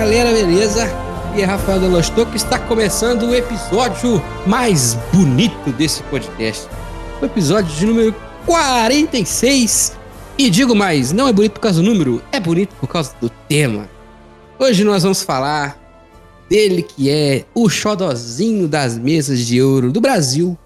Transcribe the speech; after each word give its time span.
galera, 0.00 0.32
beleza? 0.32 0.86
E 1.36 1.42
é 1.42 1.44
Rafael 1.44 1.78
Delostou 1.78 2.24
que 2.24 2.38
está 2.38 2.58
começando 2.58 3.24
o 3.24 3.34
episódio 3.34 4.22
mais 4.46 4.94
bonito 5.12 5.70
desse 5.72 6.02
podcast. 6.04 6.66
O 7.20 7.26
episódio 7.26 7.70
de 7.76 7.84
número 7.84 8.14
46. 8.46 9.98
E 10.38 10.48
digo 10.48 10.74
mais, 10.74 11.12
não 11.12 11.28
é 11.28 11.32
bonito 11.34 11.52
por 11.52 11.60
causa 11.60 11.82
do 11.82 11.86
número, 11.86 12.22
é 12.32 12.40
bonito 12.40 12.74
por 12.76 12.88
causa 12.88 13.14
do 13.20 13.28
tema. 13.46 13.90
Hoje 14.58 14.84
nós 14.84 15.02
vamos 15.02 15.22
falar 15.22 15.78
dele 16.48 16.82
que 16.82 17.10
é 17.10 17.44
o 17.54 17.68
xodozinho 17.68 18.66
das 18.66 18.96
mesas 18.96 19.40
de 19.40 19.60
ouro 19.60 19.92
do 19.92 20.00
Brasil. 20.00 20.58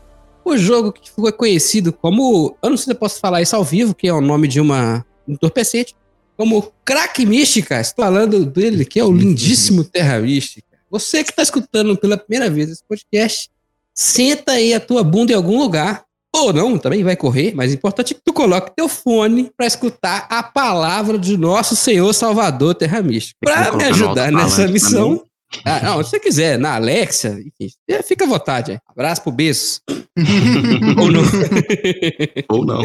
O 0.44 0.56
jogo 0.56 0.92
que 0.92 1.10
foi 1.10 1.32
conhecido 1.32 1.92
como. 1.92 2.56
Eu 2.62 2.70
não 2.70 2.76
sei 2.76 2.84
se 2.84 2.90
eu 2.92 2.96
posso 2.96 3.18
falar 3.18 3.42
isso 3.42 3.56
ao 3.56 3.64
vivo, 3.64 3.96
que 3.96 4.06
é 4.06 4.12
o 4.12 4.20
nome 4.20 4.46
de 4.46 4.60
uma 4.60 5.04
um 5.26 5.32
entorpecente 5.32 5.96
como 6.36 6.72
Crack 6.84 7.24
Mística. 7.24 7.80
Estou 7.80 8.04
falando 8.04 8.44
dele, 8.44 8.84
que 8.84 8.98
é 8.98 9.04
o 9.04 9.12
lindíssimo 9.12 9.84
Terra 9.84 10.20
Mística. 10.20 10.66
Você 10.90 11.24
que 11.24 11.30
está 11.30 11.42
escutando 11.42 11.96
pela 11.96 12.16
primeira 12.16 12.50
vez 12.50 12.70
esse 12.70 12.84
podcast, 12.84 13.50
senta 13.92 14.52
aí 14.52 14.72
a 14.74 14.80
tua 14.80 15.02
bunda 15.02 15.32
em 15.32 15.36
algum 15.36 15.58
lugar. 15.58 16.04
Ou 16.34 16.52
não, 16.52 16.76
também 16.76 17.04
vai 17.04 17.14
correr, 17.14 17.54
mas 17.54 17.70
o 17.70 17.74
importante 17.74 18.12
é 18.12 18.16
que 18.16 18.22
tu 18.24 18.32
coloque 18.32 18.74
teu 18.74 18.88
fone 18.88 19.52
para 19.56 19.66
escutar 19.66 20.26
a 20.28 20.42
palavra 20.42 21.16
de 21.16 21.36
nosso 21.36 21.76
Senhor 21.76 22.12
Salvador 22.12 22.74
Terra 22.74 23.00
Mística. 23.02 23.38
Para 23.40 23.72
me 23.72 23.84
ajudar 23.84 24.32
nessa 24.32 24.66
missão. 24.66 25.24
Ah, 25.64 25.80
não, 25.80 26.02
se 26.02 26.10
você 26.10 26.18
quiser, 26.18 26.58
na 26.58 26.74
Alexa, 26.74 27.38
enfim, 27.40 27.72
fica 28.02 28.24
à 28.24 28.28
vontade. 28.28 28.72
Aí. 28.72 28.78
Abraço 28.88 29.22
pro 29.22 29.30
Bezos. 29.30 29.80
Ou 30.98 31.12
não. 31.12 31.22
Ou 32.50 32.66
não. 32.66 32.82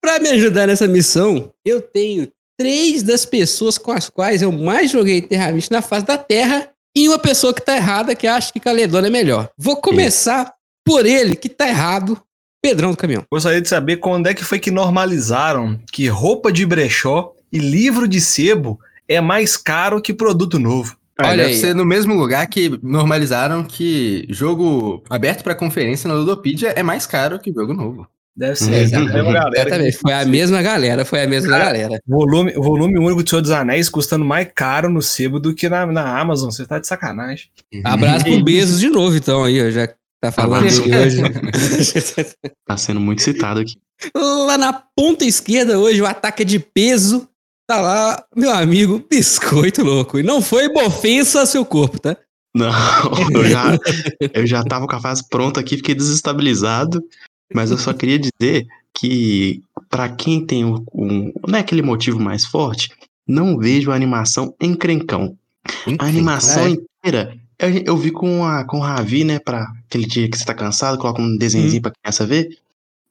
Para 0.00 0.20
me 0.20 0.28
ajudar 0.28 0.66
nessa 0.66 0.86
missão, 0.86 1.50
eu 1.64 1.80
tenho 1.80 2.28
três 2.58 3.02
das 3.02 3.24
pessoas 3.24 3.78
com 3.78 3.92
as 3.92 4.10
quais 4.10 4.42
eu 4.42 4.50
mais 4.50 4.90
joguei 4.90 5.22
Terra 5.22 5.52
Mística 5.52 5.76
na 5.76 5.82
face 5.82 6.04
da 6.04 6.18
Terra 6.18 6.68
e 6.94 7.08
uma 7.08 7.18
pessoa 7.18 7.54
que 7.54 7.64
tá 7.64 7.76
errada 7.76 8.16
que 8.16 8.26
acha 8.26 8.52
que 8.52 8.58
Caledônia 8.58 9.06
é 9.06 9.10
melhor. 9.10 9.48
Vou 9.56 9.76
começar 9.76 10.52
por 10.84 11.06
ele 11.06 11.36
que 11.36 11.48
tá 11.48 11.68
errado, 11.68 12.20
Pedrão 12.60 12.90
do 12.90 12.96
Caminhão. 12.96 13.24
Gostaria 13.30 13.60
de 13.60 13.68
saber 13.68 13.98
quando 13.98 14.26
é 14.26 14.34
que 14.34 14.42
foi 14.42 14.58
que 14.58 14.70
normalizaram 14.70 15.78
que 15.92 16.08
roupa 16.08 16.50
de 16.50 16.66
brechó 16.66 17.32
e 17.52 17.58
livro 17.58 18.08
de 18.08 18.20
sebo 18.20 18.80
é 19.06 19.20
mais 19.20 19.56
caro 19.56 20.02
que 20.02 20.12
produto 20.12 20.58
novo. 20.58 20.96
Olha 21.20 21.36
deve 21.36 21.50
aí. 21.50 21.56
ser 21.56 21.74
no 21.74 21.84
mesmo 21.84 22.14
lugar 22.14 22.46
que 22.46 22.78
normalizaram 22.82 23.64
que 23.64 24.26
jogo 24.30 25.02
aberto 25.08 25.42
para 25.42 25.54
conferência 25.54 26.08
na 26.08 26.14
Ludopedia 26.14 26.70
é 26.70 26.82
mais 26.82 27.06
caro 27.06 27.38
que 27.38 27.52
jogo 27.52 27.72
novo. 27.72 28.06
Deve 28.38 28.54
ser. 28.54 28.72
Exatamente. 28.72 29.32
Galera 29.32 29.60
Exatamente. 29.60 29.98
Foi 29.98 30.12
a 30.12 30.24
mesma 30.24 30.62
galera, 30.62 31.04
foi 31.04 31.22
a 31.24 31.26
mesma 31.26 31.50
Cara, 31.50 31.64
galera. 31.64 32.00
Volume, 32.06 32.52
volume 32.52 32.96
único 32.96 33.24
do 33.24 33.28
Senhor 33.28 33.42
dos 33.42 33.50
Anéis 33.50 33.88
custando 33.88 34.24
mais 34.24 34.48
caro 34.54 34.88
no 34.88 35.02
sebo 35.02 35.40
do 35.40 35.52
que 35.52 35.68
na, 35.68 35.84
na 35.86 36.20
Amazon. 36.20 36.48
Você 36.48 36.64
tá 36.64 36.78
de 36.78 36.86
sacanagem. 36.86 37.48
Abraço 37.82 38.24
pro 38.24 38.44
Bezos 38.44 38.78
de 38.78 38.88
novo, 38.88 39.16
então, 39.16 39.42
aí, 39.42 39.72
já 39.72 39.88
tá 40.22 40.30
falando 40.30 40.68
aqui 40.68 40.96
hoje. 40.96 41.20
tá 42.64 42.76
sendo 42.76 43.00
muito 43.00 43.22
citado 43.22 43.58
aqui. 43.58 43.74
Lá 44.14 44.56
na 44.56 44.72
ponta 44.72 45.24
esquerda 45.24 45.76
hoje, 45.76 46.00
o 46.00 46.06
ataque 46.06 46.42
é 46.42 46.46
de 46.46 46.60
peso. 46.60 47.28
Tá 47.68 47.80
lá, 47.80 48.24
meu 48.36 48.52
amigo, 48.52 49.04
biscoito 49.10 49.82
louco. 49.82 50.16
E 50.16 50.22
não 50.22 50.40
foi 50.40 50.68
ofensa 50.68 51.40
ao 51.40 51.46
seu 51.46 51.64
corpo, 51.64 51.98
tá? 51.98 52.16
Não, 52.54 52.70
eu 53.34 53.44
já, 53.44 53.78
eu 54.32 54.46
já 54.46 54.62
tava 54.62 54.86
com 54.86 54.94
a 54.94 55.00
fase 55.00 55.28
pronta 55.28 55.58
aqui, 55.58 55.76
fiquei 55.76 55.94
desestabilizado. 55.94 57.02
Mas 57.52 57.70
eu 57.70 57.78
só 57.78 57.92
queria 57.92 58.18
dizer 58.18 58.66
que, 58.94 59.62
para 59.88 60.08
quem 60.08 60.44
tem 60.44 60.64
um, 60.64 60.84
um, 60.92 61.32
Não 61.46 61.58
é 61.58 61.60
aquele 61.60 61.82
motivo 61.82 62.20
mais 62.20 62.44
forte, 62.44 62.90
não 63.26 63.58
vejo 63.58 63.90
a 63.90 63.94
animação 63.94 64.54
encrencão. 64.60 65.36
A 65.98 66.06
animação 66.06 66.66
é. 66.66 66.70
inteira. 66.70 67.36
Eu, 67.58 67.70
eu, 67.86 67.96
vi 67.96 68.10
com, 68.10 68.44
a, 68.44 68.64
com 68.64 68.78
o 68.78 68.82
Ravi, 68.82 69.24
né, 69.24 69.38
pra 69.38 69.66
aquele 69.86 70.06
dia 70.06 70.30
que 70.30 70.38
você 70.38 70.44
tá 70.44 70.54
cansado, 70.54 70.98
coloca 70.98 71.20
um 71.20 71.36
desenhozinho 71.36 71.80
hum. 71.80 71.82
pra 71.82 71.92
criança 71.92 72.26
ver. 72.26 72.56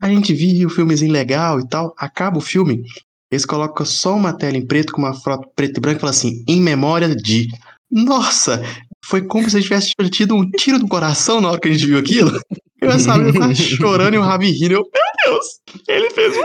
A 0.02 0.10
gente 0.10 0.34
viu 0.34 0.68
o 0.68 0.72
filmezinho 0.72 1.12
legal 1.12 1.60
e 1.60 1.68
tal. 1.68 1.94
Acaba 1.98 2.38
o 2.38 2.42
filme, 2.42 2.84
eles 3.32 3.46
colocam 3.46 3.86
só 3.86 4.16
uma 4.16 4.34
tela 4.34 4.58
em 4.58 4.66
preto 4.66 4.94
com 4.94 5.02
uma 5.02 5.14
foto 5.14 5.50
preto 5.56 5.78
e 5.78 5.82
branco 5.82 5.98
e 5.98 6.02
falam 6.02 6.12
assim, 6.12 6.44
em 6.48 6.62
memória 6.62 7.14
de. 7.16 7.50
Nossa, 7.90 8.64
foi 9.04 9.22
como 9.22 9.50
se 9.50 9.58
a 9.58 9.60
gente 9.60 9.70
tivesse 9.70 9.94
tido 10.10 10.36
um 10.36 10.50
tiro 10.52 10.80
no 10.80 10.88
coração 10.88 11.42
na 11.42 11.50
hora 11.50 11.60
que 11.60 11.68
a 11.68 11.72
gente 11.72 11.86
viu 11.86 12.00
aquilo. 12.00 12.40
Eu 12.82 13.00
sabia, 13.00 13.28
eu 13.28 13.34
tava 13.40 13.56
chorando 13.56 14.14
e 14.14 14.18
o 14.18 14.22
Ravi 14.22 14.52
rindo. 14.52 14.76
Eu, 14.76 14.84
meu 14.84 15.34
Deus, 15.34 15.46
ele 15.88 16.10
fez 16.12 16.36
um 16.36 16.42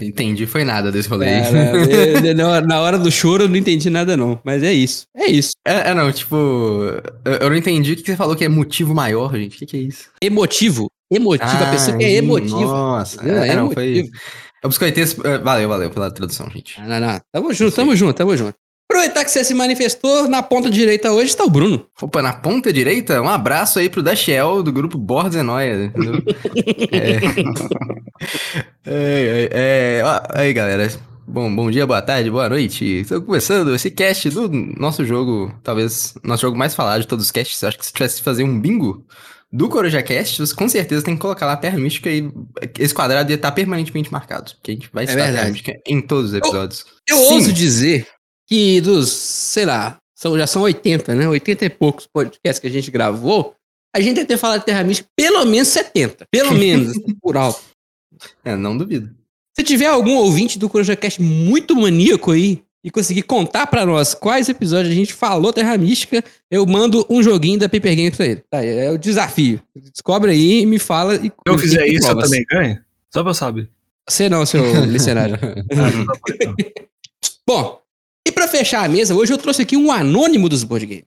Entendi, 0.00 0.44
foi 0.44 0.64
nada 0.64 0.90
desse 0.90 1.08
rolê. 1.08 1.26
Cara, 1.26 2.60
na 2.66 2.80
hora 2.80 2.98
do 2.98 3.12
choro 3.12 3.44
eu 3.44 3.48
não 3.48 3.56
entendi 3.56 3.88
nada, 3.88 4.16
não. 4.16 4.40
Mas 4.42 4.62
é 4.64 4.72
isso. 4.72 5.06
É 5.16 5.26
isso. 5.26 5.52
É, 5.64 5.90
é 5.90 5.94
não, 5.94 6.10
tipo. 6.10 6.36
Eu, 7.24 7.48
não 7.48 7.56
entendi 7.56 7.92
o 7.92 7.96
que 7.96 8.02
você 8.04 8.16
falou 8.16 8.34
que 8.34 8.44
é 8.44 8.48
motivo 8.48 8.92
maior, 8.92 9.32
gente. 9.36 9.54
O 9.54 9.58
que, 9.60 9.66
que 9.66 9.76
é 9.76 9.80
isso? 9.80 10.10
Emotivo. 10.20 10.90
Emotivo. 11.08 11.48
Ah, 11.48 11.68
a 11.68 11.70
pessoa 11.70 11.96
que 11.96 12.04
é 12.04 12.14
emotivo. 12.14 12.60
Nossa, 12.60 13.24
é, 13.24 13.50
é, 13.50 13.56
não, 13.56 13.70
foi. 13.70 14.10
Eu 14.64 14.68
biscoitei. 14.68 15.04
Valeu, 15.44 15.68
valeu 15.68 15.90
pela 15.90 16.10
tradução, 16.10 16.50
gente. 16.50 16.80
Não, 16.80 16.88
não, 16.88 17.00
não. 17.00 17.20
Tamo 17.30 17.52
junto, 17.54 17.76
tamo 17.76 17.94
junto, 17.94 18.16
tamo 18.16 18.36
junto. 18.36 18.56
Aproveitar 19.04 19.24
que 19.26 19.30
você 19.30 19.44
se 19.44 19.52
manifestou, 19.52 20.26
na 20.30 20.42
ponta 20.42 20.70
direita 20.70 21.12
hoje 21.12 21.26
está 21.26 21.44
o 21.44 21.50
Bruno. 21.50 21.86
Opa, 22.00 22.22
na 22.22 22.32
ponta 22.32 22.72
direita? 22.72 23.20
Um 23.20 23.28
abraço 23.28 23.78
aí 23.78 23.90
pro 23.90 24.02
Dashiel 24.02 24.62
do 24.62 24.72
grupo 24.72 24.96
Bordes 24.96 25.42
Noia. 25.44 25.92
é... 26.90 27.10
é, 28.86 29.48
é, 29.52 30.00
é, 30.00 30.02
aí, 30.30 30.54
galera. 30.54 30.90
Bom, 31.26 31.54
bom 31.54 31.70
dia, 31.70 31.86
boa 31.86 32.00
tarde, 32.00 32.30
boa 32.30 32.48
noite. 32.48 33.00
Estou 33.00 33.20
começando 33.20 33.74
esse 33.74 33.90
cast 33.90 34.30
do 34.30 34.48
nosso 34.48 35.04
jogo, 35.04 35.52
talvez 35.62 36.14
nosso 36.22 36.40
jogo 36.40 36.56
mais 36.56 36.74
falado 36.74 37.02
de 37.02 37.06
todos 37.06 37.26
os 37.26 37.30
casts. 37.30 37.62
Acho 37.62 37.78
que 37.78 37.84
se 37.84 37.92
tivesse 37.92 38.16
que 38.16 38.24
fazer 38.24 38.42
um 38.42 38.58
bingo 38.58 39.04
do 39.52 39.68
Coruja 39.68 40.02
Cast, 40.02 40.40
você 40.40 40.54
com 40.54 40.68
certeza 40.68 41.04
tem 41.04 41.14
que 41.14 41.20
colocar 41.20 41.44
lá 41.44 41.56
Terra 41.56 41.78
Mística 41.78 42.10
e 42.10 42.32
esse 42.78 42.94
quadrado 42.94 43.30
ia 43.30 43.36
estar 43.36 43.52
permanentemente 43.52 44.10
marcado. 44.10 44.50
Porque 44.54 44.70
a 44.70 44.74
gente 44.74 44.90
vai 44.92 45.04
é 45.04 45.08
estar 45.08 45.32
Terra 45.32 45.48
Mística 45.48 45.80
em 45.86 46.00
todos 46.00 46.30
os 46.30 46.36
episódios. 46.36 46.86
Eu, 47.06 47.16
eu 47.16 47.22
ouso 47.24 47.52
dizer 47.52 48.06
que 48.46 48.80
dos, 48.80 49.10
sei 49.10 49.64
lá, 49.64 49.98
são, 50.14 50.38
já 50.38 50.46
são 50.46 50.62
80, 50.62 51.14
né? 51.14 51.28
80 51.28 51.64
e 51.64 51.70
poucos 51.70 52.06
podcasts 52.06 52.58
que 52.58 52.66
a 52.66 52.70
gente 52.70 52.90
gravou, 52.90 53.54
a 53.94 54.00
gente 54.00 54.16
deve 54.16 54.26
ter 54.26 54.38
falado 54.38 54.60
de 54.60 54.66
Terra 54.66 54.82
Mística 54.82 55.08
pelo 55.16 55.44
menos 55.44 55.68
70. 55.68 56.26
Pelo 56.30 56.52
menos, 56.54 56.90
assim, 56.90 57.14
por 57.20 57.36
alto. 57.36 57.62
É, 58.44 58.56
não 58.56 58.76
duvido. 58.76 59.14
Se 59.56 59.62
tiver 59.62 59.86
algum 59.86 60.16
ouvinte 60.16 60.58
do 60.58 60.68
CorujaCast 60.68 61.22
muito 61.22 61.76
maníaco 61.76 62.32
aí 62.32 62.62
e 62.82 62.90
conseguir 62.90 63.22
contar 63.22 63.66
para 63.66 63.86
nós 63.86 64.14
quais 64.14 64.48
episódios 64.48 64.92
a 64.92 64.96
gente 64.96 65.14
falou 65.14 65.52
Terra 65.52 65.76
Mística, 65.78 66.24
eu 66.50 66.66
mando 66.66 67.06
um 67.08 67.22
joguinho 67.22 67.58
da 67.58 67.68
Paper 67.68 67.96
Games 67.96 68.16
pra 68.16 68.26
ele. 68.26 68.42
Tá, 68.50 68.64
é 68.64 68.90
o 68.90 68.98
desafio. 68.98 69.60
Descobre 69.74 70.32
aí 70.32 70.62
e 70.62 70.66
me 70.66 70.78
fala. 70.78 71.14
E, 71.16 71.28
Se 71.28 71.32
eu 71.46 71.58
fizer 71.58 71.86
isso, 71.86 72.08
eu 72.08 72.18
também 72.18 72.44
ganho? 72.50 72.82
Só 73.12 73.22
pra 73.22 73.30
eu 73.30 73.34
saber. 73.34 73.70
Você 74.08 74.28
não, 74.28 74.44
seu 74.44 74.62
licenário. 74.84 75.38
Bom, 77.46 77.80
e 78.26 78.32
para 78.32 78.48
fechar 78.48 78.84
a 78.84 78.88
mesa, 78.88 79.14
hoje 79.14 79.32
eu 79.32 79.38
trouxe 79.38 79.62
aqui 79.62 79.76
um 79.76 79.90
anônimo 79.90 80.48
dos 80.48 80.64
board 80.64 80.86
games. 80.86 81.04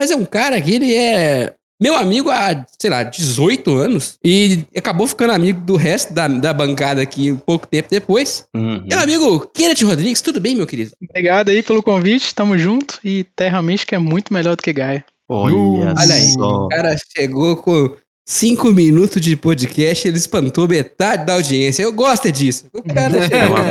Mas 0.00 0.10
é 0.10 0.16
um 0.16 0.24
cara 0.24 0.60
que 0.60 0.74
ele 0.74 0.94
é 0.94 1.54
meu 1.80 1.94
amigo 1.94 2.30
há, 2.30 2.64
sei 2.78 2.88
lá, 2.88 3.02
18 3.02 3.70
anos 3.74 4.18
e 4.24 4.64
acabou 4.74 5.06
ficando 5.06 5.32
amigo 5.32 5.60
do 5.60 5.76
resto 5.76 6.12
da, 6.12 6.26
da 6.26 6.52
bancada 6.52 7.02
aqui 7.02 7.30
um 7.30 7.36
pouco 7.36 7.66
tempo 7.66 7.88
depois. 7.90 8.46
Uhum. 8.54 8.82
Meu 8.86 8.98
amigo 8.98 9.46
Kenneth 9.52 9.84
Rodrigues, 9.84 10.22
tudo 10.22 10.40
bem, 10.40 10.56
meu 10.56 10.66
querido? 10.66 10.92
Obrigado 11.10 11.50
aí 11.50 11.62
pelo 11.62 11.82
convite, 11.82 12.34
tamo 12.34 12.56
junto 12.56 12.98
e 13.04 13.24
Terra 13.36 13.60
Mística 13.60 13.94
é 13.94 13.98
muito 13.98 14.32
melhor 14.32 14.56
do 14.56 14.62
que 14.62 14.72
Gaia. 14.72 15.04
Olha, 15.28 15.54
Olha 15.98 16.14
aí, 16.14 16.34
o 16.38 16.68
cara 16.68 16.96
chegou 17.14 17.56
com 17.56 17.94
cinco 18.26 18.72
minutos 18.72 19.22
de 19.22 19.36
podcast, 19.36 20.06
ele 20.06 20.16
espantou 20.16 20.66
metade 20.66 21.24
da 21.24 21.34
audiência. 21.34 21.82
Eu 21.82 21.92
gosto 21.92 22.30
disso. 22.32 22.66
O 22.74 22.82
cara 22.82 23.14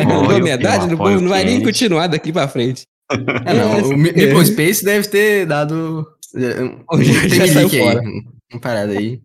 mandou 0.05 0.41
metade, 0.41 0.87
não, 0.87 1.21
não 1.21 1.29
vai 1.29 1.43
nem 1.43 1.61
continuar 1.61 2.07
daqui 2.07 2.31
pra 2.31 2.47
frente. 2.47 2.87
É, 3.45 3.53
não, 3.53 3.89
o 3.89 3.97
Meeple 3.97 4.45
Space 4.45 4.83
deve 4.83 5.07
ter 5.07 5.45
dado. 5.45 6.07
Hoje 6.89 7.29
já 7.29 7.47
saiu 7.47 7.69
fora. 7.69 8.01
Uma 8.51 8.61
parada 8.61 8.93
aí. 8.97 9.19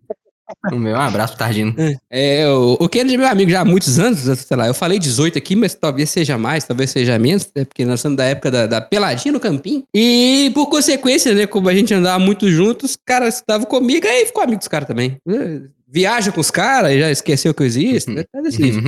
Um, 0.71 0.77
meu, 0.79 0.95
um 0.95 0.99
abraço 0.99 1.37
Tardino. 1.37 1.75
É, 2.09 2.47
o, 2.47 2.77
o 2.79 2.89
Kennedy 2.89 3.15
é 3.15 3.17
meu 3.17 3.27
amigo 3.27 3.51
já 3.51 3.61
há 3.61 3.65
muitos 3.65 3.99
anos, 3.99 4.19
sei 4.19 4.57
lá, 4.57 4.67
eu 4.67 4.73
falei 4.73 4.99
18 4.99 5.37
aqui, 5.37 5.55
mas 5.55 5.73
talvez 5.73 6.09
seja 6.09 6.37
mais, 6.37 6.63
talvez 6.63 6.89
seja 6.89 7.17
menos, 7.17 7.49
né, 7.55 7.65
porque 7.65 7.85
nós 7.85 7.99
estamos 7.99 8.17
da 8.17 8.25
época 8.25 8.51
da, 8.51 8.67
da 8.67 8.81
peladinha 8.81 9.31
no 9.31 9.39
campinho. 9.39 9.83
E 9.93 10.51
por 10.53 10.67
consequência, 10.67 11.33
né, 11.33 11.47
como 11.47 11.69
a 11.69 11.75
gente 11.75 11.93
andava 11.93 12.19
muito 12.19 12.49
juntos, 12.49 12.91
os 12.91 12.97
caras 13.05 13.35
estavam 13.35 13.65
comigo, 13.65 14.07
aí 14.07 14.25
ficou 14.25 14.43
amigo 14.43 14.59
dos 14.59 14.67
caras 14.67 14.87
também. 14.87 15.17
Viaja 15.87 16.31
com 16.31 16.39
os 16.39 16.51
caras, 16.51 16.97
já 16.97 17.11
esqueceu 17.11 17.53
que 17.53 17.61
eu 17.61 17.67
existo, 17.67 18.11
né? 18.11 18.23
Tá 18.31 18.41
desse 18.41 18.61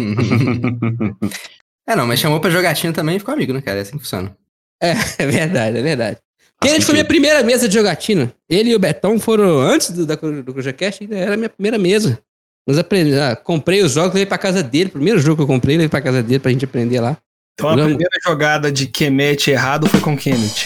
É, 1.86 1.98
não, 1.98 2.08
mas 2.08 2.20
chamou 2.20 2.40
pra 2.40 2.50
jogatinha 2.50 2.94
também 2.94 3.18
e 3.18 3.20
ficou 3.20 3.34
amigo, 3.34 3.52
né, 3.52 3.62
cara? 3.62 3.80
É 3.80 3.82
assim 3.82 3.98
que 3.98 4.04
funciona. 4.04 4.34
É, 4.82 4.92
é 5.20 5.26
verdade, 5.26 5.78
é 5.78 5.82
verdade. 5.82 6.18
Kennedy 6.64 6.86
foi 6.86 6.94
minha 6.94 7.06
primeira 7.06 7.44
mesa 7.44 7.68
de 7.68 7.74
jogatina. 7.74 8.34
Ele 8.50 8.72
e 8.72 8.76
o 8.76 8.80
Betão 8.80 9.20
foram, 9.20 9.60
antes 9.60 9.92
do, 9.92 10.06
da, 10.06 10.16
do 10.16 10.54
CrujaCast, 10.54 11.08
era 11.12 11.34
a 11.34 11.38
minha 11.38 11.50
primeira 11.50 11.78
mesa. 11.78 12.20
Nós 12.68 12.78
aprendi, 12.78 13.14
ah, 13.20 13.36
comprei 13.36 13.82
os 13.82 13.92
jogos, 13.92 14.14
levei 14.14 14.26
pra 14.26 14.38
casa 14.38 14.64
dele. 14.64 14.90
Primeiro 14.90 15.20
jogo 15.20 15.38
que 15.38 15.42
eu 15.44 15.48
comprei, 15.48 15.76
levei 15.76 15.90
pra 15.90 16.02
casa 16.02 16.24
dele 16.24 16.40
pra 16.40 16.52
gente 16.52 16.66
aprender 16.66 17.00
lá. 17.02 17.18
Então 17.54 17.70
a 17.70 17.74
primeira 17.74 18.10
jogada 18.26 18.72
de 18.72 18.88
Kemet 18.88 19.52
errado 19.52 19.88
foi 19.88 20.00
com 20.00 20.18
Kenneth. 20.18 20.66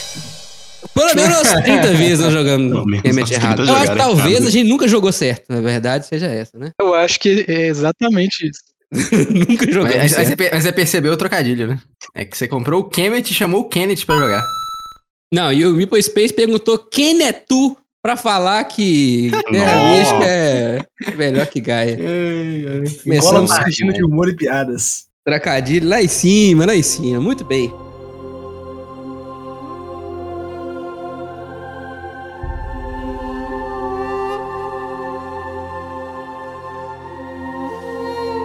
Pelo 0.94 1.14
menos 1.16 1.38
umas 1.38 1.64
30 1.64 1.94
vezes 1.94 2.20
nós 2.20 2.32
jogamos 2.32 3.02
Kemet 3.02 3.34
errado. 3.34 3.58
30 3.58 3.72
Eu 3.72 3.76
acho 3.76 3.92
que 3.92 3.98
talvez 3.98 4.32
errado. 4.36 4.48
a 4.48 4.52
gente 4.52 4.70
nunca 4.70 4.88
jogou 4.88 5.12
certo. 5.12 5.46
Na 5.50 5.60
verdade, 5.60 6.06
seja 6.06 6.28
essa, 6.28 6.58
né? 6.58 6.72
Eu 6.80 6.94
acho 6.94 7.20
que 7.20 7.46
é 7.48 7.68
exatamente 7.68 8.48
isso. 8.48 8.62
nunca 9.50 9.66
Mas, 9.66 9.74
jogamos 9.76 9.96
aí 9.96 10.10
certo. 10.10 10.54
mas 10.54 10.64
você 10.64 10.72
percebeu 10.72 11.12
o 11.12 11.18
trocadilho, 11.18 11.68
né? 11.68 11.80
É 12.16 12.24
que 12.24 12.38
você 12.38 12.48
comprou 12.48 12.82
o 12.82 12.84
Kemet 12.86 13.30
e 13.30 13.36
chamou 13.36 13.62
o 13.62 13.68
Kenneth 13.68 14.06
pra 14.06 14.18
jogar. 14.18 14.44
Não, 15.34 15.52
e 15.52 15.66
o 15.66 15.74
Meeple 15.74 16.02
Space 16.02 16.34
perguntou 16.34 16.78
quem 16.78 17.22
é 17.22 17.34
tu 17.34 17.76
pra 18.02 18.16
falar 18.16 18.64
que 18.64 19.30
realmente 19.50 20.24
é 20.24 20.80
melhor 21.18 21.46
que 21.48 21.60
Gaia. 21.60 21.98
Cola 21.98 22.90
Começamos 23.04 23.52
página 23.52 23.92
de 23.92 24.06
humor 24.06 24.30
e 24.30 24.36
piadas. 24.36 25.08
trocadilho 25.26 25.90
lá 25.90 26.02
em 26.02 26.08
cima, 26.08 26.66
lá 26.66 26.74
em 26.74 26.82
cima. 26.82 27.20
Muito 27.20 27.44
bem. 27.44 27.74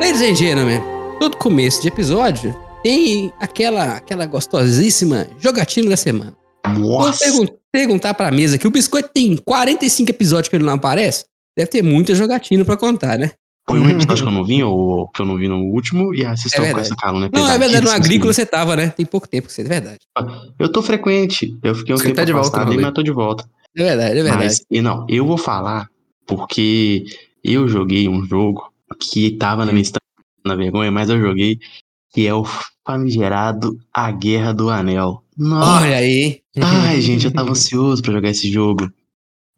Ladies 0.00 0.20
and 0.20 0.34
gentlemen, 0.34 0.80
todo 1.20 1.36
começo 1.36 1.80
de 1.80 1.86
episódio 1.86 2.52
tem 2.82 3.32
aquela, 3.38 3.96
aquela 3.96 4.26
gostosíssima 4.26 5.28
jogatina 5.38 5.90
da 5.90 5.96
semana. 5.96 6.41
Vou 6.66 7.00
Nossa. 7.06 7.24
pergun- 7.24 7.48
perguntar 7.72 8.14
pra 8.14 8.30
mesa 8.30 8.58
que 8.58 8.66
o 8.66 8.70
Biscoito 8.70 9.10
tem 9.12 9.36
45 9.36 10.10
episódios 10.10 10.48
que 10.48 10.56
ele 10.56 10.64
não 10.64 10.74
aparece. 10.74 11.24
Deve 11.56 11.70
ter 11.70 11.82
muita 11.82 12.14
jogatina 12.14 12.64
pra 12.64 12.76
contar, 12.76 13.18
né? 13.18 13.32
Foi 13.68 13.78
um 13.78 13.88
episódio 13.88 14.24
que 14.24 14.28
eu 14.28 14.32
não 14.34 14.44
vi, 14.44 14.62
ou 14.62 15.08
que 15.08 15.22
eu 15.22 15.26
não 15.26 15.36
vi 15.36 15.46
no 15.48 15.58
último, 15.58 16.12
e 16.14 16.18
vocês 16.24 16.52
É 16.52 16.58
estão 16.58 16.72
com 16.72 16.78
essa 16.80 16.96
caluna 16.96 17.30
Não, 17.32 17.40
é 17.42 17.58
verdade, 17.58 17.60
no 17.60 17.68
pesadíssima, 17.82 17.94
agrícola 18.04 18.32
você 18.32 18.44
tava, 18.46 18.74
né? 18.76 18.88
Tem 18.90 19.06
pouco 19.06 19.28
tempo 19.28 19.46
que 19.46 19.52
você, 19.52 19.60
é 19.62 19.64
verdade. 19.64 19.98
assim. 20.16 20.52
Eu 20.58 20.70
tô 20.72 20.82
frequente. 20.82 21.56
Eu 21.62 21.74
fiquei 21.74 21.94
um 21.94 21.98
Você 21.98 22.04
tempo 22.04 22.16
tá 22.16 22.24
de 22.24 22.32
volta, 22.32 22.48
afastado, 22.48 22.80
mas 22.80 22.92
tô 22.92 23.02
de 23.02 23.12
volta. 23.12 23.44
É 23.76 23.82
verdade, 23.84 24.10
é 24.18 24.22
verdade. 24.22 24.44
Mas, 24.44 24.64
e 24.70 24.80
não, 24.82 25.06
eu 25.08 25.24
vou 25.24 25.38
falar 25.38 25.88
porque 26.26 27.04
eu 27.44 27.68
joguei 27.68 28.08
um 28.08 28.24
jogo 28.24 28.72
que 29.00 29.30
tava 29.36 29.64
na 29.64 29.72
minha 29.72 29.82
estante, 29.82 30.02
na 30.44 30.54
vergonha, 30.56 30.90
mas 30.90 31.08
eu 31.08 31.20
joguei, 31.20 31.58
que 32.12 32.26
é 32.26 32.34
o 32.34 32.44
famigerado 32.84 33.78
A 33.92 34.10
Guerra 34.10 34.52
do 34.52 34.70
Anel. 34.70 35.22
Nossa, 35.36 35.84
Olha 35.84 35.96
aí. 35.96 36.40
ai, 36.60 37.00
gente, 37.00 37.26
eu 37.26 37.32
tava 37.32 37.50
ansioso 37.52 38.02
pra 38.02 38.12
jogar 38.12 38.30
esse 38.30 38.50
jogo. 38.50 38.90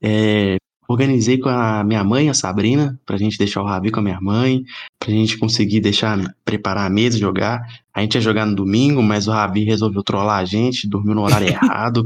É, 0.03 0.57
organizei 0.89 1.39
com 1.39 1.49
a 1.49 1.83
minha 1.83 2.05
mãe, 2.05 2.29
a 2.29 2.35
Sabrina, 2.35 2.99
pra 3.07 3.17
gente 3.17 3.39
deixar 3.39 3.63
o 3.63 3.67
Ravi 3.67 3.91
com 3.91 4.01
a 4.01 4.03
minha 4.03 4.21
mãe, 4.21 4.65
pra 4.99 5.11
gente 5.11 5.39
conseguir 5.39 5.81
deixar, 5.81 6.19
preparar 6.45 6.87
a 6.87 6.91
mesa 6.91 7.17
e 7.17 7.21
jogar. 7.21 7.61
A 7.93 8.01
gente 8.03 8.15
ia 8.17 8.21
jogar 8.21 8.47
no 8.47 8.55
domingo, 8.55 9.03
mas 9.03 9.27
o 9.27 9.33
Ravi 9.33 9.65
resolveu 9.65 10.03
trollar 10.03 10.39
a 10.39 10.45
gente, 10.45 10.89
dormiu 10.89 11.15
no 11.15 11.23
horário 11.23 11.49
errado. 11.49 12.05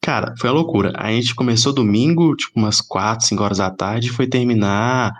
Cara, 0.00 0.34
foi 0.38 0.50
uma 0.50 0.56
loucura. 0.56 0.92
A 0.96 1.10
gente 1.10 1.34
começou 1.34 1.72
domingo, 1.72 2.34
tipo, 2.36 2.58
umas 2.58 2.80
4, 2.80 3.26
5 3.26 3.42
horas 3.42 3.58
da 3.58 3.70
tarde, 3.70 4.08
e 4.08 4.12
foi 4.12 4.26
terminar 4.26 5.12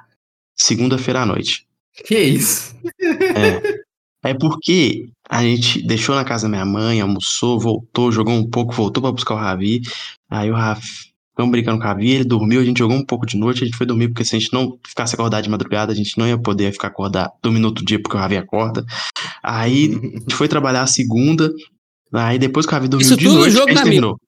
segunda-feira 0.57 1.23
à 1.23 1.27
noite. 1.27 1.67
Que 2.07 2.19
isso? 2.19 2.75
É 3.01 3.84
porque 4.33 5.09
a 5.29 5.43
gente 5.43 5.83
deixou 5.87 6.15
na 6.15 6.25
casa 6.25 6.45
da 6.45 6.49
minha 6.49 6.65
mãe, 6.65 7.01
almoçou, 7.01 7.61
voltou, 7.61 8.11
jogou 8.11 8.33
um 8.33 8.49
pouco, 8.49 8.73
voltou 8.73 9.03
pra 9.03 9.13
buscar 9.13 9.35
o 9.35 9.39
Ravi. 9.39 9.83
Aí 10.31 10.51
o 10.51 10.55
Ravi, 10.55 10.81
ficamos 11.35 11.51
brincando 11.51 11.79
com 11.79 11.85
o 11.85 11.89
Ravi, 11.89 12.11
ele 12.11 12.25
dormiu, 12.25 12.61
a 12.61 12.65
gente 12.65 12.79
jogou 12.79 12.97
um 12.97 13.05
pouco 13.05 13.27
de 13.27 13.37
noite, 13.37 13.63
a 13.63 13.67
gente 13.67 13.77
foi 13.77 13.87
dormir, 13.87 14.09
porque 14.09 14.25
se 14.25 14.37
a 14.37 14.39
gente 14.39 14.53
não 14.53 14.79
ficasse 14.87 15.15
acordado 15.15 15.43
de 15.43 15.51
madrugada, 15.51 15.93
a 15.93 15.95
gente 15.97 16.17
não 16.17 16.27
ia 16.27 16.39
poder 16.39 16.73
ficar 16.73 16.89
acordado 16.89 17.33
dormindo 17.43 17.67
outro 17.67 17.85
dia, 17.85 18.01
porque 18.01 18.17
o 18.17 18.21
Ravi 18.21 18.37
acorda. 18.37 18.85
Aí 19.43 19.91
a 19.93 20.19
gente 20.21 20.35
foi 20.35 20.49
trabalhar 20.49 20.83
a 20.83 20.87
segunda, 20.87 21.53
aí 22.13 22.39
depois 22.39 22.65
que 22.65 22.73
o 22.73 22.75
Ravi 22.75 22.89
dormiu 22.89 23.07
Isso 23.07 23.17
de 23.17 23.25
tudo 23.25 23.35
no 23.35 23.41
noite, 23.41 23.53
jogo 23.53 23.67
a 23.67 23.71
gente 23.71 23.77
na 23.77 23.83
terminou. 23.83 24.19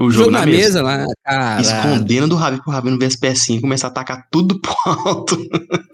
O 0.00 0.10
Jogo 0.10 0.30
na 0.30 0.46
mesa 0.46 0.80
lá. 0.80 1.06
Caralho. 1.24 1.60
Escondendo 1.60 2.28
do 2.28 2.36
Ravi 2.36 2.62
pro 2.62 2.70
Ravi 2.70 3.04
as 3.04 3.16
pecinhas 3.16 3.58
e 3.58 3.62
começar 3.62 3.88
a 3.88 3.90
atacar 3.90 4.28
tudo 4.30 4.60
pro 4.60 4.76
alto. 4.84 5.36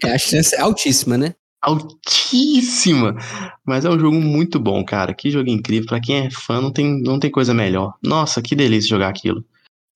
É, 0.03 0.13
a 0.13 0.17
chance 0.17 0.53
é 0.53 0.59
altíssima, 0.59 1.17
né? 1.17 1.33
Altíssima. 1.65 3.15
Mas 3.65 3.85
é 3.85 3.89
um 3.89 3.99
jogo 3.99 4.19
muito 4.19 4.59
bom, 4.59 4.83
cara. 4.83 5.13
Que 5.13 5.29
jogo 5.31 5.49
incrível. 5.49 5.87
Pra 5.87 5.99
quem 5.99 6.25
é 6.27 6.29
fã, 6.31 6.61
não 6.61 6.71
tem, 6.71 7.01
não 7.01 7.19
tem 7.19 7.29
coisa 7.31 7.53
melhor. 7.53 7.93
Nossa, 8.03 8.41
que 8.41 8.55
delícia 8.55 8.89
jogar 8.89 9.09
aquilo. 9.09 9.43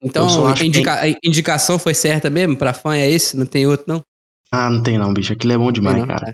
Então, 0.02 0.48
a, 0.48 0.54
que 0.54 0.66
indica- 0.66 1.02
a 1.02 1.10
indicação 1.24 1.78
foi 1.78 1.94
certa 1.94 2.30
mesmo? 2.30 2.56
Pra 2.56 2.74
fã 2.74 2.96
é 2.96 3.10
esse? 3.10 3.36
Não 3.38 3.46
tem 3.46 3.68
outro, 3.68 3.86
não? 3.88 4.02
Ah, 4.52 4.70
não 4.70 4.82
tem 4.82 4.98
não, 4.98 5.14
bicho. 5.14 5.34
Aquilo 5.34 5.54
é 5.54 5.58
bom 5.58 5.72
demais, 5.72 5.96
Tem 5.98 6.06
não? 6.06 6.16
cara. 6.16 6.32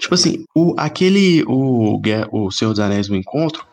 Tipo 0.00 0.14
assim, 0.14 0.44
o, 0.54 0.74
aquele, 0.78 1.42
o, 1.46 2.00
o 2.30 2.50
Senhor 2.52 2.70
dos 2.70 2.78
Anéis, 2.80 3.08
o 3.08 3.16
Encontro, 3.16 3.64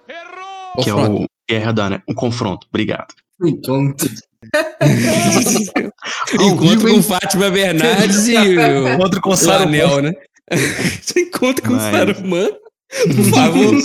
que 0.82 0.90
é 0.90 0.94
Confronto. 0.94 1.24
o 1.24 1.26
Guerra 1.48 1.72
do 1.72 1.82
Anel, 1.82 2.02
um 2.10 2.14
confronto, 2.16 2.66
obrigado. 2.70 3.14
Encontro. 3.44 4.10
Encontro 6.40 6.90
com? 6.94 7.02
Fátima 7.04 7.50
Bernardes 7.50 8.28
e 8.28 8.36
o, 8.58 9.00
Outro 9.02 9.22
com 9.22 9.32
o. 9.32 9.52
Anel, 9.52 10.02
né? 10.02 10.14
Você 11.02 11.22
encontra 11.22 11.66
com 11.66 11.74
o 11.74 11.78
Mas- 11.78 11.96
Saruman. 11.96 12.50
Por 13.16 13.26
favor, 13.26 13.76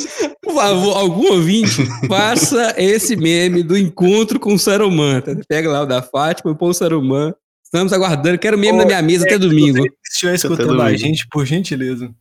por 0.42 0.54
favor, 0.54 0.96
algum 0.96 1.32
ouvinte, 1.32 1.84
faça 2.06 2.74
esse 2.76 3.16
meme 3.16 3.62
do 3.62 3.76
encontro 3.76 4.38
com 4.38 4.52
o 4.54 4.58
Saruman. 4.58 5.20
tá? 5.22 5.32
Pega 5.48 5.70
lá 5.70 5.82
o 5.82 5.86
da 5.86 6.02
Fátima, 6.02 6.54
põe 6.54 6.70
o 6.70 6.74
Saruman. 6.74 7.34
Estamos 7.64 7.92
aguardando. 7.92 8.38
Quero 8.38 8.58
meme 8.58 8.78
na 8.78 8.84
minha 8.84 9.00
mesa 9.00 9.24
até 9.24 9.38
domingo. 9.38 9.82
Se 10.04 10.12
estiver 10.12 10.34
escutando 10.34 10.66
domingo. 10.68 10.82
a 10.82 10.96
gente, 10.96 11.26
por 11.30 11.46
gentileza. 11.46 12.14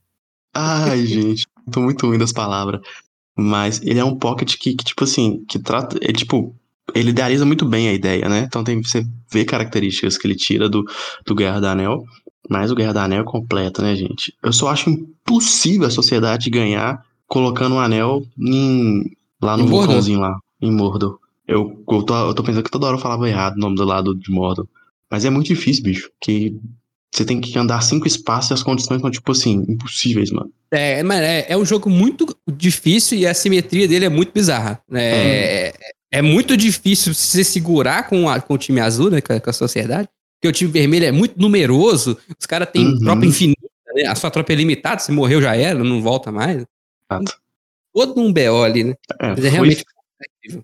Ai, 0.54 1.04
gente, 1.06 1.46
tô 1.70 1.80
muito 1.80 2.06
ruim 2.06 2.18
das 2.18 2.32
palavras. 2.32 2.80
Mas 3.36 3.80
ele 3.82 3.98
é 4.00 4.04
um 4.04 4.16
pocket 4.16 4.56
que, 4.56 4.74
que, 4.74 4.84
tipo 4.84 5.04
assim, 5.04 5.44
que 5.48 5.58
trata. 5.58 5.98
É 6.00 6.12
tipo. 6.12 6.54
Ele 6.94 7.10
idealiza 7.10 7.44
muito 7.44 7.64
bem 7.64 7.88
a 7.88 7.92
ideia, 7.92 8.28
né? 8.28 8.40
Então 8.46 8.64
tem 8.64 8.82
você 8.82 9.04
vê 9.30 9.44
características 9.44 10.18
que 10.18 10.26
ele 10.26 10.34
tira 10.34 10.68
do, 10.68 10.82
do 11.24 11.34
Guerra 11.34 11.60
do 11.60 11.66
Anel. 11.66 12.04
Mas 12.50 12.70
o 12.70 12.74
Guerra 12.74 12.92
do 12.92 12.98
Anel 12.98 13.20
é 13.22 13.24
completo, 13.24 13.80
né, 13.80 13.94
gente? 13.94 14.34
Eu 14.42 14.52
só 14.52 14.68
acho 14.68 14.90
impossível 14.90 15.86
a 15.86 15.90
sociedade 15.90 16.50
ganhar 16.50 17.02
colocando 17.28 17.76
um 17.76 17.80
anel 17.80 18.24
em, 18.38 19.04
lá 19.40 19.56
no 19.56 19.64
vulcãozinho 19.86 20.18
lá, 20.20 20.36
em 20.60 20.72
Mordor. 20.72 21.18
Eu, 21.46 21.82
eu, 21.88 22.02
tô, 22.02 22.14
eu 22.28 22.34
tô 22.34 22.42
pensando 22.42 22.64
que 22.64 22.70
toda 22.70 22.86
hora 22.86 22.96
eu 22.96 23.00
falava 23.00 23.28
errado 23.28 23.54
o 23.56 23.60
nome 23.60 23.76
do 23.76 23.84
lado 23.84 24.14
de 24.16 24.30
Mordor. 24.30 24.66
Mas 25.10 25.24
é 25.24 25.30
muito 25.30 25.46
difícil, 25.46 25.84
bicho. 25.84 26.10
Que 26.20 26.56
você 27.14 27.24
tem 27.24 27.40
que 27.40 27.56
andar 27.58 27.80
cinco 27.82 28.06
espaços 28.06 28.50
e 28.50 28.54
as 28.54 28.62
condições 28.62 29.00
são, 29.00 29.10
tipo 29.10 29.30
assim, 29.32 29.64
impossíveis, 29.68 30.30
mano. 30.32 30.50
É, 30.72 31.00
é, 31.00 31.46
é 31.52 31.56
um 31.56 31.64
jogo 31.64 31.88
muito 31.90 32.26
difícil 32.52 33.18
e 33.18 33.26
a 33.26 33.34
simetria 33.34 33.86
dele 33.88 34.04
é 34.04 34.08
muito 34.08 34.32
bizarra. 34.32 34.80
É, 34.92 35.72
é 36.12 36.22
muito 36.22 36.56
difícil 36.56 37.14
se 37.14 37.42
segurar 37.44 38.08
com, 38.08 38.28
a- 38.28 38.40
com 38.40 38.54
o 38.54 38.58
time 38.58 38.80
azul, 38.80 39.10
né? 39.10 39.20
Com 39.20 39.32
a, 39.32 39.40
com 39.40 39.50
a 39.50 39.52
sociedade. 39.52 40.08
Porque 40.40 40.48
o 40.48 40.52
time 40.52 40.70
vermelho 40.70 41.04
é 41.04 41.12
muito 41.12 41.38
numeroso, 41.38 42.16
os 42.38 42.46
caras 42.46 42.68
têm 42.72 42.86
Uhum. 42.86 42.98
tropa 42.98 43.26
infinita, 43.26 43.60
né? 43.94 44.06
A 44.06 44.14
sua 44.14 44.30
tropa 44.30 44.52
é 44.52 44.56
limitada, 44.56 44.98
se 45.00 45.12
morreu 45.12 45.42
já 45.42 45.54
era, 45.54 45.78
não 45.84 46.00
volta 46.00 46.32
mais. 46.32 46.64
Exato. 47.10 47.36
Todo 47.92 48.20
um 48.20 48.32
BO 48.32 48.62
ali, 48.64 48.84
né? 48.84 48.94
É, 49.20 49.28
Mas 49.28 49.44
é 49.44 49.48
realmente. 49.50 49.84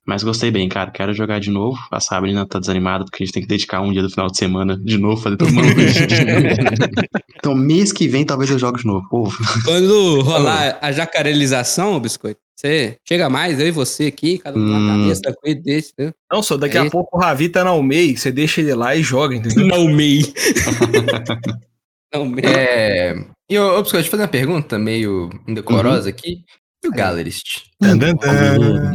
Mas 0.06 0.22
gostei 0.22 0.50
bem, 0.50 0.68
cara. 0.68 0.90
Quero 0.90 1.12
jogar 1.12 1.38
de 1.40 1.50
novo. 1.50 1.76
A 1.90 2.00
Sabrina 2.00 2.46
tá 2.46 2.58
desanimada 2.58 3.04
porque 3.04 3.22
a 3.22 3.26
gente 3.26 3.34
tem 3.34 3.42
que 3.42 3.48
dedicar 3.48 3.82
um 3.82 3.92
dia 3.92 4.00
do 4.00 4.08
final 4.08 4.28
de 4.28 4.38
semana 4.38 4.76
de 4.78 4.96
novo, 4.96 5.20
fazer 5.20 5.36
todo 5.36 5.52
mundo. 5.52 5.66
então, 7.36 7.54
mês 7.54 7.92
que 7.92 8.08
vem, 8.08 8.24
talvez 8.24 8.50
eu 8.50 8.58
jogue 8.58 8.80
de 8.80 8.86
novo. 8.86 9.06
Pô, 9.08 9.28
Quando 9.64 10.20
rolar 10.22 10.78
a 10.80 10.92
jacarelização, 10.92 11.98
biscoito, 12.00 12.40
você 12.56 12.96
chega 13.06 13.28
mais, 13.28 13.60
eu 13.60 13.66
e 13.68 13.70
você 13.70 14.06
aqui, 14.06 14.38
cada 14.38 14.58
um 14.58 14.62
na 14.62 14.78
Hum. 14.94 15.02
cabeça, 15.02 15.20
tranquilo, 15.22 15.62
desse, 15.62 15.92
né? 15.98 16.12
Não, 16.32 16.42
só 16.42 16.56
daqui 16.56 16.78
Aí- 16.78 16.86
a 16.86 16.90
pouco 16.90 17.16
o 17.16 17.20
Ravi 17.20 17.48
tá 17.50 17.62
na 17.62 17.72
UMEI, 17.74 18.16
você 18.16 18.32
deixa 18.32 18.60
ele 18.60 18.74
lá 18.74 18.96
e 18.96 19.02
joga, 19.02 19.34
entendeu? 19.36 19.66
Não 19.66 19.86
mei. 19.88 20.22
Não 22.14 22.24
mei. 22.26 22.44
É. 22.46 23.14
E, 23.50 23.58
ô, 23.58 23.78
ô, 23.78 23.82
Biscoito, 23.82 23.92
deixa 23.92 24.06
eu 24.06 24.10
fazer 24.10 24.22
uma 24.22 24.28
pergunta 24.28 24.78
meio 24.78 25.28
indecorosa 25.46 26.08
aqui. 26.08 26.38
E 26.84 26.88
o 26.88 26.92
tan, 26.92 28.16
tan. 28.16 28.92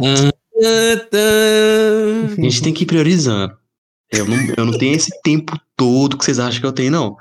a 2.37 2.41
gente 2.41 2.61
tem 2.61 2.73
que 2.73 2.83
ir 2.83 2.87
priorizando. 2.87 3.55
Eu 4.11 4.25
não, 4.25 4.37
eu 4.57 4.65
não 4.65 4.77
tenho 4.77 4.95
esse 4.95 5.11
tempo 5.21 5.57
todo 5.77 6.17
que 6.17 6.25
vocês 6.25 6.39
acham 6.39 6.59
que 6.59 6.65
eu 6.65 6.73
tenho, 6.73 6.91
não. 6.91 7.15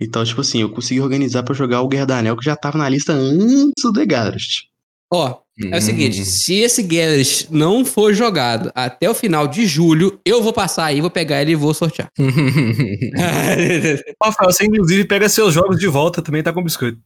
Então, 0.00 0.22
tipo 0.24 0.40
assim, 0.42 0.60
eu 0.60 0.68
consegui 0.70 1.00
organizar 1.00 1.42
pra 1.42 1.54
jogar 1.54 1.80
o 1.80 1.88
Guerra 1.88 2.04
do 2.06 2.12
Anel, 2.12 2.36
que 2.36 2.44
já 2.44 2.54
tava 2.54 2.76
na 2.76 2.88
lista 2.88 3.12
antes 3.12 3.82
do 3.82 3.92
The 3.92 4.04
Garrist. 4.04 4.64
Ó, 5.12 5.38
é 5.72 5.78
o 5.78 5.80
seguinte, 5.80 6.20
Hum. 6.20 6.24
se 6.24 6.54
esse 6.56 6.82
Garrett 6.82 7.46
não 7.50 7.84
for 7.84 8.12
jogado 8.12 8.70
até 8.74 9.08
o 9.08 9.14
final 9.14 9.46
de 9.46 9.64
julho, 9.66 10.20
eu 10.24 10.42
vou 10.42 10.52
passar 10.52 10.86
aí, 10.86 11.00
vou 11.00 11.10
pegar 11.10 11.40
ele 11.40 11.52
e 11.52 11.54
vou 11.54 11.72
sortear. 11.72 12.08
Rafael, 14.22 14.52
você 14.52 14.64
inclusive 14.66 15.04
pega 15.04 15.28
seus 15.28 15.54
jogos 15.54 15.78
de 15.78 15.86
volta, 15.86 16.22
também 16.22 16.42
tá 16.42 16.52
com 16.52 16.62
biscoito. 16.62 16.98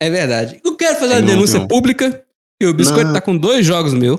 é 0.00 0.10
verdade. 0.10 0.60
Eu 0.64 0.76
quero 0.76 0.98
fazer 0.98 1.14
uma 1.14 1.20
Não, 1.20 1.26
denúncia 1.28 1.58
não. 1.60 1.68
pública. 1.68 2.24
E 2.62 2.66
o 2.66 2.74
Biscoito 2.74 3.06
Não. 3.06 3.14
tá 3.14 3.22
com 3.22 3.34
dois 3.36 3.64
jogos 3.64 3.94
meu. 3.94 4.14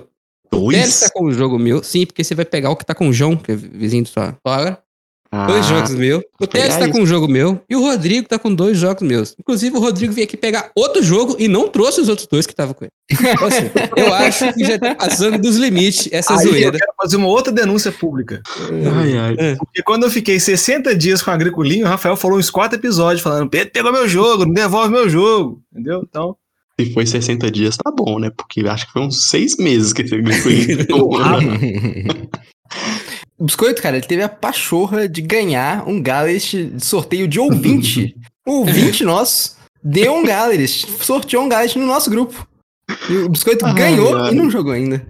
O 0.52 0.70
Pérez 0.70 0.86
Dois? 0.86 1.00
tá 1.02 1.10
com 1.12 1.26
um 1.28 1.32
jogo 1.32 1.60
meu. 1.60 1.84
Sim, 1.84 2.08
porque 2.08 2.24
você 2.24 2.34
vai 2.34 2.44
pegar 2.44 2.72
o 2.72 2.76
que 2.76 2.84
tá 2.84 2.96
com 2.96 3.08
o 3.08 3.14
João, 3.14 3.38
que 3.38 3.52
é 3.52 3.56
vizinho 3.56 4.04
de 4.04 4.10
sua 4.10 4.36
sogra. 4.46 4.80
Dois 5.48 5.66
Ah, 5.66 5.70
jogos 5.76 5.96
meus. 5.96 6.22
O 6.42 6.46
Teles 6.46 6.76
tá 6.76 6.90
com 6.90 7.00
um 7.02 7.06
jogo 7.06 7.26
meu. 7.26 7.62
E 7.70 7.76
o 7.76 7.80
Rodrigo 7.80 8.28
tá 8.28 8.38
com 8.38 8.54
dois 8.54 8.78
jogos 8.78 9.02
meus. 9.02 9.34
Inclusive, 9.40 9.78
o 9.78 9.80
Rodrigo 9.80 10.12
veio 10.12 10.28
aqui 10.28 10.36
pegar 10.36 10.72
outro 10.76 11.02
jogo 11.02 11.38
e 11.40 11.48
não 11.48 11.70
trouxe 11.70 12.02
os 12.02 12.10
outros 12.10 12.28
dois 12.28 12.46
que 12.46 12.52
estavam 12.52 12.74
com 12.74 12.84
ele. 12.84 12.92
Então, 13.10 13.48
assim, 13.48 13.72
eu 13.96 14.12
acho 14.14 14.54
que 14.54 14.66
já 14.66 14.78
tá 14.78 14.94
passando 14.94 15.38
dos 15.40 15.56
limites 15.56 16.10
essa 16.12 16.34
Aí 16.38 16.46
eu 16.46 16.52
zoeira. 16.52 16.78
quero 16.78 16.92
fazer 17.02 17.16
uma 17.16 17.28
outra 17.28 17.54
denúncia 17.54 17.94
pública. 17.94 18.42
Ai, 19.00 19.18
ai. 19.18 19.56
Porque 19.56 19.82
quando 19.84 20.04
eu 20.04 20.12
fiquei 20.12 20.38
60 20.38 20.94
dias 20.96 21.22
com 21.22 21.32
a 21.32 21.34
Agricolinho, 21.34 21.86
o 21.86 21.90
Rafael 21.90 22.18
falou 22.18 22.38
uns 22.38 22.50
quatro 22.50 22.78
episódios 22.78 23.22
falando: 23.22 23.50
Pedro 23.50 23.72
pegou 23.72 23.94
meu 23.94 24.10
jogo, 24.10 24.46
não 24.46 24.54
devolve 24.54 24.92
meu 24.92 25.10
jogo. 25.10 25.62
Entendeu? 25.72 26.04
Então, 26.10 26.36
Se 26.78 26.94
foi 26.94 27.06
60 27.06 27.50
dias, 27.50 27.78
tá 27.78 27.90
bom, 27.90 28.20
né? 28.20 28.30
Porque 28.36 28.68
acho 28.68 28.86
que 28.86 28.92
foi 28.92 29.02
uns 29.04 29.30
seis 29.30 29.56
meses 29.56 29.94
que 29.94 30.02
esse 30.02 30.14
O 33.42 33.46
Biscoito, 33.46 33.82
cara, 33.82 33.98
ele 33.98 34.06
teve 34.06 34.22
a 34.22 34.30
pachorra 34.30 35.10
de 35.10 35.20
ganhar 35.20 35.90
um 35.90 36.00
Galest 36.00 36.64
de 36.64 36.86
sorteio 36.86 37.28
de 37.28 37.40
ouvinte. 37.40 38.16
o 38.46 38.60
ouvinte 38.60 39.04
nosso 39.04 39.58
deu 39.84 40.14
um 40.14 40.24
Galest, 40.24 40.86
sorteou 41.04 41.44
um 41.44 41.50
Galest 41.50 41.76
no 41.80 41.88
nosso 41.88 42.08
grupo. 42.08 42.48
E 43.10 43.14
o 43.18 43.30
Biscoito 43.30 43.66
Ai, 43.66 43.74
ganhou 43.74 44.28
e 44.28 44.36
não 44.36 44.48
jogou 44.48 44.72
ainda. 44.72 45.04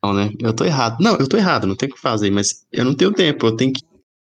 Não, 0.00 0.14
né? 0.14 0.30
Eu 0.38 0.52
tô 0.52 0.64
errado. 0.64 1.02
Não, 1.02 1.16
eu 1.16 1.28
tô 1.28 1.36
errado, 1.36 1.66
não 1.66 1.74
tem 1.74 1.88
o 1.88 1.92
que 1.92 2.00
fazer, 2.00 2.30
mas 2.30 2.64
eu 2.72 2.84
não 2.84 2.94
tenho 2.94 3.10
tempo, 3.10 3.48
eu 3.48 3.56
tenho 3.56 3.72
que, 3.72 3.80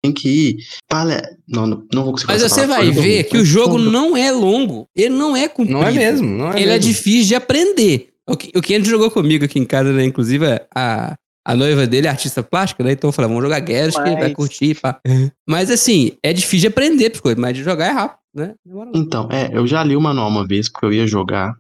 tenho 0.03 0.13
que 0.13 0.27
ir. 0.27 0.57
Pale... 0.89 1.13
Não, 1.47 1.65
não, 1.65 1.85
não 1.93 2.03
vou 2.03 2.11
conseguir 2.11 2.33
Mas 2.33 2.41
você 2.41 2.67
vai 2.67 2.91
ver 2.91 3.23
que 3.23 3.37
o 3.37 3.45
jogo 3.45 3.77
não 3.77 4.17
é 4.17 4.33
longo. 4.33 4.85
Ele 4.93 5.15
não 5.15 5.33
é 5.33 5.47
comprido. 5.47 5.79
Não 5.79 5.87
é 5.87 5.93
mesmo, 5.93 6.27
não 6.27 6.51
é 6.51 6.59
Ele 6.59 6.71
é 6.71 6.73
mesmo. 6.73 6.91
difícil 6.91 7.29
de 7.29 7.35
aprender. 7.35 8.09
O 8.27 8.35
que 8.35 8.51
o 8.53 8.61
Kennedy 8.61 8.89
jogou 8.89 9.09
comigo 9.09 9.45
aqui 9.45 9.59
em 9.59 9.65
casa, 9.65 9.93
né? 9.93 10.03
Inclusive, 10.03 10.45
a, 10.75 11.15
a 11.45 11.55
noiva 11.55 11.85
dele 11.85 12.07
é 12.07 12.09
artista 12.09 12.41
plástica, 12.41 12.83
né? 12.83 12.93
Então 12.93 13.07
eu 13.09 13.11
falei, 13.11 13.29
vamos 13.29 13.43
jogar 13.43 13.61
que 13.61 13.71
ele 13.71 13.91
vai 13.91 14.15
Mas- 14.15 14.33
curtir, 14.33 14.75
pá. 14.81 14.99
Mas 15.47 15.69
assim, 15.69 16.13
é 16.23 16.33
difícil 16.33 16.61
de 16.61 16.67
aprender, 16.67 17.09
biscoito, 17.09 17.39
mas 17.39 17.55
de 17.55 17.63
jogar 17.63 17.85
é 17.85 17.91
rápido, 17.91 18.19
né? 18.33 18.55
Então, 18.93 19.29
é, 19.31 19.49
eu 19.53 19.67
já 19.67 19.83
li 19.83 19.95
o 19.95 20.01
manual 20.01 20.27
uma 20.27 20.45
vez, 20.47 20.67
porque 20.67 20.85
eu 20.87 20.93
ia 20.93 21.05
jogar. 21.07 21.55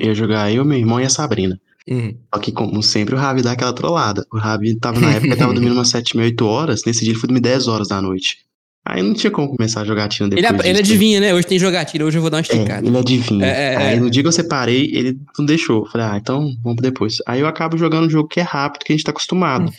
Ia 0.00 0.14
jogar 0.14 0.52
eu, 0.52 0.64
meu 0.64 0.76
irmão 0.78 1.00
e 1.00 1.04
a 1.04 1.08
Sabrina. 1.08 1.58
Uhum. 1.88 2.16
Só 2.32 2.40
que, 2.40 2.52
como 2.52 2.82
sempre, 2.82 3.14
o 3.14 3.18
Ravi 3.18 3.42
dá 3.42 3.52
aquela 3.52 3.72
trollada. 3.72 4.26
O 4.32 4.36
Ravi 4.38 4.74
tava 4.78 5.00
na 5.00 5.12
época, 5.14 5.36
tava 5.36 5.52
dormindo 5.54 5.72
umas 5.74 5.88
7, 5.88 6.16
8 6.18 6.44
horas. 6.44 6.82
Nesse 6.84 7.00
dia 7.00 7.10
ele 7.12 7.18
foi 7.18 7.28
dormir 7.28 7.40
10 7.40 7.68
horas 7.68 7.88
da 7.88 8.00
noite. 8.02 8.38
Aí 8.84 9.00
não 9.02 9.14
tinha 9.14 9.30
como 9.30 9.48
começar 9.56 9.82
a 9.82 9.84
jogatina 9.84 10.28
Ele, 10.32 10.42
depois 10.42 10.60
ele 10.68 10.82
disso. 10.82 10.92
adivinha, 10.92 11.20
né? 11.20 11.32
Hoje 11.32 11.46
tem 11.46 11.58
jogatina, 11.58 12.04
hoje 12.04 12.18
eu 12.18 12.22
vou 12.22 12.30
dar 12.30 12.38
uma 12.38 12.40
É, 12.40 12.42
esticada. 12.42 12.86
ele 12.86 12.98
adivinha. 12.98 13.46
É, 13.46 13.74
é, 13.74 13.76
Aí 13.76 13.96
é. 13.96 14.00
no 14.00 14.10
dia 14.10 14.22
que 14.22 14.26
eu 14.28 14.32
separei, 14.32 14.90
ele 14.92 15.16
não 15.38 15.46
deixou. 15.46 15.86
Falei, 15.86 16.06
ah, 16.08 16.16
então 16.16 16.52
vamos 16.64 16.82
depois. 16.82 17.18
Aí 17.26 17.40
eu 17.40 17.46
acabo 17.46 17.76
jogando 17.78 18.06
um 18.06 18.10
jogo 18.10 18.28
que 18.28 18.40
é 18.40 18.42
rápido, 18.42 18.84
que 18.84 18.92
a 18.92 18.96
gente 18.96 19.04
tá 19.04 19.10
acostumado. 19.12 19.70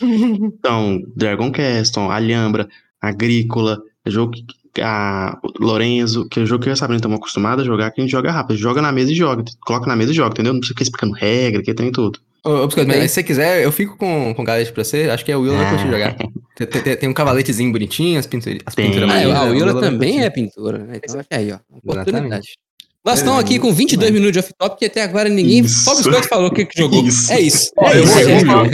Então, 0.58 1.02
Dragon 1.14 1.52
Castle, 1.52 2.10
Alhambra, 2.10 2.66
Agrícola, 3.00 3.78
jogo 4.06 4.32
que- 4.32 4.80
a 4.82 5.38
Lorenzo, 5.60 6.26
que 6.28 6.40
é 6.40 6.42
o 6.42 6.46
jogo 6.46 6.62
que 6.64 6.68
eu 6.68 6.72
e 6.72 6.74
a 6.74 6.76
Sabrina 6.76 6.96
estamos 6.96 7.18
acostumados 7.18 7.62
a 7.62 7.66
jogar, 7.66 7.90
que 7.92 8.00
a 8.00 8.04
gente 8.04 8.10
joga 8.10 8.32
rápido. 8.32 8.56
Joga 8.56 8.80
na 8.82 8.90
mesa 8.90 9.12
e 9.12 9.14
joga. 9.14 9.44
Coloca 9.64 9.86
na 9.86 9.94
mesa 9.94 10.10
e 10.10 10.14
joga, 10.14 10.30
entendeu? 10.30 10.52
Não 10.52 10.58
precisa 10.60 10.74
ficar 10.74 10.82
explicando 10.82 11.12
regra, 11.12 11.62
que 11.62 11.72
tem 11.74 11.92
tudo. 11.92 12.18
Ô, 12.44 12.50
ô, 12.50 12.66
Biscoito, 12.66 12.88
mas 12.88 13.10
se 13.10 13.14
você 13.14 13.22
quiser, 13.22 13.62
eu 13.64 13.72
fico 13.72 13.96
com, 13.96 14.34
com 14.34 14.44
Galest 14.44 14.72
pra 14.72 14.84
você. 14.84 15.08
Acho 15.10 15.24
que 15.24 15.32
a 15.32 15.38
Will 15.38 15.56
vai 15.56 15.68
curtir 15.70 15.86
Ah. 15.86 15.90
jogar. 15.90 16.16
Tem, 16.56 16.66
tem- 16.66 16.96
tem 16.96 17.08
um 17.08 17.14
cavaletezinho 17.14 17.72
bonitinho, 17.72 18.18
as, 18.20 18.26
pintura, 18.26 18.58
as 18.66 18.74
Tem. 18.74 18.86
pinturas 18.90 19.10
Ah, 19.10 19.14
a 19.14 19.44
Willa 19.44 19.50
Will 19.66 19.72
vai 19.80 19.82
também 19.82 20.22
é 20.22 20.30
pintora, 20.30 20.78
né? 20.78 21.00
Então, 21.02 21.20
aí, 21.30 21.52
ó. 21.52 21.58
Oportunidade. 21.70 22.08
Exatamente. 22.26 22.58
Nós 23.04 23.18
estamos 23.18 23.38
aqui 23.40 23.58
com 23.58 23.72
22 23.72 24.10
minutos 24.12 24.32
de 24.32 24.38
off-top, 24.38 24.78
que 24.78 24.84
até 24.86 25.02
agora 25.02 25.28
ninguém. 25.28 25.60
Isso. 25.60 25.84
Só 25.84 25.92
o 25.92 25.96
Biscoito 25.96 26.28
falou 26.28 26.48
o 26.48 26.52
que, 26.54 26.64
que 26.64 26.78
jogou. 26.80 27.04
Isso. 27.06 27.32
É 27.32 27.40
isso. 27.40 27.70
É 27.78 27.98
eu 27.98 28.04
isso, 28.04 28.18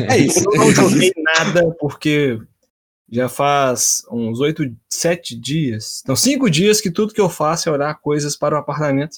É 0.09 0.19
isso. 0.19 0.45
eu 0.53 0.57
não 0.59 0.71
joguei 0.73 1.13
nada 1.37 1.75
porque 1.81 2.39
já 3.11 3.29
faz 3.29 4.03
uns 4.11 4.39
oito, 4.41 4.65
sete 4.89 5.35
dias, 5.35 6.03
não, 6.07 6.15
cinco 6.15 6.49
dias 6.49 6.81
que 6.81 6.91
tudo 6.93 7.13
que 7.13 7.21
eu 7.21 7.29
faço 7.29 7.69
é 7.69 7.73
olhar 7.73 7.93
coisas 8.01 8.37
para 8.37 8.55
o 8.55 8.59
apartamento. 8.59 9.17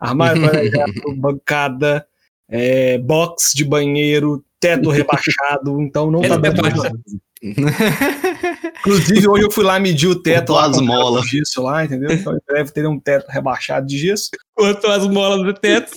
Armário 0.00 0.40
planejado, 0.42 0.92
bancada, 1.16 2.06
é, 2.48 2.98
box 2.98 3.52
de 3.54 3.64
banheiro, 3.64 4.44
teto 4.60 4.90
rebaixado, 4.90 5.80
então 5.82 6.10
não 6.10 6.20
tá 6.20 6.36
dando 6.36 6.62
rebaixado. 6.62 7.00
jogar. 7.06 7.26
Inclusive, 8.80 9.28
hoje 9.28 9.44
eu 9.44 9.50
fui 9.50 9.64
lá 9.64 9.78
medir 9.78 10.08
o 10.08 10.14
teto 10.16 10.52
Botou 10.52 10.56
lá 10.56 10.66
as 10.66 10.80
molas. 10.80 11.22
do 11.22 11.28
gesso 11.28 11.62
lá, 11.62 11.84
entendeu? 11.84 12.10
Então 12.12 12.32
ele 12.32 12.42
deve 12.48 12.70
ter 12.70 12.86
um 12.86 12.98
teto 12.98 13.26
rebaixado 13.28 13.86
de 13.86 13.98
gesso. 13.98 14.30
Botou 14.56 14.90
as 14.90 15.06
molas 15.06 15.42
no 15.42 15.52
teto. 15.52 15.92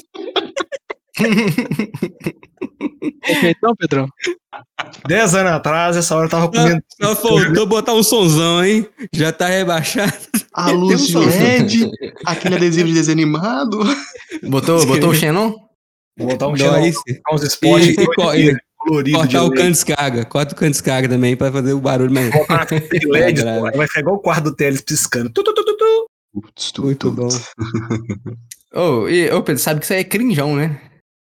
Perfeitão, 3.21 3.75
Pedrão? 3.75 4.07
Dez 5.07 5.35
anos 5.35 5.51
atrás, 5.51 5.95
essa 5.97 6.15
hora 6.15 6.25
eu 6.25 6.29
tava 6.29 6.49
comendo. 6.49 6.81
Só 7.01 7.15
faltou 7.15 7.65
botar 7.65 7.93
um 7.93 8.03
sonzão, 8.03 8.63
hein? 8.63 8.87
Já 9.13 9.31
tá 9.31 9.47
rebaixado. 9.47 10.13
A 10.53 10.71
luz 10.71 11.13
um 11.15 11.19
LED, 11.19 11.89
aquele 12.25 12.55
adesivo 12.55 12.87
de 12.87 12.93
desenho 12.93 13.17
animado. 13.17 13.79
Botou, 14.43 14.85
botou 14.85 15.09
o 15.09 15.15
Xenon? 15.15 15.68
Vou 16.19 16.27
botar 16.27 16.47
um 16.47 16.51
Não, 16.51 16.57
chão, 16.57 16.73
aí 16.75 16.93
sim. 16.93 16.99
uns 17.31 17.43
spots 17.43 17.87
E- 17.87 17.91
e 17.91 18.49
e- 18.51 18.57
coloridos 18.77 19.21
de 19.27 19.35
Cortar 19.35 19.43
o 19.43 19.53
cano 19.53 19.71
descarga. 19.71 20.25
Corta 20.25 20.53
o 20.53 20.57
cano 20.57 20.71
descarga 20.71 21.09
também 21.09 21.35
pra 21.35 21.51
fazer 21.51 21.73
o 21.73 21.79
barulho 21.79 22.13
mais. 22.13 22.29
Botar 22.29 22.67
LED, 23.09 23.41
pô, 23.43 23.61
vai 23.77 23.87
ficar 23.87 23.99
igual 24.01 24.15
o 24.15 24.19
quarto 24.19 24.43
do 24.45 24.55
Teles 24.55 24.81
piscando. 24.81 25.29
Tu, 25.31 25.43
tu, 25.43 25.53
tu, 25.53 25.77
tu, 25.77 26.81
Muito 26.83 27.11
bom. 27.11 27.29
Ô, 28.75 29.09
e, 29.09 29.31
ô, 29.31 29.41
Pedro, 29.41 29.61
sabe 29.61 29.79
que 29.79 29.85
isso 29.85 29.93
aí 29.93 30.01
é 30.01 30.03
crinjão, 30.03 30.55
né? 30.55 30.79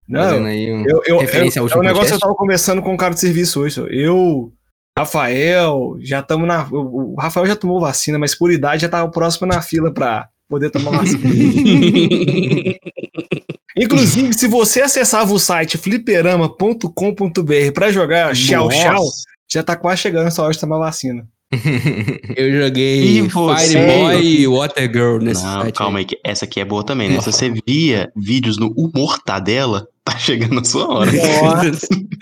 Não, 0.08 0.44
aí 0.46 0.74
um... 0.74 0.84
eu, 0.86 1.02
eu, 1.06 1.18
referência 1.20 1.62
ao 1.62 1.68
eu, 1.70 1.74
é 1.74 1.78
um 1.78 1.82
negócio 1.84 2.10
que 2.10 2.14
eu 2.16 2.20
tava 2.20 2.36
conversando 2.36 2.82
com 2.82 2.94
um 2.94 2.98
cara 2.98 3.14
de 3.14 3.22
serviço 3.22 3.62
hoje. 3.62 3.82
Eu, 3.90 4.52
Rafael, 4.98 5.96
já 6.02 6.20
estamos 6.20 6.46
na. 6.46 6.68
O 6.70 7.14
o 7.14 7.16
Rafael 7.16 7.48
já 7.48 7.56
tomou 7.56 7.80
vacina, 7.80 8.20
mas 8.20 8.36
por 8.36 8.52
idade 8.52 8.82
já 8.82 8.90
tava 8.90 9.10
próximo 9.10 9.48
na 9.48 9.62
fila 9.62 9.94
pra 9.94 10.28
poder 10.50 10.70
tomar 10.70 10.92
vacina. 10.92 11.22
Inclusive, 13.78 14.34
se 14.34 14.48
você 14.48 14.82
acessava 14.82 15.34
o 15.34 15.40
site 15.40 15.78
fliperama.com.br 15.78 17.72
pra 17.74 17.92
jogar 17.92 18.36
Xiao 18.36 18.66
Nossa. 18.66 18.78
Xiao, 18.78 19.04
já 19.52 19.64
tá 19.64 19.76
quase 19.76 20.02
chegando 20.02 20.28
essa 20.28 20.42
hora 20.44 20.54
de 20.54 20.60
tomar 20.60 20.78
vacina. 20.80 21.28
Eu 22.36 22.62
joguei? 22.62 23.28
Fireboy 23.30 24.24
e 24.24 24.48
Water 24.48 24.92
Girl 24.92 25.18
nesse 25.18 25.44
Não, 25.44 25.62
site. 25.62 25.76
calma 25.76 26.00
aí, 26.00 26.06
que 26.06 26.18
essa 26.24 26.46
aqui 26.46 26.60
é 26.62 26.66
boa 26.66 26.84
também, 26.86 27.10
né? 27.10 27.20
Se 27.20 27.32
você 27.32 27.54
via 27.68 28.10
vídeos 28.16 28.58
no 28.58 28.74
Mortadela, 28.96 29.86
tá 30.04 30.18
chegando 30.18 30.62
a 30.62 30.64
sua 30.64 30.88
hora. 30.88 31.12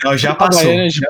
Não, 0.02 0.16
já 0.18 0.34
passou. 0.34 0.62
Havaianas 0.62 0.92
de 0.92 1.06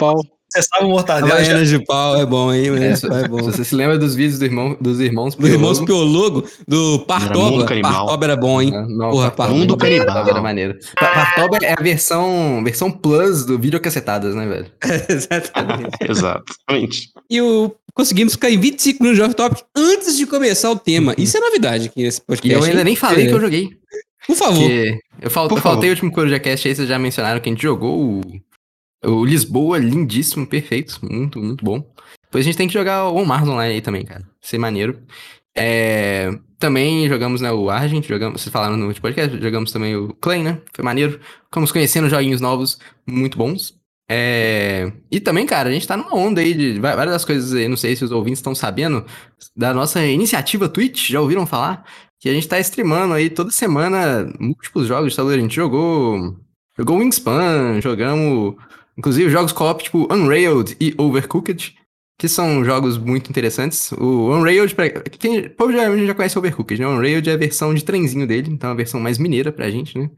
Acessava 0.55 0.85
o 0.85 0.89
Mortadela, 0.91 1.29
já 1.29 1.35
Havaianas 1.37 1.69
de 1.69 1.85
pau 1.85 2.17
é 2.17 2.27
bom, 2.27 2.53
hein? 2.53 2.77
É, 2.83 2.87
É, 2.89 2.97
se, 2.97 3.07
é 3.07 3.29
bom. 3.29 3.39
você 3.39 3.65
se 3.65 3.75
lembra 3.75 3.97
dos 3.99 4.15
vídeos 4.17 4.39
do 4.41 4.45
irmão, 4.45 4.77
dos 4.81 4.99
irmãos 4.99 5.35
Dos 5.37 5.49
irmãos 5.49 5.79
Piologo, 5.81 6.43
Piologo, 6.43 6.49
do 6.67 6.95
Era 6.97 7.05
Partoba. 7.07 7.65
Canibal. 7.67 7.93
Partoba 7.93 8.25
era 8.25 8.37
bom, 8.37 8.61
hein? 8.61 8.71
Não, 8.89 9.11
Porra, 9.11 9.31
Partoba- 9.31 9.59
Mundo 9.59 9.77
Canibal. 9.77 10.07
Partoba 10.07 10.31
era 10.31 10.43
maneiro. 10.43 10.79
Pa- 10.99 11.09
Partoba 11.09 11.59
é 11.63 11.73
a 11.79 11.83
versão, 11.83 12.63
versão 12.65 12.91
plus 12.91 13.45
do 13.45 13.59
videocassetadas, 13.59 14.35
né, 14.35 14.47
velho? 14.47 14.67
Exatamente. 15.09 15.97
Exatamente. 16.09 17.09
E 17.31 17.41
o, 17.41 17.75
conseguimos 17.95 18.33
ficar 18.35 18.51
em 18.51 18.59
25 18.59 19.03
minutos 19.03 19.19
de 19.19 19.25
off-top 19.27 19.63
antes 19.77 20.17
de 20.17 20.27
começar 20.27 20.71
o 20.71 20.77
tema. 20.79 21.15
Isso 21.17 21.37
é 21.37 21.41
novidade 21.41 21.87
aqui 21.87 22.03
nesse 22.03 22.19
E 22.21 22.23
podcast. 22.25 22.59
eu 22.65 22.71
ainda 22.71 22.85
nem 22.85 22.97
falei 22.97 23.27
É. 23.27 23.29
que 23.29 23.35
eu 23.35 23.41
joguei. 23.41 23.71
Por 24.27 24.37
favor. 24.37 24.69
Que 24.69 24.99
eu, 25.23 25.31
fal- 25.31 25.49
Por 25.49 25.59
eu 25.59 25.63
faltei 25.63 25.83
favor. 25.83 25.87
o 25.87 25.91
último 25.91 26.13
CorujaCast 26.13 26.69
aí, 26.69 26.75
vocês 26.75 26.89
já 26.89 26.99
mencionaram 26.99 27.41
que 27.41 27.49
a 27.49 27.53
gente 27.53 27.63
jogou 27.63 27.99
o, 27.99 28.21
o 29.05 29.25
Lisboa, 29.25 29.79
lindíssimo, 29.79 30.47
perfeito, 30.47 30.99
muito, 31.03 31.41
muito 31.41 31.65
bom. 31.65 31.85
Depois 32.25 32.45
a 32.45 32.47
gente 32.47 32.57
tem 32.57 32.69
que 32.69 32.75
jogar 32.75 33.09
o 33.09 33.25
Mars 33.25 33.49
Online 33.49 33.75
aí 33.75 33.81
também, 33.81 34.05
cara. 34.05 34.25
Ser 34.41 34.59
maneiro. 34.59 35.01
É, 35.57 36.31
também 36.59 37.09
jogamos 37.09 37.41
né, 37.41 37.51
o 37.51 37.69
Argent, 37.69 38.07
jogamos, 38.07 38.41
vocês 38.41 38.53
falaram 38.53 38.77
no 38.77 38.87
último 38.87 39.03
podcast, 39.03 39.41
jogamos 39.41 39.73
também 39.73 39.97
o 39.97 40.15
Clay, 40.15 40.43
né? 40.43 40.61
Foi 40.73 40.85
maneiro. 40.85 41.19
Ficamos 41.45 41.73
conhecendo 41.73 42.09
joguinhos 42.09 42.41
novos 42.41 42.79
muito 43.07 43.37
bons. 43.37 43.75
É, 44.13 44.93
e 45.11 45.21
também, 45.21 45.47
cara, 45.47 45.69
a 45.69 45.73
gente 45.73 45.87
tá 45.87 45.97
numa 45.97 46.15
onda 46.15 46.41
aí 46.41 46.53
de 46.53 46.81
várias 46.81 47.15
das 47.15 47.25
coisas 47.25 47.55
aí, 47.55 47.69
não 47.69 47.77
sei 47.77 47.95
se 47.95 48.05
os 48.05 48.11
ouvintes 48.11 48.41
estão 48.41 48.55
sabendo, 48.57 49.07
da 49.57 49.73
nossa 49.73 50.05
iniciativa 50.05 50.69
Twitch, 50.69 51.11
já 51.11 51.21
ouviram 51.21 51.47
falar? 51.47 51.85
Que 52.19 52.29
a 52.29 52.35
gente 52.35 52.49
tá 52.49 52.59
streamando 52.59 53.15
aí 53.15 53.31
toda 53.31 53.51
semana 53.51 54.31
múltiplos 54.39 54.87
jogos 54.87 55.13
de 55.13 55.17
tabuleiro. 55.17 55.43
A 55.43 55.47
gente 55.47 55.57
jogou. 55.57 56.37
Jogou 56.77 56.99
Wingspan, 56.99 57.81
jogamos. 57.81 58.57
Inclusive 59.01 59.31
jogos 59.31 59.51
co-op 59.51 59.83
tipo 59.83 60.07
Unrailed 60.13 60.77
e 60.79 60.95
Overcooked, 60.99 61.75
que 62.19 62.29
são 62.29 62.63
jogos 62.63 62.99
muito 62.99 63.31
interessantes. 63.31 63.93
O 63.93 64.31
Unrailed, 64.31 64.75
pra, 64.75 64.91
quem 64.91 65.49
provavelmente 65.49 66.07
já 66.07 66.15
conhece 66.15 66.37
o 66.37 66.39
Overcooked, 66.39 66.79
né? 66.79 66.87
O 66.87 66.91
Unrailed 66.91 67.31
é 67.31 67.33
a 67.33 67.37
versão 67.39 67.73
de 67.73 67.83
trenzinho 67.83 68.27
dele, 68.27 68.51
então 68.51 68.69
é 68.69 68.73
a 68.75 68.77
versão 68.77 69.01
mais 69.01 69.17
mineira 69.17 69.51
pra 69.51 69.71
gente, 69.71 69.99
né? 69.99 70.11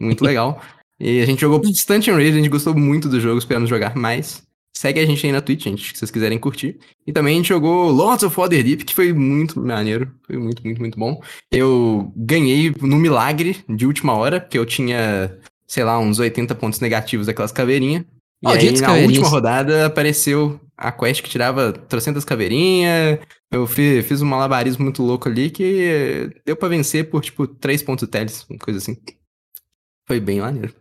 Muito 0.00 0.24
legal. 0.24 0.62
e 0.98 1.20
a 1.20 1.26
gente 1.26 1.42
jogou 1.42 1.60
bastante 1.60 2.10
Unrailed, 2.10 2.38
a 2.38 2.40
gente 2.40 2.48
gostou 2.48 2.74
muito 2.74 3.06
do 3.06 3.20
jogo, 3.20 3.36
esperamos 3.36 3.68
jogar 3.68 3.94
mais. 3.94 4.42
Segue 4.74 4.98
a 4.98 5.04
gente 5.04 5.26
aí 5.26 5.30
na 5.30 5.42
Twitch, 5.42 5.64
gente, 5.64 5.92
se 5.92 5.98
vocês 5.98 6.10
quiserem 6.10 6.38
curtir. 6.38 6.78
E 7.06 7.12
também 7.12 7.34
a 7.34 7.36
gente 7.36 7.50
jogou 7.50 7.90
Lords 7.90 8.22
of 8.22 8.34
Waterdeep, 8.34 8.86
que 8.86 8.94
foi 8.94 9.12
muito 9.12 9.60
maneiro. 9.60 10.10
Foi 10.26 10.38
muito, 10.38 10.64
muito, 10.64 10.80
muito 10.80 10.98
bom. 10.98 11.20
Eu 11.50 12.10
ganhei 12.16 12.74
no 12.80 12.96
milagre 12.96 13.62
de 13.68 13.84
última 13.86 14.14
hora, 14.14 14.40
porque 14.40 14.58
eu 14.58 14.64
tinha, 14.64 15.38
sei 15.66 15.84
lá, 15.84 15.98
uns 15.98 16.18
80 16.18 16.54
pontos 16.54 16.80
negativos 16.80 17.26
daquelas 17.26 17.52
caveirinhas. 17.52 18.06
E 18.42 18.48
aí, 18.48 18.80
na 18.80 18.94
última 18.94 19.28
rodada, 19.28 19.86
apareceu 19.86 20.60
a 20.76 20.90
quest 20.90 21.22
que 21.22 21.30
tirava 21.30 21.72
trocentas 21.72 22.24
caveirinhas. 22.24 23.20
Eu 23.50 23.66
fiz, 23.66 24.04
fiz 24.06 24.20
um 24.20 24.26
malabarismo 24.26 24.82
muito 24.82 25.02
louco 25.02 25.28
ali 25.28 25.50
que 25.50 26.30
deu 26.44 26.56
pra 26.56 26.68
vencer 26.68 27.08
por, 27.08 27.22
tipo, 27.22 27.46
três 27.46 27.82
pontos 27.82 28.08
teles, 28.08 28.44
uma 28.50 28.58
coisa 28.58 28.78
assim. 28.78 28.96
Foi 30.08 30.18
bem 30.18 30.40
maneiro. 30.40 30.74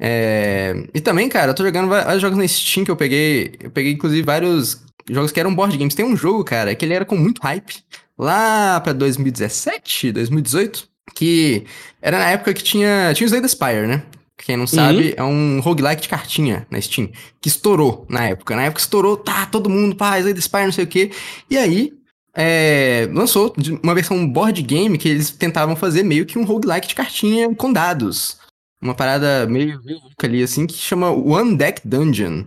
É... 0.00 0.74
E 0.92 1.00
também, 1.00 1.28
cara, 1.28 1.52
eu 1.52 1.54
tô 1.54 1.62
jogando 1.62 1.88
vários 1.88 2.20
jogos 2.20 2.38
na 2.38 2.48
Steam 2.48 2.84
que 2.84 2.90
eu 2.90 2.96
peguei. 2.96 3.54
Eu 3.60 3.70
peguei, 3.70 3.92
inclusive, 3.92 4.22
vários 4.22 4.82
jogos 5.08 5.30
que 5.30 5.38
eram 5.38 5.54
board 5.54 5.76
games. 5.76 5.94
Tem 5.94 6.04
um 6.04 6.16
jogo, 6.16 6.42
cara, 6.42 6.74
que 6.74 6.84
ele 6.84 6.94
era 6.94 7.04
com 7.04 7.16
muito 7.16 7.40
hype. 7.42 7.84
Lá 8.18 8.80
pra 8.80 8.92
2017, 8.92 10.12
2018, 10.12 10.88
que 11.14 11.64
era 12.02 12.18
na 12.18 12.30
época 12.30 12.52
que 12.52 12.62
tinha, 12.62 13.12
tinha 13.14 13.26
o 13.26 13.28
Slay 13.28 13.40
the 13.40 13.48
Spire, 13.48 13.86
né? 13.86 14.02
Quem 14.44 14.56
não 14.56 14.66
sabe, 14.66 15.10
uhum. 15.10 15.14
é 15.16 15.22
um 15.22 15.60
roguelike 15.60 16.02
de 16.02 16.08
cartinha 16.08 16.66
na 16.70 16.80
Steam, 16.80 17.10
que 17.40 17.48
estourou 17.48 18.06
na 18.08 18.26
época. 18.26 18.56
Na 18.56 18.64
época 18.64 18.80
estourou, 18.80 19.16
tá, 19.16 19.46
todo 19.46 19.68
mundo, 19.68 19.94
pá, 19.94 20.18
Slay 20.18 20.34
the 20.34 20.40
Spire, 20.40 20.64
não 20.64 20.72
sei 20.72 20.84
o 20.84 20.88
quê. 20.88 21.10
E 21.48 21.58
aí, 21.58 21.92
é, 22.34 23.08
lançou 23.12 23.54
uma 23.82 23.94
versão 23.94 24.26
board 24.26 24.62
game 24.62 24.96
que 24.96 25.08
eles 25.08 25.30
tentavam 25.30 25.76
fazer 25.76 26.02
meio 26.02 26.24
que 26.24 26.38
um 26.38 26.44
roguelike 26.44 26.88
de 26.88 26.94
cartinha 26.94 27.54
com 27.54 27.72
dados. 27.72 28.38
Uma 28.82 28.94
parada 28.94 29.46
meio, 29.46 29.78
louca 29.84 30.26
ali, 30.26 30.42
assim, 30.42 30.66
que 30.66 30.74
chama 30.74 31.10
One 31.10 31.56
Deck 31.56 31.86
Dungeon. 31.86 32.44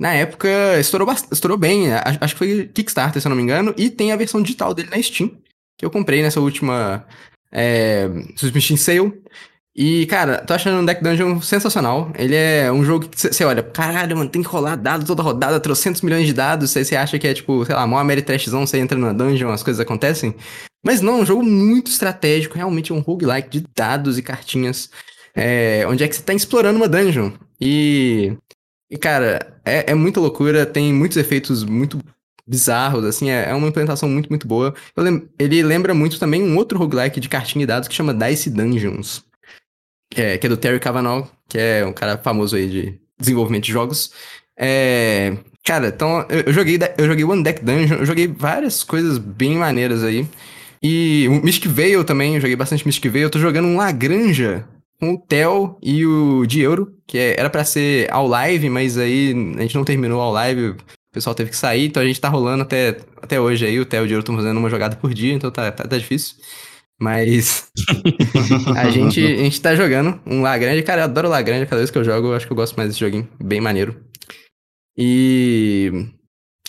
Na 0.00 0.12
época, 0.12 0.48
estourou, 0.78 1.08
estourou 1.30 1.56
bem, 1.56 1.92
acho 1.92 2.34
que 2.34 2.38
foi 2.38 2.68
Kickstarter, 2.68 3.20
se 3.20 3.26
eu 3.26 3.30
não 3.30 3.36
me 3.36 3.42
engano, 3.42 3.74
e 3.76 3.90
tem 3.90 4.12
a 4.12 4.16
versão 4.16 4.42
digital 4.42 4.74
dele 4.74 4.90
na 4.90 5.02
Steam, 5.02 5.30
que 5.76 5.84
eu 5.84 5.90
comprei 5.90 6.22
nessa 6.22 6.40
última 6.40 7.06
é, 7.52 8.08
Submission 8.36 8.76
Sale. 8.76 9.22
E, 9.80 10.06
cara, 10.06 10.38
tô 10.38 10.52
achando 10.54 10.82
o 10.82 10.84
Deck 10.84 11.00
Dungeon 11.00 11.40
sensacional. 11.40 12.10
Ele 12.18 12.34
é 12.34 12.70
um 12.72 12.84
jogo 12.84 13.08
que 13.08 13.16
você 13.16 13.44
olha, 13.44 13.62
caralho, 13.62 14.16
mano, 14.16 14.28
tem 14.28 14.42
que 14.42 14.48
rolar 14.48 14.74
dados 14.74 15.06
toda 15.06 15.22
rodada, 15.22 15.60
trocentos 15.60 16.02
milhões 16.02 16.26
de 16.26 16.32
dados. 16.32 16.72
Você 16.72 16.96
acha 16.96 17.16
que 17.16 17.28
é 17.28 17.32
tipo, 17.32 17.64
sei 17.64 17.76
lá, 17.76 17.86
mó 17.86 17.96
Ameritrashzão, 17.96 18.66
você 18.66 18.78
entra 18.78 18.98
numa 18.98 19.14
dungeon, 19.14 19.50
as 19.50 19.62
coisas 19.62 19.78
acontecem. 19.78 20.34
Mas 20.84 21.00
não, 21.00 21.18
é 21.18 21.22
um 21.22 21.26
jogo 21.26 21.44
muito 21.44 21.92
estratégico, 21.92 22.56
realmente 22.56 22.90
é 22.90 22.94
um 22.94 22.98
roguelike 22.98 23.48
de 23.50 23.66
dados 23.72 24.18
e 24.18 24.22
cartinhas. 24.22 24.90
É, 25.32 25.86
onde 25.86 26.02
é 26.02 26.08
que 26.08 26.16
você 26.16 26.22
tá 26.22 26.34
explorando 26.34 26.76
uma 26.76 26.88
dungeon. 26.88 27.30
E, 27.60 28.36
e 28.90 28.98
cara, 28.98 29.60
é, 29.64 29.92
é 29.92 29.94
muita 29.94 30.18
loucura, 30.18 30.66
tem 30.66 30.92
muitos 30.92 31.16
efeitos 31.16 31.62
muito 31.62 32.00
bizarros, 32.44 33.04
assim, 33.04 33.30
é, 33.30 33.50
é 33.50 33.54
uma 33.54 33.68
implementação 33.68 34.08
muito, 34.08 34.28
muito 34.28 34.48
boa. 34.48 34.74
Lem 34.96 35.28
ele 35.38 35.62
lembra 35.62 35.94
muito 35.94 36.18
também 36.18 36.42
um 36.42 36.56
outro 36.56 36.76
roguelike 36.80 37.20
de 37.20 37.28
cartinha 37.28 37.62
e 37.62 37.66
dados 37.66 37.88
que 37.88 37.94
chama 37.94 38.12
Dice 38.12 38.50
Dungeons 38.50 39.27
que 40.10 40.20
é, 40.20 40.38
que 40.38 40.46
é 40.46 40.50
do 40.50 40.56
Terry 40.56 40.80
Cavanaugh, 40.80 41.26
que 41.48 41.58
é 41.58 41.84
um 41.84 41.92
cara 41.92 42.18
famoso 42.18 42.56
aí 42.56 42.68
de 42.68 42.98
desenvolvimento 43.18 43.64
de 43.64 43.72
jogos. 43.72 44.12
É, 44.56 45.36
cara, 45.64 45.88
então 45.88 46.26
eu, 46.28 46.52
joguei, 46.52 46.78
eu 46.96 47.06
joguei 47.06 47.24
One 47.24 47.42
Deck 47.42 47.64
Dungeon, 47.64 47.98
eu 47.98 48.06
joguei 48.06 48.26
várias 48.26 48.82
coisas 48.82 49.18
bem 49.18 49.56
maneiras 49.56 50.02
aí. 50.02 50.26
E 50.82 51.26
o 51.28 51.44
Mystic 51.44 51.66
Veil 51.66 52.04
também, 52.04 52.34
eu 52.34 52.40
joguei 52.40 52.56
bastante 52.56 52.86
Mystic 52.86 53.10
Veil. 53.10 53.24
Eu 53.24 53.30
tô 53.30 53.38
jogando 53.38 53.66
um 53.66 53.76
Lagranja 53.76 54.64
com 55.00 55.14
o 55.14 55.18
Theo 55.18 55.76
e 55.82 56.04
o 56.04 56.44
Dieuro, 56.46 56.92
que 57.06 57.18
é, 57.18 57.38
era 57.38 57.50
para 57.50 57.64
ser 57.64 58.12
ao 58.12 58.26
live, 58.26 58.68
mas 58.68 58.98
aí 58.98 59.32
a 59.56 59.62
gente 59.62 59.74
não 59.74 59.84
terminou 59.84 60.20
ao 60.20 60.32
live, 60.32 60.70
o 60.70 60.76
pessoal 61.12 61.34
teve 61.34 61.50
que 61.50 61.56
sair, 61.56 61.86
então 61.86 62.02
a 62.02 62.06
gente 62.06 62.20
tá 62.20 62.28
rolando 62.28 62.62
até, 62.62 62.96
até 63.22 63.40
hoje 63.40 63.64
aí. 63.66 63.78
O 63.78 63.86
Theo 63.86 64.02
e 64.02 64.04
o 64.04 64.06
Dieuro 64.06 64.22
estão 64.22 64.36
fazendo 64.36 64.58
uma 64.58 64.70
jogada 64.70 64.96
por 64.96 65.14
dia, 65.14 65.32
então 65.32 65.50
tá, 65.50 65.70
tá, 65.70 65.84
tá 65.84 65.98
difícil. 65.98 66.36
Mas 67.00 67.70
a, 68.76 68.90
gente, 68.90 69.24
a 69.24 69.36
gente 69.36 69.60
tá 69.60 69.76
jogando 69.76 70.20
um 70.26 70.42
Lagrange. 70.42 70.82
Cara, 70.82 71.02
eu 71.02 71.04
adoro 71.04 71.28
Lagrange. 71.28 71.66
Cada 71.66 71.78
vez 71.78 71.90
que 71.90 71.98
eu 71.98 72.04
jogo, 72.04 72.28
eu 72.28 72.34
acho 72.34 72.46
que 72.46 72.52
eu 72.52 72.56
gosto 72.56 72.76
mais 72.76 72.88
desse 72.88 73.00
joguinho. 73.00 73.28
Bem 73.40 73.60
maneiro. 73.60 74.04
E. 74.96 76.06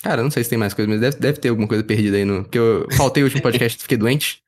Cara, 0.04 0.22
não 0.22 0.30
sei 0.30 0.44
se 0.44 0.50
tem 0.50 0.60
mais 0.60 0.74
coisa, 0.74 0.90
mas 0.90 1.02
deve, 1.02 1.18
deve 1.18 1.40
ter 1.40 1.50
alguma 1.50 1.68
coisa 1.68 1.84
perdida 1.84 2.18
aí 2.18 2.26
no. 2.26 2.44
Porque 2.44 2.60
eu 2.60 2.88
faltei 2.92 3.24
o 3.24 3.26
último 3.26 3.42
podcast, 3.42 3.82
fiquei 3.82 3.98
doente. 3.98 4.44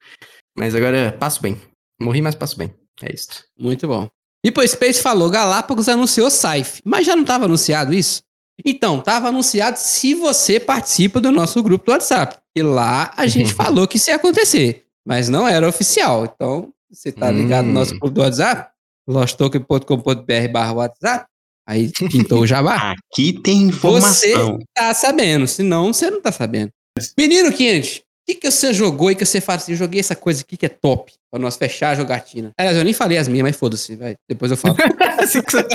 Mas 0.55 0.75
agora 0.75 1.11
passo 1.19 1.41
bem. 1.41 1.59
Morri, 1.99 2.21
mas 2.21 2.35
passo 2.35 2.57
bem. 2.57 2.71
É 3.01 3.11
isso. 3.13 3.43
Muito 3.57 3.87
bom. 3.87 4.07
E 4.45 4.51
pô, 4.51 4.65
Space 4.67 5.01
falou, 5.01 5.29
Galápagos 5.29 5.89
anunciou 5.89 6.29
Saif. 6.29 6.81
Mas 6.85 7.05
já 7.05 7.15
não 7.15 7.23
estava 7.23 7.45
anunciado 7.45 7.93
isso? 7.93 8.21
Então, 8.63 8.99
estava 8.99 9.29
anunciado 9.29 9.77
se 9.77 10.13
você 10.13 10.59
participa 10.59 11.19
do 11.19 11.31
nosso 11.31 11.61
grupo 11.63 11.85
do 11.85 11.91
WhatsApp. 11.91 12.37
E 12.55 12.61
lá 12.61 13.11
a 13.17 13.25
gente 13.25 13.53
falou 13.55 13.87
que 13.87 13.97
isso 13.97 14.11
ia 14.11 14.15
acontecer 14.15 14.85
mas 15.05 15.29
não 15.29 15.47
era 15.47 15.67
oficial. 15.67 16.25
Então, 16.25 16.73
você 16.91 17.11
tá 17.11 17.31
ligado 17.31 17.65
no 17.65 17.73
nosso 17.73 17.93
hum. 17.93 17.99
grupo 17.99 18.15
do 18.15 18.21
WhatsApp, 18.21 18.69
losttoken.com.br 19.07 20.51
barra 20.51 20.73
WhatsApp, 20.73 21.25
aí 21.67 21.91
pintou 22.09 22.41
o 22.41 22.47
jabá. 22.47 22.93
Aqui 23.11 23.33
tem 23.33 23.63
informação. 23.63 24.57
Você 24.57 24.65
tá 24.73 24.93
sabendo, 24.93 25.47
senão 25.47 25.93
você 25.93 26.09
não 26.09 26.21
tá 26.21 26.31
sabendo. 26.31 26.71
Menino 27.17 27.51
Kennedy, 27.53 28.03
que, 28.25 28.35
que 28.35 28.51
você 28.51 28.73
jogou 28.73 29.11
e 29.11 29.15
que 29.15 29.25
você 29.25 29.41
fala 29.41 29.57
assim, 29.57 29.75
joguei 29.75 29.99
essa 29.99 30.15
coisa 30.15 30.41
aqui 30.41 30.57
que 30.57 30.65
é 30.65 30.69
top, 30.69 31.13
pra 31.29 31.39
nós 31.39 31.55
fechar 31.55 31.91
a 31.91 31.95
jogatina. 31.95 32.51
Aliás, 32.57 32.77
eu 32.77 32.83
nem 32.83 32.93
falei 32.93 33.17
as 33.17 33.27
minhas, 33.27 33.43
mas 33.43 33.55
foda-se, 33.55 33.95
vai. 33.95 34.15
Depois 34.29 34.51
eu 34.51 34.57
falo. 34.57 34.75
assim 35.19 35.41
que 35.41 35.51
você 35.51 35.65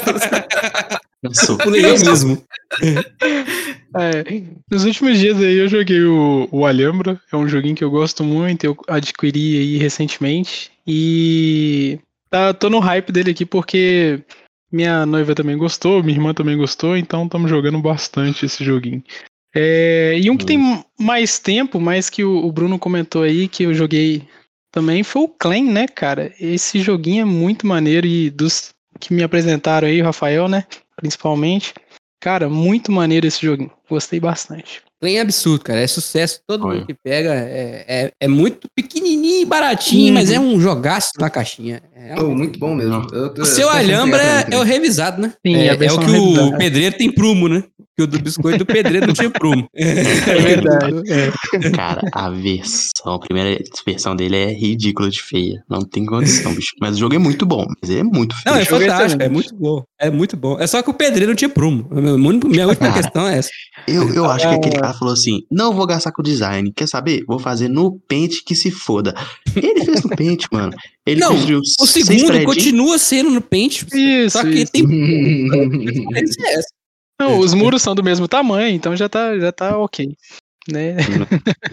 eu 1.23 1.59
pulei 1.59 1.85
eu 1.85 1.99
mesmo. 1.99 2.43
É, 3.99 4.43
nos 4.71 4.85
últimos 4.85 5.19
dias 5.19 5.39
aí 5.39 5.57
eu 5.57 5.69
joguei 5.69 6.03
o, 6.03 6.47
o 6.53 6.67
Alhambra, 6.67 7.19
é 7.33 7.37
um 7.37 7.49
joguinho 7.49 7.75
que 7.75 7.83
eu 7.83 7.91
gosto 7.91 8.23
muito, 8.23 8.63
eu 8.63 8.77
adquiri 8.89 9.59
aí 9.59 9.79
recentemente 9.79 10.71
e 10.87 11.99
tá, 12.29 12.53
tô 12.53 12.69
no 12.69 12.79
hype 12.79 13.11
dele 13.11 13.31
aqui 13.31 13.47
porque 13.47 14.23
minha 14.71 15.07
noiva 15.07 15.35
também 15.35 15.57
gostou, 15.57 16.03
minha 16.03 16.19
irmã 16.19 16.35
também 16.35 16.59
gostou, 16.59 16.95
então 16.95 17.25
estamos 17.25 17.49
jogando 17.49 17.81
bastante 17.81 18.45
esse 18.45 18.63
joguinho. 18.63 19.03
É, 19.57 20.19
e 20.19 20.31
um 20.31 20.37
que 20.37 20.45
tem 20.45 20.85
mais 20.99 21.39
tempo, 21.39 21.81
mais 21.81 22.11
que 22.11 22.23
o, 22.23 22.45
o 22.45 22.53
Bruno 22.53 22.79
comentou 22.79 23.23
aí, 23.23 23.49
que 23.49 23.63
eu 23.63 23.73
joguei 23.75 24.23
também, 24.71 25.03
foi 25.03 25.23
o 25.23 25.29
Clan, 25.29 25.63
né, 25.63 25.89
cara? 25.89 26.33
Esse 26.39 26.81
joguinho 26.81 27.23
é 27.23 27.25
muito 27.25 27.67
maneiro 27.67 28.07
e 28.07 28.29
dos 28.29 28.75
que 29.01 29.15
me 29.15 29.23
apresentaram 29.23 29.89
aí, 29.89 30.01
o 30.01 30.05
Rafael, 30.05 30.49
né, 30.49 30.65
principalmente, 30.97 31.73
Cara, 32.21 32.49
muito 32.49 32.91
maneiro 32.91 33.27
esse 33.27 33.45
joguinho. 33.45 33.71
Gostei 33.89 34.19
bastante. 34.19 34.83
Bem 35.01 35.21
absurdo, 35.21 35.63
cara. 35.63 35.81
É 35.81 35.87
sucesso. 35.87 36.41
Todo 36.47 36.67
mundo 36.67 36.87
que 36.87 36.95
pega. 36.95 37.35
É, 37.35 37.85
é, 37.87 38.13
é 38.19 38.29
muito 38.29 38.69
pequenininho 38.75 39.43
e 39.43 39.45
baratinho, 39.45 40.09
uhum. 40.09 40.15
mas 40.15 40.31
é 40.31 40.41
um 40.41 40.59
jogaço 40.59 41.13
na 41.21 41.29
caixinha. 41.29 41.83
É 41.99 42.21
oh, 42.21 42.35
muito 42.35 42.59
bom 42.59 42.75
mesmo. 42.75 43.07
Eu, 43.11 43.33
o 43.39 43.45
seu 43.47 43.71
Alhambra 43.71 44.23
é, 44.23 44.55
é, 44.55 44.59
o 44.59 44.63
revisado, 44.63 45.23
né? 45.23 45.33
Sim, 45.45 45.57
é, 45.57 45.69
é 45.69 45.93
o 45.93 45.99
que 45.99 46.11
o 46.11 46.59
pedreiro 46.59 46.95
tem 46.95 47.11
prumo, 47.11 47.49
né? 47.49 47.65
que 47.97 48.03
o 48.03 48.07
do 48.07 48.19
biscoito 48.19 48.59
do 48.59 48.67
pedreiro 48.67 49.07
não 49.07 49.15
tinha 49.15 49.31
prumo. 49.31 49.67
É 49.77 50.39
verdade. 50.39 51.03
É. 51.11 51.71
Cara, 51.71 52.03
a 52.13 52.29
versão, 52.29 53.15
a 53.15 53.19
primeira 53.19 53.63
versão 53.87 54.15
dele 54.15 54.37
é 54.37 54.53
ridícula 54.53 55.09
de 55.09 55.23
feia. 55.23 55.63
Não 55.71 55.81
tem 55.81 56.05
condição, 56.05 56.53
bicho. 56.55 56.75
Mas 56.81 56.97
o 56.97 56.99
jogo 56.99 57.15
é 57.15 57.19
muito 57.19 57.47
bom, 57.47 57.65
mas 57.81 57.91
é 57.91 58.03
muito 58.03 58.35
feio. 58.35 58.55
Não, 58.55 58.61
é 58.61 58.65
fantástico, 58.65 59.23
é 59.23 59.29
muito 59.29 59.55
bom. 59.55 59.85
É 59.99 60.11
muito 60.11 60.37
bom. 60.37 60.59
É 60.59 60.67
só 60.67 60.83
que 60.83 60.91
o 60.91 60.95
pedreiro 60.95 61.31
não 61.31 61.37
tinha 61.37 61.49
prumo. 61.49 61.89
Minha 61.91 62.67
última 62.67 62.93
questão 62.93 63.27
é 63.27 63.39
essa. 63.39 63.49
Eu, 63.87 64.13
eu 64.13 64.31
acho 64.31 64.49
que 64.49 64.55
aquele 64.55 64.77
cara 64.77 64.93
falou 64.93 65.15
assim: 65.15 65.43
não 65.51 65.73
vou 65.73 65.87
gastar 65.87 66.13
com 66.13 66.23
design. 66.23 66.73
Quer 66.75 66.89
saber? 66.89 67.25
Vou 67.27 67.39
fazer 67.39 67.69
no 67.69 67.99
pente 68.09 68.43
que 68.45 68.55
se 68.55 68.71
foda. 68.71 69.15
Ele 69.55 69.85
fez 69.85 70.03
no 70.03 70.11
pente, 70.11 70.47
mano. 70.51 70.73
Ele 71.07 71.21
não, 71.21 71.35
o 71.81 71.87
segundo 72.05 72.45
continua 72.45 72.99
sendo 72.99 73.31
no 73.31 73.41
pente. 73.41 73.87
Isso, 73.93 74.39
só 74.39 74.43
que 74.43 74.63
isso. 74.63 74.73
tem. 74.73 74.85
Não, 77.19 77.39
os 77.39 77.55
muros 77.55 77.81
são 77.81 77.95
do 77.95 78.05
mesmo 78.05 78.29
tamanho, 78.29 78.69
então 78.75 78.95
já 78.95 79.09
tá, 79.09 79.39
já 79.39 79.51
tá 79.51 79.79
ok. 79.79 80.15
Né? 80.69 80.97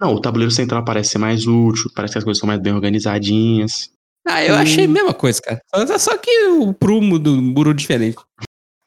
Não, 0.00 0.14
o 0.14 0.20
tabuleiro 0.20 0.50
central 0.50 0.84
parece 0.84 1.10
ser 1.10 1.18
mais 1.18 1.46
útil, 1.46 1.90
parece 1.94 2.12
que 2.14 2.18
as 2.18 2.24
coisas 2.24 2.40
são 2.40 2.46
mais 2.46 2.60
bem 2.60 2.72
organizadinhas. 2.72 3.90
Ah, 4.26 4.42
eu 4.44 4.54
achei 4.54 4.84
a 4.84 4.88
mesma 4.88 5.12
coisa, 5.12 5.40
cara. 5.42 5.60
Só 5.98 6.16
que 6.16 6.30
o 6.48 6.72
prumo 6.72 7.18
do 7.18 7.42
muro 7.42 7.72
é 7.72 7.74
diferente. 7.74 8.16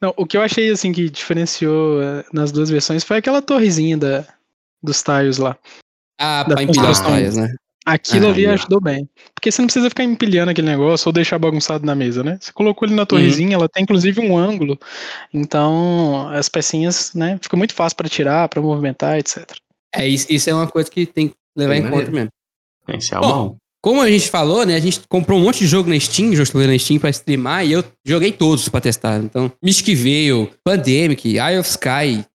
Não, 0.02 0.14
o 0.18 0.26
que 0.26 0.38
eu 0.38 0.42
achei 0.42 0.70
assim 0.72 0.92
que 0.92 1.10
diferenciou 1.10 2.02
eh, 2.02 2.26
nas 2.32 2.52
duas 2.52 2.70
versões 2.70 3.04
foi 3.04 3.18
aquela 3.18 3.42
torrezinha 3.42 3.98
da, 3.98 4.26
dos 4.82 5.02
tiles 5.04 5.38
lá. 5.38 5.58
Ah, 6.20 6.44
da 6.44 6.56
pra 6.56 6.64
empilhar 6.64 6.92
os 6.92 7.00
tiles, 7.00 7.36
né? 7.36 7.54
Aquilo 7.86 8.28
ah, 8.28 8.32
ali 8.32 8.48
ajudou 8.48 8.82
bem. 8.82 9.08
Porque 9.34 9.52
você 9.52 9.62
não 9.62 9.68
precisa 9.68 9.90
ficar 9.90 10.04
empilhando 10.04 10.50
aquele 10.50 10.68
negócio 10.68 11.08
ou 11.08 11.14
deixar 11.14 11.38
bagunçado 11.38 11.86
na 11.86 11.94
mesa, 11.94 12.24
né? 12.24 12.40
Você 12.42 12.52
colocou 12.52 12.88
ele 12.88 12.96
na 12.96 13.06
torrezinha, 13.06 13.50
uhum. 13.50 13.62
ela 13.62 13.70
tem 13.70 13.84
inclusive 13.84 14.20
um 14.20 14.36
ângulo. 14.36 14.80
Então, 15.32 16.28
as 16.30 16.50
pecinhas, 16.50 17.14
né? 17.14 17.38
Fica 17.40 17.56
muito 17.56 17.76
fácil 17.76 17.96
para 17.96 18.10
tirar, 18.10 18.50
para 18.50 18.60
movimentar, 18.60 19.20
etc. 19.20 19.46
É, 19.94 20.08
isso, 20.08 20.26
isso 20.30 20.50
é 20.50 20.54
uma 20.54 20.68
coisa 20.68 20.90
que 20.90 21.06
tem 21.06 21.28
que 21.28 21.36
levar 21.56 21.76
em 21.76 21.88
conta 21.88 22.10
mesmo. 22.10 22.30
Esse 22.88 23.14
é 23.14 23.20
o 23.20 23.22
bom. 23.22 23.58
Como 23.86 24.02
a 24.02 24.10
gente 24.10 24.32
falou, 24.32 24.66
né? 24.66 24.76
A 24.76 24.80
gente 24.80 25.02
comprou 25.08 25.38
um 25.38 25.44
monte 25.44 25.60
de 25.60 25.68
jogo 25.68 25.88
na 25.88 26.00
Steam, 26.00 26.34
jogos 26.36 26.52
na 26.54 26.80
Steam 26.80 27.00
pra 27.00 27.12
streamar, 27.12 27.68
e 27.68 27.72
eu 27.72 27.84
joguei 28.04 28.32
todos 28.32 28.68
pra 28.68 28.82
testar. 28.82 29.20
Então, 29.20 29.52
Mystic 29.64 29.96
Veil, 29.96 30.50
Pandemic, 30.64 31.38
Eye 31.38 31.60
of 31.60 31.70
Sky, 31.70 32.26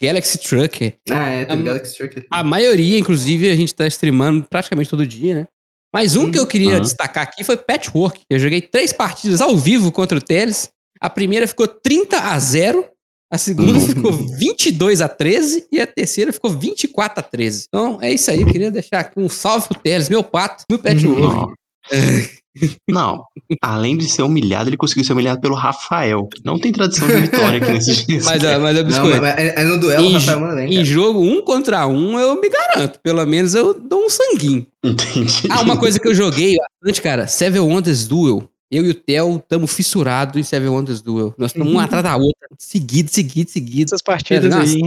Galaxy 0.00 0.38
Trucker. 0.38 0.94
Ah, 1.10 1.28
é, 1.28 1.44
tem 1.44 1.58
a, 1.58 1.62
Galaxy 1.62 1.96
Trucker. 1.96 2.26
A 2.30 2.42
maioria, 2.42 2.98
inclusive, 2.98 3.50
a 3.50 3.56
gente 3.56 3.74
tá 3.74 3.86
streamando 3.86 4.46
praticamente 4.48 4.90
todo 4.90 5.06
dia, 5.06 5.34
né? 5.34 5.46
Mas 5.92 6.16
um 6.16 6.24
hum, 6.24 6.30
que 6.30 6.38
eu 6.38 6.46
queria 6.46 6.76
uhum. 6.76 6.80
destacar 6.80 7.24
aqui 7.24 7.42
foi 7.42 7.56
Patchwork. 7.56 8.22
Eu 8.30 8.38
joguei 8.38 8.62
três 8.62 8.92
partidas 8.92 9.40
ao 9.40 9.56
vivo 9.56 9.90
contra 9.90 10.16
o 10.16 10.20
Teles. 10.20 10.70
A 11.00 11.10
primeira 11.10 11.48
ficou 11.48 11.66
30 11.66 12.16
a 12.16 12.38
0 12.38 12.88
A 13.30 13.38
segunda 13.38 13.80
ficou 13.80 14.12
22 14.12 15.00
a 15.00 15.08
13 15.08 15.66
e 15.72 15.80
a 15.80 15.86
terceira 15.86 16.32
ficou 16.32 16.50
24 16.50 17.20
a 17.20 17.22
13. 17.22 17.64
Então 17.68 17.98
é 18.00 18.12
isso 18.12 18.30
aí, 18.30 18.42
eu 18.42 18.46
queria 18.46 18.70
deixar 18.70 19.00
aqui 19.00 19.18
um 19.18 19.28
salve 19.28 19.68
pro 19.68 19.78
Teles, 19.80 20.08
meu 20.08 20.22
pato, 20.22 20.64
meu 20.68 20.78
pet 20.78 21.04
Não. 22.88 23.00
Não, 23.00 23.24
além 23.62 23.96
de 23.96 24.08
ser 24.08 24.22
humilhado, 24.22 24.68
ele 24.70 24.76
conseguiu 24.76 25.04
ser 25.04 25.12
humilhado 25.12 25.40
pelo 25.40 25.54
Rafael. 25.54 26.28
Não 26.44 26.58
tem 26.58 26.72
tradição 26.72 27.06
de 27.08 27.16
vitória 27.16 27.58
aqui 27.58 27.72
nesse 27.72 28.04
dia. 28.06 28.20
Mas, 28.24 28.44
ah, 28.44 28.58
mas 28.58 28.76
é 28.76 28.80
Não, 28.82 28.88
biscoito. 28.88 29.20
mas 29.20 29.38
é, 29.38 29.60
é 29.60 29.64
no 29.64 29.78
duelo, 29.80 30.04
Em- 30.04 30.12
Rafael 30.14 30.40
manda 30.40 30.54
bem, 30.56 30.68
Em 30.70 30.74
cara. 30.74 30.84
jogo 30.84 31.20
um 31.20 31.42
contra 31.42 31.86
um, 31.86 32.18
eu 32.18 32.40
me 32.40 32.48
garanto. 32.48 32.98
Pelo 33.00 33.24
menos 33.26 33.54
eu 33.54 33.72
dou 33.74 34.04
um 34.06 34.10
sanguinho. 34.10 34.66
Entendi. 34.84 35.48
Ah, 35.50 35.62
uma 35.62 35.76
coisa 35.76 35.98
que 35.98 36.06
eu 36.08 36.14
joguei 36.14 36.56
bastante, 36.56 37.02
cara. 37.02 37.26
Seven 37.26 37.60
Wonders 37.60 38.06
Duel. 38.06 38.48
Eu 38.70 38.86
e 38.86 38.90
o 38.90 38.94
Theo 38.94 39.36
estamos 39.36 39.72
fissurados 39.74 40.36
em 40.36 40.42
Seven 40.44 40.68
Wonders 40.68 41.02
Duel. 41.02 41.34
Nós 41.36 41.50
estamos 41.50 41.72
um 41.72 41.78
atrás 41.80 42.04
da 42.04 42.14
outra, 42.16 42.48
seguido, 42.58 43.10
seguido, 43.10 43.50
seguido. 43.50 43.88
Essas 43.88 44.00
partidas 44.02 44.54
Nossa. 44.54 44.62
aí. 44.72 44.82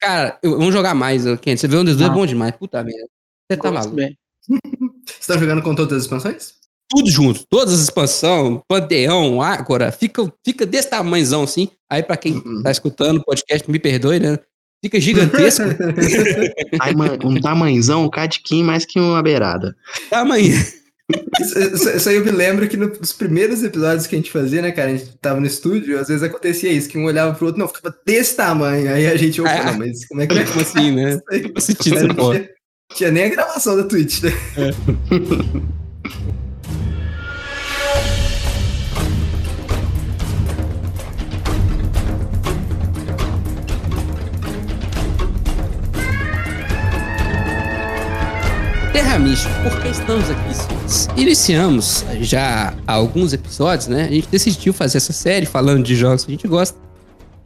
Cara, 0.00 0.38
eu- 0.42 0.52
vamos 0.58 0.72
jogar 0.72 0.94
mais, 0.94 1.22
Ken. 1.42 1.56
Seven 1.56 1.78
Wonders 1.80 1.96
Duel 1.98 2.08
é 2.08 2.12
Ah. 2.12 2.14
bom 2.14 2.24
demais. 2.26 2.54
Puta 2.56 2.82
merda. 2.82 3.06
Você 3.50 3.56
tá 3.58 3.70
maluco. 3.70 3.96
Você 5.20 5.32
tá 5.32 5.38
jogando 5.38 5.60
com 5.62 5.74
todas 5.74 5.98
as 5.98 6.02
expansões? 6.04 6.54
Tudo 6.88 7.10
junto. 7.10 7.44
Todas 7.48 7.74
as 7.74 7.80
expansões, 7.80 8.60
Panteão, 8.68 9.42
Ágora. 9.42 9.90
Fica, 9.90 10.32
fica 10.44 10.64
desse 10.64 10.88
tamanhozão 10.90 11.42
assim. 11.42 11.68
Aí, 11.90 12.02
pra 12.02 12.16
quem 12.16 12.34
Uhum. 12.34 12.62
tá 12.62 12.70
escutando 12.70 13.18
o 13.18 13.24
podcast, 13.24 13.68
me 13.70 13.78
perdoe, 13.78 14.20
né? 14.20 14.38
Fica 14.84 15.00
gigantesco. 15.00 15.64
Ai, 16.80 16.94
mano, 16.94 17.18
um 17.24 17.40
tamanzão, 17.40 18.04
um 18.04 18.10
cadiquinho 18.10 18.64
mais 18.64 18.84
que 18.84 19.00
uma 19.00 19.22
beirada. 19.22 19.74
tamanho. 20.10 20.54
Isso, 21.40 21.58
isso- 21.58 21.90
isso 21.90 22.08
aí 22.08 22.16
eu 22.16 22.24
me 22.24 22.32
lembro 22.32 22.68
que 22.68 22.76
no- 22.76 22.88
nos 22.88 23.12
primeiros 23.12 23.62
episódios 23.62 24.06
que 24.08 24.16
a 24.16 24.18
gente 24.18 24.30
fazia, 24.30 24.60
né, 24.60 24.72
cara? 24.72 24.90
A 24.90 24.96
gente 24.96 25.16
tava 25.20 25.38
no 25.40 25.46
estúdio, 25.46 25.98
às 26.00 26.08
vezes 26.08 26.22
acontecia 26.22 26.70
isso, 26.72 26.88
que 26.88 26.98
um 26.98 27.04
olhava 27.04 27.32
pro 27.34 27.46
outro, 27.46 27.60
não, 27.60 27.68
ficava 27.68 27.94
desse 28.04 28.34
tamanho. 28.36 28.92
Aí 28.92 29.06
a 29.06 29.16
gente, 29.16 29.40
opa, 29.40 29.50
Ah. 29.50 29.64
não, 29.72 29.78
mas 29.78 30.04
como 30.06 30.20
é 30.20 30.26
que 30.26 30.34
é? 30.38 30.44
Como 30.44 30.60
assim, 30.60 30.90
né? 30.92 31.14
Não 31.14 31.20
tinha, 32.32 32.48
tinha 32.94 33.10
nem 33.12 33.24
a 33.24 33.28
gravação 33.28 33.76
da 33.76 33.84
Twitch, 33.84 34.22
né? 34.22 34.32
Terra 48.96 49.18
Mística, 49.18 49.52
por 49.62 49.82
que 49.82 49.88
estamos 49.88 50.24
aqui? 50.30 51.20
Iniciamos 51.20 52.02
já 52.22 52.74
alguns 52.86 53.34
episódios, 53.34 53.88
né? 53.88 54.04
A 54.04 54.10
gente 54.10 54.26
decidiu 54.26 54.72
fazer 54.72 54.96
essa 54.96 55.12
série 55.12 55.44
falando 55.44 55.84
de 55.84 55.94
jogos 55.94 56.24
que 56.24 56.30
a 56.30 56.34
gente 56.34 56.48
gosta. 56.48 56.78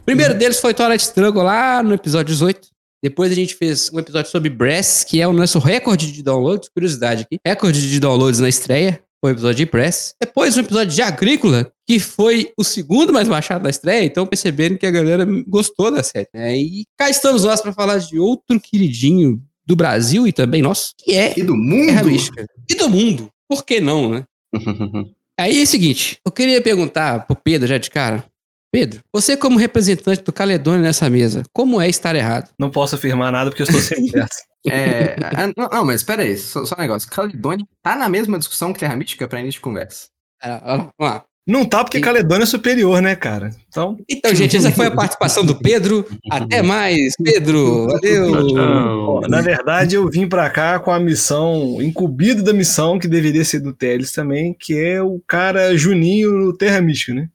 O 0.00 0.04
primeiro 0.04 0.32
deles 0.34 0.60
foi 0.60 0.72
Twilight 0.72 1.02
Struggle 1.02 1.42
lá 1.42 1.82
no 1.82 1.92
episódio 1.92 2.32
18. 2.32 2.68
Depois 3.02 3.32
a 3.32 3.34
gente 3.34 3.56
fez 3.56 3.90
um 3.92 3.98
episódio 3.98 4.30
sobre 4.30 4.48
Brass, 4.48 5.02
que 5.02 5.20
é 5.20 5.26
o 5.26 5.32
nosso 5.32 5.58
recorde 5.58 6.12
de 6.12 6.22
downloads, 6.22 6.68
curiosidade 6.68 7.22
aqui. 7.22 7.40
Recorde 7.44 7.90
de 7.90 7.98
downloads 7.98 8.38
na 8.38 8.48
estreia, 8.48 9.02
foi 9.20 9.32
o 9.32 9.34
episódio 9.34 9.56
de 9.56 9.66
Brass. 9.66 10.14
Depois 10.20 10.56
um 10.56 10.60
episódio 10.60 10.94
de 10.94 11.02
Agrícola, 11.02 11.68
que 11.84 11.98
foi 11.98 12.52
o 12.56 12.62
segundo 12.62 13.12
mais 13.12 13.26
baixado 13.26 13.64
da 13.64 13.70
estreia, 13.70 14.04
então 14.04 14.24
percebendo 14.24 14.78
que 14.78 14.86
a 14.86 14.90
galera 14.92 15.26
gostou 15.48 15.90
da 15.90 16.04
série. 16.04 16.28
né? 16.32 16.56
E 16.56 16.84
cá 16.96 17.10
estamos 17.10 17.42
nós 17.42 17.60
para 17.60 17.72
falar 17.72 17.98
de 17.98 18.20
outro 18.20 18.60
queridinho 18.60 19.42
do 19.70 19.76
Brasil 19.76 20.26
e 20.26 20.32
também 20.32 20.60
nosso, 20.60 20.92
que 20.98 21.16
é 21.16 21.32
E 21.36 21.44
do 21.44 21.56
mundo. 21.56 22.04
Mística. 22.04 22.44
E 22.68 22.74
do 22.74 22.90
mundo. 22.90 23.28
Por 23.48 23.64
que 23.64 23.80
não, 23.80 24.10
né? 24.10 24.24
Aí 25.38 25.60
é 25.60 25.62
o 25.62 25.66
seguinte, 25.66 26.18
eu 26.26 26.32
queria 26.32 26.60
perguntar 26.60 27.24
pro 27.24 27.36
Pedro 27.36 27.68
já 27.68 27.78
de 27.78 27.88
cara. 27.88 28.24
Pedro, 28.72 29.00
você 29.12 29.36
como 29.36 29.58
representante 29.58 30.22
do 30.22 30.32
Caledônia 30.32 30.82
nessa 30.82 31.08
mesa, 31.08 31.44
como 31.52 31.80
é 31.80 31.88
estar 31.88 32.16
errado? 32.16 32.50
Não 32.58 32.68
posso 32.68 32.96
afirmar 32.96 33.30
nada 33.30 33.50
porque 33.50 33.62
eu 33.62 33.66
estou 33.66 33.80
sempre 33.80 34.10
perto. 34.10 34.36
É, 34.68 35.16
ah, 35.22 35.46
não, 35.56 35.70
não, 35.72 35.84
mas 35.86 36.02
espera 36.02 36.22
aí, 36.22 36.36
só, 36.36 36.66
só 36.66 36.74
um 36.76 36.82
negócio. 36.82 37.08
Caledônia 37.08 37.64
tá 37.82 37.96
na 37.96 38.10
mesma 38.10 38.38
discussão 38.38 38.74
que 38.74 38.80
Terra 38.80 38.94
Mística 38.94 39.26
pra 39.26 39.40
início 39.40 39.56
de 39.56 39.62
conversa. 39.62 40.08
Ah, 40.38 40.76
Vamos 40.76 40.92
lá. 41.00 41.24
Não 41.50 41.64
tá 41.64 41.82
porque 41.84 41.98
E- 41.98 42.00
Caledônia 42.00 42.44
é 42.44 42.46
superior, 42.46 43.02
né, 43.02 43.14
cara? 43.16 43.50
Então, 43.68 43.98
Então, 44.08 44.34
gente, 44.34 44.56
essa 44.56 44.70
foi 44.70 44.86
a 44.86 44.90
participação 44.90 45.44
do 45.44 45.54
Pedro. 45.54 46.06
Até 46.30 46.62
mais, 46.62 47.14
Pedro. 47.22 47.86
Valeu. 47.88 49.20
na 49.28 49.40
verdade, 49.40 49.96
eu 49.96 50.08
vim 50.08 50.28
pra 50.28 50.48
cá 50.50 50.78
com 50.78 50.90
a 50.90 51.00
missão, 51.00 51.82
incumbido 51.82 52.42
da 52.42 52.52
missão 52.52 52.98
que 52.98 53.08
deveria 53.08 53.44
ser 53.44 53.60
do 53.60 53.72
Teles 53.72 54.12
também, 54.12 54.54
que 54.58 54.78
é 54.78 55.02
o 55.02 55.20
cara 55.26 55.76
Juninho 55.76 56.30
no 56.32 56.56
Terra 56.56 56.80
Mística, 56.80 57.14
né? 57.14 57.28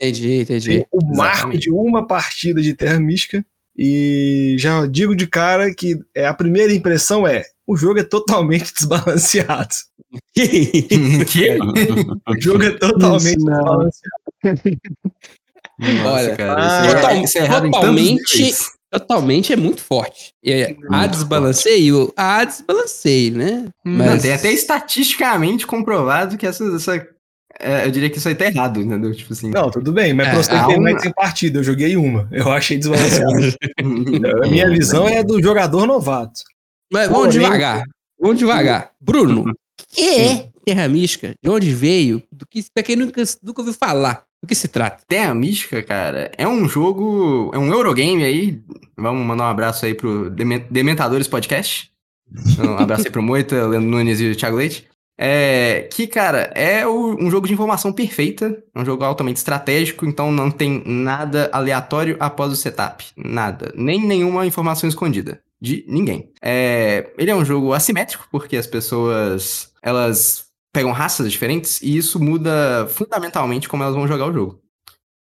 Entendi, 0.00 0.40
entendi. 0.40 0.86
o 0.92 1.04
marco 1.16 1.34
Exatamente. 1.36 1.60
de 1.60 1.70
uma 1.70 2.06
partida 2.06 2.60
de 2.60 2.74
Terra 2.74 2.98
Mística. 3.00 3.44
E 3.76 4.54
já 4.58 4.84
digo 4.86 5.16
de 5.16 5.26
cara 5.26 5.74
que 5.74 5.96
é, 6.14 6.26
a 6.26 6.34
primeira 6.34 6.74
impressão 6.74 7.26
é: 7.26 7.42
o 7.72 7.76
jogo 7.76 7.98
é 8.00 8.04
totalmente 8.04 8.72
desbalanceado. 8.78 9.74
que? 10.34 11.58
O 12.28 12.40
jogo 12.40 12.62
é 12.64 12.70
totalmente 12.70 13.36
Isso 13.38 13.46
não. 13.46 13.88
desbalanceado. 13.88 14.82
Olha, 16.06 16.36
ah, 16.56 16.86
isso 16.86 16.90
é- 16.90 16.94
total- 16.94 17.16
isso 17.24 17.38
é 17.38 17.48
totalmente-. 17.48 18.54
Totalmente 18.92 19.52
é 19.54 19.56
muito 19.56 19.80
forte. 19.82 20.34
É, 20.44 20.76
há 20.90 20.98
Muito 20.98 21.12
desbalanceio? 21.12 22.12
Há 22.14 22.44
desbalanceio, 22.44 23.38
né? 23.38 23.64
Não, 23.82 24.04
Mas- 24.06 24.20
tem 24.22 24.34
até 24.34 24.52
estatisticamente 24.52 25.66
comprovado 25.66 26.36
que 26.36 26.46
essa. 26.46 26.62
essa 26.76 27.08
é, 27.58 27.86
eu 27.86 27.90
diria 27.90 28.10
que 28.10 28.18
isso 28.18 28.28
aí 28.28 28.34
tá 28.34 28.44
errado, 28.44 28.80
entendeu? 28.82 29.14
Tipo 29.14 29.32
assim. 29.32 29.50
Não, 29.50 29.70
tudo 29.70 29.92
bem, 29.92 30.12
mas 30.12 30.26
É, 30.26 30.30
pra 30.30 30.42
você 30.42 30.50
ter 30.50 30.56
uma- 30.78 30.90
mais 30.90 31.00
sem 31.02 31.10
partida, 31.12 31.58
eu 31.60 31.64
joguei 31.64 31.96
uma. 31.96 32.28
Eu 32.30 32.52
achei 32.52 32.76
desbalanceado. 32.76 33.32
a 34.44 34.48
minha 34.48 34.68
visão 34.68 35.08
é 35.08 35.24
do 35.24 35.40
jogador 35.42 35.86
novato. 35.86 36.42
Mas 36.92 37.08
vamos 37.08 37.34
devagar. 37.34 37.82
Vamos 38.20 38.38
devagar. 38.38 38.90
Bruno, 39.00 39.42
o 39.50 39.54
que 39.88 40.02
é 40.20 40.48
Terra 40.64 40.88
Mística? 40.88 41.32
De 41.42 41.50
onde 41.50 41.72
veio? 41.72 42.22
Do 42.30 42.46
que, 42.46 42.64
pra 42.72 42.82
quem 42.82 42.94
nunca, 42.96 43.22
nunca 43.42 43.60
ouviu 43.62 43.74
falar, 43.74 44.24
do 44.42 44.46
que 44.46 44.54
se 44.54 44.68
trata? 44.68 45.02
Terra 45.08 45.34
Mística, 45.34 45.82
cara, 45.82 46.30
é 46.36 46.46
um 46.46 46.68
jogo. 46.68 47.50
É 47.54 47.58
um 47.58 47.72
Eurogame 47.72 48.22
aí. 48.24 48.60
Vamos 48.96 49.26
mandar 49.26 49.44
um 49.44 49.48
abraço 49.50 49.84
aí 49.86 49.94
pro 49.94 50.30
Demen- 50.30 50.66
Dementadores 50.70 51.26
Podcast. 51.26 51.90
Um 52.58 52.76
abraço 52.78 53.06
aí 53.06 53.10
pro 53.10 53.22
Moita, 53.22 53.54
Leandro 53.66 53.90
Nunes 53.90 54.20
e 54.20 54.30
o 54.30 54.36
Thiago 54.36 54.56
Leite. 54.56 54.86
É, 55.18 55.88
que, 55.92 56.06
cara, 56.06 56.50
é 56.54 56.86
o- 56.86 57.16
um 57.20 57.30
jogo 57.30 57.46
de 57.46 57.52
informação 57.52 57.92
perfeita. 57.92 58.56
É 58.74 58.80
um 58.80 58.84
jogo 58.84 59.04
altamente 59.04 59.38
estratégico, 59.38 60.06
então 60.06 60.30
não 60.32 60.50
tem 60.50 60.82
nada 60.86 61.50
aleatório 61.52 62.16
após 62.20 62.52
o 62.52 62.56
setup. 62.56 63.04
Nada. 63.16 63.72
Nem 63.76 64.00
nenhuma 64.04 64.46
informação 64.46 64.88
escondida. 64.88 65.40
De 65.62 65.84
ninguém. 65.86 66.28
É, 66.42 67.12
ele 67.16 67.30
é 67.30 67.36
um 67.36 67.44
jogo 67.44 67.72
assimétrico, 67.72 68.26
porque 68.32 68.56
as 68.56 68.66
pessoas. 68.66 69.72
Elas 69.80 70.46
pegam 70.72 70.90
raças 70.90 71.30
diferentes 71.30 71.80
e 71.80 71.96
isso 71.96 72.18
muda 72.18 72.88
fundamentalmente 72.88 73.68
como 73.68 73.84
elas 73.84 73.94
vão 73.94 74.08
jogar 74.08 74.26
o 74.26 74.32
jogo. 74.32 74.60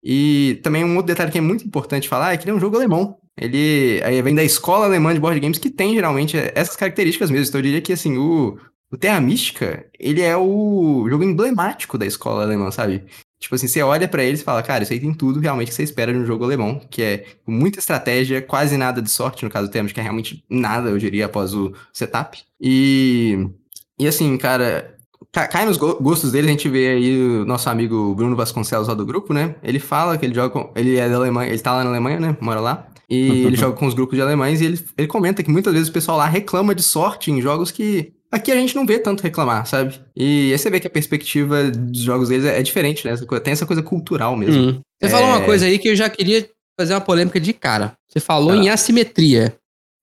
E 0.02 0.58
também 0.64 0.84
um 0.84 0.96
outro 0.96 1.06
detalhe 1.06 1.30
que 1.30 1.38
é 1.38 1.40
muito 1.40 1.64
importante 1.64 2.08
falar 2.08 2.32
é 2.32 2.36
que 2.36 2.44
ele 2.44 2.50
é 2.50 2.54
um 2.54 2.60
jogo 2.60 2.74
alemão. 2.74 3.16
Ele 3.36 4.02
aí 4.04 4.20
vem 4.22 4.34
da 4.34 4.42
escola 4.42 4.86
alemã 4.86 5.14
de 5.14 5.20
board 5.20 5.38
games 5.38 5.58
que 5.58 5.70
tem 5.70 5.94
geralmente 5.94 6.36
essas 6.36 6.74
características 6.74 7.30
mesmo. 7.30 7.48
Então 7.48 7.60
eu 7.60 7.62
diria 7.62 7.80
que 7.80 7.92
assim, 7.92 8.18
o, 8.18 8.58
o 8.90 8.96
Terra 8.96 9.20
Mística, 9.20 9.86
ele 9.98 10.20
é 10.20 10.36
o 10.36 11.06
jogo 11.08 11.22
emblemático 11.22 11.96
da 11.96 12.06
escola 12.06 12.42
alemã, 12.42 12.72
sabe? 12.72 13.04
Tipo 13.44 13.54
assim, 13.56 13.68
você 13.68 13.82
olha 13.82 14.08
pra 14.08 14.24
ele 14.24 14.38
e 14.38 14.42
fala, 14.42 14.62
cara, 14.62 14.82
isso 14.84 14.92
aí 14.94 14.98
tem 14.98 15.12
tudo 15.12 15.38
realmente 15.38 15.68
que 15.68 15.74
você 15.74 15.82
espera 15.82 16.10
de 16.12 16.18
um 16.18 16.24
jogo 16.24 16.44
alemão, 16.44 16.80
que 16.90 17.02
é 17.02 17.24
muita 17.46 17.78
estratégia, 17.78 18.40
quase 18.40 18.76
nada 18.78 19.02
de 19.02 19.10
sorte, 19.10 19.44
no 19.44 19.50
caso 19.50 19.68
do 19.68 19.70
Terra 19.70 19.82
Mística 19.82 20.00
é 20.00 20.04
realmente 20.04 20.42
nada, 20.48 20.88
eu 20.88 20.96
diria, 20.96 21.26
após 21.26 21.52
o 21.52 21.70
setup. 21.92 22.38
E, 22.58 23.46
e 23.98 24.06
assim, 24.06 24.36
cara, 24.38 24.96
ca- 25.30 25.46
cai 25.46 25.66
nos 25.66 25.76
go- 25.76 25.98
gostos 26.00 26.32
dele, 26.32 26.48
a 26.48 26.50
gente 26.52 26.68
vê 26.70 26.88
aí 26.88 27.20
o 27.22 27.44
nosso 27.44 27.68
amigo 27.68 28.14
Bruno 28.14 28.34
Vasconcelos 28.34 28.88
lá 28.88 28.94
do 28.94 29.04
grupo, 29.04 29.34
né? 29.34 29.54
Ele 29.62 29.78
fala 29.78 30.16
que 30.16 30.24
ele 30.24 30.34
joga 30.34 30.48
com. 30.48 30.72
Ele 30.74 30.96
é 30.96 31.06
da 31.06 31.16
Alemanha, 31.16 31.50
ele 31.50 31.58
tá 31.60 31.72
lá 31.74 31.84
na 31.84 31.90
Alemanha, 31.90 32.18
né? 32.18 32.36
Mora 32.40 32.60
lá. 32.60 32.86
E 33.10 33.28
ele 33.44 33.56
joga 33.56 33.76
com 33.76 33.86
os 33.86 33.92
grupos 33.92 34.16
de 34.16 34.22
alemães 34.22 34.62
e 34.62 34.64
ele, 34.64 34.80
ele 34.96 35.06
comenta 35.06 35.42
que 35.42 35.50
muitas 35.50 35.74
vezes 35.74 35.88
o 35.90 35.92
pessoal 35.92 36.16
lá 36.16 36.26
reclama 36.26 36.74
de 36.74 36.82
sorte 36.82 37.30
em 37.30 37.42
jogos 37.42 37.70
que 37.70 38.14
aqui 38.34 38.50
a 38.52 38.56
gente 38.56 38.74
não 38.74 38.84
vê 38.86 38.98
tanto 38.98 39.22
reclamar, 39.22 39.66
sabe? 39.66 40.00
E 40.16 40.52
aí 40.52 40.58
você 40.58 40.68
vê 40.70 40.80
que 40.80 40.86
a 40.86 40.90
perspectiva 40.90 41.70
dos 41.70 42.00
jogos 42.02 42.28
deles 42.28 42.44
é, 42.44 42.58
é 42.58 42.62
diferente, 42.62 43.06
né? 43.06 43.14
Tem 43.42 43.52
essa 43.52 43.66
coisa 43.66 43.82
cultural 43.82 44.36
mesmo. 44.36 44.60
Hum. 44.62 44.80
Você 45.00 45.06
É. 45.06 45.08
falou 45.08 45.28
uma 45.28 45.40
coisa 45.42 45.66
aí 45.66 45.78
que 45.78 45.88
eu 45.88 45.96
já 45.96 46.08
queria 46.10 46.48
fazer 46.78 46.94
uma 46.94 47.00
polêmica 47.00 47.38
de 47.40 47.52
cara. 47.52 47.92
Você 48.08 48.20
falou 48.20 48.52
Ah. 48.52 48.56
em 48.56 48.68
assimetria. 48.68 49.54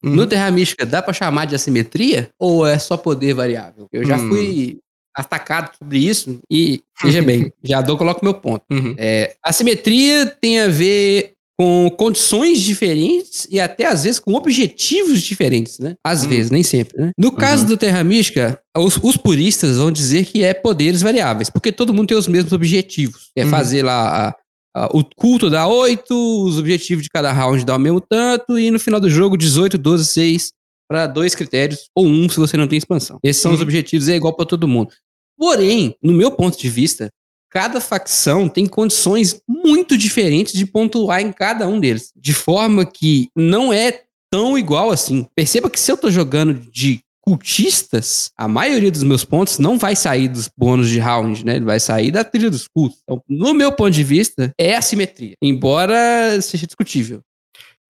Uhum. 0.04 0.16
No 0.16 0.26
Terra 0.28 0.50
Mística, 0.50 0.86
dá 0.86 1.02
pra 1.02 1.14
chamar 1.14 1.46
de 1.46 1.54
assimetria? 1.56 2.30
Ou 2.40 2.66
é 2.66 2.80
só 2.80 2.98
poder 2.98 3.34
variável? 3.36 3.86
Eu 3.94 4.04
já 4.06 4.18
Hum. 4.18 4.30
fui 4.30 4.80
atacado 5.16 5.72
sobre 5.78 6.00
isso 6.00 6.40
e, 6.50 6.82
veja 7.04 7.22
bem, 7.22 7.52
já 7.64 7.82
dou, 7.82 7.98
coloco 7.98 8.24
meu 8.26 8.34
ponto. 8.34 8.64
Uhum. 8.72 8.96
É, 8.98 9.36
assimetria 9.44 10.26
tem 10.26 10.62
a 10.62 10.68
ver 10.70 11.34
com 11.62 11.92
condições 11.96 12.60
diferentes 12.60 13.48
e 13.52 13.60
até 13.60 13.86
às 13.86 14.04
vezes 14.04 14.20
com 14.20 14.34
objetivos 14.34 15.22
diferentes, 15.22 15.78
né? 15.78 15.94
Às 16.04 16.24
Hum. 16.26 16.30
vezes, 16.30 16.50
nem 16.50 16.64
sempre, 16.64 17.00
né? 17.00 17.12
No 17.16 17.32
caso 17.32 17.64
Uhum. 17.64 17.70
do 17.70 17.78
Terra 17.78 18.04
Mística, 18.04 18.60
os, 18.76 18.98
os 19.04 19.16
puristas 19.16 19.78
vão 19.78 19.92
dizer 19.92 20.26
que 20.26 20.44
é 20.44 20.56
poderes 20.56 21.04
variáveis, 21.04 21.52
porque 21.52 21.72
todo 21.72 21.94
mundo 21.94 22.08
tem 22.08 22.18
os 22.18 22.28
mesmos 22.28 22.52
objetivos. 22.52 23.30
É 23.38 23.44
Uhum. 23.44 23.52
fazer 23.52 23.84
lá 23.84 24.30
a, 24.30 24.36
ah, 24.76 24.90
o 24.92 25.04
culto 25.04 25.52
dá 25.52 25.68
8, 25.68 26.16
os 26.46 26.58
objetivos 26.58 27.04
de 27.04 27.10
cada 27.10 27.32
round 27.32 27.64
dá 27.64 27.76
o 27.76 27.80
mesmo 27.80 28.02
tanto, 28.02 28.58
e 28.58 28.72
no 28.72 28.80
final 28.80 29.00
do 29.00 29.10
jogo, 29.10 29.38
18, 29.38 29.78
12, 29.78 30.06
6 30.08 30.52
para 30.90 31.06
dois 31.06 31.36
critérios, 31.36 31.82
ou 31.96 32.08
um 32.08 32.28
se 32.28 32.38
você 32.38 32.58
não 32.58 32.68
tem 32.68 32.78
expansão. 32.80 33.20
Esses 33.24 33.40
são 33.42 33.52
os 33.52 33.60
Uhum. 33.60 33.64
objetivos, 33.64 34.10
é 34.10 34.16
igual 34.16 34.34
para 34.36 34.46
todo 34.48 34.68
mundo. 34.68 34.90
Porém, 35.38 35.96
no 36.02 36.12
meu 36.14 36.32
ponto 36.32 36.58
de 36.58 36.70
vista, 36.70 37.10
cada 37.52 37.82
facção 37.82 38.48
tem 38.48 38.66
condições 38.66 39.42
muito 39.48 39.98
diferentes 39.98 40.54
de 40.54 40.66
pontuar 40.66 41.22
em 41.22 41.32
cada 41.32 41.68
um 41.68 41.80
deles. 41.80 42.12
De 42.16 42.34
forma 42.34 42.86
que 42.86 43.30
não 43.36 43.72
é 43.74 44.04
tão 44.32 44.58
igual 44.58 44.90
assim. 44.90 45.28
Perceba 45.36 45.70
que 45.70 45.80
se 45.80 45.92
eu 45.92 45.98
tô 45.98 46.10
jogando 46.10 46.54
de 46.72 47.02
cultistas, 47.24 48.32
a 48.38 48.48
maioria 48.48 48.90
dos 48.90 49.04
meus 49.04 49.26
pontos 49.26 49.60
não 49.60 49.78
vai 49.78 49.96
sair 49.96 50.28
dos 50.28 50.50
bônus 50.58 50.90
de 50.90 51.00
round, 51.00 51.46
né? 51.46 51.58
Ele 51.58 51.66
vai 51.66 51.80
sair 51.80 52.10
da 52.12 52.24
trilha 52.24 52.50
dos 52.50 52.68
cultos. 52.68 53.00
Então, 53.04 53.22
no 53.28 53.54
meu 53.54 53.72
ponto 53.72 53.92
de 53.92 54.04
vista, 54.04 54.54
é 54.58 54.76
assimetria. 54.76 55.36
Embora 55.42 56.42
seja 56.42 56.66
discutível, 56.66 57.22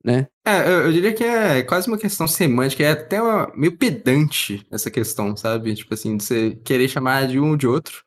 né? 0.04 0.28
É, 0.46 0.68
eu, 0.68 0.86
eu 0.86 0.92
diria 0.92 1.14
que 1.14 1.24
é 1.24 1.62
quase 1.62 1.88
uma 1.88 1.98
questão 1.98 2.28
semântica, 2.28 2.84
é 2.84 2.92
até 2.92 3.22
uma- 3.22 3.52
meio 3.56 3.78
pedante 3.78 4.66
essa 4.72 4.90
questão, 4.90 5.38
sabe? 5.38 5.76
Tipo 5.76 5.94
assim, 5.94 6.18
de 6.18 6.24
você 6.24 6.58
querer 6.66 6.88
chamar 6.90 7.28
de 7.28 7.40
um 7.40 7.52
ou 7.52 7.58
de 7.58 7.68
outro. 7.68 8.04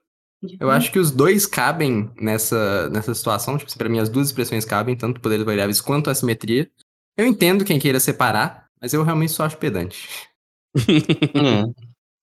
Eu 0.60 0.70
acho 0.70 0.90
que 0.92 0.98
os 0.98 1.10
dois 1.10 1.46
cabem 1.46 2.10
nessa, 2.20 2.88
nessa 2.90 3.14
situação. 3.14 3.56
Tipo 3.58 3.68
assim, 3.70 3.78
pra 3.78 3.88
mim, 3.88 3.98
as 3.98 4.08
duas 4.08 4.28
expressões 4.28 4.64
cabem, 4.64 4.96
tanto 4.96 5.20
poderes 5.20 5.44
variáveis 5.44 5.80
quanto 5.80 6.10
assimetria. 6.10 6.68
Eu 7.16 7.26
entendo 7.26 7.64
quem 7.64 7.78
queira 7.78 8.00
separar, 8.00 8.66
mas 8.80 8.92
eu 8.92 9.02
realmente 9.02 9.32
só 9.32 9.44
acho 9.44 9.56
pedante. 9.58 10.08
É. 11.34 11.64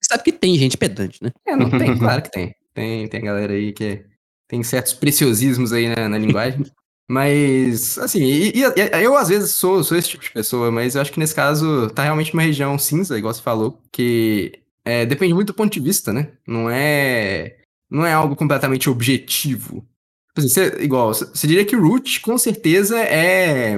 Sabe 0.03 0.23
que 0.23 0.31
tem 0.31 0.55
gente 0.57 0.77
pedante, 0.77 1.19
né? 1.23 1.31
É, 1.47 1.55
não 1.55 1.69
tem, 1.69 1.95
claro 1.99 2.21
que 2.21 2.31
tem. 2.31 2.55
Tem, 2.73 3.07
tem 3.07 3.21
galera 3.23 3.53
aí 3.53 3.71
que 3.71 4.03
tem 4.47 4.63
certos 4.63 4.93
preciosismos 4.93 5.71
aí 5.73 5.87
na, 5.95 6.09
na 6.09 6.17
linguagem. 6.17 6.65
Mas, 7.09 7.97
assim, 7.97 8.23
e- 8.23 8.51
e- 8.55 8.63
e- 8.63 9.03
eu 9.03 9.15
às 9.15 9.29
vezes 9.29 9.51
sou, 9.51 9.83
sou 9.83 9.97
esse 9.97 10.09
tipo 10.09 10.23
de 10.23 10.31
pessoa, 10.31 10.71
mas 10.71 10.95
eu 10.95 11.01
acho 11.01 11.11
que 11.11 11.19
nesse 11.19 11.35
caso 11.35 11.89
tá 11.91 12.03
realmente 12.03 12.33
uma 12.33 12.41
região 12.41 12.77
cinza, 12.79 13.17
igual 13.17 13.33
você 13.33 13.41
falou, 13.41 13.81
que 13.91 14.53
é, 14.85 15.05
depende 15.05 15.33
muito 15.33 15.47
do 15.47 15.53
ponto 15.53 15.71
de 15.73 15.79
vista, 15.79 16.11
né? 16.13 16.31
Não 16.47 16.69
é, 16.69 17.57
não 17.91 18.05
é 18.05 18.13
algo 18.13 18.35
completamente 18.35 18.89
objetivo. 18.89 19.85
Tipo 20.29 20.39
assim, 20.39 20.47
você, 20.49 20.77
igual, 20.83 21.13
você 21.13 21.25
você 21.25 21.45
diria 21.47 21.65
que 21.65 21.75
o 21.75 21.81
root 21.87 22.21
com 22.21 22.37
certeza 22.37 22.97
é, 22.99 23.77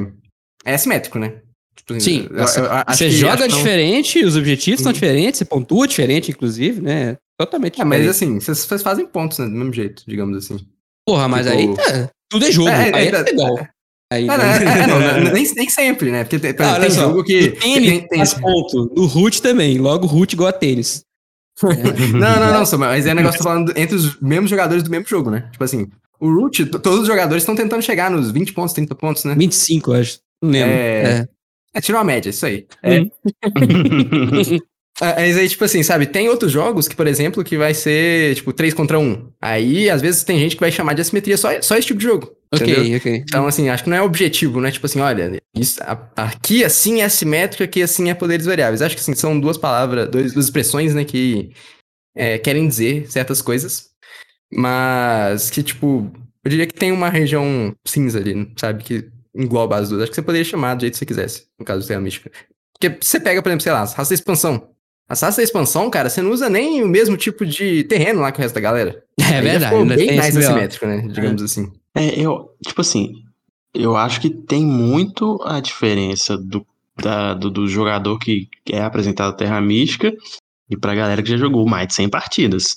é 0.64 0.74
assimétrico, 0.76 1.18
né? 1.20 1.42
Tipo 1.76 1.94
assim, 1.94 2.00
Sim, 2.00 2.28
eu- 2.30 2.38
eu- 2.38 2.66
eu 2.66 2.84
você 2.96 3.10
joga 3.10 3.48
diferente, 3.48 4.24
os 4.24 4.38
objetivos 4.38 4.80
são 4.82 4.90
Uhum. 4.92 4.94
diferentes, 4.94 5.40
você 5.40 5.46
pontua 5.46 5.88
diferente, 5.88 6.32
inclusive, 6.32 6.80
né? 6.80 7.18
Totalmente 7.40 7.82
É, 7.82 7.84
mas 7.84 8.02
diferente. 8.02 8.16
assim, 8.16 8.40
vocês 8.40 8.60
vocês 8.60 8.84
fazem 8.84 9.06
pontos 9.08 9.40
né, 9.40 9.46
do 9.46 9.52
mesmo 9.52 9.74
jeito, 9.74 10.04
digamos 10.08 10.38
assim. 10.38 10.60
Porra, 11.06 11.28
mas 11.28 11.48
tipo- 11.48 11.58
aí 11.58 11.76
tá, 11.76 12.10
tudo 12.30 12.46
é 12.46 12.52
jogo. 12.52 12.70
É, 12.70 12.90
é, 12.90 12.96
aí 12.96 13.08
é, 13.08 13.10
é, 13.10 13.22
legal. 13.24 13.68
Aí, 14.12 14.26
Não, 14.28 14.38
não, 14.38 14.46
é- 14.46 14.56
é, 14.84 14.88
não, 14.88 15.00
não, 15.26 15.34
nem, 15.34 15.54
nem 15.56 15.70
sempre, 15.70 16.12
né? 16.12 16.24
Porque 16.24 16.38
tem, 16.38 16.52
Ah, 16.66 16.80
tem 16.80 16.92
só, 16.92 17.02
jogo 17.02 17.24
que. 17.24 17.50
tênis 17.50 17.90
tem- 17.90 18.08
tem- 18.08 18.20
faz 18.20 18.36
ponto. 18.36 18.94
No 18.96 19.08
root 19.08 19.42
também. 19.42 19.80
Logo, 19.80 20.06
root 20.06 20.34
igual 20.34 20.50
a 20.50 20.54
tênis. 20.54 21.04
Não, 22.14 22.40
não, 22.40 22.54
não, 22.54 22.66
Samuel, 22.66 22.92
mas 22.92 23.06
é 23.06 23.14
negócio 23.14 23.42
falando 23.44 23.72
entre 23.76 23.96
os 23.96 24.20
mesmos 24.20 24.50
jogadores 24.50 24.84
do 24.84 24.90
mesmo 24.90 25.08
jogo, 25.08 25.30
né? 25.30 25.48
Tipo 25.52 25.64
assim, 25.64 25.88
o 26.20 26.34
Root, 26.34 26.66
todos 26.66 27.02
os 27.02 27.08
jogadores 27.08 27.44
estão 27.44 27.56
tentando 27.56 27.82
chegar 27.82 28.10
nos 28.10 28.32
20 28.32 28.54
pontos, 28.54 28.74
30 28.74 28.96
pontos, 28.96 29.24
né? 29.26 29.36
25, 29.36 29.94
eu 29.94 30.00
acho. 30.02 30.20
Não 30.42 30.50
lembro. 30.52 30.70
É. 30.72 31.04
É. 31.20 31.28
É, 31.76 31.82
tirou 31.82 32.00
a 32.00 32.04
média, 32.04 32.30
isso 32.30 32.46
aí. 32.46 32.68
É, 32.82 33.02
Hum. 33.02 33.10
Mas 35.02 35.38
aí, 35.38 35.50
tipo 35.50 35.64
assim, 35.64 35.82
sabe, 35.82 36.06
tem 36.06 36.30
outros 36.30 36.52
jogos 36.52 36.88
que, 36.88 36.96
por 36.96 37.08
exemplo, 37.08 37.44
que 37.44 37.58
vai 37.58 37.74
ser, 37.74 38.36
tipo, 38.36 38.54
3 38.54 38.74
contra 38.74 39.00
1. 39.00 39.32
Aí, 39.42 39.90
às 39.90 40.02
vezes, 40.02 40.24
tem 40.24 40.38
gente 40.40 40.56
que 40.56 40.62
vai 40.62 40.72
chamar 40.72 40.94
de 40.94 41.02
assimetria 41.02 41.36
só, 41.36 41.50
só 41.62 41.76
esse 41.76 41.88
tipo 41.88 42.00
de 42.00 42.06
jogo. 42.06 42.32
entendeu? 42.54 42.82
Ok, 42.82 42.98
ok. 42.98 43.16
Então, 43.28 43.48
assim, 43.48 43.70
acho 43.70 43.84
que 43.84 43.90
não 43.90 43.98
é 43.98 44.02
objetivo, 44.02 44.62
né? 44.62 44.72
Tipo 44.72 44.86
assim, 44.86 45.00
olha, 45.00 45.42
isso, 45.56 45.80
aqui 46.16 46.64
assim 46.64 47.02
é 47.02 47.06
assimétrico, 47.06 47.64
aqui 47.64 47.82
assim 47.82 48.10
é 48.10 48.14
poderes 48.14 48.46
variáveis. 48.46 48.82
Acho 48.82 48.96
que 48.96 49.02
assim, 49.02 49.16
são 49.16 49.40
duas 49.40 49.58
palavras, 49.58 50.10
dois, 50.10 50.34
duas 50.34 50.46
expressões, 50.46 50.94
né, 50.94 51.04
que 51.04 51.52
é, 52.16 52.38
querem 52.38 52.68
dizer 52.68 53.10
certas 53.10 53.42
coisas, 53.42 53.90
mas 54.54 55.50
que, 55.50 55.64
tipo, 55.64 56.12
eu 56.44 56.50
diria 56.50 56.68
que 56.68 56.74
tem 56.74 56.92
uma 56.92 57.10
região 57.10 57.74
cinza 57.86 58.20
ali, 58.20 58.52
sabe? 58.58 58.84
Que 58.84 59.10
engloba 59.36 59.78
as 59.78 59.90
duas. 59.90 60.04
Acho 60.04 60.12
que 60.12 60.16
você 60.16 60.22
poderia 60.22 60.46
chamar 60.46 60.76
do 60.76 60.82
jeito 60.82 60.94
que 60.94 61.00
você 61.00 61.06
quisesse, 61.06 61.48
no 61.58 61.66
caso 61.66 61.82
do 61.82 61.88
Terra 61.88 62.02
Mística. 62.02 62.32
Porque 62.74 62.98
você 63.02 63.20
pega, 63.20 63.42
por 63.42 63.50
exemplo, 63.50 63.64
sei 63.64 63.72
lá, 63.72 63.86
da 63.86 64.14
expansão. 64.14 64.73
As 65.14 65.22
raças 65.22 65.38
da 65.38 65.44
expansão, 65.44 65.90
cara, 65.92 66.10
você 66.10 66.22
não 66.24 66.32
usa 66.32 66.50
nem 66.50 66.84
o 66.84 66.88
mesmo 66.88 67.16
tipo 67.16 67.46
de 67.46 67.84
terreno 67.84 68.20
lá 68.22 68.32
que 68.32 68.40
o 68.40 68.42
resto 68.42 68.56
da 68.56 68.62
galera. 68.62 69.04
É 69.22 69.38
Aí 69.38 69.42
verdade. 69.44 69.72
ficou 69.76 69.86
bem 69.96 70.18
mais 70.18 70.36
assimétrico, 70.36 70.86
né? 70.88 71.08
Digamos 71.08 71.42
assim. 71.44 71.72
É, 71.96 72.20
eu, 72.20 72.50
tipo 72.66 72.82
assim, 72.82 73.14
eu 73.74 73.96
acho 73.96 74.20
que 74.20 74.30
tem 74.30 74.66
muito 74.66 75.40
a 75.46 75.60
diferença 75.60 76.36
do, 76.36 76.66
da- 77.00 77.36
do, 77.36 77.52
do 77.52 77.68
jogador 77.68 78.18
que 78.18 78.48
é 78.72 78.82
apresentado 78.82 79.38
Terra 79.38 79.62
Mística 79.62 80.12
e 80.70 80.76
pra 80.76 80.96
galera 80.96 81.22
que 81.22 81.30
já 81.30 81.38
jogou 81.38 81.68
mais 81.68 81.88
de 81.88 81.94
100 81.94 82.10
partidas. 82.10 82.76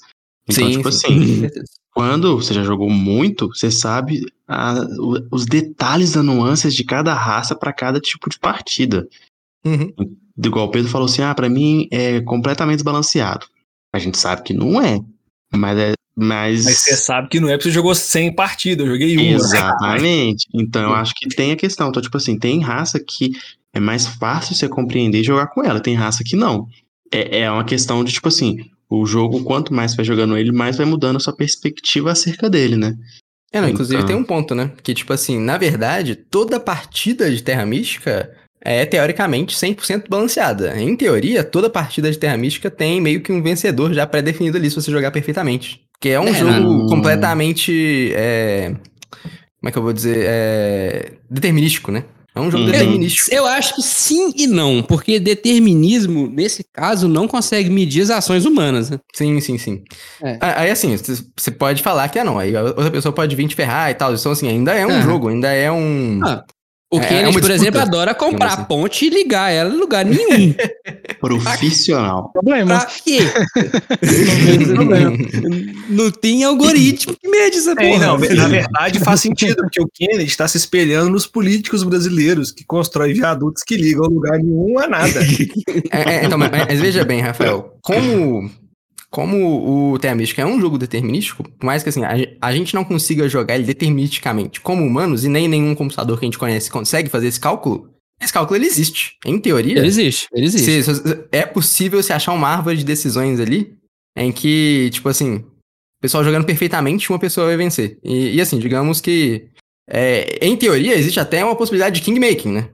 Então, 0.49 0.71
tipo 0.71 0.93
sim, 0.93 1.47
assim, 1.47 1.49
quando 1.95 2.37
você 2.37 2.53
já 2.53 2.63
jogou 2.63 2.91
muito, 2.91 3.49
você 3.49 3.71
sabe 3.71 4.27
a- 4.47 4.75
o- 4.99 5.27
os 5.35 5.47
detalhes 5.47 6.13
da 6.13 6.23
nuances 6.23 6.75
de 6.75 6.85
cada 6.85 7.15
raça 7.15 7.57
pra 7.57 7.73
cada 7.73 7.99
tipo 7.99 8.29
de 8.29 8.39
partida. 8.39 9.09
Uhum. 9.65 9.91
Igual 10.39 10.67
o 10.67 10.71
Pedro 10.71 10.91
falou 10.91 11.07
assim, 11.07 11.23
ah, 11.23 11.35
pra 11.35 11.49
mim 11.49 11.89
é 11.91 12.21
completamente 12.21 12.77
desbalanceado. 12.77 13.47
A 13.95 13.99
gente 13.99 14.19
sabe 14.19 14.43
que 14.43 14.53
não 14.53 14.81
é, 14.81 15.01
mas 15.55 15.79
é, 15.79 15.93
mas... 16.15 16.65
Mas 16.65 16.79
você 16.79 16.97
sabe 16.97 17.29
que 17.29 17.41
não 17.41 17.49
é 17.49 17.53
porque 17.53 17.69
você 17.69 17.75
jogou 17.75 17.95
100 17.95 18.35
partidas, 18.35 18.87
eu 18.87 18.93
joguei 18.93 19.17
uma. 19.17 19.37
Exatamente. 19.37 20.47
Então 20.55 20.83
eu 20.83 20.95
acho 20.95 21.15
que 21.15 21.29
tem 21.29 21.53
a 21.53 21.57
questão. 21.57 21.89
Então, 21.89 22.03
tipo 22.03 22.17
assim, 22.17 22.39
tem 22.39 22.61
raça 22.61 22.99
que 22.99 23.33
é 23.75 23.81
mais 23.81 24.07
fácil 24.07 24.55
você 24.55 24.69
compreender 24.69 25.21
e 25.21 25.25
jogar 25.25 25.49
com 25.49 25.63
ela. 25.63 25.81
Tem 25.81 25.95
raça 25.95 26.25
que 26.25 26.37
não. 26.37 26.67
É, 27.13 27.41
é 27.41 27.51
uma 27.51 27.65
questão 27.65 28.03
de, 28.03 28.13
tipo 28.13 28.29
assim, 28.29 28.59
o 28.89 29.05
jogo, 29.05 29.43
quanto 29.45 29.75
mais 29.75 29.91
você 29.91 29.99
vai 29.99 30.05
jogando 30.07 30.37
ele, 30.37 30.53
mais 30.53 30.77
vai 30.77 30.87
mudando 30.87 31.17
a 31.17 31.21
sua 31.21 31.37
perspectiva 31.37 32.13
acerca 32.13 32.49
dele, 32.49 32.77
né? 32.77 32.95
É, 33.53 33.61
não, 33.61 33.69
inclusive 33.69 33.97
Então. 33.97 34.09
tem 34.09 34.17
um 34.17 34.25
ponto, 34.25 34.55
né? 34.55 34.73
Que, 34.83 34.95
tipo 34.95 35.13
assim, 35.13 35.39
na 35.39 35.57
verdade, 35.59 36.17
toda 36.17 36.59
partida 36.59 37.31
de 37.31 37.43
Terra 37.43 37.65
Mística 37.67 38.35
é, 38.61 38.85
teoricamente, 38.85 39.55
100% 39.57 40.05
balanceada. 40.09 40.81
Em 40.81 40.97
teoria, 40.97 41.45
toda 41.45 41.71
partida 41.71 42.11
de 42.11 42.19
Terra 42.19 42.37
Mística 42.37 42.71
tem 42.71 43.01
meio 43.01 43.21
que 43.21 43.33
um 43.33 43.43
vencedor 43.43 43.93
já 43.93 44.07
pré-definido 44.07 44.57
ali, 44.57 44.69
se 44.71 44.77
você 44.77 44.91
jogar 44.91 45.11
perfeitamente. 45.11 45.81
Que 46.01 46.11
é 46.11 46.21
um 46.21 46.29
É, 46.29 46.35
jogo 46.35 46.53
não. 46.53 46.87
completamente... 46.87 48.13
é, 48.15 48.73
Como 49.61 49.69
é 49.69 49.73
que 49.73 49.79
eu 49.79 49.83
vou 49.83 49.93
dizer? 49.93 50.19
É, 50.29 51.13
Determinístico, 51.31 51.91
né? 51.91 52.05
É 52.35 52.41
um 52.41 52.51
jogo 52.51 52.65
Uhum. 52.65 52.71
determinístico. 52.71 53.35
Eu 53.35 53.47
acho 53.47 53.75
que 53.75 53.83
sim 53.83 54.31
e 54.37 54.47
não, 54.47 54.83
porque 54.83 55.19
determinismo, 55.19 56.29
nesse 56.29 56.63
caso, 56.71 57.09
não 57.09 57.27
consegue 57.27 57.71
medir 57.71 58.03
as 58.03 58.11
ações 58.11 58.45
humanas. 58.45 58.91
Né? 58.91 58.99
Sim, 59.15 59.41
sim, 59.41 59.57
sim. 59.57 59.83
É. 60.23 60.37
Aí, 60.41 60.71
assim, 60.71 60.95
você 61.35 61.51
pode 61.51 61.83
falar 61.83 62.09
que 62.11 62.19
é 62.19 62.25
não. 62.25 62.39
Aí 62.39 62.55
outra 62.55 62.91
pessoa 62.91 63.11
pode 63.13 63.35
vir 63.35 63.49
te 63.49 63.55
ferrar 63.55 63.91
e 63.91 63.95
tal. 63.95 64.15
Então, 64.15 64.33
assim, 64.33 64.49
ainda 64.49 64.75
é 64.75 64.87
um 64.87 64.91
Aham. 64.91 65.03
jogo, 65.03 65.29
ainda 65.29 65.51
é 65.51 65.73
um... 65.73 66.21
Ah, 66.25 66.45
O 66.89 67.01
É- 67.01 67.05
é 67.05 67.09
Kennedy, 67.09 67.29
uma 67.31 67.41
por 67.41 67.51
exemplo, 67.51 67.81
adora 67.81 68.15
comprar 68.15 68.53
a 68.53 68.65
ponte 68.65 69.07
e 69.07 69.11
ligar 69.11 69.51
ela 69.51 69.75
em 69.75 69.79
lugar 69.79 70.05
nenhum. 70.05 70.55
Profissional. 71.19 72.31
Problema. 72.33 72.79
pra 72.79 72.87
quê? 73.05 73.19
não 75.89 76.11
tem 76.11 76.45
algoritmo 76.45 77.17
que 77.21 77.29
mede 77.29 77.59
essa 77.59 77.73
É, 77.73 77.75
porra. 77.75 78.07
não, 78.07 78.19
na 78.19 78.49
verdade 78.49 79.01
faz 79.01 79.21
sentido, 79.21 79.57
porque 79.57 79.81
o 79.83 79.89
Kennedy 79.93 80.25
está 80.25 80.47
se 80.47 80.57
espelhando 80.57 81.11
nos 81.11 81.27
políticos 81.27 81.83
brasileiros 81.83 82.51
que 82.53 82.65
constroem 82.65 83.15
viadutos 83.15 83.63
que 83.63 83.77
ligam 83.77 84.05
lugar 84.07 84.39
nenhum 84.39 84.79
a 84.79 84.89
nada. 84.89 85.21
É, 85.91 86.17
é, 86.17 86.25
então, 86.25 86.39
mas, 86.39 86.51
mas 86.51 86.81
veja 86.81 87.05
bem, 87.05 87.21
Rafael, 87.21 87.77
como, 87.83 88.51
como 89.11 89.93
o 89.93 89.99
Terra 89.99 90.15
Mística 90.15 90.43
é 90.43 90.47
um 90.47 90.61
jogo 90.61 90.77
determinístico, 90.79 91.43
por 91.45 91.65
mais 91.65 91.83
que 91.83 91.89
assim, 91.89 92.03
a, 92.41 92.53
gente 92.53 92.75
não 92.75 92.85
consiga 92.85 93.29
jogar 93.29 93.55
ele 93.55 93.65
deterministicamente 93.65 94.61
como 94.61 94.85
humanos, 94.85 95.25
e 95.25 95.29
nem 95.29 95.49
nenhum 95.49 95.75
computador 95.75 96.19
que 96.19 96.25
a 96.25 96.29
gente 96.29 96.39
conhece 96.39 96.71
consegue 96.71 97.09
fazer 97.09 97.29
esse 97.29 97.41
cálculo, 97.41 97.91
esse 98.21 98.33
cálculo 98.33 98.57
ele 98.59 98.67
existe. 98.67 99.17
Em 99.25 99.39
teoria, 99.39 99.79
Ele 99.79 99.87
existe, 99.87 100.27
ele 100.33 100.47
existe. 100.47 100.83
se- 100.83 101.29
é 101.33 101.45
possível 101.47 102.03
se 102.03 102.13
achar 102.13 102.33
uma 102.33 102.49
árvore 102.49 102.77
de 102.79 102.85
decisões 102.85 103.39
ali 103.41 103.75
em 104.17 104.33
que, 104.33 104.89
tipo 104.91 105.09
assim, 105.09 105.37
o 105.37 106.01
pessoal 106.03 106.25
jogando 106.25 106.45
perfeitamente, 106.47 107.11
uma 107.11 107.19
pessoa 107.19 107.47
vai 107.47 107.57
vencer. 107.57 107.99
E, 108.03 108.37
e, 108.37 108.41
assim, 108.41 108.59
digamos 108.59 109.01
que, 109.01 109.49
é, 109.89 110.39
em 110.45 110.57
teoria, 110.57 110.95
existe 110.97 111.21
até 111.21 111.45
uma 111.45 111.55
possibilidade 111.57 111.97
de 112.01 112.05
kingmaking, 112.05 112.53
né? 112.53 112.71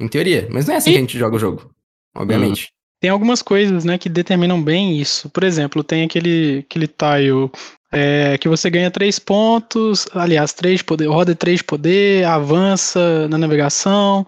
Em 0.00 0.08
teoria. 0.08 0.48
Mas 0.50 0.66
não 0.66 0.74
é 0.74 0.76
assim 0.78 0.90
E- 0.90 0.92
que 0.92 0.98
a 0.98 1.00
gente 1.02 1.18
joga 1.18 1.36
o 1.36 1.38
jogo, 1.38 1.70
obviamente. 2.14 2.68
Tem 3.02 3.10
algumas 3.10 3.42
coisas, 3.42 3.84
né, 3.84 3.98
que 3.98 4.08
determinam 4.08 4.62
bem 4.62 4.96
isso. 4.96 5.28
Por 5.28 5.42
exemplo, 5.42 5.82
tem 5.82 6.04
aquele, 6.04 6.64
aquele 6.64 6.86
tile 6.86 7.50
é, 7.90 8.38
que 8.38 8.48
você 8.48 8.70
ganha 8.70 8.92
três 8.92 9.18
pontos, 9.18 10.06
aliás, 10.14 10.52
três 10.52 10.78
de 10.78 10.84
poder, 10.84 11.08
roda 11.08 11.34
três 11.34 11.58
de 11.58 11.64
poder, 11.64 12.24
avança 12.24 13.26
na 13.26 13.36
navegação. 13.36 14.24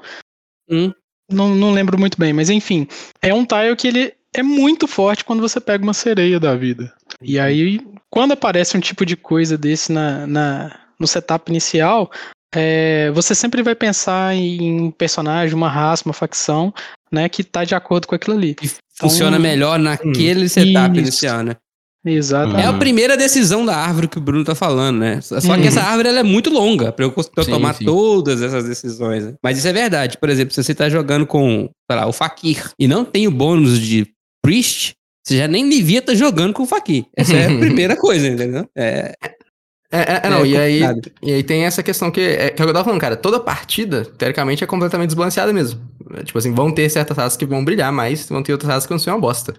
Hum. 0.68 0.92
Não, 1.30 1.54
não 1.54 1.72
lembro 1.72 1.96
muito 1.96 2.18
bem, 2.18 2.32
mas 2.32 2.50
enfim, 2.50 2.88
é 3.22 3.32
um 3.32 3.46
tile 3.46 3.76
que 3.76 3.87
ele 3.87 4.12
é 4.34 4.42
muito 4.42 4.88
forte 4.88 5.24
quando 5.24 5.40
você 5.40 5.60
pega 5.60 5.84
uma 5.84 5.94
sereia 5.94 6.40
da 6.40 6.56
vida. 6.56 6.92
E 7.22 7.38
aí, 7.38 7.80
quando 8.10 8.32
aparece 8.32 8.76
um 8.76 8.80
tipo 8.80 9.06
de 9.06 9.16
coisa 9.16 9.56
desse 9.56 9.92
na, 9.92 10.26
na, 10.26 10.80
no 10.98 11.06
setup 11.06 11.48
inicial, 11.48 12.10
é, 12.52 13.10
você 13.12 13.37
sempre 13.37 13.62
vai 13.62 13.76
pensar 13.76 14.34
em 14.34 14.80
um 14.80 14.90
personagem, 14.90 15.54
uma 15.54 15.68
raça, 15.68 16.04
uma 16.04 16.12
facção, 16.12 16.74
né, 17.14 17.29
que 17.29 17.42
tá 17.44 17.64
de 17.64 17.74
acordo 17.74 18.07
com 18.07 18.14
aquilo 18.14 18.37
ali. 18.37 18.57
E 18.62 18.70
funciona 18.98 19.37
Então, 19.38 19.40
melhor 19.50 19.79
naquele 19.79 20.48
setup 20.48 20.90
isso. 20.92 21.00
inicial, 21.00 21.42
né? 21.42 21.57
Exatamente. 22.07 22.61
É 22.61 22.66
a 22.66 22.72
primeira 22.74 23.16
decisão 23.16 23.64
da 23.64 23.74
árvore 23.77 24.09
que 24.09 24.18
o 24.18 24.20
Bruno 24.20 24.44
tá 24.44 24.55
falando, 24.55 24.98
né? 24.98 25.22
Só 25.22 25.40
que 25.40 25.46
Uhum. 25.48 25.64
essa 25.64 25.81
árvore 25.81 26.09
ela 26.11 26.20
é 26.20 26.22
muito 26.22 26.50
longa 26.50 26.92
pra 26.92 27.07
eu, 27.07 27.11
pra 27.11 27.24
eu 27.38 27.44
Sim, 27.44 27.50
tomar 27.50 27.74
sim. 27.74 27.87
todas 27.87 28.42
essas 28.42 28.64
decisões. 28.68 29.24
né? 29.24 29.35
Mas 29.42 29.57
isso 29.57 29.66
é 29.68 29.72
verdade. 29.72 30.18
Por 30.18 30.29
exemplo, 30.29 30.53
se 30.53 30.62
você 30.62 30.74
tá 30.74 30.90
jogando 30.90 31.27
com, 31.27 31.70
sei 31.90 31.98
lá, 31.98 32.07
o 32.07 32.12
Fakir 32.12 32.70
e 32.79 32.87
não 32.87 33.07
tem 33.07 33.27
o 33.27 33.31
bônus 33.31 33.81
de 33.81 34.07
Priest, 34.42 34.92
você 35.27 35.38
já 35.38 35.48
nem 35.48 35.66
devia 35.66 36.00
estar 36.00 36.14
jogando 36.14 36.53
com 36.53 36.64
o 36.64 36.66
Fakir. 36.66 37.07
Essa 37.16 37.35
é 37.37 37.46
a 37.46 37.48
primeira 37.59 37.96
coisa, 37.96 38.29
entendeu? 38.29 38.68
É, 38.77 39.14
É, 39.94 40.14
é, 40.14 40.20
é, 40.24 40.30
não, 40.30 40.44
É 40.44 40.48
e, 40.48 40.57
aí, 40.57 40.80
e 41.22 41.33
aí 41.33 41.42
tem 41.44 41.64
essa 41.64 41.80
questão 41.83 42.11
que 42.11 42.20
é, 42.20 42.50
que 42.50 42.61
é 42.61 42.64
o 42.64 42.66
que 42.66 42.70
eu 42.70 42.72
tava 42.72 42.85
falando, 42.85 43.00
cara. 43.00 43.16
Toda 43.16 43.38
partida, 43.38 44.04
teoricamente, 44.04 44.64
é 44.64 44.66
completamente 44.66 45.09
desbalanceada 45.11 45.52
mesmo. 45.52 45.80
É, 46.14 46.24
Tipo 46.24 46.37
assim, 46.38 46.52
vão 46.52 46.72
ter 46.72 46.88
certas 46.90 47.16
raças 47.16 47.37
que 47.37 47.46
vão 47.46 47.64
brilhar, 47.64 47.92
mas 47.92 48.28
vão 48.28 48.42
ter 48.42 48.52
outras 48.52 48.68
raças 48.68 48.87
que 48.87 48.90
vão 48.92 48.98
ser 48.98 49.11
uma 49.11 49.20
bosta. 49.20 49.54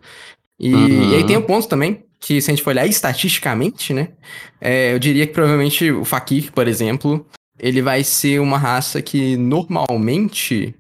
E, 0.60 0.74
Uhum. 0.74 1.12
e 1.12 1.16
aí 1.16 1.24
tem 1.26 1.38
um 1.38 1.42
ponto 1.42 1.68
também, 1.68 2.04
que 2.20 2.42
se 2.42 2.50
a 2.50 2.54
gente 2.54 2.64
for 2.64 2.72
olhar 2.72 2.86
estatisticamente, 2.86 3.94
né? 3.94 4.10
é, 4.60 4.94
eu 4.94 5.00
diria 5.00 5.26
que 5.28 5.34
provavelmente 5.34 5.90
o 5.92 6.04
Fakir, 6.04 6.52
por 6.52 6.68
exemplo, 6.68 7.26
ele 7.60 7.82
vai 7.82 8.04
ser 8.04 8.40
uma 8.40 8.58
raça 8.58 9.02
que 9.02 9.38
normalmente, 9.38 10.76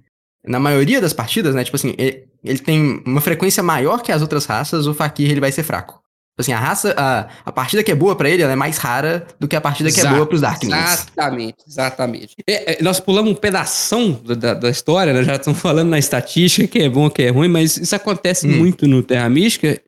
na 0.45 0.59
maioria 0.59 0.99
das 0.99 1.13
partidas, 1.13 1.55
né? 1.55 1.63
Tipo 1.63 1.75
assim, 1.77 1.93
ele, 1.97 2.23
ele 2.43 2.59
tem 2.59 3.01
uma 3.05 3.21
frequência 3.21 3.63
maior 3.63 4.01
que 4.01 4.11
as 4.11 4.21
outras 4.21 4.45
raças, 4.45 4.85
o 4.87 4.93
Fakir 4.93 5.31
ele 5.31 5.39
vai 5.39 5.51
ser 5.51 5.63
fraco. 5.63 6.01
Tipo 6.35 6.41
Assim, 6.41 6.51
a 6.51 6.59
raça, 6.59 6.93
a, 6.97 7.29
a 7.45 7.51
partida 7.53 7.81
que 7.81 7.89
é 7.89 7.95
boa 7.95 8.13
pra 8.13 8.29
ele, 8.29 8.43
ela 8.43 8.51
é 8.51 8.57
mais 8.57 8.77
rara 8.77 9.25
do 9.39 9.47
que 9.47 9.55
a 9.55 9.61
partida 9.61 9.89
que 9.89 9.95
é 9.97 10.01
Exato, 10.01 10.15
boa 10.15 10.27
pros 10.27 10.41
Darklings. 10.41 10.75
Exatamente, 10.75 11.55
exatamente. 11.65 12.35
É, 12.45 12.73
é, 12.73 12.83
nós 12.83 12.99
pulamos 12.99 13.31
um 13.31 13.35
pedação 13.35 14.11
da, 14.11 14.33
da- 14.35 14.53
da 14.53 14.69
história, 14.69 15.13
né? 15.13 15.23
Já 15.23 15.35
estamos 15.37 15.61
falando 15.61 15.87
na 15.89 15.97
estatística, 15.97 16.67
que 16.67 16.79
é 16.79 16.89
bom, 16.89 17.09
que 17.09 17.21
é 17.23 17.29
ruim, 17.29 17.47
mas 17.47 17.77
isso 17.77 17.95
acontece 17.95 18.45
Hum. 18.47 18.57
muito 18.57 18.85
no 18.85 19.01
Terra 19.01 19.29
Mística. 19.29 19.79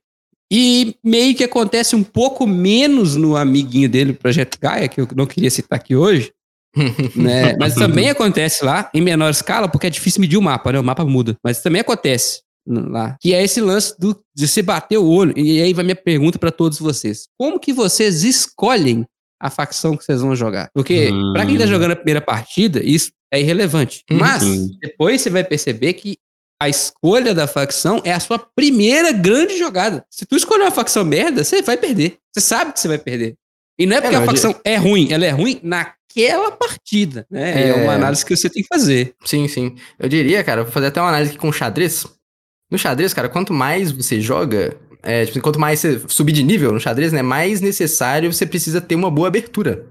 E 0.50 0.96
meio 1.04 1.36
que 1.36 1.44
acontece 1.44 1.94
um 1.98 2.04
pouco 2.04 2.48
menos 2.48 3.18
no 3.18 3.36
amiguinho 3.36 3.90
dele, 3.90 4.12
o 4.12 4.16
Projeto 4.16 4.58
Gaia, 4.62 4.88
que 4.88 5.02
eu 5.02 5.08
não 5.18 5.26
queria 5.26 5.50
citar 5.52 5.78
aqui 5.78 5.98
hoje, 5.98 6.32
né? 7.14 7.58
Mas 7.60 7.76
também 7.76 8.10
acontece 8.10 8.64
lá, 8.64 8.90
em 8.94 9.02
menor 9.02 9.30
escala, 9.32 9.68
porque 9.68 9.88
é 9.88 9.90
difícil 9.90 10.22
medir 10.22 10.38
o 10.38 10.42
mapa, 10.42 10.72
né? 10.72 10.80
O 10.80 10.84
mapa 10.84 11.04
muda. 11.04 11.36
Mas 11.44 11.62
também 11.62 11.82
acontece 11.82 12.40
lá. 12.68 13.18
Que 13.22 13.34
é 13.34 13.44
esse 13.44 13.62
lance 13.62 13.94
do, 14.00 14.20
de 14.36 14.48
se 14.48 14.62
bater 14.62 14.98
o 14.98 15.06
olho. 15.08 15.34
E 15.38 15.62
aí 15.62 15.74
vai 15.74 15.84
minha 15.84 15.96
pergunta 15.96 16.38
pra 16.38 16.52
todos 16.52 16.80
vocês. 16.80 17.28
Como 17.38 17.60
que 17.60 17.72
vocês 17.74 18.24
escolhem 18.24 19.06
a 19.40 19.50
facção 19.50 19.96
que 19.96 20.04
vocês 20.04 20.22
vão 20.22 20.36
jogar? 20.36 20.70
Porque 20.74 21.10
Hum. 21.12 21.34
pra 21.34 21.46
quem 21.46 21.58
tá 21.58 21.66
jogando 21.66 21.92
a 21.92 21.96
primeira 21.96 22.22
partida, 22.22 22.82
isso 22.84 23.12
é 23.32 23.40
irrelevante. 23.40 24.04
Hum, 24.12 24.18
Mas 24.18 24.44
depois 24.80 25.22
você 25.22 25.30
vai 25.30 25.44
perceber 25.44 25.94
que 25.94 26.18
a 26.62 26.68
escolha 26.68 27.36
da 27.36 27.46
facção 27.46 28.02
é 28.04 28.12
a 28.12 28.20
sua 28.20 28.40
primeira 28.40 29.12
grande 29.12 29.58
jogada. 29.60 30.04
Se 30.10 30.26
tu 30.26 30.36
escolher 30.36 30.64
uma 30.64 30.72
facção 30.72 31.06
merda, 31.06 31.44
você 31.44 31.62
vai 31.62 31.78
perder. 31.78 32.18
Você 32.34 32.42
sabe 32.42 32.74
que 32.74 32.80
você 32.80 32.88
vai 32.88 32.98
perder. 32.98 33.36
E 33.80 33.86
não 33.86 33.98
é 33.98 34.02
porque 34.02 34.16
não, 34.16 34.24
a 34.24 34.26
facção 34.26 34.56
é 34.66 34.76
ruim, 34.76 35.12
ela 35.14 35.24
é 35.24 35.30
ruim 35.30 35.60
naquela 35.62 36.52
partida, 36.52 37.28
né? 37.30 37.64
É, 37.66 37.70
É. 37.70 37.74
uma 37.76 37.94
análise 37.94 38.26
que 38.26 38.36
você 38.36 38.50
tem 38.50 38.64
que 38.64 38.68
fazer. 38.68 39.14
Sim, 39.24 39.48
sim. 39.48 39.76
Eu 40.00 40.10
diria, 40.10 40.44
cara, 40.44 40.64
vou 40.64 40.72
fazer 40.72 40.88
até 40.88 41.00
uma 41.00 41.10
análise 41.10 41.30
aqui 41.30 41.40
com 41.40 41.52
xadrez. 41.52 42.04
No 42.70 42.78
xadrez, 42.78 43.14
cara, 43.14 43.30
quanto 43.30 43.54
mais 43.54 43.92
você 43.92 44.20
joga, 44.20 44.76
é, 45.02 45.26
tipo, 45.26 45.40
quanto 45.42 45.60
mais 45.60 45.80
você 45.80 46.02
subir 46.08 46.34
de 46.34 46.44
nível 46.44 46.72
no 46.72 46.80
xadrez, 46.80 47.14
né, 47.14 47.22
mais 47.22 47.62
necessário 47.62 48.32
você 48.32 48.46
precisa 48.46 48.82
ter 48.82 48.96
uma 48.96 49.10
boa 49.10 49.28
abertura. 49.28 49.86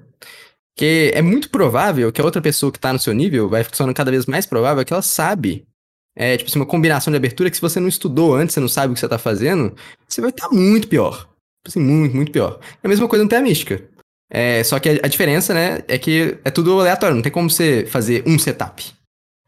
Porque 0.75 1.11
é 1.15 1.23
muito 1.23 1.49
provável 1.49 2.13
que 2.13 2.21
a 2.21 2.25
outra 2.25 2.43
pessoa 2.43 2.71
que 2.71 2.79
tá 2.79 2.93
no 2.93 2.99
seu 2.99 3.15
nível, 3.15 3.49
vai 3.49 3.65
funcionando 3.65 3.95
cada 3.95 4.11
vez 4.11 4.27
mais 4.27 4.45
provável 4.45 4.85
que 4.85 4.93
ela 4.93 5.01
sabe. 5.01 5.67
É, 6.15 6.37
tipo 6.37 6.51
assim, 6.51 6.59
uma 6.59 6.67
combinação 6.67 7.11
de 7.11 7.17
abertura 7.17 7.51
que 7.51 7.57
se 7.57 7.63
você 7.63 7.81
não 7.81 7.89
estudou 7.89 8.35
antes, 8.35 8.55
você 8.55 8.61
não 8.61 8.69
sabe 8.69 8.93
o 8.93 8.95
que 8.95 9.01
você 9.01 9.09
tá 9.09 9.19
fazendo, 9.19 9.75
você 10.07 10.21
vai 10.21 10.31
estar 10.31 10.51
muito 10.51 10.87
pior. 10.89 11.21
Tipo 11.21 11.69
Assim, 11.69 11.81
muito, 11.81 12.15
muito 12.15 12.33
pior. 12.33 12.61
É 12.83 12.87
a 12.87 12.89
mesma 12.89 13.09
coisa 13.09 13.25
no 13.25 13.29
Terra 13.29 13.43
Mística. 13.43 13.83
É, 14.31 14.63
só 14.65 14.79
que 14.79 14.89
a, 14.89 14.93
a 15.03 15.09
diferença, 15.09 15.55
né, 15.55 15.83
é 15.89 15.99
que 15.99 16.39
é 16.45 16.51
tudo 16.51 16.79
aleatório, 16.81 17.15
não 17.15 17.23
tem 17.23 17.33
como 17.33 17.49
você 17.49 17.87
fazer 17.87 18.23
um 18.27 18.39
setup. 18.39 18.96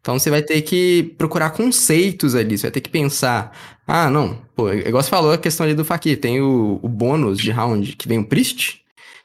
Então 0.00 0.18
você 0.18 0.30
vai 0.30 0.42
ter 0.42 0.62
que 0.62 1.14
procurar 1.18 1.50
conceitos 1.50 2.34
ali, 2.34 2.56
você 2.56 2.62
vai 2.62 2.70
ter 2.70 2.80
que 2.80 2.90
pensar, 2.90 3.56
ah, 3.86 4.08
não, 4.10 4.40
pô, 4.54 4.72
igual 4.72 5.02
você 5.02 5.10
falou 5.10 5.32
a 5.32 5.38
questão 5.38 5.64
ali 5.66 5.74
do 5.74 5.84
Fakir, 5.84 6.20
tem 6.20 6.40
o, 6.40 6.78
o 6.82 6.88
bônus 6.88 7.38
de 7.38 7.50
round 7.50 7.96
que 7.96 8.08
vem 8.08 8.18
o 8.18 8.24
Priest, 8.24 8.82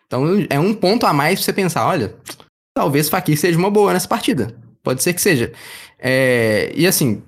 então 0.08 0.26
é 0.50 0.60
um 0.60 0.74
ponto 0.74 1.06
a 1.06 1.14
mais 1.14 1.40
pra 1.40 1.46
você 1.46 1.54
pensar, 1.54 1.88
olha, 1.88 2.16
talvez 2.76 3.08
Fakir 3.08 3.38
seja 3.38 3.58
uma 3.58 3.70
boa 3.70 3.94
nessa 3.94 4.08
partida, 4.08 4.56
pode 4.82 5.02
ser 5.02 5.14
que 5.14 5.22
seja. 5.22 5.54
É, 6.00 6.72
e 6.76 6.86
assim, 6.86 7.22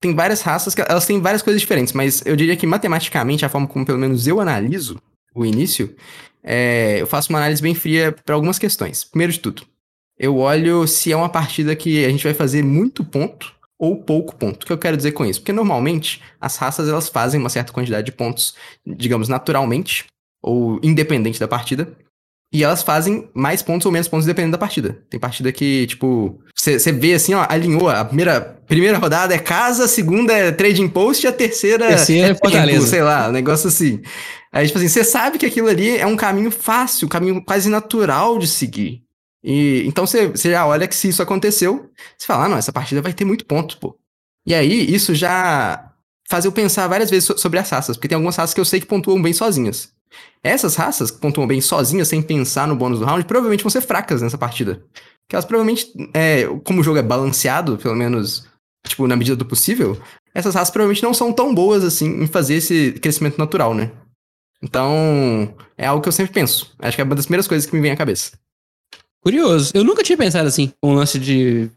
tem 0.00 0.14
várias 0.14 0.40
raças 0.40 0.74
que 0.74 0.80
elas 0.80 1.06
têm 1.06 1.20
várias 1.20 1.42
coisas 1.42 1.60
diferentes, 1.60 1.92
mas 1.92 2.22
eu 2.24 2.36
diria 2.36 2.56
que 2.56 2.66
matematicamente, 2.66 3.44
a 3.44 3.48
forma 3.48 3.66
como 3.66 3.84
pelo 3.84 3.98
menos 3.98 4.26
eu 4.26 4.40
analiso 4.40 5.00
o 5.34 5.44
início, 5.44 5.94
é, 6.42 7.00
eu 7.00 7.06
faço 7.06 7.30
uma 7.30 7.38
análise 7.38 7.62
bem 7.62 7.74
fria 7.74 8.14
para 8.24 8.34
algumas 8.34 8.58
questões. 8.58 9.02
Primeiro 9.02 9.32
de 9.32 9.40
tudo, 9.40 9.62
eu 10.18 10.36
olho 10.38 10.86
se 10.86 11.12
é 11.12 11.16
uma 11.16 11.28
partida 11.28 11.74
que 11.74 12.04
a 12.04 12.08
gente 12.08 12.24
vai 12.24 12.34
fazer 12.34 12.62
muito 12.62 13.04
ponto 13.04 13.52
ou 13.78 13.96
pouco 14.02 14.34
ponto. 14.36 14.62
O 14.62 14.66
que 14.66 14.72
eu 14.72 14.78
quero 14.78 14.96
dizer 14.96 15.12
com 15.12 15.24
isso? 15.26 15.40
Porque 15.40 15.52
normalmente 15.52 16.22
as 16.40 16.56
raças 16.56 16.88
elas 16.88 17.08
fazem 17.08 17.40
uma 17.40 17.48
certa 17.48 17.72
quantidade 17.72 18.06
de 18.06 18.12
pontos, 18.12 18.54
digamos, 18.86 19.28
naturalmente 19.28 20.04
ou 20.42 20.78
independente 20.82 21.40
da 21.40 21.48
partida. 21.48 21.88
E 22.52 22.62
elas 22.62 22.84
fazem 22.84 23.28
mais 23.34 23.62
pontos 23.62 23.84
ou 23.84 23.90
menos 23.90 24.06
pontos 24.06 24.26
dependendo 24.26 24.52
da 24.52 24.58
partida. 24.58 25.02
Tem 25.10 25.18
partida 25.18 25.50
que, 25.50 25.88
tipo, 25.88 26.40
você 26.54 26.92
vê 26.92 27.14
assim, 27.14 27.34
ó, 27.34 27.44
alinhou. 27.48 27.88
A 27.88 28.04
primeira, 28.04 28.40
primeira 28.40 28.96
rodada 28.96 29.34
é 29.34 29.38
casa, 29.38 29.86
a 29.86 29.88
segunda 29.88 30.32
é 30.32 30.52
trading 30.52 30.88
post 30.88 31.26
e 31.26 31.28
a 31.28 31.32
terceira 31.32 31.88
Terceira 31.88 32.26
é 32.26 32.28
tempo, 32.28 32.40
Fortaleza. 32.44 32.86
sei 32.86 33.02
lá, 33.02 33.28
um 33.28 33.32
negócio 33.32 33.66
assim. 33.66 34.00
Aí, 34.52 34.68
tipo 34.68 34.78
assim, 34.78 34.86
você 34.86 35.02
sabe 35.02 35.36
que 35.36 35.46
aquilo 35.46 35.66
ali 35.66 35.96
é 35.98 36.06
um 36.06 36.14
caminho 36.14 36.52
fácil, 36.52 37.06
um 37.06 37.08
caminho 37.08 37.44
quase 37.44 37.68
natural 37.68 38.38
de 38.38 38.46
seguir. 38.46 39.02
E 39.44 39.84
então 39.86 40.06
você 40.06 40.28
você 40.28 40.50
já 40.50 40.66
olha 40.66 40.88
que 40.88 40.96
se 40.96 41.08
isso 41.08 41.22
aconteceu, 41.22 41.90
você 42.18 42.26
fala, 42.26 42.46
ah, 42.46 42.48
não, 42.48 42.56
essa 42.56 42.72
partida 42.72 43.02
vai 43.02 43.12
ter 43.12 43.24
muito 43.26 43.44
ponto, 43.46 43.78
pô. 43.78 43.98
E 44.46 44.54
aí, 44.54 44.92
isso 44.94 45.14
já 45.14 45.92
faz 46.28 46.44
eu 46.44 46.52
pensar 46.52 46.88
várias 46.88 47.10
vezes 47.10 47.24
so- 47.26 47.38
sobre 47.38 47.58
as 47.58 47.68
raças, 47.70 47.96
porque 47.96 48.08
tem 48.08 48.16
algumas 48.16 48.36
raças 48.36 48.54
que 48.54 48.60
eu 48.60 48.64
sei 48.64 48.80
que 48.80 48.86
pontuam 48.86 49.20
bem 49.22 49.32
sozinhas. 49.34 49.92
Essas 50.42 50.76
raças 50.76 51.10
que 51.10 51.18
pontuam 51.18 51.46
bem 51.46 51.60
sozinhas, 51.60 52.08
sem 52.08 52.22
pensar 52.22 52.68
no 52.68 52.76
bônus 52.76 53.00
do 53.00 53.04
round, 53.04 53.24
provavelmente 53.26 53.62
vão 53.64 53.70
ser 53.70 53.80
fracas 53.82 54.22
nessa 54.22 54.38
partida. 54.38 54.82
Porque 55.22 55.34
elas 55.34 55.44
provavelmente, 55.44 55.92
é, 56.14 56.44
como 56.64 56.80
o 56.80 56.84
jogo 56.84 56.98
é 56.98 57.02
balanceado, 57.02 57.76
pelo 57.78 57.94
menos, 57.96 58.46
tipo, 58.86 59.06
na 59.06 59.16
medida 59.16 59.36
do 59.36 59.44
possível, 59.46 59.98
essas 60.34 60.54
raças 60.54 60.70
provavelmente 60.70 61.02
não 61.02 61.14
são 61.14 61.32
tão 61.32 61.54
boas 61.54 61.84
assim 61.84 62.22
em 62.22 62.26
fazer 62.26 62.54
esse 62.56 62.92
crescimento 62.92 63.38
natural, 63.38 63.74
né? 63.74 63.90
Então, 64.62 65.54
é 65.76 65.86
algo 65.86 66.02
que 66.02 66.08
eu 66.08 66.12
sempre 66.12 66.32
penso. 66.32 66.74
Acho 66.78 66.96
que 66.96 67.00
é 67.00 67.04
uma 67.04 67.14
das 67.14 67.26
primeiras 67.26 67.46
coisas 67.48 67.68
que 67.68 67.74
me 67.74 67.82
vem 67.82 67.90
à 67.90 67.96
cabeça. 67.96 68.32
Curioso. 69.24 69.72
Eu 69.74 69.82
nunca 69.82 70.02
tinha 70.02 70.18
pensado 70.18 70.46
assim, 70.46 70.72
com 70.82 70.90
o 70.92 70.94
lance 70.94 71.18
de 71.18 71.70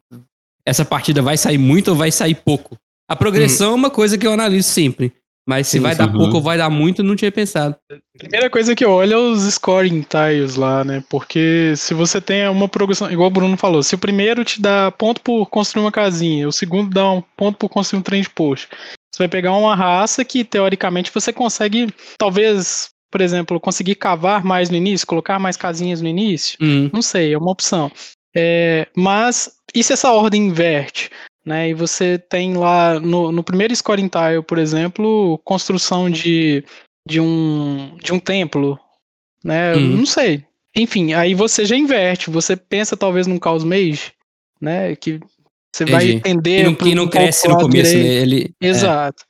essa 0.65 0.83
partida 0.83 1.21
vai 1.21 1.37
sair 1.37 1.57
muito 1.57 1.87
ou 1.89 1.95
vai 1.95 2.11
sair 2.11 2.35
pouco. 2.35 2.75
A 3.09 3.15
progressão 3.15 3.71
é 3.71 3.75
uma 3.75 3.89
coisa 3.89 4.17
que 4.17 4.27
eu 4.27 4.33
analiso 4.33 4.67
sempre. 4.69 5.13
Mas 5.49 5.67
se 5.67 5.77
Sim, 5.77 5.79
vai 5.79 5.93
sim. 5.93 5.99
dar 5.99 6.11
Uhum. 6.11 6.17
pouco 6.17 6.35
ou 6.35 6.41
vai 6.41 6.57
dar 6.57 6.69
muito, 6.69 6.99
eu 7.01 7.05
não 7.05 7.15
tinha 7.15 7.31
pensado. 7.31 7.73
Primeira 8.19 8.49
coisa 8.49 8.75
que 8.75 8.83
eu 8.83 8.91
olho 8.91 9.13
é 9.13 9.17
os 9.17 9.43
scoring 9.53 10.01
tiles 10.01 10.55
lá, 10.57 10.83
né? 10.83 11.01
Porque 11.09 11.73
se 11.77 11.93
você 11.93 12.19
tem 12.19 12.45
uma 12.49 12.67
progressão, 12.67 13.09
igual 13.09 13.29
o 13.29 13.31
Bruno 13.31 13.55
falou, 13.55 13.81
se 13.81 13.95
o 13.95 13.97
primeiro 13.97 14.43
te 14.43 14.61
dá 14.61 14.91
ponto 14.91 15.21
por 15.21 15.45
construir 15.45 15.85
uma 15.85 15.91
casinha, 15.91 16.49
o 16.49 16.51
segundo 16.51 16.93
dá 16.93 17.09
um 17.09 17.23
ponto 17.37 17.57
por 17.57 17.69
construir 17.69 17.99
um 18.01 18.03
trem 18.03 18.21
de 18.21 18.29
post, 18.29 18.67
você 19.09 19.19
vai 19.19 19.29
pegar 19.29 19.53
uma 19.55 19.73
raça 19.73 20.25
que 20.25 20.43
teoricamente 20.43 21.09
você 21.13 21.31
consegue, 21.31 21.87
talvez, 22.19 22.89
por 23.11 23.21
exemplo, 23.21 23.59
conseguir 23.59 23.95
cavar 23.95 24.43
mais 24.43 24.69
no 24.69 24.75
início, 24.75 25.07
colocar 25.07 25.39
mais 25.39 25.57
casinhas 25.57 26.01
no 26.01 26.07
início. 26.07 26.57
Hum. 26.61 26.89
Não 26.93 27.01
sei, 27.01 27.33
é 27.33 27.37
uma 27.37 27.51
opção. 27.51 27.91
É, 28.35 28.87
mas 28.95 29.51
e 29.73 29.83
se 29.83 29.93
essa 29.93 30.11
ordem 30.11 30.47
inverte? 30.47 31.09
Né, 31.45 31.69
e 31.69 31.73
você 31.73 32.17
tem 32.17 32.55
lá 32.55 32.99
no, 32.99 33.31
no 33.31 33.41
primeiro 33.41 33.73
scoring 33.73 34.09
tile, 34.09 34.43
por 34.45 34.57
exemplo, 34.57 35.39
construção 35.45 36.09
de, 36.09 36.61
de, 37.07 37.21
um, 37.21 37.95
de 38.03 38.11
um 38.11 38.19
templo. 38.19 38.77
Né? 39.41 39.73
Uhum. 39.73 39.99
Não 39.99 40.05
sei. 40.05 40.43
Enfim, 40.75 41.13
aí 41.13 41.33
você 41.33 41.65
já 41.65 41.77
inverte. 41.77 42.29
Você 42.29 42.57
pensa 42.57 42.97
talvez 42.97 43.27
num 43.27 43.39
caos 43.39 43.63
mage, 43.63 44.11
né? 44.59 44.93
Que 44.97 45.21
você 45.73 45.85
vai 45.85 46.03
Entendi. 46.03 46.17
entender. 46.17 46.55
Quem 46.57 46.63
não, 46.65 46.75
pro- 46.75 46.85
quem 46.85 46.95
não 46.95 47.07
cresce 47.07 47.47
no 47.47 47.57
começo, 47.57 47.97
né? 47.97 48.03
Ele, 48.05 48.53
é. 48.61 48.67
Exato. 48.67 49.23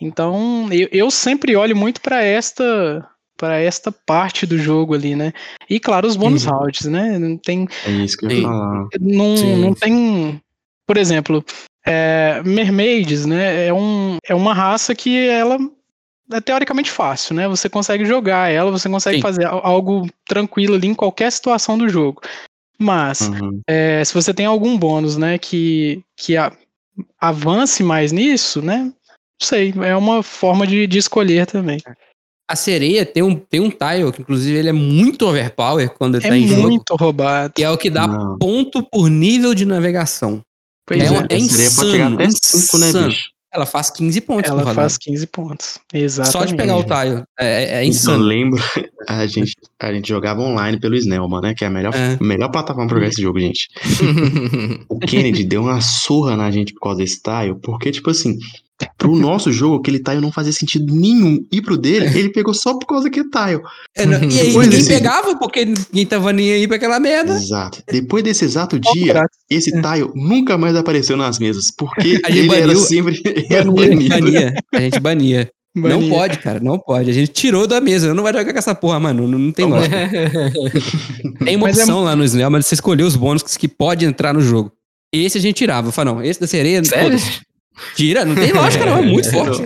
Então, 0.00 0.68
eu, 0.70 0.88
eu 0.92 1.10
sempre 1.10 1.56
olho 1.56 1.76
muito 1.76 2.00
para 2.00 2.22
esta 2.22 3.04
para 3.44 3.60
esta 3.60 3.92
parte 3.92 4.46
do 4.46 4.56
jogo 4.56 4.94
ali, 4.94 5.14
né? 5.14 5.30
E 5.68 5.78
claro, 5.78 6.08
os 6.08 6.16
bônus 6.16 6.46
Uhum. 6.46 6.52
rounds, 6.52 6.86
né? 6.86 7.18
Não 7.18 7.36
tem 7.36 7.68
É 7.86 7.90
isso 7.90 8.16
que 8.16 8.24
eu 8.24 8.30
ia 8.30 8.42
falar. 8.42 8.88
não, 8.98 9.36
Sim, 9.36 9.56
não 9.56 9.74
tem, 9.74 10.40
por 10.86 10.96
exemplo, 10.96 11.44
é, 11.86 12.40
mermaids, 12.42 13.26
né? 13.26 13.66
É, 13.66 13.72
um, 13.74 14.16
é 14.26 14.34
uma 14.34 14.54
raça 14.54 14.94
que 14.94 15.28
ela 15.28 15.58
é 16.32 16.40
teoricamente 16.40 16.90
fácil, 16.90 17.34
né? 17.34 17.46
Você 17.46 17.68
consegue 17.68 18.06
jogar 18.06 18.50
ela, 18.50 18.70
você 18.70 18.88
consegue 18.88 19.16
Sim. 19.18 19.22
fazer 19.22 19.44
al- 19.44 19.60
algo 19.62 20.08
tranquilo 20.26 20.74
ali 20.74 20.88
em 20.88 20.94
qualquer 20.94 21.30
situação 21.30 21.76
do 21.76 21.86
jogo. 21.86 22.22
Mas, 22.78 23.28
Uhum. 23.28 23.60
é, 23.68 24.02
se 24.02 24.14
você 24.14 24.32
tem 24.32 24.46
algum 24.46 24.78
bônus, 24.78 25.18
né, 25.18 25.36
que, 25.36 26.02
que 26.16 26.34
a- 26.34 26.50
avance 27.20 27.82
mais 27.82 28.10
nisso, 28.10 28.62
né? 28.62 28.84
Não 29.38 29.46
sei, 29.46 29.74
é 29.84 29.94
uma 29.94 30.22
forma 30.22 30.66
de, 30.66 30.86
de 30.86 30.96
escolher 30.96 31.44
também. 31.44 31.78
A 32.48 32.56
sereia 32.56 33.06
tem 33.06 33.22
um, 33.22 33.34
tem 33.34 33.60
um 33.60 33.70
tile, 33.70 34.12
que 34.12 34.20
inclusive 34.20 34.58
ele 34.58 34.68
é 34.68 34.72
muito 34.72 35.26
overpower 35.26 35.90
quando 35.96 36.16
ele 36.16 36.26
É 36.26 36.28
tá 36.28 36.36
em 36.36 36.46
jogo. 36.46 36.62
muito 36.62 36.94
roubado. 36.94 37.52
Que 37.54 37.64
é 37.64 37.70
o 37.70 37.78
que 37.78 37.88
dá 37.88 38.06
Não. 38.06 38.38
ponto 38.38 38.82
por 38.82 39.08
nível 39.08 39.54
de 39.54 39.64
navegação. 39.64 40.42
Pois 40.86 41.00
é 41.02 41.06
é, 41.06 41.10
uma- 41.10 41.20
chegar 41.22 41.36
insano, 41.38 42.14
até 42.16 42.28
5, 42.30 42.78
né, 42.78 42.88
insano. 42.88 43.08
bicho? 43.08 43.34
Ela 43.54 43.66
faz 43.66 43.88
15 43.88 44.20
pontos 44.20 44.50
ela 44.50 44.74
faz 44.74 44.98
15 44.98 45.26
pontos. 45.28 45.78
Exatamente. 45.94 46.32
Só 46.32 46.44
de 46.44 46.56
pegar 46.56 46.76
o 46.76 46.82
tile. 46.82 47.22
É, 47.38 47.46
é, 47.46 47.74
é 47.76 47.84
Eu 47.84 47.88
insano. 47.88 48.24
lembro, 48.24 48.60
a 49.08 49.24
gente, 49.26 49.52
a 49.80 49.92
gente 49.94 50.08
jogava 50.08 50.42
online 50.42 50.78
pelo 50.80 50.96
Snellman, 50.96 51.40
né? 51.40 51.54
Que 51.54 51.64
é 51.64 51.68
a 51.68 51.70
melhor, 51.70 51.94
É. 51.94 52.18
melhor 52.20 52.48
plataforma 52.50 52.88
pra 52.88 52.96
jogar 52.98 53.08
esse 53.08 53.22
jogo, 53.22 53.38
gente. 53.38 53.68
O 54.88 54.98
Kennedy 54.98 55.44
deu 55.44 55.62
uma 55.62 55.80
surra 55.80 56.36
na 56.36 56.50
gente 56.50 56.74
por 56.74 56.80
causa 56.80 56.98
desse 56.98 57.22
tile, 57.22 57.54
porque, 57.62 57.90
tipo 57.92 58.10
assim, 58.10 58.36
pro 58.98 59.14
nosso 59.14 59.52
jogo, 59.52 59.76
aquele 59.76 59.98
tile 60.02 60.20
não 60.20 60.32
fazia 60.32 60.52
sentido 60.52 60.94
nenhum. 60.94 61.44
E 61.52 61.62
pro 61.62 61.76
dele, 61.76 62.06
ele 62.18 62.30
pegou 62.30 62.52
só 62.52 62.74
por 62.74 62.86
causa 62.86 63.04
daquele 63.04 63.28
tile. 63.30 63.60
É, 63.96 64.04
não- 64.04 64.18
e 64.18 64.40
aí 64.40 64.46
Depois 64.48 64.66
ninguém 64.66 64.68
desse- 64.70 64.88
pegava, 64.88 65.36
porque 65.36 65.64
ninguém 65.64 66.06
tava 66.06 66.32
nem 66.32 66.52
aí 66.52 66.66
pra 66.66 66.76
aquela 66.76 66.98
merda. 66.98 67.34
Exato. 67.34 67.82
Depois 67.90 68.24
desse 68.24 68.44
exato 68.44 68.78
dia, 68.78 69.26
esse 69.48 69.70
tile 69.70 70.10
nunca 70.14 70.58
mais 70.58 70.74
apareceu 70.76 71.16
nas 71.16 71.38
mesas, 71.38 71.66
porque 71.76 72.20
A 72.24 72.30
gente 72.30 72.38
ele 72.46 72.54
era 72.54 72.66
baniu- 72.66 72.80
sempre 72.80 73.22
era 73.50 73.70
banido. 73.70 74.08
bania. 74.08 74.54
A 74.74 74.80
gente 74.80 75.00
bania. 75.00 75.50
Não 75.76 76.08
pode, 76.08 76.38
cara, 76.38 76.60
não 76.60 76.78
pode. 76.78 77.10
A 77.10 77.12
gente 77.12 77.32
tirou 77.32 77.66
da 77.66 77.80
mesa. 77.80 78.14
Não 78.14 78.22
vai 78.22 78.32
jogar 78.32 78.52
com 78.52 78.58
essa 78.60 78.76
porra, 78.76 79.00
mano. 79.00 79.26
Não, 79.26 79.36
não 79.38 79.50
tem 79.52 79.64
lógica. 79.66 80.08
Tem 81.44 81.56
uma 81.56 81.66
Mas 81.66 81.78
é- 81.78 81.82
opção 81.82 82.04
lá 82.04 82.14
no 82.14 82.24
Snell, 82.24 82.48
mas 82.50 82.66
você 82.66 82.74
escolheu 82.74 83.06
os 83.06 83.16
bônus 83.16 83.42
que, 83.42 83.58
que 83.58 83.66
pode 83.68 84.04
entrar 84.04 84.32
no 84.32 84.40
jogo. 84.40 84.70
Esse 85.12 85.38
a 85.38 85.40
gente 85.40 85.56
tirava. 85.56 85.88
Eu 85.88 85.92
falei, 85.92 86.14
não, 86.14 86.22
esse 86.22 86.40
da 86.40 86.46
sereia. 86.46 86.82
Sério? 86.84 87.18
Tira, 87.96 88.24
não 88.24 88.34
tem 88.34 88.52
lógica, 88.52 88.86
não. 88.86 88.98
É 88.98 89.02
muito 89.02 89.28
forte. 89.32 89.62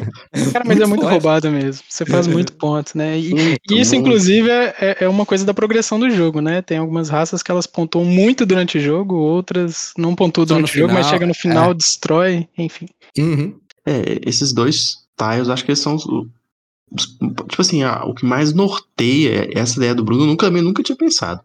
Cara, 0.53 0.65
mas 0.67 0.81
é 0.81 0.87
muito 0.87 1.01
forte. 1.03 1.13
roubado 1.13 1.51
mesmo. 1.51 1.83
Você 1.89 2.07
faz 2.07 2.27
muito 2.27 2.53
ponto, 2.55 2.97
né? 2.97 3.19
E, 3.19 3.35
Muito, 3.35 3.61
e 3.75 3.81
isso, 3.81 3.95
muito. 3.95 4.07
inclusive, 4.07 4.49
é, 4.51 4.75
é- 4.81 4.97
é 5.05 5.09
uma 5.09 5.27
coisa 5.27 5.45
da 5.45 5.53
progressão 5.53 5.99
do 6.01 6.09
jogo, 6.11 6.41
né? 6.41 6.63
Tem 6.63 6.79
algumas 6.79 7.09
raças 7.09 7.43
que 7.43 7.51
elas 7.51 7.67
pontuam 7.67 8.05
muito 8.05 8.47
durante 8.47 8.79
o 8.79 8.81
jogo, 8.81 9.15
outras 9.17 9.93
não 9.99 10.15
pontuam 10.15 10.47
Só 10.47 10.55
durante 10.55 10.71
o 10.75 10.79
jogo, 10.79 10.93
mas 10.93 11.07
final, 11.07 11.11
chega 11.13 11.27
no 11.27 11.35
final, 11.35 11.75
destrói, 11.75 12.49
enfim. 12.57 12.87
Uhum. 13.19 13.55
É, 13.87 14.21
esses 14.27 14.53
dois 14.53 14.99
tiles, 15.19 15.49
acho 15.49 15.65
que 15.65 15.71
eles 15.71 15.81
são 15.81 15.95
os, 15.95 16.05
os- 16.05 17.17
tipo 17.49 17.61
assim, 17.61 17.83
a- 17.83 18.05
o 18.05 18.15
que 18.15 18.25
mais 18.25 18.53
norteia 18.55 19.49
essa 19.55 19.77
ideia 19.77 19.95
do 19.95 20.05
Bruno, 20.05 20.23
eu 20.23 20.27
nunca, 20.29 20.47
eu 20.47 20.63
nunca 20.63 20.83
tinha 20.83 20.97
pensado, 20.97 21.41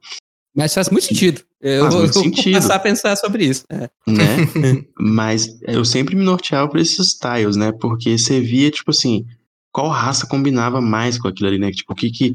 Mas 0.56 0.74
faz 0.74 0.90
muito 0.90 1.06
sentido. 1.06 1.42
Eu 1.60 1.84
Faz 1.84 1.94
vou, 1.94 2.04
muito 2.04 2.14
vou 2.14 2.24
sentido. 2.24 2.54
começar 2.54 2.76
a 2.76 2.80
pensar 2.80 3.16
sobre 3.16 3.46
isso. 3.46 3.64
É. 3.70 3.90
né? 4.06 4.86
Mas 5.00 5.48
eu 5.64 5.84
sempre 5.86 6.16
me 6.16 6.24
norteava 6.24 6.70
por 6.70 6.80
esses 6.80 7.14
tiles, 7.14 7.56
né? 7.56 7.72
Porque 7.72 8.18
você 8.18 8.40
via, 8.42 8.70
tipo 8.70 8.92
assim, 8.92 9.26
qual 9.72 9.88
raça 9.90 10.28
combinava 10.28 10.82
mais 10.82 11.18
com 11.18 11.28
aquilo 11.28 11.48
ali, 11.48 11.58
né? 11.58 11.72
Tipo, 11.72 11.94
o 11.94 11.96
que 11.96 12.12
que, 12.12 12.34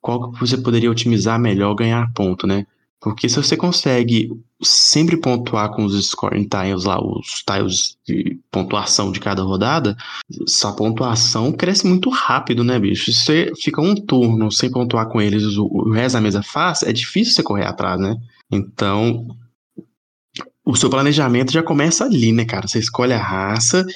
qual 0.00 0.32
que 0.32 0.40
você 0.40 0.56
poderia 0.56 0.90
otimizar 0.90 1.38
melhor, 1.38 1.74
ganhar 1.74 2.10
ponto, 2.14 2.46
né? 2.46 2.66
Porque 3.00 3.28
se 3.28 3.36
você 3.36 3.56
consegue 3.56 4.30
sempre 4.62 5.16
pontuar 5.16 5.70
com 5.70 5.84
os 5.84 6.08
scoring 6.08 6.48
tiles 6.48 6.84
lá, 6.84 7.00
os 7.00 7.42
tiles 7.46 7.96
de 8.06 8.38
pontuação 8.50 9.10
de 9.10 9.20
cada 9.20 9.42
rodada, 9.42 9.96
essa 10.46 10.72
pontuação 10.72 11.52
cresce 11.52 11.86
muito 11.86 12.10
rápido, 12.10 12.62
né, 12.62 12.78
bicho? 12.78 13.12
Se 13.12 13.24
você 13.24 13.52
fica 13.60 13.80
um 13.80 13.94
turno 13.94 14.50
sem 14.52 14.70
pontuar 14.70 15.08
com 15.08 15.20
eles, 15.20 15.56
o, 15.56 15.90
resto 15.90 16.14
da 16.14 16.20
mesa 16.20 16.42
faz, 16.42 16.82
é 16.82 16.92
difícil 16.92 17.34
você 17.34 17.42
correr 17.42 17.66
atrás, 17.66 18.00
né? 18.00 18.16
Então, 18.50 19.26
o 20.64 20.76
seu 20.76 20.90
planejamento 20.90 21.52
já 21.52 21.62
começa 21.62 22.04
ali, 22.04 22.32
né, 22.32 22.44
cara? 22.44 22.68
Você 22.68 22.78
escolhe 22.78 23.12
a 23.12 23.22
raça, 23.22 23.86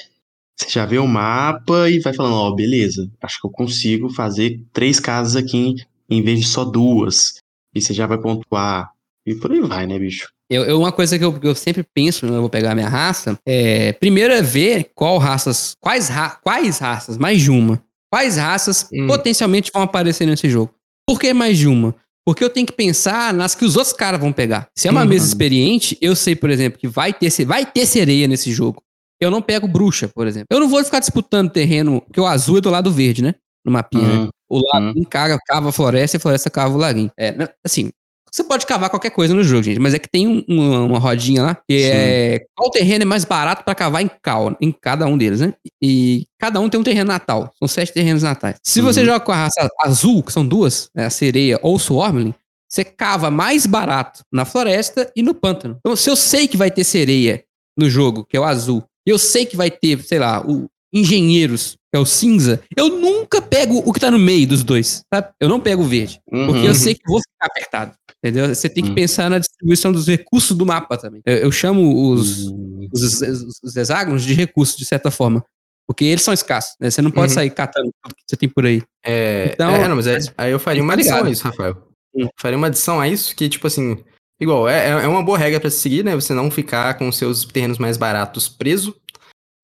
você 0.57 0.69
já 0.69 0.85
vê 0.85 0.97
o 0.97 1.07
mapa 1.07 1.89
e 1.89 1.99
vai 1.99 2.13
falando, 2.13 2.35
ó, 2.35 2.51
beleza, 2.51 3.11
acho 3.21 3.39
que 3.39 3.47
eu 3.47 3.51
consigo 3.51 4.09
fazer 4.09 4.61
três 4.73 4.99
casas 4.99 5.35
aqui 5.35 5.75
em 6.09 6.23
vez 6.23 6.39
de 6.39 6.47
só 6.47 6.63
duas. 6.63 7.35
E 7.73 7.81
você 7.81 7.93
já 7.93 8.07
vai 8.07 8.17
pontuar. 8.17 8.91
E 9.25 9.35
por 9.35 9.51
aí 9.51 9.59
vai, 9.59 9.85
né, 9.85 9.99
bicho? 9.99 10.34
Eu, 10.49 10.63
eu- 10.63 10.79
uma 10.79 10.91
coisa 10.91 11.17
que 11.17 11.25
eu, 11.25 11.37
eu 11.41 11.55
sempre 11.55 11.83
penso 11.93 12.21
quando 12.21 12.35
eu 12.35 12.41
vou 12.41 12.49
pegar 12.49 12.71
a 12.71 12.75
minha 12.75 12.89
raça 12.89 13.37
é. 13.45 13.93
Primeiro 13.93 14.33
é 14.33 14.41
ver 14.41 14.91
qual 14.93 15.17
raças. 15.17 15.73
Quais, 15.81 16.07
ra- 16.09 16.39
quais 16.43 16.77
raças, 16.79 17.17
mais 17.17 17.41
de 17.41 17.49
uma. 17.51 17.81
Quais 18.11 18.37
raças 18.37 18.87
Hum. 18.93 19.07
potencialmente 19.07 19.71
vão 19.73 19.81
aparecer 19.83 20.25
nesse 20.25 20.49
jogo. 20.49 20.71
Por 21.07 21.19
que 21.19 21.33
mais 21.33 21.57
de 21.57 21.67
uma? 21.67 21.95
Porque 22.25 22.43
eu 22.43 22.49
tenho 22.49 22.65
que 22.65 22.73
pensar 22.73 23.33
nas 23.33 23.53
que 23.53 23.65
os 23.65 23.75
outros 23.75 23.93
caras 23.93 24.19
vão 24.19 24.31
pegar. 24.31 24.67
Se 24.75 24.87
é 24.87 24.91
uma 24.91 25.01
Uhum. 25.01 25.07
mesa 25.09 25.27
experiente, 25.27 25.97
eu 26.01 26.15
sei, 26.15 26.35
por 26.35 26.49
exemplo, 26.49 26.79
que 26.79 26.87
vai 26.87 27.13
ter, 27.13 27.29
vai 27.45 27.65
ter 27.65 27.85
sereia 27.85 28.27
nesse 28.27 28.51
jogo. 28.51 28.81
Eu 29.21 29.29
não 29.31 29.41
pego 29.41 29.67
bruxa, 29.67 30.07
por 30.07 30.25
exemplo. 30.27 30.47
Eu 30.51 30.59
não 30.59 30.67
vou 30.67 30.83
ficar 30.83 30.99
disputando 30.99 31.49
terreno, 31.51 32.01
porque 32.01 32.19
o 32.19 32.25
azul 32.25 32.57
é 32.57 32.61
do 32.61 32.69
lado 32.69 32.91
verde, 32.91 33.21
né? 33.21 33.35
No 33.65 33.71
mapinha, 33.71 34.07
né? 34.07 34.17
Hum, 34.25 34.29
O 34.49 34.59
laguinho 34.73 35.05
caga, 35.07 35.39
cava 35.47 35.69
a 35.69 35.71
floresta 35.71 36.17
e 36.17 36.19
a 36.19 36.21
floresta 36.21 36.49
cava 36.49 36.73
o 36.75 36.77
laguinho. 36.77 37.11
É, 37.17 37.31
né, 37.31 37.47
assim, 37.65 37.91
você 38.35 38.43
pode 38.43 38.65
cavar 38.65 38.89
qualquer 38.89 39.11
coisa 39.11 39.33
no 39.33 39.43
jogo, 39.43 39.63
gente, 39.63 39.79
mas 39.79 39.93
é 39.93 39.99
que 39.99 40.09
tem 40.09 40.27
um- 40.27 40.43
uma, 40.47 40.81
uma 40.81 40.99
rodinha 40.99 41.41
lá 41.41 41.55
que 41.55 41.79
Sim. 41.79 41.89
é 41.89 42.45
qual 42.53 42.69
terreno 42.69 43.03
é 43.03 43.05
mais 43.05 43.23
barato 43.23 43.63
pra 43.63 43.73
cavar 43.73 44.01
em, 44.01 44.09
cal, 44.21 44.55
em 44.59 44.71
cada 44.73 45.07
um 45.07 45.17
deles, 45.17 45.39
né? 45.39 45.53
E 45.81 46.25
cada 46.37 46.59
um 46.59 46.67
tem 46.69 46.79
um 46.79 46.83
terreno 46.83 47.07
natal. 47.07 47.51
São 47.57 47.67
sete 47.67 47.93
terrenos 47.93 48.23
natais. 48.23 48.57
Se 48.61 48.81
você 48.81 48.99
Uhum. 48.99 49.05
joga 49.05 49.19
com 49.21 49.31
a 49.31 49.35
raça 49.35 49.69
azul, 49.81 50.21
que 50.21 50.33
são 50.33 50.45
duas, 50.45 50.89
né, 50.93 51.05
a 51.05 51.09
sereia 51.09 51.57
ou 51.61 51.75
o 51.75 51.79
swarmling, 51.79 52.33
você 52.69 52.83
cava 52.83 53.31
mais 53.31 53.65
barato 53.65 54.21
na 54.33 54.43
floresta 54.43 55.09
e 55.15 55.23
no 55.23 55.33
pântano. 55.33 55.77
Então, 55.79 55.95
se 55.95 56.09
eu 56.09 56.15
sei 56.17 56.45
que 56.47 56.57
vai 56.57 56.69
ter 56.69 56.83
sereia 56.83 57.41
no 57.77 57.89
jogo, 57.89 58.25
que 58.25 58.35
é 58.35 58.39
o 58.39 58.43
azul, 58.43 58.83
e 59.07 59.11
eu 59.11 59.17
sei 59.17 59.45
que 59.45 59.55
vai 59.55 59.71
ter, 59.71 60.03
sei 60.03 60.19
lá, 60.19 60.41
o 60.45 60.65
engenheiros, 60.93 61.73
que 61.93 61.97
é 61.97 61.99
o 61.99 62.05
cinza, 62.05 62.61
eu 62.75 62.89
nunca 62.89 63.41
pego 63.41 63.81
o 63.85 63.93
que 63.93 63.99
tá 63.99 64.09
no 64.09 64.17
meio 64.19 64.47
dos 64.47 64.63
dois, 64.63 65.03
sabe? 65.13 65.27
Eu 65.39 65.47
não 65.47 65.59
pego 65.59 65.83
o 65.83 65.87
verde, 65.87 66.19
porque 66.29 66.41
uhum. 66.59 66.65
eu 66.65 66.75
sei 66.75 66.95
que 66.95 67.01
vou 67.07 67.19
ficar 67.19 67.45
apertado. 67.47 67.93
Entendeu? 68.25 68.47
Você 68.53 68.67
tem 68.67 68.83
que 68.83 68.89
Hum. 68.89 68.95
pensar 68.95 69.29
na 69.29 69.37
distribuição 69.37 69.91
dos 69.91 70.07
recursos 70.07 70.57
do 70.57 70.65
mapa 70.65 70.97
também. 70.97 71.21
Eu, 71.25 71.35
eu 71.37 71.51
chamo 71.51 72.11
os, 72.11 72.47
Hum, 72.47 72.87
os, 72.91 73.21
os- 73.21 73.59
os 73.63 73.75
hexágonos 73.75 74.23
de 74.23 74.33
recursos, 74.33 74.75
de 74.75 74.83
certa 74.85 75.11
forma. 75.11 75.43
Porque 75.87 76.05
eles 76.05 76.23
são 76.23 76.33
escassos, 76.33 76.75
né? 76.79 76.89
Você 76.89 77.01
não 77.03 77.11
pode 77.11 77.31
Uhum. 77.31 77.35
sair 77.35 77.51
catando 77.51 77.91
tudo 78.01 78.15
que 78.15 78.23
você 78.27 78.35
tem 78.35 78.49
por 78.49 78.65
aí. 78.65 78.81
É, 79.05 79.51
Então, 79.53 79.69
é, 79.75 79.87
não, 79.87 79.95
mas 79.95 80.07
é- 80.07 80.17
aí 80.35 80.51
eu 80.51 80.59
faria 80.59 80.81
uma 80.81 80.93
tá 80.93 80.99
adição 80.99 81.17
ligado. 81.17 81.27
a 81.27 81.31
isso, 81.31 81.43
Rafael. 81.43 81.87
Hum. 82.15 82.27
Faria 82.39 82.57
uma 82.57 82.65
adição 82.67 82.99
a 82.99 83.07
isso 83.07 83.35
que, 83.35 83.47
tipo 83.47 83.67
assim, 83.67 83.97
igual, 84.41 84.67
é, 84.67 84.89
é 84.89 85.07
uma 85.07 85.21
boa 85.21 85.37
regra 85.37 85.59
pra 85.59 85.69
se 85.69 85.77
seguir, 85.77 86.03
né? 86.03 86.15
Você 86.15 86.33
não 86.33 86.49
ficar 86.49 86.95
com 86.97 87.07
os 87.07 87.17
seus 87.17 87.45
terrenos 87.45 87.77
mais 87.77 87.97
baratos 87.97 88.49
preso 88.49 88.95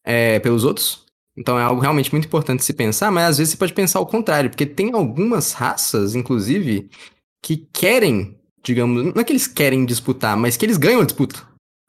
é, 0.05 0.39
pelos 0.39 0.63
outros. 0.63 1.05
Então 1.35 1.57
é 1.57 1.63
algo 1.63 1.81
realmente 1.81 2.11
muito 2.11 2.25
importante 2.25 2.63
se 2.63 2.73
pensar, 2.73 3.09
mas 3.09 3.23
às 3.31 3.37
vezes 3.39 3.51
você 3.53 3.57
pode 3.57 3.73
pensar 3.73 3.99
o 4.01 4.05
contrário, 4.05 4.49
porque 4.51 4.65
tem 4.67 4.93
algumas 4.93 5.53
raças, 5.53 6.13
inclusive, 6.13 6.89
que 7.43 7.65
querem, 7.73 8.37
digamos, 8.63 9.13
não 9.13 9.21
é 9.21 9.23
que 9.23 9.31
eles 9.31 9.47
querem 9.47 9.85
disputar, 9.85 10.35
mas 10.37 10.57
que 10.57 10.65
eles 10.65 10.77
ganham 10.77 11.01
a 11.01 11.05
disputa, 11.05 11.41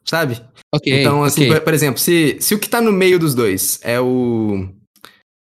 sabe? 0.05 0.41
Então, 0.85 1.23
assim, 1.23 1.43
ok. 1.43 1.53
por, 1.55 1.61
por 1.65 1.73
exemplo, 1.73 1.99
se, 1.99 2.37
se 2.39 2.55
o 2.55 2.59
que 2.59 2.67
tá 2.69 2.81
no 2.81 2.91
meio 2.91 3.19
dos 3.19 3.35
dois 3.35 3.79
é 3.83 3.99
o. 3.99 4.67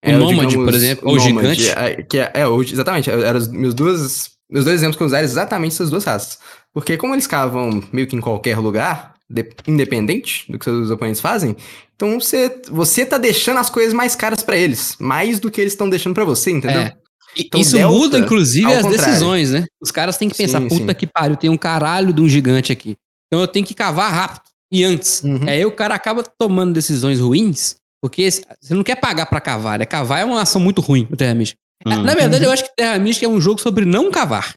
O 0.04 0.12
Nômade, 0.12 0.54
por 0.54 0.72
exemplo, 0.72 1.08
ou 1.08 1.16
o 1.16 1.18
Gigante. 1.18 1.70
é, 1.70 2.02
que 2.02 2.18
é, 2.18 2.32
é, 2.32 2.44
exatamente, 2.72 3.10
eram 3.10 3.38
os 3.38 3.48
meus 3.48 3.74
duas, 3.74 4.30
meus 4.48 4.64
dois 4.64 4.76
exemplos 4.76 4.96
que 4.96 5.02
eu 5.02 5.06
usaram 5.06 5.24
exatamente 5.24 5.72
essas 5.72 5.90
duas 5.90 6.04
raças. 6.04 6.38
Porque 6.72 6.96
como 6.96 7.14
eles 7.14 7.26
cavam 7.26 7.82
meio 7.92 8.06
que 8.06 8.14
em 8.14 8.20
qualquer 8.20 8.58
lugar, 8.58 9.14
de- 9.28 9.50
independente 9.66 10.50
do 10.50 10.58
que 10.58 10.64
seus 10.64 10.90
oponentes 10.90 11.20
fazem, 11.20 11.56
então 11.96 12.18
você, 12.20 12.62
você 12.70 13.04
tá 13.04 13.18
deixando 13.18 13.58
as 13.58 13.68
coisas 13.68 13.92
mais 13.92 14.14
caras 14.14 14.42
pra 14.42 14.56
eles, 14.56 14.96
mais 15.00 15.40
do 15.40 15.50
que 15.50 15.60
eles 15.60 15.72
estão 15.72 15.90
deixando 15.90 16.14
pra 16.14 16.24
você, 16.24 16.52
entendeu? 16.52 16.82
É. 16.82 16.96
Então, 17.38 17.60
Isso 17.60 17.76
delta, 17.76 17.94
muda, 17.94 18.18
inclusive, 18.18 18.66
as 18.66 18.82
contrário. 18.82 19.04
decisões, 19.06 19.50
né? 19.52 19.66
Os 19.80 19.90
caras 19.90 20.16
têm 20.16 20.28
que 20.28 20.36
pensar, 20.36 20.60
Sim, 20.60 20.68
puta 20.68 20.92
sim. 20.92 20.94
que 20.94 21.06
pariu, 21.06 21.36
tem 21.36 21.48
um 21.48 21.56
caralho 21.56 22.12
de 22.12 22.20
um 22.20 22.28
gigante 22.28 22.72
aqui. 22.72 22.96
Então 23.26 23.40
eu 23.40 23.46
tenho 23.46 23.64
que 23.64 23.74
cavar 23.74 24.12
rápido 24.12 24.42
e 24.72 24.84
antes. 24.84 25.22
Uhum. 25.22 25.48
Aí 25.48 25.64
o 25.64 25.72
cara 25.72 25.94
acaba 25.94 26.22
tomando 26.22 26.72
decisões 26.72 27.20
ruins, 27.20 27.76
porque 28.02 28.28
você 28.30 28.74
não 28.74 28.82
quer 28.82 28.96
pagar 28.96 29.26
pra 29.26 29.40
cavar, 29.40 29.78
né? 29.78 29.86
Cavar 29.86 30.20
é 30.20 30.24
uma 30.24 30.42
ação 30.42 30.60
muito 30.60 30.80
ruim 30.80 31.06
no 31.08 31.16
Terra 31.16 31.34
Mística. 31.34 31.60
hum. 31.86 32.02
Na 32.02 32.14
verdade, 32.14 32.44
eu 32.44 32.50
acho 32.50 32.64
que 32.64 32.74
Terra 32.76 32.98
Mística 32.98 33.26
é 33.26 33.28
um 33.28 33.40
jogo 33.40 33.60
sobre 33.60 33.84
não 33.84 34.10
cavar. 34.10 34.54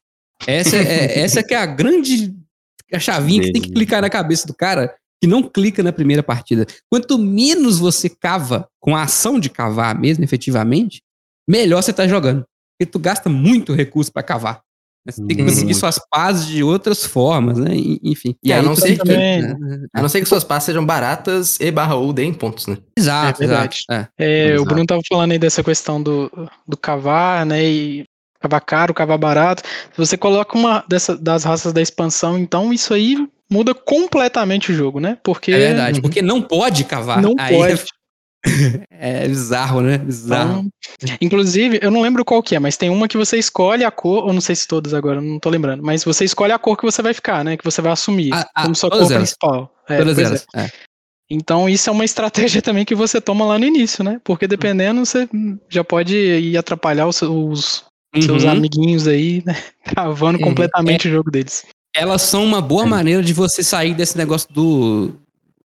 Essa 0.47 0.75
é, 0.77 1.19
essa 1.19 1.43
que 1.43 1.53
é 1.53 1.57
a 1.57 1.65
grande 1.67 2.33
a 2.93 2.99
chavinha 2.99 3.41
que 3.43 3.53
tem 3.53 3.61
que 3.61 3.71
clicar 3.71 4.01
na 4.01 4.09
cabeça 4.09 4.45
do 4.45 4.53
cara 4.53 4.93
que 5.21 5.27
não 5.27 5.43
clica 5.43 5.83
na 5.83 5.93
primeira 5.93 6.23
partida. 6.23 6.65
Quanto 6.89 7.17
menos 7.17 7.77
você 7.77 8.09
cava 8.09 8.67
com 8.79 8.95
a 8.95 9.03
ação 9.03 9.39
de 9.39 9.49
cavar 9.49 9.97
mesmo, 9.97 10.23
efetivamente, 10.23 11.01
melhor 11.47 11.81
você 11.81 11.93
tá 11.93 12.07
jogando. 12.07 12.43
Porque 12.81 12.85
tu 12.91 12.97
gasta 12.97 13.29
muito 13.29 13.73
recurso 13.73 14.11
pra 14.11 14.23
cavar. 14.23 14.61
Você 15.07 15.23
tem 15.25 15.37
que 15.37 15.43
conseguir 15.43 15.73
suas 15.75 15.99
pazes 16.09 16.47
de 16.47 16.63
outras 16.63 17.05
formas, 17.05 17.57
né? 17.59 17.75
E- 17.75 17.99
Enfim. 18.03 18.35
E 18.43 18.51
É, 18.51 18.57
a 18.57 18.61
não 18.63 18.75
ser 18.75 18.93
que- 18.93 18.97
também- 18.97 19.43
A 19.93 20.01
não 20.01 20.09
ser 20.09 20.19
que 20.19 20.25
suas 20.27 20.43
pastas 20.43 20.65
sejam 20.65 20.83
baratas 20.85 21.59
e 21.59 21.69
barra 21.71 21.93
ou 21.95 22.11
deem 22.11 22.33
pontos, 22.33 22.65
né? 22.67 22.77
Exato, 22.97 23.41
É 23.41 23.45
exato. 23.45 23.77
É. 23.91 24.07
É, 24.17 24.45
o 24.51 24.53
Exato. 24.55 24.65
Bruno 24.65 24.85
tava 24.87 25.01
falando 25.07 25.31
aí 25.31 25.37
dessa 25.39 25.63
questão 25.63 26.01
do, 26.01 26.31
do 26.67 26.75
cavar, 26.77 27.45
né? 27.45 27.63
E 27.63 28.05
cavar 28.39 28.61
caro, 28.61 28.93
cavar 28.95 29.17
barato. 29.19 29.61
Se 29.91 29.97
você 29.97 30.17
coloca 30.17 30.57
uma 30.57 30.83
dessa, 30.89 31.15
das 31.15 31.43
raças 31.43 31.71
da 31.73 31.81
expansão, 31.83 32.37
então 32.37 32.73
isso 32.73 32.93
aí 32.95 33.27
muda 33.49 33.75
completamente 33.75 34.71
o 34.71 34.75
jogo, 34.75 34.99
né? 34.99 35.17
Porque 35.23 35.51
É 35.51 35.57
verdade, 35.57 36.01
porque 36.01 36.21
não 36.23 36.41
pode 36.41 36.83
cavar. 36.83 37.21
não 37.21 37.35
Aí 37.37 37.55
pode. 37.55 37.73
É, 38.91 39.23
é 39.25 39.27
bizarro, 39.27 39.81
né? 39.81 39.97
Bizarro. 39.97 40.65
Então, 40.99 41.17
inclusive, 41.21 41.79
eu 41.81 41.91
não 41.91 42.01
lembro 42.01 42.25
qual 42.25 42.41
que 42.41 42.55
é, 42.55 42.59
mas 42.59 42.77
tem 42.77 42.89
uma 42.89 43.07
que 43.07 43.17
você 43.17 43.37
escolhe 43.37 43.83
a 43.83 43.91
cor, 43.91 44.25
ou 44.25 44.33
não 44.33 44.41
sei 44.41 44.55
se 44.55 44.67
todas 44.67 44.93
agora, 44.93 45.21
não 45.21 45.39
tô 45.39 45.49
lembrando, 45.49 45.83
mas 45.83 46.03
você 46.03 46.25
escolhe 46.25 46.51
a 46.51 46.59
cor 46.59 46.75
que 46.77 46.83
você 46.83 47.01
vai 47.01 47.13
ficar, 47.13 47.43
né? 47.43 47.55
Que 47.57 47.63
você 47.63 47.81
vai 47.81 47.91
assumir 47.91 48.33
Ah, 48.33 48.49
ah, 48.55 48.61
como 48.63 48.75
sua 48.75 48.89
cor 48.89 48.99
elas. 48.99 49.13
principal. 49.13 49.73
É, 49.87 49.97
Todas 49.97 50.15
pois 50.15 50.27
é. 50.27 50.29
elas. 50.29 50.45
É. 50.55 50.71
Então, 51.29 51.69
isso 51.69 51.89
é 51.89 51.93
uma 51.93 52.03
estratégia 52.05 52.61
também 52.61 52.83
que 52.83 52.95
você 52.95 53.21
toma 53.21 53.45
lá 53.45 53.57
no 53.57 53.65
início, 53.65 54.03
né? 54.03 54.19
Porque 54.23 54.47
dependendo, 54.47 55.05
você 55.05 55.29
já 55.69 55.83
pode 55.83 56.15
ir 56.15 56.57
atrapalhar 56.57 57.07
os, 57.07 57.15
seus 57.17 58.43
Uhum. 58.43 58.49
amiguinhos 58.49 59.07
aí, 59.07 59.41
né? 59.45 59.55
Travando 59.95 60.37
Uhum. 60.39 60.43
completamente 60.45 61.07
o 61.07 61.11
jogo 61.11 61.31
deles. 61.31 61.65
Elas 61.95 62.21
são 62.23 62.43
uma 62.43 62.61
boa 62.61 62.85
maneira 62.85 63.21
de 63.21 63.33
você 63.33 63.63
sair 63.63 63.93
desse 63.93 64.17
negócio 64.17 64.47
do, 64.53 65.11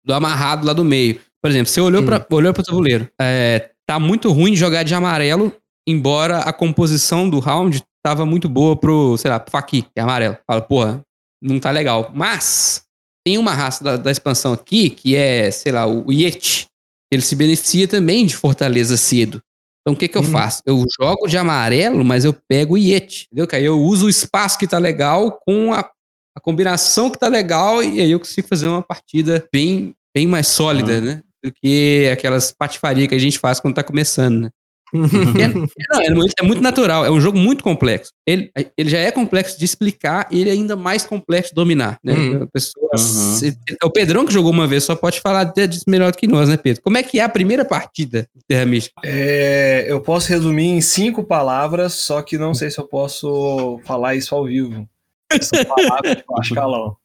do 0.06 0.14
amarrado 0.14 0.66
lá 0.66 0.74
do 0.74 0.84
meio. 0.84 1.20
Por 1.44 1.52
exemplo, 1.52 1.68
você 1.70 1.82
olhou 1.82 2.02
Hum. 2.02 2.06
para 2.06 2.26
olhou 2.32 2.54
pro 2.54 2.64
tabuleiro. 2.64 3.10
É, 3.22 3.72
tá 3.86 4.00
muito 4.00 4.32
ruim 4.32 4.56
jogar 4.56 4.84
de 4.84 4.96
amarelo, 4.96 5.54
embora 5.88 6.40
a 6.40 6.54
composição 6.54 7.30
do 7.30 7.40
round 7.40 7.84
tava 8.06 8.26
muito 8.26 8.48
boa 8.48 8.76
pro, 8.78 9.18
sei 9.18 9.30
lá, 9.30 9.40
pro 9.40 9.52
Faki, 9.52 9.82
que 9.84 9.90
é 9.98 10.02
amarelo. 10.02 10.38
Fala, 10.48 10.62
porra, 10.62 11.02
não 11.42 11.60
tá 11.60 11.70
legal. 11.72 12.12
Mas 12.14 12.84
tem 13.26 13.38
uma 13.38 13.54
raça 13.54 13.84
da, 13.84 13.98
da 13.98 14.12
expansão 14.12 14.54
aqui, 14.54 14.90
que 14.90 15.16
é, 15.16 15.50
sei 15.52 15.72
lá, 15.72 15.86
o 15.86 16.12
Yeti. 16.12 16.68
Ele 17.12 17.22
se 17.22 17.36
beneficia 17.36 17.88
também 17.88 18.26
de 18.26 18.36
fortaleza 18.36 18.98
cedo. 18.98 19.42
Então 19.82 19.94
o 19.94 19.98
que 19.98 20.08
que 20.08 20.18
eu 20.18 20.22
Hum. 20.22 20.32
faço? 20.32 20.62
Eu 20.66 20.84
jogo 21.00 21.28
de 21.28 21.38
amarelo, 21.38 22.04
mas 22.06 22.24
eu 22.26 22.34
pego 22.48 22.76
o 22.76 22.78
Yeti, 22.78 23.26
entendeu? 23.28 23.46
Que 23.48 23.58
aí 23.58 23.66
eu 23.66 23.80
uso 23.82 24.06
o 24.06 24.10
espaço 24.10 24.58
que 24.58 24.66
tá 24.68 24.78
legal 24.78 25.40
com 25.46 25.74
a, 25.74 25.80
a 25.80 26.42
combinação 26.42 27.10
que 27.10 27.20
tá 27.20 27.28
legal 27.28 27.84
e 27.84 28.00
aí 28.02 28.12
eu 28.12 28.20
consigo 28.20 28.48
fazer 28.48 28.68
uma 28.68 28.82
partida 28.82 29.46
bem, 29.52 29.94
bem 30.16 30.26
mais 30.26 30.48
sólida, 30.48 31.00
né? 31.02 31.22
Do 31.44 31.52
que 31.52 32.10
aquelas 32.12 32.52
patifarias 32.52 33.08
que 33.08 33.16
a 33.16 33.20
gente 33.20 33.38
faz 33.38 33.60
quando 33.60 33.76
tá 33.76 33.84
começando, 33.84 34.42
né? 34.44 34.50
É, 34.96 35.48
não, 35.48 36.02
é, 36.02 36.10
muito, 36.12 36.34
é 36.40 36.44
muito 36.44 36.62
natural, 36.62 37.04
é 37.04 37.10
um 37.10 37.20
jogo 37.20 37.36
muito 37.38 37.64
complexo. 37.64 38.12
Ele, 38.28 38.52
ele 38.78 38.90
já 38.92 39.00
é 39.00 39.12
complexo 39.12 39.58
de 39.58 39.66
explicar 39.66 40.28
e 40.30 40.40
ele 40.40 40.50
é 40.52 40.54
ainda 40.54 40.76
mais 40.76 41.04
complexo 41.04 41.50
de 41.50 41.56
dominar, 41.56 41.98
né? 42.04 42.14
Uhum. 42.14 42.48
Pessoa, 42.54 42.90
Uhum. 42.94 42.98
se- 43.00 43.58
o 43.84 43.90
Pedrão 43.90 44.24
que 44.24 44.32
jogou 44.32 44.52
uma 44.52 44.68
vez 44.68 44.84
só 44.84 44.96
pode 44.96 45.20
falar 45.20 45.46
de- 45.46 45.68
disso 45.68 45.86
melhor 45.88 46.12
do 46.12 46.18
que 46.20 46.28
nós, 46.28 46.48
né, 46.48 46.58
Pedro? 46.58 46.84
Como 46.84 46.96
é 46.96 47.02
que 47.02 47.20
é 47.20 47.24
a 47.24 47.30
primeira 47.30 47.66
partida 47.66 48.28
de 48.36 48.44
Terra 48.48 48.68
Mística? 48.68 49.02
É, 49.04 49.86
eu 49.88 50.00
posso 50.00 50.30
resumir 50.30 50.68
em 50.68 50.80
cinco 50.80 51.24
palavras, 51.24 51.94
só 51.94 52.22
que 52.22 52.38
não 52.38 52.54
sei 52.54 52.70
se 52.70 52.78
eu 52.80 52.88
posso 52.88 53.80
falar 53.84 54.14
isso 54.16 54.36
ao 54.36 54.46
vivo. 54.46 54.88
São 55.42 55.66
palavras 55.66 56.18
de 56.18 56.24
baixo 56.30 56.54
calão. 56.54 56.96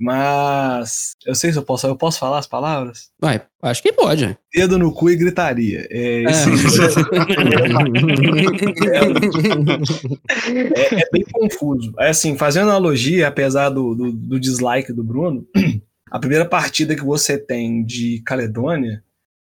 Mas 0.00 1.14
eu 1.26 1.34
sei 1.34 1.52
se 1.52 1.58
eu 1.58 1.62
posso. 1.62 1.86
Eu 1.86 1.94
posso 1.94 2.18
falar 2.18 2.38
as 2.38 2.46
palavras? 2.46 3.10
Ué, 3.22 3.42
acho 3.62 3.82
que 3.82 3.92
pode. 3.92 4.34
Dedo 4.54 4.78
no 4.78 4.90
cu 4.92 5.10
e 5.10 5.16
gritaria. 5.16 5.86
É, 5.90 6.22
esse- 6.24 6.50
é, 10.74 11.00
é 11.02 11.08
bem 11.12 11.24
confuso. 11.30 11.92
É 11.98 12.08
assim, 12.10 12.36
fazendo 12.36 12.70
analogia, 12.70 13.28
apesar 13.28 13.68
do, 13.70 13.94
do, 13.94 14.12
do 14.12 14.40
dislike 14.40 14.92
do 14.92 15.04
Bruno, 15.04 15.46
a 16.10 16.18
primeira 16.18 16.44
partida 16.44 16.94
que 16.96 17.04
você 17.04 17.38
tem 17.38 17.84
de 17.84 18.22
Caledônia, 18.24 19.02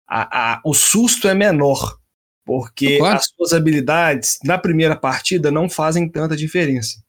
a, 0.07 0.53
a- 0.53 0.61
o 0.65 0.73
susto 0.73 1.27
é 1.27 1.33
menor. 1.33 1.97
Porque 2.45 2.97
Concordo. 2.97 3.15
as 3.19 3.25
suas 3.35 3.53
habilidades 3.53 4.37
na 4.43 4.57
primeira 4.57 4.97
partida 4.97 5.49
não 5.49 5.69
fazem 5.69 6.09
tanta 6.09 6.35
diferença. 6.35 7.01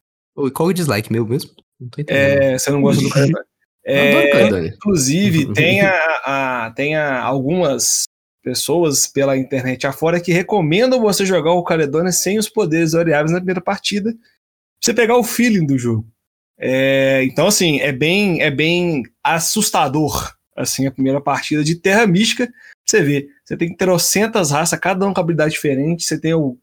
Qual 0.55 0.69
é 0.69 0.71
o 0.71 0.75
dislike 0.75 1.13
meu 1.13 1.27
mesmo? 1.27 1.51
Não 1.85 1.89
tô 1.91 2.01
entendendo. 2.01 2.43
É, 2.43 2.59
você 2.59 2.71
não 2.71 2.83
gosta 2.83 3.03
do 3.03 3.09
adoro 3.13 3.45
É. 3.87 4.11
Inclusive, 4.69 5.53
tem, 5.55 5.81
a, 5.83 5.97
a- 6.25 6.73
tem 6.75 6.97
a- 6.97 7.21
algumas 7.23 8.05
pessoas 8.43 9.07
pela 9.07 9.37
internet 9.37 9.87
afora 9.87 10.21
que 10.21 10.33
recomendam 10.33 11.01
você 11.01 11.25
jogar 11.25 11.53
o 11.53 11.63
Caledônia 11.65 12.13
sem 12.13 12.39
os 12.39 12.49
poderes 12.49 12.93
variáveis 12.93 13.31
na 13.33 13.39
primeira 13.39 13.61
partida, 13.61 14.11
pra 14.13 14.21
você 14.83 14.93
pegar 14.95 15.17
o 15.17 15.25
feeling 15.25 15.65
do 15.67 15.79
jogo. 15.79 16.07
É, 16.59 17.23
então, 17.25 17.47
assim, 17.47 17.81
é 17.81 17.91
bem, 17.93 18.41
é 18.43 18.51
bem 18.51 19.03
assustador 19.23 20.35
assim, 20.57 20.87
a 20.87 20.91
primeira 20.93 21.21
partida 21.21 21.65
de 21.65 21.75
Terra 21.75 22.07
Mística. 22.07 22.49
Você 22.87 23.03
vê, 23.03 23.29
você 23.45 23.57
tem 23.57 23.75
trocentas 23.77 24.53
raças, 24.53 24.79
cada 24.79 25.05
um 25.07 25.13
com 25.13 25.21
habilidade 25.21 25.53
diferente. 25.53 26.05
Você 26.05 26.19
tem 26.21 26.33
o- 26.35 26.57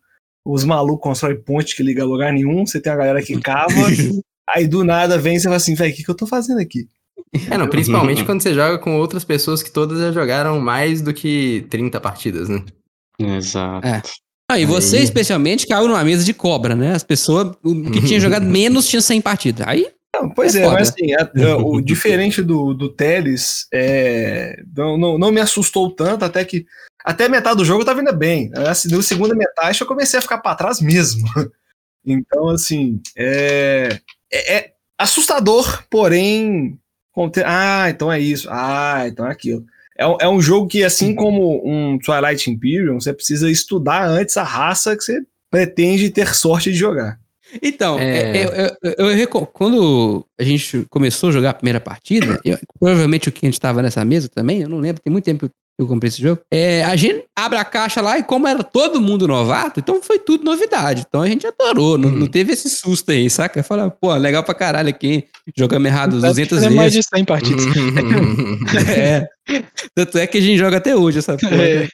os 0.46 0.64
malucos 0.64 1.02
que 1.04 1.10
constroem 1.10 1.42
ponte 1.44 1.76
que 1.76 1.84
liga 1.84 2.02
a 2.02 2.06
lugar 2.06 2.32
nenhum, 2.32 2.66
você 2.66 2.80
tem 2.80 2.92
a 2.92 2.96
galera 2.96 3.22
que 3.22 3.40
cava. 3.42 3.68
Aí 4.54 4.68
do 4.68 4.84
nada 4.84 5.18
vem 5.18 5.36
e 5.36 5.40
você 5.40 5.44
fala 5.46 5.56
assim, 5.58 5.76
velho, 5.76 5.92
o 5.94 5.96
que, 5.96 6.04
que 6.04 6.10
eu 6.12 6.16
tô 6.16 6.26
fazendo 6.28 6.60
aqui? 6.60 6.88
É, 7.50 7.58
não, 7.58 7.68
principalmente 7.68 8.26
quando 8.26 8.42
você 8.42 8.54
joga 8.54 8.78
com 8.78 8.98
outras 8.98 9.24
pessoas 9.24 9.64
que 9.64 9.72
todas 9.72 10.00
já 10.00 10.12
jogaram 10.12 10.60
mais 10.60 11.02
do 11.02 11.14
que 11.14 11.66
30 11.70 12.00
partidas, 12.02 12.50
né? 12.50 12.64
Exato. 13.20 13.88
É. 13.88 14.02
Ah, 14.52 14.60
e 14.60 14.66
você, 14.66 14.98
Aí- 14.98 15.04
especialmente, 15.04 15.66
caiu 15.68 15.88
numa 15.88 16.04
mesa 16.04 16.24
de 16.26 16.34
cobra, 16.34 16.76
né? 16.76 16.94
As 16.94 17.04
pessoas 17.04 17.56
o 17.64 17.90
que 17.92 18.02
tinha 18.02 18.20
jogado 18.20 18.46
menos 18.46 18.88
tinha 18.88 19.02
100 19.02 19.22
partidas. 19.22 19.66
Aí, 19.68 19.88
Não, 20.14 20.30
pois 20.30 20.56
É 20.56 20.64
é, 20.64 20.68
mas 20.68 20.90
assim, 20.90 21.14
a- 21.14 21.32
a- 21.54 21.58
o 21.58 21.80
diferente 21.80 22.42
do, 22.42 22.74
do 22.74 22.90
Teles, 22.90 23.66
é, 23.74 24.62
não, 24.76 24.98
não, 24.98 25.18
não 25.18 25.32
me 25.32 25.40
assustou 25.40 25.90
tanto, 25.90 26.26
até 26.26 26.44
que 26.44 26.66
até 27.06 27.30
metade 27.30 27.58
do 27.58 27.66
jogo 27.66 27.82
eu 27.82 27.86
tava 27.86 28.02
indo 28.02 28.14
bem. 28.14 28.50
né? 28.50 28.68
Assim, 28.68 28.90
No 28.90 29.02
segunda 29.02 29.34
metade 29.34 29.80
eu 29.80 29.88
comecei 29.88 30.20
a 30.20 30.22
ficar 30.22 30.40
pra 30.40 30.56
trás 30.56 30.82
mesmo. 30.82 31.24
Então, 32.04 32.50
assim, 32.50 33.00
é, 33.16 34.00
é, 34.34 34.56
é 34.58 34.72
assustador, 34.98 35.84
porém. 35.90 36.78
conte- 37.14 37.44
Ah, 37.46 37.90
então 37.90 38.12
é 38.12 38.20
isso. 38.20 38.48
Ah, 38.50 39.04
então 39.08 39.26
é 39.28 39.32
aquilo. 39.32 39.66
É, 39.98 40.08
um- 40.08 40.18
é 40.22 40.30
um 40.30 40.42
jogo 40.42 40.68
que, 40.68 40.84
assim 40.84 41.14
como 41.14 41.62
um 41.68 42.00
Twilight 42.00 42.50
Imperium, 42.50 43.00
você 43.00 43.14
precisa 43.14 43.52
estudar 43.52 44.06
antes 44.08 44.38
a 44.38 44.44
raça 44.44 44.96
que 44.96 45.04
você 45.04 45.22
pretende 45.50 46.10
ter 46.10 46.34
sorte 46.34 46.72
de 46.72 46.78
jogar. 46.78 47.20
Então, 47.62 48.00
É. 48.00 48.38
é, 48.38 48.46
eu- 48.46 48.96
eu- 48.98 49.18
eu 49.18 49.28
quando 49.28 50.26
a 50.40 50.44
gente 50.44 50.86
começou 50.90 51.30
a 51.30 51.32
jogar 51.34 51.50
a 51.50 51.54
primeira 51.54 51.82
partida, 51.82 52.40
eu- 52.46 52.58
provavelmente 52.80 53.28
o 53.28 53.32
que 53.32 53.46
a 53.46 53.50
gente 53.50 53.60
tava 53.60 53.82
nessa 53.82 54.06
mesa 54.06 54.30
também, 54.30 54.62
eu 54.62 54.70
não 54.70 54.78
lembro, 54.80 55.02
tem 55.02 55.12
muito 55.12 55.26
tempo 55.26 55.40
que 55.40 55.46
eu 55.46 55.52
comprei 55.88 56.08
esse 56.10 56.22
jogo. 56.22 56.42
é, 56.52 56.84
a 56.84 56.96
gente 56.96 57.24
abre 57.36 57.58
a 57.58 57.66
caixa 57.66 58.02
lá 58.02 58.18
e 58.20 58.24
como 58.24 58.48
era 58.48 58.64
todo 58.64 59.02
mundo 59.02 59.28
novato, 59.28 59.80
então 59.80 60.02
foi 60.02 60.20
tudo 60.20 60.44
novidade. 60.44 61.04
Então 61.08 61.22
a 61.22 61.28
gente 61.28 61.46
adorou, 61.48 61.98
não, 61.98 62.10
Uhum. 62.10 62.16
não 62.20 62.28
teve 62.28 62.54
esse 62.54 62.70
susto 62.70 63.12
aí, 63.12 63.30
saca? 63.30 63.62
Fala, 63.64 63.90
pô, 63.90 64.14
legal 64.16 64.44
pra 64.44 64.54
caralho 64.54 64.90
aqui, 64.90 65.26
jogamos 65.58 65.88
errado 65.88 66.20
200 66.20 66.64
é 66.64 66.70
mais 66.70 66.94
vezes. 66.94 67.08
de 67.12 67.18
100 67.18 67.26
partidas. 67.26 67.66
É. 68.98 69.28
Tanto 69.96 70.18
é 70.18 70.28
que 70.28 70.38
a 70.38 70.42
gente 70.42 70.58
joga 70.58 70.78
até 70.78 70.96
hoje 70.96 71.20
essa 71.20 71.36
porra. 71.38 71.64
É. 71.64 71.88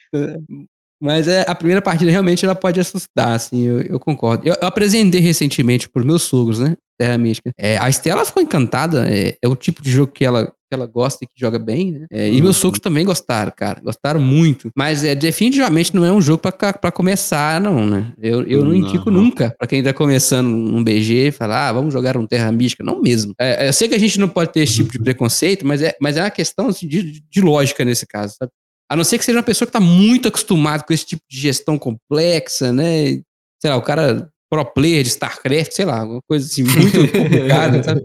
Mas 1.00 1.28
é, 1.28 1.44
a 1.48 1.54
primeira 1.54 1.80
partida 1.80 2.10
realmente 2.10 2.44
ela 2.44 2.54
pode 2.56 2.80
assustar, 2.80 3.32
assim, 3.32 3.62
eu, 3.64 3.80
eu 3.82 4.00
concordo. 4.00 4.46
Eu, 4.46 4.54
eu 4.60 4.66
apresentei 4.68 5.20
recentemente 5.20 5.88
pros 5.88 6.04
meus 6.04 6.22
sogros, 6.22 6.58
né? 6.58 6.76
Terra 6.98 7.16
Mística. 7.16 7.52
É, 7.56 7.78
a 7.78 7.88
Estela 7.88 8.24
ficou 8.24 8.42
encantada, 8.42 9.06
é, 9.08 9.36
é 9.40 9.48
o 9.48 9.54
tipo 9.54 9.80
de 9.82 9.90
jogo 9.90 10.12
que 10.12 10.24
ela, 10.24 10.46
que 10.46 10.74
ela 10.74 10.84
gosta 10.86 11.24
e 11.24 11.26
que 11.26 11.32
joga 11.36 11.58
bem, 11.58 11.92
né? 11.92 12.06
É, 12.10 12.28
E 12.28 12.42
meus 12.42 12.56
sogros 12.56 12.80
também 12.80 13.04
gostaram, 13.04 13.52
cara. 13.56 13.80
Gostaram 13.80 14.20
muito. 14.20 14.70
Mas 14.76 15.04
é, 15.04 15.14
definitivamente 15.14 15.94
não 15.94 16.04
é 16.04 16.12
um 16.12 16.20
jogo 16.20 16.42
pra 16.42 16.90
começar, 16.92 17.60
não, 17.60 17.86
né? 17.86 18.12
Eu, 18.20 18.42
eu 18.42 18.60
não, 18.64 18.70
Não. 18.70 18.74
indico 18.74 19.10
nunca 19.10 19.54
pra 19.56 19.68
quem 19.68 19.82
tá 19.82 19.94
começando 19.94 20.48
um 20.48 20.82
BG 20.82 21.30
falar, 21.30 21.68
ah, 21.68 21.72
vamos 21.72 21.92
jogar 21.94 22.16
um 22.16 22.26
Terra 22.26 22.50
Mística. 22.50 22.82
Não 22.82 23.00
mesmo. 23.00 23.32
É, 23.40 23.68
eu 23.68 23.72
sei 23.72 23.88
que 23.88 23.94
a 23.94 23.98
gente 24.00 24.18
não 24.18 24.28
pode 24.28 24.52
ter 24.52 24.60
esse 24.60 24.74
tipo 24.74 24.90
de 24.90 24.98
preconceito, 24.98 25.64
mas 25.66 25.80
é, 25.80 25.94
mas 26.00 26.16
é 26.16 26.22
uma 26.22 26.30
questão 26.30 26.68
assim, 26.68 26.88
de, 26.88 27.22
de 27.22 27.40
lógica 27.40 27.84
nesse 27.84 28.06
caso, 28.06 28.34
sabe? 28.38 28.50
A 28.90 28.96
não 28.96 29.04
ser 29.04 29.18
que 29.18 29.24
seja 29.24 29.38
uma 29.38 29.44
pessoa 29.44 29.66
que 29.66 29.72
tá 29.72 29.80
muito 29.80 30.28
acostumada 30.28 30.82
com 30.82 30.92
esse 30.92 31.04
tipo 31.04 31.22
de 31.30 31.38
gestão 31.38 31.78
complexa, 31.78 32.72
né? 32.72 33.20
Sei 33.60 33.70
lá, 33.70 33.76
o 33.76 33.82
cara 33.82 34.28
pro 34.50 34.64
player 34.64 35.02
de 35.02 35.08
StarCraft, 35.10 35.72
sei 35.72 35.84
lá, 35.84 36.04
uma 36.04 36.20
coisa 36.22 36.46
assim 36.46 36.62
muito 36.64 36.92
complicada, 37.12 37.82
sabe? 37.82 38.02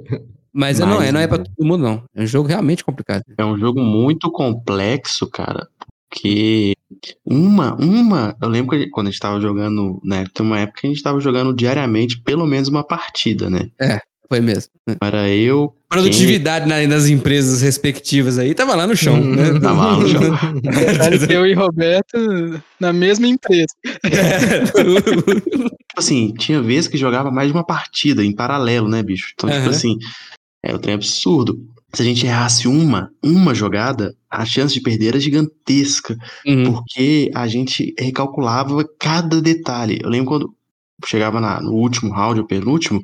Mas, 0.53 0.79
é, 0.79 0.85
não 0.85 1.01
é, 1.01 1.11
não 1.11 1.19
é 1.19 1.27
pra 1.27 1.39
todo 1.39 1.65
mundo, 1.65 1.81
não. 1.83 2.03
É 2.15 2.21
um 2.23 2.27
jogo 2.27 2.47
realmente 2.47 2.83
complicado. 2.83 3.23
É 3.37 3.43
um 3.43 3.57
jogo 3.57 3.79
muito 3.81 4.29
complexo, 4.31 5.27
cara, 5.27 5.67
porque 6.09 6.73
uma, 7.25 7.73
uma, 7.75 8.35
eu 8.39 8.49
lembro 8.49 8.77
que 8.77 8.87
quando 8.91 9.07
a 9.07 9.09
gente 9.09 9.19
tava 9.19 9.41
jogando, 9.41 9.99
né, 10.03 10.25
tem 10.31 10.45
uma 10.45 10.59
época 10.59 10.81
que 10.81 10.87
a 10.87 10.89
gente 10.91 11.01
tava 11.01 11.19
jogando 11.19 11.55
diariamente 11.55 12.21
pelo 12.21 12.45
menos 12.45 12.67
uma 12.69 12.83
partida, 12.83 13.49
né? 13.49 13.69
Foi 14.29 14.39
mesmo. 14.39 14.71
Era 15.01 15.29
eu, 15.29 15.75
Produtividade 15.89 16.67
na- 16.67 16.87
nas 16.87 17.07
empresas 17.07 17.61
respectivas 17.61 18.39
aí 18.39 18.53
tava 18.55 18.73
lá 18.73 18.87
no 18.87 18.95
chão, 18.95 19.23
né? 19.23 19.59
Tava 19.59 19.85
lá 19.85 19.99
no 19.99 20.07
chão. 20.07 20.21
Eu 21.29 21.45
e 21.45 21.53
Roberto 21.53 22.17
na 22.79 22.91
mesma 22.93 23.27
empresa. 23.27 23.67
tipo 25.93 25.99
assim, 25.99 26.33
tinha 26.33 26.59
vezes 26.61 26.87
que 26.87 26.97
jogava 26.97 27.29
mais 27.29 27.47
de 27.49 27.53
uma 27.53 27.63
partida 27.63 28.25
em 28.25 28.33
paralelo, 28.35 28.89
né, 28.89 29.03
bicho? 29.03 29.31
Então, 29.35 29.47
tipo 29.49 29.61
Aham. 29.61 29.69
assim, 29.69 29.97
é 30.65 30.73
um 30.73 30.79
trem 30.79 30.95
absurdo. 30.95 31.59
Se 31.93 32.01
a 32.01 32.05
gente 32.05 32.25
errasse 32.25 32.67
uma, 32.67 33.11
uma 33.23 33.53
jogada, 33.53 34.15
a 34.27 34.43
chance 34.43 34.73
de 34.73 34.81
perder 34.81 35.09
era 35.09 35.19
gigantesca. 35.19 36.17
Uhum. 36.47 36.73
porque 36.73 37.29
a 37.35 37.47
gente 37.47 37.93
recalculava 37.99 38.83
cada 38.99 39.39
detalhe. 39.39 39.99
Eu 40.01 40.09
lembro 40.09 40.25
quando 40.27 40.53
chegava 41.05 41.39
na- 41.39 41.61
no 41.61 41.73
último 41.73 42.11
round, 42.11 42.39
ou 42.39 42.47
penúltimo, 42.47 42.99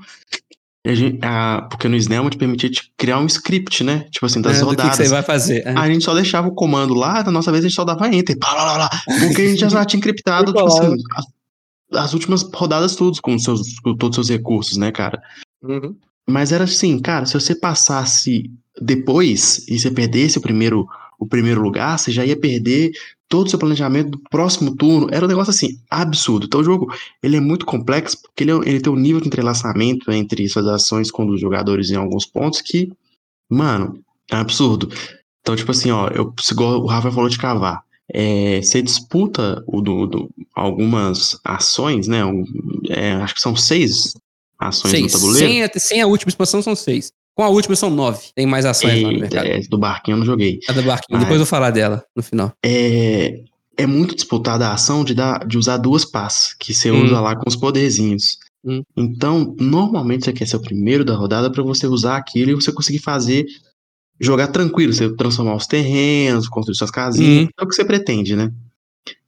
a 0.88 0.96
gente, 0.96 1.20
a- 1.24 1.68
porque 1.70 1.88
no 1.88 1.96
Snell 1.98 2.28
te 2.32 2.38
permitia 2.38 2.72
te 2.72 2.92
criar 2.98 3.20
um 3.20 3.28
script, 3.28 3.84
né? 3.84 4.08
Tipo 4.10 4.26
assim, 4.26 4.42
das 4.42 4.58
É, 4.58 4.62
do 4.62 4.70
que 4.72 4.76
que 4.78 4.82
rodadas. 4.82 4.98
você 4.98 5.08
vai 5.14 5.22
fazer. 5.22 5.62
É. 5.68 5.74
A 5.78 5.88
gente 5.88 6.04
só 6.04 6.16
deixava 6.16 6.48
o 6.48 6.56
comando 6.56 6.96
lá, 6.96 7.22
da 7.22 7.30
nossa 7.30 7.52
vez 7.52 7.64
a 7.64 7.68
gente 7.68 7.76
só 7.76 7.86
dava 7.86 8.08
enter, 8.08 8.36
pá, 8.40 8.52
lá, 8.54 8.64
lá, 8.66 8.78
lá, 8.78 8.90
porque 9.20 9.42
a 9.44 9.48
gente 9.50 9.70
já 9.70 9.86
tinha 9.86 10.00
encriptado, 10.00 10.52
tipo 10.52 10.66
assim, 10.66 10.96
as, 11.92 12.04
as 12.06 12.14
últimas 12.14 12.44
rodadas 12.54 12.96
todas 12.96 13.20
com, 13.20 13.38
seus, 13.38 13.80
com 13.80 13.96
todos 13.96 14.18
os 14.18 14.28
seus 14.28 14.38
recursos, 14.40 14.78
né, 14.78 14.92
cara? 14.92 15.22
Uhum. 15.62 15.96
Mas 16.30 16.52
era 16.52 16.64
assim, 16.64 17.00
cara, 17.00 17.26
se 17.26 17.34
você 17.34 17.56
passasse 17.56 18.50
depois 18.80 19.68
e 19.68 19.80
você 19.80 19.90
perdesse 19.92 20.38
o 20.38 20.42
primeiro, 20.42 20.88
o 21.20 21.26
primeiro 21.26 21.62
lugar, 21.62 21.98
você 21.98 22.12
já 22.12 22.26
ia 22.26 22.40
perder 22.40 22.92
todo 23.28 23.48
o 23.48 23.50
seu 23.50 23.60
planejamento 23.60 24.12
do 24.12 24.20
próximo 24.30 24.76
turno. 24.76 25.08
Era 25.12 25.26
um 25.26 25.28
negócio 25.28 25.52
assim, 25.52 25.80
absurdo. 25.90 26.46
Então 26.46 26.62
o 26.62 26.64
jogo, 26.64 26.94
ele 27.22 27.38
é 27.38 27.40
muito 27.40 27.66
complexo 27.66 28.22
porque 28.22 28.44
ele, 28.44 28.52
é- 28.52 28.70
ele 28.70 28.82
tem 28.82 28.92
um 28.92 28.96
nível 28.96 29.22
de 29.22 29.28
entrelaçamento 29.28 30.12
entre 30.12 30.48
suas 30.50 30.68
ações 30.68 31.12
com 31.12 31.28
os 31.28 31.40
jogadores 31.40 31.90
em 31.90 31.96
alguns 31.96 32.26
pontos 32.26 32.62
que, 32.62 32.92
mano, 33.50 34.00
é 34.32 34.36
absurdo. 34.36 34.90
Então, 35.42 35.56
tipo 35.56 35.72
assim, 35.72 35.92
ó, 35.92 36.08
eu, 36.10 36.34
o 36.58 36.86
Rafa 36.88 37.12
falou 37.12 37.30
de 37.30 37.38
cavar. 37.38 37.84
É, 38.14 38.62
você 38.62 38.82
disputa 38.82 39.64
o 39.68 39.82
do, 39.82 40.08
do- 40.08 40.30
algumas 40.56 41.38
ações, 41.44 42.08
né? 42.08 42.22
é, 42.90 43.12
acho 43.14 43.36
que 43.36 43.42
são 43.42 43.56
seis 43.56 44.14
ações 44.58 44.92
Seis. 44.92 45.04
no 45.14 45.20
tabuleiro. 45.20 45.48
Sem 45.48 45.64
a, 45.64 45.70
sem 45.78 46.02
a 46.02 46.08
última 46.08 46.30
expansão 46.30 46.62
são 46.62 46.76
seis. 46.76 47.12
Com 47.36 47.44
a 47.44 47.50
última 47.50 47.76
são 47.76 47.90
nove. 47.90 48.28
Tem 48.36 48.46
mais 48.46 48.66
ações 48.66 49.02
lá 49.04 49.12
no 49.12 49.20
mercado. 49.20 49.46
é, 49.48 49.60
do 49.62 49.78
barquinho 49.78 50.16
eu 50.16 50.20
não 50.20 50.26
joguei. 50.26 50.60
A 50.68 50.74
da 50.74 50.82
barquinho. 50.82 51.06
Mas- 51.18 51.22
Depois 51.22 51.40
eu 51.40 51.46
vou 51.46 51.50
falar 51.50 51.72
dela 51.72 52.04
no 52.16 52.22
final. 52.22 52.52
É, 52.66 53.40
é 53.78 53.86
muito 53.86 54.14
disputada 54.16 54.68
a 54.68 54.74
ação 54.74 55.06
de, 55.06 55.14
dar, 55.14 55.48
de 55.48 55.58
usar 55.58 55.78
duas 55.78 56.04
pás, 56.04 56.54
que 56.60 56.74
você 56.74 56.92
Hum. 56.92 57.06
usa 57.06 57.22
lá 57.22 57.36
com 57.36 57.48
os 57.48 57.56
poderzinhos. 57.56 58.38
Hum. 58.66 58.82
Então, 58.98 59.56
normalmente 59.58 60.26
você 60.26 60.34
quer 60.34 60.46
ser 60.48 60.58
o 60.58 60.62
primeiro 60.62 61.06
da 61.06 61.16
rodada 61.16 61.50
para 61.50 61.64
você 61.64 61.88
usar 61.88 62.18
aquilo 62.18 62.52
e 62.52 62.56
você 62.56 62.74
conseguir 62.74 63.00
fazer. 63.00 63.46
Jogar 64.20 64.48
tranquilo, 64.48 64.92
você 64.94 65.16
transformar 65.16 65.56
os 65.56 65.66
terrenos, 65.68 66.50
construir 66.50 66.76
suas 66.76 66.92
casinhas, 66.92 67.46
Hum. 67.46 67.50
é 67.58 67.64
o 67.64 67.68
que 67.68 67.76
você 67.76 67.86
pretende, 67.86 68.36
né? 68.36 68.52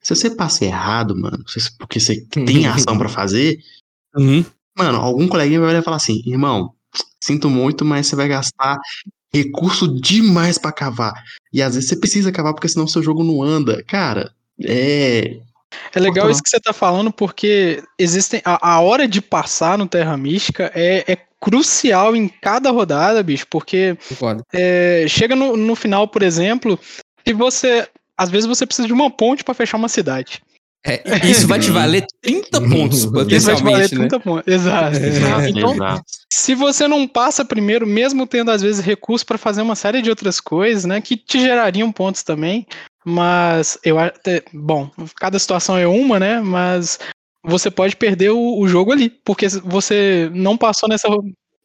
Se 0.01 0.13
você 0.15 0.29
passa 0.31 0.65
errado, 0.65 1.15
mano, 1.15 1.43
porque 1.79 1.99
você 1.99 2.25
tem 2.27 2.65
ação 2.67 2.97
pra 2.97 3.07
fazer, 3.07 3.59
Uhum. 4.15 4.43
mano, 4.77 4.97
algum 4.97 5.27
coleguinha 5.27 5.59
vai 5.59 5.69
olhar 5.69 5.79
e 5.79 5.83
falar 5.83 5.97
assim: 5.97 6.21
irmão, 6.25 6.73
sinto 7.23 7.49
muito, 7.49 7.85
mas 7.85 8.07
você 8.07 8.15
vai 8.15 8.27
gastar 8.27 8.77
recurso 9.33 9.87
demais 9.87 10.57
pra 10.57 10.71
cavar. 10.73 11.13
E 11.53 11.61
às 11.61 11.75
vezes 11.75 11.89
você 11.89 11.95
precisa 11.95 12.31
cavar 12.31 12.53
porque 12.53 12.67
senão 12.67 12.85
seu 12.87 13.01
jogo 13.01 13.23
não 13.23 13.41
anda. 13.41 13.81
Cara, 13.87 14.33
é. 14.61 15.39
É 15.95 15.99
legal 16.01 16.29
isso 16.29 16.43
que 16.43 16.49
você 16.49 16.59
tá 16.59 16.73
falando, 16.73 17.13
porque 17.13 17.81
existem. 17.97 18.41
A, 18.43 18.73
a 18.73 18.79
hora 18.81 19.07
de 19.07 19.21
passar 19.21 19.77
no 19.77 19.87
Terra 19.87 20.17
Mística 20.17 20.69
é, 20.75 21.09
é 21.13 21.17
crucial 21.41 22.15
em 22.15 22.27
cada 22.27 22.69
rodada, 22.69 23.23
bicho, 23.23 23.47
porque 23.49 23.97
é, 24.53 25.05
chega 25.09 25.35
no, 25.35 25.57
no 25.57 25.75
final, 25.75 26.07
por 26.07 26.21
exemplo, 26.21 26.79
se 27.27 27.33
você. 27.33 27.87
Às 28.17 28.29
vezes 28.29 28.47
você 28.47 28.67
precisa 28.67 28.87
de 28.87 28.93
uma 28.93 29.09
ponte 29.09 29.43
pra 29.43 29.55
fechar 29.55 29.77
uma 29.77 29.89
cidade. 29.89 30.41
É, 30.83 31.01
e 31.23 31.31
isso 31.31 31.47
vai 31.47 31.59
te 31.59 31.69
valer 31.69 32.05
30 32.21 32.59
pontos, 32.59 32.99
Isso 32.99 33.11
vai 33.11 33.55
te 33.55 33.63
valer 33.63 33.81
né? 33.81 33.87
30 33.87 34.19
pontos. 34.19 34.51
Exato. 34.51 34.97
Exato, 34.97 35.47
Então, 35.47 35.73
exato. 35.75 36.03
se 36.31 36.55
você 36.55 36.87
não 36.87 37.07
passa 37.07 37.45
primeiro, 37.45 37.85
mesmo 37.85 38.25
tendo 38.25 38.49
às 38.49 38.63
vezes 38.63 38.83
recurso 38.83 39.23
para 39.25 39.37
fazer 39.37 39.61
uma 39.61 39.75
série 39.75 40.01
de 40.01 40.09
outras 40.09 40.39
coisas, 40.39 40.85
né, 40.85 40.99
que 40.99 41.15
te 41.15 41.39
gerariam 41.39 41.91
pontos 41.91 42.23
também, 42.23 42.65
mas 43.05 43.77
eu 43.83 43.99
acho, 43.99 44.13
bom, 44.51 44.89
cada 45.19 45.37
situação 45.37 45.77
é 45.77 45.87
uma, 45.87 46.19
né, 46.19 46.39
mas 46.39 46.97
você 47.43 47.71
pode 47.71 47.95
perder 47.95 48.31
o, 48.31 48.59
o 48.59 48.67
jogo 48.67 48.91
ali, 48.91 49.09
porque 49.09 49.47
você 49.63 50.29
não 50.33 50.57
passou 50.57 50.87
nessa 50.87 51.07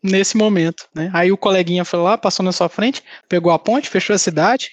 nesse 0.02 0.36
momento, 0.36 0.88
né? 0.94 1.10
Aí 1.12 1.32
o 1.32 1.36
coleguinha 1.36 1.84
foi 1.84 1.98
lá, 1.98 2.16
passou 2.16 2.44
na 2.44 2.52
sua 2.52 2.68
frente, 2.68 3.02
pegou 3.28 3.52
a 3.52 3.58
ponte, 3.58 3.88
fechou 3.88 4.14
a 4.14 4.18
cidade. 4.18 4.70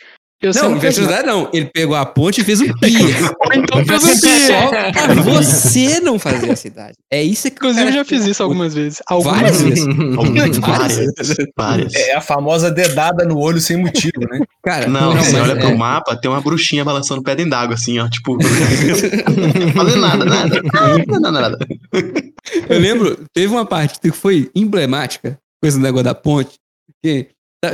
E 0.48 0.54
você 0.54 0.60
Não, 0.62 0.70
não 0.72 0.76
não 0.78 0.84
nada. 0.84 1.02
nada, 1.12 1.24
não. 1.24 1.50
Ele 1.54 1.66
pegou 1.74 1.96
a 1.96 2.06
ponte 2.06 2.42
e 2.42 2.44
fez 2.44 2.62
um 2.62 2.72
pier. 2.80 3.24
Ou 3.40 3.54
então 3.54 3.86
fez 3.86 4.04
um 4.04 4.20
pier. 4.20 4.48
Só 4.48 4.70
pra 4.92 5.14
você 5.16 6.00
não 6.00 6.20
fazer 6.20 6.52
a 6.52 6.56
cidade. 6.56 6.94
É 7.12 7.22
isso 7.24 7.50
que 7.50 7.56
Inclusive, 7.56 7.88
eu 7.88 7.92
já 7.94 8.06
fiz 8.06 8.26
isso 8.26 8.44
algumas 8.44 8.74
vezes. 8.74 9.02
Algumas 9.08 9.38
Várias 9.40 9.62
vezes. 9.62 9.86
vezes. 9.86 10.58
Várias, 10.62 11.54
várias. 11.58 11.94
É 11.94 12.16
a 12.16 12.22
famosa 12.22 12.70
dedada 12.72 13.24
no 13.26 13.38
olho 13.40 13.60
sem 13.62 13.78
motivo, 13.78 14.20
né? 14.30 14.40
Cara, 14.64 14.88
Não, 14.88 15.16
você 15.16 15.32
mas 15.34 15.50
olha 15.50 15.54
é- 15.54 15.62
pro 15.62 15.78
mapa, 15.78 16.16
tem 16.16 16.30
uma 16.30 16.42
bruxinha 16.42 16.84
balançando 16.84 17.22
pedra 17.24 17.46
d'água, 17.46 17.76
assim, 17.76 18.00
ó, 18.00 18.10
tipo. 18.10 18.38
não 18.38 19.72
fazendo 19.74 20.02
nada, 20.02 20.26
nada. 20.26 20.62
Nada, 20.74 21.20
nada, 21.20 21.32
nada. 21.32 21.58
Eu 22.70 22.80
lembro, 22.80 23.18
teve 23.34 23.54
uma 23.54 23.66
partida 23.66 24.00
que 24.02 24.12
foi 24.18 24.50
emblemática, 24.56 25.38
com 25.62 25.68
esse 25.68 25.80
negócio 25.80 26.04
da 26.06 26.14
ponte, 26.16 26.56
que 27.04 27.28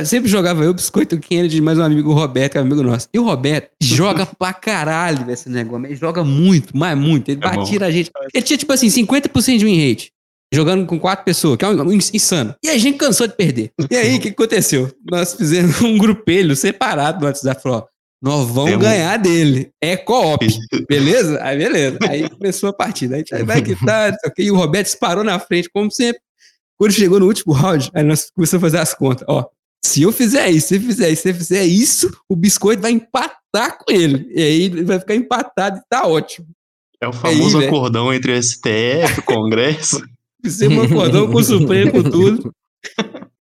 sempre 0.04 0.28
jogava 0.30 0.64
eu, 0.64 0.72
Biscoito 0.72 1.18
Kennedy 1.18 1.60
mais 1.60 1.78
um 1.78 1.82
amigo, 1.82 2.10
o 2.10 2.14
Roberto, 2.14 2.52
que 2.52 2.58
é 2.58 2.60
um 2.60 2.64
amigo 2.64 2.82
nosso. 2.82 3.08
E 3.12 3.18
o 3.18 3.24
Roberto 3.24 3.70
joga 3.82 4.24
pra 4.38 4.52
caralho 4.52 5.30
esse 5.30 5.48
negócio, 5.48 5.86
ele 5.86 5.96
joga 5.96 6.22
muito, 6.24 6.76
mas 6.76 6.96
muito. 6.96 7.28
Ele 7.28 7.40
É 7.42 7.56
batia 7.56 7.84
a 7.84 7.90
gente. 7.90 8.10
Ele 8.34 8.42
tinha, 8.42 8.56
tipo 8.56 8.72
assim, 8.72 8.86
50% 8.88 9.58
de 9.58 9.64
win 9.64 9.88
rate. 9.88 10.12
Jogando 10.52 10.84
com 10.84 10.98
quatro 10.98 11.24
pessoas, 11.24 11.56
que 11.56 11.64
é 11.64 11.68
um, 11.68 11.92
insano. 11.92 12.54
E 12.64 12.68
a 12.68 12.76
gente 12.76 12.98
cansou 12.98 13.26
de 13.28 13.34
perder. 13.36 13.70
E 13.88 13.96
aí, 13.96 14.16
o 14.16 14.20
que 14.20 14.30
aconteceu? 14.30 14.92
Nós 15.08 15.34
fizemos 15.34 15.80
um 15.80 15.96
grupelho 15.96 16.56
separado 16.56 17.20
no 17.20 17.26
WhatsApp. 17.26 17.62
Falou, 17.62 17.78
ó, 17.78 17.86
nós 18.20 18.48
vamos 18.48 18.70
Temos- 18.70 18.84
ganhar 18.84 19.16
dele. 19.16 19.70
É 19.80 19.96
co-op. 19.96 20.44
Beleza? 20.88 21.38
Aí 21.40 21.56
beleza. 21.56 21.98
Aí 22.02 22.28
começou 22.28 22.68
a 22.68 22.72
partida. 22.72 23.14
Aí 23.14 23.24
tá, 23.24 23.44
vai 23.44 23.62
que 23.62 23.76
tá, 23.76 24.12
e 24.36 24.50
o 24.50 24.56
Roberto 24.56 24.86
disparou 24.86 25.22
na 25.22 25.38
frente, 25.38 25.70
como 25.72 25.90
sempre. 25.90 26.20
Quando 26.76 26.92
chegou 26.92 27.20
no 27.20 27.26
último 27.26 27.52
round, 27.52 27.88
aí 27.94 28.02
nós 28.02 28.30
começamos 28.34 28.64
a 28.64 28.66
fazer 28.66 28.78
as 28.78 28.92
contas. 28.92 29.24
Ó, 29.28 29.44
se 29.84 30.02
eu 30.02 30.12
fizer 30.12 30.50
isso, 30.50 30.68
se 30.68 30.76
eu 30.76 30.80
fizer 30.80 31.10
isso, 31.10 31.22
se 31.22 31.30
eu 31.30 31.34
fizer 31.34 31.64
isso, 31.64 32.20
o 32.28 32.36
biscoito 32.36 32.82
vai 32.82 32.92
empatar 32.92 33.78
com 33.78 33.92
ele. 33.92 34.30
E 34.34 34.42
aí 34.42 34.62
ele 34.64 34.84
vai 34.84 34.98
ficar 34.98 35.14
empatado 35.14 35.78
e 35.78 35.82
tá 35.88 36.06
ótimo. 36.06 36.46
É 37.00 37.08
o 37.08 37.12
famoso 37.12 37.58
Aí, 37.58 37.66
acordão 37.66 38.12
entre 38.12 38.32
o 38.32 38.42
STF, 38.42 39.20
o 39.20 39.22
Congresso. 39.22 40.02
Fizemos 40.44 40.78
um 40.78 40.84
acordão 40.84 41.30
com 41.30 41.38
o 41.38 41.44
Supremo, 41.44 41.92
com 41.92 42.02
tudo. 42.02 42.54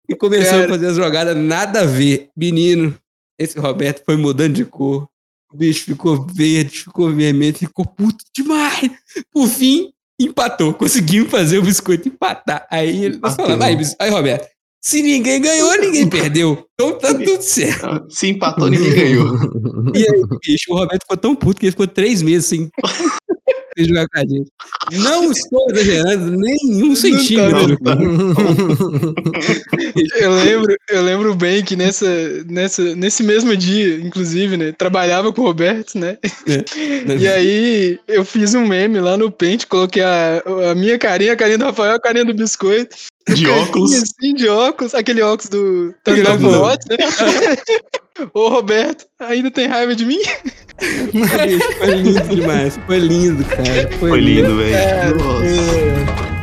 E 0.09 0.15
começamos 0.15 0.61
Cara. 0.61 0.65
a 0.65 0.69
fazer 0.69 0.87
as 0.87 0.95
jogadas 0.95 1.35
nada 1.35 1.81
a 1.81 1.85
ver. 1.85 2.29
Menino, 2.35 2.95
esse 3.37 3.59
Roberto 3.59 4.03
foi 4.05 4.15
mudando 4.15 4.53
de 4.53 4.65
cor. 4.65 5.07
O 5.51 5.57
bicho 5.57 5.85
ficou 5.85 6.25
verde, 6.25 6.79
ficou 6.79 7.13
vermelho, 7.13 7.55
ficou 7.55 7.85
puto 7.85 8.23
demais. 8.35 8.91
Por 9.31 9.47
fim, 9.47 9.91
empatou. 10.19 10.73
Conseguimos 10.73 11.29
fazer 11.29 11.57
o 11.59 11.63
biscoito 11.63 12.07
empatar. 12.07 12.67
Aí 12.69 13.05
ele 13.05 13.17
Bateu. 13.17 13.45
falamos, 13.45 13.65
aí, 13.65 13.77
aí, 13.99 14.09
Roberto, 14.09 14.47
se 14.87 15.01
ninguém 15.01 15.41
ganhou, 15.41 15.77
ninguém 15.81 16.07
perdeu. 16.07 16.65
Então 16.73 16.97
tá 16.97 17.13
tudo 17.13 17.41
certo. 17.41 18.05
Se 18.09 18.29
empatou, 18.29 18.69
ninguém 18.69 18.95
ganhou. 18.95 19.35
E 19.93 19.97
aí, 19.97 20.23
bicho, 20.45 20.71
o 20.71 20.77
Roberto 20.77 21.01
ficou 21.01 21.17
tão 21.17 21.35
puto 21.35 21.59
que 21.59 21.65
ele 21.65 21.71
ficou 21.71 21.87
três 21.87 22.21
meses 22.21 22.45
sem, 22.45 22.69
sem 23.77 23.85
jogar 23.85 24.07
com 24.07 24.17
a 24.17 24.21
gente. 24.21 24.49
Não 24.93 25.29
estou 25.29 25.69
exagerando 25.71 26.37
nem 26.37 26.57
um 26.85 26.95
centímetro. 26.95 27.77
Eu 30.21 30.31
lembro, 30.31 30.77
eu 30.89 31.01
lembro 31.03 31.35
bem 31.35 31.65
que 31.65 31.75
nessa, 31.75 32.07
nessa, 32.45 32.95
nesse 32.95 33.23
mesmo 33.23 33.57
dia, 33.57 33.97
inclusive, 33.97 34.55
né? 34.55 34.71
Trabalhava 34.71 35.33
com 35.33 35.41
o 35.41 35.45
Roberto, 35.45 35.99
né? 35.99 36.17
E 37.19 37.27
aí 37.27 37.99
eu 38.07 38.23
fiz 38.23 38.53
um 38.53 38.65
meme 38.65 39.01
lá 39.01 39.17
no 39.17 39.29
Paint, 39.29 39.65
coloquei 39.65 40.03
a, 40.03 40.41
a 40.71 40.75
minha 40.75 40.97
carinha, 40.97 41.33
a 41.33 41.35
carinha 41.35 41.57
do 41.57 41.65
Rafael, 41.65 41.95
a 41.95 41.99
carinha 41.99 42.23
do 42.23 42.33
biscoito. 42.33 42.95
De 43.35 43.47
óculos. 43.47 43.93
Assim, 43.93 44.33
de 44.33 44.47
óculos, 44.47 44.95
aquele 44.95 45.21
óculos 45.21 45.49
do 45.49 45.93
Aquele 46.05 46.23
Thunder 46.23 46.49
óculos. 46.49 46.57
Watch, 46.57 46.85
né? 46.89 46.97
Ô 48.33 48.47
Roberto, 48.49 49.05
ainda 49.19 49.51
tem 49.51 49.67
raiva 49.67 49.95
de 49.95 50.05
mim? 50.05 50.19
Foi 51.77 51.87
lindo 51.95 52.35
demais. 52.35 52.79
Foi 52.85 52.99
lindo, 52.99 53.43
cara. 53.45 53.89
Foi, 53.99 54.09
Foi 54.09 54.19
lindo. 54.19 54.47
lindo, 54.49 54.57
velho. 54.57 55.15
Nossa. 55.17 56.36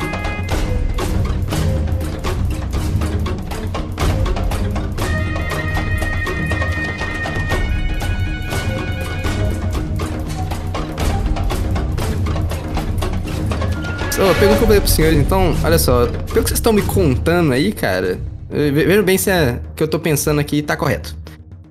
Ô, 14.25 14.35
pergunta 14.37 14.57
que 14.57 14.65
eu 14.65 14.67
vou 14.67 14.67
fazer 14.69 14.81
pros 14.81 14.93
senhores, 14.95 15.19
então, 15.19 15.55
olha 15.63 15.79
só, 15.79 16.07
pelo 16.07 16.25
que 16.25 16.35
vocês 16.49 16.53
estão 16.53 16.73
me 16.73 16.81
contando 16.81 17.53
aí, 17.53 17.73
cara, 17.73 18.19
eh, 18.51 18.71
ve- 18.71 18.87
vejam 18.87 19.05
bem 19.05 19.19
se 19.19 19.29
é 19.29 19.61
que 19.77 19.83
eu 19.83 19.87
tô 19.89 19.99
pensando 19.99 20.41
aqui 20.41 20.63
tá 20.63 20.75
correto. 20.79 21.15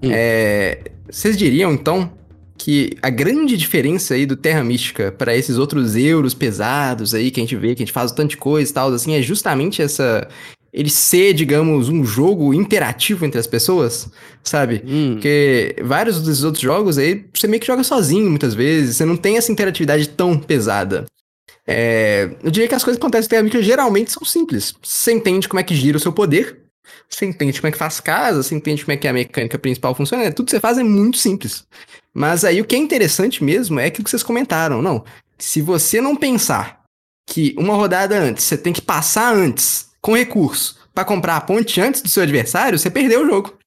Hum. 0.03 0.09
É, 0.11 0.77
vocês 1.09 1.35
diriam, 1.35 1.73
então, 1.73 2.11
que 2.55 2.91
a 3.01 3.09
grande 3.09 3.57
diferença 3.57 4.13
aí 4.13 4.27
do 4.27 4.35
Terra 4.35 4.63
Mística 4.63 5.11
para 5.11 5.35
esses 5.35 5.57
outros 5.57 5.95
euros 5.95 6.35
pesados 6.35 7.15
aí 7.15 7.31
que 7.31 7.39
a 7.39 7.43
gente 7.43 7.55
vê, 7.55 7.73
que 7.73 7.81
a 7.81 7.85
gente 7.85 7.91
faz 7.91 8.11
um 8.11 8.15
tanto 8.15 8.29
de 8.31 8.37
coisa 8.37 8.69
e 8.69 8.73
tal, 8.73 8.93
assim, 8.93 9.15
é 9.15 9.21
justamente 9.23 9.81
essa. 9.81 10.27
Ele 10.71 10.91
ser, 10.91 11.33
digamos, 11.33 11.89
um 11.89 12.03
jogo 12.03 12.53
interativo 12.53 13.25
entre 13.25 13.39
as 13.39 13.47
pessoas, 13.47 14.11
sabe? 14.43 14.83
Hum. 14.85 15.13
Porque 15.13 15.75
vários 15.83 16.21
desses 16.21 16.43
outros 16.43 16.61
jogos 16.63 16.99
aí, 16.99 17.25
você 17.33 17.47
meio 17.47 17.59
que 17.59 17.67
joga 17.67 17.83
sozinho 17.83 18.29
muitas 18.29 18.53
vezes, 18.53 18.95
você 18.95 19.05
não 19.05 19.17
tem 19.17 19.37
essa 19.37 19.51
interatividade 19.51 20.07
tão 20.09 20.37
pesada. 20.37 21.05
É, 21.65 22.29
eu 22.43 22.51
diria 22.51 22.67
que 22.67 22.75
as 22.75 22.83
coisas 22.83 22.99
que 22.99 23.05
acontecem 23.05 23.39
em 23.39 23.49
Terra 23.49 23.63
geralmente 23.63 24.11
são 24.11 24.25
simples. 24.25 24.73
Você 24.81 25.13
entende 25.13 25.47
como 25.47 25.59
é 25.59 25.63
que 25.63 25.75
gira 25.75 25.97
o 25.97 25.99
seu 25.99 26.11
poder, 26.11 26.61
você 27.09 27.25
entende 27.25 27.59
como 27.59 27.69
é 27.69 27.71
que 27.71 27.77
faz 27.77 27.99
casa, 27.99 28.43
você 28.43 28.55
entende 28.55 28.83
como 28.83 28.93
é 28.93 28.97
que 28.97 29.07
a 29.07 29.13
mecânica 29.13 29.57
principal 29.57 29.95
funciona, 29.95 30.31
tudo 30.31 30.45
que 30.45 30.51
você 30.51 30.59
faz 30.59 30.77
é 30.77 30.83
muito 30.83 31.17
simples. 31.17 31.65
Mas 32.13 32.43
aí 32.43 32.59
o 32.59 32.65
que 32.65 32.75
é 32.75 32.79
interessante 32.79 33.43
mesmo 33.43 33.79
é 33.79 33.85
aquilo 33.85 34.03
que 34.03 34.09
vocês 34.09 34.23
comentaram. 34.23 34.81
Não, 34.81 35.03
se 35.37 35.61
você 35.61 36.01
não 36.01 36.15
pensar 36.15 36.83
que 37.27 37.55
uma 37.57 37.75
rodada 37.75 38.17
antes, 38.17 38.43
você 38.43 38.57
tem 38.57 38.73
que 38.73 38.81
passar 38.81 39.33
antes, 39.33 39.87
com 40.01 40.15
recurso, 40.15 40.77
para 40.93 41.05
comprar 41.05 41.37
a 41.37 41.41
ponte 41.41 41.79
antes 41.79 42.01
do 42.01 42.09
seu 42.09 42.23
adversário, 42.23 42.77
você 42.77 42.89
perdeu 42.89 43.23
o 43.23 43.25
jogo. 43.25 43.57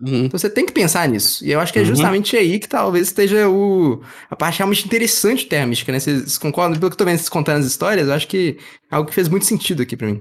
Uhum. 0.00 0.26
Então 0.26 0.38
você 0.38 0.50
tem 0.50 0.66
que 0.66 0.72
pensar 0.72 1.08
nisso. 1.08 1.44
E 1.44 1.50
eu 1.50 1.60
acho 1.60 1.72
que 1.72 1.78
é 1.78 1.82
uhum. 1.82 1.88
justamente 1.88 2.36
aí 2.36 2.58
que 2.58 2.68
talvez 2.68 3.08
esteja 3.08 3.48
o, 3.48 4.02
a 4.30 4.36
parte 4.36 4.58
realmente 4.58 4.84
interessante 4.84 5.44
de 5.44 5.46
Terra 5.46 5.66
Mística, 5.66 5.90
né? 5.90 5.98
Vocês 5.98 6.38
concordam? 6.38 6.78
Pelo 6.78 6.90
que 6.90 6.94
eu 6.94 6.98
tô 6.98 7.04
vendo 7.04 7.18
vocês 7.18 7.28
contando 7.28 7.60
as 7.60 7.66
histórias, 7.66 8.08
eu 8.08 8.14
acho 8.14 8.28
que 8.28 8.58
é 8.90 8.94
algo 8.94 9.08
que 9.08 9.14
fez 9.14 9.28
muito 9.28 9.46
sentido 9.46 9.82
aqui 9.82 9.96
para 9.96 10.08
mim. 10.08 10.20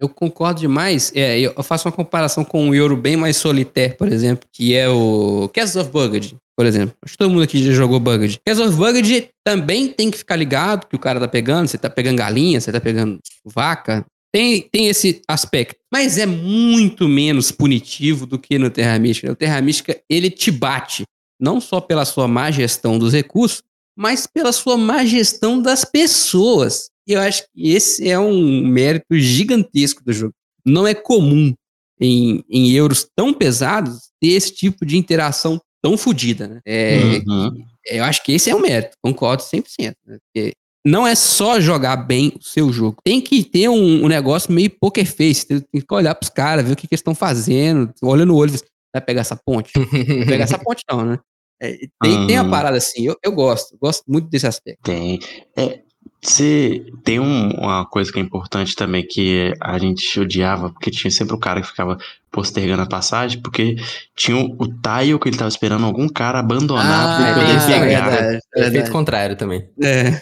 Eu 0.00 0.08
concordo 0.08 0.60
demais. 0.60 1.10
É, 1.14 1.40
eu 1.40 1.62
faço 1.64 1.88
uma 1.88 1.92
comparação 1.92 2.44
com 2.44 2.68
um 2.68 2.74
euro 2.74 2.96
bem 2.96 3.16
mais 3.16 3.36
solitário, 3.36 3.96
por 3.96 4.06
exemplo, 4.12 4.48
que 4.52 4.76
é 4.76 4.88
o 4.88 5.50
Castles 5.52 5.84
of 5.84 5.90
Bugged, 5.90 6.36
por 6.56 6.64
exemplo. 6.64 6.94
Acho 7.04 7.14
que 7.14 7.18
todo 7.18 7.30
mundo 7.30 7.42
aqui 7.42 7.60
já 7.64 7.72
jogou 7.72 7.98
Bugged. 7.98 8.38
Castles 8.46 8.68
of 8.68 8.78
Bugged 8.78 9.30
também 9.44 9.88
tem 9.88 10.08
que 10.08 10.18
ficar 10.18 10.36
ligado 10.36 10.86
que 10.86 10.94
o 10.94 11.00
cara 11.00 11.18
tá 11.18 11.26
pegando. 11.26 11.66
Você 11.66 11.76
tá 11.76 11.90
pegando 11.90 12.18
galinha, 12.18 12.60
você 12.60 12.70
tá 12.70 12.80
pegando 12.80 13.18
vaca. 13.44 14.06
Tem, 14.32 14.62
tem 14.62 14.88
esse 14.88 15.22
aspecto. 15.26 15.76
Mas 15.92 16.18
é 16.18 16.26
muito 16.26 17.08
menos 17.08 17.50
punitivo 17.50 18.26
do 18.26 18.38
que 18.38 18.58
no 18.58 18.70
Terra 18.70 18.98
Mística. 18.98 19.32
O 19.32 19.36
Terra 19.36 19.60
Mística, 19.60 20.00
ele 20.08 20.30
te 20.30 20.50
bate. 20.50 21.04
Não 21.40 21.60
só 21.60 21.80
pela 21.80 22.04
sua 22.04 22.28
má 22.28 22.50
gestão 22.50 22.98
dos 22.98 23.12
recursos, 23.12 23.62
mas 23.96 24.26
pela 24.26 24.52
sua 24.52 24.76
má 24.76 25.04
gestão 25.04 25.60
das 25.60 25.84
pessoas. 25.84 26.90
E 27.06 27.12
eu 27.12 27.20
acho 27.20 27.44
que 27.44 27.70
esse 27.70 28.08
é 28.08 28.18
um 28.18 28.66
mérito 28.66 29.18
gigantesco 29.18 30.04
do 30.04 30.12
jogo. 30.12 30.34
Não 30.64 30.86
é 30.86 30.94
comum 30.94 31.54
em, 32.00 32.44
em 32.50 32.70
euros 32.72 33.08
tão 33.16 33.32
pesados 33.32 34.10
ter 34.20 34.28
esse 34.28 34.54
tipo 34.54 34.84
de 34.84 34.96
interação 34.96 35.60
tão 35.82 35.96
fodida, 35.96 36.48
né? 36.48 36.60
É, 36.66 36.98
uhum. 37.26 37.64
Eu 37.86 38.04
acho 38.04 38.22
que 38.22 38.32
esse 38.32 38.50
é 38.50 38.54
um 38.54 38.60
mérito, 38.60 38.96
concordo 39.02 39.42
100%. 39.42 39.94
Né? 40.06 40.18
Porque 40.26 40.52
não 40.88 41.06
é 41.06 41.14
só 41.14 41.60
jogar 41.60 41.96
bem 41.96 42.32
o 42.38 42.42
seu 42.42 42.72
jogo. 42.72 42.96
Tem 43.04 43.20
que 43.20 43.44
ter 43.44 43.68
um, 43.68 44.04
um 44.04 44.08
negócio 44.08 44.52
meio 44.52 44.70
poker 44.70 45.06
face. 45.06 45.46
Tem, 45.46 45.60
tem 45.60 45.80
que 45.80 45.94
olhar 45.94 46.14
pros 46.14 46.30
caras, 46.30 46.64
ver 46.64 46.72
o 46.72 46.76
que, 46.76 46.86
que 46.86 46.94
eles 46.94 47.00
estão 47.00 47.14
fazendo. 47.14 47.92
Olha 48.02 48.24
no 48.24 48.34
olho, 48.34 48.52
vai 48.92 49.02
pegar 49.02 49.20
essa 49.20 49.36
ponte? 49.36 49.70
Vai 49.76 50.24
pegar 50.24 50.44
essa 50.44 50.58
ponte 50.58 50.82
não, 50.90 51.04
né? 51.04 51.18
É, 51.60 51.76
tem, 52.00 52.26
tem 52.28 52.36
a 52.36 52.44
uhum. 52.44 52.50
parada 52.50 52.76
assim, 52.76 53.04
eu, 53.04 53.16
eu 53.22 53.32
gosto, 53.32 53.76
gosto 53.80 54.04
muito 54.06 54.28
desse 54.28 54.46
aspecto. 54.46 54.80
Tem. 54.84 55.18
É, 55.56 55.80
você 56.22 56.86
tem 57.04 57.20
um, 57.20 57.50
uma 57.50 57.84
coisa 57.84 58.12
que 58.12 58.18
é 58.18 58.22
importante 58.22 58.74
também 58.74 59.06
que 59.06 59.52
a 59.60 59.76
gente 59.78 60.20
odiava, 60.20 60.70
porque 60.70 60.90
tinha 60.90 61.10
sempre 61.10 61.34
o 61.34 61.38
cara 61.38 61.60
que 61.60 61.66
ficava 61.66 61.98
postergando 62.30 62.82
a 62.82 62.86
passagem, 62.86 63.40
porque 63.42 63.76
tinha 64.16 64.36
o, 64.36 64.56
o 64.58 64.68
Taio 64.80 65.18
que 65.18 65.28
ele 65.28 65.36
tava 65.36 65.48
esperando 65.48 65.84
algum 65.84 66.08
cara 66.08 66.38
abandonar 66.38 66.86
ah, 66.86 67.16
pra 67.16 67.34
poder 67.34 67.72
é, 67.72 67.80
pegar. 67.80 68.12
É, 68.12 68.40
é, 68.56 68.68
efeito 68.68 68.90
contrário 68.90 69.36
também. 69.36 69.68
É. 69.82 70.20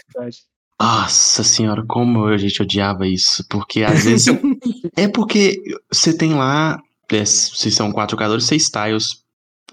Nossa 0.79 1.43
senhora, 1.43 1.83
como 1.87 2.25
a 2.25 2.37
gente 2.37 2.61
odiava 2.61 3.07
isso, 3.07 3.43
porque 3.49 3.83
às 3.83 4.03
vezes. 4.03 4.27
é 4.95 5.07
porque 5.07 5.61
você 5.91 6.15
tem 6.15 6.35
lá, 6.35 6.79
é, 7.11 7.25
se 7.25 7.71
são 7.71 7.91
quatro 7.91 8.15
jogadores, 8.15 8.45
seis 8.45 8.69
tiles. 8.69 9.23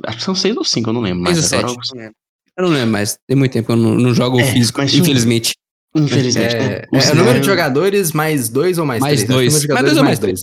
Acho 0.05 0.19
que 0.19 0.25
são 0.25 0.35
seis 0.35 0.57
ou 0.57 0.65
cinco, 0.65 0.91
eu 0.91 0.95
não 0.95 1.03
lembro. 1.03 1.23
Mas 1.23 1.53
agora... 1.53 1.69
sete. 1.69 2.15
Eu 2.57 2.65
não 2.65 2.71
lembro 2.71 2.93
mais, 2.93 3.19
tem 3.27 3.37
muito 3.37 3.53
tempo 3.53 3.67
que 3.67 3.73
eu 3.73 3.77
não, 3.77 3.95
não 3.97 4.15
jogo 4.15 4.41
é, 4.41 4.45
físico, 4.45 4.81
infelizmente. 4.81 5.55
Infelizmente. 5.95 6.55
É, 6.55 6.89
é, 6.93 7.13
o 7.13 7.15
número 7.15 7.41
de 7.41 7.47
jogadores 7.47 8.13
mais 8.13 8.49
dois 8.49 8.79
ou 8.79 8.87
mais, 8.87 9.01
mais 9.01 9.25
três? 9.25 9.29
Dois. 9.29 9.67
Mais 9.67 9.85
dois 9.85 9.99
ou 9.99 10.05
mais 10.05 10.19
dois. 10.19 10.43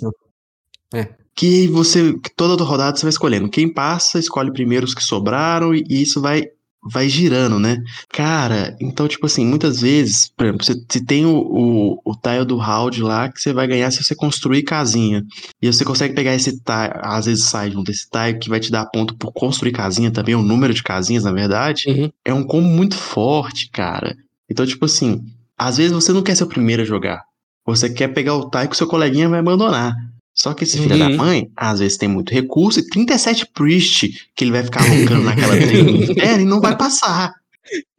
É. 0.94 1.08
Que 1.34 1.68
você, 1.68 2.14
que 2.14 2.30
toda 2.36 2.62
rodada 2.64 2.96
você 2.96 3.04
vai 3.04 3.10
escolhendo. 3.10 3.50
Quem 3.50 3.68
passa, 3.68 4.20
escolhe 4.20 4.52
primeiro 4.52 4.86
os 4.86 4.94
que 4.94 5.04
sobraram 5.04 5.74
e, 5.74 5.84
e 5.90 6.02
isso 6.02 6.22
vai 6.22 6.50
vai 6.84 7.08
girando, 7.08 7.60
né? 7.60 7.84
Cara, 8.10 8.76
então, 8.80 9.08
tipo 9.08 9.26
assim, 9.26 9.46
muitas 9.46 9.82
vezes, 9.82 10.32
por 10.36 10.46
exemplo, 10.46 10.66
você, 10.66 10.74
você 10.74 11.06
tem 11.06 11.26
o, 11.26 11.38
o, 11.38 12.02
o 12.04 12.16
tile 12.16 12.46
do 12.46 12.58
round 12.58 13.02
lá 13.04 13.30
que 13.30 13.40
você 13.40 13.54
vai 13.54 13.68
ganhar 13.68 13.92
se 13.92 14.04
você 14.04 14.16
construir 14.16 14.64
casinha. 14.64 15.24
E 15.62 15.72
você 15.72 15.86
consegue 15.86 16.16
pegar 16.16 16.34
esse 16.34 16.52
tile, 16.52 16.94
às 17.02 17.26
vezes 17.26 17.46
sai 17.46 17.72
junto 17.72 17.92
desse 17.92 18.10
tile 18.10 18.40
que 18.40 18.50
vai 18.50 18.60
te 18.60 18.72
dar 18.72 18.86
ponto 18.88 19.16
por 19.16 19.32
construir 19.32 19.72
casinha 19.72 20.12
também, 20.12 20.36
o 20.36 20.42
número 20.42 20.74
de 20.74 20.84
casinhas, 20.84 21.24
na 21.24 21.32
verdade. 21.32 21.84
Uhum. 21.88 22.12
É 22.26 22.34
um 22.34 22.44
combo 22.44 22.68
muito 22.68 22.96
forte, 22.96 23.70
cara. 23.70 24.16
Então, 24.50 24.66
tipo 24.66 24.86
assim, 24.86 25.24
às 25.58 25.78
vezes 25.78 25.92
você 25.92 26.12
não 26.12 26.24
quer 26.24 26.36
ser 26.36 26.44
o 26.44 26.48
primeiro 26.48 26.82
a 26.82 26.86
jogar. 26.86 27.24
Você 27.66 27.90
quer 27.90 28.08
pegar 28.08 28.36
o 28.36 28.50
tie 28.50 28.68
que 28.68 28.74
o 28.74 28.78
seu 28.78 28.88
coleguinha 28.88 29.30
vai 29.30 29.40
abandonar. 29.40 29.96
Só 30.34 30.54
que 30.54 30.64
esse 30.64 30.78
filho 30.78 30.94
uhum. 30.94 31.00
da 31.00 31.10
mãe, 31.10 31.52
às 31.56 31.80
vezes 31.80 31.98
tem 31.98 32.08
muito 32.08 32.34
recurso 32.34 32.80
e 32.80 32.88
37 32.88 33.48
priest 33.54 34.10
que 34.36 34.44
ele 34.44 34.52
vai 34.52 34.64
ficar 34.64 34.84
alocando 34.84 35.24
naquela 35.24 35.56
trilha 35.58 36.42
e 36.42 36.46
não 36.46 36.62
vai 36.62 36.78
passar. 36.78 37.34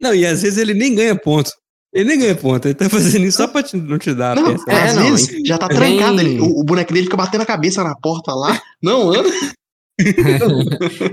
Não, 0.01 0.13
e 0.13 0.25
às 0.25 0.41
vezes 0.41 0.57
ele 0.57 0.73
nem 0.73 0.95
ganha 0.95 1.15
ponto. 1.15 1.51
Ele 1.93 2.09
nem 2.09 2.19
ganha 2.19 2.35
ponto, 2.35 2.67
ele 2.67 2.73
tá 2.73 2.89
fazendo 2.89 3.25
isso 3.25 3.37
só 3.37 3.47
pra 3.47 3.61
te, 3.61 3.77
não 3.77 3.99
te 3.99 4.13
dar. 4.15 4.35
Não, 4.35 4.57
peça. 4.57 4.71
é, 4.71 4.83
às 4.89 4.95
não, 4.95 5.03
vezes 5.03 5.47
já 5.47 5.59
tá 5.59 5.67
trancado, 5.67 6.19
ele, 6.19 6.39
o, 6.39 6.61
o, 6.61 6.63
boneco 6.63 6.91
dele 6.91 7.05
fica 7.05 7.17
batendo 7.17 7.41
a 7.41 7.45
cabeça 7.45 7.83
na 7.83 7.95
porta 7.95 8.33
lá. 8.33 8.59
Não, 8.81 9.11
anda. 9.11 9.29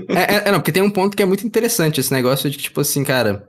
é, 0.09 0.47
é, 0.47 0.51
não, 0.51 0.59
porque 0.59 0.71
tem 0.71 0.81
um 0.81 0.89
ponto 0.89 1.15
que 1.15 1.21
é 1.21 1.25
muito 1.25 1.45
interessante, 1.45 1.99
esse 1.99 2.11
negócio 2.11 2.49
de 2.49 2.57
tipo 2.57 2.81
assim, 2.81 3.03
cara, 3.03 3.47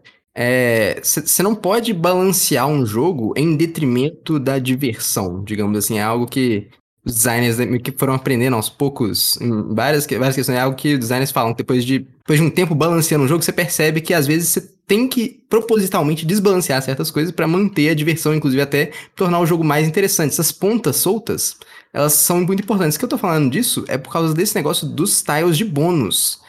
você 1.02 1.40
é, 1.40 1.42
não 1.42 1.54
pode 1.54 1.94
balancear 1.94 2.66
um 2.66 2.84
jogo 2.84 3.32
em 3.36 3.56
detrimento 3.56 4.38
da 4.38 4.58
diversão, 4.58 5.42
digamos 5.42 5.78
assim. 5.78 5.98
É 5.98 6.02
algo 6.02 6.26
que 6.26 6.68
designers 7.04 7.56
que 7.82 7.92
foram 7.92 8.14
aprendendo 8.14 8.54
aos 8.54 8.68
poucos 8.68 9.40
em 9.40 9.74
várias, 9.74 10.06
várias 10.06 10.34
questões. 10.36 10.56
É 10.56 10.60
algo 10.60 10.76
que 10.76 10.96
designers 10.96 11.30
falam. 11.30 11.52
Depois 11.52 11.84
de, 11.84 12.00
depois 12.00 12.38
de 12.38 12.46
um 12.46 12.50
tempo 12.50 12.74
balanceando 12.74 13.24
um 13.24 13.28
jogo, 13.28 13.42
você 13.42 13.52
percebe 13.52 14.00
que 14.00 14.14
às 14.14 14.26
vezes 14.26 14.48
você 14.48 14.60
tem 14.86 15.08
que 15.08 15.44
propositalmente 15.48 16.26
desbalancear 16.26 16.80
certas 16.82 17.10
coisas 17.10 17.32
para 17.32 17.46
manter 17.46 17.88
a 17.88 17.94
diversão, 17.94 18.34
inclusive 18.34 18.62
até 18.62 18.92
tornar 19.16 19.40
o 19.40 19.46
jogo 19.46 19.64
mais 19.64 19.86
interessante. 19.88 20.32
Essas 20.32 20.52
pontas 20.52 20.96
soltas, 20.96 21.56
elas 21.92 22.14
são 22.14 22.40
muito 22.42 22.62
importantes. 22.62 22.96
O 22.96 22.98
que 22.98 23.04
eu 23.04 23.08
tô 23.08 23.18
falando 23.18 23.50
disso 23.50 23.84
é 23.88 23.98
por 23.98 24.12
causa 24.12 24.34
desse 24.34 24.54
negócio 24.54 24.86
dos 24.86 25.22
tiles 25.22 25.56
de 25.56 25.64
bônus. 25.64 26.40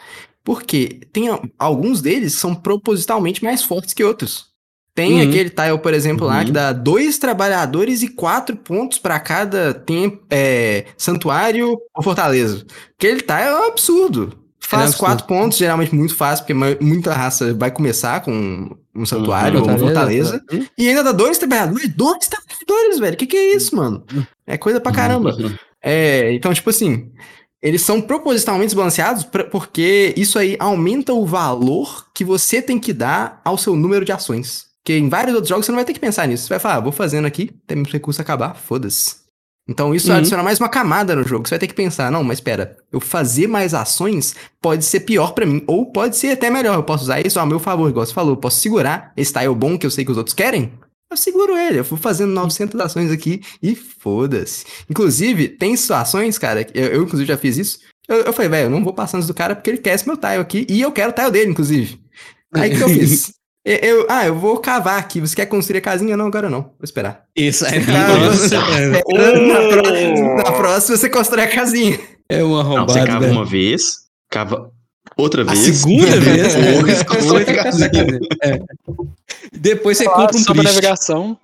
Porque 0.43 0.99
tem 1.12 1.30
alguns 1.58 2.01
deles 2.01 2.34
são 2.34 2.54
propositalmente 2.54 3.43
mais 3.43 3.64
fortes 3.64 3.93
que 3.93 4.04
outros. 4.04 4.53
Tem 4.95 5.21
uhum. 5.21 5.27
aquele 5.27 5.49
tile, 5.49 5.77
por 5.79 5.93
exemplo, 5.93 6.27
uhum. 6.27 6.33
lá 6.33 6.41
que 6.41 6.47
uhum. 6.47 6.53
dá 6.53 6.71
dois 6.71 7.17
trabalhadores 7.17 8.03
e 8.03 8.07
quatro 8.09 8.55
pontos 8.55 8.99
para 8.99 9.19
cada 9.19 9.73
tem, 9.73 10.19
é, 10.29 10.85
santuário 10.95 11.77
ou 11.95 12.03
fortaleza. 12.03 12.63
Aquele 12.95 13.21
tile 13.21 13.41
é 13.41 13.55
um 13.55 13.67
absurdo. 13.69 14.37
Faz 14.59 14.83
é 14.83 14.85
absurdo. 14.85 14.99
quatro 14.99 15.27
pontos, 15.27 15.57
geralmente 15.57 15.95
muito 15.95 16.15
fácil, 16.15 16.45
porque 16.45 16.53
muita 16.83 17.11
raça 17.11 17.53
vai 17.55 17.71
começar 17.71 18.21
com 18.21 18.69
um 18.95 19.05
santuário 19.05 19.59
uhum. 19.59 19.65
ou 19.65 19.69
uma 19.69 19.79
fortaleza. 19.79 20.41
Uhum. 20.51 20.65
E 20.77 20.87
ainda 20.87 21.03
dá 21.03 21.11
dois 21.11 21.39
trabalhadores. 21.39 21.89
Dois 21.95 22.27
trabalhadores, 22.27 22.99
velho. 22.99 23.17
Que 23.17 23.25
que 23.25 23.37
é 23.37 23.55
isso, 23.55 23.75
mano? 23.75 24.05
É 24.45 24.57
coisa 24.57 24.79
pra 24.79 24.91
caramba. 24.91 25.35
É, 25.81 26.31
então, 26.33 26.53
tipo 26.53 26.69
assim, 26.69 27.11
eles 27.61 27.81
são 27.81 27.99
propositalmente 27.99 28.67
desbalanceados 28.67 29.25
porque 29.51 30.13
isso 30.15 30.37
aí 30.37 30.55
aumenta 30.59 31.13
o 31.13 31.25
valor 31.25 32.07
que 32.13 32.23
você 32.23 32.61
tem 32.61 32.79
que 32.79 32.93
dar 32.93 33.41
ao 33.43 33.57
seu 33.57 33.75
número 33.75 34.05
de 34.05 34.11
ações. 34.11 34.72
Porque 34.84 34.97
em 34.97 35.07
vários 35.07 35.34
outros 35.34 35.49
jogos 35.49 35.65
você 35.65 35.71
não 35.71 35.77
vai 35.77 35.86
ter 35.86 35.93
que 35.93 35.99
pensar 35.99 36.27
nisso. 36.27 36.43
Você 36.43 36.49
vai 36.49 36.59
falar, 36.59 36.75
ah, 36.75 36.79
vou 36.81 36.91
fazendo 36.91 37.25
aqui, 37.25 37.49
tem 37.65 37.77
muito 37.77 37.91
recurso 37.91 38.21
acabar, 38.21 38.53
foda-se. 38.53 39.23
Então 39.67 39.95
isso 39.95 40.11
uhum. 40.11 40.17
adiciona 40.17 40.43
mais 40.43 40.59
uma 40.59 40.67
camada 40.67 41.15
no 41.15 41.23
jogo. 41.23 41.47
Você 41.47 41.51
vai 41.51 41.59
ter 41.59 41.67
que 41.67 41.73
pensar, 41.73 42.11
não, 42.11 42.21
mas 42.21 42.39
espera, 42.39 42.75
eu 42.91 42.99
fazer 42.99 43.47
mais 43.47 43.73
ações 43.73 44.36
pode 44.61 44.84
ser 44.84 45.01
pior 45.01 45.34
para 45.34 45.45
mim, 45.45 45.63
ou 45.67 45.89
pode 45.89 46.17
ser 46.17 46.31
até 46.31 46.49
melhor. 46.49 46.75
Eu 46.75 46.84
posso 46.84 47.03
usar 47.03 47.25
isso 47.25 47.39
ao 47.39 47.45
meu 47.45 47.59
favor, 47.59 47.89
igual 47.89 48.05
você 48.05 48.13
falou. 48.13 48.34
Eu 48.34 48.38
posso 48.38 48.59
segurar 48.59 49.13
esse 49.15 49.31
tile 49.31 49.55
bom 49.55 49.77
que 49.77 49.86
eu 49.86 49.91
sei 49.91 50.03
que 50.03 50.11
os 50.11 50.17
outros 50.17 50.34
querem, 50.34 50.73
eu 51.09 51.15
seguro 51.15 51.55
ele. 51.55 51.79
Eu 51.79 51.86
fui 51.86 51.97
fazendo 51.97 52.34
900 52.34 52.77
ações 52.81 53.09
aqui 53.09 53.41
e 53.61 53.73
foda-se. 53.75 54.65
Inclusive, 54.89 55.47
tem 55.47 55.77
situações, 55.77 56.38
cara, 56.38 56.67
eu, 56.73 56.88
eu 56.88 57.03
inclusive 57.03 57.27
já 57.27 57.38
fiz 57.38 57.57
isso. 57.57 57.79
Eu, 58.05 58.17
eu 58.17 58.34
falei, 58.34 58.49
velho, 58.49 58.65
eu 58.65 58.69
não 58.69 58.84
vou 58.84 58.93
passar 58.93 59.15
antes 59.15 59.27
do 59.27 59.34
cara 59.34 59.55
porque 59.55 59.69
ele 59.69 59.77
quer 59.77 59.93
esse 59.93 60.05
meu 60.05 60.17
tile 60.17 60.41
aqui 60.41 60.67
e 60.69 60.81
eu 60.81 60.91
quero 60.91 61.11
o 61.11 61.13
tile 61.13 61.31
dele, 61.31 61.51
inclusive. 61.51 62.01
Aí 62.53 62.73
o 62.73 62.77
que 62.77 62.84
eu 62.84 62.89
fiz? 62.89 63.34
Eu, 63.66 63.78
eu, 63.78 64.05
ah, 64.09 64.26
eu 64.28 64.36
vou 64.36 64.57
cavar 64.59 64.99
aqui. 64.99 65.22
Você 65.22 65.36
quer 65.36 65.45
construir 65.45 65.78
a 65.78 65.82
casinha? 65.82 66.18
Não, 66.18 66.28
agora 66.28 66.49
não. 66.49 66.64
Vou 66.64 66.84
esperar. 66.84 67.24
Isso 67.34 67.66
aí. 67.66 67.80
na, 67.86 68.07
na, 70.43 70.51
próxima 70.51 70.97
você 70.97 71.09
constrói 71.09 71.45
a 71.45 71.49
casinha. 71.49 71.97
É 72.28 72.43
uma 72.43 72.61
roubada. 72.61 72.99
Não, 72.99 73.05
você 73.05 73.05
cava 73.05 73.26
uma 73.28 73.45
vez, 73.45 73.84
cava 74.30 74.72
outra 75.16 75.45
vez. 75.45 75.59
A 75.59 75.64
segunda 75.64 76.20
vez? 76.20 76.55
é. 78.43 78.59
Depois 79.53 79.97
você 79.97 80.05
compra 80.05 80.36
um 80.36 80.39
sobre 80.39 80.64
navegação. 80.64 81.38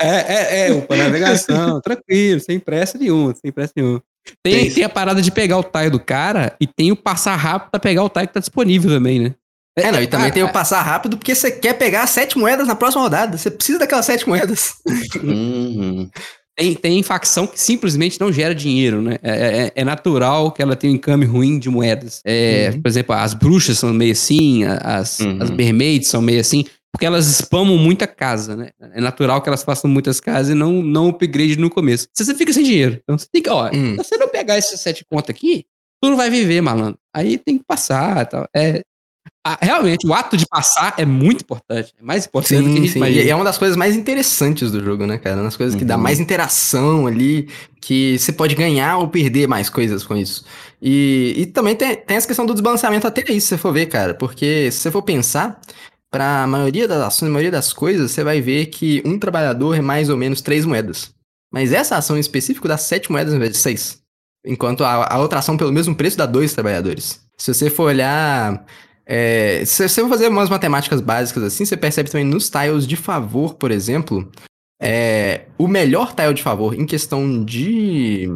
É, 0.00 0.06
é, 0.06 0.68
é, 0.68 0.72
opa, 0.72 0.96
navegação, 0.96 1.80
tranquilo, 1.82 2.40
sem 2.40 2.60
pressa 2.60 2.96
nenhuma, 2.96 3.34
sem 3.34 3.50
pressa 3.50 3.72
nenhuma. 3.76 4.00
Tem, 4.42 4.70
tem 4.70 4.84
a 4.84 4.88
parada 4.88 5.20
de 5.20 5.30
pegar 5.32 5.58
o 5.58 5.64
taio 5.64 5.90
do 5.90 5.98
cara 5.98 6.54
e 6.60 6.66
tem 6.66 6.92
o 6.92 6.96
passar 6.96 7.34
rápido 7.34 7.70
pra 7.72 7.80
pegar 7.80 8.04
o 8.04 8.08
taio 8.08 8.28
que 8.28 8.34
tá 8.34 8.40
disponível 8.40 8.90
também, 8.90 9.18
né? 9.18 9.34
É, 9.82 9.92
não, 9.92 10.02
e 10.02 10.06
também 10.06 10.30
tem 10.32 10.42
o 10.42 10.52
passar 10.52 10.82
rápido 10.82 11.16
porque 11.16 11.34
você 11.34 11.50
quer 11.50 11.74
pegar 11.74 12.06
sete 12.06 12.36
moedas 12.38 12.66
na 12.66 12.74
próxima 12.74 13.02
rodada. 13.02 13.36
Você 13.36 13.50
precisa 13.50 13.78
daquelas 13.78 14.06
sete 14.06 14.28
moedas. 14.28 14.74
Uhum. 15.22 16.08
Tem, 16.56 16.74
tem 16.74 17.02
facção 17.04 17.46
que 17.46 17.60
simplesmente 17.60 18.20
não 18.20 18.32
gera 18.32 18.52
dinheiro, 18.54 19.00
né? 19.00 19.16
É, 19.22 19.30
é- 19.66 19.72
é 19.76 19.84
natural 19.84 20.50
que 20.50 20.60
ela 20.60 20.74
tenha 20.74 20.92
um 20.92 20.96
encame 20.96 21.24
ruim 21.24 21.58
de 21.58 21.68
moedas. 21.70 22.20
É, 22.24 22.70
Uhum. 22.74 22.82
Por 22.82 22.88
exemplo, 22.88 23.14
as 23.14 23.32
bruxas 23.32 23.78
são 23.78 23.92
meio 23.94 24.12
assim, 24.12 24.64
as, 24.64 25.20
Uhum. 25.20 25.38
as 25.40 25.50
mermaids 25.50 26.08
são 26.08 26.20
meio 26.20 26.40
assim, 26.40 26.64
porque 26.92 27.06
elas 27.06 27.26
spamam 27.26 27.76
muita 27.76 28.08
casa, 28.08 28.56
né? 28.56 28.70
É 28.92 29.00
natural 29.00 29.40
que 29.40 29.48
elas 29.48 29.62
façam 29.62 29.88
muitas 29.88 30.18
casas 30.18 30.50
e 30.50 30.54
não, 30.54 30.82
não 30.82 31.10
upgrade 31.10 31.56
no 31.58 31.70
começo. 31.70 32.08
Se 32.12 32.24
você 32.24 32.34
fica 32.34 32.52
sem 32.52 32.64
dinheiro. 32.64 32.98
Então 33.04 33.16
você 33.16 33.26
tem 33.32 33.40
que, 33.40 33.50
ó, 33.50 33.68
Hum. 33.72 33.92
se 33.92 33.96
você 34.08 34.16
não 34.16 34.28
pegar 34.28 34.58
esses 34.58 34.80
sete 34.80 35.04
contas 35.08 35.30
aqui, 35.30 35.64
tu 36.02 36.10
não 36.10 36.16
vai 36.16 36.28
viver, 36.28 36.60
malandro. 36.60 36.98
Aí 37.14 37.38
tem 37.38 37.56
que 37.58 37.64
passar 37.64 38.22
e 38.22 38.26
tal. 38.26 38.48
É, 38.56 38.82
a- 39.46 39.58
realmente, 39.60 40.06
o 40.06 40.12
ato 40.14 40.36
de 40.36 40.46
passar 40.46 40.94
é 40.96 41.04
muito 41.04 41.42
importante. 41.42 41.92
É 41.98 42.02
mais 42.02 42.26
importante 42.26 42.58
do 42.62 42.64
que 42.64 42.70
a 42.70 42.72
Sim, 42.74 42.80
gente 42.82 42.92
sim. 42.92 42.98
imagina. 42.98 43.22
E 43.24 43.30
é 43.30 43.34
uma 43.34 43.44
das 43.44 43.58
coisas 43.58 43.76
mais 43.76 43.96
interessantes 43.96 44.70
do 44.70 44.84
jogo, 44.84 45.06
né, 45.06 45.18
cara? 45.18 45.36
Uma 45.36 45.44
das 45.44 45.56
coisas 45.56 45.74
que 45.74 45.84
dá 45.84 45.96
Uhum. 45.96 46.02
mais 46.02 46.20
interação 46.20 47.06
ali, 47.06 47.48
que 47.80 48.18
você 48.18 48.32
pode 48.32 48.54
ganhar 48.54 48.98
ou 48.98 49.08
perder 49.08 49.46
mais 49.48 49.68
coisas 49.70 50.04
com 50.04 50.16
isso. 50.16 50.44
E, 50.82 51.34
e 51.36 51.46
também 51.46 51.74
tem, 51.74 51.96
tem 51.96 52.16
essa 52.16 52.26
questão 52.26 52.44
do 52.46 52.52
desbalanceamento 52.54 53.06
até 53.06 53.24
aí, 53.28 53.40
se 53.40 53.48
você 53.48 53.58
for 53.58 53.72
ver, 53.72 53.86
cara. 53.86 54.14
Porque 54.14 54.70
se 54.70 54.78
você 54.78 54.90
for 54.90 55.02
pensar, 55.02 55.60
pra 56.10 56.46
maioria 56.46 56.86
das 56.88 57.00
ações, 57.02 57.28
a 57.28 57.32
maioria 57.32 57.50
das 57.50 57.72
coisas, 57.72 58.10
você 58.10 58.22
vai 58.24 58.40
ver 58.40 58.66
que 58.66 59.02
um 59.04 59.18
trabalhador 59.18 59.74
é 59.76 59.80
mais 59.80 60.08
ou 60.08 60.16
menos 60.16 60.40
três 60.40 60.64
moedas. 60.64 61.10
Mas 61.52 61.72
essa 61.72 61.96
ação 61.96 62.16
em 62.16 62.20
específico 62.20 62.68
dá 62.68 62.76
sete 62.76 63.10
moedas 63.10 63.32
ao 63.32 63.36
invés 63.36 63.52
de 63.52 63.58
seis. 63.58 63.98
Enquanto 64.46 64.84
a, 64.84 65.12
a 65.14 65.18
outra 65.18 65.40
ação, 65.40 65.56
pelo 65.56 65.72
mesmo 65.72 65.94
preço, 65.94 66.16
dá 66.16 66.24
dois 66.26 66.52
trabalhadores. 66.52 67.20
Se 67.36 67.52
você 67.52 67.68
for 67.70 67.84
olhar. 67.84 68.64
É, 69.10 69.64
se 69.64 69.88
você 69.88 70.02
for 70.02 70.08
fazer 70.10 70.28
umas 70.28 70.50
matemáticas 70.50 71.00
básicas 71.00 71.42
assim, 71.42 71.64
você 71.64 71.78
percebe 71.78 72.10
também 72.10 72.26
nos 72.26 72.50
tiles 72.50 72.86
de 72.86 72.94
favor, 72.94 73.54
por 73.54 73.70
exemplo. 73.70 74.30
é, 74.80 75.46
o 75.56 75.66
melhor 75.66 76.14
tile 76.14 76.34
de 76.34 76.42
favor 76.42 76.74
em 76.74 76.84
questão 76.86 77.42
de. 77.44 78.28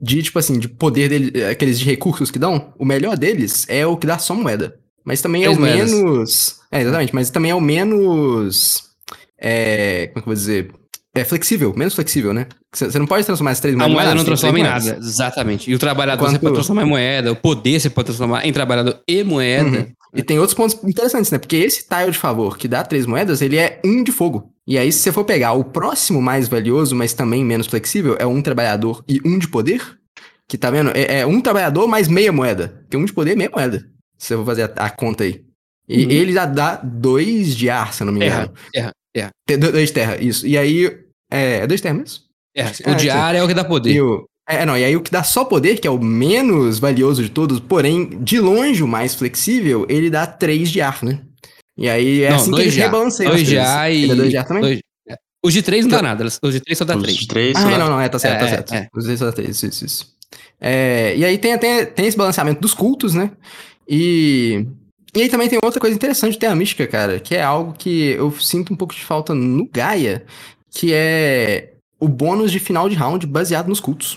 De, 0.00 0.22
tipo 0.22 0.38
assim, 0.38 0.58
de 0.60 0.68
poder 0.68 1.08
dele, 1.08 1.44
aqueles 1.46 1.78
de 1.80 1.84
recursos 1.84 2.30
que 2.30 2.38
dão, 2.38 2.72
o 2.78 2.84
melhor 2.84 3.16
deles 3.16 3.66
é 3.68 3.84
o 3.84 3.96
que 3.96 4.06
dá 4.06 4.16
só 4.18 4.32
moeda. 4.32 4.78
Mas 5.04 5.20
também 5.22 5.42
é 5.42 5.50
o 5.50 5.58
moedas. 5.58 5.90
menos. 5.92 6.60
É, 6.70 6.82
exatamente, 6.82 7.14
mas 7.14 7.30
também 7.30 7.50
é 7.50 7.54
o 7.54 7.60
menos. 7.60 8.84
É, 9.36 10.08
como 10.08 10.10
é 10.10 10.12
que 10.12 10.18
eu 10.18 10.24
vou 10.26 10.34
dizer? 10.34 10.72
É 11.20 11.24
flexível, 11.24 11.72
menos 11.76 11.94
flexível, 11.94 12.32
né? 12.32 12.46
Você 12.74 12.90
você 12.90 12.98
não 12.98 13.06
pode 13.06 13.24
transformar 13.26 13.50
essas 13.52 13.60
três 13.60 13.74
A 13.74 13.78
moedas. 13.78 13.94
moeda 13.94 14.14
não 14.14 14.24
transforma 14.24 14.58
em 14.58 14.62
nada. 14.62 14.96
Exatamente. 15.00 15.70
E 15.70 15.74
o 15.74 15.78
trabalhador 15.78 16.24
você 16.24 16.30
Enquanto- 16.36 16.42
pode 16.42 16.54
transformar 16.54 16.82
em 16.82 16.88
moeda, 16.88 17.32
o 17.32 17.36
poder 17.36 17.80
você 17.80 17.90
pode 17.90 18.06
transformar 18.06 18.46
em 18.46 18.52
trabalhador 18.52 19.00
e 19.08 19.22
moeda. 19.24 19.68
Uhum. 19.78 19.92
E 20.14 20.22
tem 20.22 20.38
outros 20.38 20.54
pontos 20.54 20.82
interessantes, 20.84 21.30
né? 21.30 21.38
Porque 21.38 21.56
esse 21.56 21.86
tile 21.86 22.10
de 22.12 22.18
favor 22.18 22.56
que 22.56 22.66
dá 22.68 22.82
três 22.82 23.04
moedas, 23.06 23.42
ele 23.42 23.56
é 23.58 23.80
um 23.84 24.02
de 24.02 24.10
fogo. 24.12 24.50
E 24.66 24.78
aí, 24.78 24.90
se 24.92 25.00
você 25.00 25.12
for 25.12 25.24
pegar 25.24 25.52
o 25.52 25.64
próximo 25.64 26.20
mais 26.22 26.48
valioso, 26.48 26.94
mas 26.94 27.12
também 27.12 27.44
menos 27.44 27.66
flexível, 27.66 28.16
é 28.18 28.26
um 28.26 28.40
trabalhador 28.40 29.02
e 29.08 29.20
um 29.24 29.38
de 29.38 29.48
poder. 29.48 29.82
Que 30.48 30.56
tá 30.56 30.70
vendo? 30.70 30.90
É, 30.94 31.20
é 31.20 31.26
um 31.26 31.40
trabalhador 31.42 31.86
mais 31.86 32.08
meia 32.08 32.32
moeda. 32.32 32.80
Porque 32.82 32.96
um 32.96 33.04
de 33.04 33.12
poder 33.12 33.32
é 33.32 33.36
meia 33.36 33.50
moeda. 33.54 33.84
Se 34.16 34.32
eu 34.34 34.38
for 34.38 34.46
fazer 34.46 34.62
a, 34.76 34.84
a 34.86 34.90
conta 34.90 35.24
aí. 35.24 35.42
E 35.88 36.04
Uhum. 36.04 36.10
ele 36.10 36.32
já 36.32 36.44
dá 36.46 36.76
dois 36.76 37.54
de 37.56 37.68
ar, 37.70 37.92
se 37.92 38.02
eu 38.02 38.06
não 38.06 38.12
me 38.12 38.20
Terra, 38.20 38.42
engano. 38.42 38.54
terra, 38.72 38.90
terra. 39.14 39.30
Te- 39.46 39.56
do- 39.56 39.72
Dois 39.72 39.88
de 39.88 39.94
terra, 39.94 40.16
isso. 40.22 40.46
E 40.46 40.56
aí. 40.58 40.90
É, 41.30 41.58
é 41.58 41.66
dois 41.66 41.80
de 41.80 41.82
terra 41.82 41.94
mesmo? 41.94 42.20
É, 42.54 42.62
É, 42.62 42.90
o 42.90 42.94
diário 42.96 43.38
é 43.38 43.42
o 43.44 43.48
que 43.48 43.54
dá 43.54 43.64
poder. 43.64 43.92
E 43.92 44.00
o, 44.00 44.24
é, 44.48 44.64
não, 44.64 44.76
e 44.76 44.84
aí 44.84 44.96
o 44.96 45.00
que 45.02 45.10
dá 45.10 45.22
só 45.22 45.44
poder, 45.44 45.78
que 45.78 45.86
é 45.86 45.90
o 45.90 45.98
menos 46.02 46.78
valioso 46.78 47.22
de 47.22 47.28
todos, 47.28 47.60
porém, 47.60 48.08
de 48.22 48.40
longe 48.40 48.82
o 48.82 48.88
mais 48.88 49.14
flexível, 49.14 49.86
ele 49.88 50.08
dá 50.10 50.26
3 50.26 50.70
de 50.70 50.80
ar, 50.80 51.02
né? 51.02 51.20
E 51.76 51.88
aí 51.88 52.22
é 52.22 52.30
Não, 52.30 52.36
assim 52.36 52.50
que 52.52 52.60
eles 52.62 52.74
de 52.74 52.80
rebalanceiam 52.80 53.30
Dois 53.32 53.46
de 53.46 53.58
ar 53.58 53.92
e. 53.92 54.02
Ele 54.04 54.12
é 54.12 54.14
2 54.16 54.30
de 54.30 54.36
ar 54.36 54.44
também? 54.46 54.62
dois- 54.62 54.80
é. 55.08 55.14
Os 55.44 55.52
de 55.52 55.62
três 55.62 55.84
não 55.84 55.90
dá 55.92 56.02
nada. 56.02 56.24
Os 56.24 56.52
de 56.54 56.60
três 56.60 56.76
só 56.78 56.84
dá 56.84 56.96
Os 56.96 57.02
três. 57.02 57.26
três. 57.26 57.56
Ah, 57.56 57.60
sei 57.60 57.70
lá. 57.70 57.78
não, 57.78 57.88
não, 57.90 58.00
é, 58.00 58.08
tá 58.08 58.18
certo, 58.18 58.36
É, 58.36 58.38
tá 58.38 58.48
certo. 58.48 58.74
é. 58.74 58.88
Os 58.94 59.04
dois 59.04 59.18
só 59.18 59.26
dá 59.26 59.32
3, 59.32 59.50
isso, 59.50 59.66
isso, 59.66 59.84
isso. 59.86 60.06
É, 60.60 61.14
e 61.16 61.24
aí 61.24 61.38
tem, 61.38 61.56
tem, 61.58 61.86
tem 61.86 62.06
esse 62.06 62.16
balanceamento 62.16 62.60
dos 62.60 62.74
cultos, 62.74 63.14
né? 63.14 63.30
E... 63.88 64.66
E 65.16 65.22
aí 65.22 65.28
também 65.28 65.48
tem 65.48 65.58
outra 65.64 65.80
coisa 65.80 65.96
interessante 65.96 66.32
de 66.32 66.38
ter 66.38 66.46
a 66.46 66.54
mística, 66.54 66.86
cara, 66.86 67.18
que 67.18 67.34
é 67.34 67.42
algo 67.42 67.72
que 67.72 68.10
eu 68.10 68.30
sinto 68.32 68.72
um 68.72 68.76
pouco 68.76 68.94
de 68.94 69.00
falta 69.00 69.34
no 69.34 69.66
Gaia, 69.72 70.24
que 70.78 70.92
é 70.94 71.72
o 71.98 72.06
bônus 72.06 72.52
de 72.52 72.60
final 72.60 72.88
de 72.88 72.94
round 72.94 73.26
baseado 73.26 73.66
nos 73.66 73.80
cultos. 73.80 74.16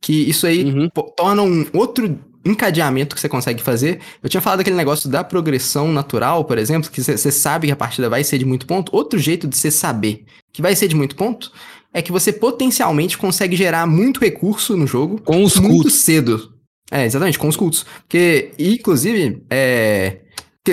Que 0.00 0.12
isso 0.30 0.46
aí 0.46 0.64
Uhum. 0.64 0.88
torna 1.16 1.42
um 1.42 1.66
outro 1.72 2.20
encadeamento 2.46 3.16
que 3.16 3.20
você 3.20 3.28
consegue 3.28 3.60
fazer. 3.60 3.98
Eu 4.22 4.28
tinha 4.28 4.40
falado 4.40 4.58
daquele 4.58 4.76
negócio 4.76 5.08
da 5.10 5.24
progressão 5.24 5.92
natural, 5.92 6.44
por 6.44 6.56
exemplo, 6.56 6.88
que 6.88 7.02
você 7.02 7.32
sabe 7.32 7.66
que 7.66 7.72
a 7.72 7.76
partida 7.76 8.08
vai 8.08 8.22
ser 8.22 8.38
de 8.38 8.44
muito 8.44 8.64
ponto. 8.64 8.94
Outro 8.94 9.18
jeito 9.18 9.48
de 9.48 9.56
você 9.56 9.72
saber 9.72 10.24
que 10.52 10.62
vai 10.62 10.76
ser 10.76 10.86
de 10.86 10.94
muito 10.94 11.16
ponto 11.16 11.50
é 11.92 12.00
que 12.00 12.12
você 12.12 12.32
potencialmente 12.32 13.18
consegue 13.18 13.56
gerar 13.56 13.84
muito 13.86 14.20
recurso 14.20 14.76
no 14.76 14.86
jogo 14.86 15.20
Com 15.20 15.42
os 15.42 15.56
muito 15.56 15.72
cultos. 15.74 15.94
cedo. 15.94 16.52
É, 16.92 17.04
exatamente, 17.04 17.38
com 17.40 17.48
os 17.48 17.56
cultos. 17.56 17.84
Porque, 18.06 18.52
inclusive, 18.56 19.42
é, 19.50 20.20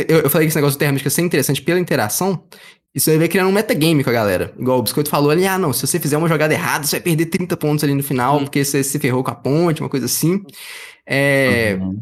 eu, 0.07 0.19
eu 0.19 0.29
falei 0.29 0.45
que 0.45 0.49
esse 0.51 0.57
negócio 0.57 0.77
do 0.77 0.79
Terra 0.79 0.91
Mística 0.91 1.09
ser 1.09 1.23
interessante 1.23 1.61
pela 1.63 1.79
interação. 1.79 2.43
Isso 2.93 3.09
aí 3.11 3.17
vai 3.17 3.27
criando 3.27 3.49
um 3.49 3.51
metagame 3.51 4.03
com 4.03 4.09
a 4.09 4.13
galera. 4.13 4.53
Igual 4.59 4.79
o 4.79 4.83
Biscoito 4.83 5.09
falou 5.09 5.29
ali, 5.29 5.45
ah, 5.45 5.57
não, 5.59 5.71
se 5.71 5.85
você 5.85 5.99
fizer 5.99 6.17
uma 6.17 6.27
jogada 6.27 6.53
errada, 6.53 6.85
você 6.87 6.95
vai 6.95 7.01
perder 7.01 7.27
30 7.27 7.55
pontos 7.55 7.83
ali 7.83 7.93
no 7.93 8.01
final, 8.03 8.37
Hum. 8.37 8.43
porque 8.45 8.63
você 8.65 8.83
se 8.83 8.97
ferrou 8.99 9.23
com 9.23 9.29
a 9.31 9.35
ponte, 9.35 9.81
uma 9.81 9.89
coisa 9.89 10.07
assim. 10.07 10.43
É, 11.05 11.77
Uhum. 11.79 11.99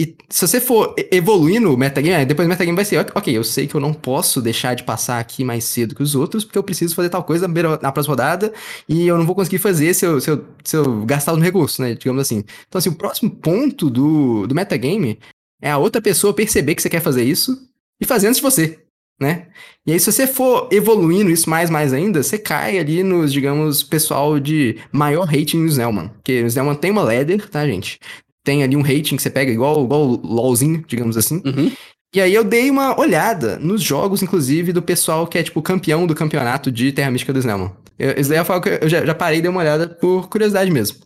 e 0.00 0.16
se 0.30 0.46
você 0.46 0.60
for 0.60 0.94
evoluindo 1.10 1.72
o 1.72 1.76
metagame, 1.76 2.24
depois 2.24 2.46
o 2.46 2.48
metagame 2.48 2.76
vai 2.76 2.84
ser, 2.84 2.98
ok, 3.14 3.36
eu 3.36 3.42
sei 3.44 3.66
que 3.66 3.74
eu 3.74 3.80
não 3.80 3.92
posso 3.94 4.40
deixar 4.42 4.74
de 4.74 4.82
passar 4.84 5.18
aqui 5.20 5.42
mais 5.44 5.64
cedo 5.64 5.94
que 5.94 6.02
os 6.02 6.14
outros, 6.14 6.44
porque 6.44 6.58
eu 6.58 6.62
preciso 6.62 6.94
fazer 6.94 7.08
tal 7.10 7.22
coisa 7.24 7.46
na 7.48 7.92
próxima 7.92 8.12
rodada, 8.12 8.52
e 8.88 9.06
eu 9.06 9.16
não 9.18 9.26
vou 9.26 9.34
conseguir 9.34 9.58
fazer 9.58 9.94
se 9.94 10.04
eu, 10.06 10.20
se 10.20 10.30
eu, 10.30 10.44
se 10.64 10.76
eu 10.76 11.04
gastar 11.04 11.32
os 11.32 11.42
recursos, 11.42 11.78
né? 11.78 11.94
Digamos 11.94 12.22
assim. 12.22 12.44
Então, 12.68 12.78
assim, 12.78 12.90
o 12.90 12.94
próximo 12.94 13.30
ponto 13.30 13.88
do, 13.90 14.46
do 14.46 14.54
metagame 14.54 15.18
é 15.62 15.70
a 15.70 15.78
outra 15.78 16.00
pessoa 16.02 16.32
perceber 16.34 16.74
que 16.74 16.82
você 16.82 16.88
quer 16.90 17.00
fazer 17.02 17.24
isso 17.24 17.56
e 18.00 18.06
fazer 18.06 18.28
antes 18.28 18.36
de 18.38 18.42
você, 18.42 18.78
né? 19.20 19.46
E 19.86 19.92
aí, 19.92 19.98
se 19.98 20.10
você 20.12 20.26
for 20.26 20.68
evoluindo 20.70 21.30
isso 21.30 21.48
mais, 21.48 21.70
mais 21.70 21.92
ainda, 21.92 22.22
você 22.22 22.38
cai 22.38 22.78
ali 22.78 23.02
nos, 23.02 23.32
digamos, 23.32 23.82
pessoal 23.82 24.38
de 24.38 24.76
maior 24.92 25.26
rating 25.26 25.58
no 25.58 25.66
Snellman. 25.66 26.08
Porque 26.08 26.42
o 26.42 26.46
Snellman 26.46 26.74
tem 26.74 26.90
uma 26.90 27.02
ladder, 27.02 27.48
tá, 27.48 27.66
gente? 27.66 27.98
Tem 28.44 28.62
ali 28.62 28.76
um 28.76 28.82
rating 28.82 29.16
que 29.16 29.22
você 29.22 29.30
pega 29.30 29.50
igual, 29.50 29.84
igual 29.84 30.02
o 30.02 30.26
LOLzinho, 30.26 30.84
digamos 30.86 31.16
assim. 31.16 31.42
Uhum. 31.44 31.72
E 32.14 32.20
aí 32.20 32.34
eu 32.34 32.42
dei 32.42 32.70
uma 32.70 32.98
olhada 32.98 33.58
nos 33.58 33.82
jogos, 33.82 34.22
inclusive, 34.22 34.72
do 34.72 34.80
pessoal 34.80 35.26
que 35.26 35.36
é, 35.36 35.42
tipo, 35.42 35.60
campeão 35.60 36.06
do 36.06 36.14
campeonato 36.14 36.72
de 36.72 36.90
Terra 36.92 37.10
Mística 37.10 37.32
do 37.32 37.38
Snellman. 37.38 37.70
Eu, 37.98 38.12
isso 38.12 38.30
daí 38.30 38.38
é 38.38 38.40
algo 38.40 38.60
que 38.60 38.78
eu 38.82 38.88
já, 38.88 39.04
já 39.04 39.14
parei 39.14 39.40
e 39.40 39.42
dei 39.42 39.50
uma 39.50 39.60
olhada 39.60 39.88
por 39.88 40.28
curiosidade 40.28 40.70
mesmo. 40.70 40.98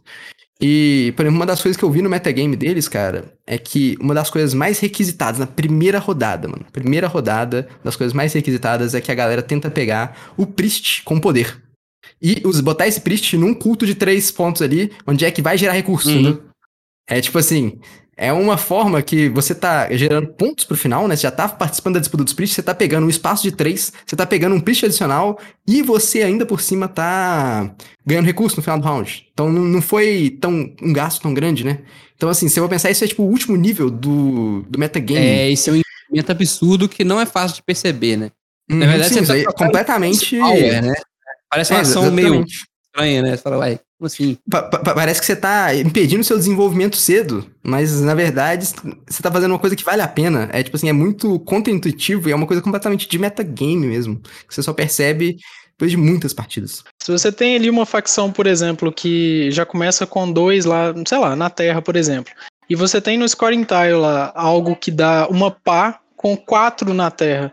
E, 0.65 1.13
por 1.17 1.25
exemplo, 1.25 1.39
uma 1.41 1.47
das 1.47 1.61
coisas 1.61 1.77
que 1.77 1.85
eu 1.85 1.91
vi 1.91 2.01
no 2.03 2.09
metagame 2.09 2.55
deles, 2.55 2.87
cara, 2.89 3.35
é 3.45 3.59
que 3.59 3.97
uma 4.01 4.15
das 4.15 4.31
coisas 4.31 4.55
mais 4.55 4.79
requisitadas 4.79 5.41
na 5.41 5.47
primeira 5.47 5.99
rodada, 5.99 6.47
mano, 6.47 6.65
primeira 6.73 7.09
rodada, 7.09 7.69
das 7.83 7.97
coisas 7.97 8.15
mais 8.15 8.33
requisitadas 8.33 8.95
é 8.95 9.01
que 9.01 9.11
a 9.11 9.15
galera 9.15 9.43
tenta 9.43 9.69
pegar 9.69 10.33
o 10.37 10.47
Priest 10.47 11.03
com 11.03 11.19
poder. 11.19 11.61
E 12.23 12.41
os, 12.45 12.61
botar 12.61 12.87
esse 12.87 13.01
Priest 13.01 13.37
num 13.37 13.53
culto 13.53 13.85
de 13.85 13.97
três 13.97 14.31
pontos 14.31 14.63
ali, 14.63 14.93
onde 15.05 15.25
é 15.25 15.31
que 15.33 15.43
vai 15.43 15.59
gerar 15.59 15.73
recursos, 15.73 16.13
Uhum. 16.13 16.21
entendeu? 16.21 16.43
É 17.09 17.21
tipo 17.21 17.37
assim, 17.39 17.81
é 18.23 18.33
uma 18.33 18.57
forma 18.57 19.03
que 19.03 19.29
você 19.29 19.53
tá 19.55 19.89
gerando 19.91 20.29
pontos 20.29 20.65
pro 20.65 20.77
final, 20.77 21.09
né? 21.09 21.17
Você 21.17 21.23
já 21.23 21.31
tá 21.31 21.49
participando 21.49 21.95
da 21.95 22.01
disputa 22.01 22.23
dos 22.23 22.33
Priest, 22.33 22.55
você 22.55 22.63
tá 22.63 22.73
pegando 22.73 23.05
um 23.05 23.11
espaço 23.11 23.43
de 23.43 23.51
três, 23.51 23.93
você 24.07 24.15
tá 24.15 24.25
pegando 24.25 24.55
um 24.55 24.61
Priest 24.61 24.85
adicional 24.87 25.39
e 25.67 25.83
você 25.83 26.23
ainda 26.23 26.47
por 26.47 26.61
cima 26.61 26.87
tá 26.87 27.75
ganhando 28.07 28.27
recurso 28.27 28.57
no 28.57 28.63
final 28.63 28.79
do 28.79 28.85
round. 28.85 29.27
Então 29.33 29.51
não, 29.51 29.63
não 29.63 29.83
foi 29.83 30.39
tão 30.41 30.73
um 30.81 30.93
gasto 30.93 31.21
tão 31.21 31.35
grande, 31.35 31.65
né? 31.65 31.81
Então 32.17 32.29
assim, 32.29 32.49
se 32.49 32.61
eu 32.61 32.63
vou 32.63 32.71
pensar, 32.71 32.91
isso 32.91 33.03
é 33.03 33.09
tipo 33.09 33.25
o 33.25 33.29
último 33.29 33.57
nível 33.57 33.91
do, 33.91 34.63
do 34.69 34.79
metagame. 34.79 35.19
É, 35.21 35.51
isso 35.51 35.71
é 35.71 35.73
um 35.73 35.77
investimento 35.77 36.31
absurdo 36.31 36.89
que 36.89 37.03
não 37.03 37.21
é 37.21 37.27
fácil 37.27 37.57
de 37.57 37.63
perceber, 37.65 38.17
né? 38.17 38.31
Uhum, 38.71 38.79
Na 38.79 38.87
verdade, 38.87 39.15
sim, 39.15 39.25
você 39.25 39.43
tá 39.45 39.51
é 39.51 39.53
completamente... 39.53 40.39
Power, 40.39 40.83
né? 40.83 40.95
Parece 41.51 41.73
uma 41.73 41.81
É, 41.81 41.83
ação 41.83 42.11
meio 42.11 42.27
exatamente. 42.29 42.65
estranha, 42.87 43.23
né? 43.23 43.37
Você 43.37 43.43
fala, 43.43 43.59
uai, 43.59 43.81
assim? 44.07 44.37
Pa- 44.51 44.63
pa- 44.63 44.95
parece 44.95 45.21
que 45.21 45.27
você 45.27 45.37
tá 45.37 45.75
impedindo 45.75 46.21
o 46.21 46.25
seu 46.25 46.37
desenvolvimento 46.37 46.97
cedo, 46.97 47.47
mas 47.63 48.01
na 48.01 48.15
verdade 48.15 48.67
você 49.09 49.23
tá 49.23 49.31
fazendo 49.31 49.53
uma 49.53 49.59
coisa 49.59 49.77
que 49.77 49.85
vale 49.85 50.03
a 50.03 50.09
pena. 50.09 50.49
É 50.53 50.63
tipo 50.63 50.77
assim, 50.77 50.89
é 50.89 50.93
muito 50.93 51.39
contra-intuitivo 51.41 52.29
e 52.29 52.33
é 52.33 52.35
uma 52.35 52.47
coisa 52.47 52.63
completamente 52.63 53.09
de 53.09 53.19
metagame 53.19 53.87
mesmo. 53.87 54.21
Que 54.49 54.55
você 54.55 54.63
só 54.63 54.73
percebe 54.73 55.37
depois 55.71 55.91
de 55.91 55.97
muitas 55.97 56.33
partidas. 56.33 56.85
Se 57.03 57.11
você 57.11 57.33
tem 57.33 57.57
ali 57.57 57.69
uma 57.69 57.87
facção, 57.87 58.31
por 58.31 58.47
exemplo, 58.47 58.93
que 58.93 59.51
já 59.51 59.67
começa 59.67 60.07
com 60.07 60.31
dois 60.31 60.65
lá, 60.65 60.95
sei 61.07 61.19
lá, 61.19 61.35
na 61.35 61.51
Terra, 61.51 61.83
por 61.83 61.97
exemplo, 61.97 62.33
e 62.69 62.77
você 62.77 63.01
tem 63.01 63.19
no 63.19 63.29
scoring 63.29 63.65
tile 63.65 63.95
lá 63.95 64.33
algo 64.35 64.77
que 64.77 64.91
dá 64.91 65.27
uma 65.29 65.51
pá 65.51 66.01
com 66.17 66.37
quatro 66.37 66.95
na 66.95 67.11
Terra. 67.11 67.53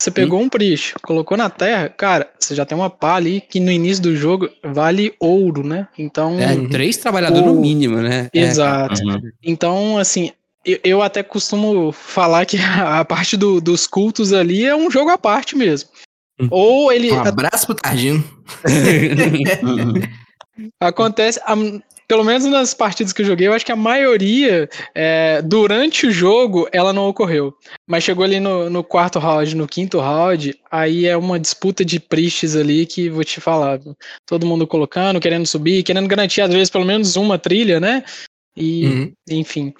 Você 0.00 0.10
pegou 0.10 0.40
um 0.40 0.48
Priest, 0.48 0.94
colocou 1.02 1.36
na 1.36 1.50
Terra, 1.50 1.90
cara, 1.90 2.30
você 2.38 2.54
já 2.54 2.64
tem 2.64 2.76
uma 2.76 2.88
pá 2.88 3.16
ali 3.16 3.38
que 3.38 3.60
no 3.60 3.70
início 3.70 4.02
do 4.02 4.16
jogo 4.16 4.48
vale 4.64 5.12
ouro, 5.20 5.62
né? 5.62 5.88
Então, 5.98 6.40
É, 6.40 6.54
Uhum. 6.54 6.70
três 6.70 6.96
trabalhadores 6.96 7.44
no 7.44 7.60
mínimo, 7.60 7.98
né? 7.98 8.30
É. 8.32 8.40
exato. 8.40 8.98
Uhum. 9.04 9.20
Então, 9.42 9.98
assim, 9.98 10.32
eu, 10.64 10.78
eu 10.82 11.02
até 11.02 11.22
costumo 11.22 11.92
falar 11.92 12.46
que 12.46 12.56
a 12.58 13.04
parte 13.04 13.36
do- 13.36 13.60
dos 13.60 13.86
cultos 13.86 14.32
ali 14.32 14.64
é 14.64 14.74
um 14.74 14.90
jogo 14.90 15.10
à 15.10 15.18
parte 15.18 15.54
mesmo. 15.54 15.90
Hum. 16.40 16.48
Ou 16.50 16.90
ele 16.90 17.12
Um 17.12 17.20
abraço 17.20 17.66
pro 17.66 17.74
Targino. 17.74 18.24
acontece, 20.80 21.38
pelo 22.10 22.24
menos 22.24 22.44
nas 22.46 22.74
partidas 22.74 23.12
que 23.12 23.22
eu 23.22 23.26
joguei, 23.26 23.46
eu 23.46 23.52
acho 23.52 23.64
que 23.64 23.70
a 23.70 23.76
maioria, 23.76 24.68
é, 24.92 25.40
durante 25.42 26.08
o 26.08 26.10
jogo, 26.10 26.68
ela 26.72 26.92
não 26.92 27.06
ocorreu. 27.08 27.54
Mas 27.88 28.02
chegou 28.02 28.24
ali 28.24 28.40
no, 28.40 28.68
no 28.68 28.82
quarto 28.82 29.20
round, 29.20 29.54
no 29.54 29.68
quinto 29.68 30.00
round, 30.00 30.58
aí 30.68 31.06
é 31.06 31.16
uma 31.16 31.38
disputa 31.38 31.84
de 31.84 32.00
priests 32.00 32.56
ali 32.56 32.84
que 32.84 33.08
vou 33.08 33.22
te 33.22 33.40
falar. 33.40 33.78
Todo 34.26 34.44
mundo 34.44 34.66
colocando, 34.66 35.20
querendo 35.20 35.46
subir, 35.46 35.84
querendo 35.84 36.08
garantir, 36.08 36.40
às 36.40 36.52
vezes, 36.52 36.68
pelo 36.68 36.84
menos 36.84 37.14
uma 37.14 37.38
trilha, 37.38 37.78
né? 37.78 38.02
E, 38.56 38.84
Uhum. 38.86 39.12
enfim. 39.30 39.72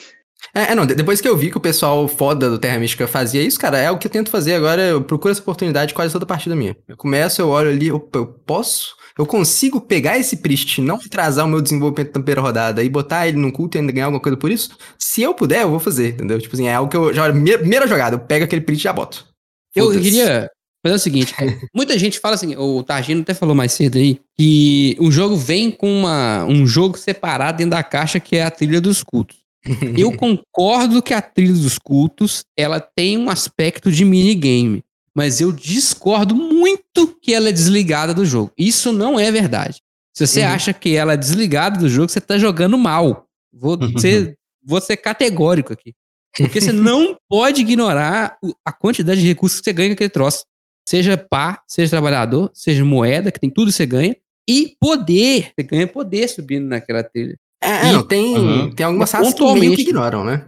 É, 0.55 0.71
é, 0.71 0.75
não, 0.77 0.87
de- 0.87 0.95
depois 0.95 1.21
que 1.21 1.29
eu 1.29 1.37
vi 1.37 1.51
que 1.51 1.57
o 1.59 1.61
pessoal 1.61 2.07
foda 2.07 2.49
do 2.49 2.61
Terra 2.61 2.79
Mística 2.79 3.09
fazia 3.09 3.43
isso, 3.43 3.59
cara, 3.59 3.77
é 3.77 3.91
o 3.91 3.99
que 3.99 4.07
eu 4.07 4.11
tento 4.11 4.31
fazer 4.31 4.55
agora, 4.55 4.83
eu 4.83 5.03
procuro 5.03 5.33
essa 5.33 5.43
oportunidade 5.43 5.93
quase 5.95 6.13
toda 6.13 6.25
partida 6.25 6.55
minha. 6.55 6.77
Eu 6.87 6.97
começo, 6.97 7.43
eu 7.43 7.49
olho 7.49 7.71
ali, 7.71 7.91
opa, 7.91 8.21
eu 8.21 8.27
posso, 8.27 8.95
eu 9.19 9.27
consigo 9.27 9.81
pegar 9.81 10.19
esse 10.19 10.37
Priest, 10.37 10.81
não 10.81 10.97
atrasar 10.97 11.45
o 11.47 11.49
meu 11.49 11.61
desenvolvimento 11.61 12.09
na 12.09 12.21
primeira 12.21 12.41
rodada 12.41 12.83
e 12.83 12.89
botar 12.89 13.29
ele 13.29 13.39
num 13.39 13.51
culto 13.51 13.77
e 13.77 13.81
ainda 13.81 13.93
ganhar 13.93 14.07
alguma 14.07 14.21
coisa 14.21 14.37
por 14.37 14.51
isso? 14.51 14.77
Se 14.99 15.23
eu 15.23 15.35
puder, 15.35 15.63
eu 15.63 15.71
vou 15.71 15.81
fazer, 15.81 16.15
entendeu? 16.15 16.41
Tipo 16.41 16.55
assim, 16.55 16.67
é 16.67 16.75
algo 16.75 16.91
que 16.91 16.97
eu 16.97 17.13
já, 17.13 17.25
primeira, 17.31 17.87
jogada, 17.87 18.17
eu 18.17 18.21
pego 18.21 18.45
aquele 18.45 18.63
Priest 18.63 18.83
e 18.83 18.85
já 18.85 18.93
boto. 18.93 19.27
Eu 19.75 19.91
queria 19.91 20.51
fazer 20.85 20.95
o 20.95 20.99
seguinte: 20.99 21.35
muita 21.75 21.99
gente 21.99 22.19
fala 22.19 22.35
assim, 22.35 22.57
o 22.57 22.83
Targino 22.83 23.23
até 23.23 23.35
falou 23.35 23.55
mais 23.55 23.73
cedo 23.73 23.99
aí, 23.99 24.21
que 24.39 24.97
o 24.99 25.11
jogo 25.11 25.37
vem 25.37 25.71
com 25.71 25.91
uma, 25.91 26.45
um 26.45 26.67
jogo 26.67 26.99
separado 26.99 27.59
dentro 27.59 27.73
da 27.73 27.83
caixa 27.83 28.21
que 28.21 28.37
é 28.37 28.45
a 28.45 28.51
trilha 28.51 28.81
dos 28.81 29.03
cultos. 29.03 29.39
Eu 29.97 30.17
concordo 30.17 31.03
que 31.03 31.13
a 31.13 31.21
trilha 31.21 31.53
dos 31.53 31.79
cultos 31.79 32.45
ela 32.57 32.81
tem 32.81 33.19
um 33.19 33.29
aspecto 33.29 33.93
de 33.93 34.05
minigame, 34.05 34.83
mas 35.21 35.39
eu 35.39 35.53
discordo 35.53 36.35
muito 36.35 37.15
que 37.21 37.35
ela 37.35 37.51
é 37.51 37.53
desligada 37.53 38.15
do 38.15 38.25
jogo. 38.25 38.51
Isso 38.57 38.91
não 38.91 39.21
é 39.21 39.31
verdade. 39.31 39.83
Se 40.17 40.27
você 40.27 40.41
Uhum. 40.41 40.49
acha 40.49 40.73
que 40.73 40.97
ela 40.97 41.13
é 41.13 41.17
desligada 41.17 41.79
do 41.79 41.89
jogo, 41.91 42.09
você 42.09 42.23
tá 42.23 42.39
jogando 42.39 42.79
mal. 42.79 43.27
Vou 43.53 43.77
ser, 43.99 44.35
vou 44.65 44.81
ser 44.81 44.97
categórico 44.97 45.75
aqui. 45.75 45.93
Porque 46.39 46.59
você 46.61 46.73
não 46.73 47.19
pode 47.29 47.61
ignorar 47.61 48.39
a 48.65 48.73
quantidade 48.73 49.21
de 49.21 49.27
recursos 49.27 49.59
que 49.61 49.65
você 49.65 49.73
ganha 49.75 49.91
com 49.91 49.95
aquele 49.95 50.09
troço. 50.09 50.45
Seja 50.89 51.19
pá, 51.19 51.63
seja 51.69 51.91
trabalhador, 51.91 52.51
seja 52.55 52.83
moeda, 52.83 53.31
que 53.31 53.39
tem 53.39 53.51
tudo 53.51 53.67
que 53.71 53.77
você 53.77 53.85
ganha. 53.87 54.17
E 54.49 54.75
poder. 54.81 55.53
Você 55.55 55.63
ganha 55.67 55.87
poder 55.87 56.29
subindo 56.29 56.67
naquela 56.67 57.05
trilha. 57.05 57.37
É, 57.63 57.93
E- 57.93 58.09
tem, 58.09 58.37
Uhum. 58.39 58.71
tem 58.75 58.87
algumas 58.87 59.13
raças 59.13 59.35
que 59.35 59.53
meio 59.55 59.77
que 59.77 59.83
ignoram, 59.83 60.25
né? 60.25 60.47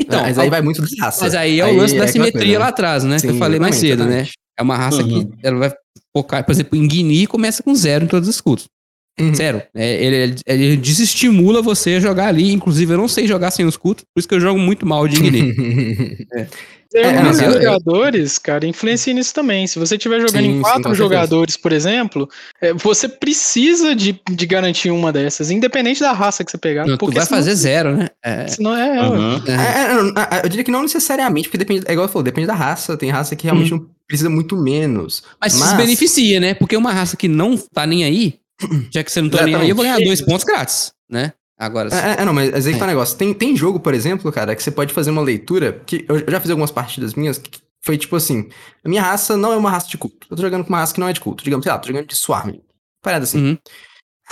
Então, 0.00 0.20
mas 0.22 0.38
aí 0.38 0.50
vai 0.50 0.60
muito 0.62 0.80
da 0.82 0.88
raça. 1.04 1.24
mas 1.24 1.34
aí 1.34 1.60
é 1.60 1.66
o 1.66 1.76
lance 1.76 1.94
da 1.94 2.04
é 2.04 2.08
aquela 2.08 2.12
simetria 2.12 2.42
coisa, 2.42 2.58
lá 2.58 2.64
né? 2.64 2.70
atrás, 2.70 3.04
né? 3.04 3.20
que 3.20 3.26
eu 3.26 3.32
Sim, 3.32 3.38
falei 3.38 3.60
mais 3.60 3.76
cedo, 3.76 4.04
né? 4.04 4.26
É 4.58 4.62
uma 4.62 4.76
raça 4.76 5.02
Uhum. 5.02 5.26
que 5.30 5.36
ela 5.42 5.58
vai 5.58 5.72
focar, 6.16 6.44
por 6.44 6.52
exemplo, 6.52 6.76
em 6.78 6.86
Guini 6.86 7.26
começa 7.26 7.62
com 7.62 7.74
zero 7.74 8.04
em 8.04 8.08
todos 8.08 8.28
os 8.28 8.34
escudos. 8.36 8.66
Uhum. 9.20 9.32
Zero. 9.34 9.62
É, 9.74 10.04
ele, 10.04 10.34
ele 10.46 10.76
desestimula 10.76 11.62
você 11.62 11.94
a 11.94 12.00
jogar 12.00 12.26
ali. 12.28 12.52
Inclusive, 12.52 12.92
eu 12.94 12.98
não 12.98 13.06
sei 13.06 13.28
jogar 13.28 13.52
sem 13.52 13.64
os 13.64 13.76
cultos, 13.76 14.04
por 14.12 14.18
isso 14.18 14.28
que 14.28 14.34
eu 14.34 14.40
jogo 14.40 14.58
muito 14.58 14.84
mal 14.84 15.06
de 15.06 15.20
Guini. 15.20 15.54
Tem 15.54 16.26
É, 16.34 16.48
alguns 17.02 17.22
mas 17.22 17.40
eu- 17.42 17.52
jogadores, 17.52 18.38
cara, 18.38 18.66
influencia 18.66 19.12
nisso 19.12 19.34
também. 19.34 19.66
Se 19.66 19.78
você 19.78 19.96
estiver 19.96 20.20
jogando 20.20 20.42
Sim, 20.42 20.50
em 20.50 20.54
sim, 20.56 20.60
quatro 20.62 20.82
certeza. 20.82 20.96
jogadores, 21.02 21.56
por 21.56 21.72
exemplo, 21.72 22.28
é, 22.60 22.72
você 22.74 23.08
precisa 23.08 23.94
de, 23.94 24.20
de 24.30 24.46
garantir 24.46 24.90
uma 24.90 25.12
dessas, 25.12 25.50
independente 25.50 26.00
da 26.00 26.12
raça 26.12 26.44
que 26.44 26.50
você 26.50 26.58
pegar. 26.58 26.86
Não, 26.86 26.96
tu 26.96 27.00
porque 27.00 27.16
vai 27.16 27.26
senão- 27.26 27.38
fazer 27.38 27.54
zero, 27.54 27.96
né? 27.96 28.08
É. 28.22 28.46
Senão 28.46 28.76
é. 28.76 29.08
Uhum. 29.08 29.42
É, 29.46 29.82
é, 29.82 29.94
não, 30.02 30.22
é, 30.22 30.40
eu 30.44 30.48
diria 30.48 30.64
que 30.64 30.70
não 30.70 30.82
necessariamente, 30.82 31.48
porque 31.48 31.58
depende, 31.58 31.84
é 31.86 31.92
igual 31.92 32.06
eu 32.06 32.08
falou, 32.12 32.22
depende 32.22 32.46
da 32.46 32.54
raça. 32.54 32.96
Tem 32.96 33.10
raça 33.10 33.34
que 33.34 33.44
realmente 33.44 33.70
não 33.70 33.86
precisa 34.06 34.28
muito 34.30 34.56
menos. 34.56 35.22
Mas, 35.40 35.52
se 35.54 35.74
beneficia, 35.76 36.38
né? 36.38 36.54
Porque 36.54 36.76
uma 36.76 36.92
raça 36.92 37.16
que 37.16 37.26
não 37.28 37.56
tá 37.56 37.86
nem 37.86 38.04
aí, 38.04 38.34
já 38.92 39.02
que 39.02 39.10
você 39.10 39.20
não 39.20 39.30
tá 39.30 39.44
nem 39.44 39.54
aí, 39.54 39.68
eu 39.68 39.74
vou 39.74 39.84
ganhar 39.84 39.98
dois 39.98 40.20
pontos 40.20 40.44
grátis, 40.44 40.92
né? 41.10 41.32
Agora, 41.58 41.88
se- 41.90 41.96
É, 41.96 42.20
é, 42.20 42.24
não, 42.24 42.32
mas 42.34 42.66
aí 42.66 42.72
que 42.72 42.78
tá 42.78 42.84
É. 42.84 42.88
o 42.88 42.90
negócio. 42.90 43.16
Tem, 43.16 43.32
tem 43.32 43.56
jogo, 43.56 43.78
por 43.80 43.94
exemplo, 43.94 44.30
cara, 44.32 44.54
que 44.56 44.62
você 44.62 44.70
pode 44.70 44.92
fazer 44.92 45.10
uma 45.10 45.22
leitura, 45.22 45.80
que 45.86 46.04
eu 46.08 46.18
eu 46.18 46.30
já 46.30 46.40
fiz 46.40 46.50
algumas 46.50 46.70
partidas 46.70 47.14
minhas, 47.14 47.38
que 47.38 47.60
foi 47.84 47.96
tipo 47.98 48.16
assim, 48.16 48.48
a 48.84 48.88
minha 48.88 49.02
raça 49.02 49.36
não 49.36 49.52
é 49.52 49.56
uma 49.56 49.70
raça 49.70 49.88
de 49.88 49.96
culto. 49.98 50.26
Eu 50.30 50.36
tô 50.36 50.42
jogando 50.42 50.64
com 50.64 50.70
uma 50.70 50.78
raça 50.78 50.92
que 50.94 51.00
não 51.00 51.08
é 51.08 51.12
de 51.12 51.20
culto. 51.20 51.44
Digamos, 51.44 51.62
sei 51.64 51.72
lá, 51.72 51.78
tô 51.78 51.86
jogando 51.88 52.06
de 52.06 52.16
Swarm. 52.16 52.54
Parada 53.02 53.24
assim. 53.24 53.38
Uhum. 53.50 53.58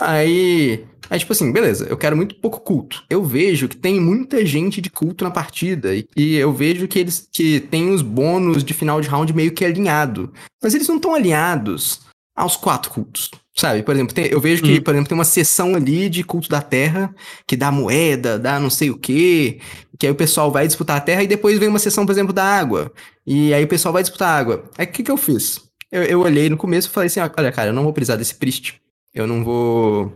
Aí, 0.00 0.84
aí, 1.10 1.18
tipo 1.18 1.32
assim, 1.32 1.52
beleza, 1.52 1.84
eu 1.86 1.98
quero 1.98 2.16
muito 2.16 2.34
pouco 2.36 2.60
culto. 2.60 3.04
Eu 3.10 3.22
vejo 3.22 3.68
que 3.68 3.76
tem 3.76 4.00
muita 4.00 4.44
gente 4.44 4.80
de 4.80 4.88
culto 4.88 5.22
na 5.22 5.30
partida 5.30 5.94
e, 5.94 6.06
e 6.16 6.36
eu 6.36 6.50
vejo 6.52 6.88
que 6.88 6.98
eles 6.98 7.28
que 7.30 7.60
tem 7.60 7.90
os 7.90 8.00
bônus 8.00 8.64
de 8.64 8.72
final 8.72 9.00
de 9.02 9.08
round 9.08 9.32
meio 9.34 9.52
que 9.52 9.64
alinhado. 9.64 10.32
Mas 10.62 10.74
eles 10.74 10.88
não 10.88 10.96
estão 10.96 11.14
alinhados 11.14 12.00
aos 12.35 12.57
quatro 12.57 12.91
cultos. 12.91 13.30
Sabe, 13.55 13.83
por 13.83 13.95
exemplo, 13.95 14.14
tem- 14.14 14.26
eu 14.26 14.41
vejo 14.41 14.62
que, 14.62 14.76
Uhum. 14.76 14.83
por 14.83 14.95
exemplo, 14.95 15.09
tem 15.11 15.18
uma 15.18 15.24
seção 15.26 15.74
ali 15.74 16.09
de 16.09 16.24
culto 16.24 16.49
da 16.49 16.62
terra 16.62 17.14
que 17.47 17.55
dá 17.57 17.70
moeda, 17.70 18.39
dá 18.39 18.59
não 18.59 18.70
sei 18.70 18.91
o 18.91 18.97
quê, 18.97 19.61
que 19.99 20.07
aí 20.07 20.12
o 20.12 20.16
pessoal 20.16 20.51
vai 20.51 20.66
disputar 20.66 20.97
a 20.97 21.01
terra 21.01 21.22
e 21.22 21.26
depois 21.26 21.59
vem 21.59 21.68
uma 21.68 21.78
seção, 21.78 22.07
por 22.07 22.12
exemplo, 22.12 22.33
da 22.33 22.45
água. 22.45 22.91
E 23.26 23.53
aí 23.53 23.62
o 23.62 23.68
pessoal 23.68 23.93
vai 23.93 24.03
disputar 24.03 24.28
a 24.28 24.39
água. 24.39 24.64
Aí 24.78 24.87
o 24.87 24.89
que, 24.91 25.03
que 25.03 25.11
eu 25.11 25.18
fiz? 25.18 25.61
Eu, 25.91 26.03
eu 26.05 26.20
olhei 26.20 26.49
no 26.49 26.57
começo 26.57 26.89
e 26.89 26.91
falei 26.91 27.09
assim: 27.09 27.20
olha, 27.20 27.53
cara, 27.53 27.68
eu 27.68 27.74
não 27.74 27.85
vou 27.85 27.93
precisar 27.93 28.16
desse 28.16 28.35
priest. 28.35 28.80
Eu 29.14 29.26
não 29.26 29.45
vou. 29.45 30.11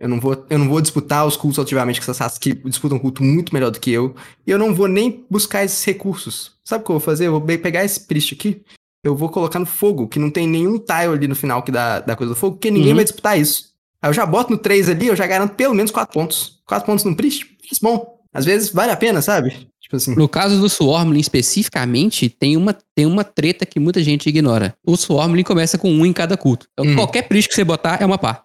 Eu 0.00 0.08
não 0.08 0.18
vou, 0.18 0.46
eu 0.48 0.58
não 0.58 0.66
vou 0.66 0.80
disputar 0.80 1.26
os 1.26 1.36
cultos 1.36 1.58
ativamente 1.58 2.00
com 2.00 2.10
essas 2.10 2.38
que 2.38 2.54
disputam 2.54 2.96
um 2.96 3.00
culto 3.00 3.22
muito 3.22 3.52
melhor 3.52 3.68
do 3.70 3.78
que 3.78 3.90
eu. 3.90 4.14
E 4.46 4.50
eu 4.50 4.58
não 4.58 4.74
vou 4.74 4.88
nem 4.88 5.26
buscar 5.30 5.62
esses 5.62 5.84
recursos. 5.84 6.52
Sabe 6.64 6.82
o 6.82 6.86
que 6.86 6.90
eu 6.90 6.94
vou 6.94 7.00
fazer? 7.00 7.26
Eu 7.26 7.32
vou 7.32 7.40
pegar 7.42 7.84
esse 7.84 8.00
priest 8.06 8.32
aqui, 8.32 8.62
eu 9.02 9.14
vou 9.16 9.28
colocar 9.28 9.58
no 9.58 9.66
fogo, 9.66 10.06
que 10.08 10.18
não 10.18 10.30
tem 10.30 10.46
nenhum 10.46 10.78
tile 10.78 11.12
ali 11.14 11.26
no 11.28 11.34
final 11.34 11.62
que 11.62 11.72
dá, 11.72 12.00
dá 12.00 12.14
coisa 12.16 12.34
do 12.34 12.38
fogo, 12.38 12.56
porque 12.56 12.70
ninguém 12.70 12.90
Uhum. 12.90 12.96
vai 12.96 13.04
disputar 13.04 13.38
isso. 13.38 13.70
Aí 14.02 14.08
eu 14.10 14.14
já 14.14 14.24
boto 14.26 14.50
no 14.52 14.58
3 14.58 14.88
ali, 14.88 15.06
eu 15.08 15.16
já 15.16 15.26
garanto 15.26 15.54
pelo 15.54 15.74
menos 15.74 15.90
4 15.90 16.12
pontos. 16.12 16.60
4 16.66 16.86
pontos 16.86 17.04
num 17.04 17.14
priest, 17.14 17.46
isso 17.70 17.80
bom. 17.82 18.18
Às 18.32 18.44
vezes 18.44 18.70
vale 18.72 18.92
a 18.92 18.96
pena, 18.96 19.20
sabe? 19.20 19.68
Tipo 19.80 19.96
assim. 19.96 20.14
No 20.14 20.28
caso 20.28 20.60
do 20.60 20.68
Swarmling 20.68 21.18
especificamente, 21.18 22.28
tem 22.28 22.56
uma, 22.56 22.76
tem 22.94 23.04
uma 23.06 23.24
treta 23.24 23.66
que 23.66 23.80
muita 23.80 24.02
gente 24.02 24.28
ignora. 24.28 24.74
O 24.86 24.96
Swarmling 24.96 25.42
começa 25.42 25.76
com 25.76 25.90
um 25.90 26.06
em 26.06 26.12
cada 26.12 26.36
culto. 26.36 26.66
Então, 26.72 26.92
Hum. 26.92 26.94
qualquer 26.96 27.22
priest 27.22 27.48
que 27.48 27.54
você 27.54 27.64
botar 27.64 28.00
é 28.00 28.06
uma 28.06 28.16
pá. 28.18 28.44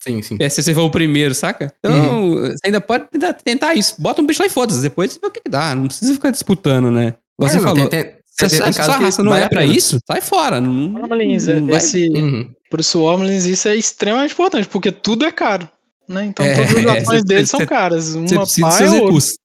Sim, 0.00 0.20
sim. 0.22 0.36
É, 0.40 0.48
se 0.48 0.62
você 0.62 0.74
for 0.74 0.82
o 0.82 0.90
primeiro, 0.90 1.34
saca? 1.34 1.72
Então, 1.78 2.30
você 2.36 2.56
ainda 2.64 2.80
pode 2.80 3.04
tentar, 3.44 3.74
isso. 3.74 3.94
Bota 4.00 4.20
um 4.22 4.26
bicho 4.26 4.40
lá 4.42 4.46
e 4.46 4.50
foda-se. 4.50 4.80
Depois 4.80 5.12
você 5.12 5.20
vê 5.20 5.26
o 5.26 5.30
que, 5.30 5.40
que 5.42 5.50
dá. 5.50 5.74
Não 5.74 5.86
precisa 5.86 6.12
ficar 6.14 6.30
disputando, 6.30 6.90
né? 6.90 7.14
Você 7.38 7.58
É, 7.58 7.60
falou. 7.60 7.88
tem- 7.88 8.04
tem- 8.04 8.14
se 8.38 8.44
a 8.44 8.48
tem- 8.48 8.72
sua- 8.72 8.96
raça 8.98 9.22
não 9.22 9.34
é 9.34 9.44
a 9.44 9.48
pra 9.48 9.60
pena. 9.60 9.72
isso, 9.72 9.98
sai 10.06 10.20
fora. 10.20 10.60
Não, 10.60 10.92
Swarmlings, 10.96 11.46
não 11.46 11.66
vai- 11.66 11.76
esse, 11.76 12.08
Uhum. 12.08 12.50
pro 12.70 12.82
Swarmlings 12.82 13.44
isso 13.46 13.68
é 13.68 13.76
extremamente 13.76 14.32
importante, 14.32 14.66
porque 14.68 14.90
tudo 14.90 15.24
é 15.24 15.30
caro. 15.32 15.68
Né? 16.08 16.24
Então 16.26 16.44
É, 16.44 16.54
todas 16.54 16.70
as 16.76 16.84
é, 16.84 16.98
ações 16.98 17.20
cê- 17.20 17.26
deles 17.26 17.50
cê- 17.50 17.56
são 17.56 17.66
caras. 17.66 18.14
Uma 18.14 18.26
pá 18.28 18.42
é 18.42 18.46
seus 18.46 18.62
outra. 18.92 18.94
recursos. 19.06 19.38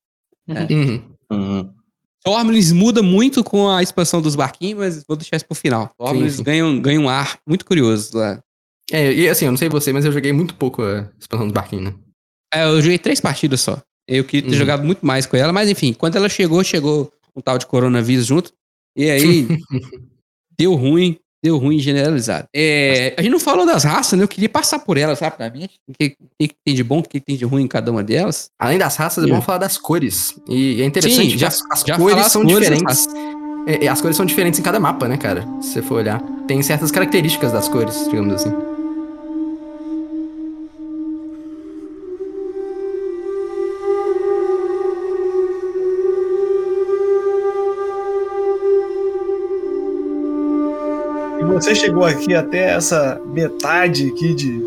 Uhum. 0.47 1.01
Uhum. 1.31 1.69
Swarmlings 2.25 2.71
muda 2.71 3.01
muito 3.01 3.43
com 3.43 3.69
a 3.69 3.81
expansão 3.81 4.21
dos 4.21 4.35
barquinhos, 4.35 4.77
mas 4.79 5.03
vou 5.07 5.15
deixar 5.15 5.38
isso 5.38 5.45
pro 5.45 5.55
final. 5.55 5.91
Swarmlings 5.99 6.35
sim. 6.38 6.43
ganham, 6.43 6.79
ganham 6.81 7.03
um 7.03 7.09
ar 7.09 7.38
muito 7.47 7.65
curioso 7.65 8.17
lá. 8.17 8.41
É, 8.91 9.13
e 9.13 9.29
assim, 9.29 9.45
eu 9.45 9.51
não 9.51 9.57
sei 9.57 9.69
você, 9.69 9.91
mas 9.93 10.05
eu 10.05 10.11
joguei 10.11 10.31
muito 10.33 10.55
pouco 10.55 10.81
a 10.81 11.07
expansão 11.19 11.45
dos 11.47 11.53
barquinhos, 11.53 11.85
né? 11.85 11.93
É, 12.53 12.63
eu 12.65 12.81
joguei 12.81 12.97
três 12.97 13.19
partidas 13.21 13.61
só. 13.61 13.77
Eu 14.07 14.23
queria 14.23 14.49
ter 14.49 14.53
Uhum. 14.55 14.59
jogado 14.59 14.83
muito 14.83 15.05
mais 15.05 15.25
com 15.25 15.35
ela, 15.38 15.51
mas 15.53 15.69
enfim, 15.69 15.93
quando 15.93 16.15
ela 16.15 16.29
chegou, 16.29 16.63
chegou 16.63 17.11
um 17.35 17.41
tal 17.41 17.57
de 17.57 17.65
coronavírus 17.65 18.25
junto. 18.25 18.51
E 18.98 19.10
aí, 19.10 19.48
deu 20.58 20.74
ruim, 20.74 21.18
deu 21.43 21.58
ruim 21.58 21.78
generalizado. 21.80 22.48
É, 22.54 23.14
a 23.18 23.22
gente 23.22 23.32
não 23.32 23.39
falou 23.39 23.66
das 23.66 23.84
raças, 23.84 24.18
né? 24.18 24.24
Eu 24.24 24.28
queria 24.28 24.50
passar 24.50 24.80
por 24.80 24.98
elas 24.98 25.20
rapidamente. 25.20 25.80
O 25.88 25.93
que, 25.93 26.10
que 26.39 26.56
tem 26.66 26.74
de 26.76 26.84
bom, 26.84 27.00
o 27.00 27.04
que 27.04 27.20
tem 27.20 27.38
de 27.38 27.45
ruim 27.45 27.64
em 27.64 27.68
cada 27.68 27.91
uma 27.91 28.04
delas. 28.04 28.50
Além 28.60 28.78
das 28.78 28.95
raças, 28.95 29.24
é 29.24 29.28
bom 29.28 29.41
falar 29.41 29.60
das 29.60 29.78
cores. 29.78 30.36
E 30.48 30.82
é 30.82 30.86
interessante 30.86 31.32
Sim, 31.32 31.38
já- 31.38 31.48
as, 31.50 31.62
as 31.72 31.82
já 31.82 31.95
cores 31.98 32.18
as 32.26 32.32
são 32.32 32.41
cores 32.43 32.58
diferentes. 32.60 33.08
É, 33.68 33.86
é, 33.86 33.88
as 33.88 34.02
cores 34.02 34.18
são 34.18 34.26
diferentes 34.26 34.60
em 34.60 34.64
cada 34.64 34.80
mapa, 34.80 35.08
né, 35.08 35.18
cara? 35.18 35.45
Se 35.62 35.74
você 35.74 35.82
for 35.82 35.95
olhar. 35.95 36.22
Tem 36.48 36.62
certas 36.64 36.89
características 36.91 37.52
das 37.52 37.68
cores, 37.68 38.08
digamos 38.10 38.34
assim. 38.34 38.76
Você 51.62 51.74
chegou 51.74 52.05
aqui 52.05 52.36
até 52.36 52.76
essa 52.76 53.20
metade 53.34 54.10
aqui 54.10 54.36
de 54.36 54.62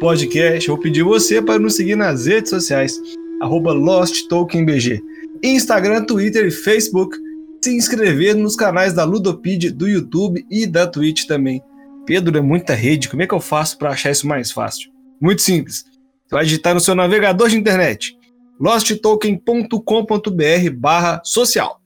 podcast, 0.00 0.68
eu 0.68 0.74
vou 0.74 0.82
pedir 0.82 1.04
você 1.04 1.40
para 1.40 1.60
nos 1.60 1.76
seguir 1.76 1.94
nas 1.94 2.26
redes 2.26 2.50
sociais, 2.50 3.00
arroba 3.40 3.72
LostTokenBG, 3.72 5.00
Instagram, 5.44 6.04
Twitter 6.04 6.46
e 6.46 6.50
Facebook, 6.50 7.16
se 7.62 7.76
inscrever 7.76 8.34
nos 8.34 8.56
canais 8.56 8.92
da 8.92 9.04
Ludopedia, 9.04 9.70
do 9.70 9.88
YouTube 9.88 10.44
e 10.50 10.66
da 10.66 10.88
Twitch 10.88 11.26
também. 11.26 11.62
Pedro, 12.04 12.36
é 12.36 12.40
muita 12.40 12.74
rede, 12.74 13.08
como 13.08 13.22
é 13.22 13.28
que 13.28 13.34
eu 13.34 13.40
faço 13.40 13.78
para 13.78 13.90
achar 13.90 14.10
isso 14.10 14.26
mais 14.26 14.50
fácil? 14.50 14.90
Muito 15.20 15.40
simples, 15.40 15.84
você 16.26 16.34
vai 16.34 16.44
digitar 16.44 16.74
no 16.74 16.80
seu 16.80 16.96
navegador 16.96 17.48
de 17.48 17.56
internet, 17.56 18.18
losttoken.com.br 18.58 20.70
barra 20.74 21.22
social. 21.24 21.80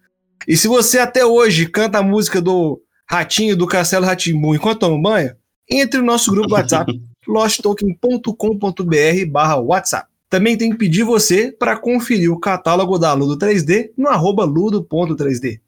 E 0.46 0.56
se 0.56 0.66
você 0.66 0.98
até 0.98 1.26
hoje 1.26 1.66
canta 1.66 1.98
a 1.98 2.02
música 2.02 2.40
do 2.40 2.80
Ratinho 3.10 3.56
do 3.56 3.66
Castelo 3.66 4.04
Ratimbu 4.04 4.54
enquanto 4.54 4.80
toma 4.80 5.00
banho, 5.00 5.34
entre 5.68 6.00
no 6.00 6.06
nosso 6.06 6.30
grupo 6.30 6.54
WhatsApp, 6.54 7.00
losttoken.com.br 7.26 9.26
barra 9.30 9.56
WhatsApp. 9.56 10.08
Também 10.28 10.58
tem 10.58 10.70
que 10.70 10.76
pedir 10.76 11.04
você 11.04 11.50
para 11.50 11.76
conferir 11.76 12.30
o 12.30 12.38
catálogo 12.38 12.98
da 12.98 13.14
Ludo 13.14 13.38
3D 13.38 13.92
no 13.96 14.08
arroba 14.08 14.44
ludo.3D. 14.44 15.60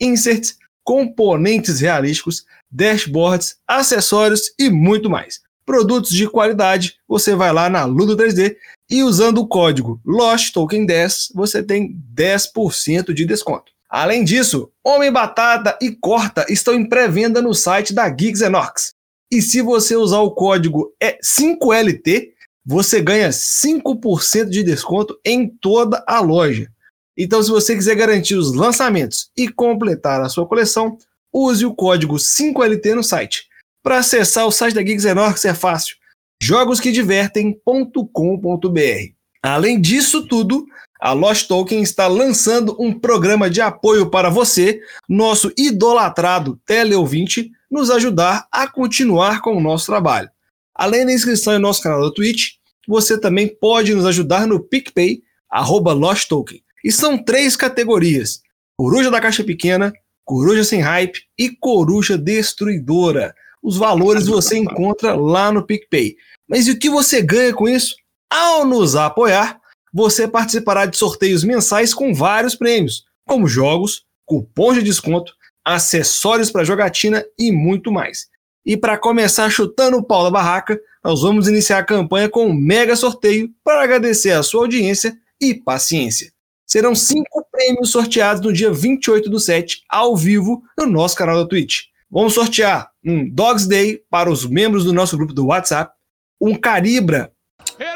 Inserts, 0.00 0.58
componentes 0.82 1.80
realísticos, 1.80 2.44
dashboards, 2.70 3.56
acessórios 3.68 4.52
e 4.58 4.68
muito 4.68 5.08
mais. 5.08 5.40
Produtos 5.64 6.10
de 6.10 6.28
qualidade, 6.28 6.96
você 7.06 7.36
vai 7.36 7.52
lá 7.52 7.70
na 7.70 7.84
Ludo 7.84 8.16
3D 8.16 8.56
e 8.90 9.04
usando 9.04 9.38
o 9.38 9.46
código 9.46 10.00
LOSTTOKEN10 10.04 11.30
você 11.32 11.62
tem 11.62 11.96
10% 12.12 13.12
de 13.12 13.24
desconto. 13.24 13.70
Além 13.90 14.22
disso, 14.22 14.70
Homem 14.84 15.10
Batata 15.10 15.76
e 15.82 15.90
Corta 15.90 16.46
estão 16.48 16.74
em 16.74 16.88
pré-venda 16.88 17.42
no 17.42 17.52
site 17.52 17.92
da 17.92 18.08
Geeks 18.08 18.40
Enox. 18.40 18.92
E 19.32 19.42
se 19.42 19.60
você 19.60 19.96
usar 19.96 20.20
o 20.20 20.30
código 20.30 20.94
5LT, 21.02 22.28
você 22.64 23.00
ganha 23.00 23.30
5% 23.30 24.48
de 24.48 24.62
desconto 24.62 25.18
em 25.24 25.48
toda 25.48 26.04
a 26.06 26.20
loja. 26.20 26.70
Então, 27.16 27.42
se 27.42 27.50
você 27.50 27.74
quiser 27.74 27.96
garantir 27.96 28.36
os 28.36 28.54
lançamentos 28.54 29.28
e 29.36 29.48
completar 29.48 30.20
a 30.20 30.28
sua 30.28 30.46
coleção, 30.46 30.96
use 31.32 31.66
o 31.66 31.74
código 31.74 32.14
5LT 32.14 32.94
no 32.94 33.02
site. 33.02 33.48
Para 33.82 33.98
acessar 33.98 34.46
o 34.46 34.52
site 34.52 34.74
da 34.74 34.82
Geeks 34.82 35.04
Enox 35.04 35.44
é 35.44 35.52
fácil. 35.52 35.96
jogosquedivertem.com.br. 36.40 39.14
Além 39.42 39.80
disso 39.80 40.26
tudo, 40.26 40.66
a 41.00 41.12
Lost 41.12 41.48
Token 41.48 41.80
está 41.80 42.06
lançando 42.06 42.76
um 42.78 42.92
programa 42.92 43.48
de 43.48 43.60
apoio 43.60 44.10
para 44.10 44.28
você, 44.28 44.82
nosso 45.08 45.50
idolatrado 45.56 46.60
teleouvinte, 46.66 47.50
nos 47.70 47.90
ajudar 47.90 48.46
a 48.52 48.66
continuar 48.66 49.40
com 49.40 49.56
o 49.56 49.60
nosso 49.60 49.86
trabalho. 49.86 50.28
Além 50.74 51.06
da 51.06 51.12
inscrição 51.12 51.54
em 51.54 51.58
nosso 51.58 51.82
canal 51.82 52.02
da 52.02 52.14
Twitch, 52.14 52.54
você 52.86 53.18
também 53.18 53.48
pode 53.48 53.94
nos 53.94 54.04
ajudar 54.04 54.46
no 54.46 54.60
PicPay, 54.60 55.22
arroba 55.48 55.92
Lost 55.92 56.28
Token. 56.28 56.62
E 56.84 56.92
são 56.92 57.22
três 57.22 57.56
categorias: 57.56 58.42
Coruja 58.76 59.10
da 59.10 59.20
Caixa 59.20 59.44
Pequena, 59.44 59.92
Coruja 60.24 60.64
Sem 60.64 60.80
Hype 60.80 61.22
e 61.38 61.50
Coruja 61.50 62.18
Destruidora. 62.18 63.34
Os 63.62 63.76
valores 63.76 64.26
você 64.26 64.56
encontra 64.56 65.14
lá 65.14 65.52
no 65.52 65.64
PicPay. 65.64 66.16
Mas 66.48 66.66
e 66.66 66.72
o 66.72 66.78
que 66.78 66.90
você 66.90 67.22
ganha 67.22 67.52
com 67.54 67.68
isso? 67.68 67.94
Ao 68.28 68.64
nos 68.64 68.96
apoiar, 68.96 69.59
você 69.92 70.28
participará 70.28 70.86
de 70.86 70.96
sorteios 70.96 71.44
mensais 71.44 71.92
com 71.92 72.14
vários 72.14 72.54
prêmios, 72.54 73.04
como 73.26 73.48
jogos, 73.48 74.04
cupons 74.24 74.74
de 74.74 74.82
desconto, 74.82 75.32
acessórios 75.64 76.50
para 76.50 76.64
jogatina 76.64 77.24
e 77.38 77.50
muito 77.50 77.90
mais. 77.92 78.28
E 78.64 78.76
para 78.76 78.98
começar 78.98 79.50
chutando 79.50 79.96
o 79.96 80.02
pau 80.02 80.24
da 80.24 80.30
barraca, 80.30 80.80
nós 81.02 81.22
vamos 81.22 81.48
iniciar 81.48 81.78
a 81.78 81.84
campanha 81.84 82.28
com 82.28 82.46
um 82.46 82.54
mega 82.54 82.94
sorteio 82.94 83.50
para 83.64 83.82
agradecer 83.82 84.32
a 84.32 84.42
sua 84.42 84.62
audiência 84.62 85.16
e 85.40 85.54
paciência. 85.54 86.32
Serão 86.66 86.94
cinco 86.94 87.44
prêmios 87.50 87.90
sorteados 87.90 88.42
no 88.42 88.52
dia 88.52 88.72
28 88.72 89.28
do 89.28 89.40
7, 89.40 89.82
ao 89.88 90.16
vivo, 90.16 90.62
no 90.78 90.86
nosso 90.86 91.16
canal 91.16 91.42
da 91.42 91.48
Twitch. 91.48 91.86
Vamos 92.08 92.34
sortear 92.34 92.90
um 93.04 93.28
Dogs 93.28 93.66
Day 93.66 94.02
para 94.10 94.30
os 94.30 94.46
membros 94.46 94.84
do 94.84 94.92
nosso 94.92 95.16
grupo 95.16 95.32
do 95.32 95.46
WhatsApp, 95.46 95.92
um 96.40 96.54
Caribra 96.54 97.32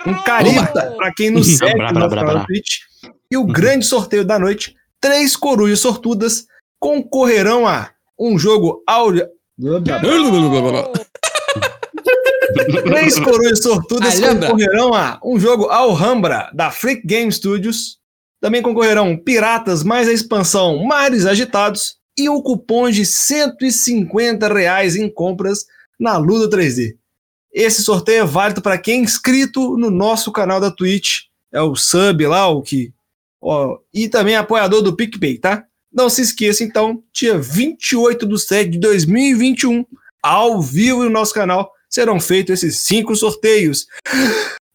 um 0.07 0.23
carita 0.23 0.95
para 0.97 1.13
quem 1.15 1.31
nos 1.31 1.47
segue 1.57 1.79
no 1.79 2.09
canal 2.09 2.39
do 2.39 2.47
Twitch. 2.47 2.79
E 3.31 3.37
o 3.37 3.45
grande 3.45 3.85
sorteio 3.85 4.25
da 4.25 4.39
noite: 4.39 4.75
três 5.01 5.37
corujas 5.37 5.81
sortudas 5.81 6.47
concorrerão 6.79 7.67
a 7.67 7.91
um 8.19 8.39
jogo 8.39 8.83
áudio. 8.87 9.29
Três 12.85 13.19
corujas 13.19 13.63
sortudas 13.63 14.21
concorrerão 14.21 14.95
a 14.95 15.19
um 15.25 15.39
jogo 15.39 15.67
Alhambra 15.67 16.51
da 16.55 16.71
Freak 16.71 17.07
Game 17.07 17.33
Studios. 17.33 17.99
Também 18.41 18.63
concorrerão 18.63 19.17
Piratas 19.17 19.83
mais 19.83 20.09
a 20.09 20.13
expansão 20.13 20.85
Mares 20.85 21.27
Agitados 21.27 21.97
e 22.17 22.29
um 22.29 22.41
cupom 22.41 22.91
de 22.91 23.05
150 23.05 24.53
reais 24.53 24.95
em 24.97 25.13
compras 25.13 25.65
na 25.99 26.17
Ludo 26.17 26.49
3D. 26.49 26.97
Esse 27.55 27.85
sorteio 27.85 28.23
é 28.23 28.27
válido 28.27 28.61
para 28.61 28.77
quem 28.77 28.99
é 28.99 29.05
inscrito 29.05 29.79
no 29.79 29.89
nosso 29.89 30.33
canal 30.33 30.61
da 30.61 30.73
Twitch. 30.73 31.27
É 31.53 31.63
o 31.63 31.77
sub 31.77 32.27
lá, 32.27 32.49
o 32.49 32.61
que. 32.61 32.93
Ó, 33.41 33.79
e 33.93 34.09
também 34.09 34.35
apoiador 34.35 34.83
do 34.83 34.97
PicPay, 34.97 35.39
tá? 35.39 35.65
Não 35.93 36.11
se 36.11 36.23
esqueça, 36.23 36.65
então, 36.65 37.01
dia 37.13 37.39
28 37.39 38.27
de 38.27 38.41
7 38.41 38.71
de 38.71 38.79
2021, 38.81 39.87
ao 40.21 40.61
vivo 40.61 41.05
no 41.05 41.11
nosso 41.11 41.33
canal, 41.33 41.71
serão 41.89 42.19
feitos 42.19 42.55
esses 42.55 42.81
cinco 42.81 43.15
sorteios. 43.15 43.87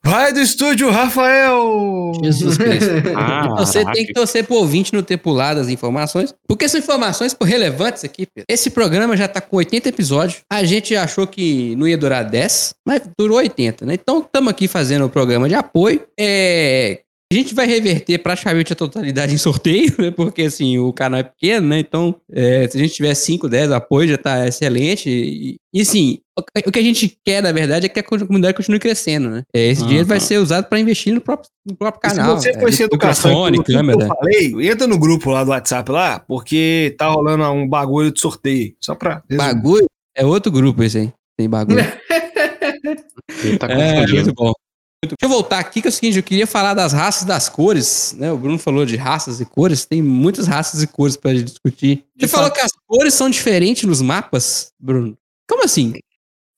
Vai 0.03 0.33
do 0.33 0.39
estúdio, 0.39 0.89
Rafael! 0.89 2.13
Jesus 2.23 2.57
Cristo. 2.57 2.89
Ah, 3.15 3.55
você 3.57 3.83
tem 3.91 4.05
que 4.05 4.13
torcer 4.13 4.45
pro 4.45 4.55
ouvinte 4.55 4.93
não 4.93 5.03
ter 5.03 5.17
pulado 5.17 5.59
as 5.59 5.67
informações, 5.67 6.33
porque 6.47 6.67
são 6.69 6.79
informações 6.79 7.35
relevantes 7.41 8.03
aqui, 8.03 8.25
Pedro. 8.25 8.45
Esse 8.49 8.69
programa 8.69 9.15
já 9.15 9.27
tá 9.27 9.41
com 9.41 9.57
80 9.57 9.89
episódios. 9.89 10.41
A 10.51 10.63
gente 10.63 10.95
achou 10.95 11.27
que 11.27 11.75
não 11.75 11.87
ia 11.87 11.97
durar 11.97 12.23
10, 12.23 12.73
mas 12.87 13.01
durou 13.17 13.37
80, 13.37 13.85
né? 13.85 13.93
Então 13.93 14.19
estamos 14.19 14.49
aqui 14.49 14.67
fazendo 14.67 15.05
o 15.05 15.09
programa 15.09 15.47
de 15.47 15.55
apoio. 15.55 16.01
É, 16.19 17.01
a 17.31 17.35
gente 17.35 17.53
vai 17.53 17.67
reverter 17.67 18.17
praticamente 18.17 18.73
a 18.73 18.75
totalidade 18.75 19.33
em 19.33 19.37
sorteio, 19.37 19.93
né? 19.99 20.09
Porque 20.09 20.43
assim, 20.43 20.79
o 20.79 20.91
canal 20.91 21.19
é 21.19 21.23
pequeno, 21.23 21.67
né? 21.67 21.79
Então, 21.79 22.15
é, 22.31 22.67
se 22.67 22.75
a 22.75 22.81
gente 22.81 22.95
tiver 22.95 23.13
5, 23.13 23.47
10 23.47 23.71
apoios, 23.71 24.09
já 24.09 24.17
tá 24.17 24.47
excelente. 24.47 25.09
E, 25.09 25.57
e 25.71 25.81
assim, 25.81 26.19
o 26.65 26.71
que 26.71 26.79
a 26.79 26.83
gente 26.83 27.17
quer, 27.25 27.41
na 27.41 27.51
verdade, 27.51 27.85
é 27.85 27.89
que 27.89 27.99
a 27.99 28.03
comunidade 28.03 28.53
continue 28.53 28.79
crescendo, 28.79 29.29
né? 29.29 29.43
É, 29.53 29.67
esse 29.67 29.81
uhum. 29.81 29.87
dinheiro 29.87 30.07
vai 30.07 30.19
ser 30.19 30.37
usado 30.37 30.65
para 30.65 30.79
investir 30.79 31.13
no 31.13 31.21
próprio, 31.21 31.49
no 31.65 31.75
próprio 31.75 32.01
canal. 32.01 32.39
se 32.39 32.51
você 32.51 32.59
for 32.59 32.71
sem 32.73 32.85
educação, 32.85 33.51
câmera. 33.63 34.03
eu 34.03 34.07
falei, 34.07 34.69
entra 34.69 34.87
no 34.87 34.97
grupo 34.97 35.29
lá 35.29 35.43
do 35.43 35.51
WhatsApp 35.51 35.91
lá, 35.91 36.19
porque 36.19 36.95
tá 36.97 37.07
rolando 37.07 37.43
um 37.45 37.67
bagulho 37.67 38.11
de 38.11 38.19
sorteio. 38.19 38.75
Só 38.79 38.95
pra. 38.95 39.23
Resumir. 39.29 39.53
Bagulho? 39.53 39.85
É 40.15 40.25
outro 40.25 40.51
grupo 40.51 40.83
esse 40.83 40.97
aí. 40.97 41.13
Tem 41.37 41.49
bagulho. 41.49 41.79
Ele 43.43 43.57
tá 43.57 43.67
confundindo. 43.67 44.11
É, 44.11 44.13
muito 44.13 44.33
bom. 44.33 44.53
Deixa 45.01 45.15
eu 45.21 45.29
voltar 45.29 45.59
aqui, 45.59 45.81
que 45.81 45.87
é 45.87 45.89
o 45.89 45.93
seguinte, 45.93 46.17
eu 46.17 46.23
queria 46.23 46.45
falar 46.45 46.73
das 46.73 46.91
raças 46.91 47.23
das 47.23 47.47
cores, 47.47 48.13
né? 48.17 48.29
O 48.33 48.37
Bruno 48.37 48.59
falou 48.59 48.85
de 48.85 48.97
raças 48.97 49.39
e 49.39 49.45
cores, 49.45 49.85
tem 49.85 50.01
muitas 50.01 50.45
raças 50.45 50.83
e 50.83 50.87
cores 50.87 51.15
para 51.15 51.33
discutir. 51.33 52.03
Você 52.19 52.27
falou 52.27 52.51
que 52.51 52.59
as 52.59 52.71
cores 52.85 53.13
são 53.13 53.29
diferentes 53.29 53.83
nos 53.83 54.01
mapas, 54.01 54.73
Bruno? 54.77 55.17
Como 55.49 55.63
assim? 55.63 55.93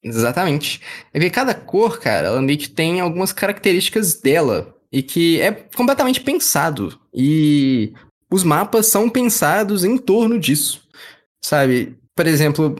Exatamente. 0.03 0.81
É 1.13 1.19
que 1.19 1.29
cada 1.29 1.53
cor, 1.53 1.99
cara, 1.99 2.27
ela 2.27 2.41
meio 2.41 2.57
que 2.57 2.69
tem 2.69 2.99
algumas 2.99 3.31
características 3.31 4.15
dela 4.15 4.75
e 4.91 5.01
que 5.01 5.39
é 5.39 5.51
completamente 5.51 6.21
pensado. 6.21 6.99
E 7.13 7.93
os 8.31 8.43
mapas 8.43 8.87
são 8.87 9.09
pensados 9.09 9.83
em 9.83 9.97
torno 9.97 10.39
disso, 10.39 10.81
sabe? 11.41 11.95
Por 12.15 12.25
exemplo, 12.27 12.75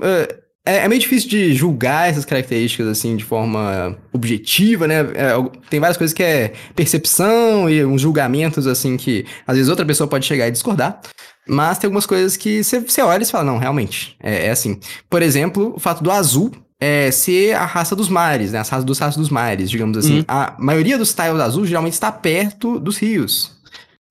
é, 0.66 0.84
é, 0.84 0.88
meio 0.88 1.02
difícil 1.02 1.30
de 1.30 1.54
julgar 1.54 2.10
essas 2.10 2.26
características, 2.26 2.88
assim, 2.88 3.16
de 3.16 3.24
forma 3.24 3.98
objetiva, 4.14 4.88
né? 4.88 5.00
É, 5.00 5.34
tem 5.70 5.80
várias 5.80 5.98
coisas 5.98 6.14
que 6.14 6.24
é 6.24 6.54
percepção 6.76 7.70
e 7.70 7.84
uns 7.84 8.02
julgamentos, 8.02 8.68
assim, 8.68 8.98
que 8.98 9.26
às 9.46 9.56
vezes 9.56 9.70
outra 9.70 9.86
pessoa 9.86 10.08
pode 10.08 10.26
chegar 10.26 10.48
e 10.48 10.52
discordar. 10.52 11.02
Mas 11.48 11.80
tem 11.80 11.88
algumas 11.88 12.06
coisas 12.06 12.38
que 12.38 12.64
você 12.64 13.02
olha 13.02 13.24
e 13.24 13.26
fala, 13.26 13.44
não, 13.44 13.58
realmente, 13.58 14.16
é, 14.22 14.48
é, 14.48 14.52
assim. 14.52 14.80
Por 15.10 15.22
exemplo, 15.22 15.74
o 15.76 15.80
fato 15.80 16.04
do 16.04 16.12
azul 16.12 16.52
é, 16.82 17.12
ser 17.12 17.54
a 17.54 17.64
raça 17.64 17.96
dos 17.96 18.10
mares, 18.10 18.52
né? 18.52 18.60
As 18.60 18.68
raças 18.68 18.84
dos 18.84 18.98
raças 18.98 19.16
dos 19.16 19.30
mares, 19.30 19.70
digamos 19.70 19.96
assim. 19.96 20.20
Uhum. 20.20 20.26
A 20.28 20.56
maioria 20.58 20.98
dos 20.98 21.14
tiles 21.14 21.40
azul 21.40 21.64
geralmente 21.64 21.94
está 21.94 22.12
perto 22.12 22.80
dos 22.80 22.98
rios. 22.98 23.52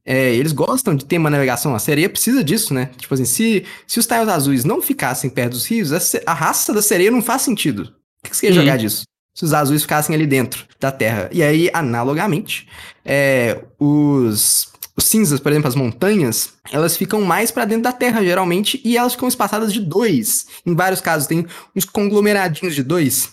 É, 0.07 0.33
eles 0.35 0.53
gostam 0.53 0.95
de 0.95 1.05
ter 1.05 1.19
uma 1.19 1.29
navegação. 1.29 1.75
A 1.75 1.81
sereia 1.81 2.09
precisa 2.09 2.45
disso, 2.45 2.73
né? 2.73 2.91
Tipo 2.97 3.13
assim, 3.13 3.25
se, 3.25 3.65
se 3.89 3.99
os 3.99 4.07
tiles 4.07 4.29
azuis 4.29 4.65
não 4.65 4.81
ficassem 4.81 5.29
perto 5.29 5.53
dos 5.53 5.67
rios, 5.67 5.93
a, 5.93 5.99
a 6.31 6.33
raça 6.33 6.73
da 6.73 6.81
sereia 6.81 7.11
não 7.11 7.21
faz 7.21 7.43
sentido. 7.43 7.93
Por 8.23 8.31
que 8.31 8.37
você 8.37 8.47
quer 8.47 8.53
jogar 8.53 8.77
disso? 8.77 9.03
Se 9.35 9.45
os 9.45 9.53
azuis 9.53 9.83
ficassem 9.83 10.15
ali 10.15 10.27
dentro 10.27 10.65
da 10.79 10.93
Terra. 10.93 11.29
E 11.33 11.43
aí, 11.43 11.71
analogamente, 11.73 12.69
é, 13.05 13.65
os, 13.81 14.69
os 15.01 15.07
cinzas, 15.07 15.41
por 15.41 15.51
exemplo, 15.51 15.69
as 15.69 15.75
montanhas, 15.75 16.53
elas 16.71 16.97
ficam 16.97 17.23
mais 17.23 17.51
para 17.51 17.65
dentro 17.65 17.85
da 17.85 17.93
Terra, 17.93 18.23
geralmente, 18.23 18.81
e 18.85 18.97
elas 18.97 19.13
ficam 19.13 19.29
espaçadas 19.29 19.73
de 19.73 19.81
dois. 19.81 20.47
Em 20.65 20.75
vários 20.75 21.01
casos, 21.01 21.27
tem 21.27 21.47
uns 21.75 21.85
conglomeradinhos 21.87 22.75
de 22.75 22.83
dois. 22.83 23.33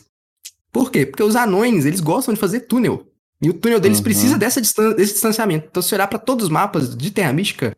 Por 0.71 0.89
quê? 0.89 1.05
Porque 1.05 1.23
os 1.23 1.35
anões, 1.35 1.85
eles 1.85 1.99
gostam 1.99 2.33
de 2.33 2.39
fazer 2.39 2.61
túnel. 2.61 3.05
E 3.41 3.49
o 3.49 3.53
túnel 3.53 3.79
deles 3.79 3.99
uhum. 3.99 4.03
precisa 4.03 4.37
dessa 4.37 4.61
distan 4.61 4.93
desse 4.93 5.13
distanciamento. 5.13 5.67
Então, 5.69 5.83
se 5.83 5.93
olhar 5.93 6.07
para 6.07 6.17
todos 6.17 6.45
os 6.45 6.49
mapas 6.49 6.95
de 6.95 7.11
Terra 7.11 7.33
Mística, 7.33 7.75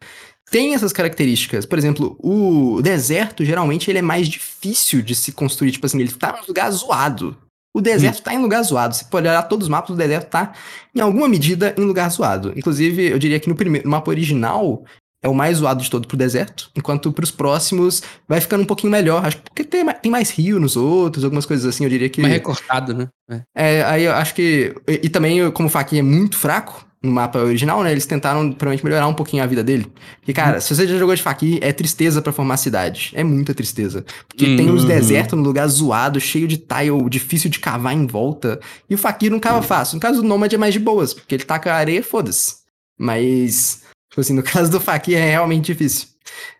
tem 0.50 0.74
essas 0.74 0.94
características. 0.94 1.66
Por 1.66 1.78
exemplo, 1.78 2.18
o 2.20 2.82
deserto, 2.82 3.44
geralmente, 3.44 3.90
ele 3.90 4.00
é 4.00 4.04
mais 4.04 4.28
difícil 4.28 5.02
de 5.02 5.16
se 5.16 5.32
construir. 5.32 5.72
Tipo 5.72 5.86
assim, 5.86 6.00
ele 6.00 6.12
tá 6.12 6.32
num 6.32 6.48
lugar 6.48 6.70
zoado. 6.72 7.36
O 7.76 7.82
deserto 7.82 8.24
tá 8.24 8.34
em 8.34 8.42
lugar 8.42 8.62
zoado. 8.64 8.96
Você 8.96 9.06
pode 9.06 9.28
olhar 9.28 9.44
todos 9.44 9.66
os 9.66 9.70
mapas, 9.70 9.92
o 9.92 9.96
deserto 9.96 10.30
tá, 10.30 10.54
em 10.96 11.02
alguma 11.02 11.28
medida, 11.28 11.74
em 11.78 11.82
lugar 11.82 12.10
zoado. 12.10 12.52
Inclusive, 12.56 13.10
eu 13.10 13.20
diria 13.20 13.40
que 13.40 13.48
no 13.48 13.56
primeiro 13.56 13.86
no 13.86 13.92
mapa 13.92 14.10
original 14.10 14.84
é 15.22 15.28
o 15.28 15.36
mais 15.36 15.58
zoado 15.58 15.84
de 15.84 15.90
todo 15.90 16.08
pro 16.08 16.18
deserto, 16.18 16.72
enquanto 16.76 17.12
pros 17.12 17.30
próximos 17.30 18.02
vai 18.28 18.40
ficando 18.40 18.64
um 18.64 18.66
pouquinho 18.66 18.92
melhor. 18.92 19.26
Acho 19.26 19.38
que 19.38 19.44
porque 19.44 19.64
tem, 19.64 19.86
tem 19.86 20.12
mais 20.12 20.32
rio 20.32 20.60
nos 20.60 20.76
outros, 20.76 21.24
algumas 21.24 21.46
coisas 21.46 21.66
assim, 21.66 21.84
eu 21.84 21.90
diria 21.90 22.10
que. 22.10 22.22
Mais 22.22 22.34
recortado, 22.34 22.94
né? 22.94 23.08
É. 23.30 23.42
É, 23.56 23.84
aí 23.84 24.04
eu 24.04 24.14
acho 24.14 24.34
que. 24.34 24.74
E, 24.88 25.02
e 25.04 25.10
também, 25.10 25.52
como 25.52 25.68
o 25.68 25.72
Faquinha 25.72 26.00
é 26.00 26.04
muito 26.04 26.38
fraco 26.38 26.89
no 27.02 27.12
mapa 27.12 27.40
original, 27.40 27.82
né? 27.84 27.92
Eles 27.92 28.06
tentaram 28.06 28.52
provavelmente 28.52 28.84
melhorar 28.84 29.08
um 29.08 29.14
pouquinho 29.14 29.42
a 29.42 29.46
vida 29.46 29.64
dele. 29.64 29.90
Porque, 30.20 30.34
cara, 30.34 30.60
se 30.60 30.76
você 30.76 30.86
já 30.86 30.98
jogou 30.98 31.16
de 31.16 31.22
Faquinha, 31.22 31.58
é 31.62 31.72
tristeza 31.72 32.22
pra 32.22 32.34
formar 32.34 32.58
cidade. 32.58 33.12
É 33.14 33.24
muita 33.24 33.54
tristeza. 33.54 34.04
Porque 34.28 34.58
tem 34.58 34.70
os 34.70 34.82
Uhum. 34.82 34.88
desertos 34.90 35.38
no 35.40 35.44
lugar 35.46 35.66
zoado, 35.68 36.20
cheio 36.20 36.48
de 36.48 36.58
tile, 36.58 37.10
difícil 37.10 37.50
de 37.50 37.60
cavar 37.60 37.94
em 37.94 38.06
volta. 38.06 38.60
E 38.90 38.96
o 38.96 38.98
Faquinha 38.98 39.32
não 39.32 39.40
cava 39.40 39.62
fácil. 39.62 39.96
No 39.96 40.02
caso 40.02 40.22
do 40.22 40.28
Nomad 40.28 40.52
é 40.52 40.58
mais 40.58 40.74
de 40.74 40.80
boas, 40.80 41.14
porque 41.14 41.36
ele 41.36 41.44
taca 41.46 41.74
areia, 41.74 42.04
foda-se. 42.04 42.56
Mas, 42.98 43.84
tipo 44.10 44.20
assim, 44.20 44.34
no 44.34 44.44
caso 44.44 44.70
do 44.70 44.80
Faquinha 44.82 45.20
é 45.20 45.30
realmente 45.32 45.68
difícil. 45.68 46.08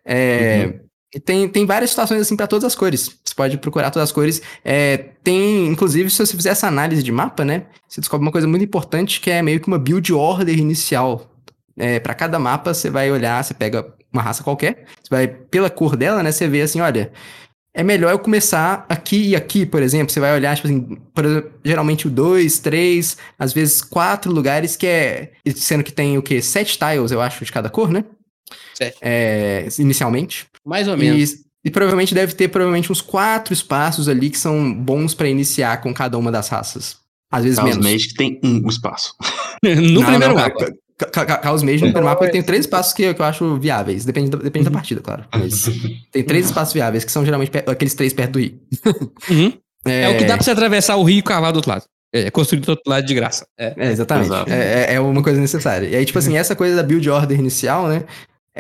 É. 0.06 0.80
Tem, 1.26 1.50
tem 1.50 1.66
várias 1.66 1.90
situações 1.90 2.22
assim 2.22 2.36
pra 2.36 2.46
todas 2.46 2.66
as 2.66 2.76
cores. 2.76 3.20
Você 3.26 3.34
pode 3.36 3.58
procurar 3.58 3.90
todas 3.90 4.10
as 4.10 4.12
cores. 4.12 4.42
É, 4.64 4.98
tem, 5.24 5.66
inclusive, 5.68 6.10
se 6.10 6.24
você 6.24 6.36
fizer 6.36 6.50
essa 6.50 6.68
análise 6.68 7.02
de 7.02 7.12
mapa, 7.12 7.44
né? 7.44 7.66
Você 7.88 8.00
descobre 8.00 8.26
uma 8.26 8.32
coisa 8.32 8.48
muito 8.48 8.64
importante 8.64 9.20
que 9.20 9.32
é 9.32 9.42
meio 9.42 9.60
que 9.60 9.68
uma 9.68 9.80
build 9.80 10.14
order 10.14 10.58
inicial. 10.58 11.26
É, 11.76 12.00
para 12.00 12.14
cada 12.14 12.38
mapa, 12.38 12.74
você 12.74 12.90
vai 12.90 13.10
olhar, 13.12 13.44
você 13.44 13.54
pega 13.54 13.92
uma 14.12 14.22
raça 14.22 14.44
qualquer, 14.44 14.86
você 15.02 15.10
vai 15.10 15.28
pela 15.28 15.70
cor 15.70 15.96
dela, 15.96 16.22
né? 16.22 16.32
Você 16.32 16.48
vê 16.48 16.62
assim, 16.62 16.82
olha, 16.82 17.12
é 17.74 17.84
melhor 17.84 18.12
eu 18.12 18.20
começar 18.20 18.86
aqui 18.90 19.30
e 19.30 19.36
aqui, 19.36 19.66
por 19.66 19.82
exemplo. 19.82 20.12
Você 20.12 20.20
vai 20.20 20.34
olhar, 20.34 20.56
tipo 20.56 20.68
assim, 20.68 20.98
por 21.14 21.52
geralmente 21.64 22.08
o 22.08 22.10
dois, 22.10 22.60
três, 22.60 23.18
às 23.38 23.54
vezes 23.54 23.82
quatro 23.82 24.32
lugares 24.32 24.76
que 24.76 24.86
é. 24.86 25.32
Sendo 25.56 25.84
que 25.84 25.92
tem 25.92 26.18
o 26.18 26.22
quê? 26.22 26.42
Sete 26.42 26.78
tiles, 26.78 27.12
eu 27.12 27.22
acho, 27.22 27.44
de 27.44 27.52
cada 27.52 27.70
cor, 27.70 27.90
né? 27.92 28.04
É, 29.02 29.68
inicialmente. 29.80 30.48
Mais 30.66 30.88
ou 30.88 30.98
menos. 30.98 31.32
E, 31.32 31.36
e 31.66 31.70
provavelmente 31.72 32.14
deve 32.14 32.34
ter 32.34 32.48
provavelmente 32.48 32.92
uns 32.92 33.02
quatro 33.02 33.54
espaços 33.54 34.08
ali 34.08 34.30
que 34.30 34.38
são 34.38 34.74
bons 34.74 35.14
pra 35.14 35.28
iniciar 35.28 35.82
com 35.82 35.94
cada 35.94 36.18
uma 36.18 36.32
das 36.32 36.48
raças. 36.50 36.98
Às 37.32 37.44
vezes 37.44 37.58
Chaos 37.58 37.70
menos. 37.78 37.86
Mage 37.92 38.14
tem 38.16 38.40
um 38.44 38.68
espaço. 38.68 39.14
no 39.64 39.76
Não, 39.76 40.02
primeiro 40.04 40.34
não, 40.34 40.42
mapa. 40.42 40.72
Chaos 41.44 41.64
Mage 41.64 41.76
no 41.78 41.94
primeiro 41.94 42.06
mapa 42.06 42.28
tem 42.30 42.42
três 42.44 42.62
espaços 42.66 42.92
que, 42.94 43.04
eu- 43.04 43.14
que 43.16 43.22
eu 43.22 43.26
acho 43.26 43.58
viáveis. 43.58 44.04
Depende 44.04 44.32
da, 44.32 44.38
depende 44.38 44.66
da 44.66 44.72
partida, 44.72 45.00
claro. 45.02 45.24
Mas 45.34 45.70
tem 46.12 46.24
três 46.24 46.46
espaços 46.48 46.74
viáveis, 46.74 47.04
que 47.06 47.12
são 47.12 47.24
geralmente 47.24 47.52
aqueles 47.68 47.94
três 47.94 48.14
perto 48.14 48.34
do 48.34 48.40
rio. 48.40 48.60
Uhum. 49.30 49.54
É... 49.86 50.10
o 50.10 50.18
que 50.18 50.26
dá 50.26 50.36
pra 50.36 50.44
você 50.44 50.52
atravessar 50.52 50.98
o 50.98 51.04
rio 51.06 51.20
e 51.20 51.22
cavar 51.22 51.54
do 51.54 51.56
outro 51.56 51.72
lado. 51.72 51.86
É 52.14 52.30
construído 52.30 52.66
do 52.66 52.70
outro 52.72 52.84
lado 52.86 53.06
de 53.06 53.14
graça. 53.14 53.48
É. 53.58 53.74
É, 53.78 53.92
exatamente. 53.92 54.30
É, 54.52 54.88
é- 54.90 54.94
é 54.96 55.00
uma 55.00 55.24
coisa 55.24 55.40
necessária. 55.40 55.88
E 55.88 55.96
aí, 55.96 56.04
tipo 56.04 56.20
assim, 56.20 56.36
essa 56.36 56.54
coisa 56.54 56.76
da 56.76 56.84
build 56.84 57.10
order 57.10 57.40
inicial, 57.40 57.88
né? 57.88 58.04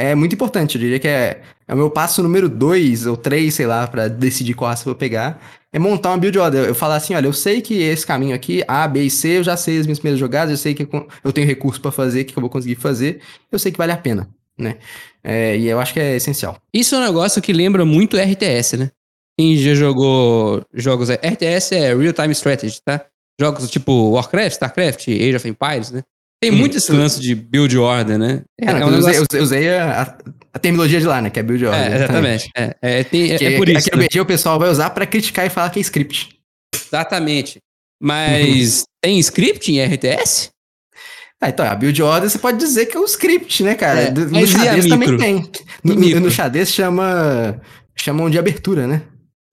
É 0.02 0.16
muito 0.16 0.34
importante. 0.34 0.76
Eu 0.76 0.82
diria 0.82 0.98
que 0.98 1.10
é, 1.10 1.42
é 1.68 1.74
o 1.74 1.78
meu 1.78 1.92
passo 1.92 2.24
número 2.24 2.48
dois 2.48 3.06
ou 3.06 3.18
três, 3.18 3.56
sei 3.56 3.68
lá, 3.68 3.86
pra 3.86 4.08
decidir 4.08 4.54
qual 4.54 4.70
raça 4.70 4.84
eu 4.84 4.94
vou 4.94 4.96
pegar. 4.96 5.42
É 5.74 5.78
montar 5.78 6.12
uma 6.12 6.18
build 6.18 6.40
order. 6.40 6.64
Eu 6.64 6.74
falar 6.74 6.96
assim, 6.96 7.14
olha, 7.16 7.28
eu 7.28 7.34
sei 7.34 7.60
que 7.62 7.74
esse 7.82 8.08
caminho 8.08 8.34
aqui, 8.34 8.64
A, 8.66 8.88
B 8.88 9.04
e 9.04 9.10
C, 9.10 9.40
eu 9.40 9.44
já 9.44 9.58
sei 9.58 9.78
as 9.78 9.86
minhas 9.86 10.00
primeiras 10.00 10.18
jogadas, 10.18 10.52
eu 10.52 10.58
sei 10.58 10.74
que 10.74 10.88
eu 11.22 11.34
tenho 11.34 11.46
recurso 11.46 11.82
pra 11.82 11.92
fazer, 11.92 12.22
o 12.22 12.26
que 12.26 12.38
eu 12.38 12.40
vou 12.40 12.50
conseguir 12.50 12.76
fazer, 12.76 13.20
eu 13.52 13.60
sei 13.60 13.74
que 13.74 13.78
vale 13.78 13.92
a 13.92 13.98
pena, 13.98 14.30
né? 14.58 14.78
É, 15.22 15.58
e 15.58 15.68
eu 15.68 15.78
acho 15.82 15.94
que 15.94 16.00
é 16.00 16.16
essencial. 16.16 16.58
Isso 16.74 16.96
é 16.96 17.00
um 17.00 17.04
negócio 17.04 17.42
que 17.42 17.52
lembra 17.52 17.84
muito 17.84 18.16
RTS, 18.16 18.78
né? 18.78 18.92
Quem 19.38 19.58
já 19.58 19.76
jogou 19.76 20.64
jogos. 20.74 21.10
RTS 21.10 21.76
é 21.76 21.94
Real 21.94 22.14
Time 22.14 22.32
Strategy, 22.32 22.82
tá? 22.86 23.06
Jogos 23.40 23.70
tipo 23.70 24.12
Warcraft, 24.12 24.54
Starcraft, 24.54 25.10
Age 25.10 25.36
of 25.36 25.48
Empires, 25.48 25.92
né? 25.92 26.04
Tem 26.42 26.52
muito 26.52 26.78
esse 26.78 26.92
lance 26.92 27.20
de 27.20 27.36
build 27.36 27.78
order, 27.78 28.18
né? 28.18 28.42
É, 28.60 28.66
não, 28.74 28.88
um 28.88 28.92
eu 28.94 29.00
usei, 29.00 29.14
negócio- 29.14 29.38
eu 29.38 29.44
usei 29.44 29.70
a, 29.78 30.18
a- 30.54 30.60
terminologia 30.60 31.00
de 31.00 31.06
lá, 31.06 31.22
né? 31.22 31.30
Que 31.30 31.40
é 31.40 31.44
build 31.44 31.66
order. 31.66 31.92
É, 31.92 31.96
exatamente. 31.96 32.50
É, 32.56 32.76
é, 32.82 33.04
tem- 33.04 33.32
é- 33.32 33.38
Que 33.38 33.46
é 33.46 33.58
por 33.58 33.68
isso. 33.68 33.88
Aqui 33.90 33.96
no 33.98 34.02
né? 34.04 34.22
O 34.22 34.26
pessoal 34.26 34.58
vai 34.58 34.70
usar 34.70 34.90
pra 34.92 35.06
criticar 35.06 35.46
e 35.46 35.50
falar 35.50 35.70
que 35.70 35.80
é 35.80 35.82
script. 35.82 36.30
Exatamente. 36.74 37.60
Mas 38.02 38.84
tem 39.02 39.20
script 39.20 39.72
em 39.72 39.80
RTS? 39.84 40.50
Ah, 41.42 41.50
então, 41.50 41.66
a 41.66 41.76
build 41.76 42.02
order 42.02 42.30
você 42.30 42.38
pode 42.40 42.58
dizer 42.58 42.86
que 42.88 42.98
é 42.98 43.00
um 43.00 43.06
script, 43.06 43.64
né, 43.64 43.76
cara? 43.76 44.02
É, 44.02 44.12
no 44.12 44.30
mas 44.32 44.50
xadrez 44.50 44.88
também 44.88 45.18
tem. 45.18 45.50
No, 45.84 45.96
no- 45.96 46.20
no 46.22 46.32
xadrez 46.32 46.72
chama. 46.74 47.62
chamam 47.96 48.30
de 48.30 48.38
abertura, 48.40 48.88
né? 48.88 49.02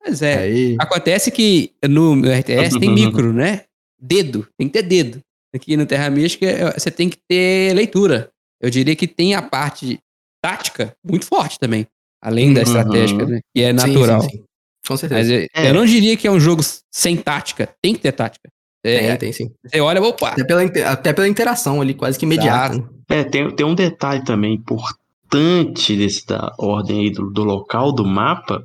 Pois 0.05 0.23
é. 0.23 0.39
Aí. 0.39 0.77
Acontece 0.81 1.31
que 1.33 1.73
no 1.89 2.15
RTS 2.25 2.79
tem 2.79 2.91
micro, 2.93 3.33
né? 3.33 3.63
Dedo. 4.01 4.47
Tem 4.59 4.69
que 4.69 4.73
ter 4.75 4.83
dedo. 4.83 5.21
Aqui 5.57 5.77
no 5.77 5.87
Terra 5.87 6.09
Mística 6.11 6.75
você 6.79 6.91
tem 6.91 7.09
que 7.09 7.17
ter 7.29 7.75
leitura. 7.75 8.31
Eu 8.61 8.71
diria 8.71 8.95
que 8.97 9.07
tem 9.09 9.35
a 9.35 9.43
parte 9.43 9.99
tática 10.43 10.95
muito 11.05 11.27
forte 11.27 11.59
também. 11.59 11.87
Além 12.23 12.53
da 12.55 12.61
Uhum. 12.63 12.67
estratégica, 12.67 13.27
né? 13.27 13.41
Que 13.55 13.63
é 13.63 13.69
Sim, 13.69 13.73
natural. 13.89 14.23
sim, 14.23 14.29
sim. 14.31 14.45
Com 14.87 14.97
certeza. 14.97 15.21
Mas 15.21 15.31
eu, 15.31 15.47
É. 15.55 15.71
eu 15.71 15.75
não 15.75 15.85
diria 15.85 16.17
que 16.17 16.27
é 16.27 16.31
um 16.31 16.39
jogo 16.41 16.63
sem 16.93 17.17
tática. 17.17 17.69
Tem 17.83 17.95
que 17.95 18.01
ter 18.01 18.13
tática. 18.13 18.49
É, 18.85 19.09
Tem, 19.09 19.17
tem 19.19 19.33
sim. 19.33 19.51
Você 19.65 19.81
olha, 19.81 20.01
opa. 20.01 20.29
Até 20.31 20.45
pela, 20.45 20.63
até 20.63 21.13
pela 21.13 21.27
interação 21.29 21.81
ali, 21.81 21.93
quase 21.93 22.17
que 22.19 22.25
imediata. 22.25 22.77
né? 22.79 22.85
É, 23.09 23.25
tem, 23.25 23.51
tem 23.55 23.67
um 23.67 23.75
detalhe 23.75 24.25
também 24.25 24.55
importante 24.55 25.97
desse 25.97 26.25
da 26.27 26.55
ordem 26.59 27.01
aí 27.01 27.11
do, 27.11 27.31
do 27.31 27.43
local 27.43 27.93
do 27.93 28.05
mapa, 28.05 28.65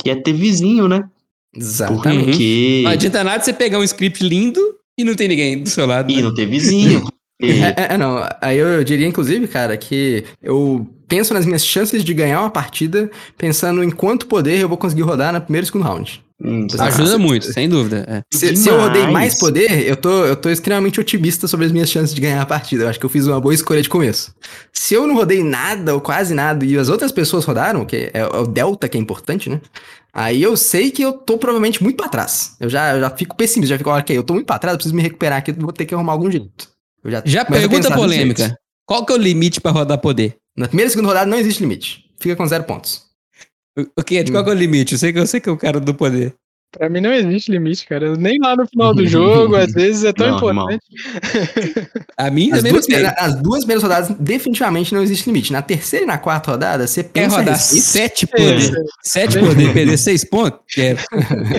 que 0.00 0.08
é 0.10 0.14
ter 0.14 0.32
vizinho, 0.32 0.86
né? 0.88 1.08
Exatamente. 1.54 2.24
Porque. 2.30 2.80
Não 2.84 2.90
adianta 2.92 3.24
nada 3.24 3.42
você 3.42 3.52
pegar 3.52 3.78
um 3.78 3.84
script 3.84 4.22
lindo 4.22 4.60
e 5.00 5.04
não 5.04 5.14
tem 5.14 5.28
ninguém 5.28 5.62
do 5.62 5.68
seu 5.68 5.86
lado. 5.86 6.10
E 6.10 6.16
né? 6.16 6.22
não 6.22 6.34
ter 6.34 6.46
vizinho. 6.46 7.04
E- 7.42 7.52
É, 7.62 7.68
é, 7.74 7.94
é, 7.94 7.96
não. 7.96 8.22
Aí 8.42 8.58
eu, 8.58 8.68
eu 8.68 8.84
diria, 8.84 9.06
inclusive, 9.06 9.48
cara, 9.48 9.74
que 9.74 10.24
eu 10.42 10.86
penso 11.08 11.32
nas 11.32 11.46
minhas 11.46 11.64
chances 11.64 12.04
de 12.04 12.12
ganhar 12.12 12.38
uma 12.40 12.50
partida 12.50 13.10
pensando 13.38 13.82
em 13.82 13.88
quanto 13.90 14.26
poder 14.26 14.58
eu 14.58 14.68
vou 14.68 14.76
conseguir 14.76 15.00
rodar 15.00 15.32
no 15.32 15.40
primeiro 15.40 15.64
e 15.64 15.66
segundo 15.66 15.84
round. 15.84 16.22
Hum, 16.42 16.66
Ajuda 16.78 17.14
Ah, 17.14 17.18
muito, 17.18 17.50
sem 17.50 17.66
dúvida. 17.66 18.04
é. 18.08 18.22
Se, 18.30 18.54
se 18.56 18.68
eu 18.68 18.78
rodei 18.78 19.06
mais 19.06 19.38
poder, 19.38 19.86
eu 19.86 19.96
tô, 19.96 20.24
eu 20.26 20.36
tô 20.36 20.50
extremamente 20.50 21.00
otimista 21.00 21.48
sobre 21.48 21.64
as 21.64 21.72
minhas 21.72 21.90
chances 21.90 22.14
de 22.14 22.20
ganhar 22.20 22.42
a 22.42 22.46
partida. 22.46 22.84
Eu 22.84 22.88
acho 22.90 22.98
que 23.00 23.06
eu 23.06 23.10
fiz 23.10 23.26
uma 23.26 23.40
boa 23.40 23.54
escolha 23.54 23.80
de 23.80 23.88
começo. 23.88 24.34
Se 24.70 24.92
eu 24.92 25.06
não 25.06 25.14
rodei 25.14 25.42
nada 25.42 25.94
ou 25.94 26.00
quase 26.00 26.34
nada 26.34 26.62
e 26.64 26.76
as 26.76 26.90
outras 26.90 27.10
pessoas 27.10 27.46
rodaram, 27.46 27.86
que 27.86 27.96
é, 27.96 28.10
é 28.14 28.26
o 28.26 28.46
delta 28.46 28.86
que 28.86 28.98
é 28.98 29.00
importante, 29.00 29.48
né? 29.48 29.60
Aí 30.12 30.42
eu 30.42 30.56
sei 30.56 30.90
que 30.90 31.02
eu 31.02 31.12
tô 31.12 31.38
provavelmente 31.38 31.82
muito 31.82 31.96
pra 31.96 32.08
trás. 32.08 32.56
Eu 32.60 32.68
já, 32.68 32.94
eu 32.94 33.00
já 33.00 33.10
fico 33.10 33.36
pessimista, 33.36 33.74
já 33.74 33.78
fico, 33.78 33.90
ok, 33.90 34.16
eu 34.16 34.22
tô 34.22 34.34
muito 34.34 34.46
pra 34.46 34.58
trás, 34.58 34.74
eu 34.74 34.78
preciso 34.78 34.94
me 34.94 35.02
recuperar 35.02 35.38
aqui, 35.38 35.52
vou 35.52 35.72
ter 35.72 35.86
que 35.86 35.94
arrumar 35.94 36.12
algum 36.12 36.30
jeito. 36.30 36.68
Eu 37.04 37.10
já, 37.10 37.22
Já 37.24 37.44
pergunta 37.44 37.88
polêmica. 37.94 38.58
Qual 38.86 39.06
que 39.06 39.12
é 39.12 39.16
o 39.16 39.18
limite 39.18 39.60
pra 39.60 39.70
rodar 39.70 39.98
poder? 39.98 40.36
Na 40.56 40.66
primeira 40.66 40.88
e 40.88 40.90
segunda 40.90 41.08
rodada 41.08 41.30
não 41.30 41.38
existe 41.38 41.60
limite. 41.60 42.04
Fica 42.20 42.34
com 42.36 42.46
zero 42.46 42.64
pontos. 42.64 43.02
O- 43.78 43.86
O 44.00 44.02
que? 44.04 44.24
Qual 44.30 44.42
que 44.44 44.50
é 44.50 44.52
o 44.52 44.56
limite? 44.56 44.92
Eu 44.94 44.98
sei 44.98 45.12
que 45.12 45.18
eu 45.18 45.26
sei 45.26 45.40
que 45.40 45.48
é 45.48 45.52
o 45.52 45.56
cara 45.56 45.78
do 45.78 45.94
poder. 45.94 46.34
Pra 46.72 46.88
mim 46.88 47.00
não 47.00 47.12
existe 47.12 47.50
limite, 47.50 47.84
cara. 47.86 48.14
Nem 48.16 48.38
lá 48.40 48.54
no 48.54 48.64
final 48.66 48.94
do 48.94 49.04
jogo, 49.08 49.56
às 49.56 49.72
vezes 49.72 50.04
é 50.04 50.12
tão 50.12 50.28
Não, 50.28 50.36
importante. 50.36 50.84
A 52.16 52.30
mim 52.30 52.50
As 52.52 52.58
também 52.58 52.72
duas, 52.72 52.86
não 52.88 52.96
tem. 52.96 53.06
as 53.18 53.42
duas 53.42 53.58
primeiras 53.60 53.82
rodadas 53.82 54.16
definitivamente 54.20 54.94
não 54.94 55.02
existe 55.02 55.26
limite. 55.26 55.52
Na 55.52 55.62
terceira 55.62 56.04
e 56.04 56.06
na 56.08 56.16
quarta 56.18 56.52
rodada, 56.52 56.86
você 56.86 57.02
Quer 57.02 57.10
pensa 57.24 57.36
a 57.36 57.38
rodar 57.40 57.58
sete 57.58 58.24
É, 58.24 58.36
poder, 58.36 58.72
sete 59.02 59.38
poder 59.40 59.68
e 59.68 59.72
perder 59.72 59.96
seis 59.98 60.24
pontos? 60.24 60.60
Quero. 60.72 60.98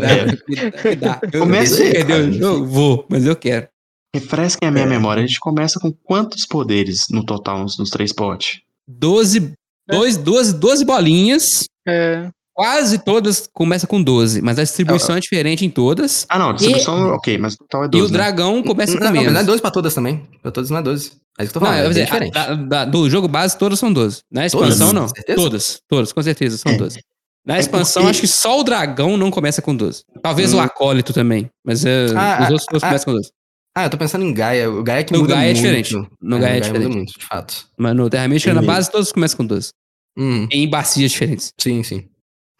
É. 0.02 0.90
Me 0.90 0.96
dá. 0.96 1.20
Eu, 1.32 1.42
Comece- 1.42 1.74
eu 1.82 1.86
vou 1.86 1.92
perder 1.94 2.30
o 2.30 2.34
jogo? 2.34 2.66
Vou, 2.66 3.06
mas 3.10 3.26
eu 3.26 3.36
quero. 3.36 3.68
Refresquem 4.16 4.68
a 4.68 4.72
minha 4.72 4.86
memória. 4.86 5.24
A 5.24 5.26
gente 5.28 5.40
começa 5.40 5.80
com 5.80 5.92
quantos 5.92 6.46
poderes 6.46 7.06
no 7.10 7.26
total 7.26 7.60
nos, 7.60 7.78
nos 7.78 7.90
três 7.90 8.12
potes? 8.14 8.62
Doze, 8.88 9.54
dois, 9.90 10.18
doze, 10.18 10.54
doze 10.54 10.84
bolinhas, 10.86 11.66
É, 11.88 12.30
quase 12.62 13.00
todas 13.00 13.50
começam 13.52 13.88
com 13.88 14.02
12, 14.04 14.42
mas 14.42 14.60
a 14.60 14.64
distribuição 14.64 15.16
é 15.16 15.20
diferente 15.20 15.66
em 15.66 15.70
todas. 15.70 16.26
Ah, 16.30 16.38
não, 16.38 16.54
distribuição, 16.54 17.10
ok, 17.14 17.38
mas 17.38 17.54
o 17.56 17.58
total 17.58 17.84
é 17.84 17.86
E 17.88 17.90
12. 17.90 18.06
o 18.06 18.10
dragão 18.10 18.62
começa 18.62 18.94
com 18.94 19.00
Não, 19.00 19.06
não, 19.08 19.14
menos. 19.14 19.34
não 19.34 19.42
é 19.42 19.44
12 19.44 19.62
pra 19.62 19.72
todas 19.72 19.94
também. 19.96 20.28
Pra 20.42 20.52
todas 20.52 20.70
não 20.70 20.78
é 20.78 20.82
12. 20.84 21.12
É 21.40 21.44
isso 21.44 21.52
que 21.52 21.58
eu 21.58 21.62
tô 21.62 21.66
Não, 21.66 21.68
falando. 21.68 21.80
eu 21.80 21.84
vou 21.84 21.86
é 21.86 21.90
dizer, 21.90 22.02
a- 22.02 22.06
diferente. 22.06 22.34
da- 22.34 22.54
da- 22.56 22.86
do 22.86 23.10
jogo 23.10 23.28
base, 23.28 23.58
todas 23.58 23.80
são 23.80 23.92
12. 23.92 24.22
Na 24.32 24.46
expansão, 24.46 24.88
Todas? 24.90 24.94
não. 24.94 25.08
Certeza? 25.08 25.38
Todas, 25.42 25.80
todas, 25.90 26.14
com 26.14 26.22
certeza, 26.22 26.58
são 26.58 26.72
É. 26.72 26.78
12. 26.78 27.00
Na 27.44 27.58
É 27.58 27.60
expansão, 27.60 28.04
porque- 28.04 28.12
acho 28.12 28.22
que 28.22 28.28
só 28.28 28.60
o 28.60 28.64
dragão 28.64 29.18
não 29.18 29.32
começa 29.32 29.60
com 29.62 29.76
12. 29.76 30.04
Talvez 30.22 30.54
Hum. 30.54 30.58
o 30.58 30.60
acólito 30.60 31.12
também, 31.14 31.50
mas 31.66 31.84
é, 31.84 32.06
Ah, 32.16 32.44
os 32.44 32.50
outros 32.52 32.66
todos 32.68 32.84
ah, 32.84 32.88
começam 32.88 33.06
com 33.06 33.14
12. 33.18 33.32
Ah, 33.76 33.86
eu 33.86 33.90
tô 33.90 33.98
pensando 33.98 34.24
em 34.24 34.34
Gaia. 34.34 34.70
O 34.70 34.84
Gaia 34.84 35.04
que 35.04 35.14
No 35.14 35.22
muda 35.22 35.34
Gaia 35.34 35.46
é 35.46 35.54
muito. 35.54 35.56
diferente. 35.64 35.94
No 36.22 36.38
Gaia 36.40 36.52
é 36.52 36.56
muda 36.58 36.68
diferente. 36.68 36.96
muito, 36.96 37.14
de 37.20 37.26
fato. 37.26 37.66
Mas 37.78 37.96
no 37.96 38.10
Terra 38.10 38.28
Mística, 38.28 38.54
na 38.54 38.62
base, 38.62 38.92
todos 38.92 39.12
começam 39.12 39.38
com 39.38 39.46
12. 39.46 39.72
Hum, 40.18 40.46
Em 40.52 40.70
bacias 40.70 41.10
diferentes. 41.12 41.52
sim, 41.60 41.82
sim. 41.82 42.06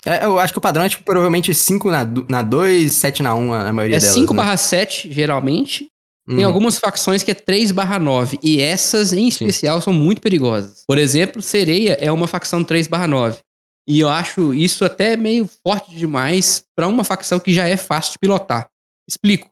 É, 0.06 0.26
eu 0.26 0.40
acho 0.40 0.52
que 0.54 0.58
o 0.60 0.62
padrão 0.62 0.84
é 0.84 0.90
tipo, 0.90 1.04
provavelmente 1.04 1.54
5 1.54 1.92
na, 1.92 2.04
du- 2.04 2.26
na 2.30 2.42
2, 2.42 2.92
7 2.92 3.22
na 3.22 3.36
1, 3.36 3.54
a 3.54 3.72
maioria 3.74 3.98
É 3.98 4.00
delas. 4.00 4.16
5 4.16 4.34
né? 4.34 4.38
barra 4.38 4.58
7, 4.58 5.12
geralmente. 5.12 5.88
Tem 6.28 6.44
Hum. 6.44 6.48
algumas 6.48 6.78
facções 6.78 7.24
que 7.24 7.32
é 7.32 7.34
3 7.34 7.72
barra 7.72 8.00
9. 8.00 8.40
E 8.44 8.62
essas, 8.62 9.12
em 9.14 9.28
especial, 9.28 9.82
são 9.82 9.92
muito 9.94 10.22
perigosas. 10.22 10.84
Por 10.88 10.98
exemplo, 10.98 11.42
Sereia 11.42 11.98
é 12.00 12.12
uma 12.12 12.28
facção 12.28 12.64
3 12.64 12.88
barra 12.88 13.08
9. 13.08 13.40
E 13.88 14.00
eu 14.00 14.08
acho 14.10 14.54
isso 14.54 14.86
até 14.86 15.18
meio 15.18 15.50
forte 15.66 15.94
demais 15.96 16.64
pra 16.76 16.88
uma 16.88 17.04
facção 17.04 17.40
que 17.40 17.54
já 17.54 17.68
é 17.68 17.76
fácil 17.76 18.14
de 18.14 18.20
pilotar. 18.20 18.68
Explico. 19.10 19.50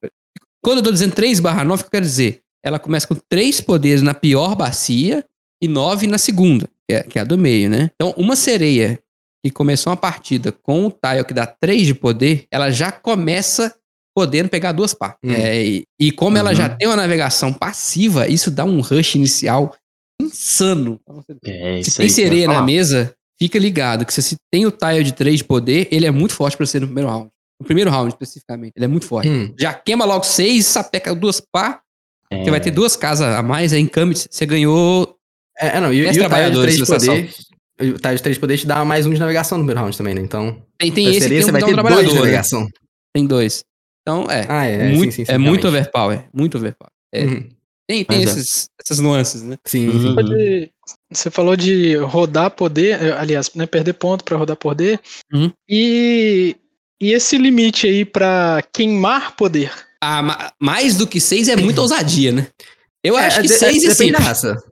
Quando 0.63 0.77
eu 0.77 0.83
tô 0.83 0.91
dizendo 0.91 1.13
3 1.15 1.39
barra 1.39 1.63
9, 1.63 1.81
o 1.81 1.83
que 1.83 1.87
eu 1.87 1.91
quero 1.91 2.05
dizer? 2.05 2.41
Ela 2.63 2.77
começa 2.79 3.07
com 3.07 3.15
três 3.29 3.59
poderes 3.59 4.01
na 4.01 4.13
pior 4.13 4.55
bacia 4.55 5.25
e 5.61 5.67
nove 5.67 6.05
na 6.07 6.17
segunda, 6.17 6.69
é, 6.89 7.01
que 7.03 7.17
é 7.17 7.21
a 7.21 7.25
do 7.25 7.37
meio, 7.37 7.69
né? 7.69 7.89
Então, 7.95 8.13
uma 8.17 8.35
sereia 8.35 8.99
que 9.43 9.49
começou 9.51 9.91
uma 9.91 9.97
partida 9.97 10.51
com 10.51 10.85
o 10.87 10.91
tile 10.91 11.23
que 11.25 11.33
dá 11.33 11.45
3 11.47 11.87
de 11.87 11.93
poder, 11.95 12.45
ela 12.51 12.69
já 12.71 12.91
começa 12.91 13.73
podendo 14.15 14.49
pegar 14.49 14.71
duas 14.73 14.93
pá. 14.93 15.15
Hum. 15.23 15.31
É, 15.31 15.63
e, 15.65 15.83
e 15.99 16.11
como 16.11 16.37
ela 16.37 16.53
já 16.53 16.69
Uhum. 16.69 16.77
tem 16.77 16.87
uma 16.87 16.97
navegação 16.97 17.53
passiva, 17.53 18.27
isso 18.27 18.51
dá 18.51 18.65
um 18.65 18.81
rush 18.81 19.15
inicial 19.15 19.73
insano. 20.21 20.99
É, 21.45 21.81
Se 21.83 21.97
tem 21.97 22.09
sereia 22.09 22.47
na 22.47 22.61
mesa, 22.61 23.13
fica 23.39 23.57
ligado 23.57 24.05
que 24.05 24.13
se 24.13 24.21
você 24.21 24.35
tem 24.51 24.65
o 24.65 24.71
tile 24.71 25.03
de 25.03 25.13
3 25.13 25.37
de 25.37 25.43
poder, 25.45 25.87
ele 25.91 26.05
é 26.05 26.11
muito 26.11 26.33
forte 26.33 26.57
pra 26.57 26.65
ser 26.65 26.81
no 26.81 26.87
primeiro 26.87 27.09
round. 27.09 27.29
No 27.59 27.65
primeiro 27.65 27.89
round, 27.89 28.09
especificamente, 28.09 28.73
ele 28.75 28.85
é 28.85 28.87
muito 28.87 29.05
forte. 29.05 29.29
Hum. 29.29 29.53
Já 29.57 29.73
queima 29.73 30.05
logo 30.05 30.23
6, 30.23 30.65
sapeca 30.65 31.13
duas 31.15 31.39
pá, 31.41 31.81
É, 32.31 32.43
você 32.43 32.51
vai 32.51 32.59
ter 32.59 32.71
duas 32.71 32.95
casas 32.95 33.27
a 33.33 33.41
mais, 33.41 33.71
aí 33.73 33.81
em 33.81 33.89
Summit 33.93 34.27
você 34.29 34.45
ganhou 34.45 35.15
É, 35.57 35.77
é, 35.77 35.81
não, 35.81 35.91
e, 35.93 35.99
e 36.05 36.09
o 36.09 36.13
trabalhadores 36.13 36.75
3 36.75 36.87
de 36.87 37.07
poder. 37.07 37.29
O 37.79 37.97
tile 37.97 38.15
de 38.15 38.21
3 38.23 38.35
de 38.35 38.39
poder 38.39 38.57
te 38.57 38.67
dá 38.67 38.83
mais 38.83 39.05
um 39.05 39.13
de 39.13 39.19
navegação 39.19 39.57
no 39.57 39.63
primeiro 39.63 39.79
round 39.81 39.97
também, 39.97 40.13
né? 40.15 40.21
Então. 40.21 40.61
Tem, 40.77 40.91
tem 40.91 41.07
esse 41.07 41.21
sereia 41.21 41.39
que 41.39 41.45
você 41.45 41.51
tem 41.51 41.61
vai 41.61 41.71
um 41.71 41.75
ter 41.75 41.81
dois 41.93 42.07
de 42.07 42.13
né? 42.13 42.19
navegação. 42.19 42.67
Tem 43.15 43.25
dois. 43.25 43.63
Então, 44.01 44.29
é. 44.29 44.45
Ah, 44.49 44.65
é. 44.65 44.73
é, 44.73 44.89
muito, 44.91 45.11
sim, 45.13 45.23
sim, 45.25 45.31
é 45.31 45.35
sim, 45.35 45.41
muito 45.41 45.61
realmente. 45.63 45.67
overpower. 45.67 46.17
é 46.19 46.23
Muito 46.33 46.57
overpower. 46.57 46.91
É. 47.13 47.23
Uhum. 47.25 47.49
Tem, 47.87 48.05
tem 48.05 48.19
é. 48.19 48.23
esses, 48.23 48.67
essas 48.83 48.99
nuances, 48.99 49.41
né? 49.41 49.55
Sim, 49.65 49.87
Uhum. 49.89 50.15
Pode- 50.15 50.71
Você 51.11 51.31
falou 51.31 51.55
de 51.55 51.95
rodar 51.95 52.51
poder, 52.51 53.01
eh, 53.01 53.11
aliás, 53.17 53.49
né, 53.55 53.65
perder 53.65 53.93
ponto 53.93 54.23
pra 54.23 54.37
rodar 54.37 54.55
poder. 54.57 54.99
Uhum. 55.33 55.51
E, 55.67 56.55
e 57.01 57.13
esse 57.13 57.37
limite 57.37 57.87
aí 57.87 58.03
pra 58.05 58.61
queimar 58.73 59.35
poder. 59.35 59.71
Ah, 60.01 60.21
ma- 60.21 60.51
mais 60.61 60.95
do 60.97 61.07
que 61.07 61.19
seis 61.19 61.47
é 61.47 61.55
muita 61.55 61.81
ousadia, 61.81 62.31
né? 62.31 62.47
Eu 63.03 63.17
É, 63.17 63.25
acho 63.25 63.41
que 63.41 63.47
de- 63.47 63.53
seis 63.53 63.83
é 63.83 63.87
depende 63.89 63.95
simples. 63.95 64.19
da 64.19 64.19
raça. 64.23 64.63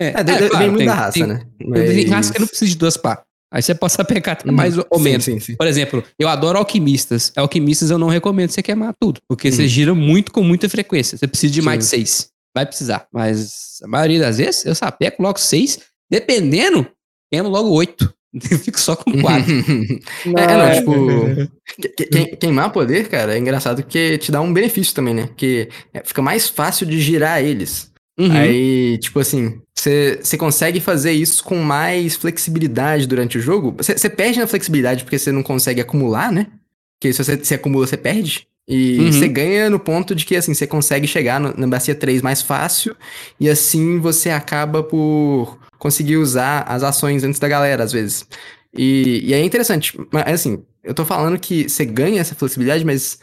É, 0.00 0.06
É, 0.06 0.10
é, 0.10 0.14
claro, 0.48 0.58
vem 0.58 0.66
muito 0.68 0.78
tem- 0.78 0.86
da 0.86 0.94
raça, 0.94 1.12
tem- 1.12 1.26
né? 1.26 1.42
Tem 1.58 2.04
raça 2.04 2.10
Mas- 2.10 2.30
que 2.30 2.38
não 2.40 2.46
precisa 2.46 2.70
de 2.70 2.76
duas 2.76 2.96
pá. 2.96 3.22
Aí 3.52 3.62
você 3.62 3.74
pode 3.74 3.94
pegar 4.08 4.32
até 4.32 4.50
mais 4.50 4.76
ou 4.76 4.84
Sim, 4.96 5.02
menos. 5.02 5.24
Sim, 5.24 5.38
sim. 5.40 5.54
Por 5.56 5.66
exemplo, 5.66 6.02
eu 6.18 6.28
adoro 6.28 6.58
alquimistas. 6.58 7.32
Alquimistas 7.36 7.90
eu 7.90 7.96
não 7.98 8.08
recomendo 8.08 8.50
você 8.50 8.62
queimar 8.62 8.92
tudo, 9.00 9.20
porque 9.28 9.50
você 9.52 9.62
Uhum. 9.62 9.68
gira 9.68 9.94
muito 9.94 10.32
com 10.32 10.42
muita 10.42 10.68
frequência. 10.68 11.16
Você 11.16 11.26
precisa 11.26 11.52
de 11.54 11.62
mais 11.62 11.78
de 11.78 11.84
Sim. 11.84 11.90
seis. 11.96 12.28
Vai 12.54 12.66
precisar. 12.66 13.06
Mas 13.12 13.78
a 13.82 13.86
maioria 13.86 14.18
das 14.20 14.38
vezes 14.38 14.64
eu 14.66 14.74
sapeco 14.74 15.22
logo 15.22 15.38
seis. 15.38 15.78
Dependendo, 16.10 16.86
queimo 17.32 17.48
logo 17.48 17.70
oito. 17.70 18.12
Eu 18.50 18.58
fico 18.58 18.78
só 18.78 18.94
com 18.96 19.10
quatro. 19.22 19.46
É, 20.36 20.56
não, 20.56 20.74
tipo. 20.74 20.92
que- 21.80 21.88
que- 21.88 22.06
queim- 22.06 22.36
queimar 22.36 22.70
poder, 22.70 23.08
cara, 23.08 23.34
é 23.34 23.38
engraçado 23.38 23.82
porque 23.82 24.18
te 24.18 24.30
dá 24.30 24.40
um 24.42 24.52
benefício 24.52 24.94
também, 24.94 25.14
né? 25.14 25.26
Porque 25.28 25.68
é, 25.94 26.02
fica 26.04 26.20
mais 26.20 26.48
fácil 26.48 26.84
de 26.86 27.00
girar 27.00 27.42
eles. 27.42 27.90
Uhum. 28.18 28.32
Aí, 28.32 28.98
tipo 28.98 29.18
assim, 29.20 29.60
você 29.74 30.36
consegue 30.38 30.80
fazer 30.80 31.12
isso 31.12 31.44
com 31.44 31.56
mais 31.56 32.16
flexibilidade 32.16 33.06
durante 33.06 33.36
o 33.38 33.40
jogo. 33.40 33.74
Você 33.78 34.08
perde 34.08 34.38
na 34.38 34.46
flexibilidade 34.46 35.04
porque 35.04 35.18
você 35.18 35.30
não 35.30 35.42
consegue 35.42 35.80
acumular, 35.80 36.32
né? 36.32 36.46
Porque 36.98 37.12
se 37.12 37.22
você 37.22 37.44
se 37.44 37.54
acumula, 37.54 37.86
você 37.86 37.96
perde. 37.96 38.46
E 38.68 38.98
Uhum. 38.98 39.12
você 39.12 39.28
ganha 39.28 39.70
no 39.70 39.78
ponto 39.78 40.14
de 40.14 40.24
que, 40.24 40.34
assim, 40.34 40.52
você 40.54 40.66
consegue 40.66 41.06
chegar 41.06 41.38
no- 41.38 41.54
na 41.56 41.66
bacia 41.68 41.94
3 41.94 42.20
mais 42.22 42.42
fácil. 42.42 42.96
E 43.38 43.48
assim 43.48 44.00
você 44.00 44.30
acaba 44.30 44.82
por 44.82 45.58
conseguir 45.78 46.16
usar 46.16 46.62
as 46.62 46.82
ações 46.82 47.22
antes 47.22 47.38
da 47.38 47.46
galera, 47.46 47.84
às 47.84 47.92
vezes. 47.92 48.26
E, 48.76 49.20
e 49.24 49.34
é 49.34 49.44
interessante. 49.44 49.96
Mas, 50.10 50.24
assim, 50.26 50.64
eu 50.82 50.94
tô 50.94 51.04
falando 51.04 51.38
que 51.38 51.68
você 51.68 51.84
ganha 51.84 52.20
essa 52.20 52.34
flexibilidade, 52.34 52.84
mas 52.84 53.18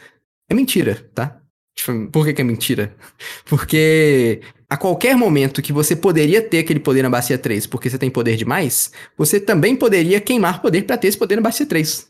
é 0.50 0.54
mentira, 0.54 1.04
tá? 1.14 1.36
Tipo, 1.76 2.08
por 2.12 2.26
que, 2.26 2.34
que 2.34 2.42
é 2.42 2.46
mentira? 2.46 2.96
Porque 3.46 4.40
a 4.74 4.78
qualquer 4.78 5.16
momento 5.16 5.62
que 5.62 5.72
você 5.74 5.96
poderia 5.96 6.42
ter 6.42 6.60
aquele 6.60 6.80
poder 6.80 7.04
na 7.04 7.10
bacia 7.10 7.38
3 7.38 7.68
porque 7.68 7.90
você 7.90 7.98
tem 7.98 8.10
poder 8.10 8.36
demais, 8.36 8.92
você 9.18 9.40
também 9.40 9.76
poderia 9.76 10.20
queimar 10.20 10.62
poder 10.62 10.84
pra 10.84 10.98
ter 10.98 11.08
esse 11.08 11.18
poder 11.18 11.36
na 11.36 11.42
bacia 11.42 11.66
3. 11.66 12.08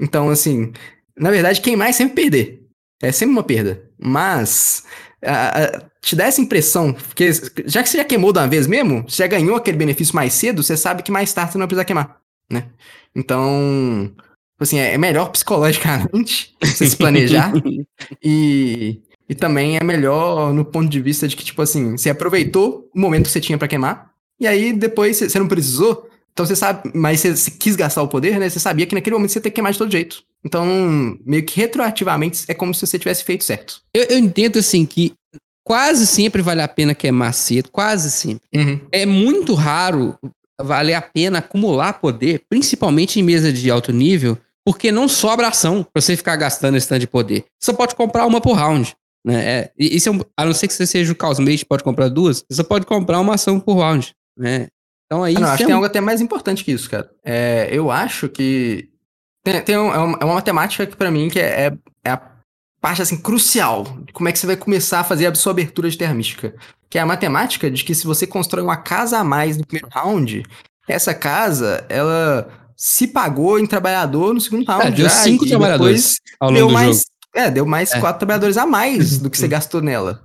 Então, 0.00 0.28
assim, 0.30 0.72
na 1.18 1.30
verdade, 1.30 1.60
queimar 1.60 1.88
é 1.88 1.92
sempre 1.92 2.14
perder. 2.22 2.62
É 3.02 3.10
sempre 3.12 3.32
uma 3.32 3.42
perda. 3.42 3.82
Mas 3.98 4.84
a- 5.24 5.64
a- 5.64 5.82
te 6.00 6.16
dá 6.16 6.24
essa 6.26 6.40
impressão, 6.40 6.92
porque 6.92 7.30
já 7.66 7.82
que 7.82 7.88
você 7.88 7.98
já 7.98 8.04
queimou 8.04 8.32
de 8.32 8.38
uma 8.40 8.48
vez 8.48 8.66
mesmo, 8.66 9.04
você 9.08 9.22
já 9.22 9.26
ganhou 9.28 9.54
aquele 9.56 9.76
benefício 9.76 10.14
mais 10.16 10.32
cedo, 10.32 10.62
você 10.62 10.76
sabe 10.76 11.02
que 11.02 11.12
mais 11.12 11.32
tarde 11.32 11.52
você 11.52 11.58
não 11.58 11.62
vai 11.62 11.68
precisar 11.68 11.84
queimar, 11.84 12.16
né? 12.50 12.66
Então, 13.14 14.12
assim, 14.58 14.78
é 14.78 14.96
melhor 14.98 15.30
psicologicamente 15.30 16.54
você 16.62 16.88
se 16.88 16.96
planejar 16.96 17.52
e, 18.22 19.00
e 19.28 19.34
também 19.34 19.76
é 19.76 19.84
melhor 19.84 20.52
no 20.52 20.64
ponto 20.64 20.88
de 20.88 21.00
vista 21.00 21.26
de 21.26 21.36
que, 21.36 21.44
tipo 21.44 21.62
assim, 21.62 21.96
você 21.96 22.10
aproveitou 22.10 22.88
o 22.94 23.00
momento 23.00 23.24
que 23.24 23.30
você 23.30 23.40
tinha 23.40 23.58
pra 23.58 23.68
queimar, 23.68 24.10
e 24.40 24.46
aí 24.46 24.72
depois 24.72 25.18
você 25.18 25.38
não 25.38 25.48
precisou, 25.48 26.08
então 26.32 26.46
você 26.46 26.56
sabe, 26.56 26.90
mas 26.94 27.20
você, 27.20 27.36
você 27.36 27.50
quis 27.50 27.76
gastar 27.76 28.02
o 28.02 28.08
poder, 28.08 28.38
né? 28.38 28.48
Você 28.48 28.58
sabia 28.58 28.86
que 28.86 28.94
naquele 28.94 29.14
momento 29.14 29.30
você 29.30 29.38
ia 29.38 29.42
ter 29.42 29.50
que 29.50 29.54
queimar 29.56 29.72
de 29.72 29.78
todo 29.78 29.92
jeito. 29.92 30.22
Então, 30.44 31.16
meio 31.24 31.44
que 31.44 31.60
retroativamente 31.60 32.44
é 32.48 32.54
como 32.54 32.74
se 32.74 32.84
você 32.86 32.98
tivesse 32.98 33.22
feito 33.22 33.44
certo. 33.44 33.82
Eu, 33.94 34.04
eu 34.04 34.18
entendo 34.18 34.58
assim 34.58 34.84
que 34.84 35.12
quase 35.64 36.06
sempre 36.06 36.42
vale 36.42 36.62
a 36.62 36.68
pena 36.68 36.94
queimar 36.94 37.32
cedo, 37.34 37.70
quase 37.70 38.10
sempre. 38.10 38.42
É 38.90 39.06
muito 39.06 39.54
raro 39.54 40.18
valer 40.60 40.94
a 40.94 41.02
pena 41.02 41.38
acumular 41.38 41.94
poder, 41.94 42.42
principalmente 42.48 43.20
em 43.20 43.22
mesa 43.22 43.52
de 43.52 43.70
alto 43.70 43.92
nível, 43.92 44.38
porque 44.64 44.92
não 44.92 45.08
sobra 45.08 45.48
ação 45.48 45.82
pra 45.82 46.00
você 46.00 46.16
ficar 46.16 46.36
gastando 46.36 46.76
esse 46.76 46.88
tanto 46.88 47.00
de 47.00 47.06
poder. 47.06 47.44
Você 47.58 47.70
só 47.70 47.72
pode 47.72 47.94
comprar 47.94 48.26
uma 48.26 48.40
por 48.40 48.54
round. 48.54 48.94
Né? 49.24 49.44
É, 49.44 49.72
isso 49.78 50.08
é 50.08 50.12
um- 50.12 50.20
a 50.36 50.44
não 50.44 50.52
ser 50.52 50.66
que 50.68 50.74
você 50.74 50.86
seja 50.86 51.12
o 51.12 51.16
Chaos 51.20 51.38
Mage, 51.38 51.64
pode 51.64 51.84
comprar 51.84 52.08
duas, 52.08 52.38
você 52.48 52.56
só 52.56 52.64
pode 52.64 52.86
comprar 52.86 53.20
uma 53.20 53.34
ação 53.34 53.60
por 53.60 53.76
round. 53.78 54.12
Né? 54.36 54.66
Então 55.06 55.22
aí 55.22 55.36
Ah, 55.36 55.40
não, 55.40 55.46
acho 55.48 55.54
é 55.54 55.58
que 55.58 55.64
tem 55.66 55.74
algo 55.74 55.86
até 55.86 56.00
mais 56.00 56.20
importante 56.20 56.64
que 56.64 56.72
isso, 56.72 56.88
cara. 56.90 57.08
É, 57.24 57.68
eu 57.70 57.90
acho 57.90 58.28
que. 58.28 58.88
Tem, 59.44 59.60
tem 59.62 59.76
um- 59.78 59.92
é, 59.92 59.98
uma, 59.98 60.18
é 60.20 60.24
uma 60.24 60.34
matemática 60.34 60.86
que, 60.86 60.96
pra 60.96 61.10
mim, 61.10 61.28
que 61.28 61.38
é, 61.38 61.66
é- 61.66 61.72
é 62.04 62.10
a 62.10 62.20
parte 62.80 63.02
assim, 63.02 63.16
crucial 63.16 63.84
de 64.06 64.12
como 64.12 64.28
é 64.28 64.32
que 64.32 64.38
você 64.38 64.46
vai 64.46 64.56
começar 64.56 65.00
a 65.00 65.04
fazer 65.04 65.26
a 65.26 65.34
sua 65.34 65.52
abertura 65.52 65.88
de 65.90 65.98
terra 65.98 66.14
mística. 66.14 66.54
Que 66.90 66.98
é 66.98 67.00
a 67.00 67.06
matemática 67.06 67.70
de 67.70 67.84
que 67.84 67.94
se 67.94 68.06
você 68.06 68.26
constrói 68.26 68.62
uma 68.64 68.76
casa 68.76 69.18
a 69.18 69.24
mais 69.24 69.56
no 69.56 69.66
primeiro 69.66 69.88
round, 69.92 70.42
essa 70.88 71.14
casa, 71.14 71.84
ela 71.88 72.48
se 72.76 73.06
pagou 73.06 73.58
em 73.58 73.66
trabalhador 73.66 74.34
no 74.34 74.40
segundo 74.40 74.64
round. 74.66 74.86
É, 74.86 74.90
deu 74.90 75.04
já, 75.08 75.10
cinco 75.10 75.46
trabalhadores 75.46 76.16
ao 76.40 76.48
longo 76.50 76.58
deu 76.58 76.66
do 76.68 76.72
mais, 76.74 76.96
jogo. 76.98 77.04
É, 77.34 77.50
deu 77.50 77.64
mais 77.66 77.92
É. 77.92 78.00
quatro 78.00 78.18
trabalhadores 78.20 78.56
a 78.56 78.66
mais 78.66 79.18
do 79.18 79.30
que 79.30 79.38
você 79.38 79.48
gastou 79.48 79.80
nela. 79.80 80.24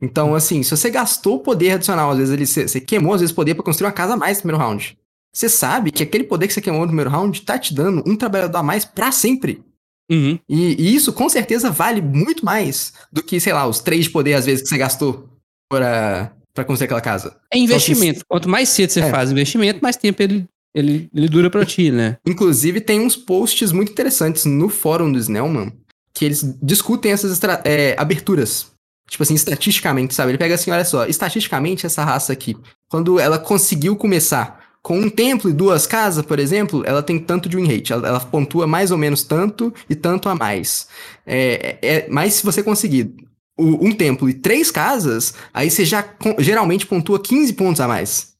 Então, 0.00 0.34
assim, 0.34 0.62
se 0.62 0.70
você 0.70 0.90
gastou 0.90 1.40
poder 1.40 1.72
adicional, 1.72 2.10
às 2.10 2.18
vezes 2.18 2.32
ele, 2.34 2.46
você, 2.46 2.80
queimou, 2.80 3.14
às 3.14 3.20
vezes, 3.20 3.34
poder 3.34 3.54
pra 3.54 3.64
construir 3.64 3.86
uma 3.86 3.92
casa 3.92 4.12
a 4.12 4.16
mais 4.16 4.38
no 4.38 4.42
primeiro 4.42 4.62
round. 4.62 4.96
Você 5.34 5.48
sabe 5.48 5.90
que 5.90 6.02
aquele 6.02 6.24
poder 6.24 6.46
que 6.46 6.52
você 6.54 6.60
queimou 6.60 6.82
no 6.82 6.88
primeiro 6.88 7.10
round 7.10 7.42
tá 7.42 7.58
te 7.58 7.74
dando 7.74 8.02
um 8.06 8.16
trabalhador 8.16 8.58
a 8.58 8.62
mais 8.62 8.84
pra 8.84 9.10
sempre. 9.12 9.62
Uhum. 10.10 10.38
E, 10.48 10.76
e 10.82 10.94
isso, 10.94 11.12
com 11.12 11.28
certeza, 11.28 11.70
vale 11.70 12.00
muito 12.00 12.44
mais 12.44 12.92
do 13.12 13.22
que, 13.22 13.40
sei 13.40 13.52
lá, 13.52 13.66
os 13.66 13.80
três 13.80 14.04
de 14.04 14.10
poder, 14.10 14.34
às 14.34 14.46
vezes, 14.46 14.62
que 14.62 14.68
você 14.68 14.78
gastou 14.78 15.28
pra, 15.70 16.32
pra 16.54 16.64
construir 16.64 16.86
aquela 16.86 17.00
casa. 17.00 17.36
É 17.52 17.58
investimento. 17.58 18.20
Quanto 18.28 18.48
mais 18.48 18.68
cedo 18.68 18.90
você 18.90 19.00
É. 19.00 19.10
faz 19.10 19.30
investimento, 19.30 19.80
mais 19.82 19.96
tempo 19.96 20.22
ele, 20.22 20.46
ele, 20.74 21.08
ele 21.14 21.28
dura 21.28 21.50
pra 21.50 21.64
ti, 21.66 21.90
né? 21.90 22.18
Inclusive, 22.26 22.80
tem 22.80 23.00
uns 23.00 23.16
posts 23.16 23.72
muito 23.72 23.92
interessantes 23.92 24.44
no 24.44 24.68
fórum 24.68 25.10
do 25.10 25.18
Snellman 25.18 25.72
que 26.16 26.24
eles 26.24 26.42
discutem 26.62 27.12
essas 27.12 27.38
é, 27.62 27.94
aberturas. 27.98 28.68
Tipo 29.08 29.22
assim, 29.22 29.34
estatisticamente, 29.34 30.14
sabe? 30.14 30.30
Ele 30.30 30.38
pega 30.38 30.54
assim, 30.54 30.70
olha 30.70 30.84
só, 30.84 31.04
estatisticamente 31.06 31.84
essa 31.84 32.02
raça 32.02 32.32
aqui, 32.32 32.56
quando 32.88 33.20
ela 33.20 33.38
conseguiu 33.38 33.94
começar 33.94 34.64
com 34.82 34.98
um 34.98 35.10
templo 35.10 35.50
e 35.50 35.52
duas 35.52 35.86
casas, 35.86 36.24
por 36.24 36.38
exemplo, 36.38 36.82
ela 36.86 37.02
tem 37.02 37.18
tanto 37.18 37.50
de 37.50 37.56
win 37.56 37.66
rate. 37.66 37.92
Ela, 37.92 38.08
ela 38.08 38.20
pontua 38.20 38.66
mais 38.66 38.90
ou 38.90 38.96
menos 38.96 39.22
tanto 39.24 39.72
e 39.90 39.94
tanto 39.94 40.28
a 40.30 40.34
mais. 40.34 40.88
É, 41.26 41.78
é, 41.82 41.96
é- 41.96 42.06
mas 42.08 42.34
se 42.34 42.44
você 42.44 42.62
conseguir 42.62 43.14
um 43.58 43.92
templo 43.92 44.28
e 44.28 44.34
três 44.34 44.70
casas, 44.70 45.34
aí 45.52 45.70
você 45.70 45.84
já 45.84 46.04
geralmente 46.38 46.86
pontua 46.86 47.20
15 47.20 47.52
pontos 47.52 47.80
a 47.80 47.88
mais. 47.88 48.35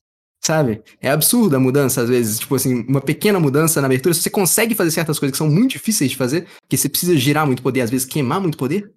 Sabe? 0.47 0.81
É 1.03 1.11
absurda 1.11 1.57
a 1.57 1.61
mudança, 1.61 2.03
às 2.03 2.09
vezes. 2.09 2.39
Tipo 2.39 2.55
assim, 2.55 2.85
uma 2.87 3.01
pequena 3.01 3.41
mudança 3.41 3.81
na 3.81 3.87
abertura. 3.87 4.15
Se 4.15 4.23
você 4.23 4.31
consegue 4.31 4.77
fazer 4.77 4.93
certas 4.93 5.19
coisas 5.19 5.33
que 5.33 5.39
são 5.39 5.51
muito 5.51 5.73
difíceis 5.73 6.09
de 6.09 6.17
fazer, 6.17 6.47
que 6.69 6.77
você 6.77 6.89
precisa 6.89 7.17
girar 7.17 7.45
muito 7.45 7.65
poder, 7.65 7.81
às 7.81 7.91
vezes 7.91 8.07
queimar 8.07 8.41
muito 8.41 8.57
poder, 8.57 8.89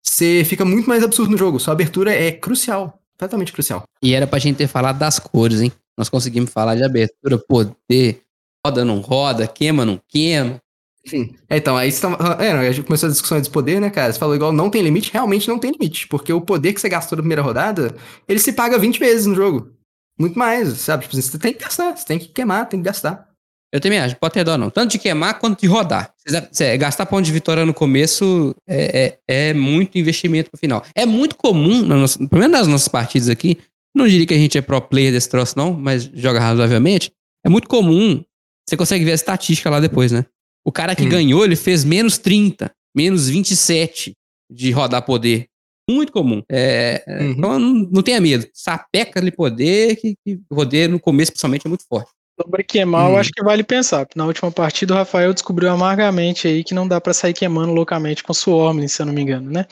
você 0.00 0.44
fica 0.44 0.64
muito 0.64 0.88
mais 0.88 1.02
absurdo 1.02 1.32
no 1.32 1.36
jogo. 1.36 1.58
Sua 1.58 1.72
abertura 1.72 2.14
é 2.14 2.30
crucial. 2.30 3.00
Completamente 3.14 3.52
crucial. 3.52 3.82
E 4.00 4.14
era 4.14 4.28
pra 4.28 4.38
gente 4.38 4.58
ter 4.58 4.68
falado 4.68 4.96
das 4.96 5.18
cores, 5.18 5.60
hein? 5.60 5.72
Nós 5.98 6.08
conseguimos 6.08 6.52
falar 6.52 6.76
de 6.76 6.84
abertura, 6.84 7.36
poder, 7.36 8.22
roda, 8.64 8.84
não 8.84 9.00
roda, 9.00 9.48
queima, 9.48 9.84
não 9.84 10.00
queima. 10.06 10.60
Enfim. 11.04 11.34
É, 11.50 11.56
então, 11.56 11.76
aí 11.76 11.90
você 11.90 12.00
tá, 12.00 12.38
é, 12.38 12.52
a 12.52 12.70
gente 12.70 12.86
começou 12.86 13.08
a 13.08 13.12
discussão 13.12 13.40
de 13.40 13.50
poder, 13.50 13.80
né, 13.80 13.90
cara? 13.90 14.12
Você 14.12 14.20
falou 14.20 14.36
igual 14.36 14.52
não 14.52 14.70
tem 14.70 14.82
limite, 14.82 15.12
realmente 15.12 15.48
não 15.48 15.58
tem 15.58 15.72
limite. 15.72 16.06
Porque 16.06 16.32
o 16.32 16.40
poder 16.40 16.72
que 16.72 16.80
você 16.80 16.88
gastou 16.88 17.16
na 17.16 17.22
primeira 17.22 17.42
rodada, 17.42 17.92
ele 18.28 18.38
se 18.38 18.52
paga 18.52 18.78
20 18.78 19.00
vezes 19.00 19.26
no 19.26 19.34
jogo. 19.34 19.75
Muito 20.18 20.38
mais, 20.38 20.68
sabe? 20.80 21.04
Tipo, 21.04 21.16
você 21.20 21.38
tem 21.38 21.52
que 21.52 21.60
gastar, 21.64 21.96
você 21.96 22.04
tem 22.06 22.18
que 22.18 22.28
queimar, 22.28 22.68
tem 22.68 22.80
que 22.80 22.86
gastar. 22.86 23.26
Eu 23.72 23.80
também 23.80 23.98
acho, 23.98 24.16
pode 24.16 24.32
ter 24.34 24.44
dó 24.44 24.56
não. 24.56 24.70
Tanto 24.70 24.92
de 24.92 24.98
queimar 24.98 25.38
quanto 25.38 25.60
de 25.60 25.66
rodar. 25.66 26.12
Cê- 26.52 26.78
gastar 26.78 27.04
ponto 27.04 27.24
de 27.24 27.32
vitória 27.32 27.66
no 27.66 27.74
começo 27.74 28.54
é, 28.66 29.18
é, 29.28 29.48
é 29.50 29.54
muito 29.54 29.98
investimento 29.98 30.50
no 30.52 30.58
final. 30.58 30.82
É 30.94 31.04
muito 31.04 31.36
comum, 31.36 31.82
na 31.84 31.96
nossa, 31.96 32.18
pelo 32.18 32.40
menos 32.40 32.56
nas 32.58 32.66
nossas 32.68 32.88
partidas 32.88 33.28
aqui, 33.28 33.58
não 33.94 34.06
diria 34.06 34.26
que 34.26 34.32
a 34.34 34.38
gente 34.38 34.56
é 34.56 34.62
pro 34.62 34.80
player 34.80 35.12
desse 35.12 35.28
troço 35.28 35.54
não, 35.58 35.72
mas 35.74 36.04
joga 36.14 36.38
razoavelmente. 36.40 37.12
É 37.44 37.48
muito 37.48 37.68
comum, 37.68 38.22
você 38.66 38.76
consegue 38.76 39.04
ver 39.04 39.12
a 39.12 39.16
estatística 39.16 39.68
lá 39.68 39.80
depois, 39.80 40.12
né? 40.12 40.24
O 40.64 40.72
cara 40.72 40.94
que 40.96 41.04
Hum. 41.04 41.08
ganhou, 41.10 41.44
ele 41.44 41.56
fez 41.56 41.84
menos 41.84 42.18
30, 42.18 42.70
menos 42.96 43.28
27 43.28 44.12
de 44.50 44.70
rodar 44.70 45.02
poder. 45.02 45.46
Muito 45.88 46.12
comum. 46.12 46.42
É, 46.50 47.02
é, 47.06 47.20
Uhum. 47.22 47.30
Então 47.30 47.58
não, 47.58 47.74
não 47.92 48.02
tenha 48.02 48.20
medo. 48.20 48.46
Sapeca 48.52 49.20
ali 49.20 49.30
poder, 49.30 49.96
que, 49.96 50.14
que 50.26 50.38
poder 50.48 50.88
no 50.88 50.98
começo, 50.98 51.30
principalmente, 51.32 51.66
é 51.66 51.68
muito 51.68 51.84
forte. 51.88 52.10
Sobre 52.40 52.62
queimar, 52.64 53.06
Hum. 53.08 53.12
eu 53.12 53.16
acho 53.18 53.30
que 53.30 53.42
vale 53.42 53.62
pensar. 53.64 54.06
Na 54.14 54.26
última 54.26 54.50
partida, 54.50 54.92
o 54.92 54.96
Rafael 54.96 55.32
descobriu 55.32 55.70
amargamente 55.70 56.46
aí 56.48 56.62
que 56.64 56.74
não 56.74 56.86
dá 56.86 57.00
pra 57.00 57.14
sair 57.14 57.32
queimando 57.32 57.72
loucamente 57.72 58.22
com 58.22 58.34
Swarmling, 58.34 58.88
se 58.88 59.00
eu 59.00 59.06
não 59.06 59.12
me 59.14 59.22
engano, 59.22 59.50
né? 59.50 59.64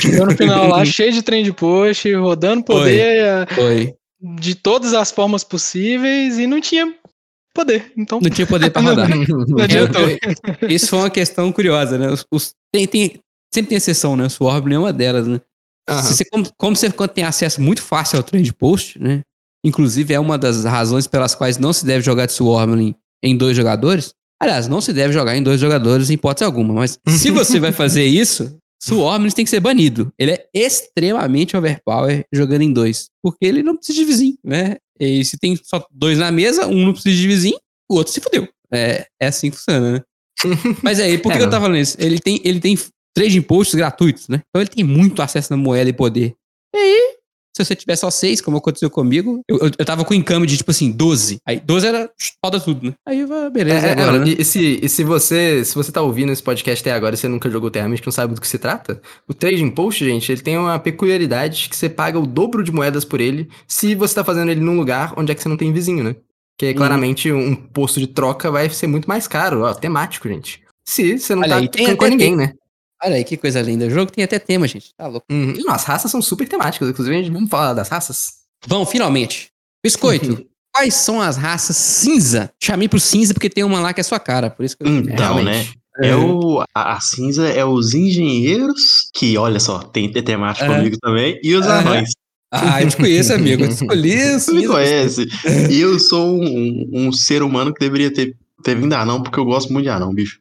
Chegou 0.00 0.26
no 0.26 0.36
final 0.36 0.68
lá, 0.68 0.84
cheio 0.84 1.12
de 1.12 1.22
trem 1.22 1.42
de 1.42 1.52
post, 1.52 2.12
rodando 2.14 2.62
poder 2.64 3.24
eh, 3.24 3.46
Foi. 3.54 3.94
de 4.38 4.54
todas 4.54 4.94
as 4.94 5.10
formas 5.10 5.42
possíveis 5.44 6.38
e 6.38 6.46
não 6.46 6.60
tinha 6.60 6.92
poder. 7.54 7.92
Então, 7.96 8.20
Não 8.20 8.30
tinha 8.30 8.46
poder 8.46 8.70
pra 8.70 8.82
rodar. 8.82 9.08
não 9.08 9.58
adiantou. 9.62 10.02
É, 10.08 10.18
Isso 10.72 10.88
foi 10.88 10.98
uma 11.00 11.10
questão 11.10 11.50
curiosa, 11.52 11.98
né? 11.98 12.08
Os, 12.08 12.24
os- 12.32 12.52
tem, 12.72 12.86
tem- 12.86 13.20
sempre 13.52 13.70
tem 13.70 13.76
exceção, 13.76 14.16
né? 14.16 14.26
O 14.26 14.30
Swarm 14.30 14.72
é 14.72 14.78
uma 14.78 14.92
delas, 14.92 15.26
né? 15.26 15.40
Se 16.02 16.14
você, 16.14 16.24
como, 16.24 16.48
como 16.56 16.76
você 16.76 16.88
tem 17.12 17.24
acesso 17.24 17.60
muito 17.60 17.82
fácil 17.82 18.18
ao 18.18 18.22
trend 18.22 18.52
post, 18.54 18.98
né? 18.98 19.22
Inclusive, 19.64 20.14
é 20.14 20.20
uma 20.20 20.38
das 20.38 20.64
razões 20.64 21.06
pelas 21.06 21.34
quais 21.34 21.58
não 21.58 21.72
se 21.72 21.84
deve 21.84 22.04
jogar 22.04 22.26
de 22.26 22.32
Swarmling 22.32 22.94
em 23.22 23.36
dois 23.36 23.56
jogadores. 23.56 24.14
Aliás, 24.40 24.68
não 24.68 24.80
se 24.80 24.92
deve 24.92 25.12
jogar 25.12 25.36
em 25.36 25.42
dois 25.42 25.60
jogadores 25.60 26.08
em 26.08 26.14
hipótese 26.14 26.44
alguma. 26.44 26.72
Mas 26.72 26.98
se 27.08 27.30
você 27.30 27.58
vai 27.58 27.72
fazer 27.72 28.04
isso, 28.04 28.56
Swarmling 28.82 29.32
tem 29.32 29.44
que 29.44 29.50
ser 29.50 29.60
banido. 29.60 30.12
Ele 30.18 30.32
é 30.32 30.46
extremamente 30.54 31.56
overpower 31.56 32.24
jogando 32.32 32.62
em 32.62 32.72
dois. 32.72 33.10
Porque 33.22 33.44
ele 33.44 33.62
não 33.62 33.76
precisa 33.76 33.98
de 33.98 34.04
vizinho, 34.04 34.38
né? 34.44 34.76
E 34.98 35.24
se 35.24 35.36
tem 35.38 35.58
só 35.62 35.84
dois 35.90 36.18
na 36.18 36.30
mesa, 36.30 36.66
um 36.66 36.86
não 36.86 36.92
precisa 36.92 37.16
de 37.16 37.26
vizinho, 37.26 37.58
o 37.90 37.96
outro 37.96 38.12
se 38.12 38.20
fudeu. 38.20 38.48
É, 38.72 39.06
é 39.20 39.26
assim 39.26 39.50
que 39.50 39.56
funciona, 39.56 39.92
né? 39.92 40.02
Mas 40.82 41.00
aí, 41.00 41.18
por 41.18 41.32
que 41.32 41.38
É, 41.38 41.42
eu 41.42 41.50
tava 41.50 41.64
falando 41.66 41.80
isso? 41.80 41.96
Ele 41.98 42.18
tem, 42.18 42.40
ele 42.44 42.60
tem 42.60 42.78
trading 43.14 43.42
posts 43.42 43.74
gratuitos, 43.74 44.28
né? 44.28 44.40
Então 44.48 44.60
ele 44.62 44.70
tem 44.70 44.84
muito 44.84 45.20
acesso 45.22 45.52
na 45.52 45.56
moeda 45.56 45.88
e 45.90 45.92
poder. 45.92 46.34
E 46.74 46.78
aí, 46.78 47.14
se 47.56 47.64
você 47.64 47.74
tiver 47.74 47.96
só 47.96 48.10
seis, 48.10 48.40
como 48.40 48.56
aconteceu 48.58 48.88
comigo, 48.88 49.40
eu, 49.48 49.58
eu, 49.58 49.70
eu 49.76 49.84
tava 49.84 50.04
com 50.04 50.14
encame 50.14 50.46
de 50.46 50.56
tipo 50.56 50.70
assim, 50.70 50.92
12. 50.92 51.38
Aí 51.44 51.58
12 51.58 51.86
era 51.86 52.08
roda 52.44 52.60
tudo, 52.60 52.86
né? 52.86 52.94
Aí 53.06 53.22
ah, 53.28 53.50
beleza, 53.50 53.86
É, 53.86 53.90
é, 53.90 53.92
agora, 53.92 54.12
não, 54.12 54.24
né? 54.24 54.28
e, 54.38 54.40
e 54.40 54.44
se, 54.44 54.78
e 54.80 54.88
se 54.88 55.02
você 55.02 55.64
se 55.64 55.74
você 55.74 55.90
tá 55.90 56.00
ouvindo 56.00 56.30
esse 56.32 56.42
podcast 56.42 56.80
até 56.82 56.96
agora 56.96 57.14
e 57.16 57.18
você 57.18 57.26
nunca 57.26 57.50
jogou 57.50 57.70
Terra 57.70 57.88
Mística 57.88 58.06
e 58.06 58.10
não 58.10 58.12
sabe 58.14 58.34
do 58.34 58.40
que 58.40 58.46
se 58.46 58.58
trata, 58.58 59.02
o 59.28 59.34
Trading 59.34 59.70
Post, 59.70 60.04
gente, 60.04 60.30
ele 60.30 60.40
tem 60.42 60.56
uma 60.56 60.78
peculiaridade 60.78 61.68
que 61.68 61.76
você 61.76 61.88
paga 61.88 62.18
o 62.20 62.26
dobro 62.26 62.62
de 62.62 62.70
moedas 62.70 63.04
por 63.04 63.20
ele 63.20 63.48
se 63.66 63.94
você 63.96 64.14
tá 64.14 64.24
fazendo 64.24 64.50
ele 64.52 64.60
num 64.60 64.76
lugar 64.76 65.12
onde 65.16 65.32
é 65.32 65.34
que 65.34 65.42
você 65.42 65.48
não 65.48 65.56
tem 65.56 65.72
vizinho, 65.72 66.04
né? 66.04 66.14
Que 66.56 66.68
Uhum. 66.68 66.74
claramente 66.74 67.32
um 67.32 67.56
posto 67.56 67.98
de 67.98 68.06
troca 68.06 68.50
vai 68.50 68.68
ser 68.70 68.86
muito 68.86 69.08
mais 69.08 69.26
caro, 69.26 69.62
ó, 69.62 69.74
temático, 69.74 70.28
gente. 70.28 70.60
Se 70.86 71.18
você 71.18 71.34
não 71.34 71.42
Olha 71.42 71.50
tá 71.50 71.56
aí, 71.58 71.68
tem 71.68 71.86
com 71.96 72.04
até 72.04 72.10
ninguém, 72.10 72.36
tem- 72.36 72.36
né? 72.36 72.52
Olha 73.02 73.16
aí 73.16 73.24
que 73.24 73.36
coisa 73.36 73.62
linda. 73.62 73.86
O 73.86 73.90
jogo 73.90 74.12
tem 74.12 74.24
até 74.24 74.38
tema, 74.38 74.66
gente. 74.68 74.94
Tá 74.96 75.06
louco. 75.06 75.26
Uhum. 75.30 75.54
E, 75.56 75.68
as 75.68 75.84
raças 75.84 76.10
são 76.10 76.20
super 76.20 76.46
temáticas, 76.46 76.88
inclusive 76.88 77.16
a 77.16 77.22
gente 77.22 77.32
vamos 77.32 77.48
falar 77.48 77.72
das 77.72 77.88
raças. 77.88 78.40
Vamos, 78.66 78.90
finalmente. 78.90 79.50
Biscoito, 79.82 80.44
quais 80.74 80.94
são 80.94 81.20
as 81.20 81.36
raças 81.36 81.76
cinza? 81.76 82.50
Chamei 82.62 82.88
pro 82.88 83.00
cinza 83.00 83.32
porque 83.32 83.48
tem 83.48 83.64
uma 83.64 83.80
lá 83.80 83.94
que 83.94 84.00
é 84.00 84.04
sua 84.04 84.20
cara, 84.20 84.50
por 84.50 84.64
isso 84.64 84.76
que 84.76 84.84
eu... 84.84 84.88
Então, 84.88 85.42
né? 85.42 85.52
realmente. 85.52 85.80
É 86.02 86.14
o, 86.14 86.62
a, 86.74 86.94
a 86.96 87.00
cinza 87.00 87.48
é 87.48 87.64
os 87.64 87.94
engenheiros, 87.94 89.10
que 89.12 89.36
olha 89.36 89.60
só, 89.60 89.80
tem 89.80 90.10
tem 90.10 90.22
temática 90.22 90.66
Aham. 90.66 90.76
comigo 90.76 90.96
também, 91.00 91.38
e 91.42 91.54
os 91.54 91.66
Aham. 91.66 91.80
anões. 91.80 92.10
Ah, 92.52 92.82
eu 92.82 92.88
te 92.88 92.96
conheço, 92.96 93.32
amigo. 93.32 93.64
Eu 93.64 93.70
escolhi 93.70 94.16
o 94.34 94.40
Você 94.40 94.52
me 94.52 94.66
conhece. 94.66 95.28
E 95.70 95.80
eu 95.80 95.98
sou 96.00 96.42
um, 96.42 96.90
um 96.92 97.12
ser 97.12 97.42
humano 97.42 97.72
que 97.72 97.78
deveria 97.78 98.12
ter, 98.12 98.34
ter 98.64 98.76
vindo 98.76 98.92
anão, 98.92 99.22
porque 99.22 99.38
eu 99.38 99.44
gosto 99.44 99.72
muito 99.72 99.84
de 99.84 99.90
anão, 99.90 100.12
bicho. 100.12 100.40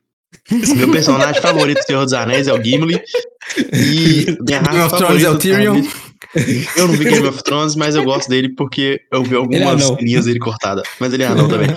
Meu 0.75 0.91
personagem 0.91 1.41
favorito 1.41 1.79
do 1.79 1.85
Senhor 1.85 2.03
dos 2.03 2.13
Anéis 2.13 2.47
é 2.47 2.53
o 2.53 2.63
Gimli. 2.63 3.01
E 3.73 4.25
minha 4.25 4.61
Game 4.61 4.65
raça 4.65 4.95
of 4.95 4.97
Thrones 4.97 5.23
é 5.23 5.29
o 5.29 5.37
Tyrion. 5.37 5.83
Eu 6.75 6.87
não 6.87 6.95
vi 6.95 7.05
Game 7.05 7.27
of 7.27 7.43
Thrones, 7.43 7.75
mas 7.75 7.95
eu 7.95 8.03
gosto 8.03 8.29
dele 8.29 8.49
porque 8.55 9.01
eu 9.11 9.23
vi 9.23 9.35
é 9.35 9.37
algumas 9.37 9.83
anão. 9.83 9.97
linhas 9.99 10.25
dele 10.25 10.39
cortadas. 10.39 10.87
Mas 10.99 11.13
ele 11.13 11.23
é 11.23 11.27
anão 11.27 11.47
também. 11.47 11.69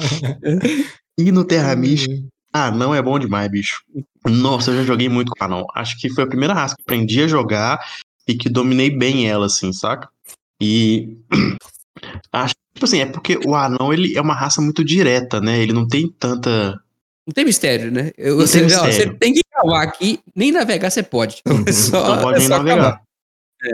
E 1.19 1.31
no 1.31 1.45
Terra 1.45 1.75
Mística, 1.77 2.15
anão 2.53 2.95
é 2.95 3.03
bom 3.03 3.19
demais, 3.19 3.51
bicho. 3.51 3.83
Nossa, 4.27 4.71
eu 4.71 4.77
já 4.79 4.85
joguei 4.85 5.09
muito 5.09 5.31
com 5.31 5.45
anão. 5.45 5.67
Acho 5.75 5.99
que 5.99 6.11
foi 6.11 6.25
a 6.25 6.29
primeira 6.29 6.55
raça 6.55 6.75
que 6.75 6.83
aprendi 6.83 7.23
a 7.23 7.29
jogar 7.29 7.81
e 8.27 8.35
que 8.35 8.49
dominei 8.49 8.91
bem 8.91 9.29
ela, 9.29 9.47
assim, 9.47 9.73
saca? 9.73 10.09
E. 10.61 11.17
Acho 12.33 12.55
tipo 12.75 12.85
assim, 12.85 13.01
é 13.01 13.07
porque 13.07 13.39
o 13.45 13.55
anão 13.55 13.93
ele 13.93 14.17
é 14.17 14.21
uma 14.21 14.35
raça 14.35 14.61
muito 14.61 14.85
direta, 14.85 15.41
né? 15.41 15.61
Ele 15.61 15.73
não 15.73 15.87
tem 15.87 16.09
tanta. 16.09 16.81
Não 17.27 17.33
tem 17.33 17.45
mistério, 17.45 17.91
né? 17.93 18.11
Eu, 18.19 18.37
Não 18.37 18.47
você, 18.47 18.59
tem 18.59 18.77
ó, 18.77 18.85
mistério. 18.85 18.95
você 19.13 19.19
tem 19.19 19.33
que 19.35 19.41
cavar 19.53 19.83
aqui, 19.87 20.19
nem 20.35 20.51
navegar 20.51 20.91
você 20.91 21.03
pode. 21.03 21.41
É 21.67 21.73
só, 21.73 22.17
Não 22.17 22.23
pode 22.23 22.37
é 22.37 22.39
nem 22.41 22.49
navegar. 22.49 23.01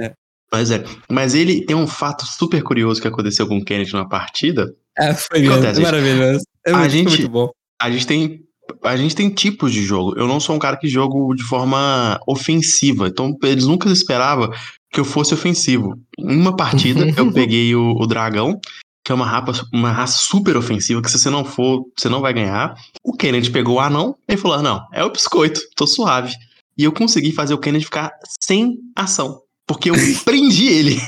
É. 0.03 0.13
Mas 0.53 0.71
é. 0.71 0.85
Mas 1.11 1.35
ele 1.35 1.65
tem 1.65 1.77
um 1.77 1.87
fato 1.87 2.25
super 2.27 2.63
curioso 2.63 3.01
que 3.01 3.09
aconteceu 3.09 3.47
com 3.47 3.59
o 3.59 3.65
Kennedy 3.65 3.93
na 3.93 4.07
partida. 4.07 4.75
É, 4.99 5.15
foi 5.15 5.41
mesmo. 5.41 5.55
Acontece, 5.55 5.81
maravilhoso. 5.81 6.45
É 6.67 6.71
A 6.73 6.79
muito, 6.79 6.91
gente- 6.91 7.09
muito 7.09 7.29
bom. 7.31 7.51
A 7.81 7.91
gente 7.91 8.07
tem. 8.07 8.41
A 8.83 8.97
gente 8.99 9.15
tem 9.17 9.31
tipos 9.31 9.73
de 9.73 9.83
jogo. 9.83 10.15
Eu 10.19 10.27
não 10.27 10.39
sou 10.41 10.55
um 10.55 10.59
cara 10.59 10.77
que 10.77 10.87
jogo 10.89 11.35
de 11.35 11.43
forma 11.43 12.21
ofensiva. 12.27 13.09
Então, 13.09 13.35
eles 13.43 13.67
nunca 13.67 13.89
esperavam 13.91 14.51
que 14.93 15.01
eu 15.01 15.05
fosse 15.07 15.33
ofensivo. 15.33 15.95
Em 16.19 16.37
uma 16.37 16.55
partida, 16.55 17.07
eu 17.17 17.31
peguei 17.33 17.75
o, 17.75 17.93
o 17.93 18.07
dragão, 18.07 18.61
que 19.09 19.13
é 19.13 19.15
uma 19.15 19.25
raça, 19.25 19.67
uma 19.73 19.91
raça 19.91 20.19
super 20.19 20.55
ofensiva, 20.55 21.01
que 21.01 21.11
se 21.11 21.19
você 21.19 21.31
não 21.31 21.43
for, 21.43 21.83
você 21.99 22.11
não 22.11 22.21
vai 22.21 22.35
ganhar. 22.35 22.75
O 23.03 23.15
Kennedy 23.15 23.51
pegou 23.51 23.77
o 23.77 23.81
anão 23.81 24.15
e 24.29 24.37
falou: 24.37 24.59
"Ah, 24.59 24.63
não, 24.63 24.87
é 24.93 25.03
o 25.03 25.11
biscoito, 25.11 25.63
tô 25.75 25.87
suave. 25.87 26.35
E 26.77 26.85
eu 26.85 26.93
consegui 26.93 27.33
fazer 27.33 27.55
o 27.55 27.59
Kennedy 27.59 27.87
ficar 27.87 28.13
sem 28.39 28.75
ação. 28.95 29.41
Porque 29.67 29.89
eu 29.89 29.95
prendi 30.27 30.67
ele. 30.67 31.01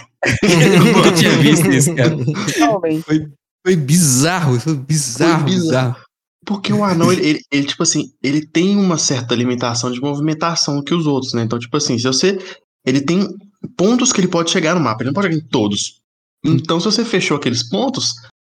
Eu 0.43 0.83
nunca 0.83 1.13
tinha 1.13 1.31
visto 1.37 1.71
isso, 1.71 1.95
cara. 1.95 2.17
Realmente. 2.57 3.05
Foi 3.67 3.77
bizarro, 3.77 4.59
foi 4.59 4.75
bizarro, 4.77 5.43
Foi 5.43 5.45
bizarro. 5.45 5.45
bizarro. 5.45 5.97
Porque 6.47 6.73
o 6.73 6.83
anão, 6.83 7.13
ele, 7.13 7.23
ele, 7.23 7.41
ele, 7.53 7.67
tipo 7.67 7.83
assim, 7.83 8.05
ele 8.23 8.47
tem 8.47 8.79
uma 8.79 8.97
certa 8.97 9.35
limitação 9.35 9.93
de 9.93 10.01
movimentação 10.01 10.83
que 10.83 10.95
os 10.95 11.07
outros, 11.07 11.35
né? 11.35 11.43
Então, 11.43 11.59
tipo 11.59 11.77
assim, 11.77 11.99
se 11.99 12.05
você. 12.05 12.39
Ele 12.87 13.03
tem 13.03 13.29
pontos 13.77 14.11
que 14.11 14.23
ele 14.23 14.29
pode 14.29 14.51
chegar 14.51 14.75
no 14.75 14.81
mapa, 14.81 15.03
ele 15.03 15.09
não 15.11 15.15
pode 15.15 15.27
chegar 15.29 15.39
em 15.39 15.47
todos. 15.49 16.00
Então, 16.45 16.79
se 16.81 16.87
você 16.87 17.05
fechou 17.05 17.37
aqueles 17.37 17.63
pontos, 17.69 18.15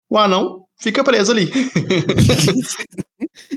o 0.09 0.17
anão 0.17 0.65
fica 0.79 1.03
preso 1.03 1.31
ali. 1.31 1.51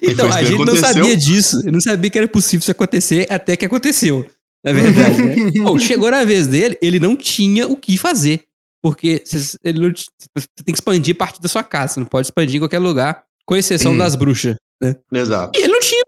Então, 0.02 0.28
a 0.32 0.42
gente 0.42 0.56
não 0.56 0.62
aconteceu. 0.64 0.94
sabia 0.94 1.16
disso. 1.16 1.62
Eu 1.64 1.72
não 1.72 1.80
sabia 1.80 2.10
que 2.10 2.18
era 2.18 2.26
possível 2.28 2.60
isso 2.60 2.70
acontecer 2.70 3.26
até 3.30 3.56
que 3.56 3.64
aconteceu. 3.64 4.28
Na 4.64 4.72
verdade, 4.72 5.22
né? 5.22 5.52
Pô, 5.62 5.78
chegou 5.78 6.10
na 6.10 6.24
vez 6.24 6.46
dele, 6.46 6.76
ele 6.82 6.98
não 6.98 7.16
tinha 7.16 7.66
o 7.68 7.76
que 7.76 7.96
fazer. 7.96 8.44
Porque 8.82 9.22
ele 9.64 9.80
não 9.80 9.92
você 9.92 10.46
tem 10.64 10.72
que 10.74 10.80
expandir 10.80 11.14
parte 11.16 11.40
da 11.40 11.48
sua 11.48 11.62
casa. 11.62 11.94
Você 11.94 12.00
não 12.00 12.06
pode 12.06 12.26
expandir 12.26 12.56
em 12.56 12.60
qualquer 12.60 12.78
lugar, 12.80 13.24
com 13.46 13.56
exceção 13.56 13.92
Hum. 13.92 13.98
das 13.98 14.16
bruxas. 14.16 14.56
Exato. 15.12 15.58
E 15.58 15.62
ele 15.62 15.72
não 15.72 15.80
tinha, 15.80 16.02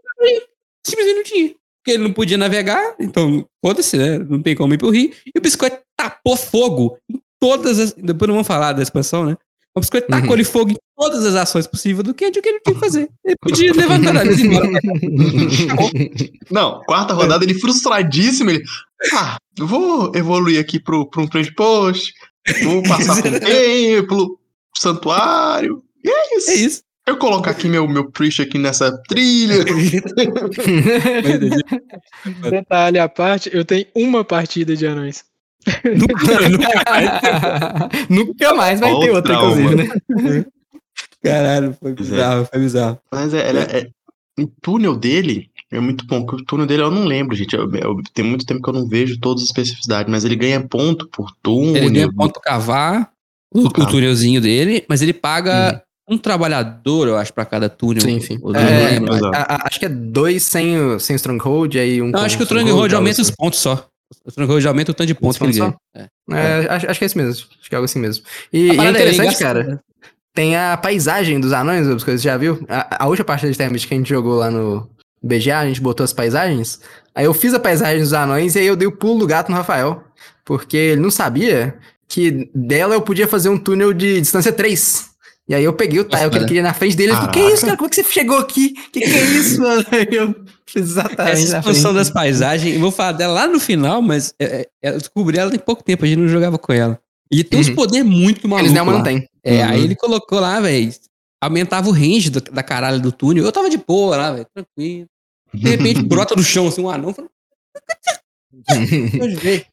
simplesmente 0.86 1.16
não 1.16 1.24
tinha. 1.24 1.48
Porque 1.82 1.90
ele 1.92 2.02
não 2.02 2.12
podia 2.12 2.36
navegar, 2.36 2.94
então, 3.01 3.47
foda-se, 3.64 3.97
né? 3.97 4.18
Não 4.18 4.42
tem 4.42 4.55
como 4.55 4.74
ir 4.74 4.78
pro 4.78 4.90
rio. 4.90 5.12
E 5.26 5.38
o 5.38 5.40
biscoito 5.40 5.78
tapou 5.97 6.36
fogo 6.36 6.98
em 7.09 7.20
todas 7.40 7.78
as. 7.78 7.92
Depois 7.92 8.28
não 8.28 8.34
vamos 8.36 8.46
falar 8.46 8.72
da 8.72 8.82
expansão, 8.82 9.24
né? 9.26 9.36
O 9.74 9.80
biscoito 9.80 10.12
Uhum. 10.12 10.20
tacou-lhe 10.20 10.42
fogo 10.44 10.72
em 10.72 10.76
todas 10.98 11.24
as 11.24 11.34
ações 11.36 11.66
possíveis 11.66 12.02
do 12.04 12.12
que 12.12 12.26
o 12.26 12.32
que 12.32 12.48
ele 12.48 12.60
tinha 12.60 12.74
que 12.74 12.80
fazer. 12.80 13.08
Ele 13.24 13.36
podia 13.40 13.72
levantar 13.72 14.16
a 14.18 14.24
e 14.26 14.42
embora. 14.42 14.68
Não, 16.50 16.82
quarta 16.84 17.14
rodada, 17.14 17.44
ele 17.44 17.54
frustradíssimo, 17.54 18.50
ele. 18.50 18.62
Ah, 19.14 19.38
eu 19.58 19.66
vou 19.66 20.12
evoluir 20.14 20.60
aqui 20.60 20.80
pro, 20.80 21.08
pro 21.08 21.22
um 21.22 21.26
trade 21.28 21.54
post, 21.54 22.12
vou 22.64 22.82
passar 22.82 23.22
pro 23.22 23.40
templo, 23.40 24.38
santuário. 24.76 25.82
E 26.04 26.10
é 26.10 26.36
isso. 26.36 26.50
É 26.50 26.54
isso. 26.54 26.82
Eu 27.06 27.16
colocar 27.16 27.52
aqui 27.52 27.68
meu, 27.68 27.88
meu 27.88 28.10
priest 28.10 28.42
aqui 28.42 28.58
nessa 28.58 28.92
trilha. 29.08 29.64
Detalhe 32.50 32.98
à 32.98 33.08
parte, 33.08 33.50
eu 33.52 33.64
tenho 33.64 33.86
uma 33.94 34.24
partida 34.24 34.76
de 34.76 34.86
anões. 34.86 35.24
Nunca, 35.97 36.49
nunca 36.49 36.82
mais. 36.91 37.11
Nunca 38.11 38.55
mais 38.55 38.81
vai 38.81 38.91
ter 38.99 39.11
o 39.11 39.15
outra, 39.15 39.35
trauma. 39.35 39.61
inclusive, 39.61 39.85
né? 40.39 40.45
Caralho, 41.23 41.77
foi 41.81 41.93
bizarro, 41.93 42.47
foi 42.47 42.61
bizarro. 42.61 42.99
Mas 43.12 43.35
é, 43.35 43.49
ela 43.49 43.61
é- 43.61 43.89
o 44.39 44.47
túnel 44.62 44.97
dele 44.97 45.51
é 45.70 45.78
muito 45.78 46.07
bom, 46.07 46.24
porque 46.24 46.43
o 46.43 46.47
túnel 46.47 46.66
dele 46.66 46.82
eu 46.82 46.91
não 46.91 47.05
lembro, 47.05 47.37
gente. 47.37 47.55
Eu, 47.55 47.70
eu- 47.74 48.01
tem 48.15 48.24
muito 48.24 48.47
tempo 48.47 48.62
que 48.62 48.69
eu 48.70 48.74
não 48.74 48.89
vejo 48.89 49.19
todas 49.20 49.43
as 49.43 49.49
especificidades, 49.49 50.11
mas 50.11 50.24
ele 50.24 50.37
ganha 50.37 50.61
ponto 50.61 51.07
por 51.09 51.31
túnel. 51.43 51.77
Ele 51.85 51.91
ganha 51.91 52.12
ponto 52.12 52.41
cavar 52.41 53.11
o, 53.55 53.66
o 53.66 53.70
Cavar. 53.70 53.91
túnelzinho 53.91 54.41
dele, 54.41 54.85
mas 54.89 55.03
ele 55.03 55.12
paga 55.12 55.82
um 56.09 56.16
trabalhador, 56.19 57.07
eu 57.07 57.16
acho, 57.16 57.32
pra 57.35 57.45
cada 57.45 57.69
túnel. 57.69 58.01
Sim, 58.03 58.19
sim. 58.20 58.39
É, 58.55 59.37
a- 59.37 59.55
a- 59.57 59.66
acho 59.69 59.78
que 59.78 59.85
é 59.87 59.89
dois 59.91 60.43
sem, 60.45 60.78
o- 60.81 60.99
sem 60.99 61.15
o 61.15 61.19
Stronghold, 61.19 61.77
aí 61.78 62.01
um. 62.01 62.07
Não, 62.07 62.20
com 62.20 62.24
acho 62.24 62.37
que 62.37 62.43
o 62.43 62.45
Stronghold, 62.45 62.95
aumenta 62.95 63.20
os 63.20 63.31
pontos 63.31 63.59
só. 63.61 63.87
O 64.24 64.28
Stronghold 64.28 64.66
aumenta 64.66 64.91
o 64.91 64.95
tanto 64.95 65.07
de 65.07 65.15
pontos 65.15 65.39
que 65.39 65.45
ele 65.45 65.59
ganha. 65.59 65.77
É. 65.95 66.09
É, 66.32 66.66
acho, 66.70 66.91
acho 66.91 66.99
que 66.99 67.05
é 67.05 67.07
isso 67.07 67.19
mesmo. 67.19 67.32
Acho 67.32 67.69
que 67.69 67.74
é 67.74 67.77
algo 67.77 67.85
assim 67.85 67.99
mesmo. 67.99 68.24
E, 68.53 68.66
e 68.66 68.70
é 68.70 68.74
parada 68.74 68.99
interessante, 68.99 69.39
cara. 69.39 69.81
Tem 70.35 70.57
a 70.57 70.77
paisagem 70.77 71.41
dos 71.41 71.53
anões, 71.53 71.87
as 71.87 72.05
coisas, 72.05 72.23
já 72.23 72.37
viu? 72.37 72.65
A, 72.69 73.05
a 73.05 73.09
última 73.09 73.24
partida 73.24 73.51
de 73.51 73.59
Termite 73.59 73.87
que 73.87 73.95
a 73.95 73.97
gente 73.97 74.09
jogou 74.09 74.37
lá 74.37 74.51
no 74.51 74.89
BGA, 75.23 75.59
a 75.59 75.66
gente 75.66 75.81
botou 75.81 76.05
as 76.05 76.12
paisagens. 76.12 76.81
Aí 77.15 77.24
eu 77.24 77.35
fiz 77.35 77.53
a 77.53 77.61
paisagem 77.61 78.01
dos 78.01 78.12
anões 78.12 78.55
e 78.55 78.61
aí 78.61 78.66
eu 78.66 78.77
dei 78.77 78.87
o 78.87 78.93
pulo 78.93 79.20
do 79.20 79.27
gato 79.27 79.51
no 79.51 79.57
Rafael. 79.57 80.05
Porque 80.45 80.77
ele 80.77 81.01
não 81.01 81.11
sabia 81.11 81.77
que 82.09 82.51
dela 82.55 82.95
eu 82.95 83.03
podia 83.03 83.28
fazer 83.28 83.49
um 83.49 83.59
túnel 83.59 83.93
de 83.93 84.20
distância 84.20 84.53
3. 84.53 85.10
E 85.51 85.55
aí 85.55 85.64
eu 85.64 85.72
peguei 85.72 85.98
o 85.98 86.05
tile 86.05 86.31
que 86.31 86.36
ele 86.36 86.47
queria 86.47 86.62
na 86.62 86.72
frente 86.72 86.97
dele. 86.97 87.10
Ele 87.10 87.16
falou, 87.16 87.32
que 87.32 87.39
Caraca. 87.40 87.55
isso, 87.55 87.64
cara? 87.66 87.77
Como 87.77 87.86
é 87.89 87.90
que 87.90 87.97
você 87.97 88.05
chegou 88.05 88.39
aqui? 88.39 88.68
Que 88.93 89.01
que 89.01 89.05
é 89.05 89.20
isso, 89.24 89.60
mano? 89.60 89.85
Eu 90.12 90.35
fiz 90.64 90.82
exatamente 90.90 91.32
Essa 91.43 91.59
expansão 91.59 91.93
das 91.93 92.09
paisagens, 92.09 92.72
eu 92.77 92.81
vou 92.81 92.93
falar 92.93 93.12
dela 93.12 93.35
lá 93.35 93.47
no 93.48 93.59
final, 93.59 94.01
mas 94.01 94.32
é, 94.39 94.68
é, 94.81 94.90
eu 94.90 94.98
descobri 94.98 95.36
ela 95.39 95.51
tem 95.51 95.59
pouco 95.59 95.82
tempo, 95.82 96.05
a 96.05 96.09
gente 96.09 96.18
não 96.20 96.28
jogava 96.28 96.56
com 96.56 96.72
ela. 96.72 97.01
E 97.32 97.43
tem 97.43 97.59
uns 97.59 97.68
Uhum. 97.68 97.74
poderes 97.74 98.06
muito 98.09 98.47
malucos. 98.48 98.70
Eles 98.70 98.78
não 98.78 98.86
lá. 98.86 98.98
mantêm. 98.98 99.28
É, 99.43 99.56
Uhum. 99.64 99.70
aí 99.70 99.82
ele 99.82 99.97
colocou 99.97 100.39
lá, 100.39 100.60
velho, 100.60 100.93
aumentava 101.43 101.89
o 101.89 101.93
range 101.93 102.31
do- 102.31 102.40
da 102.40 102.62
caralho 102.62 103.01
do 103.01 103.10
túnel. 103.10 103.44
Eu 103.44 103.51
tava 103.51 103.68
de 103.68 103.77
boa 103.78 104.16
lá, 104.16 104.31
velho, 104.32 104.47
tranquilo. 104.55 105.06
De 105.52 105.68
repente 105.68 106.01
brota 106.02 106.36
do 106.36 106.44
chão 106.44 106.68
assim 106.68 106.81
um 106.81 106.89
anão. 106.89 107.12
Falei, 107.12 107.28
"Onde 109.20 109.35
veio?" 109.36 109.64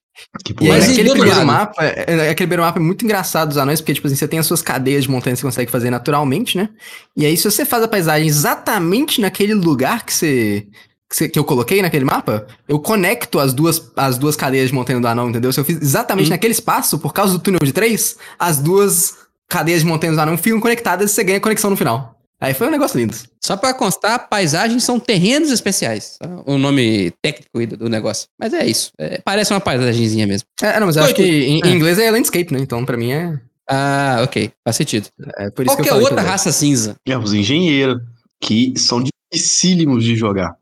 Que 0.44 0.52
E 0.52 0.56
porra 0.56 0.74
aí, 0.74 0.80
Mas 0.80 0.90
é 0.90 0.92
aquele 0.92 1.10
primeiro 1.12 1.46
mapa, 1.46 1.84
é, 1.84 2.30
aquele 2.30 2.36
primeiro 2.48 2.64
mapa 2.64 2.80
é 2.80 2.82
muito 2.82 3.06
engraçado 3.06 3.50
dos 3.50 3.58
anões, 3.58 3.80
porque, 3.82 3.94
tipo 3.94 4.08
assim, 4.08 4.16
você 4.16 4.28
tem 4.28 4.40
as 4.40 4.46
suas 4.46 4.62
cadeias 4.62 5.04
de 5.04 5.12
montanhas 5.12 5.40
que 5.40 5.42
você 5.42 5.48
consegue 5.48 5.72
fazer 5.72 5.90
naturalmente, 5.90 6.58
né? 6.58 6.70
E 7.16 7.26
aí, 7.26 7.36
se 7.38 7.50
você 7.50 7.66
faz 7.66 7.84
a 7.84 7.88
paisagem 7.88 8.28
exatamente 8.28 9.22
naquele 9.22 9.54
lugar 9.54 10.06
que 10.06 10.14
você. 10.14 10.68
Que, 11.10 11.16
você- 11.16 11.30
que 11.30 11.40
eu 11.40 11.44
coloquei 11.46 11.82
naquele 11.82 12.04
mapa, 12.04 12.46
eu 12.68 12.80
conecto 12.80 13.40
as 13.40 13.54
duas, 13.54 13.82
as 13.96 14.18
duas 14.18 14.36
cadeias 14.36 14.68
de 14.70 14.76
montanha 14.76 15.00
do 15.00 15.08
anão, 15.08 15.30
entendeu? 15.30 15.54
Se 15.54 15.60
eu 15.60 15.64
fiz 15.64 15.82
exatamente 15.82 16.30
naquele 16.30 16.52
espaço, 16.52 17.00
por 17.00 17.14
causa 17.14 17.32
do 17.34 17.40
túnel 17.40 17.62
de 17.64 17.72
três, 17.72 18.18
as 18.38 18.58
duas 18.58 19.14
cadeias 19.48 19.82
de 19.82 19.88
montanha 19.88 20.12
do 20.12 20.20
anão 20.20 20.38
ficam 20.38 20.60
conectadas 20.60 21.12
e 21.12 21.14
você 21.14 21.24
ganha 21.24 21.40
conexão 21.40 21.70
no 21.70 21.78
final. 21.78 22.17
Aí 22.40 22.54
foi 22.54 22.68
um 22.68 22.72
negócio 22.72 23.00
lindo. 23.00 23.16
Só 23.44 23.58
pra 23.58 23.74
constar, 23.74 24.30
paisagens 24.30 24.84
são 24.84 25.00
terrenos 25.00 25.52
especiais. 25.52 26.18
tá? 26.20 26.30
O 26.46 26.58
nome 26.58 27.12
técnico 27.22 27.66
do, 27.66 27.78
do 27.78 27.90
negócio. 27.90 28.28
Mas 28.40 28.54
é 28.54 28.66
isso. 28.66 28.92
É, 29.00 29.20
parece 29.24 29.52
uma 29.54 29.60
paisagenzinha 29.60 30.28
mesmo. 30.28 30.48
É, 30.62 30.80
não, 30.80 30.86
mas 30.88 30.98
eu 30.98 31.04
acho 31.04 31.16
que 31.16 31.24
em, 31.24 31.62
É. 31.64 31.68
em 31.68 31.74
inglês 31.76 31.98
é 31.98 32.12
landscape, 32.12 32.54
né? 32.54 32.60
Então, 32.60 32.86
pra 32.86 32.96
mim, 32.98 33.12
é, 33.12 33.40
Ah, 33.70 34.20
ok. 34.24 34.52
Faz 34.64 34.76
sentido. 34.76 35.08
é 35.38 35.50
por 35.50 35.66
isso 35.66 35.76
que 35.76 35.82
eu 35.82 35.86
Qualquer 35.86 35.90
falei 35.90 36.06
que 36.06 36.14
outra 36.14 36.22
raça 36.22 36.52
cinza. 36.52 36.96
É, 37.08 37.18
os 37.18 37.34
engenheiros, 37.34 38.02
que 38.42 38.74
são 38.78 39.04
dificílimos 39.34 40.04
de 40.04 40.16
jogar. 40.16 40.56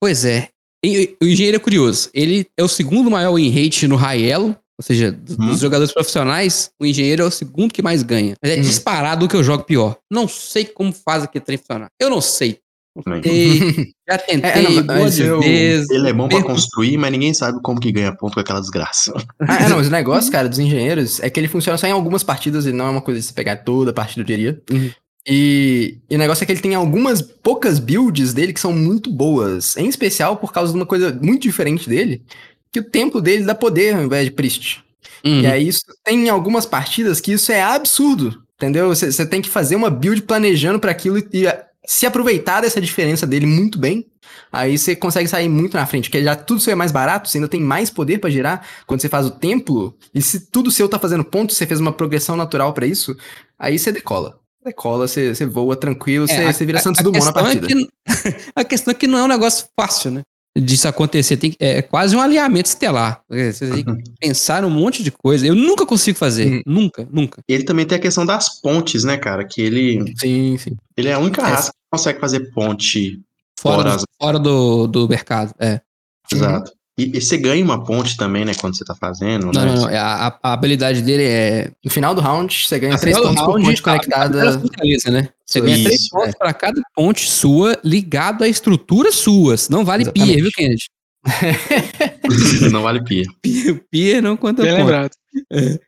Pois 0.00 0.24
é. 0.24 0.48
E- 0.84 1.16
o 1.22 1.24
engenheiro 1.26 1.56
é 1.56 1.60
curioso. 1.60 2.10
Ele 2.12 2.46
é 2.58 2.62
o 2.62 2.68
segundo 2.68 3.10
maior 3.10 3.34
win 3.34 3.50
rate 3.50 3.86
no 3.88 3.96
high 3.96 4.22
elo. 4.28 4.56
Ou 4.82 4.86
seja, 4.86 5.12
dos 5.12 5.36
Uhum. 5.38 5.46
dos 5.46 5.60
jogadores 5.60 5.94
profissionais, 5.94 6.70
o 6.80 6.84
engenheiro 6.84 7.22
é 7.22 7.26
o 7.26 7.30
segundo 7.30 7.72
que 7.72 7.80
mais 7.82 8.02
ganha. 8.02 8.34
Mas 8.42 8.52
é 8.52 8.56
Uhum. 8.56 8.62
disparado 8.62 9.24
o 9.24 9.28
que 9.28 9.36
eu 9.36 9.44
jogo 9.44 9.62
pior. 9.64 9.96
Não 10.10 10.26
sei 10.26 10.64
como 10.64 10.92
faz 10.92 11.22
aquele 11.22 11.44
trem 11.44 11.56
funcionar. 11.56 11.88
Eu 12.00 12.10
não 12.10 12.20
sei. 12.20 12.58
Não 12.94 13.22
sei. 13.22 13.92
Já 14.10 14.18
tentei 14.18 14.50
É, 14.50 14.62
não, 14.62 14.82
duas 14.82 14.86
mas 14.86 15.18
eu- 15.18 15.40
vezes. 15.40 15.88
Ele 15.88 16.08
é 16.10 16.12
bom 16.12 16.28
pra 16.28 16.42
construir, 16.42 16.98
mas 16.98 17.10
ninguém 17.12 17.32
sabe 17.32 17.58
como 17.62 17.80
que 17.80 17.90
ganha 17.92 18.14
ponto 18.14 18.34
com 18.34 18.40
aquela 18.40 18.60
desgraça. 18.60 19.12
Ah, 19.40 19.64
é, 19.64 19.68
não, 19.68 19.76
mas 19.78 19.86
o 19.86 19.90
negócio, 19.90 20.30
cara, 20.30 20.48
dos 20.48 20.58
engenheiros 20.58 21.18
é 21.20 21.30
que 21.30 21.38
ele 21.40 21.48
funciona 21.48 21.78
só 21.78 21.86
em 21.86 21.92
algumas 21.92 22.22
partidas 22.22 22.66
e 22.66 22.72
não 22.72 22.86
é 22.86 22.90
uma 22.90 23.00
coisa 23.00 23.18
de 23.20 23.24
você 23.26 23.32
pegar 23.32 23.56
toda 23.58 23.92
a 23.92 23.94
partida, 23.94 24.20
eu 24.20 24.24
diria. 24.26 24.60
Uhum. 24.70 24.90
E, 25.26 25.98
e 26.10 26.16
o 26.16 26.18
negócio 26.18 26.42
é 26.42 26.46
que 26.46 26.52
ele 26.52 26.60
tem 26.60 26.74
algumas 26.74 27.22
poucas 27.22 27.78
builds 27.78 28.34
dele 28.34 28.52
que 28.52 28.58
são 28.60 28.72
muito 28.72 29.08
boas. 29.10 29.76
Em 29.76 29.86
especial 29.88 30.36
por 30.36 30.52
causa 30.52 30.72
de 30.72 30.78
uma 30.78 30.84
coisa 30.84 31.16
muito 31.22 31.42
diferente 31.42 31.88
dele, 31.88 32.22
que 32.72 32.80
o 32.80 32.84
templo 32.84 33.20
dele 33.20 33.44
dá 33.44 33.54
poder 33.54 33.94
ao 33.94 34.02
invés 34.02 34.24
de 34.24 34.30
priest. 34.30 34.82
Uhum. 35.24 35.40
E 35.42 35.46
aí 35.46 35.68
isso 35.68 35.82
tem 36.04 36.28
algumas 36.28 36.66
partidas 36.66 37.20
que 37.20 37.32
isso 37.32 37.52
é 37.52 37.62
absurdo, 37.62 38.42
entendeu? 38.56 38.88
Você 38.88 39.24
tem 39.26 39.40
que 39.42 39.48
fazer 39.48 39.76
uma 39.76 39.90
build 39.90 40.22
planejando 40.22 40.80
para 40.80 40.90
aquilo 40.90 41.18
e, 41.18 41.28
e 41.32 41.46
a- 41.46 41.64
se 41.86 42.06
aproveitar 42.06 42.60
dessa 42.62 42.80
diferença 42.80 43.26
dele 43.26 43.46
muito 43.46 43.78
bem. 43.78 44.06
Aí 44.52 44.78
você 44.78 44.94
consegue 44.94 45.28
sair 45.28 45.48
muito 45.48 45.76
na 45.76 45.86
frente, 45.86 46.08
porque 46.08 46.22
já 46.22 46.36
tudo 46.36 46.60
seu 46.60 46.72
é 46.72 46.76
mais 46.76 46.92
barato, 46.92 47.28
você 47.28 47.38
ainda 47.38 47.48
tem 47.48 47.60
mais 47.60 47.90
poder 47.90 48.18
pra 48.18 48.30
girar 48.30 48.66
quando 48.86 49.00
você 49.00 49.08
faz 49.08 49.26
o 49.26 49.30
templo. 49.30 49.96
E 50.14 50.20
se 50.22 50.50
tudo 50.50 50.70
seu 50.70 50.88
tá 50.88 50.98
fazendo 50.98 51.24
ponto, 51.24 51.52
você 51.52 51.66
fez 51.66 51.80
uma 51.80 51.92
progressão 51.92 52.36
natural 52.36 52.72
pra 52.72 52.86
isso, 52.86 53.16
aí 53.58 53.78
você 53.78 53.90
decola. 53.92 54.38
Decola, 54.64 55.08
você, 55.08 55.34
você 55.34 55.44
voa 55.44 55.74
tranquilo, 55.74 56.24
É, 56.28 56.28
você, 56.28 56.52
você 56.52 56.66
vira 56.66 56.78
a- 56.78 56.82
Santos 56.82 57.00
a 57.00 57.02
Dumont 57.02 57.24
na 57.24 57.30
é 57.30 57.34
partida. 57.34 57.66
que- 57.66 57.88
a 58.54 58.64
questão 58.64 58.92
é 58.92 58.94
que 58.94 59.06
não 59.08 59.18
é 59.18 59.24
um 59.24 59.28
negócio 59.28 59.66
fácil, 59.78 60.10
né? 60.12 60.22
Disso 60.54 60.86
acontecer. 60.86 61.36
Tem, 61.38 61.50
que- 61.52 61.56
é 61.58 61.80
quase 61.80 62.14
um 62.14 62.20
alinhamento 62.20 62.68
estelar. 62.68 63.22
Você 63.28 63.70
tem 63.70 63.84
que 63.84 64.10
pensar 64.20 64.60
num 64.62 64.68
monte 64.70 65.02
de 65.02 65.10
coisa. 65.10 65.46
Eu 65.46 65.54
nunca 65.54 65.86
consigo 65.86 66.18
fazer. 66.18 66.46
Hum. 66.58 66.62
Nunca, 66.66 67.08
nunca. 67.10 67.40
Ele 67.48 67.64
também 67.64 67.86
tem 67.86 67.96
a 67.96 68.00
questão 68.00 68.26
das 68.26 68.60
pontes, 68.60 69.02
né, 69.02 69.16
cara? 69.16 69.44
Que 69.46 69.62
ele, 69.62 70.04
Sim, 70.18 70.58
sim. 70.58 70.76
ele 70.96 71.08
é 71.08 71.14
a 71.14 71.18
única 71.18 71.40
É. 71.40 71.44
raça 71.46 71.70
que 71.72 71.78
consegue 71.90 72.20
fazer 72.20 72.50
ponte. 72.52 73.18
Fora, 73.58 73.76
Fora 73.76 73.82
do, 73.90 73.96
as- 73.96 74.04
fora 74.20 74.38
do, 74.38 74.86
do 74.88 75.08
mercado. 75.08 75.54
É. 75.58 75.80
Exato. 76.30 76.72
E, 76.98 77.16
e 77.16 77.20
você 77.22 77.38
ganha 77.38 77.64
uma 77.64 77.82
ponte 77.82 78.18
também, 78.18 78.44
né, 78.44 78.52
quando 78.60 78.76
você 78.76 78.84
tá 78.84 78.94
fazendo. 78.94 79.46
Não, 79.46 79.52
né? 79.52 79.64
não, 79.64 79.74
não. 79.82 79.88
é 79.88 79.96
A, 79.96 80.26
a- 80.28 80.38
a 80.42 80.52
habilidade 80.52 81.00
dele 81.00 81.22
é. 81.24 81.70
No 81.82 81.90
final 81.90 82.14
do 82.14 82.20
round, 82.20 82.54
você 82.68 82.78
ganha 82.78 82.98
três 82.98 83.16
pontos 83.16 83.36
por 83.42 83.52
round, 83.52 83.64
ponte 83.64 83.80
a- 83.80 83.82
conectada. 83.82 84.58
né? 85.10 85.28
Você 85.52 85.58
Isso. 85.58 85.66
ganha 85.68 85.84
três 85.84 86.08
pontos 86.08 86.34
pra 86.36 86.54
cada 86.54 86.80
ponte 86.94 87.28
sua 87.28 87.78
ligado 87.84 88.42
a 88.44 88.48
estruturas 88.48 89.14
suas. 89.16 89.68
Não 89.68 89.84
vale 89.84 90.04
Exatamente. 90.04 90.32
pier, 90.32 90.42
viu, 90.42 90.50
Kennedy? 90.52 90.84
não 92.72 92.82
vale 92.82 93.02
pia. 93.04 93.24
Pier, 93.42 93.84
pier 93.90 94.22
não 94.22 94.36
conta 94.36 94.62
Bem 94.62 94.72
ponto. 94.72 94.80
lembrado. 94.84 95.10
É 95.52 95.78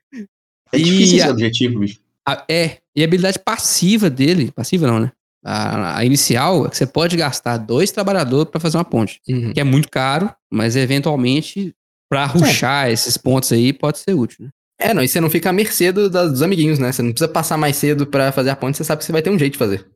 E 0.79 0.83
difícil 0.83 1.17
esse 1.19 1.27
a- 1.29 1.31
objetivo, 1.31 1.81
bicho. 1.81 1.99
A- 2.27 2.45
é, 2.49 2.79
e 2.97 3.03
a 3.03 3.05
habilidade 3.05 3.39
passiva 3.39 4.09
dele, 4.09 4.51
passiva 4.53 4.87
não, 4.87 5.01
né? 5.01 5.13
A, 5.45 5.99
a 5.99 6.05
inicial 6.05 6.67
é 6.67 6.71
que 6.71 6.77
você 6.77 6.87
pode 6.87 7.17
gastar 7.17 7.59
dois 7.59 7.91
trabalhadores 7.91 8.51
pra 8.51 8.61
fazer 8.61 8.79
uma 8.79 8.85
ponte, 8.85 9.21
Uhum. 9.29 9.53
que 9.53 9.61
é 9.61 9.65
muito 9.65 9.91
caro, 9.91 10.31
mas 10.51 10.75
eventualmente 10.77 11.75
pra 12.09 12.25
ruxar 12.27 12.91
esses 12.91 13.17
pontos 13.17 13.53
aí 13.53 13.73
pode 13.73 13.99
ser 13.99 14.15
útil, 14.15 14.45
né? 14.47 14.51
É, 14.79 14.93
não, 14.93 15.03
e 15.03 15.09
você 15.09 15.21
não 15.21 15.31
fica 15.31 15.51
à 15.51 15.53
mercê 15.53 15.93
do- 15.93 16.11
dos 16.11 16.43
amiguinhos, 16.43 16.79
né? 16.79 16.91
Você 16.93 17.03
não 17.03 17.11
precisa 17.13 17.29
passar 17.29 17.57
mais 17.57 17.77
cedo 17.77 18.07
pra 18.07 18.33
fazer 18.33 18.51
a 18.51 18.57
ponte, 18.57 18.77
você 18.77 18.85
sabe 18.85 18.99
que 19.01 19.05
você 19.05 19.13
vai 19.13 19.23
ter 19.23 19.31
um 19.31 19.39
jeito 19.39 19.53
de 19.53 19.59
fazer. 19.59 19.87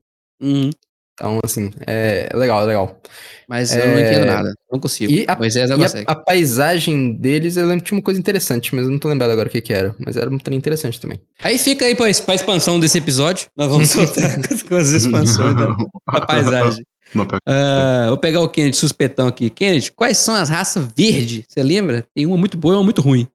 Hum, 0.40 0.70
Então, 1.14 1.40
assim, 1.44 1.70
é 1.84 2.28
legal, 2.32 2.62
é 2.62 2.66
legal. 2.66 3.00
mas 3.48 3.74
eu 3.74 3.82
É, 3.82 3.86
não 3.92 3.98
entendo 3.98 4.24
nada, 4.26 4.54
não 4.70 4.78
consigo. 4.78 5.10
e 5.12 5.24
a- 5.26 5.34
Moisés 5.36 5.68
E 5.68 5.74
consegue. 5.76 6.04
a, 6.08 6.12
a 6.12 6.14
paisagem 6.14 7.12
deles, 7.14 7.56
eu 7.56 7.66
lembro 7.66 7.82
que 7.82 7.88
tinha 7.88 7.98
uma 7.98 8.04
coisa 8.04 8.20
interessante, 8.20 8.72
mas 8.72 8.84
eu 8.84 8.90
não 8.92 9.00
tô 9.00 9.08
lembrado 9.08 9.32
agora 9.32 9.48
o 9.48 9.50
que 9.50 9.60
que 9.60 9.72
era. 9.72 9.96
Mas 9.98 10.16
era 10.16 10.30
um 10.30 10.38
trem 10.38 10.56
interessante 10.56 11.00
também. 11.00 11.20
Aí 11.42 11.58
fica 11.58 11.84
aí 11.86 11.96
pra, 11.96 12.06
pra 12.24 12.34
expansão 12.36 12.78
desse 12.78 12.98
episódio, 12.98 13.48
nós 13.56 13.68
vamos 13.68 13.88
soltar 13.90 14.38
com 14.68 14.76
as 14.76 14.90
expansões 14.90 15.56
da, 15.58 15.66
da 16.12 16.20
paisagem. 16.24 16.84
Não, 17.12 17.26
Ah, 17.46 18.06
vou 18.10 18.18
pegar 18.18 18.40
o 18.40 18.48
Kennedy 18.48 18.76
suspetão 18.76 19.26
aqui. 19.26 19.50
Kennedy, 19.50 19.90
quais 19.90 20.18
são 20.18 20.34
as 20.36 20.48
raças 20.50 20.86
verde? 20.96 21.44
Você 21.48 21.62
lembra? 21.64 22.06
Tem 22.14 22.26
uma 22.26 22.36
muito 22.36 22.56
boa 22.56 22.74
e 22.74 22.76
uma 22.76 22.84
muito 22.84 23.00
ruim. 23.02 23.26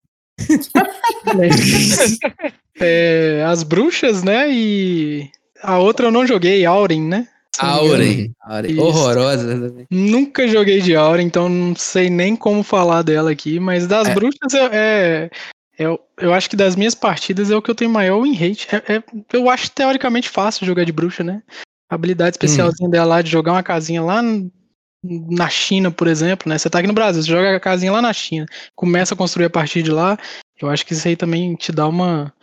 É, 2.80 3.44
as 3.48 3.64
bruxas, 3.64 4.24
né? 4.24 4.52
E 4.52 5.30
a 5.62 5.78
outra 5.80 6.08
eu 6.08 6.12
não 6.12 6.26
joguei, 6.26 6.66
Auren, 6.66 7.02
né? 7.02 7.28
Auren. 7.60 8.34
Auren. 8.42 8.80
Horrorosa. 8.80 9.74
Nunca 9.92 10.48
joguei 10.48 10.82
de 10.82 10.96
Auren, 10.96 11.26
então 11.26 11.48
não 11.48 11.76
sei 11.76 12.10
nem 12.10 12.36
como 12.36 12.64
falar 12.64 13.04
dela 13.04 13.32
aqui, 13.32 13.60
mas 13.60 13.86
das 13.88 14.08
É. 14.08 14.14
bruxas 14.14 14.54
é, 14.56 14.70
é- 14.74 15.30
eu, 15.78 16.00
eu 16.20 16.34
acho 16.34 16.50
que 16.50 16.56
das 16.56 16.76
minhas 16.76 16.96
partidas 16.96 17.52
é 17.52 17.56
o 17.56 17.62
que 17.62 17.70
eu 17.70 17.76
tenho 17.76 17.92
maior 17.92 18.22
win 18.22 18.34
rate. 18.34 18.68
É- 18.72 18.96
é- 18.96 19.04
eu 19.32 19.50
acho 19.50 19.70
teoricamente 19.72 20.30
fácil 20.30 20.66
jogar 20.66 20.84
de 20.84 20.92
bruxa, 20.92 21.24
né? 21.24 21.42
A 21.90 21.96
habilidade 21.96 22.36
especialzinha 22.36 22.90
dela 22.90 23.06
lá 23.06 23.22
de 23.22 23.30
jogar 23.30 23.52
uma 23.54 23.64
casinha 23.64 24.02
lá 24.02 24.22
na 25.04 25.50
China, 25.50 25.92
por 25.92 26.08
exemplo, 26.08 26.50
né? 26.50 26.58
Você 26.58 26.70
tá 26.70 26.80
aqui 26.80 26.88
no 26.88 26.94
Brasil, 26.94 27.22
você 27.22 27.30
joga 27.30 27.56
a 27.56 27.60
casinha 27.60 27.92
lá 27.92 28.02
na 28.02 28.14
China, 28.14 28.46
começa 28.76 29.14
a 29.14 29.18
construir 29.18 29.46
a 29.46 29.50
partir 29.50 29.84
de 29.84 29.92
lá. 29.92 30.18
Eu 30.62 30.70
acho 30.70 30.86
que 30.86 30.94
isso 30.94 31.08
aí 31.08 31.16
também 31.16 31.56
te 31.56 31.72
dá 31.72 31.88
uma 31.88 32.34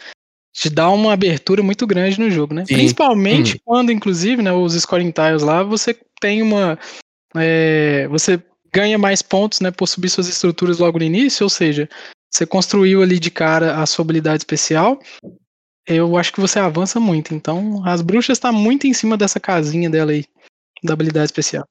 te 0.53 0.69
dá 0.69 0.91
uma 0.91 1.13
abertura 1.13 1.63
muito 1.63 1.87
grande 1.87 2.19
no 2.19 2.31
jogo, 2.31 2.53
né? 2.53 2.67
Sim. 2.67 2.75
Principalmente 2.75 3.61
quando, 3.65 3.93
inclusive, 3.93 4.43
né, 4.43 4.53
os 4.53 4.75
scoring 4.75 5.13
tiles 5.13 5.43
lá, 5.43 5.63
você 5.63 5.97
tem 6.21 6.43
uma 6.43 6.79
é, 7.37 8.07
você 8.09 8.43
ganha 8.73 8.99
mais 8.99 9.23
pontos, 9.23 9.61
né, 9.61 9.71
por 9.71 9.87
subir 9.87 10.09
suas 10.09 10.29
estruturas 10.29 10.79
logo 10.79 10.99
no 10.99 11.05
início, 11.05 11.45
ou 11.45 11.51
seja, 11.51 11.89
você 12.31 12.47
construiu 12.47 13.03
ali 13.03 13.19
de 13.19 13.31
cara 13.31 13.81
a 13.81 13.87
sua 13.87 14.05
habilidade 14.05 14.43
especial, 14.43 14.99
eu 15.87 16.17
acho 16.17 16.33
que 16.33 16.41
você 16.41 16.59
avança 16.59 17.01
muito. 17.01 17.35
Então, 17.35 17.85
as 17.85 18.01
bruxas 18.01 18.39
tá 18.39 18.53
muito 18.53 18.87
em 18.87 18.93
cima 18.93 19.17
dessa 19.17 19.41
casinha 19.41 19.91
dela 19.91 20.13
aí, 20.13 20.25
da 20.85 20.93
habilidade 20.93 21.27
especial. 21.27 21.65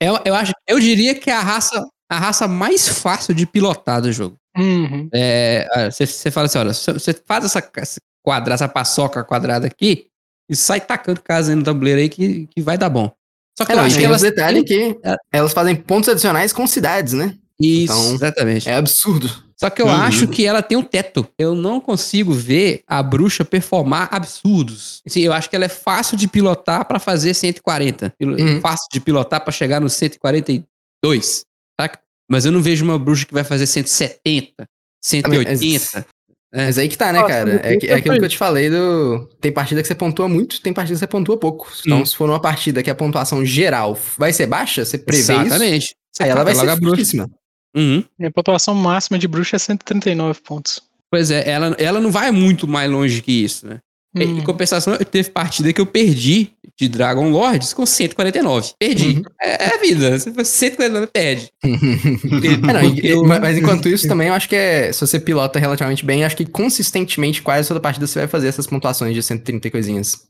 Eu, 0.00 0.18
eu 0.24 0.34
acho, 0.34 0.52
eu 0.68 0.78
diria 0.80 1.14
que 1.14 1.30
é 1.30 1.34
a 1.34 1.40
raça, 1.40 1.84
a 2.10 2.18
raça 2.18 2.46
mais 2.48 2.88
fácil 2.88 3.34
de 3.34 3.46
pilotar 3.46 4.00
do 4.02 4.12
jogo. 4.12 4.36
Uhum. 4.56 5.08
É, 5.12 5.66
ah, 5.72 5.90
Você 5.90 6.06
você 6.06 6.30
fala 6.30 6.46
assim, 6.46 6.58
olha, 6.58 6.72
você 6.72 7.12
faz 7.26 7.44
essa, 7.44 7.70
essa 7.76 8.00
quadrada, 8.24 8.54
essa 8.54 8.68
paçoca 8.68 9.24
quadrada 9.24 9.66
aqui, 9.66 10.06
e 10.48 10.54
sai 10.56 10.80
tacando 10.80 11.20
casa 11.22 11.54
no 11.56 11.62
tabuleiro 11.62 12.00
aí 12.00 12.08
que, 12.08 12.46
que 12.54 12.62
vai 12.62 12.76
dar 12.78 12.88
bom. 12.90 13.10
Só 13.58 13.64
que 13.64 13.72
É, 13.72 13.74
eu 13.76 13.80
acho 13.80 13.96
que 13.98 14.04
elas 14.04 14.20
têm- 14.20 14.64
que 14.64 14.98
elas 15.32 15.52
fazem 15.52 15.76
pontos 15.76 16.08
adicionais 16.08 16.52
com 16.52 16.66
cidades, 16.66 17.12
né? 17.12 17.36
Isso, 17.60 17.92
Então, 17.92 18.14
exatamente. 18.14 18.68
É 18.68 18.74
absurdo. 18.74 19.30
Só 19.64 19.70
que 19.70 19.80
eu 19.82 19.86
Uhum. 19.86 19.92
acho 19.92 20.28
que 20.28 20.46
ela 20.46 20.62
tem 20.62 20.76
um 20.76 20.82
teto. 20.82 21.26
Eu 21.38 21.54
não 21.54 21.80
consigo 21.80 22.32
ver 22.32 22.82
a 22.86 23.02
bruxa 23.02 23.44
performar 23.44 24.08
absurdos. 24.12 25.00
Assim, 25.06 25.20
eu 25.22 25.32
acho 25.32 25.48
que 25.48 25.56
ela 25.56 25.64
é 25.64 25.68
fácil 25.70 26.16
de 26.16 26.28
pilotar 26.28 26.84
pra 26.86 26.98
fazer 26.98 27.32
140. 27.34 28.12
Pilo- 28.18 28.36
Uhum. 28.40 28.60
Fácil 28.60 28.86
de 28.92 29.00
pilotar 29.00 29.40
pra 29.42 29.52
chegar 29.52 29.80
no 29.80 29.88
142, 29.88 31.44
saca? 31.80 31.98
Mas 32.30 32.44
eu 32.44 32.52
não 32.52 32.60
vejo 32.62 32.84
uma 32.84 32.98
bruxa 32.98 33.26
que 33.26 33.34
vai 33.34 33.44
fazer 33.44 33.66
170, 33.66 34.66
180. 35.02 36.06
É. 36.52 36.66
Mas 36.66 36.78
aí 36.78 36.88
que 36.88 36.96
tá, 36.96 37.12
né, 37.12 37.20
cara? 37.26 37.60
É, 37.64 37.86
é 37.86 37.94
aquilo 37.94 38.16
que 38.18 38.24
eu 38.24 38.28
te 38.28 38.38
falei 38.38 38.70
do. 38.70 39.28
Tem 39.40 39.50
partida 39.52 39.82
que 39.82 39.88
você 39.88 39.94
pontua 39.94 40.28
muito, 40.28 40.60
tem 40.62 40.72
partida 40.72 40.94
que 40.94 41.00
você 41.00 41.06
pontua 41.06 41.36
pouco. 41.36 41.68
Então, 41.84 42.00
Hum. 42.02 42.06
se 42.06 42.14
for 42.14 42.26
numa 42.28 42.40
partida 42.40 42.82
que 42.82 42.88
a 42.90 42.94
pontuação 42.94 43.44
geral 43.44 43.98
vai 44.16 44.32
ser 44.32 44.46
baixa, 44.46 44.84
você 44.84 44.96
prevê 44.96 45.20
isso. 45.22 45.32
Exatamente. 45.32 45.96
Você 46.12 46.22
Aí 46.22 46.30
ela 46.30 46.44
vai 46.44 46.54
ser 46.54 46.76
fortíssima. 46.78 47.28
Uhum. 47.74 48.04
E 48.18 48.26
a 48.26 48.30
pontuação 48.30 48.74
máxima 48.74 49.18
de 49.18 49.26
bruxa 49.28 49.56
é 49.56 49.58
139 49.58 50.40
pontos. 50.42 50.80
Pois 51.10 51.30
é, 51.30 51.48
ela, 51.48 51.74
ela 51.78 52.00
não 52.00 52.10
vai 52.10 52.30
muito 52.30 52.66
mais 52.68 52.90
longe 52.90 53.20
que 53.22 53.32
isso, 53.44 53.66
né? 53.66 53.78
Em 54.16 54.34
Hum. 54.34 54.44
compensação, 54.44 54.96
teve 54.98 55.28
partida 55.30 55.72
que 55.72 55.80
eu 55.80 55.86
perdi 55.86 56.52
de 56.78 56.88
Dragon 56.88 57.30
Lords 57.30 57.72
com 57.72 57.84
149. 57.84 58.72
Perdi. 58.78 59.08
Uhum. 59.16 59.22
É, 59.42 59.74
é 59.74 59.78
vida. 59.78 60.16
Você 60.16 60.32
faz 60.32 60.46
149 60.48 61.08
perde. 61.08 61.50
É, 61.64 62.56
não, 62.58 62.84
e- 62.94 63.00
eu- 63.08 63.24
mas, 63.24 63.40
mas 63.40 63.58
enquanto 63.58 63.88
isso 63.88 64.06
também, 64.06 64.28
eu 64.28 64.34
acho 64.34 64.48
que 64.48 64.54
é. 64.54 64.92
Se 64.92 65.00
você 65.00 65.18
pilota 65.18 65.58
relativamente 65.58 66.04
bem, 66.04 66.24
acho 66.24 66.36
que 66.36 66.46
consistentemente, 66.46 67.42
quase 67.42 67.66
toda 67.66 67.80
partida 67.80 68.06
você 68.06 68.20
vai 68.20 68.28
fazer 68.28 68.46
essas 68.48 68.66
pontuações 68.68 69.14
de 69.14 69.22
130 69.22 69.66
e 69.66 69.70
coisinhas. 69.70 70.26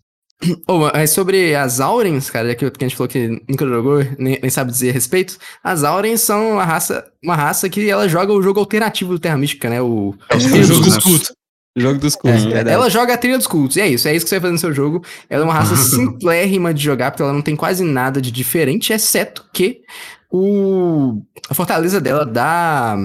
Oh, 0.69 0.79
mas 0.93 1.11
sobre 1.11 1.55
as 1.55 1.81
Aurens, 1.81 2.29
cara, 2.31 2.49
já 2.49 2.55
que 2.55 2.71
que 2.71 2.85
a 2.85 2.89
gente 2.89 2.97
falou 2.97 3.09
que 3.09 3.29
nunca 3.49 3.66
jogou, 3.66 3.99
nem, 4.19 4.39
nem 4.41 4.51
sabe 4.51 4.71
dizer 4.71 4.91
a 4.91 4.93
respeito, 4.93 5.39
as 5.62 5.85
Aurens 5.85 6.21
são 6.21 6.53
uma 6.53 6.65
raça, 6.65 7.05
uma 7.23 7.37
raça 7.37 7.69
que 7.69 7.89
ela 7.89 8.09
joga 8.09 8.33
o 8.33 8.43
jogo 8.43 8.61
alternativo 8.61 9.12
do 9.12 9.19
Terra 9.19 9.37
Mística, 9.39 9.69
né? 9.71 9.81
O, 9.81 10.15
É 10.29 10.37
o 10.37 10.41
cultos, 10.41 10.66
jogo 10.66 10.81
dos 10.85 10.99
cultos. 10.99 11.33
O 11.77 11.81
jogo 11.81 11.99
dos 11.99 12.15
É, 12.15 12.19
cultos. 12.19 12.43
verdade. 12.45 12.71
ela 12.71 12.89
joga 12.91 13.15
a 13.15 13.19
trilha 13.19 13.37
dos 13.39 13.47
cultos, 13.47 13.77
e 13.77 13.81
é 13.81 13.89
isso, 13.89 14.07
é 14.07 14.15
isso 14.15 14.25
que 14.25 14.29
você 14.31 14.37
vai 14.37 14.43
fazer 14.43 14.53
no 14.53 14.59
seu 14.59 14.73
jogo. 14.73 15.05
Ela 15.29 15.43
é 15.43 15.45
uma 15.45 15.55
raça 15.55 15.75
simplérrima 15.77 16.73
de 16.75 16.83
jogar, 16.83 17.11
porque 17.11 17.23
ela 17.23 17.33
não 17.33 17.43
tem 17.43 17.57
quase 17.57 17.83
nada 17.85 18.21
de 18.21 18.31
diferente, 18.31 18.93
exceto 18.93 19.45
que 19.53 19.81
o 20.31 21.21
a 21.49 21.55
fortaleza 21.55 22.01
dela 22.01 22.25
dá, 22.27 22.97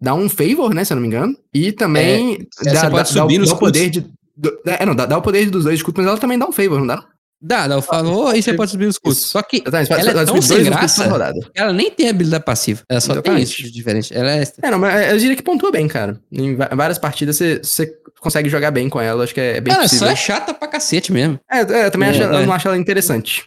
dá 0.00 0.14
um 0.14 0.28
favor, 0.28 0.74
né, 0.74 0.84
se 0.84 0.92
eu 0.92 0.96
não 0.96 1.02
me 1.02 1.08
engano, 1.08 1.36
e 1.52 1.72
também 1.72 2.34
É, 2.34 2.38
dá, 2.38 2.70
você 2.70 2.82
dá, 2.82 2.90
pode 2.90 3.14
dá 3.14 3.26
dá 3.26 3.54
o 3.54 3.58
poder 3.58 3.90
de... 3.90 4.06
do- 4.36 4.58
é, 4.66 4.84
não, 4.86 4.94
dá, 4.94 5.06
dá 5.06 5.16
o 5.18 5.22
poder 5.22 5.48
dos 5.50 5.64
dois 5.64 5.76
escudos, 5.76 5.98
mas 6.02 6.06
ela 6.10 6.18
também 6.20 6.38
dá 6.38 6.46
um 6.46 6.52
favor, 6.52 6.78
não 6.80 6.86
dá? 6.86 7.04
Dá, 7.46 7.68
dá 7.68 7.76
o 7.76 7.82
favor 7.82 8.34
e 8.34 8.42
você 8.42 8.54
pode 8.54 8.70
subir 8.70 8.86
os 8.86 8.96
cultos. 8.98 9.20
Isso. 9.20 9.28
Só 9.28 9.42
que 9.42 9.58
Exatamente, 9.66 9.92
Ela 10.08 10.22
é 10.22 10.24
tão 10.24 10.40
sem 10.40 10.64
graça. 10.64 11.04
ela 11.54 11.72
nem 11.74 11.90
tem 11.90 12.08
habilidade 12.08 12.42
passiva. 12.44 12.82
Ela 12.88 13.00
só 13.02 13.20
tem 13.20 13.38
isso 13.42 13.62
de 13.62 13.70
diferente. 13.70 14.16
Ela 14.16 14.30
é. 14.30 14.44
É, 14.62 14.70
não, 14.70 14.78
mas 14.78 15.10
eu 15.12 15.18
diria 15.18 15.36
que 15.36 15.42
pontua 15.42 15.70
bem, 15.70 15.86
cara. 15.86 16.18
Em 16.32 16.56
várias 16.56 16.98
partidas 16.98 17.36
você, 17.36 17.58
você 17.62 17.86
consegue 18.18 18.48
jogar 18.48 18.70
bem 18.70 18.88
com 18.88 18.98
ela, 18.98 19.24
acho 19.24 19.34
que 19.34 19.40
é 19.40 19.60
bem 19.60 19.74
Ela 19.74 19.82
possível. 19.82 20.06
só 20.06 20.12
é 20.12 20.16
chata 20.16 20.54
pra 20.54 20.66
cacete 20.68 21.12
mesmo. 21.12 21.38
É, 21.50 21.58
é, 21.60 21.86
eu 21.86 21.90
também 21.90 22.08
É, 22.08 22.12
acho, 22.12 22.22
eu 22.22 22.34
é. 22.34 22.46
não 22.46 22.52
acho 22.54 22.66
ela 22.68 22.78
interessante. 22.78 23.44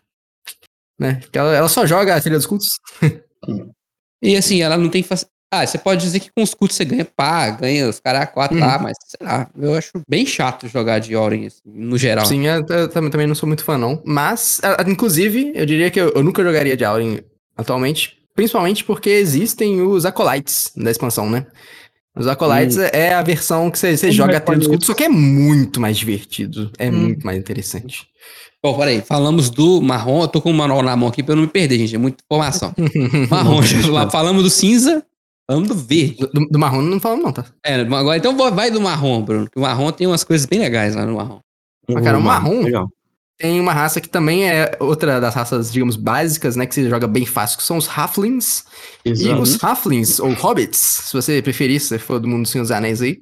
Né? 1.00 1.16
Porque 1.22 1.40
ela, 1.40 1.56
ela 1.56 1.70
só 1.70 1.86
joga 1.88 2.16
a 2.16 2.22
trilha 2.22 2.38
dos 2.38 2.46
cultos. 2.46 2.68
E 4.22 4.36
assim, 4.36 4.62
ela 4.64 4.78
não 4.78 4.90
tem. 4.90 5.04
fac- 5.04 5.28
Ah, 5.52 5.66
você 5.66 5.78
pode 5.78 6.02
dizer 6.02 6.20
que 6.20 6.30
com 6.30 6.44
os 6.44 6.54
cultos 6.54 6.76
você 6.76 6.84
ganha 6.84 7.06
pá, 7.06 7.50
ganha 7.52 7.88
os 7.88 8.00
caras 8.02 8.30
quatro 8.34 8.58
Uhum. 8.58 8.66
lá, 8.66 8.78
mas 8.80 8.98
sei 9.06 9.26
lá, 9.26 9.50
eu 9.58 9.76
acho 9.76 9.92
bem 10.08 10.26
chato 10.26 10.68
jogar 10.68 11.00
de 11.00 11.16
Oren, 11.16 11.46
assim, 11.48 11.62
no 11.66 11.98
geral. 11.98 12.26
Sim, 12.26 12.46
eu, 12.48 12.66
eu 12.68 12.90
também, 12.90 13.26
não 13.26 13.34
sou 13.36 13.48
muito 13.48 13.64
fã, 13.64 13.78
não. 13.78 14.02
Mas, 14.06 14.60
inclusive, 14.86 15.54
eu 15.56 15.66
diria 15.66 15.90
que 15.90 16.00
eu, 16.00 16.10
eu 16.14 16.22
nunca 16.24 16.44
jogaria 16.44 16.76
de 16.76 16.84
Auren 16.84 17.20
atualmente. 17.56 18.18
Principalmente 18.36 18.84
porque 18.84 19.10
existem 19.10 19.82
os 19.82 20.06
Acolytes 20.06 20.72
da 20.76 20.92
expansão, 20.92 21.30
né? 21.30 21.48
Os 22.16 22.28
Acolytes 22.28 22.78
é 22.78 23.14
a 23.14 23.22
versão 23.22 23.72
que 23.72 23.80
você, 23.80 23.96
você 23.96 24.12
joga 24.12 24.38
é 24.38 24.40
dos 24.40 24.58
isso? 24.60 24.70
cultos, 24.70 24.88
só 24.88 24.94
que 24.94 25.04
é 25.06 25.10
muito 25.10 25.80
mais 25.80 25.98
divertido. 25.98 26.72
É 26.78 26.90
Hum. 26.90 26.94
muito 26.94 27.26
mais 27.26 27.38
interessante. 27.38 28.06
Bom, 28.62 28.78
peraí, 28.78 29.02
falamos 29.02 29.50
do 29.50 29.82
marrom, 29.82 30.24
eu 30.24 30.28
tô 30.28 30.42
com 30.42 30.50
o 30.52 30.54
manual 30.54 30.82
na 30.84 30.96
mão 30.96 31.08
aqui 31.10 31.24
pra 31.24 31.32
eu 31.34 31.36
não 31.38 31.44
me 31.44 31.48
perder, 31.50 31.78
gente, 31.78 31.96
é 31.96 31.98
muita 31.98 32.18
informação. 32.24 32.74
Marrom, 33.30 33.62
já 33.62 34.10
falamos 34.10 34.44
do 34.44 34.50
cinza, 34.50 35.06
falamos 35.48 35.70
do 35.70 35.76
verde. 35.76 36.28
Do, 36.34 36.48
do 36.48 36.60
marrom 36.60 36.82
não 36.82 37.00
falamos, 37.00 37.24
não, 37.26 37.32
tá? 37.32 37.46
É, 37.64 37.76
agora 37.82 38.18
então 38.18 38.36
vai 38.54 38.70
do 38.70 38.82
marrom, 38.82 39.22
Bruno, 39.24 39.50
que 39.50 39.58
o 39.58 39.62
marrom 39.62 39.92
tem 39.92 40.06
umas 40.06 40.24
coisas 40.24 40.46
bem 40.46 40.60
legais 40.60 40.94
lá 40.96 41.06
no 41.06 41.16
marrom. 41.16 41.40
Mas, 41.90 42.04
cara, 42.04 42.18
o 42.18 42.22
marrom- 42.22 42.64
Legal. 42.64 42.88
Tem 43.40 43.60
uma 43.60 43.72
raça 43.72 44.02
que 44.02 44.10
também 44.10 44.50
é 44.50 44.76
outra 44.80 45.22
das 45.22 45.36
raças, 45.36 45.72
digamos, 45.72 45.96
básicas, 45.96 46.56
né? 46.56 46.66
Que 46.66 46.74
você 46.74 46.90
joga 46.90 47.06
bem 47.06 47.24
fácil, 47.24 47.60
que 47.60 47.64
são 47.64 47.78
os 47.78 47.88
Halflings. 47.88 48.66
E 49.06 49.12
Exato. 49.12 49.40
os 49.40 49.64
Halflings, 49.64 50.20
ou 50.20 50.34
Hobbits, 50.34 50.78
se 50.80 51.14
você 51.14 51.40
preferir, 51.40 51.80
se 51.80 51.90
você 51.90 52.00
for 52.00 52.20
do 52.20 52.28
mundo 52.28 52.42
dos 52.42 52.52
Senhor 52.52 52.64
dos 52.64 52.72
Anéis 52.72 53.00
aí, 53.00 53.22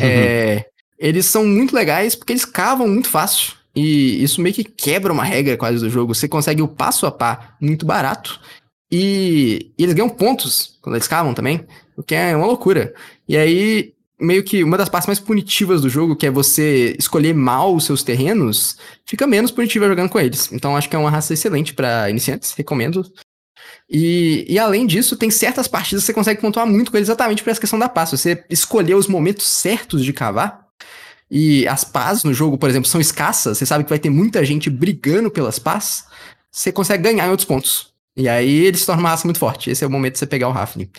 é, 0.00 0.64
eles 0.98 1.26
são 1.26 1.44
muito 1.46 1.74
legais 1.74 2.14
porque 2.14 2.32
eles 2.32 2.46
cavam 2.46 2.88
muito 2.88 3.08
fácil. 3.10 3.52
E 3.76 4.22
isso 4.24 4.40
meio 4.40 4.54
que 4.54 4.64
quebra 4.64 5.12
uma 5.12 5.22
regra 5.24 5.54
quase 5.58 5.78
do 5.78 5.90
jogo. 5.90 6.14
Você 6.14 6.26
consegue 6.26 6.62
o 6.62 6.68
passo 6.68 7.04
a 7.04 7.10
pá 7.10 7.54
muito 7.60 7.84
barato. 7.84 8.40
E, 8.92 9.72
e 9.78 9.82
eles 9.82 9.94
ganham 9.94 10.10
pontos 10.10 10.78
quando 10.82 10.96
eles 10.96 11.08
cavam 11.08 11.32
também, 11.32 11.66
o 11.96 12.02
que 12.02 12.14
é 12.14 12.36
uma 12.36 12.46
loucura. 12.46 12.92
E 13.26 13.38
aí, 13.38 13.94
meio 14.20 14.44
que 14.44 14.62
uma 14.62 14.76
das 14.76 14.90
partes 14.90 15.06
mais 15.06 15.18
punitivas 15.18 15.80
do 15.80 15.88
jogo, 15.88 16.14
que 16.14 16.26
é 16.26 16.30
você 16.30 16.94
escolher 16.98 17.34
mal 17.34 17.74
os 17.74 17.84
seus 17.84 18.02
terrenos, 18.02 18.76
fica 19.06 19.26
menos 19.26 19.50
punitiva 19.50 19.88
jogando 19.88 20.10
com 20.10 20.20
eles. 20.20 20.52
Então 20.52 20.76
acho 20.76 20.90
que 20.90 20.94
é 20.94 20.98
uma 20.98 21.10
raça 21.10 21.32
excelente 21.32 21.72
para 21.72 22.10
iniciantes, 22.10 22.52
recomendo. 22.52 23.10
E, 23.88 24.44
e 24.48 24.58
além 24.58 24.86
disso, 24.86 25.16
tem 25.16 25.30
certas 25.30 25.66
partidas 25.66 26.02
que 26.02 26.06
você 26.06 26.14
consegue 26.14 26.40
pontuar 26.40 26.66
muito 26.66 26.90
com 26.90 26.96
eles 26.98 27.08
exatamente 27.08 27.42
por 27.42 27.50
essa 27.50 27.60
questão 27.60 27.78
da 27.78 27.88
paz. 27.88 28.10
Você 28.10 28.44
escolher 28.50 28.94
os 28.94 29.06
momentos 29.06 29.46
certos 29.46 30.04
de 30.04 30.12
cavar, 30.12 30.62
e 31.34 31.66
as 31.66 31.82
pás 31.82 32.24
no 32.24 32.34
jogo, 32.34 32.58
por 32.58 32.68
exemplo, 32.68 32.86
são 32.86 33.00
escassas, 33.00 33.56
você 33.56 33.64
sabe 33.64 33.84
que 33.84 33.90
vai 33.90 33.98
ter 33.98 34.10
muita 34.10 34.44
gente 34.44 34.68
brigando 34.68 35.30
pelas 35.30 35.58
pás, 35.58 36.04
você 36.50 36.70
consegue 36.70 37.02
ganhar 37.02 37.26
em 37.26 37.30
outros 37.30 37.46
pontos. 37.46 37.91
E 38.16 38.28
aí 38.28 38.66
ele 38.66 38.76
se 38.76 38.84
torna 38.86 39.00
uma 39.02 39.08
raça 39.10 39.26
muito 39.26 39.38
forte. 39.38 39.70
Esse 39.70 39.84
é 39.84 39.86
o 39.86 39.90
momento 39.90 40.12
de 40.14 40.18
você 40.18 40.26
pegar 40.26 40.48
o 40.48 40.52
Rafling. 40.52 40.90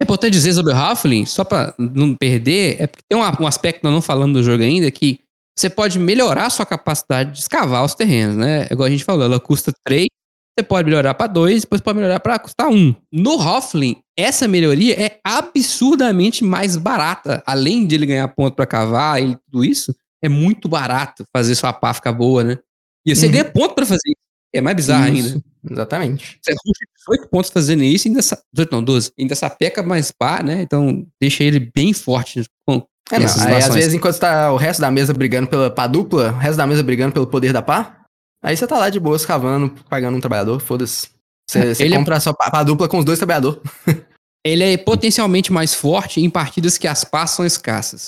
É 0.00 0.04
importante 0.04 0.32
dizer 0.32 0.52
sobre 0.52 0.72
o 0.72 0.76
Halfling, 0.76 1.26
só 1.26 1.42
pra 1.44 1.74
não 1.78 2.14
perder, 2.14 2.76
é 2.80 2.86
porque 2.86 3.02
tem 3.08 3.18
um, 3.18 3.22
um 3.42 3.46
aspecto 3.46 3.78
que 3.80 3.84
nós 3.84 3.92
não 3.92 4.02
falamos 4.02 4.34
do 4.34 4.42
jogo 4.44 4.62
ainda, 4.62 4.90
que 4.90 5.18
você 5.58 5.68
pode 5.68 5.98
melhorar 5.98 6.46
a 6.46 6.50
sua 6.50 6.64
capacidade 6.64 7.32
de 7.32 7.38
escavar 7.40 7.84
os 7.84 7.94
terrenos, 7.94 8.36
né? 8.36 8.68
Igual 8.70 8.86
a 8.86 8.90
gente 8.90 9.02
falou, 9.04 9.24
ela 9.24 9.40
custa 9.40 9.72
3, 9.84 10.06
você 10.56 10.62
pode 10.64 10.86
melhorar 10.88 11.14
pra 11.14 11.26
2, 11.26 11.62
depois 11.62 11.80
pode 11.80 11.98
melhorar 11.98 12.20
pra 12.20 12.38
custar 12.38 12.68
1. 12.68 12.94
No 13.12 13.40
Halfling, 13.40 13.96
essa 14.16 14.46
melhoria 14.46 14.94
é 15.02 15.18
absurdamente 15.24 16.44
mais 16.44 16.76
barata. 16.76 17.42
Além 17.46 17.86
de 17.86 17.94
ele 17.96 18.06
ganhar 18.06 18.28
ponto 18.28 18.54
pra 18.54 18.66
cavar 18.66 19.20
e 19.22 19.36
tudo 19.50 19.64
isso, 19.64 19.92
é 20.22 20.28
muito 20.28 20.68
barato 20.68 21.24
fazer 21.34 21.54
sua 21.56 21.72
pá 21.72 21.92
ficar 21.92 22.12
boa, 22.12 22.44
né? 22.44 22.58
E 23.06 23.14
você 23.16 23.26
Uhum. 23.26 23.32
ganha 23.32 23.44
ponto 23.46 23.74
pra 23.74 23.86
fazer 23.86 24.00
isso. 24.06 24.17
É 24.54 24.60
mais 24.60 24.76
bizarro 24.76 25.04
ainda. 25.04 25.28
Isso, 25.28 25.44
Exatamente. 25.70 26.38
Você 26.42 26.52
ruxa 26.52 26.84
18 27.08 27.28
pontos 27.28 27.50
fazendo 27.50 27.82
isso, 27.82 28.08
ainda, 28.08 28.22
sa- 28.22 28.40
18 28.52 28.70
não, 28.72 28.82
12. 28.82 29.12
Ainda 29.18 29.34
sapeca 29.34 29.82
mais 29.82 30.10
pá, 30.10 30.42
né? 30.42 30.62
Então 30.62 31.06
deixa 31.20 31.44
ele 31.44 31.70
bem 31.74 31.92
forte 31.92 32.44
com 32.66 32.82
É, 33.10 33.18
não, 33.18 33.46
aí 33.46 33.62
às 33.62 33.74
vezes 33.74 33.94
enquanto 33.94 34.18
tá 34.18 34.52
o 34.52 34.56
resto 34.56 34.80
da 34.80 34.90
mesa 34.90 35.12
brigando 35.12 35.48
pela 35.48 35.70
pá 35.70 35.86
dupla, 35.86 36.32
o 36.32 36.38
resto 36.38 36.56
da 36.56 36.66
mesa 36.66 36.82
brigando 36.82 37.12
pelo 37.12 37.26
poder 37.26 37.52
da 37.52 37.60
pá, 37.60 38.04
aí 38.42 38.56
você 38.56 38.66
tá 38.66 38.78
lá 38.78 38.88
de 38.88 38.98
boas 39.00 39.26
cavando, 39.26 39.70
pagando 39.88 40.16
um 40.16 40.20
trabalhador, 40.20 40.60
foda-se. 40.60 41.08
Você, 41.50 41.74
você 41.74 41.82
Ele 41.84 41.94
é- 41.94 41.98
compra 41.98 42.16
a 42.16 42.20
sua 42.20 42.32
pá, 42.34 42.50
pá 42.50 42.62
dupla 42.62 42.88
com 42.88 42.98
os 42.98 43.04
dois 43.04 43.18
trabalhadores. 43.18 43.60
Ele 44.46 44.62
é 44.64 44.76
potencialmente 44.78 45.52
mais 45.52 45.74
forte 45.74 46.20
em 46.20 46.30
partidas 46.30 46.78
que 46.78 46.86
as 46.86 47.04
pás 47.04 47.30
são 47.32 47.44
escassas. 47.44 48.06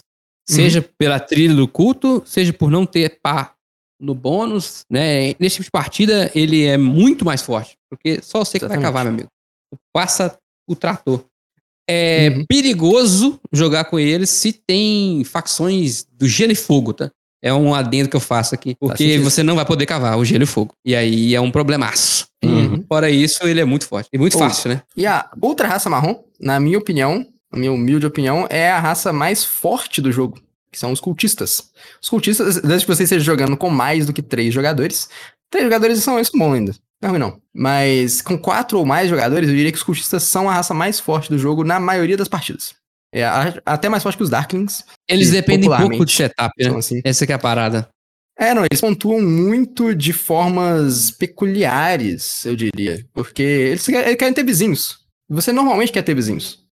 Uhum. 0.48 0.56
Seja 0.56 0.88
pela 0.96 1.20
trilha 1.20 1.54
do 1.54 1.66
culto, 1.68 2.22
seja 2.24 2.52
por 2.52 2.70
não 2.70 2.86
ter 2.86 3.18
pá 3.22 3.52
no 4.00 4.14
bônus, 4.14 4.84
né? 4.90 5.34
Nesse 5.38 5.56
tipo 5.56 5.64
de 5.64 5.70
partida, 5.70 6.30
ele 6.34 6.64
é 6.64 6.76
muito 6.78 7.24
mais 7.24 7.42
forte. 7.42 7.76
Porque 7.88 8.20
só 8.22 8.44
você 8.44 8.58
que 8.58 8.66
vai 8.66 8.80
cavar, 8.80 9.04
meu 9.04 9.12
amigo. 9.14 9.28
Passa 9.92 10.36
o 10.68 10.74
trator. 10.74 11.24
É 11.88 12.30
Uhum. 12.30 12.44
perigoso 12.46 13.40
jogar 13.52 13.84
com 13.84 13.98
eles 13.98 14.30
se 14.30 14.52
tem 14.52 15.24
facções 15.24 16.06
do 16.12 16.26
gelo 16.28 16.52
e 16.52 16.56
fogo, 16.56 16.92
tá? 16.92 17.10
É 17.42 17.52
um 17.52 17.74
adendo 17.74 18.08
que 18.08 18.14
eu 18.16 18.20
faço 18.20 18.54
aqui. 18.54 18.76
Porque 18.78 19.02
sentido. 19.04 19.24
você 19.24 19.42
não 19.42 19.56
vai 19.56 19.64
poder 19.64 19.86
cavar 19.86 20.16
o 20.18 20.24
gelo 20.24 20.44
e 20.44 20.46
fogo. 20.46 20.74
E 20.84 20.94
aí 20.94 21.34
é 21.34 21.40
um 21.40 21.50
problemaço. 21.50 22.26
Uhum. 22.44 22.84
Fora 22.86 23.10
isso, 23.10 23.42
ele 23.44 23.60
é 23.60 23.64
muito 23.64 23.86
forte. 23.86 24.08
E 24.12 24.18
muito 24.18 24.36
Ô, 24.36 24.38
fácil, 24.38 24.70
né? 24.70 24.82
E 24.96 25.06
a 25.06 25.28
outra 25.40 25.66
raça 25.66 25.88
marrom, 25.90 26.22
na 26.38 26.60
minha 26.60 26.78
opinião, 26.78 27.26
na 27.52 27.58
minha 27.58 27.72
humilde 27.72 28.06
opinião, 28.06 28.46
é 28.50 28.70
a 28.70 28.78
raça 28.78 29.12
mais 29.12 29.44
forte 29.44 30.00
do 30.00 30.12
jogo, 30.12 30.38
que 30.70 30.78
são 30.78 30.92
os 30.92 31.00
cultistas. 31.00 31.70
Os 32.00 32.08
cultistas, 32.08 32.60
desde 32.60 32.86
que 32.86 32.94
você 32.94 33.04
esteja 33.04 33.24
jogando 33.24 33.56
com 33.56 33.70
mais 33.70 34.06
do 34.06 34.12
que 34.12 34.22
três 34.22 34.52
jogadores, 34.54 35.08
três 35.50 35.64
jogadores 35.64 36.02
são 36.02 36.18
isso 36.18 36.32
bom 36.36 36.52
ainda. 36.52 36.72
Não 37.02 37.08
é 37.08 37.10
ruim, 37.12 37.18
não. 37.18 37.40
Mas 37.54 38.20
com 38.20 38.38
quatro 38.38 38.78
ou 38.78 38.86
mais 38.86 39.08
jogadores, 39.08 39.48
eu 39.48 39.54
diria 39.54 39.72
que 39.72 39.78
os 39.78 39.82
cultistas 39.82 40.22
são 40.22 40.48
a 40.48 40.54
raça 40.54 40.74
mais 40.74 41.00
forte 41.00 41.30
do 41.30 41.38
jogo 41.38 41.64
na 41.64 41.80
maioria 41.80 42.16
das 42.16 42.28
partidas. 42.28 42.74
É 43.12 43.24
até 43.66 43.88
mais 43.88 44.02
forte 44.02 44.16
que 44.16 44.22
os 44.22 44.30
Darklings. 44.30 44.84
Eles 45.08 45.30
dependem 45.30 45.68
pouco 45.68 46.04
de 46.04 46.12
setup, 46.12 46.52
né? 46.58 46.76
assim. 46.76 47.00
Essa 47.04 47.26
que 47.26 47.32
é 47.32 47.34
a 47.34 47.38
parada. 47.38 47.88
É, 48.38 48.54
não, 48.54 48.64
eles 48.64 48.80
pontuam 48.80 49.20
muito 49.20 49.94
de 49.94 50.12
formas 50.12 51.10
peculiares, 51.10 52.46
eu 52.46 52.54
diria. 52.54 53.04
Porque 53.12 53.42
eles 53.42 53.84
querem 53.84 54.32
ter 54.32 54.44
vizinhos. 54.44 55.00
Você 55.28 55.52
normalmente 55.52 55.92
quer 55.92 56.02
ter 56.02 56.14
vizinhos. 56.14 56.64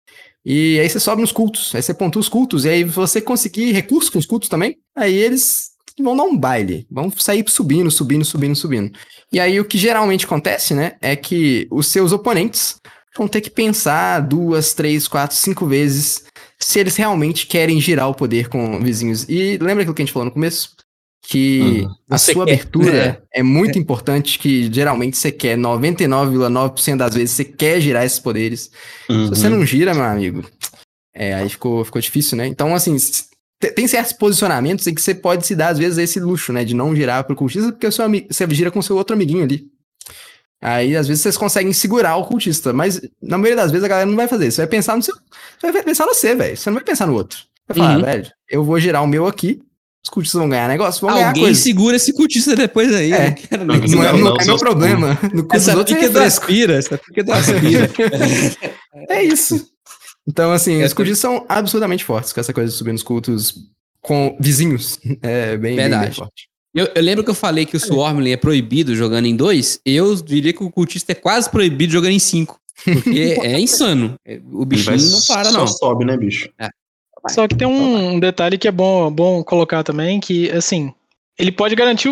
E 0.48 0.78
aí 0.78 0.89
você 0.89 1.01
sobe 1.01 1.23
nos 1.23 1.32
cultos, 1.32 1.74
aí 1.74 1.82
você 1.82 1.93
pontua 1.93 2.20
os 2.20 2.28
cultos, 2.28 2.64
e 2.64 2.68
aí 2.68 2.85
você 2.85 3.20
conseguir 3.20 3.73
recursos 3.73 4.09
com 4.09 4.20
os 4.20 4.27
cultos 4.27 4.48
também, 4.48 4.77
aí 4.94 5.12
eles 5.12 5.70
vão 6.01 6.16
dar 6.16 6.23
um 6.23 6.39
baile, 6.39 6.86
vão 6.89 7.10
sair 7.10 7.44
subindo, 7.48 7.90
subindo, 7.90 8.24
subindo, 8.24 8.55
subindo. 8.55 8.97
E 9.32 9.40
aí 9.40 9.59
o 9.59 9.64
que 9.64 9.77
geralmente 9.77 10.24
acontece, 10.24 10.73
né, 10.73 10.93
é 11.02 11.16
que 11.16 11.66
os 11.68 11.89
seus 11.89 12.12
oponentes 12.12 12.77
vão 13.18 13.27
ter 13.27 13.40
que 13.40 13.51
pensar 13.51 14.20
duas, 14.20 14.73
três, 14.73 15.09
quatro, 15.09 15.36
cinco 15.36 15.66
vezes 15.66 16.23
se 16.60 16.78
eles 16.78 16.94
realmente 16.94 17.44
querem 17.48 17.81
girar 17.81 18.09
o 18.09 18.14
poder 18.14 18.48
com 18.48 18.78
vizinhos. 18.78 19.28
E 19.28 19.59
lembra 19.59 19.82
aquilo 19.82 19.94
que 19.94 20.02
a 20.02 20.05
gente 20.05 20.12
falou 20.12 20.27
no 20.27 20.32
começo? 20.32 20.76
Que 21.28 21.82
uhum. 21.82 21.94
a 22.09 22.19
você 22.19 22.32
sua 22.32 22.47
quer, 22.47 22.53
abertura 22.53 22.93
né? 22.93 23.19
é 23.35 23.43
muito 23.43 23.77
é. 23.77 23.81
importante, 23.81 24.39
que 24.39 24.73
geralmente 24.73 25.16
você 25.16 25.32
quer, 25.32 25.59
99,9% 25.59 26.97
das 26.97 27.15
vezes 27.15 27.32
você 27.32 27.44
quer 27.44 27.81
girar 27.81 28.05
esses 28.05 28.20
poderes. 28.20 28.70
Uhum. 29.11 29.24
Se 29.24 29.40
você 29.40 29.48
não 29.48 29.66
gira, 29.66 29.93
meu 29.93 30.05
amigo, 30.05 30.44
é, 31.12 31.35
aí 31.35 31.48
ficou, 31.48 31.85
ficou 31.85 32.01
difícil, 32.01 32.36
né? 32.36 32.47
Então, 32.47 32.74
assim, 32.74 32.97
tem 33.74 33.89
certos 33.89 34.12
posicionamentos 34.12 34.86
em 34.86 34.94
que 34.94 35.03
você 35.03 35.15
pode 35.15 35.44
se 35.47 35.57
dar, 35.57 35.70
às 35.70 35.78
vezes, 35.78 35.98
esse 35.98 36.20
luxo, 36.20 36.53
né? 36.53 36.65
De 36.65 36.74
não 36.74 36.94
girar 36.94 37.24
pro 37.24 37.35
cultista, 37.35 37.73
porque 37.73 37.90
seu, 37.90 38.05
você 38.31 38.47
gira 38.51 38.70
com 38.70 38.81
seu 38.81 38.97
outro 38.97 39.16
amiguinho 39.16 39.43
ali. 39.43 39.66
Aí, 40.62 40.97
às 40.97 41.09
vezes, 41.09 41.23
vocês 41.23 41.36
conseguem 41.36 41.73
segurar 41.73 42.16
o 42.16 42.24
cultista, 42.24 42.73
mas 42.73 43.01
na 43.20 43.36
maioria 43.36 43.62
das 43.62 43.73
vezes 43.73 43.85
a 43.85 43.89
galera 43.89 44.09
não 44.09 44.16
vai 44.16 44.28
fazer 44.28 44.47
isso. 44.47 44.57
Você 44.57 44.62
vai 44.62 44.69
pensar 44.69 44.97
no 44.97 45.03
seu. 45.03 45.15
Você 45.59 45.73
vai 45.73 45.82
pensar 45.82 46.07
no 46.07 46.15
você, 46.15 46.35
velho. 46.35 46.57
Você 46.57 46.70
não 46.70 46.74
vai 46.74 46.85
pensar 46.85 47.07
no 47.07 47.15
outro. 47.15 47.39
Vai 47.69 47.77
falar, 47.77 47.97
uhum. 47.97 48.05
velho, 48.05 48.31
eu 48.48 48.62
vou 48.65 48.78
girar 48.78 49.03
o 49.03 49.09
meu 49.09 49.27
aqui, 49.27 49.61
os 50.07 50.09
cultistas 50.09 50.39
vão 50.39 50.49
ganhar 50.49 50.69
negócio, 50.69 51.01
vão 51.01 51.11
Alguém 51.11 51.24
ganhar 51.24 51.47
coisa. 51.47 51.61
segura 51.61 51.97
esse 51.97 52.12
cultista 52.12 52.55
depois 52.55 52.95
aí. 52.95 53.12
É, 53.12 53.35
não, 53.59 53.65
não, 53.65 53.74
não, 53.74 54.05
é, 54.05 54.12
não 54.12 54.37
é 54.37 54.45
meu 54.45 54.57
problema. 54.57 55.19
No 55.35 55.49
essa 55.53 55.85
pica 55.85 56.05
é 56.05 56.09
do 56.09 56.20
aspira, 56.20 56.74
essa 56.77 56.97
pica 56.97 57.24
do 57.24 57.33
aspira. 57.33 57.91
é 59.11 59.24
isso. 59.24 59.69
Então, 60.28 60.53
assim, 60.53 60.83
os 60.85 60.93
cultistas 60.93 61.19
são 61.19 61.45
absurdamente 61.49 62.05
fortes 62.05 62.33
com 62.33 62.39
essa 62.39 62.53
coisa 62.53 62.70
de 62.70 62.78
subir 62.78 62.93
nos 62.93 63.03
cultos 63.03 63.55
com 64.01 64.37
vizinhos. 64.39 65.01
É 65.20 65.57
bem, 65.57 65.74
Verdade. 65.74 65.91
bem, 65.91 66.11
bem 66.11 66.12
forte. 66.12 66.49
Eu, 66.73 66.89
eu, 66.95 67.03
lembro 67.03 67.24
que 67.24 67.31
eu 67.31 67.35
falei 67.35 67.66
que 67.66 67.77
o 67.77 67.81
Swarmling 67.81 68.31
é 68.31 68.37
proibido 68.37 68.95
jogando 68.95 69.27
em 69.27 69.35
dois. 69.35 69.81
Eu 69.85 70.15
diria 70.15 70.53
que 70.53 70.62
o 70.62 70.70
cultista 70.70 71.12
é 71.12 71.15
quase 71.16 71.51
proibido 71.51 71.93
jogando 71.93 72.12
em 72.12 72.19
cinco. 72.19 72.61
Porque 72.85 73.39
é 73.43 73.59
insano. 73.59 74.15
O 74.53 74.65
bichinho 74.65 75.11
não 75.11 75.20
para, 75.27 75.51
não. 75.51 75.66
Só 75.66 75.78
sobe, 75.78 76.05
né, 76.05 76.16
bicho? 76.16 76.49
É. 76.61 76.69
Só 77.31 77.47
que 77.48 77.55
tem 77.55 77.66
um 77.66 78.19
detalhe 78.19 78.59
que 78.59 78.69
é 78.69 78.73
bom, 78.73 79.11
bom 79.11 79.43
colocar 79.43 79.82
também, 79.82 80.20
que, 80.20 80.51
assim, 80.51 80.93
ele 81.39 81.53
pode 81.53 81.74
garantir 81.74 82.11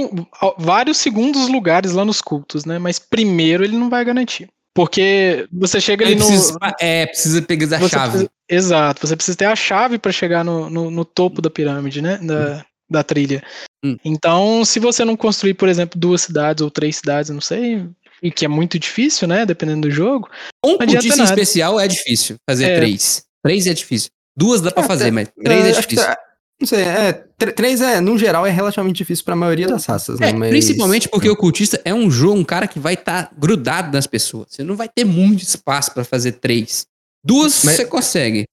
vários 0.58 0.98
segundos 0.98 1.48
lugares 1.48 1.92
lá 1.92 2.04
nos 2.04 2.20
cultos, 2.20 2.64
né? 2.64 2.78
Mas 2.78 2.98
primeiro 2.98 3.64
ele 3.64 3.76
não 3.76 3.88
vai 3.88 4.04
garantir. 4.04 4.48
Porque 4.74 5.46
você 5.52 5.80
chega 5.80 6.04
ali 6.04 6.16
no. 6.16 6.26
Precisa, 6.26 6.58
é, 6.80 7.06
precisa 7.06 7.42
pegar 7.42 7.76
a 7.76 7.88
chave. 7.88 8.10
Precisa, 8.10 8.30
exato, 8.48 9.06
você 9.06 9.16
precisa 9.16 9.36
ter 9.36 9.44
a 9.44 9.54
chave 9.54 9.98
para 9.98 10.10
chegar 10.10 10.44
no, 10.44 10.68
no, 10.68 10.90
no, 10.90 11.04
topo 11.04 11.40
da 11.40 11.48
pirâmide, 11.48 12.02
né? 12.02 12.18
Da, 12.18 12.66
da 12.90 13.02
trilha. 13.04 13.42
Hum. 13.84 13.96
Então, 14.04 14.64
se 14.64 14.80
você 14.80 15.04
não 15.04 15.16
construir, 15.16 15.54
por 15.54 15.68
exemplo, 15.68 15.98
duas 15.98 16.22
cidades 16.22 16.60
ou 16.60 16.70
três 16.70 16.96
cidades, 16.96 17.30
não 17.30 17.40
sei, 17.40 17.86
e 18.20 18.32
que 18.32 18.44
é 18.44 18.48
muito 18.48 18.76
difícil, 18.76 19.28
né? 19.28 19.46
Dependendo 19.46 19.88
do 19.88 19.94
jogo. 19.94 20.28
Um 20.64 20.76
cultista 20.76 21.22
especial 21.22 21.78
é 21.78 21.86
difícil 21.86 22.36
fazer 22.48 22.70
é. 22.70 22.76
três. 22.76 23.24
Três 23.44 23.66
é 23.68 23.74
difícil. 23.74 24.10
Duas 24.36 24.60
dá 24.60 24.70
pra 24.70 24.84
é, 24.84 24.86
fazer, 24.86 25.10
mas 25.10 25.28
três 25.42 25.64
é, 25.64 25.70
é 25.70 25.72
difícil. 25.72 26.04
Que, 26.04 26.16
não 26.60 26.68
sei, 26.68 26.82
é, 26.82 27.12
três 27.54 27.80
é, 27.80 28.00
no 28.00 28.16
geral, 28.16 28.46
é 28.46 28.50
relativamente 28.50 28.96
difícil 28.96 29.24
pra 29.24 29.34
maioria 29.34 29.66
das 29.66 29.84
raças, 29.86 30.18
né? 30.18 30.30
É, 30.30 30.32
mas... 30.32 30.50
Principalmente 30.50 31.08
porque 31.08 31.28
o 31.28 31.36
cultista 31.36 31.80
é 31.84 31.92
um 31.92 32.10
jogo, 32.10 32.38
um 32.38 32.44
cara 32.44 32.66
que 32.66 32.78
vai 32.78 32.94
estar 32.94 33.24
tá 33.24 33.30
grudado 33.36 33.92
nas 33.92 34.06
pessoas. 34.06 34.46
Você 34.50 34.62
não 34.62 34.76
vai 34.76 34.88
ter 34.88 35.04
muito 35.04 35.42
espaço 35.42 35.92
para 35.92 36.04
fazer 36.04 36.32
três. 36.32 36.86
Duas 37.24 37.64
mas, 37.64 37.76
você 37.76 37.84
consegue. 37.84 38.44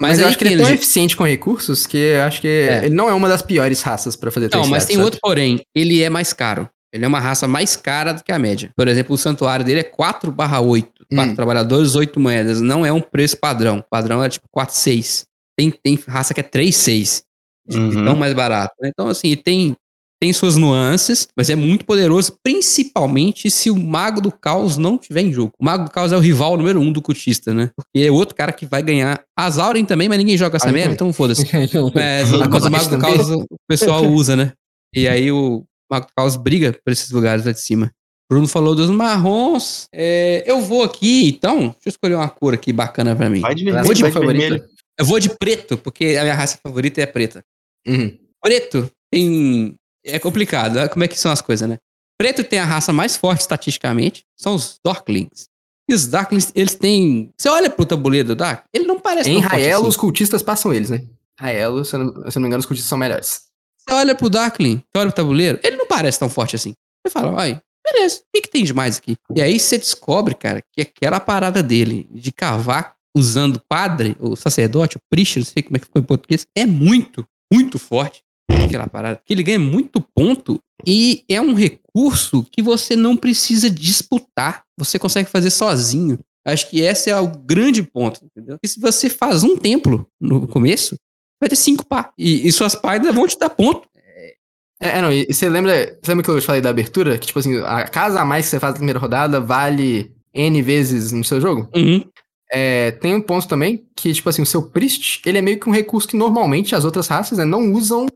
Mas, 0.00 0.12
mas 0.12 0.20
eu 0.20 0.28
acho 0.28 0.38
que 0.38 0.44
ele 0.44 0.54
é 0.54 0.64
tão 0.64 0.72
eficiente 0.72 1.16
com 1.16 1.24
recursos 1.24 1.86
que 1.86 1.96
eu 1.96 2.22
acho 2.22 2.40
que 2.40 2.46
é. 2.46 2.84
ele 2.84 2.94
não 2.94 3.08
é 3.08 3.14
uma 3.14 3.28
das 3.28 3.42
piores 3.42 3.82
raças 3.82 4.14
para 4.14 4.30
fazer 4.30 4.48
Não, 4.52 4.66
mas 4.66 4.84
tem 4.84 4.96
sabe? 4.96 5.04
outro 5.04 5.18
porém. 5.20 5.60
Ele 5.74 6.02
é 6.02 6.08
mais 6.08 6.32
caro. 6.32 6.68
Ele 6.92 7.04
é 7.04 7.08
uma 7.08 7.20
raça 7.20 7.46
mais 7.46 7.76
cara 7.76 8.12
do 8.12 8.22
que 8.22 8.32
a 8.32 8.38
média. 8.38 8.70
Por 8.76 8.88
exemplo, 8.88 9.14
o 9.14 9.18
santuário 9.18 9.64
dele 9.64 9.80
é 9.80 9.84
4 9.84 10.30
barra 10.30 10.60
8. 10.60 11.06
4 11.12 11.32
hum. 11.32 11.34
trabalhadores, 11.34 11.94
8 11.96 12.18
moedas. 12.18 12.60
Não 12.60 12.86
é 12.86 12.92
um 12.92 13.00
preço 13.00 13.36
padrão. 13.36 13.78
O 13.78 13.82
padrão 13.82 14.22
é 14.22 14.28
tipo 14.28 14.46
4, 14.50 14.74
6. 14.74 15.27
Tem, 15.58 15.70
tem 15.70 15.98
raça 16.06 16.32
que 16.32 16.40
é 16.40 16.44
3, 16.44 16.74
6. 16.74 17.22
Uhum. 17.70 18.00
Então 18.00 18.16
mais 18.16 18.32
barato. 18.32 18.74
Né? 18.80 18.90
Então, 18.92 19.08
assim, 19.08 19.34
tem 19.34 19.76
tem 20.20 20.32
suas 20.32 20.56
nuances, 20.56 21.28
mas 21.36 21.48
é 21.48 21.54
muito 21.54 21.84
poderoso, 21.84 22.36
principalmente 22.42 23.48
se 23.50 23.70
o 23.70 23.76
Mago 23.76 24.20
do 24.20 24.32
Caos 24.32 24.76
não 24.76 24.98
tiver 24.98 25.22
em 25.22 25.32
jogo. 25.32 25.52
O 25.58 25.64
Mago 25.64 25.84
do 25.84 25.90
Caos 25.90 26.10
é 26.10 26.16
o 26.16 26.20
rival 26.20 26.56
número 26.56 26.80
um 26.80 26.90
do 26.90 27.00
Cutista, 27.00 27.54
né? 27.54 27.70
Porque 27.76 28.04
é 28.04 28.10
outro 28.10 28.34
cara 28.34 28.52
que 28.52 28.66
vai 28.66 28.82
ganhar. 28.82 29.22
As 29.36 29.58
Auren 29.58 29.84
também, 29.84 30.08
mas 30.08 30.18
ninguém 30.18 30.36
joga 30.36 30.56
essa 30.56 30.72
merda, 30.72 30.94
então 30.94 31.12
foda-se. 31.12 31.46
é, 31.54 32.24
o 32.24 32.70
Mago 32.70 32.88
do 32.88 32.98
Caos 32.98 33.30
o 33.30 33.46
pessoal 33.68 34.04
usa, 34.10 34.34
né? 34.34 34.52
E 34.92 35.06
aí 35.06 35.30
o 35.30 35.64
Mago 35.88 36.06
do 36.06 36.12
Caos 36.16 36.34
briga 36.34 36.72
por 36.72 36.90
esses 36.90 37.10
lugares 37.10 37.44
lá 37.44 37.52
de 37.52 37.60
cima. 37.60 37.92
Bruno 38.28 38.48
falou 38.48 38.74
dos 38.74 38.90
marrons. 38.90 39.86
É, 39.94 40.42
eu 40.46 40.60
vou 40.60 40.82
aqui, 40.82 41.28
então. 41.28 41.58
Deixa 41.58 41.78
eu 41.86 41.90
escolher 41.90 42.16
uma 42.16 42.28
cor 42.28 42.54
aqui 42.54 42.72
bacana 42.72 43.14
pra 43.14 43.30
mim. 43.30 43.40
Vai 43.40 43.54
de 43.54 43.64
vermelho, 43.64 43.86
vou 43.86 43.94
de, 43.94 44.02
vai 44.02 44.10
de 44.10 44.18
vermelho. 44.18 44.64
Eu 44.98 45.04
vou 45.04 45.20
de 45.20 45.30
preto, 45.30 45.78
porque 45.78 46.16
a 46.18 46.22
minha 46.22 46.34
raça 46.34 46.58
favorita 46.62 47.00
é 47.00 47.06
preta. 47.06 47.44
Uhum. 47.86 48.18
Preto 48.42 48.90
tem 49.10 49.76
é 50.04 50.18
complicado. 50.18 50.74
Né? 50.74 50.88
Como 50.88 51.04
é 51.04 51.08
que 51.08 51.18
são 51.18 51.30
as 51.30 51.40
coisas, 51.40 51.68
né? 51.68 51.78
Preto 52.18 52.42
tem 52.42 52.58
a 52.58 52.64
raça 52.64 52.92
mais 52.92 53.16
forte 53.16 53.42
estatisticamente, 53.42 54.24
são 54.36 54.54
os 54.54 54.80
Darklings. 54.84 55.46
E 55.88 55.94
os 55.94 56.06
Darklings, 56.06 56.52
eles 56.54 56.74
têm. 56.74 57.30
Você 57.38 57.48
olha 57.48 57.70
pro 57.70 57.86
tabuleiro 57.86 58.28
do 58.28 58.36
Dark, 58.36 58.64
ele 58.74 58.86
não 58.86 58.98
parece. 58.98 59.30
Em 59.30 59.40
Raelo, 59.40 59.82
assim. 59.82 59.88
os 59.88 59.96
cultistas 59.96 60.42
passam 60.42 60.74
eles, 60.74 60.90
né? 60.90 61.04
Raelo, 61.38 61.84
se 61.84 61.94
eu, 61.94 62.00
não, 62.00 62.30
se 62.30 62.36
eu 62.36 62.40
não 62.40 62.42
me 62.42 62.46
engano, 62.48 62.60
os 62.60 62.66
cultistas 62.66 62.88
são 62.88 62.98
melhores. 62.98 63.42
Você 63.78 63.94
olha 63.94 64.14
pro 64.14 64.28
Darkling, 64.28 64.78
você 64.78 64.98
olha 64.98 65.10
pro 65.12 65.16
tabuleiro, 65.16 65.60
ele 65.62 65.76
não 65.76 65.86
parece 65.86 66.18
tão 66.18 66.28
forte 66.28 66.56
assim. 66.56 66.74
Você 67.06 67.12
fala, 67.12 67.40
ai, 67.40 67.60
beleza, 67.86 68.18
o 68.18 68.22
que, 68.34 68.42
que 68.42 68.50
tem 68.50 68.64
de 68.64 68.74
mais 68.74 68.98
aqui? 68.98 69.16
E 69.34 69.40
aí 69.40 69.58
você 69.58 69.78
descobre, 69.78 70.34
cara, 70.34 70.60
que 70.72 70.82
aquela 70.82 71.20
parada 71.20 71.62
dele 71.62 72.06
de 72.10 72.32
cavar 72.32 72.97
usando 73.18 73.60
padre, 73.68 74.16
o 74.18 74.36
sacerdote, 74.36 74.96
o 74.96 75.00
priest, 75.10 75.38
não 75.38 75.46
sei 75.46 75.62
como 75.62 75.76
é 75.76 75.80
que 75.80 75.86
ficou 75.86 76.00
em 76.00 76.04
português, 76.04 76.46
é 76.56 76.64
muito, 76.64 77.26
muito 77.52 77.78
forte 77.78 78.22
aquela 78.68 78.86
parada, 78.86 79.20
que 79.24 79.32
ele 79.32 79.42
ganha 79.42 79.58
muito 79.58 80.00
ponto 80.14 80.60
e 80.86 81.24
é 81.28 81.40
um 81.40 81.54
recurso 81.54 82.46
que 82.50 82.62
você 82.62 82.94
não 82.94 83.16
precisa 83.16 83.68
disputar, 83.70 84.62
você 84.76 84.98
consegue 84.98 85.28
fazer 85.28 85.50
sozinho. 85.50 86.18
Acho 86.46 86.70
que 86.70 86.80
esse 86.80 87.10
é 87.10 87.18
o 87.18 87.26
grande 87.26 87.82
ponto, 87.82 88.20
entendeu? 88.24 88.58
E 88.62 88.68
se 88.68 88.80
você 88.80 89.10
faz 89.10 89.42
um 89.42 89.56
templo 89.56 90.06
no 90.20 90.46
começo, 90.46 90.96
vai 91.40 91.48
ter 91.48 91.56
cinco 91.56 91.84
pá. 91.84 92.12
E, 92.16 92.46
e 92.46 92.52
suas 92.52 92.74
pás 92.74 93.02
vão 93.12 93.26
te 93.26 93.38
dar 93.38 93.50
ponto. 93.50 93.86
É, 93.96 94.34
é, 94.80 95.02
não, 95.02 95.12
e 95.12 95.26
você 95.26 95.48
lembra, 95.48 95.98
você 96.02 96.10
lembra 96.10 96.24
que 96.24 96.30
eu 96.30 96.42
falei 96.42 96.60
da 96.60 96.70
abertura? 96.70 97.18
Que, 97.18 97.26
tipo 97.26 97.38
assim, 97.38 97.58
a 97.58 97.86
casa 97.88 98.20
a 98.20 98.24
mais 98.24 98.46
que 98.46 98.50
você 98.50 98.60
faz 98.60 98.74
na 98.74 98.78
primeira 98.78 98.98
rodada 98.98 99.40
vale 99.40 100.12
N 100.32 100.62
vezes 100.62 101.12
no 101.12 101.24
seu 101.24 101.40
jogo? 101.40 101.68
Uhum. 101.74 102.02
É, 102.50 102.92
tem 102.92 103.14
um 103.14 103.20
ponto 103.20 103.46
também 103.46 103.86
que, 103.94 104.12
tipo 104.12 104.28
assim, 104.28 104.42
o 104.42 104.46
seu 104.46 104.62
Priest, 104.62 105.20
ele 105.26 105.38
é 105.38 105.42
meio 105.42 105.60
que 105.60 105.68
um 105.68 105.72
recurso 105.72 106.08
que 106.08 106.16
normalmente 106.16 106.74
as 106.74 106.84
outras 106.84 107.06
raças 107.06 107.38
né, 107.38 107.44
não 107.44 107.72
usam 107.72 108.06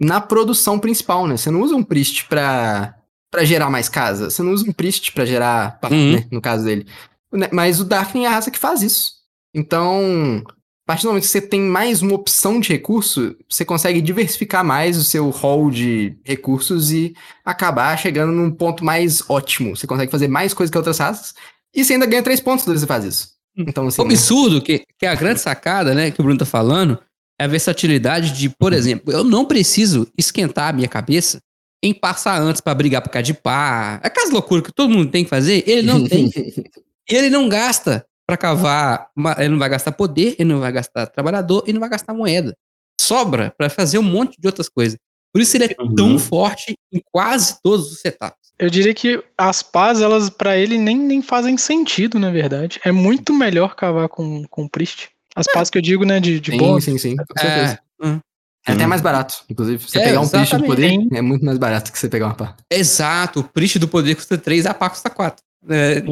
na 0.00 0.20
produção 0.20 0.78
principal, 0.78 1.26
né? 1.26 1.36
Você 1.36 1.50
não 1.50 1.60
usa 1.60 1.76
um 1.76 1.82
Priest 1.82 2.26
pra, 2.26 2.94
pra 3.30 3.44
gerar 3.44 3.70
mais 3.70 3.88
casa. 3.88 4.30
Você 4.30 4.42
não 4.42 4.52
usa 4.52 4.68
um 4.68 4.72
Priest 4.72 5.12
pra 5.12 5.26
gerar, 5.26 5.78
uhum. 5.84 6.12
né, 6.16 6.26
no 6.30 6.40
caso 6.40 6.64
dele. 6.64 6.86
Né, 7.32 7.48
mas 7.52 7.80
o 7.80 7.84
Darkling 7.84 8.24
é 8.24 8.28
a 8.28 8.32
raça 8.32 8.50
que 8.50 8.58
faz 8.58 8.82
isso. 8.82 9.12
Então, 9.54 10.42
a 10.84 10.86
partir 10.86 11.02
do 11.02 11.08
momento 11.08 11.24
que 11.24 11.28
você 11.28 11.40
tem 11.40 11.60
mais 11.60 12.02
uma 12.02 12.14
opção 12.14 12.58
de 12.58 12.70
recurso, 12.70 13.36
você 13.48 13.64
consegue 13.64 14.00
diversificar 14.00 14.64
mais 14.64 14.96
o 14.96 15.04
seu 15.04 15.28
hall 15.30 15.70
de 15.70 16.18
recursos 16.24 16.90
e 16.90 17.14
acabar 17.44 17.96
chegando 17.96 18.32
num 18.32 18.50
ponto 18.50 18.84
mais 18.84 19.22
ótimo. 19.30 19.76
Você 19.76 19.86
consegue 19.86 20.10
fazer 20.10 20.28
mais 20.28 20.52
coisas 20.52 20.70
que 20.70 20.78
outras 20.78 20.98
raças 20.98 21.34
e 21.74 21.84
você 21.84 21.92
ainda 21.92 22.06
ganha 22.06 22.22
três 22.22 22.40
pontos 22.40 22.64
quando 22.64 22.78
você 22.78 22.86
faz 22.86 23.04
isso. 23.04 23.41
Então, 23.56 23.86
assim, 23.86 24.00
o 24.00 24.04
absurdo, 24.04 24.62
que, 24.62 24.84
que 24.98 25.06
é 25.06 25.08
a 25.08 25.14
grande 25.14 25.40
sacada, 25.40 25.94
né, 25.94 26.10
que 26.10 26.20
o 26.20 26.24
Bruno 26.24 26.38
tá 26.38 26.46
falando, 26.46 26.98
é 27.38 27.44
a 27.44 27.48
versatilidade 27.48 28.32
de, 28.32 28.48
por 28.48 28.72
uhum. 28.72 28.78
exemplo, 28.78 29.12
eu 29.12 29.24
não 29.24 29.44
preciso 29.44 30.06
esquentar 30.16 30.70
a 30.70 30.72
minha 30.72 30.88
cabeça 30.88 31.40
em 31.82 31.92
passar 31.92 32.40
antes 32.40 32.60
para 32.60 32.74
brigar 32.74 33.02
por 33.02 33.10
causa 33.10 33.24
de 33.24 33.34
pá. 33.34 34.00
Aquelas 34.02 34.30
loucuras 34.30 34.64
que 34.64 34.72
todo 34.72 34.90
mundo 34.90 35.10
tem 35.10 35.24
que 35.24 35.30
fazer, 35.30 35.64
ele 35.66 35.82
não 35.82 36.06
tem. 36.06 36.30
ele 37.08 37.28
não 37.28 37.48
gasta 37.48 38.06
para 38.24 38.36
cavar, 38.36 39.10
ele 39.38 39.48
não 39.48 39.58
vai 39.58 39.68
gastar 39.68 39.92
poder, 39.92 40.36
ele 40.38 40.52
não 40.52 40.60
vai 40.60 40.70
gastar 40.70 41.06
trabalhador 41.08 41.64
e 41.66 41.72
não 41.72 41.80
vai 41.80 41.88
gastar 41.88 42.14
moeda. 42.14 42.56
Sobra 43.00 43.52
para 43.58 43.68
fazer 43.68 43.98
um 43.98 44.02
monte 44.02 44.40
de 44.40 44.46
outras 44.46 44.68
coisas. 44.68 44.96
Por 45.32 45.40
isso 45.40 45.56
ele 45.56 45.64
é 45.64 45.82
uhum. 45.82 45.94
tão 45.94 46.18
forte 46.18 46.74
em 46.92 47.00
quase 47.10 47.56
todos 47.62 47.90
os 47.90 48.00
setups. 48.00 48.52
Eu 48.58 48.68
diria 48.68 48.92
que 48.92 49.22
as 49.36 49.62
pás, 49.62 50.00
elas 50.00 50.28
para 50.28 50.56
ele 50.56 50.78
nem, 50.78 50.96
nem 50.96 51.22
fazem 51.22 51.56
sentido, 51.56 52.18
na 52.18 52.30
verdade. 52.30 52.78
É 52.84 52.92
muito 52.92 53.32
melhor 53.32 53.74
cavar 53.74 54.08
com, 54.08 54.44
com 54.50 54.68
Priest. 54.68 55.08
As 55.34 55.48
é. 55.48 55.52
pás 55.52 55.70
que 55.70 55.78
eu 55.78 55.82
digo, 55.82 56.04
né, 56.04 56.20
de, 56.20 56.38
de 56.38 56.52
sim, 56.52 56.80
Sim, 56.80 56.98
sim, 56.98 57.16
com 57.16 57.40
certeza. 57.40 57.80
É. 58.02 58.06
Hum. 58.06 58.20
É 58.66 58.72
até 58.72 58.84
Hum. 58.84 58.88
mais 58.88 59.00
barato, 59.00 59.34
inclusive. 59.48 59.82
Você 59.82 59.98
É, 59.98 60.04
pegar 60.04 60.20
um 60.20 60.28
Priest 60.28 60.56
do 60.56 60.64
poder 60.64 60.86
exatamente. 60.86 61.16
é 61.16 61.22
muito 61.22 61.44
mais 61.44 61.58
barato 61.58 61.90
que 61.90 61.98
você 61.98 62.08
pegar 62.08 62.26
uma 62.26 62.34
pá. 62.34 62.54
Exato, 62.70 63.40
o 63.40 63.44
Priest 63.44 63.78
do 63.78 63.88
poder 63.88 64.14
custa 64.14 64.38
3, 64.38 64.66
a 64.66 64.74
pá 64.74 64.88
custa 64.90 65.10
4. 65.10 65.42
É, 65.68 66.02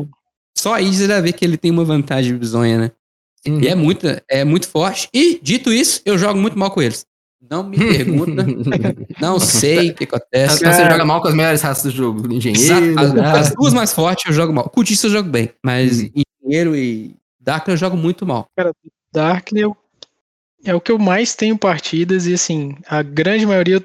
só 0.57 0.75
aí 0.75 0.93
você 0.93 1.07
já 1.07 1.21
vê 1.21 1.33
que 1.33 1.45
ele 1.45 1.57
tem 1.57 1.71
uma 1.71 1.85
vantagem 1.85 2.37
bizonha, 2.37 2.79
né? 2.79 2.91
Uhum. 3.47 3.61
E 3.61 3.69
é 3.69 3.75
muito, 3.75 4.07
é 4.29 4.45
muito 4.45 4.69
forte. 4.69 5.09
E, 5.15 5.39
dito 5.43 5.73
isso, 5.73 6.03
eu 6.05 6.19
jogo 6.19 6.39
muito 6.39 6.59
mal 6.59 6.71
com 6.71 6.83
eles. 6.83 7.07
Não 7.49 7.65
me 7.65 7.77
pergunta, 7.79 8.45
não 9.21 9.41
sei 9.41 9.91
o 9.91 9.95
que 9.95 10.05
Então 10.05 10.19
acontece. 10.19 10.65
você 10.65 10.85
joga 10.91 11.05
mal 11.05 11.23
com 11.23 11.29
as 11.29 11.35
melhores 11.35 11.63
raças 11.63 11.85
do 11.85 11.91
jogo. 11.91 12.33
Engenheiro. 12.33 12.99
As, 12.99 13.49
as 13.49 13.55
duas 13.55 13.73
mais 13.73 13.93
fortes 13.93 14.27
eu 14.27 14.33
jogo 14.33 14.53
mal. 14.53 14.69
Cultista 14.69 15.07
eu 15.07 15.11
jogo 15.11 15.29
bem, 15.31 15.51
mas 15.65 16.01
Uhum. 16.01 16.11
engenheiro 16.45 16.77
e 16.77 17.15
Dark 17.41 17.67
eu 17.69 17.77
jogo 17.77 17.97
muito 17.97 18.27
mal. 18.27 18.47
Darkness 19.13 19.63
é 19.65 19.67
o- 19.67 19.77
é 20.67 20.75
o 20.75 20.81
que 20.81 20.93
eu 20.93 20.99
mais 20.99 21.35
tenho 21.35 21.57
partidas 21.57 22.27
e 22.27 22.35
assim, 22.35 22.77
a 22.87 23.03
grande 23.03 23.47
maioria 23.47 23.83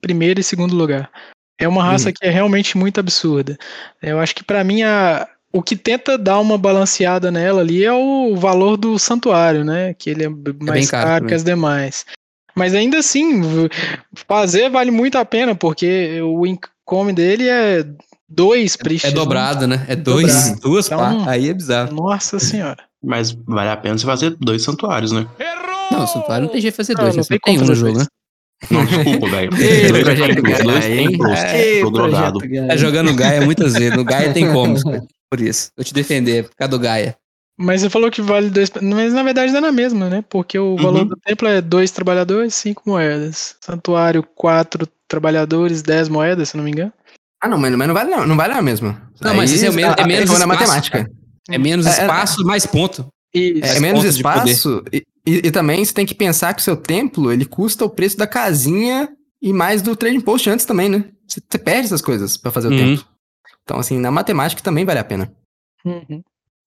primeiro 0.00 0.38
e 0.40 0.44
segundo 0.44 0.74
lugar. 0.76 1.10
É 1.58 1.66
uma 1.66 1.82
raça 1.84 2.12
que 2.12 2.24
é 2.24 2.30
realmente 2.30 2.76
muito 2.78 3.00
absurda. 3.00 3.56
Eu 4.02 4.20
acho 4.20 4.34
que 4.34 4.44
pra 4.44 4.62
mim 4.64 4.82
a 4.82 5.26
o 5.52 5.62
que 5.62 5.76
tenta 5.76 6.18
dar 6.18 6.40
uma 6.40 6.58
balanceada 6.58 7.30
nela 7.30 7.60
ali 7.60 7.84
é 7.84 7.92
o 7.92 8.34
valor 8.36 8.76
do 8.76 8.98
santuário, 8.98 9.64
né? 9.64 9.94
Que 9.94 10.10
ele 10.10 10.24
é 10.24 10.28
b- 10.28 10.52
mais 10.60 10.90
caro 10.90 11.04
caro, 11.06 11.14
também. 11.20 11.28
que 11.28 11.34
as 11.34 11.44
demais. 11.44 12.04
Mas 12.56 12.74
ainda 12.74 12.98
assim, 12.98 13.40
fazer 14.28 14.70
vale 14.70 14.90
muito 14.90 15.16
a 15.18 15.24
pena, 15.24 15.54
porque 15.54 16.20
o 16.22 16.46
income 16.46 17.12
dele 17.12 17.48
é 17.48 17.84
dois 18.28 18.74
É 18.74 18.78
priests. 18.82 19.10
né? 19.12 19.14
dobrado, 19.18 19.66
né? 19.66 19.84
É 19.88 19.96
dois, 19.96 20.32
Dobrado. 20.32 20.60
duas 20.60 20.86
Então- 20.86 20.98
pá. 20.98 21.30
Aí 21.30 21.48
é 21.48 21.54
bizarro. 21.54 21.94
Nossa 21.94 22.38
senhora. 22.38 22.82
Mas 23.02 23.32
vale 23.32 23.70
a 23.70 23.76
pena 23.76 23.98
você 23.98 24.06
fazer 24.06 24.30
dois 24.40 24.62
santuários, 24.62 25.12
né? 25.12 25.26
Não, 25.90 26.04
o 26.04 26.06
santuário 26.06 26.46
não 26.46 26.52
tem 26.52 26.60
jeito 26.60 26.72
de 26.72 26.76
fazer 26.76 26.94
Não, 26.94 27.04
dois, 27.04 27.14
não 27.16 27.20
né? 27.20 27.22
Só 27.24 27.28
tem 27.28 27.38
tem 27.40 27.54
como 27.56 27.66
um 27.66 27.68
no 27.68 27.74
jogo, 27.74 27.98
né? 27.98 28.06
dois. 28.06 28.08
Não, 28.70 28.84
desculpa, 28.86 29.28
velho. 29.28 29.50
Dois 29.90 30.04
projeto 30.04 30.42
dois 30.42 30.58
Gaia, 30.64 30.96
templos 31.08 31.38
É, 31.38 31.80
pro 31.80 31.90
drogado. 31.90 32.38
Tá 32.68 32.76
jogando 32.76 33.14
Gaia 33.14 33.40
muitas 33.42 33.74
vezes. 33.74 33.94
No 33.96 34.04
Gaia 34.04 34.32
tem 34.32 34.50
como, 34.50 34.74
por 35.30 35.40
isso. 35.40 35.68
Vou 35.76 35.84
te 35.84 35.92
defender, 35.92 36.44
por 36.48 36.56
causa 36.56 36.70
do 36.70 36.78
Gaia. 36.78 37.14
Mas 37.56 37.80
você 37.82 37.90
falou 37.90 38.10
que 38.10 38.20
vale 38.20 38.50
dois. 38.50 38.70
Mas 38.82 39.12
na 39.12 39.22
verdade 39.22 39.52
dá 39.52 39.60
na 39.60 39.70
mesma, 39.72 40.08
né? 40.10 40.24
Porque 40.28 40.58
o 40.58 40.76
valor 40.76 41.02
Uhum. 41.02 41.08
do 41.08 41.16
templo 41.16 41.46
é 41.46 41.60
dois 41.60 41.90
trabalhadores, 41.90 42.54
cinco 42.54 42.82
moedas. 42.86 43.56
Santuário, 43.60 44.22
quatro 44.22 44.88
trabalhadores, 45.06 45.80
dez 45.82 46.08
moedas, 46.08 46.48
se 46.48 46.56
não 46.56 46.64
me 46.64 46.70
engano. 46.72 46.92
Ah, 47.40 47.48
não, 47.48 47.58
mas 47.58 47.74
mas 47.76 47.86
não 47.86 47.94
vale 47.94 48.10
não, 48.10 48.26
não 48.26 48.36
vale 48.36 48.54
a 48.54 48.62
mesma. 48.62 49.08
Não, 49.20 49.34
mas 49.34 49.52
esse 49.52 49.66
é 49.66 49.70
o 49.70 49.72
menos- 49.72 49.94
é 49.98 50.04
menos 50.06 50.24
errou 50.30 50.38
na 50.38 50.44
espaço, 50.54 50.68
matemática. 50.68 51.10
É 51.48 51.58
menos 51.58 51.86
É, 51.86 51.90
é- 51.90 51.92
espaço, 51.92 52.44
mais 52.44 52.66
ponto. 52.66 53.06
E 53.34 53.58
É, 53.62 53.66
Mais 53.66 53.80
menos 53.80 54.04
espaço 54.04 54.82
e, 54.92 55.02
e- 55.26 55.46
e 55.46 55.50
também 55.50 55.84
você 55.84 55.92
tem 55.92 56.06
que 56.06 56.14
pensar 56.14 56.54
que 56.54 56.60
o 56.60 56.64
seu 56.64 56.76
templo, 56.76 57.30
ele 57.32 57.44
custa 57.44 57.84
o 57.84 57.90
preço 57.90 58.16
da 58.16 58.26
casinha 58.26 59.08
e 59.42 59.52
mais 59.52 59.82
do 59.82 59.94
trading 59.94 60.20
post 60.20 60.48
antes 60.48 60.64
também, 60.64 60.88
né? 60.88 61.04
Você, 61.28 61.40
você 61.48 61.58
perde 61.58 61.86
essas 61.86 62.00
coisas 62.00 62.36
pra 62.36 62.50
fazer 62.50 62.68
o 62.68 62.70
Uhum. 62.70 62.76
templo. 62.96 63.04
Então, 63.62 63.78
assim, 63.78 63.98
na 63.98 64.10
matemática 64.10 64.62
também 64.62 64.84
vale 64.84 64.98
a 65.00 65.04
pena. 65.04 65.30
Uhum. 65.84 66.22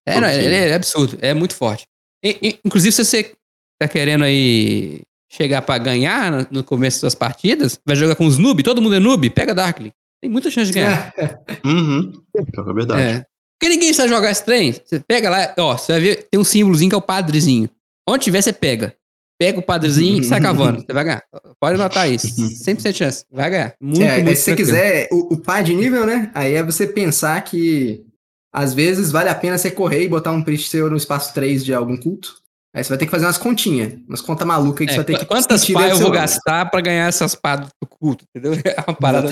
É, 0.07 0.19
não, 0.21 0.27
é 0.27 0.73
absurdo, 0.73 1.17
é 1.21 1.34
muito 1.34 1.53
forte. 1.55 1.85
E- 2.23 2.38
e, 2.41 2.59
inclusive, 2.65 2.91
se 2.91 3.03
você 3.05 3.31
tá 3.79 3.88
querendo 3.88 4.23
aí 4.23 5.01
chegar 5.31 5.61
pra 5.61 5.77
ganhar 5.77 6.47
no, 6.51 6.63
começo 6.63 7.01
das 7.01 7.13
partidas, 7.13 7.77
vai 7.85 7.95
jogar 7.95 8.15
com 8.15 8.25
os 8.25 8.38
noob, 8.38 8.63
todo 8.63 8.81
mundo 8.81 8.95
é 8.95 8.99
noob, 8.99 9.29
pega 9.29 9.53
Darkly. 9.53 9.91
Tem 10.21 10.31
muita 10.31 10.49
chance 10.49 10.71
de 10.71 10.79
ganhar. 10.79 11.13
Uhum. 11.65 12.11
É 12.35 12.73
verdade. 12.73 13.01
É. 13.01 13.25
Porque 13.59 13.73
ninguém 13.73 13.91
sabe 13.93 14.09
jogar 14.09 14.31
esse 14.31 14.45
trem. 14.45 14.71
Você 14.71 14.99
pega 14.99 15.29
lá, 15.29 15.53
ó, 15.57 15.77
você 15.77 15.91
vai 15.91 16.01
ver, 16.01 16.27
tem 16.29 16.39
um 16.39 16.43
símbolozinho 16.43 16.89
que 16.89 16.95
é 16.95 16.97
o 16.97 17.01
padrezinho. 17.01 17.69
Onde 18.07 18.23
tiver, 18.23 18.41
você 18.41 18.53
pega. 18.53 18.95
Pega 19.39 19.59
o 19.59 19.63
padrezinho 19.63 20.21
e 20.21 20.23
sai 20.23 20.39
cavando. 20.41 20.81
Você 20.81 20.93
vai 20.93 21.03
ganhar. 21.03 21.23
Pode 21.59 21.75
anotar 21.75 22.09
isso. 22.09 22.27
100% 22.27 22.91
de 22.91 22.97
chance. 22.97 23.25
Vai 23.31 23.49
ganhar. 23.49 23.75
Muito, 23.81 24.01
é, 24.01 24.23
muito 24.23 24.35
se 24.38 24.43
você 24.43 24.55
quiser 24.55 25.07
o, 25.11 25.34
o 25.35 25.38
par 25.38 25.63
de 25.63 25.75
nível, 25.75 26.05
né? 26.05 26.31
Aí 26.34 26.53
é 26.53 26.63
você 26.63 26.88
pensar 26.88 27.39
que 27.43 28.03
às 28.53 28.74
vezes 28.74 29.11
vale 29.11 29.30
a 29.30 29.36
pena 29.36 29.57
você 29.57 29.69
correr 29.69 30.03
e 30.03 30.10
botar 30.10 30.32
um 30.32 30.44
priest 30.44 30.69
seu 30.69 30.90
no 30.90 30.98
espaço 30.98 31.34
3 31.34 31.64
de 31.64 31.74
algum 31.74 31.98
culto. 31.98 32.36
Aí 32.76 32.84
você 32.84 32.90
vai 32.90 32.98
ter 32.99 33.06
que 33.06 33.11
fazer 33.11 33.26
umas 33.26 33.38
continhas, 33.38 33.94
umas 34.07 34.22
contas 34.22 34.45
malucas 34.45 34.86
que 34.86 34.91
É, 34.91 34.94
você 34.94 34.98
vai 34.98 35.06
ter 35.06 35.18
que 35.18 35.26
quantas 35.26 35.68
pá 35.68 35.88
eu 35.90 35.98
vou 35.98 36.11
gastar 36.11 36.69
pra 36.69 36.80
ganhar 36.80 37.07
essas 37.07 37.34
pá 37.34 37.56
do 37.56 37.69
culto, 37.90 38.24
entendeu? 38.36 38.53
É 38.64 38.84
uma 38.86 38.95
parada. 38.95 39.32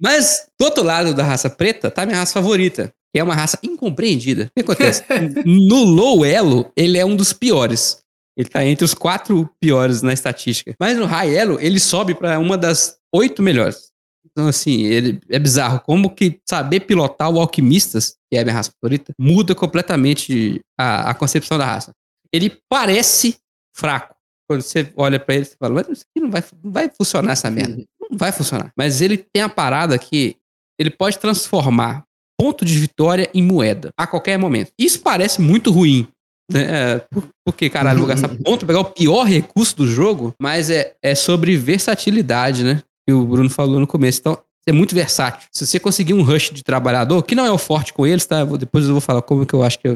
Mas, 0.00 0.46
do 0.58 0.64
outro 0.64 0.84
lado 0.84 1.12
da 1.12 1.24
raça 1.24 1.50
preta, 1.50 1.90
tá 1.90 2.06
minha 2.06 2.18
raça 2.18 2.34
favorita, 2.34 2.92
que 3.12 3.18
é 3.18 3.24
uma 3.24 3.34
raça 3.34 3.58
incompreendida. 3.62 4.44
O 4.44 4.50
que 4.54 4.60
acontece? 4.60 5.02
no 5.44 5.82
low 5.82 6.24
elo, 6.24 6.70
ele 6.76 6.98
é 6.98 7.04
um 7.04 7.16
dos 7.16 7.32
piores. 7.32 7.98
Ele 8.36 8.48
tá 8.48 8.64
entre 8.64 8.84
os 8.84 8.94
quatro 8.94 9.50
piores 9.58 10.02
na 10.02 10.12
estatística. 10.12 10.74
Mas 10.78 10.96
no 10.96 11.06
high 11.06 11.34
elo, 11.34 11.58
ele 11.60 11.80
sobe 11.80 12.14
pra 12.14 12.38
uma 12.38 12.56
das 12.56 12.96
oito 13.12 13.42
melhores. 13.42 13.90
Então, 14.36 14.48
assim, 14.48 14.82
ele 14.82 15.18
é 15.30 15.38
bizarro. 15.38 15.80
Como 15.80 16.10
que 16.10 16.38
saber 16.46 16.80
pilotar 16.80 17.30
o 17.30 17.40
Alquimistas, 17.40 18.16
que 18.30 18.36
é 18.36 18.40
a 18.40 18.44
minha 18.44 18.54
raça 18.54 18.70
favorita, 18.78 19.14
muda 19.18 19.54
completamente 19.54 20.60
a, 20.78 21.10
a 21.10 21.14
concepção 21.14 21.56
da 21.56 21.64
raça. 21.64 21.92
Ele 22.30 22.52
parece 22.68 23.36
fraco. 23.74 24.14
Quando 24.48 24.60
você 24.60 24.92
olha 24.94 25.18
pra 25.18 25.34
ele, 25.36 25.44
você 25.46 25.56
fala, 25.58 25.74
mas 25.74 25.88
isso 25.88 26.04
aqui 26.10 26.22
não 26.22 26.30
vai, 26.30 26.44
não 26.62 26.70
vai 26.70 26.90
funcionar 26.90 27.32
essa 27.32 27.50
merda. 27.50 27.82
Não 28.10 28.18
vai 28.18 28.30
funcionar. 28.30 28.70
Mas 28.76 29.00
ele 29.00 29.16
tem 29.16 29.42
a 29.42 29.48
parada 29.48 29.98
que 29.98 30.36
ele 30.78 30.90
pode 30.90 31.18
transformar 31.18 32.04
ponto 32.38 32.62
de 32.64 32.78
vitória 32.78 33.30
em 33.32 33.42
moeda 33.42 33.88
a 33.98 34.06
qualquer 34.06 34.38
momento. 34.38 34.70
Isso 34.78 35.00
parece 35.00 35.40
muito 35.40 35.70
ruim. 35.72 36.06
Né? 36.52 36.62
É, 36.94 36.98
por- 37.10 37.26
Porque, 37.44 37.70
caralho, 37.70 38.00
vou 38.00 38.06
gastar 38.08 38.28
ponto 38.44 38.66
pegar 38.66 38.80
o 38.80 38.84
pior 38.84 39.24
recurso 39.24 39.74
do 39.74 39.86
jogo, 39.86 40.34
mas 40.38 40.68
é, 40.68 40.94
é 41.02 41.14
sobre 41.14 41.56
versatilidade, 41.56 42.62
né? 42.62 42.82
Que 43.06 43.12
o 43.12 43.24
Bruno 43.24 43.48
falou 43.50 43.78
no 43.80 43.86
começo. 43.86 44.20
Então, 44.20 44.38
é 44.66 44.72
muito 44.72 44.94
versátil. 44.94 45.48
Se 45.52 45.64
você 45.66 45.78
conseguir 45.78 46.14
um 46.14 46.22
rush 46.22 46.50
de 46.50 46.62
trabalhador, 46.62 47.22
que 47.22 47.34
não 47.34 47.46
é 47.46 47.52
o 47.52 47.58
forte 47.58 47.92
com 47.92 48.06
eles, 48.06 48.26
tá? 48.26 48.44
Depois 48.44 48.84
eu 48.86 48.92
vou 48.92 49.00
falar 49.00 49.22
como 49.22 49.46
que 49.46 49.54
eu 49.54 49.62
acho 49.62 49.78
que 49.78 49.88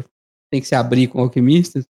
tenho 0.50 0.62
que 0.62 0.66
se 0.68 0.74
abrir 0.74 1.08
com 1.08 1.20
alquimistas. 1.20 1.84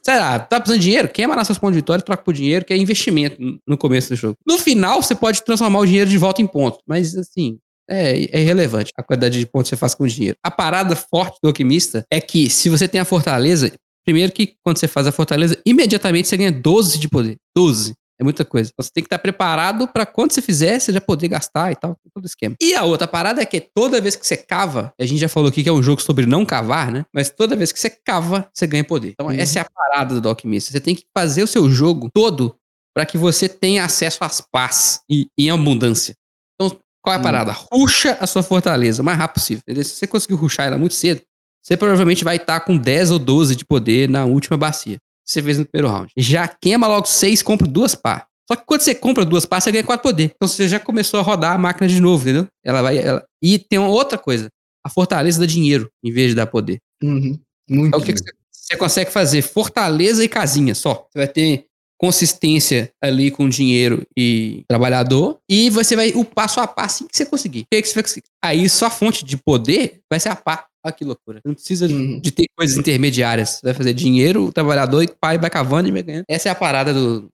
Sei 0.00 0.16
lá, 0.16 0.38
tá 0.38 0.60
precisando 0.60 0.80
de 0.80 0.86
dinheiro? 0.86 1.08
Queima 1.08 1.34
lá 1.34 1.44
seus 1.44 1.58
pontos 1.58 1.74
de 1.74 1.80
vitória, 1.80 2.04
troca 2.04 2.22
por 2.22 2.32
dinheiro, 2.32 2.64
que 2.64 2.72
é 2.72 2.76
investimento 2.76 3.40
no- 3.40 3.58
no 3.66 3.76
começo 3.76 4.10
do 4.10 4.16
jogo. 4.16 4.36
No 4.46 4.56
final, 4.58 5.02
você 5.02 5.14
pode 5.14 5.42
transformar 5.42 5.80
o 5.80 5.86
dinheiro 5.86 6.08
de 6.08 6.16
volta 6.18 6.40
em 6.40 6.46
ponto, 6.46 6.78
mas 6.86 7.16
assim, 7.16 7.58
é, 7.90 8.12
é 8.36 8.40
irrelevante 8.42 8.92
a 8.96 9.02
quantidade 9.02 9.38
de 9.38 9.46
pontos 9.46 9.68
que 9.70 9.76
você 9.76 9.80
faz 9.80 9.94
com 9.94 10.04
o 10.04 10.08
dinheiro. 10.08 10.36
A 10.44 10.50
parada 10.50 10.94
forte 10.94 11.38
do 11.42 11.48
alquimista 11.48 12.04
é 12.10 12.20
que 12.20 12.48
se 12.48 12.68
você 12.68 12.86
tem 12.86 13.00
a 13.00 13.04
fortaleza, 13.04 13.72
primeiro 14.04 14.32
que 14.32 14.54
quando 14.64 14.78
você 14.78 14.86
faz 14.86 15.06
a 15.08 15.12
fortaleza, 15.12 15.58
imediatamente 15.66 16.28
você 16.28 16.36
ganha 16.36 16.52
12 16.52 16.98
de 16.98 17.08
poder. 17.08 17.36
12. 17.56 17.94
É 18.20 18.24
muita 18.24 18.44
coisa. 18.44 18.70
Então, 18.72 18.84
Você 18.84 18.90
tem 18.92 19.02
que 19.02 19.06
estar 19.06 19.18
preparado 19.18 19.88
pra 19.88 20.06
quando 20.06 20.32
você 20.32 20.40
fizer, 20.42 20.78
você 20.78 20.92
já 20.92 21.00
poder 21.00 21.28
gastar 21.28 21.72
e 21.72 21.76
tal, 21.76 21.96
todo 22.14 22.24
esquema. 22.26 22.54
E 22.60 22.74
a 22.74 22.84
outra 22.84 23.08
parada 23.08 23.42
é 23.42 23.46
que 23.46 23.60
toda 23.60 24.00
vez 24.00 24.14
que 24.14 24.26
você 24.26 24.36
cava, 24.36 24.92
a 25.00 25.04
gente 25.04 25.18
já 25.18 25.28
falou 25.28 25.48
aqui 25.48 25.62
que 25.62 25.68
é 25.68 25.72
um 25.72 25.82
jogo 25.82 26.00
sobre 26.00 26.26
não 26.26 26.44
cavar, 26.44 26.92
né? 26.92 27.04
Mas 27.12 27.30
toda 27.30 27.56
vez 27.56 27.72
que 27.72 27.80
você 27.80 27.90
cava, 27.90 28.48
você 28.54 28.66
ganha 28.66 28.84
poder. 28.84 29.10
Então 29.12 29.30
essa 29.30 29.58
é 29.58 29.62
a 29.62 29.66
parada 29.68 30.20
do 30.20 30.28
alquimista. 30.28 30.70
Você 30.70 30.80
tem 30.80 30.94
que 30.94 31.04
fazer 31.16 31.42
o 31.42 31.46
seu 31.46 31.68
jogo 31.70 32.08
todo 32.14 32.54
pra 32.94 33.06
que 33.06 33.16
você 33.18 33.48
tenha 33.48 33.84
acesso 33.84 34.22
às 34.22 34.40
paz 34.40 35.00
e 35.10 35.26
em 35.38 35.50
abundância. 35.50 36.14
Então, 36.54 36.78
qual 37.02 37.14
é 37.14 37.16
a 37.16 37.20
Hum. 37.20 37.22
parada? 37.22 37.56
Ruxa 37.72 38.16
a 38.20 38.26
sua 38.26 38.42
fortaleza 38.42 39.02
o 39.02 39.04
mais 39.04 39.18
rápido 39.18 39.34
possível. 39.40 39.62
entendeu? 39.66 39.82
Se 39.84 39.96
você 39.96 40.06
conseguir 40.06 40.34
ruxar 40.34 40.66
ela 40.66 40.76
muito 40.78 40.94
cedo, 40.94 41.22
você 41.64 41.76
provavelmente 41.76 42.22
vai 42.22 42.36
estar 42.36 42.60
com 42.60 42.76
10 42.76 43.10
ou 43.10 43.18
12 43.18 43.56
de 43.56 43.64
poder 43.64 44.08
na 44.08 44.24
última 44.26 44.56
bacia. 44.58 44.98
Você 45.24 45.42
fez 45.42 45.58
no 45.58 45.64
primeiro 45.66 45.92
round. 45.92 46.10
Já 46.16 46.46
queima 46.48 46.86
logo 46.86 47.06
6, 47.06 47.42
compra 47.42 47.66
duas 47.66 47.94
pá. 47.94 48.26
Só 48.50 48.56
que 48.56 48.64
quando 48.66 48.80
você 48.82 48.94
compra 48.94 49.24
duas 49.24 49.46
pá, 49.46 49.60
você 49.60 49.70
ganha 49.70 49.84
4 49.84 50.02
poder. 50.02 50.32
Então 50.34 50.48
você 50.48 50.68
já 50.68 50.80
começou 50.80 51.20
a 51.20 51.22
rodar 51.22 51.52
a 51.54 51.58
máquina 51.58 51.88
de 51.88 52.00
novo, 52.00 52.22
entendeu? 52.24 52.46
Ela 52.64 52.82
vai. 52.82 52.98
ela- 52.98 53.24
E 53.42 53.58
tem 53.58 53.78
uma 53.78 53.88
outra 53.88 54.18
coisa. 54.18 54.48
A 54.84 54.88
fortaleza 54.90 55.38
dá 55.40 55.46
dinheiro 55.46 55.88
em 56.04 56.10
vez 56.12 56.30
de 56.30 56.34
dar 56.34 56.46
poder. 56.46 56.78
Uhum. 57.02 57.38
Muito. 57.70 57.86
Então 57.88 58.00
o 58.00 58.02
que, 58.02 58.12
que 58.12 58.18
você, 58.18 58.32
você 58.50 58.76
consegue 58.76 59.10
fazer? 59.12 59.42
Fortaleza 59.42 60.24
e 60.24 60.28
casinha 60.28 60.74
só. 60.74 61.06
Você 61.10 61.18
vai 61.18 61.28
ter 61.28 61.66
consistência 61.96 62.90
ali 63.00 63.30
com 63.30 63.48
dinheiro 63.48 64.04
e 64.16 64.64
trabalhador. 64.68 65.38
E 65.48 65.70
você 65.70 65.94
vai 65.96 66.10
o 66.14 66.24
passo 66.24 66.58
a 66.60 66.66
passo 66.66 67.04
assim 67.04 67.06
que 67.06 67.16
você 67.16 67.24
conseguir. 67.24 67.60
O 67.60 67.66
que, 67.70 67.80
que 67.80 67.88
você 67.88 67.94
vai 67.94 68.02
conseguir? 68.02 68.26
Aí 68.44 68.68
sua 68.68 68.90
fonte 68.90 69.24
de 69.24 69.36
poder 69.36 70.00
vai 70.10 70.18
ser 70.20 70.28
a 70.30 70.36
pá. 70.36 70.66
Olha 70.84 70.92
que 70.92 71.04
loucura. 71.04 71.40
Não 71.44 71.54
precisa 71.54 71.86
de- 71.86 71.94
Uhum. 71.94 72.20
de 72.20 72.30
ter 72.32 72.46
coisas 72.56 72.76
intermediárias. 72.76 73.50
Você 73.50 73.60
vai 73.64 73.74
fazer 73.74 73.94
dinheiro, 73.94 74.46
o 74.46 74.52
trabalhador, 74.52 75.02
e 75.02 75.08
pai 75.08 75.38
vai 75.38 75.48
cavando 75.50 75.88
e 75.88 75.92
vai 75.92 76.02
ganhando. 76.02 76.24
Essa 76.28 76.48
é 76.48 76.52
a 76.52 76.54
parada 76.56 76.92
do, 76.92 77.28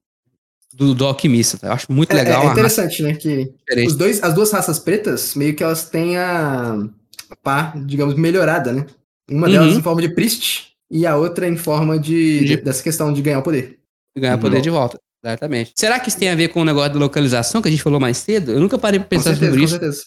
do, 0.74 0.94
do 0.94 1.06
alquimista. 1.06 1.56
tá? 1.58 1.68
Eu 1.68 1.72
acho 1.72 1.90
muito 1.90 2.10
É- 2.12 2.14
legal. 2.14 2.42
é, 2.42 2.44
uma 2.44 2.48
raça 2.48 2.60
interessante, 2.60 3.02
né? 3.02 3.14
Que 3.14 3.46
diferente. 3.66 3.86
os 3.88 3.94
dois, 3.96 4.22
as 4.22 4.34
duas 4.34 4.50
raças 4.52 4.78
pretas, 4.78 5.34
meio 5.34 5.54
que 5.54 5.62
elas 5.64 5.88
têm 5.88 6.18
a 6.18 6.78
pá, 7.42 7.72
digamos, 7.86 8.14
melhorada, 8.16 8.72
né? 8.72 8.86
Uma 9.30 9.48
delas 9.48 9.72
Uhum. 9.72 9.78
em 9.78 9.82
forma 9.82 10.00
de 10.02 10.08
priest 10.10 10.68
e 10.90 11.06
a 11.06 11.16
outra 11.16 11.46
em 11.48 11.56
forma 11.56 11.98
de, 11.98 12.44
De- 12.44 12.56
dessa 12.58 12.82
questão 12.82 13.12
de 13.12 13.20
ganhar 13.22 13.38
o 13.38 13.42
poder. 13.42 13.78
ganhar 14.18 14.34
Uhum. 14.34 14.40
poder 14.40 14.60
de 14.60 14.70
volta. 14.70 14.98
Exatamente. 15.24 15.72
Será 15.76 15.98
que 15.98 16.08
isso 16.08 16.18
tem 16.18 16.28
a 16.28 16.34
ver 16.34 16.48
com 16.48 16.60
o 16.60 16.64
negócio 16.64 16.92
da 16.92 16.98
localização 16.98 17.60
que 17.60 17.68
a 17.68 17.70
gente 17.70 17.82
falou 17.82 17.98
mais 18.00 18.16
cedo? 18.18 18.52
Eu 18.52 18.60
nunca 18.60 18.78
parei 18.78 18.98
pra 19.00 19.04
Com 19.06 19.10
pensar 19.10 19.30
certeza, 19.36 19.52
sobre 19.52 19.78
com 19.78 19.86
isso. 19.86 20.06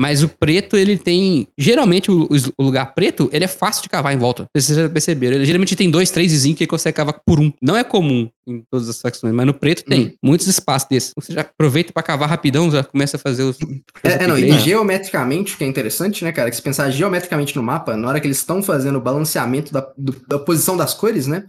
Mas 0.00 0.22
o 0.22 0.28
preto, 0.30 0.78
ele 0.78 0.96
tem. 0.96 1.46
Geralmente, 1.58 2.10
o, 2.10 2.26
o 2.56 2.62
lugar 2.62 2.94
preto, 2.94 3.28
ele 3.32 3.44
é 3.44 3.48
fácil 3.48 3.82
de 3.82 3.88
cavar 3.90 4.14
em 4.14 4.16
volta. 4.18 4.46
Vocês 4.56 4.78
já 4.78 4.88
perceberam. 4.88 5.36
Ele 5.36 5.44
geralmente 5.44 5.76
tem 5.76 5.90
dois, 5.90 6.10
três 6.10 6.32
vizinhos 6.32 6.56
que 6.56 6.64
ele 6.64 6.70
consegue 6.70 6.96
cavar 6.96 7.20
por 7.26 7.38
um. 7.38 7.52
Não 7.60 7.76
é 7.76 7.84
comum 7.84 8.30
em 8.48 8.62
todas 8.70 8.88
as 8.88 8.98
facções, 8.98 9.34
mas 9.34 9.46
no 9.46 9.52
preto 9.52 9.84
tem 9.84 10.06
Hum. 10.06 10.12
muitos 10.22 10.46
espaços 10.46 10.88
desses. 10.88 11.12
Você 11.14 11.34
já 11.34 11.42
aproveita 11.42 11.92
pra 11.92 12.02
cavar 12.02 12.30
rapidão, 12.30 12.70
já 12.70 12.82
começa 12.82 13.18
a 13.18 13.20
fazer 13.20 13.42
os. 13.42 13.58
É, 14.02 14.24
é, 14.24 14.26
não, 14.26 14.38
e 14.38 14.50
geometricamente, 14.60 15.54
o 15.54 15.58
que 15.58 15.64
é 15.64 15.66
interessante, 15.66 16.24
né, 16.24 16.32
cara? 16.32 16.48
Que 16.48 16.56
se 16.56 16.62
pensar 16.62 16.90
geometricamente 16.90 17.54
no 17.54 17.62
mapa, 17.62 17.94
na 17.96 18.08
hora 18.08 18.20
que 18.20 18.26
eles 18.26 18.38
estão 18.38 18.62
fazendo 18.62 18.96
o 18.96 19.00
balanceamento 19.02 19.70
da, 19.72 19.86
do- 19.98 20.16
da 20.26 20.38
posição 20.38 20.76
das 20.78 20.94
cores, 20.94 21.26
né? 21.26 21.44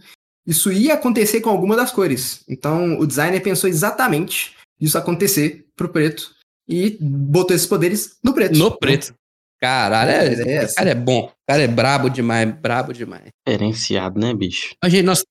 Isso 0.45 0.71
ia 0.71 0.95
acontecer 0.95 1.39
com 1.39 1.49
alguma 1.49 1.75
das 1.77 1.91
cores. 1.91 2.43
Então, 2.49 2.99
o 2.99 3.07
designer 3.07 3.39
pensou 3.41 3.69
exatamente 3.69 4.55
isso 4.79 4.97
acontecer 4.97 5.65
pro 5.75 5.87
preto 5.89 6.31
e 6.67 6.97
botou 7.01 7.55
esses 7.55 7.67
poderes 7.67 8.17
no 8.23 8.33
preto. 8.33 8.57
No 8.57 8.71
preto. 8.77 9.13
Caralho, 9.59 10.09
é, 10.11 10.33
É, 10.49 10.63
é 10.63 10.73
cara 10.73 10.89
é 10.89 10.95
bom. 10.95 11.25
O 11.25 11.31
cara 11.47 11.61
é 11.61 11.67
brabo 11.67 12.09
demais, 12.09 12.51
brabo 12.51 12.93
demais. 12.93 13.25
Diferenciado, 13.47 14.19
né, 14.19 14.33
bicho? 14.33 14.73
A 14.83 14.89
gente, 14.89 15.03
nós, 15.03 15.23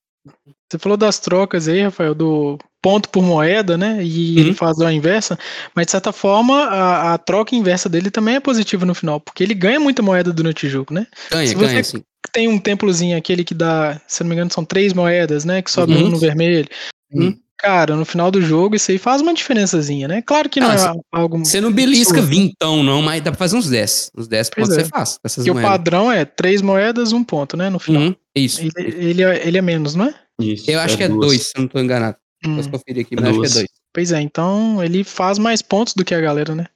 Você 0.71 0.79
falou 0.79 0.97
das 0.97 1.19
trocas 1.19 1.67
aí, 1.67 1.83
Rafael, 1.83 2.15
do 2.15 2.57
ponto 2.81 3.09
por 3.09 3.23
moeda, 3.25 3.77
né? 3.77 3.99
E 4.05 4.35
Uhum. 4.37 4.41
ele 4.41 4.55
faz 4.55 4.79
a 4.81 4.93
inversa, 4.93 5.37
mas 5.75 5.87
de 5.87 5.91
certa 5.93 6.13
forma 6.13 6.65
a, 6.67 7.15
a 7.15 7.19
troca 7.19 7.57
inversa 7.57 7.89
dele 7.89 8.11
também 8.11 8.37
é 8.37 8.41
positiva 8.41 8.87
no 8.87 8.95
final, 8.95 9.19
porque 9.21 9.43
ele 9.43 9.53
ganha 9.55 9.81
muita 9.81 10.01
moeda 10.03 10.33
durante 10.33 10.67
o 10.67 10.71
jogo, 10.71 10.95
né? 10.95 11.07
ganha, 11.31 11.47
Se 11.49 11.55
você- 11.55 11.67
ganha, 11.73 11.85
sim. 11.85 12.03
Tem 12.33 12.47
um 12.47 12.59
templozinho, 12.61 13.17
aquele 13.17 13.43
que 13.43 13.55
dá, 13.55 14.01
se 14.07 14.23
não 14.23 14.29
me 14.29 14.35
engano, 14.37 14.53
são 14.53 14.65
três 14.65 14.93
moedas, 14.93 15.45
né? 15.45 15.61
Que 15.63 15.71
sobe 15.71 15.95
Uhum. 15.95 16.05
um 16.07 16.11
no 16.11 16.19
vermelho. 16.19 16.69
Uhum. 17.13 17.37
Cara, 17.61 17.95
no 17.95 18.05
final 18.07 18.31
do 18.31 18.41
jogo 18.41 18.75
isso 18.75 18.91
aí 18.91 18.97
faz 18.97 19.21
uma 19.21 19.35
diferençazinha, 19.35 20.09
né? 20.09 20.23
Claro 20.23 20.49
que 20.49 20.61
não 20.61 20.71
Ah, 20.71 20.95
é 20.97 21.01
algo. 21.13 21.39
Você 21.39 21.61
não 21.61 21.71
belisca 21.71 22.23
vintão, 22.23 22.83
não, 22.83 23.03
mas 23.03 23.23
dá 23.23 23.31
pra 23.31 23.39
fazer 23.39 23.57
uns 23.57 23.69
10. 23.69 24.13
Uns 24.17 24.27
10 24.27 24.51
Pois 24.51 24.67
pontos 24.69 24.79
é. 24.79 24.85
você 24.85 24.89
faz 24.89 25.11
com 25.15 25.21
essas 25.25 25.45
Que 25.45 25.51
o 25.51 25.61
padrão 25.61 26.11
é 26.11 26.25
três 26.25 26.63
moedas, 26.63 27.13
um 27.13 27.23
ponto, 27.23 27.57
né? 27.59 27.69
No 27.69 27.79
final. 27.79 28.03
Uhum, 28.03 28.17
isso. 28.35 28.63
Ele, 28.63 28.73
ele, 28.77 29.23
é, 29.23 29.47
ele 29.47 29.59
é 29.59 29.63
menos, 29.63 29.95
não 29.95 30.07
é? 30.07 30.15
Isso. 30.41 30.71
Eu 30.71 30.81
acho 30.81 30.97
que 30.97 31.03
é 31.05 31.09
duas. 31.09 31.27
dois, 31.27 31.43
se 31.49 31.53
eu 31.57 31.61
não 31.63 31.69
tô 31.69 31.79
enganado. 31.79 32.17
Hum. 32.47 32.57
Posso 32.57 32.71
conferir 32.71 33.05
aqui, 33.05 33.15
É 33.15 33.21
mas 33.21 33.29
acho 33.31 33.41
que 33.41 33.47
é 33.47 33.51
dois. 33.51 33.67
Pois 33.93 34.13
é, 34.13 34.21
então 34.23 34.83
ele 34.83 35.05
faz 35.05 35.39
mais 35.39 35.61
pontos 35.61 35.93
do 35.95 36.05
que 36.05 36.15
a 36.15 36.21
galera, 36.21 36.55
né? 36.55 36.67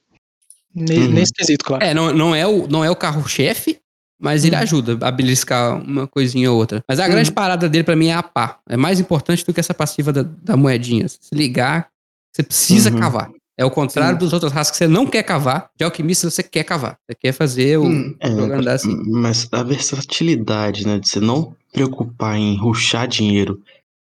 Uhum. 0.75 0.83
Nesse 1.09 1.33
quesito, 1.33 1.65
claro. 1.65 1.83
É, 1.83 1.93
não, 1.93 2.13
não 2.13 2.35
é 2.35 2.45
o, 2.45 2.67
não 2.67 2.83
é 2.83 2.91
o 2.91 2.95
carro-chefe, 2.95 3.79
mas 4.19 4.45
ele 4.45 4.55
Uhum. 4.55 4.61
ajuda 4.61 4.97
a 5.07 5.11
beliscar 5.11 5.75
uma 5.81 6.07
coisinha 6.07 6.51
ou 6.51 6.57
outra. 6.57 6.83
Mas 6.87 6.99
a 6.99 7.07
grande 7.07 7.29
Uhum. 7.29 7.35
parada 7.35 7.67
dele 7.69 7.83
pra 7.83 7.95
mim 7.95 8.07
é 8.07 8.13
a 8.13 8.23
pá. 8.23 8.59
É 8.67 8.77
mais 8.77 8.99
importante 8.99 9.45
do 9.45 9.53
que 9.53 9.59
essa 9.59 9.73
passiva 9.73 10.11
da, 10.13 10.23
da 10.23 10.55
moedinha. 10.57 11.07
Se 11.07 11.19
ligar, 11.33 11.87
você 12.33 12.43
precisa 12.43 12.89
Uhum. 12.91 12.99
cavar. 12.99 13.29
É 13.57 13.63
o 13.63 13.71
contrário 13.71 14.15
Sim. 14.19 14.25
dos 14.25 14.33
outros 14.33 14.51
raças 14.51 14.71
que 14.71 14.77
você 14.77 14.87
não 14.87 15.05
quer 15.07 15.23
cavar. 15.23 15.69
De 15.77 15.85
alquimista 15.85 16.29
você 16.29 16.43
quer 16.43 16.63
cavar. 16.65 16.97
Você 17.07 17.15
quer 17.15 17.31
fazer 17.31 17.77
o 17.79 17.85
Hum. 17.85 18.15
É, 18.19 18.27
jogo 18.29 18.53
andar 18.53 18.73
assim. 18.73 18.93
Mas 19.07 19.47
a 19.51 19.63
versatilidade, 19.63 20.85
né? 20.85 20.99
De 20.99 21.07
você 21.09 21.19
não 21.19 21.55
preocupar 21.71 22.37
em 22.37 22.57
ruxar 22.57 23.07
dinheiro. 23.07 23.61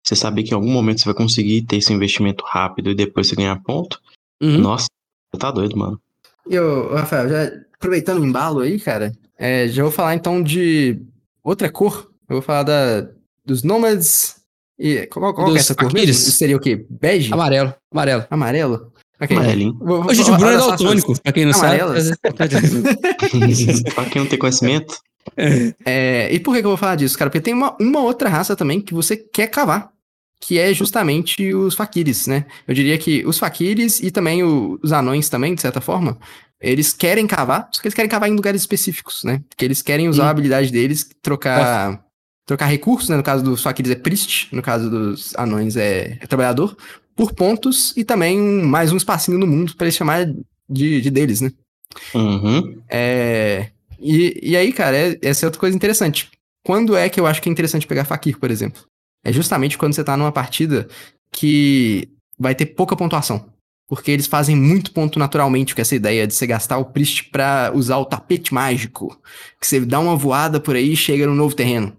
Você 0.06 0.16
saber 0.16 0.44
que 0.44 0.52
em 0.52 0.56
algum 0.56 0.72
momento 0.72 1.00
você 1.00 1.06
vai 1.06 1.14
conseguir 1.14 1.62
ter 1.64 1.78
esse 1.78 1.92
investimento 1.94 2.44
rápido 2.46 2.90
e 2.92 2.96
depois 2.96 3.28
você 3.28 3.36
ganhar 3.36 3.62
ponto. 3.62 4.00
Uhum. 4.42 4.58
Nossa, 4.60 4.88
você 5.34 5.40
tá 5.40 5.52
doido, 5.52 5.78
mano. 5.78 6.00
E 6.50 6.58
ô, 6.60 6.94
Rafael, 6.96 7.28
já 7.30 7.52
aproveitando 7.76 8.22
o 8.22 8.26
embalo 8.26 8.60
aí, 8.62 8.80
cara, 8.80 9.12
é, 9.38 9.68
já 9.68 9.84
vou 9.84 9.92
falar 9.92 10.16
então 10.16 10.42
de 10.42 11.00
outra 11.44 11.70
cor. 11.70 12.10
Eu 12.30 12.36
vou 12.36 12.42
falar 12.42 12.64
da, 12.64 13.08
dos 13.46 13.64
nômades. 13.64 14.36
E 14.80 15.08
qual, 15.08 15.34
qual 15.34 15.48
que 15.52 15.58
é 15.58 15.60
essa 15.60 15.74
cor? 15.76 15.96
Isso 15.98 16.32
seria 16.32 16.56
o 16.58 16.60
quê? 16.60 16.86
Bege? 16.90 17.34
Amarelo, 17.34 17.74
amarelo. 17.92 18.26
Amarelo? 18.30 18.94
Ok. 19.20 19.36
Amarelinho. 19.36 19.74
Vou- 19.80 20.04
vou- 20.04 20.14
gente, 20.14 20.30
o 20.30 20.38
Bruno 20.38 20.52
é 20.54 20.58
daltônico, 20.58 21.20
pra 21.22 21.32
quem 21.32 21.46
não 21.46 21.54
Amarelas. 21.58 22.04
sabe. 22.08 22.20
pra 23.96 24.06
quem 24.06 24.22
não 24.22 24.28
tem 24.30 24.38
conhecimento, 24.40 24.96
É, 25.86 26.32
e 26.32 26.40
por 26.40 26.54
que, 26.54 26.62
que 26.62 26.66
eu 26.66 26.70
vou 26.72 26.78
falar 26.78 26.96
disso, 26.96 27.18
cara? 27.18 27.30
Porque 27.30 27.42
tem 27.42 27.54
uma, 27.54 27.76
uma 27.80 28.02
outra 28.02 28.30
raça 28.30 28.56
também 28.56 28.80
que 28.80 28.94
você 28.94 29.18
quer 29.18 29.48
cavar, 29.48 29.90
que 30.40 30.58
é 30.60 30.74
justamente 30.74 31.54
os 31.54 31.74
faquires, 31.76 32.28
né? 32.28 32.46
Eu 32.68 32.74
diria 32.76 32.98
que 32.98 33.26
os 33.26 33.38
faquires 33.40 34.00
e 34.00 34.12
também 34.12 34.44
o- 34.44 34.80
os 34.84 34.92
anões 34.94 35.28
também, 35.30 35.56
de 35.56 35.62
certa 35.62 35.82
forma, 35.82 36.18
eles 36.62 36.94
querem 36.94 37.28
cavar, 37.28 37.70
só 37.72 37.82
que 37.82 37.88
eles 37.88 37.94
querem 37.96 38.10
cavar 38.10 38.30
em 38.30 38.36
lugares 38.36 38.62
específicos, 38.62 39.24
né? 39.24 39.42
Porque 39.50 39.64
eles 39.66 39.82
querem 39.82 40.10
usar 40.10 40.24
Hum. 40.24 40.28
a 40.28 40.30
habilidade 40.32 40.72
deles, 40.72 41.10
trocar, 41.22 42.04
trocar 42.46 42.66
recursos, 42.66 43.10
né? 43.10 43.18
No 43.18 43.24
caso 43.24 43.44
dos 43.44 43.62
faquires 43.62 43.92
é 43.92 43.96
priest, 43.96 44.48
no 44.56 44.62
caso 44.62 44.90
dos 44.90 45.36
anões 45.36 45.76
é, 45.76 46.18
é 46.20 46.28
trabalhador, 46.28 46.76
por 47.16 47.34
pontos 47.34 47.96
e 47.98 48.04
também 48.04 48.40
mais 48.40 48.92
um 48.92 48.98
espacinho 48.98 49.38
no 49.38 49.48
mundo 49.48 49.76
pra 49.76 49.86
eles 49.86 49.96
chamar 49.96 50.26
de, 50.70 51.02
de 51.02 51.10
deles, 51.12 51.42
né? 51.42 51.52
uhum, 52.14 52.82
É, 52.90 53.70
e, 54.00 54.40
e 54.52 54.58
aí, 54.58 54.72
cara, 54.72 54.96
é- 54.98 55.18
essa 55.22 55.46
é 55.46 55.48
outra 55.48 55.60
coisa 55.60 55.76
interessante. 55.76 56.30
Quando 56.64 56.96
é 56.96 57.10
que 57.10 57.20
eu 57.20 57.26
acho 57.26 57.42
que 57.42 57.50
é 57.50 57.52
interessante 57.52 57.88
pegar 57.88 58.06
Fakir, 58.06 58.38
por 58.40 58.52
exemplo? 58.52 58.84
É 59.24 59.32
justamente 59.32 59.78
quando 59.78 59.94
você 59.94 60.04
tá 60.04 60.16
numa 60.18 60.32
partida 60.32 60.88
que 61.32 62.10
vai 62.38 62.54
ter 62.56 62.68
pouca 62.68 62.96
pontuação. 62.96 63.50
Porque 63.88 64.12
eles 64.12 64.28
fazem 64.28 64.56
muito 64.56 64.92
ponto 64.92 65.18
naturalmente 65.18 65.74
com 65.74 65.82
essa 65.82 65.96
ideia 65.96 66.28
de 66.28 66.34
você 66.34 66.46
gastar 66.46 66.78
o 66.78 66.86
Priest 66.86 67.26
pra 67.32 67.72
usar 67.74 67.98
o 67.98 68.06
tapete 68.06 68.54
mágico. 68.54 69.18
Que 69.60 69.66
você 69.66 69.80
dá 69.80 70.00
uma 70.00 70.16
voada 70.16 70.60
por 70.60 70.76
aí 70.76 70.92
e 70.92 70.98
chega 70.98 71.26
no 71.26 71.34
novo 71.34 71.56
terreno. 71.56 71.96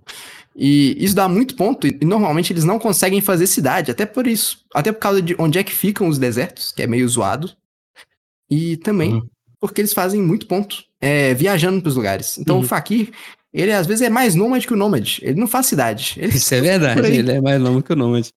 E 0.54 0.96
isso 1.02 1.14
dá 1.14 1.28
muito 1.28 1.54
ponto, 1.54 1.86
e 1.86 1.98
normalmente 2.04 2.52
eles 2.52 2.64
não 2.64 2.78
conseguem 2.80 3.20
fazer 3.20 3.46
cidade, 3.46 3.90
até 3.92 4.04
por 4.04 4.26
isso. 4.26 4.58
Até 4.74 4.90
por 4.92 4.98
causa 4.98 5.22
de 5.22 5.34
onde 5.38 5.56
é 5.58 5.62
que 5.62 5.72
ficam 5.72 6.08
os 6.08 6.18
desertos, 6.18 6.72
que 6.72 6.82
é 6.82 6.86
meio 6.86 7.08
zoado. 7.08 7.52
E 8.50 8.76
também 8.78 9.14
Uhum. 9.14 9.26
porque 9.60 9.80
eles 9.80 9.92
fazem 9.92 10.20
muito 10.20 10.46
ponto 10.46 10.84
é, 11.00 11.32
viajando 11.34 11.80
pros 11.80 11.94
lugares. 11.94 12.36
Então 12.38 12.56
Uhum. 12.56 12.62
o 12.62 12.66
Fakir, 12.66 13.10
ele 13.52 13.72
às 13.72 13.86
vezes 13.86 14.02
é 14.02 14.10
mais 14.10 14.34
nômade 14.34 14.66
que 14.66 14.72
o 14.74 14.76
nômade. 14.76 15.20
Ele 15.22 15.38
não 15.38 15.46
faz 15.46 15.66
cidade. 15.66 16.14
Ele, 16.18 16.36
Isso 16.36 16.52
é 16.54 16.60
verdade, 16.60 17.00
ele 17.16 17.30
é 17.32 17.40
mais 17.40 17.60
longo 17.62 17.82
que 17.82 17.92
o 17.92 17.96
Nômade. 17.96 18.30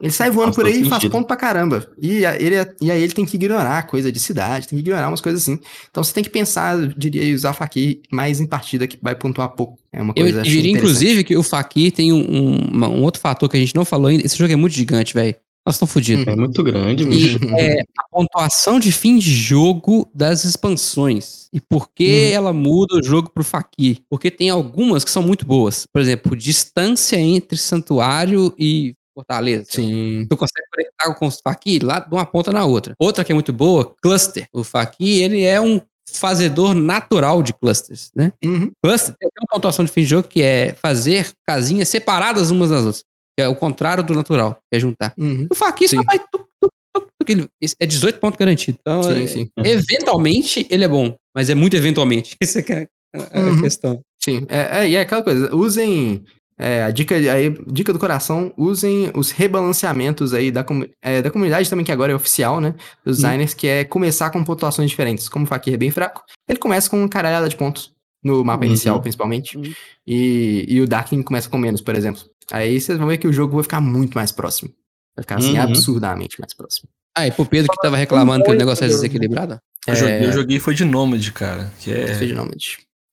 Ele 0.00 0.10
sai 0.12 0.30
voando 0.30 0.52
Faz 0.52 0.56
por 0.56 0.66
aí 0.66 0.82
e 0.82 0.88
faz 0.88 1.04
ponto 1.06 1.26
pra 1.26 1.36
caramba. 1.36 1.86
E, 2.00 2.24
a- 2.26 2.36
ele, 2.40 2.54
e 2.80 2.90
aí 2.90 3.02
ele 3.02 3.12
tem 3.12 3.24
que 3.24 3.36
ignorar 3.36 3.86
coisa 3.86 4.12
de 4.12 4.20
cidade, 4.20 4.68
tem 4.68 4.76
que 4.78 4.82
ignorar 4.82 5.08
umas 5.08 5.20
coisas 5.20 5.42
assim. 5.42 5.58
Então 5.90 6.04
você 6.04 6.12
tem 6.12 6.22
que 6.22 6.30
pensar, 6.30 6.78
eu 6.78 6.88
diria, 6.88 7.34
usar 7.34 7.52
Fakir 7.54 8.00
mais 8.12 8.40
em 8.40 8.46
partida 8.46 8.86
que 8.86 8.98
vai 9.00 9.14
pontuar 9.14 9.48
pouco. 9.50 9.78
É 9.92 10.02
uma 10.02 10.12
Eu 10.16 10.24
coisa 10.24 10.40
achei 10.42 10.52
diria, 10.52 10.72
inclusive, 10.72 11.24
que 11.24 11.36
o 11.36 11.42
Fakir 11.42 11.92
tem 11.92 12.12
um, 12.12 12.18
um- 12.18 12.68
uma- 12.72 12.88
um 12.88 13.02
outro 13.02 13.20
fator 13.20 13.48
que 13.48 13.56
a 13.56 13.60
gente 13.60 13.74
não 13.74 13.84
falou 13.84 14.08
ainda. 14.08 14.24
Esse 14.26 14.36
jogo 14.36 14.52
é 14.52 14.56
muito 14.56 14.74
gigante, 14.74 15.14
velho. 15.14 15.34
Nós 15.66 15.74
estamos 15.74 15.92
fodidos. 15.92 16.24
é 16.28 16.36
muito 16.36 16.62
grande, 16.62 17.04
bicho. 17.04 17.38
E 17.42 17.60
é 17.60 17.80
a 17.80 18.08
pontuação 18.08 18.78
de 18.78 18.92
fim 18.92 19.18
de 19.18 19.34
jogo 19.34 20.08
das 20.14 20.44
expansões. 20.44 21.48
E 21.52 21.60
por 21.60 21.88
que 21.92 22.30
ela 22.32 22.52
muda 22.52 22.96
o 22.96 23.02
jogo 23.02 23.30
pro 23.30 23.42
Fakir? 23.42 23.98
Porque 24.08 24.30
tem 24.30 24.48
algumas 24.50 25.02
que 25.04 25.10
são 25.10 25.22
muito 25.22 25.44
boas. 25.44 25.84
Por 25.92 26.00
exemplo, 26.00 26.36
distância 26.36 27.16
entre 27.18 27.58
santuário 27.58 28.54
e 28.58 28.94
fortaleza. 29.16 29.66
Sim. 29.70 30.26
Tu 30.28 30.36
consegue 30.36 30.66
conectar 30.72 31.14
com 31.14 31.26
os 31.26 31.40
Fakir 31.42 31.84
lá 31.84 31.98
de 32.00 32.12
uma 32.14 32.26
ponta 32.26 32.52
na 32.52 32.64
outra. 32.64 32.94
Outra 32.98 33.24
que 33.24 33.32
é 33.32 33.34
muito 33.34 33.52
boa, 33.52 33.94
cluster. 34.02 34.46
O 34.52 34.62
Fakir, 34.62 35.22
ele 35.24 35.42
é 35.42 35.60
um 35.60 35.80
fazedor 36.08 36.74
natural 36.74 37.42
de 37.42 37.52
clusters, 37.52 38.10
né? 38.14 38.32
Uhum. 38.44 38.70
Cluster 38.82 39.14
tem 39.18 39.28
uma 39.40 39.46
pontuação 39.50 39.84
de 39.84 39.90
fim 39.90 40.02
de 40.02 40.06
jogo 40.06 40.28
que 40.28 40.40
é 40.42 40.74
fazer 40.80 41.30
casinhas 41.46 41.88
separadas 41.88 42.50
umas 42.50 42.70
das 42.70 42.80
outras. 42.84 43.04
Que 43.36 43.42
é 43.42 43.48
o 43.48 43.56
contrário 43.56 44.02
do 44.04 44.14
natural, 44.14 44.54
que 44.70 44.76
é 44.76 44.80
juntar. 44.80 45.12
Uhum. 45.18 45.46
O 45.50 45.54
Fakir 45.54 45.88
só 45.90 46.02
vai... 46.04 46.18
tuc, 46.18 47.28
ele- 47.28 47.48
esse 47.60 47.74
É 47.80 47.84
18 47.86 48.18
pontos 48.20 48.38
garantido. 48.38 48.78
Então, 48.80 49.02
Sim, 49.02 49.24
é- 49.24 49.26
sim. 49.26 49.48
eventualmente, 49.64 50.66
ele 50.70 50.84
é 50.84 50.88
bom. 50.88 51.14
Mas 51.34 51.50
é 51.50 51.54
muito 51.54 51.76
eventualmente. 51.76 52.36
Essa 52.42 52.60
é 52.60 52.88
a, 53.14 53.40
a 53.40 53.44
Uhum. 53.44 53.62
questão. 53.62 54.00
Sim, 54.22 54.46
é, 54.48 54.80
é, 54.84 54.88
e 54.88 54.96
é 54.96 55.00
aquela 55.02 55.22
coisa, 55.22 55.54
usem 55.54 56.24
é, 56.58 56.82
a 56.84 56.90
dica, 56.90 57.14
aí, 57.14 57.54
dica 57.66 57.92
do 57.92 57.98
coração, 57.98 58.52
usem 58.56 59.10
os 59.14 59.30
rebalanceamentos 59.30 60.32
aí 60.32 60.50
da, 60.50 60.64
comu- 60.64 60.88
é, 61.02 61.20
da 61.22 61.30
comunidade 61.30 61.68
também, 61.68 61.84
que 61.84 61.92
agora 61.92 62.12
é 62.12 62.14
oficial, 62.14 62.60
né? 62.60 62.74
Dos 63.04 63.18
designers, 63.18 63.52
que 63.54 63.66
é 63.66 63.84
começar 63.84 64.30
com 64.30 64.42
pontuações 64.44 64.88
diferentes. 64.90 65.28
Como 65.28 65.44
o 65.44 65.48
Fakir 65.48 65.74
é 65.74 65.76
bem 65.76 65.90
fraco, 65.90 66.22
ele 66.48 66.58
começa 66.58 66.88
com 66.88 67.06
caralhada 67.08 67.48
de 67.48 67.56
pontos. 67.56 67.94
No 68.24 68.42
mapa 68.44 68.64
Uhum. 68.64 68.70
inicial, 68.70 69.00
principalmente. 69.00 69.56
Uhum. 69.56 69.72
E, 70.06 70.64
e 70.68 70.80
o 70.80 70.86
Darkin 70.88 71.22
começa 71.22 71.48
com 71.48 71.58
menos, 71.58 71.80
por 71.80 71.94
exemplo. 71.94 72.22
Aí 72.50 72.80
vocês 72.80 72.98
vão 72.98 73.06
ver 73.06 73.18
que 73.18 73.28
o 73.28 73.32
jogo 73.32 73.54
vai 73.54 73.62
ficar 73.62 73.80
muito 73.80 74.14
mais 74.14 74.32
próximo. 74.32 74.70
Vai 75.14 75.22
ficar 75.22 75.36
assim, 75.36 75.52
Uhum. 75.56 75.62
absurdamente 75.62 76.40
mais 76.40 76.52
próximo. 76.52 76.88
Ah, 77.16 77.26
e 77.26 77.30
pro 77.30 77.46
Pedro 77.46 77.70
que 77.72 77.80
tava 77.80 77.96
reclamando 77.96 78.44
que 78.44 78.50
o 78.50 78.54
negócio 78.54 78.84
é 78.84 78.88
desequilibrado. 78.88 79.58
Eu 79.86 79.94
joguei, 79.94 80.14
É. 80.14 80.26
eu 80.26 80.32
joguei 80.32 80.58
foi 80.58 80.74
de 80.74 80.84
Nômade, 80.84 81.30
cara. 81.32 81.72
Que 81.80 81.92
é 81.92 82.14
Speed 82.14 82.32
Nomad. 82.32 82.60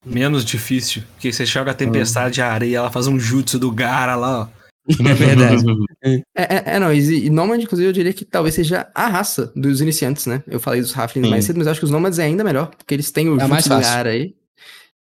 Menos 0.06 0.44
difícil. 0.44 1.04
Porque 1.14 1.32
você 1.32 1.46
joga 1.46 1.72
a 1.72 1.76
tempestade 1.76 2.36
de 2.36 2.42
areia, 2.42 2.78
ela 2.78 2.92
faz 2.92 3.08
um 3.08 3.20
jutsu 3.20 3.60
do 3.60 3.72
Gara 3.72 4.16
lá, 4.16 4.42
ó. 4.42 4.64
É 4.90 5.14
verdade. 5.14 5.64
É, 6.06 6.18
é, 6.36 6.64
é, 6.76 6.80
não, 6.80 6.92
e, 6.92 7.28
e 7.28 7.30
Nomad, 7.30 7.62
inclusive, 7.62 7.88
eu 7.88 7.94
diria 7.94 8.12
que 8.12 8.26
talvez 8.26 8.54
seja 8.54 8.86
a 8.94 9.08
raça 9.08 9.54
dos 9.56 9.80
iniciantes, 9.80 10.26
né? 10.26 10.44
Eu 10.46 10.60
falei 10.60 10.82
dos 10.82 10.98
Halflings 10.98 11.30
mais 11.30 11.46
cedo, 11.46 11.56
mas 11.56 11.66
eu 11.66 11.72
acho 11.72 11.80
que 11.80 11.86
os 11.86 11.92
Nomads 11.92 12.20
é 12.20 12.24
ainda 12.26 12.44
melhor, 12.44 12.72
porque 12.76 12.94
eles 12.94 13.10
têm 13.10 13.30
o 13.30 13.40
É 13.40 13.48
mais 13.48 13.64
jutsu 13.64 13.78
do. 13.78 13.82
Gara 13.82 14.10
aí, 14.10 14.36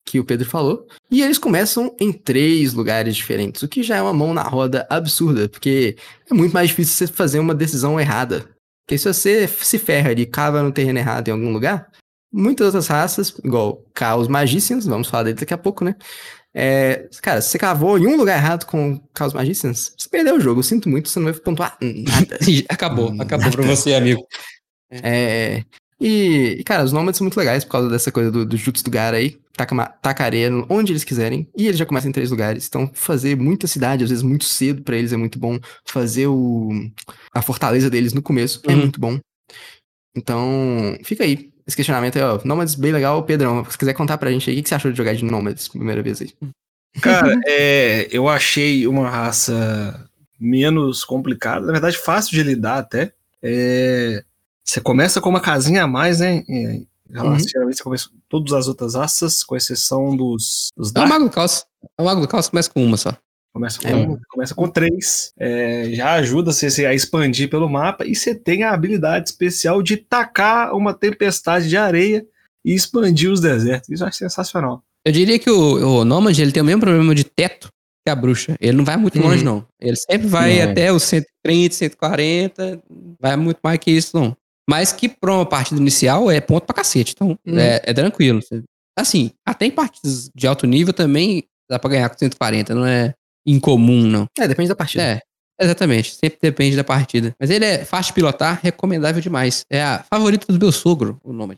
que 0.06 0.20
o 0.20 0.24
Pedro 0.24 0.48
falou, 0.48 0.86
e 1.10 1.22
eles 1.22 1.38
começam 1.38 1.92
em 1.98 2.12
três 2.12 2.72
lugares 2.72 3.16
diferentes, 3.16 3.62
o 3.62 3.68
que 3.68 3.82
já 3.82 3.96
é 3.96 4.02
uma 4.02 4.12
mão 4.12 4.32
na 4.32 4.44
roda 4.44 4.86
absurda, 4.88 5.48
porque 5.48 5.96
é 6.30 6.34
muito 6.34 6.52
mais 6.52 6.68
difícil 6.68 6.94
você 6.94 7.12
fazer 7.12 7.40
uma 7.40 7.54
decisão 7.54 7.98
errada. 7.98 8.48
Porque 8.86 8.96
se 8.96 9.12
você 9.12 9.48
se 9.48 9.78
ferra 9.78 10.10
ali, 10.10 10.24
cava 10.24 10.62
no 10.62 10.70
terreno 10.70 11.00
errado 11.00 11.26
em 11.26 11.32
algum 11.32 11.52
lugar, 11.52 11.90
muitas 12.32 12.66
outras 12.66 12.86
raças, 12.86 13.34
igual 13.44 13.84
Chaos 13.96 14.28
Magicians, 14.28 14.86
vamos 14.86 15.09
falar 15.09 15.24
dele 15.24 15.38
daqui 15.38 15.54
a 15.54 15.59
pouco, 15.59 15.84
né? 15.84 15.94
É, 16.54 17.09
cara, 17.22 17.40
se 17.40 17.50
você 17.50 17.59
cavou 17.59 17.98
em 17.98 18.06
um 18.06 18.16
lugar 18.16 18.36
errado 18.36 18.66
com 18.66 19.00
Chaos 19.16 19.32
Magicians, 19.32 19.92
você 19.96 20.09
perdeu 20.09 20.36
o 20.36 20.40
jogo. 20.40 20.60
Eu 20.60 20.64
sinto 20.64 20.88
muito, 20.88 21.09
você 21.09 21.18
não 21.18 21.32
vai 21.32 21.34
pontuar 21.34 21.76
nada. 21.80 22.38
acabou, 22.68 23.14
acabou 23.20 23.50
pra 23.50 23.62
você, 23.62 23.94
amigo. 23.94 24.26
É, 24.90 25.64
e, 26.02 26.56
e, 26.59 26.64
cara, 26.64 26.82
os 26.82 26.92
Nomads 26.92 27.16
são 27.16 27.24
muito 27.24 27.38
legais 27.38 27.64
por 27.64 27.70
causa 27.70 27.88
dessa 27.88 28.10
coisa 28.10 28.28
do, 28.28 28.44
do 28.44 28.56
Jutsu 28.56 28.82
do 28.82 28.90
Gara 28.90 29.18
aí. 29.18 29.38
Taca, 29.56 29.86
taca 30.02 30.24
areia 30.24 30.50
onde 30.68 30.92
eles 30.92 31.04
quiserem. 31.04 31.46
E 31.56 31.68
eles 31.68 31.78
já 31.78 31.86
começam 31.86 32.10
em 32.10 32.12
três 32.12 32.30
lugares. 32.32 32.66
Então, 32.66 32.90
fazer 32.92 33.36
muita 33.36 33.68
cidade, 33.68 34.02
às 34.02 34.10
vezes 34.10 34.24
muito 34.24 34.44
cedo 34.44 34.82
para 34.82 34.96
eles 34.96 35.12
é 35.12 35.16
muito 35.16 35.38
bom. 35.38 35.60
Fazer 35.86 36.26
o, 36.26 36.70
a 37.32 37.40
fortaleza 37.40 37.88
deles 37.88 38.12
no 38.12 38.20
começo 38.20 38.60
é 38.64 38.72
uhum. 38.72 38.78
é 38.78 38.80
muito 38.82 39.00
bom. 39.00 39.20
Então, 40.16 40.98
fica 41.04 41.22
aí. 41.22 41.51
Esse 41.66 41.76
questionamento 41.76 42.16
é, 42.16 42.24
ó, 42.24 42.40
Nomads 42.44 42.74
bem 42.74 42.93
legal. 42.93 43.22
Pedrão, 43.22 43.64
se 43.70 43.78
quiser 43.78 43.94
contar 43.94 44.18
pra 44.18 44.30
gente 44.30 44.51
aí, 44.51 44.59
o 44.59 44.62
que 44.62 44.68
você 44.68 44.74
achou 44.74 44.90
de 44.90 44.97
jogar 44.97 45.14
de 45.14 45.24
Nomads 45.24 45.68
primeira 45.68 46.02
vez 46.02 46.20
aí? 46.20 46.32
Cara, 47.01 47.40
é, 47.47 48.09
eu 48.10 48.28
achei 48.28 48.86
uma 48.86 49.09
raça 49.09 50.09
menos 50.39 51.05
complicada, 51.05 51.64
na 51.64 51.72
verdade 51.72 51.97
fácil 51.97 52.32
de 52.32 52.43
lidar 52.43 52.78
até. 52.78 53.12
É, 53.43 54.24
você 54.64 54.80
começa 54.80 55.20
com 55.20 55.28
uma 55.28 55.40
casinha 55.40 55.84
a 55.84 55.86
mais, 55.86 56.20
né? 56.20 56.44
Em 56.48 56.86
relação, 57.10 57.62
uhum. 57.62 57.72
você 57.72 57.82
começa 57.82 58.09
com 58.09 58.16
todas 58.28 58.52
as 58.52 58.68
outras 58.68 58.94
raças, 58.94 59.43
com 59.43 59.56
exceção 59.56 60.16
dos. 60.16 60.70
dos 60.76 60.94
é 60.94 61.01
o 61.01 61.09
Mago 61.09 61.24
do 61.24 61.30
Caos. 61.30 61.64
É 61.98 62.02
o 62.02 62.05
Mago 62.05 62.20
do 62.20 62.28
Caos 62.28 62.48
começa 62.48 62.70
com 62.70 62.84
uma 62.84 62.97
só. 62.97 63.16
Começa 63.52 63.78
com, 63.80 63.88
é. 63.88 64.18
começa 64.28 64.54
com 64.54 64.68
três. 64.68 65.32
É, 65.38 65.90
já 65.92 66.14
ajuda 66.14 66.52
você 66.52 66.86
a 66.86 66.94
expandir 66.94 67.50
pelo 67.50 67.68
mapa. 67.68 68.06
E 68.06 68.14
você 68.14 68.34
tem 68.34 68.62
a 68.62 68.72
habilidade 68.72 69.28
especial 69.28 69.82
de 69.82 69.98
tacar 69.98 70.74
uma 70.74 70.94
tempestade 70.94 71.68
de 71.68 71.76
areia 71.76 72.26
e 72.64 72.74
expandir 72.74 73.30
os 73.30 73.40
desertos. 73.40 73.90
Isso 73.90 74.02
eu 74.02 74.08
acho 74.08 74.16
sensacional. 74.16 74.82
Eu 75.04 75.12
diria 75.12 75.38
que 75.38 75.50
o, 75.50 76.00
o 76.00 76.04
Nomad 76.04 76.38
ele 76.38 76.52
tem 76.52 76.62
o 76.62 76.66
mesmo 76.66 76.80
problema 76.80 77.14
de 77.14 77.24
teto 77.24 77.68
que 78.06 78.10
a 78.10 78.14
bruxa. 78.14 78.56
Ele 78.58 78.76
não 78.76 78.84
vai 78.84 78.96
muito 78.96 79.20
longe, 79.20 79.38
uhum. 79.38 79.56
não. 79.56 79.66
Ele 79.80 79.96
sempre 79.96 80.26
vai 80.26 80.58
é. 80.58 80.62
até 80.62 80.92
os 80.92 81.02
130, 81.02 81.74
140. 81.74 82.82
Vai 83.20 83.36
muito 83.36 83.58
mais 83.62 83.78
que 83.78 83.90
isso, 83.90 84.16
não. 84.16 84.36
Mas 84.68 84.92
que 84.92 85.08
pra 85.08 85.34
uma 85.34 85.46
partida 85.46 85.80
inicial 85.80 86.30
é 86.30 86.40
ponto 86.40 86.64
pra 86.64 86.74
cacete. 86.74 87.12
Então, 87.14 87.38
hum. 87.46 87.58
é, 87.58 87.82
é, 87.84 87.92
tranquilo. 87.92 88.40
Assim, 88.98 89.30
até 89.46 89.66
em 89.66 89.70
partidas 89.70 90.30
de 90.34 90.46
alto 90.46 90.66
nível 90.66 90.92
também 90.92 91.44
dá 91.68 91.78
pra 91.78 91.90
ganhar 91.90 92.08
com 92.08 92.18
140, 92.18 92.74
não 92.74 92.86
é 92.86 93.14
incomum, 93.47 94.02
não. 94.02 94.27
É, 94.39 94.47
depende 94.47 94.69
da 94.69 94.77
partida. 94.77 95.02
É, 95.02 95.20
exatamente. 95.60 96.14
Sempre 96.14 96.39
depende 96.40 96.77
da 96.77 96.85
partida. 96.85 97.35
Mas 97.39 97.51
ele 97.51 97.64
é 97.64 97.85
fácil 97.85 98.10
de 98.10 98.14
pilotar, 98.14 98.60
recomendável 98.62 99.20
demais. 99.20 99.64
É 99.70 99.82
a 99.82 100.05
favorita 100.09 100.52
do 100.52 100.59
meu 100.59 100.73
sogro, 100.73 101.20
o 101.23 101.32
nome. 101.32 101.56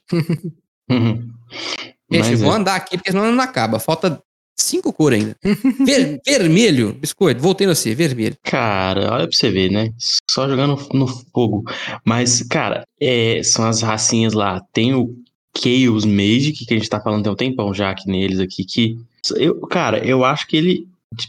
uhum. 0.90 1.30
Gente, 2.10 2.30
Mas 2.30 2.40
vou 2.40 2.52
é. 2.52 2.56
andar 2.56 2.76
aqui 2.76 2.96
porque 2.96 3.10
senão 3.10 3.32
não 3.32 3.42
acaba. 3.42 3.80
Falta 3.80 4.22
Cinco 4.56 4.92
cores 4.92 5.20
ainda. 5.20 5.36
Ver, 5.84 6.20
vermelho, 6.24 6.92
biscoito, 6.94 7.40
voltei 7.40 7.66
a 7.66 7.74
ser, 7.74 7.94
vermelho. 7.94 8.36
Cara, 8.42 9.12
olha 9.12 9.26
pra 9.26 9.36
você 9.36 9.50
ver, 9.50 9.70
né? 9.70 9.92
Só 10.30 10.48
jogando 10.48 10.78
no 10.92 11.08
fogo. 11.08 11.64
Mas, 12.04 12.40
cara, 12.42 12.86
é, 13.00 13.42
são 13.42 13.66
as 13.66 13.82
racinhas 13.82 14.32
lá. 14.32 14.62
Tem 14.72 14.94
o 14.94 15.16
Chaos 15.56 16.04
Mage, 16.04 16.52
que 16.52 16.72
a 16.72 16.78
gente 16.78 16.88
tá 16.88 17.00
falando 17.00 17.24
tem 17.24 17.32
um 17.32 17.36
tempão 17.36 17.74
já 17.74 17.90
aqui 17.90 18.08
neles 18.08 18.38
aqui, 18.38 18.64
que. 18.64 18.96
Eu, 19.36 19.60
cara, 19.62 20.06
eu 20.06 20.24
acho 20.24 20.46
que 20.46 20.56
ele, 20.56 20.88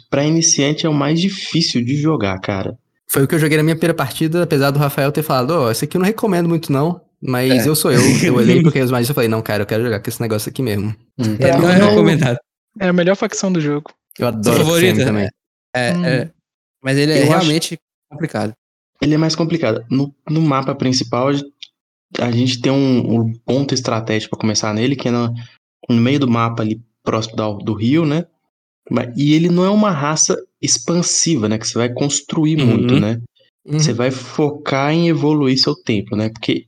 pra 0.10 0.24
iniciante, 0.24 0.86
é 0.86 0.90
o 0.90 0.94
mais 0.94 1.20
difícil 1.20 1.84
de 1.84 1.96
jogar, 1.96 2.40
cara. 2.40 2.78
Foi 3.08 3.24
o 3.24 3.28
que 3.28 3.36
eu 3.36 3.40
joguei 3.40 3.58
na 3.58 3.64
minha 3.64 3.76
primeira 3.76 3.94
partida, 3.94 4.44
apesar 4.44 4.72
do 4.72 4.80
Rafael 4.80 5.12
ter 5.12 5.24
falado, 5.24 5.52
ó, 5.52 5.66
oh, 5.68 5.72
esse 5.72 5.86
aqui 5.86 5.96
eu 5.96 6.00
não 6.00 6.06
recomendo 6.06 6.50
muito, 6.50 6.72
não. 6.72 7.02
Mas 7.22 7.66
é. 7.66 7.70
eu 7.70 7.76
sou 7.76 7.92
eu. 7.92 8.02
Eu 8.24 8.36
olhei 8.36 8.62
pro 8.62 8.72
Chaos 8.74 8.92
Mage 8.92 9.12
e 9.12 9.14
falei, 9.14 9.30
não, 9.30 9.42
cara, 9.42 9.64
eu 9.64 9.68
quero 9.68 9.84
jogar 9.84 10.00
com 10.00 10.10
esse 10.10 10.22
negócio 10.22 10.50
aqui 10.50 10.62
mesmo. 10.62 10.96
Hum. 11.18 11.38
É, 11.40 11.58
não 11.58 11.70
é 11.70 11.76
recomendado. 11.76 12.38
É 12.80 12.88
a 12.88 12.94
melhor 12.94 13.16
facção 13.16 13.52
do 13.52 13.62
jogo. 13.62 13.92
Eu 14.20 14.28
adoro 14.28 14.58
favorita 14.58 15.06
também. 15.06 15.30
É, 15.76 15.94
hum. 15.94 16.06
é, 16.06 16.32
mas 16.84 16.98
ele 16.98 17.14
é 17.14 17.24
eu 17.24 17.28
realmente 17.28 17.74
acho... 17.74 17.82
complicado. 18.12 18.54
Ele 19.02 19.14
é 19.14 19.18
mais 19.18 19.36
complicado. 19.36 19.86
No, 19.90 20.14
no 20.30 20.42
mapa 20.42 20.76
principal, 20.76 21.30
a 22.20 22.32
gente 22.32 22.62
tem 22.62 22.72
um, 22.72 23.22
um 23.22 23.34
ponto 23.34 23.74
estratégico 23.74 24.32
para 24.32 24.42
começar 24.42 24.74
nele, 24.74 24.96
que 24.96 25.08
é 25.08 25.12
no, 25.12 25.34
no, 25.90 26.02
meio 26.02 26.20
do 26.20 26.30
mapa 26.30 26.64
ali, 26.64 26.82
próximo 27.04 27.36
do, 27.36 27.58
do 27.58 27.74
rio, 27.74 28.06
né? 28.06 28.26
E 29.16 29.34
ele 29.34 29.50
não 29.50 29.66
é 29.66 29.70
uma 29.70 29.92
raça 29.92 30.38
expansiva, 30.62 31.50
né? 31.50 31.58
Que 31.58 31.68
você 31.68 31.78
vai 31.78 31.90
construir 31.90 32.60
uhum. 32.60 32.66
muito, 32.66 33.00
né? 33.00 33.22
Uhum. 33.66 33.80
Você 33.80 33.94
vai 33.94 34.12
focar 34.12 34.94
em 34.94 35.08
evoluir 35.08 35.58
seu 35.58 35.76
templo, 35.76 36.16
né? 36.16 36.30
Porque, 36.30 36.66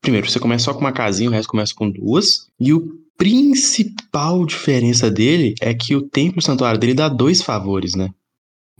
primeiro, 0.00 0.30
você 0.30 0.40
começa 0.40 0.64
só 0.64 0.74
com 0.74 0.80
uma 0.80 0.92
casinha, 0.92 1.28
o 1.28 1.32
resto 1.32 1.50
começa 1.50 1.74
com 1.74 1.90
duas. 1.90 2.46
E 2.58 2.72
o 2.72 2.98
principal 3.16 4.46
diferença 4.46 5.10
dele 5.10 5.54
é 5.60 5.74
que 5.74 5.94
o 5.94 6.00
templo 6.00 6.40
santuário 6.40 6.80
dele 6.80 6.94
dá 6.94 7.08
dois 7.08 7.42
favores, 7.42 7.94
né? 7.94 8.08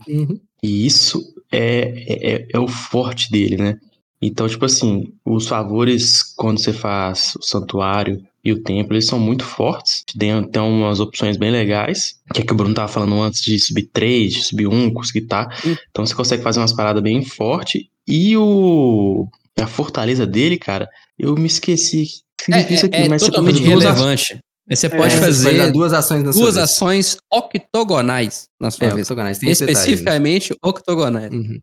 Uhum. 0.07 0.39
E 0.63 0.85
isso 0.85 1.23
é, 1.51 1.93
é, 2.07 2.47
é, 2.51 2.59
o 2.59 2.67
forte 2.67 3.29
dele, 3.29 3.57
né? 3.57 3.79
Então, 4.19 4.47
tipo 4.47 4.65
assim, 4.65 5.13
os 5.25 5.47
favores 5.47 6.23
quando 6.23 6.59
você 6.59 6.73
faz 6.73 7.33
o 7.35 7.43
santuário 7.43 8.23
e 8.43 8.51
o 8.51 8.61
templo, 8.61 8.95
eles 8.95 9.05
são 9.05 9.19
muito 9.19 9.43
fortes. 9.43 10.03
Tem, 10.17 10.43
tem 10.43 10.61
umas 10.61 10.99
opções 10.99 11.37
bem 11.37 11.51
legais, 11.51 12.15
que 12.33 12.41
é 12.41 12.45
que 12.45 12.51
o 12.51 12.55
Bruno 12.55 12.73
tava 12.73 12.87
falando 12.87 13.21
antes 13.21 13.41
de 13.41 13.59
subir 13.59 13.89
3, 13.93 14.33
de 14.33 14.43
subir 14.43 14.67
1, 14.67 14.93
conseguir 14.93 15.27
tá. 15.27 15.47
Uhum. 15.63 15.75
Então 15.89 16.05
você 16.05 16.15
consegue 16.15 16.43
fazer 16.43 16.59
umas 16.59 16.73
paradas 16.73 17.03
bem 17.03 17.23
fortes. 17.23 17.83
E 18.07 18.35
o 18.35 19.27
a 19.59 19.67
fortaleza 19.67 20.25
dele, 20.25 20.57
cara, 20.57 20.89
eu 21.19 21.35
me 21.35 21.45
esqueci 21.45 22.07
é, 22.49 22.73
isso 22.73 22.85
aqui, 22.87 22.95
é, 22.95 23.09
mas 23.09 23.21
totalmente 23.21 23.61
relevante. 23.61 24.39
Você 24.69 24.89
pode 24.89 25.13
é, 25.13 25.17
fazer 25.17 25.57
pode 25.57 25.71
duas 25.71 25.93
ações 25.93 26.23
na 26.23 26.31
duas 26.31 26.57
ações 26.57 27.17
octogonais 27.31 28.45
na 28.59 28.71
sua 28.71 28.87
é, 28.87 28.89
vez. 28.93 29.01
Octogonais, 29.01 29.43
Especificamente 29.43 30.55
octogonais. 30.63 31.31
Uhum. 31.31 31.59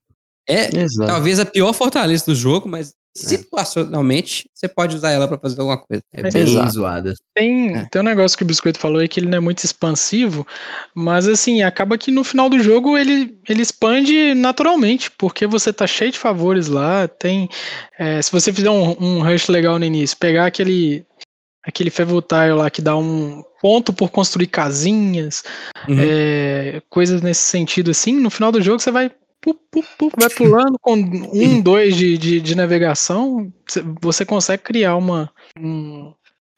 É 0.49 0.77
Exato. 0.77 1.11
talvez 1.11 1.39
a 1.39 1.45
pior 1.45 1.73
fortaleza 1.73 2.25
do 2.27 2.35
jogo, 2.35 2.69
mas 2.69 2.93
é. 3.25 3.29
situacionalmente 3.29 4.49
você 4.55 4.69
pode 4.69 4.97
usar 4.97 5.11
ela 5.11 5.29
para 5.29 5.39
fazer 5.39 5.61
alguma 5.61 5.79
coisa. 5.79 6.03
É, 6.13 6.21
é 6.21 6.31
bem 6.31 6.43
Exato. 6.43 6.71
zoada. 6.73 7.15
Tem, 7.35 7.77
é. 7.77 7.89
tem 7.91 8.01
um 8.01 8.05
negócio 8.05 8.37
que 8.37 8.45
o 8.45 8.47
Biscoito 8.47 8.79
falou 8.79 9.01
aí 9.01 9.09
que 9.09 9.21
ele 9.21 9.29
não 9.29 9.39
é 9.39 9.41
muito 9.41 9.65
expansivo, 9.65 10.47
mas 10.95 11.29
assim, 11.29 11.63
acaba 11.63 11.99
que 11.99 12.11
no 12.11 12.25
final 12.25 12.49
do 12.49 12.61
jogo 12.61 12.97
ele, 12.97 13.39
ele 13.49 13.63
expande 13.63 14.35
naturalmente, 14.35 15.11
porque 15.13 15.47
você 15.47 15.73
tá 15.73 15.87
cheio 15.87 16.13
de 16.13 16.19
favores 16.19 16.69
lá, 16.69 17.07
tem... 17.07 17.49
É, 17.99 18.23
se 18.23 18.31
você 18.31 18.53
fizer 18.53 18.71
um, 18.71 18.97
um 19.01 19.23
rush 19.23 19.49
legal 19.49 19.79
no 19.79 19.85
início, 19.85 20.17
pegar 20.17 20.47
aquele 20.47 21.05
aquele 21.69 21.91
Fevotile 21.91 22.55
lá 22.55 22.71
que 22.71 22.81
dá 22.81 22.97
um 22.97 23.43
ponto 23.61 23.93
por 23.93 24.11
construir 24.11 24.47
casinhas, 24.47 25.45
uhum. 25.87 25.97
é, 25.99 26.81
coisas 26.89 27.21
nesse 27.21 27.43
sentido 27.43 27.91
assim, 27.91 28.13
no 28.13 28.31
final 28.31 28.51
do 28.51 28.63
jogo 28.63 28.81
você 28.81 28.91
vai 28.91 29.11
vai 30.19 30.31
pulando 30.31 30.79
com 30.81 30.95
um, 30.95 31.61
dois 31.61 31.97
de, 31.97 32.19
de, 32.19 32.41
de, 32.41 32.55
navegação, 32.55 33.53
você 34.01 34.25
consegue 34.25 34.63
criar 34.63 34.97
uma. 34.97 35.31
Um, 35.59 36.13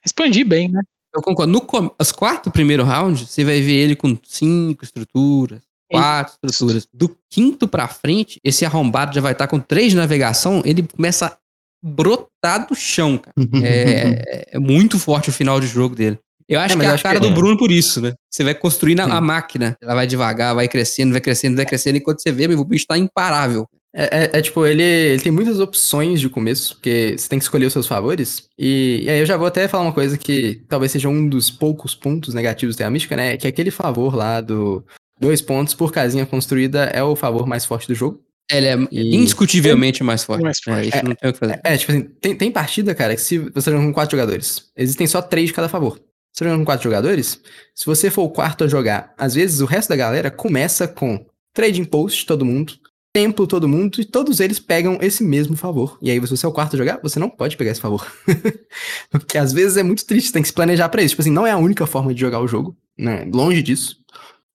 expandir 0.05 0.47
bem, 0.47 0.69
né? 0.69 0.81
Eu 1.15 1.23
concordo. 1.23 1.53
No, 1.53 1.95
os 1.99 2.13
quatro 2.13 2.51
primeiros 2.53 2.87
rounds, 2.87 3.29
você 3.29 3.45
vai 3.45 3.61
ver 3.61 3.75
ele 3.75 3.97
com 3.97 4.17
cinco 4.23 4.85
estruturas, 4.85 5.61
quatro 5.91 6.35
Isso. 6.45 6.53
estruturas. 6.53 6.89
Do 6.93 7.17
quinto 7.29 7.67
pra 7.67 7.89
frente, 7.89 8.41
esse 8.45 8.65
arrombado 8.65 9.15
já 9.15 9.21
vai 9.21 9.33
estar 9.33 9.49
com 9.49 9.59
três 9.59 9.91
de 9.91 9.97
navegação, 9.97 10.63
ele 10.65 10.83
começa 10.83 11.27
a 11.27 11.39
brotar 11.83 12.67
do 12.67 12.75
chão, 12.75 13.19
cara. 13.19 13.35
é, 13.65 14.49
é 14.53 14.59
muito 14.59 14.99
forte 14.99 15.31
o 15.31 15.33
final 15.33 15.61
de 15.61 15.67
jogo 15.67 15.95
dele. 15.95 16.19
Eu 16.51 16.59
acho 16.59 16.75
é, 16.75 16.81
que 16.81 16.85
é 16.85 16.89
a 16.89 16.99
cara 16.99 17.21
que... 17.21 17.29
do 17.29 17.33
Bruno 17.33 17.57
por 17.57 17.71
isso, 17.71 18.01
né? 18.01 18.13
Você 18.29 18.43
vai 18.43 18.57
construindo 18.57 18.99
a, 18.99 19.05
a, 19.05 19.21
máquina. 19.21 19.77
Ela 19.81 19.95
vai 19.95 20.07
devagar, 20.07 20.53
vai 20.53 20.67
crescendo, 20.67 21.13
vai 21.13 21.21
crescendo, 21.21 21.55
vai 21.55 21.65
crescendo. 21.65 21.97
E 21.97 22.01
quando 22.01 22.21
você 22.21 22.33
vê, 22.33 22.53
o 22.53 22.65
bicho 22.65 22.87
tá 22.89 22.99
imparável. 22.99 23.69
É, 23.95 24.25
é, 24.25 24.39
é, 24.39 24.43
tipo, 24.43 24.67
ele, 24.67 24.83
ele 24.83 25.23
tem 25.23 25.31
muitas 25.31 25.61
opções 25.61 26.21
de 26.21 26.29
começo, 26.29 26.75
porque 26.75 27.15
você 27.17 27.29
tem 27.29 27.39
que 27.39 27.45
escolher 27.45 27.67
os 27.67 27.73
seus 27.73 27.87
favores. 27.87 28.49
E, 28.59 29.03
e, 29.05 29.11
aí 29.11 29.21
eu 29.21 29.27
já 29.27 29.37
vou 29.37 29.47
até 29.47 29.69
falar 29.69 29.85
uma 29.85 29.93
coisa 29.93 30.19
que 30.19 30.61
talvez 30.69 30.91
seja 30.91 31.09
um 31.09 31.29
dos 31.29 31.53
poucos 31.53 31.95
pontos 31.95 32.35
negativos 32.35 32.75
da 32.75 32.91
mística, 32.91 33.15
né? 33.17 33.37
Que 33.37 33.47
aquele 33.47 33.71
favor 33.71 34.17
lá 34.17 34.41
do 34.41 34.85
dois 35.21 35.41
pontos 35.41 35.73
por 35.73 35.93
casinha 35.93 36.27
construída 36.27 36.85
é 36.87 37.03
o 37.03 37.15
favor 37.15 37.47
mais 37.47 37.65
forte 37.65 37.87
do 37.87 37.95
jogo. 37.95 38.21
Ele 38.51 38.67
é 38.67 38.77
e... 38.91 39.15
indiscutivelmente 39.15 40.03
mais 40.03 40.25
forte. 40.25 40.43
Mais 40.43 40.59
forte. 40.59 40.87
É, 40.87 40.97
isso 40.97 41.05
não 41.05 41.15
tem 41.15 41.31
o 41.31 41.33
que 41.33 41.39
fazer. 41.39 41.61
É, 41.63 41.77
tipo 41.77 41.93
assim, 41.93 42.03
tem, 42.21 42.35
tem 42.35 42.51
partida, 42.51 42.93
cara, 42.93 43.15
que 43.15 43.21
se 43.21 43.39
você 43.39 43.71
joga 43.71 43.85
com 43.85 43.93
quatro 43.93 44.17
jogadores, 44.17 44.65
existem 44.77 45.07
só 45.07 45.23
três 45.23 45.49
de 45.49 45.55
cada 45.55 45.69
favor. 45.69 46.01
Você 46.33 46.45
jogando 46.45 46.61
com 46.61 46.65
quatro 46.65 46.85
jogadores, 46.85 47.41
se 47.75 47.87
você 47.87 48.11
for 48.11 48.23
o 48.23 48.31
quarto 48.31 48.65
a 48.65 48.69
jogar, 48.69 49.13
às 49.19 49.35
vezes 49.35 49.61
o 49.61 49.67
resto 49.67 49.89
da 49.89 49.97
galera 49.97 50.31
começa 50.31 50.87
com 50.87 51.27
trading 51.53 51.85
post 51.85 52.25
todo 52.25 52.45
mundo, 52.45 52.75
templo 53.13 53.47
todo 53.47 53.69
mundo, 53.69 54.01
e 54.01 54.05
todos 54.05 54.41
eles 54.41 54.59
pegam 54.59 54.99
esse 55.01 55.25
mesmo 55.25 55.57
favor. 55.57 55.99
E 56.01 56.11
aí, 56.11 56.21
se 56.21 56.31
você 56.37 56.47
é 56.47 56.49
o 56.49 56.53
quarto 56.53 56.75
a 56.75 56.79
jogar, 56.79 57.01
você 57.03 57.19
não 57.19 57.29
pode 57.29 57.57
pegar 57.57 57.73
esse 57.73 57.81
favor. 57.81 58.07
Porque 59.11 59.37
às 59.37 59.53
vezes 59.53 59.77
é 59.77 59.83
muito 59.83 60.07
triste, 60.07 60.33
tem 60.33 60.43
que 60.43 60.49
se 60.49 60.55
planejar 60.55 60.89
para 60.89 61.03
isso. 61.03 61.13
Tipo 61.13 61.23
assim, 61.23 61.33
não 61.33 61.47
é 61.47 61.51
a 61.51 61.59
única 61.59 61.87
forma 61.87 62.15
de 62.15 62.21
jogar 62.21 62.41
o 62.41 62.47
jogo, 62.47 62.77
né? 62.97 63.29
Longe 63.33 63.63
disso. 63.63 63.97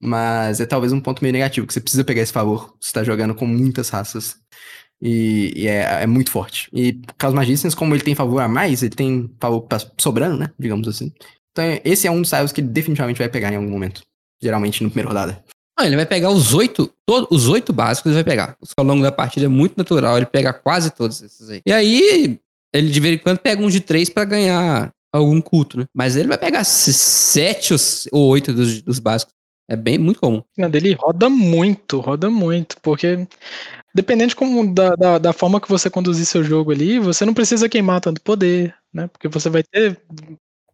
Mas 0.01 0.59
é 0.59 0.65
talvez 0.65 0.93
um 0.93 1.01
ponto 1.01 1.21
meio 1.21 1.33
negativo, 1.33 1.67
que 1.67 1.73
você 1.73 1.81
precisa 1.81 2.03
pegar 2.03 2.21
esse 2.21 2.33
favor 2.33 2.75
se 2.79 2.93
tá 2.93 3.03
jogando 3.03 3.35
com 3.35 3.45
muitas 3.45 3.89
raças. 3.89 4.37
E, 5.01 5.51
e 5.55 5.67
é, 5.67 6.03
é, 6.03 6.07
muito 6.07 6.31
forte. 6.31 6.69
E 6.71 6.93
dos 6.93 7.33
Magicians, 7.33 7.75
como 7.75 7.93
ele 7.93 8.03
tem 8.03 8.15
favor 8.15 8.39
a 8.39 8.47
mais, 8.47 8.81
ele 8.81 8.95
tem 8.95 9.29
favor 9.39 9.67
sobrando, 9.97 10.37
né? 10.37 10.51
Digamos 10.57 10.87
assim. 10.87 11.11
Então 11.55 11.79
esse 11.85 12.05
é 12.05 12.11
um 12.11 12.21
dos 12.21 12.29
tiles 12.29 12.51
que 12.51 12.59
ele 12.59 12.67
definitivamente 12.67 13.17
vai 13.17 13.29
pegar 13.29 13.51
em 13.51 13.55
algum 13.55 13.69
momento. 13.69 14.01
Geralmente 14.43 14.83
no 14.83 14.89
primeiro 14.89 15.07
rodada. 15.07 15.41
Ah, 15.77 15.85
ele 15.85 15.95
vai 15.95 16.05
pegar 16.05 16.29
os 16.29 16.53
oito, 16.53 16.91
todos, 17.05 17.27
os 17.31 17.49
oito 17.49 17.71
básicos 17.71 18.11
ele 18.11 18.21
vai 18.21 18.23
pegar. 18.23 18.57
Ao 18.77 18.85
longo 18.85 19.01
da 19.01 19.11
partida 19.11 19.45
é 19.45 19.49
muito 19.49 19.77
natural, 19.77 20.17
ele 20.17 20.25
pega 20.25 20.53
quase 20.53 20.91
todos 20.91 21.21
esses 21.21 21.49
aí. 21.49 21.61
E 21.65 21.71
aí, 21.71 22.39
ele 22.73 22.89
de 22.89 22.99
vez 22.99 23.15
em 23.15 23.17
quando 23.17 23.39
pega 23.39 23.61
um 23.61 23.69
de 23.69 23.79
três 23.79 24.09
para 24.09 24.25
ganhar 24.25 24.91
algum 25.13 25.41
culto, 25.41 25.79
né? 25.79 25.85
Mas 25.93 26.15
ele 26.15 26.27
vai 26.27 26.37
pegar 26.37 26.63
sete 26.63 27.73
ou 28.11 28.27
oito 28.27 28.53
dos, 28.53 28.81
dos 28.81 28.99
básicos. 28.99 29.33
É 29.69 29.75
bem 29.75 29.97
muito 29.97 30.19
comum. 30.19 30.43
A 30.59 30.67
dele 30.67 30.93
roda 30.93 31.29
muito, 31.29 31.99
roda 31.99 32.29
muito, 32.29 32.77
porque 32.81 33.27
dependendo 33.93 34.29
de 34.29 34.35
como, 34.35 34.73
da, 34.73 34.95
da, 34.95 35.17
da, 35.17 35.33
forma 35.33 35.59
que 35.59 35.69
você 35.69 35.89
conduzir 35.89 36.25
seu 36.25 36.43
jogo 36.43 36.71
ali, 36.71 36.99
você 36.99 37.25
não 37.25 37.33
precisa 37.33 37.67
queimar 37.67 37.99
tanto 37.99 38.21
poder, 38.21 38.75
né? 38.93 39.07
Porque 39.07 39.27
você 39.27 39.49
vai 39.49 39.63
ter 39.63 39.99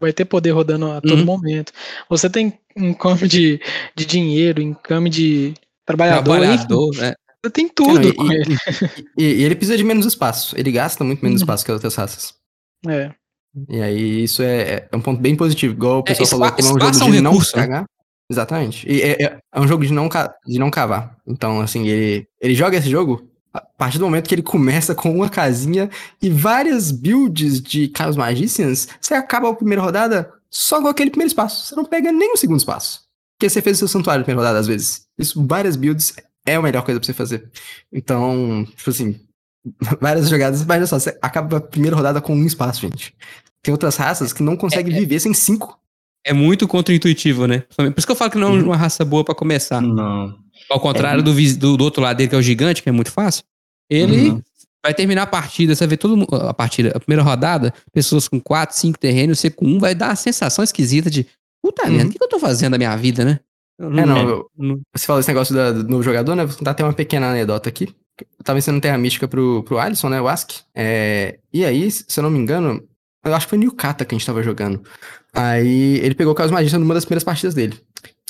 vai 0.02 0.12
ter 0.12 0.26
poder 0.26 0.52
rodando 0.52 0.92
a 0.92 1.00
todo 1.00 1.20
uhum. 1.20 1.26
momento. 1.26 1.72
Você 2.10 2.30
tem 2.30 2.60
encame 2.76 3.28
de, 3.28 3.62
de 3.96 4.06
dinheiro, 4.06 4.62
encame 4.62 5.10
de 5.10 5.54
trabalhador, 5.86 6.40
trabalhador 6.40 6.96
né? 6.98 7.14
Você 7.44 7.52
tem 7.52 7.68
tudo 7.68 8.14
não, 8.14 8.32
e, 8.32 8.36
ele. 8.36 8.58
E, 9.18 9.24
e, 9.24 9.44
ele 9.44 9.56
precisa 9.56 9.78
de 9.78 9.84
menos 9.84 10.06
espaço. 10.06 10.56
Ele 10.58 10.72
gasta 10.72 11.04
muito 11.04 11.24
menos 11.24 11.42
uhum. 11.42 11.46
espaço 11.46 11.66
que 11.66 11.72
as 11.72 11.76
outras 11.76 11.96
raças. 11.96 12.34
É. 12.88 13.12
E 13.68 13.82
aí 13.82 14.24
isso 14.24 14.42
é, 14.44 14.88
é 14.92 14.96
um 14.96 15.02
ponto 15.02 15.22
bem 15.22 15.36
positivo. 15.36 15.74
Igual 15.74 16.00
o 16.00 16.00
é, 16.02 16.04
pessoal 16.04 16.26
é, 16.26 16.30
falou 16.30 16.52
que 16.52 16.62
é 16.62 16.66
um 16.66 16.80
jogo 16.80 16.92
de 16.92 17.20
um 17.20 17.22
não 17.22 17.32
recurso, 17.32 17.58
né? 17.58 17.64
cagar. 17.64 17.82
Né? 17.82 17.88
Exatamente. 18.30 18.90
E 18.90 19.02
é, 19.02 19.24
é, 19.24 19.40
é, 19.54 19.60
um 19.60 19.68
jogo 19.68 19.86
de 19.86 19.92
não, 19.92 20.08
de 20.46 20.60
não 20.60 20.72
cavar. 20.72 21.18
Então, 21.28 21.60
assim, 21.60 21.88
ele, 21.88 22.28
ele 22.40 22.56
joga 22.56 22.78
esse 22.78 22.90
jogo 22.90 23.30
a 23.54 23.60
partir 23.60 23.98
do 23.98 24.06
momento 24.06 24.28
que 24.28 24.36
ele 24.36 24.42
começa 24.42 24.96
com 24.96 25.14
uma 25.14 25.30
casinha 25.30 25.90
e 26.22 26.30
várias 26.30 26.92
builds 26.92 27.62
de 27.62 27.88
Carlos 27.90 28.16
Magicians, 28.16 28.88
você 29.00 29.14
acaba 29.14 29.50
a 29.50 29.56
primeira 29.56 29.82
rodada 29.82 30.32
só 30.50 30.82
com 30.82 30.88
aquele 30.88 31.10
primeiro 31.10 31.28
espaço. 31.28 31.68
Você 31.68 31.76
não 31.76 31.86
pega 31.86 32.12
nem 32.12 32.34
o 32.34 32.38
segundo 32.38 32.60
espaço. 32.60 33.02
Porque 33.38 33.50
você 33.50 33.62
fez 33.62 33.78
o 33.78 33.80
seu 33.80 33.88
santuário 33.88 34.22
na 34.22 34.26
primeira 34.26 34.48
rodada, 34.48 34.60
às 34.60 34.68
vezes. 34.68 35.06
Isso, 35.18 35.46
várias 35.46 35.76
builds 35.76 36.14
é 36.46 36.56
a 36.56 36.62
melhor 36.62 36.84
coisa 36.84 37.00
pra 37.00 37.06
você 37.06 37.14
fazer. 37.14 37.50
Então, 37.92 38.66
tipo 38.76 38.90
assim, 38.90 39.20
várias 40.00 40.30
jogadas, 40.30 40.64
mas 40.66 40.90
só, 40.90 41.00
você 41.00 41.18
acaba 41.22 41.58
a 41.58 41.62
primeira 41.62 41.96
rodada 41.96 42.22
com 42.22 42.36
um 42.36 42.46
espaço, 42.46 42.82
gente. 42.82 43.14
Tem 43.64 43.72
outras 43.72 43.96
raças 43.96 44.34
que 44.34 44.44
não 44.44 44.56
conseguem 44.56 44.94
é, 44.94 44.98
é. 44.98 45.00
viver 45.00 45.20
sem 45.20 45.34
cinco. 45.34 45.78
É 46.24 46.34
muito 46.34 46.68
contra-intuitivo, 46.68 47.48
né? 47.48 47.64
Por 47.76 47.94
isso 47.98 48.06
que 48.06 48.12
eu 48.12 48.16
falo 48.16 48.32
que 48.32 48.38
não 48.38 48.50
é 48.50 48.52
uhum. 48.52 48.66
uma 48.66 48.78
raça 48.78 49.04
boa 49.04 49.24
para 49.24 49.34
começar. 49.34 49.82
Não. 49.82 50.38
Ao 50.72 50.80
contrário 50.80 51.20
é. 51.20 51.24
do, 51.24 51.34
do, 51.34 51.78
do, 51.78 51.84
outro 51.84 52.02
lado 52.02 52.18
dele, 52.18 52.30
que 52.30 52.36
é 52.36 52.38
o 52.38 52.42
gigante, 52.42 52.82
que 52.82 52.90
é 52.90 52.92
muito 52.92 53.12
fácil. 53.12 53.44
Ele 53.90 54.30
uhum. 54.30 54.42
vai 54.84 54.94
terminar 54.94 55.24
a 55.24 55.28
partida, 55.28 55.76
você 55.76 55.84
vai 55.84 55.90
ver 55.90 55.98
todo 55.98 56.28
a 56.36 56.54
partida, 56.54 56.92
a 56.96 57.00
primeira 57.00 57.24
rodada, 57.24 57.74
pessoas 57.92 58.28
com 58.28 58.40
4, 58.40 58.76
5 58.78 58.98
terrenos, 58.98 59.40
você 59.40 59.50
com 59.50 59.66
um, 59.66 59.80
vai 59.80 59.94
dar 59.94 60.12
a 60.12 60.16
sensação 60.16 60.64
esquisita 60.64 61.10
de 61.10 61.28
puta 61.62 61.86
uhum. 61.86 61.92
merda, 61.92 62.10
o 62.10 62.12
que 62.12 62.24
eu 62.24 62.30
tô 62.30 62.40
fazendo 62.40 62.72
da 62.72 62.78
minha 62.78 62.96
vida, 62.96 63.26
né? 63.26 63.40
Não, 63.78 64.04
é, 64.04 64.06
não, 64.06 64.30
eu, 64.30 64.82
você 64.96 65.06
falou 65.06 65.20
esse 65.20 65.30
negócio 65.30 65.56
da, 65.56 65.72
do 65.72 65.88
novo 65.88 66.04
jogador, 66.04 66.36
né? 66.36 66.46
Vou 66.46 66.56
contar 66.56 66.72
até 66.72 66.84
uma 66.84 66.94
pequena 66.94 67.32
anedota 67.32 67.68
aqui. 67.68 67.90
Eu 68.20 68.44
tava 68.44 68.60
ensinando 68.60 68.82
Terra 68.82 68.98
Mística 68.98 69.28
pro, 69.28 69.64
pro 69.64 69.80
Alisson, 69.80 70.10
né? 70.10 70.22
O 70.22 70.28
Ask. 70.28 70.52
É, 70.76 71.40
e 71.52 71.66
aí, 71.66 71.90
se 71.90 72.06
eu 72.16 72.24
não 72.24 72.30
me 72.30 72.38
engano, 72.38 72.84
eu 73.26 73.34
acho 73.34 73.48
que 73.48 73.52
foi 73.52 73.58
no 73.58 73.66
Yukata 73.66 74.06
que 74.06 74.14
a 74.14 74.18
gente 74.18 74.26
tava 74.26 74.44
jogando. 74.44 74.84
Aí 75.34 76.00
ele 76.00 76.14
pegou 76.14 76.34
o 76.34 76.36
Caos 76.36 76.52
Magista 76.52 76.78
numa 76.78 76.94
das 76.94 77.06
primeiras 77.06 77.24
partidas 77.24 77.56
dele. 77.56 77.80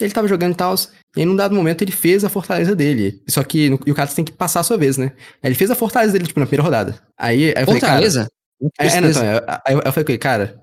Ele 0.04 0.14
tava 0.14 0.28
jogando 0.28 0.54
e 0.54 0.56
tal, 0.56 0.76
e 1.16 1.20
aí 1.20 1.26
num 1.26 1.36
dado 1.36 1.56
momento 1.56 1.82
ele 1.82 1.92
fez 1.92 2.24
a 2.24 2.30
fortaleza 2.30 2.76
dele. 2.76 3.22
Só 3.28 3.44
que 3.44 3.70
no 3.70 3.80
Yukata 3.88 4.14
tem 4.14 4.26
que 4.26 4.32
passar 4.32 4.62
a 4.62 4.64
sua 4.64 4.78
vez, 4.78 4.98
né? 4.98 5.14
Aí 5.42 5.50
ele 5.50 5.56
fez 5.56 5.70
a 5.72 5.76
fortaleza 5.76 6.14
dele, 6.14 6.28
tipo, 6.28 6.40
na 6.40 6.46
primeira 6.46 6.64
rodada. 6.64 7.02
Aí, 7.18 7.54
aí 7.56 7.64
eu 7.64 7.66
fortaleza? 7.66 8.30
falei, 8.60 8.72
cara... 8.78 8.90
É, 8.90 8.98
é, 8.98 9.02
não, 9.02 9.10
então, 9.10 9.24
aí 9.66 9.74
eu, 9.74 9.82
eu 9.84 9.92
falei 9.92 10.18
cara, 10.18 10.62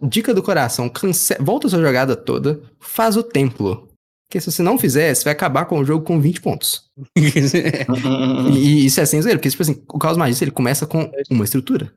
dica 0.00 0.32
do 0.32 0.42
coração, 0.42 0.88
cance... 0.88 1.36
volta 1.40 1.66
a 1.66 1.70
sua 1.70 1.80
jogada 1.80 2.16
toda, 2.16 2.60
faz 2.80 3.16
o 3.16 3.22
templo. 3.22 3.88
Porque 4.26 4.40
se 4.40 4.50
você 4.50 4.62
não 4.62 4.78
fizer, 4.78 5.14
você 5.14 5.24
vai 5.24 5.32
acabar 5.32 5.66
com 5.66 5.78
o 5.78 5.84
jogo 5.84 6.04
com 6.04 6.20
20 6.20 6.40
pontos. 6.40 6.90
e, 7.16 8.86
isso 8.86 9.00
é 9.00 9.06
sem 9.06 9.20
zoeira, 9.22 9.38
porque, 9.38 9.50
tipo 9.50 9.62
assim, 9.62 9.82
o 9.88 9.98
Caos 9.98 10.16
Magista, 10.16 10.44
ele 10.44 10.50
começa 10.50 10.86
com 10.86 11.10
uma 11.30 11.44
estrutura. 11.44 11.92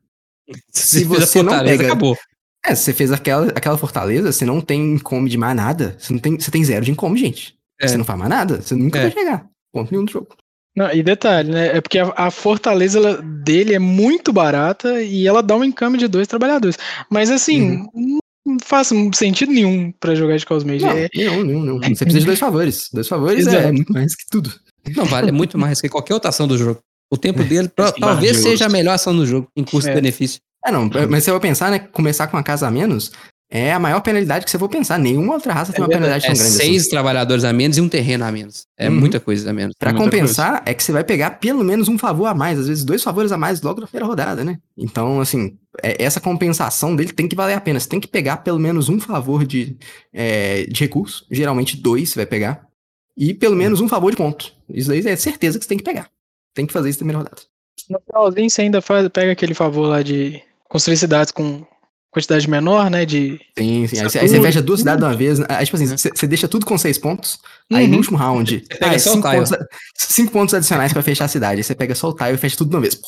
Se, 0.72 1.00
se 1.00 1.04
você 1.04 1.42
não 1.42 1.58
pega... 1.64 1.86
Acabou. 1.86 2.18
É, 2.66 2.76
você 2.76 2.94
fez 2.94 3.12
aquela, 3.12 3.48
aquela 3.48 3.78
fortaleza, 3.78 4.32
você 4.32 4.46
não 4.46 4.60
tem 4.60 4.94
income 4.94 5.30
de 5.30 5.38
mais 5.38 5.56
nada. 5.56 5.96
Você, 5.98 6.14
não 6.14 6.20
tem, 6.20 6.40
você 6.40 6.52
tem 6.52 6.64
zero 6.64 6.84
de 6.84 6.92
income, 6.92 7.18
gente. 7.18 7.56
É. 7.80 7.88
Você 7.88 7.98
não 7.98 8.06
faz 8.06 8.18
mais 8.20 8.30
nada, 8.30 8.62
você 8.62 8.76
nunca 8.76 9.00
é. 9.00 9.04
vai 9.04 9.12
chegar. 9.12 9.46
Ponto 9.72 9.92
nenhum 9.92 10.06
do 10.06 10.12
jogo. 10.12 10.36
Não, 10.76 10.92
e 10.92 11.02
detalhe, 11.02 11.52
né? 11.52 11.78
É 11.78 11.82
porque 11.82 11.98
a, 11.98 12.14
a 12.16 12.30
fortaleza 12.30 13.00
ela, 13.00 13.20
dele 13.22 13.74
é 13.74 13.80
muito 13.80 14.32
barata 14.32 15.02
e 15.02 15.26
ela 15.26 15.42
dá 15.42 15.56
um 15.56 15.64
encame 15.64 15.98
de 15.98 16.08
dois 16.08 16.28
trabalhadores. 16.28 16.78
Mas 17.10 17.32
assim, 17.32 17.88
uhum. 17.96 18.20
não 18.46 18.58
faz 18.64 18.92
sentido 19.16 19.52
nenhum 19.52 19.92
para 20.00 20.14
jogar 20.14 20.38
de 20.38 20.46
Cosmage. 20.46 20.86
Não, 20.86 20.92
é... 20.92 21.10
nenhum, 21.16 21.44
nenhum, 21.44 21.64
nenhum. 21.64 21.80
Você 21.82 22.06
precisa 22.06 22.20
de 22.20 22.26
dois 22.28 22.38
favores. 22.38 22.90
Dois 22.94 23.08
favores 23.08 23.48
é, 23.48 23.64
é 23.64 23.72
muito 23.72 23.92
mais 23.92 24.16
que 24.16 24.26
tudo. 24.30 24.54
Não, 24.96 25.06
vale 25.06 25.32
muito 25.32 25.58
mais 25.58 25.82
que 25.82 25.90
qualquer 25.90 26.14
outra 26.14 26.30
ação 26.30 26.48
do 26.48 26.56
jogo. 26.56 26.80
O 27.12 27.18
tempo 27.18 27.44
dele 27.44 27.70
talvez 28.00 28.38
seja 28.38 28.66
a 28.66 28.70
melhor 28.70 28.94
ação 28.94 29.16
do 29.16 29.26
jogo, 29.26 29.48
em 29.56 29.64
custo-benefício. 29.64 30.40
É, 30.66 30.72
não, 30.72 30.90
mas 31.10 31.24
se 31.24 31.32
eu 31.32 31.40
pensar, 31.40 31.72
né, 31.72 31.80
começar 31.80 32.28
com 32.28 32.36
uma 32.36 32.44
casa 32.44 32.68
a 32.68 32.72
menos, 32.72 33.12
é 33.50 33.72
a 33.72 33.80
maior 33.80 34.02
penalidade 34.02 34.44
que 34.44 34.52
você 34.52 34.60
for 34.60 34.68
pensar. 34.68 35.00
Nenhuma 35.00 35.36
outra 35.36 35.54
raça 35.54 35.72
tem 35.72 35.82
uma 35.82 35.88
é 35.88 35.94
penalidade 35.94 36.26
é 36.26 36.28
tão 36.28 36.36
grande 36.36 36.52
seis 36.52 36.82
assim. 36.82 36.90
trabalhadores 36.90 37.46
a 37.46 37.54
menos 37.54 37.78
e 37.78 37.82
um 37.82 37.88
terreno 37.88 38.26
a 38.26 38.32
menos. 38.32 38.66
É 38.78 38.90
uhum. 38.90 38.96
muita 38.96 39.22
coisa 39.22 39.50
a 39.50 39.54
menos. 39.54 39.74
Pra 39.80 39.94
compensar, 39.94 40.58
coisa. 40.58 40.64
é 40.66 40.74
que 40.74 40.84
você 40.84 40.92
vai 40.92 41.04
pegar 41.04 41.32
pelo 41.32 41.64
menos 41.64 41.88
um 41.88 41.98
favor 41.98 42.26
a 42.26 42.34
mais, 42.34 42.60
às 42.60 42.68
vezes 42.68 42.84
dois 42.84 43.02
favores 43.02 43.32
a 43.32 43.38
mais 43.38 43.62
logo 43.62 43.80
na 43.80 43.88
primeira 43.88 44.06
rodada, 44.06 44.44
né? 44.44 44.60
Então, 44.78 45.22
assim, 45.22 45.58
é, 45.82 46.04
essa 46.04 46.20
compensação 46.20 46.94
dele 46.94 47.14
tem 47.14 47.28
que 47.28 47.36
valer 47.38 47.54
a 47.54 47.62
pena. 47.62 47.80
Você 47.80 47.88
tem 47.88 48.02
que 48.02 48.08
pegar 48.08 48.38
pelo 48.38 48.60
menos 48.60 48.90
um 48.90 49.00
favor 49.00 49.46
de, 49.46 49.78
é, 50.12 50.66
de 50.66 50.82
recurso. 50.82 51.26
Geralmente 51.32 51.78
dois 51.78 52.10
você 52.10 52.16
vai 52.16 52.26
pegar. 52.26 52.68
E 53.16 53.34
pelo 53.34 53.56
menos 53.56 53.80
um 53.80 53.88
favor 53.88 54.12
de 54.12 54.18
ponto. 54.18 54.52
Isso 54.70 54.92
aí 54.92 55.00
é 55.08 55.16
certeza 55.16 55.58
que 55.58 55.64
você 55.64 55.70
tem 55.70 55.78
que 55.78 55.86
pegar. 55.86 56.10
Tem 56.54 56.66
que 56.66 56.74
fazer 56.74 56.90
isso 56.90 57.00
na 57.00 57.06
primeira 57.06 57.20
rodada. 57.20 57.42
No 57.90 58.00
finalzinho 58.02 58.50
você 58.50 58.62
ainda 58.64 58.82
faz, 58.82 59.08
pega 59.08 59.32
aquele 59.32 59.54
favor 59.54 59.88
lá 59.88 60.04
de 60.04 60.42
construir 60.70 60.98
cidades 60.98 61.32
com 61.32 61.66
quantidade 62.12 62.50
menor, 62.50 62.90
né? 62.90 63.06
De. 63.06 63.40
Sim, 63.58 63.88
sim. 63.88 64.00
Aí 64.00 64.10
você, 64.10 64.20
aí 64.20 64.28
você 64.28 64.42
fecha 64.42 64.62
duas 64.62 64.80
cidades 64.80 65.00
de 65.00 65.06
uma 65.06 65.16
vez. 65.16 65.40
Né? 65.40 65.46
Aí, 65.50 65.66
tipo 65.66 65.78
assim, 65.78 65.88
você, 65.88 66.28
deixa 66.28 66.48
tudo 66.48 66.66
com 66.66 66.78
seis 66.78 66.98
pontos. 66.98 67.40
Uhum. 67.72 67.78
Aí 67.78 67.88
no 67.88 67.98
último 67.98 68.18
round. 68.18 68.64
ah, 68.82 68.94
é 68.94 69.00
cinco, 69.00 69.30
pontos, 69.30 69.52
cinco 69.96 70.32
pontos 70.32 70.54
adicionais 70.54 70.94
pra 70.94 71.04
fechar 71.04 71.26
a 71.26 71.30
cidade. 71.30 71.58
Aí 71.58 71.64
você 71.64 71.76
pega 71.76 71.96
só 71.96 72.10
o 72.10 72.16
tile 72.16 72.34
e 72.34 72.38
fecha 72.38 72.58
tudo 72.58 72.70
de 72.70 72.76
uma 72.76 72.82
vez. 72.82 73.00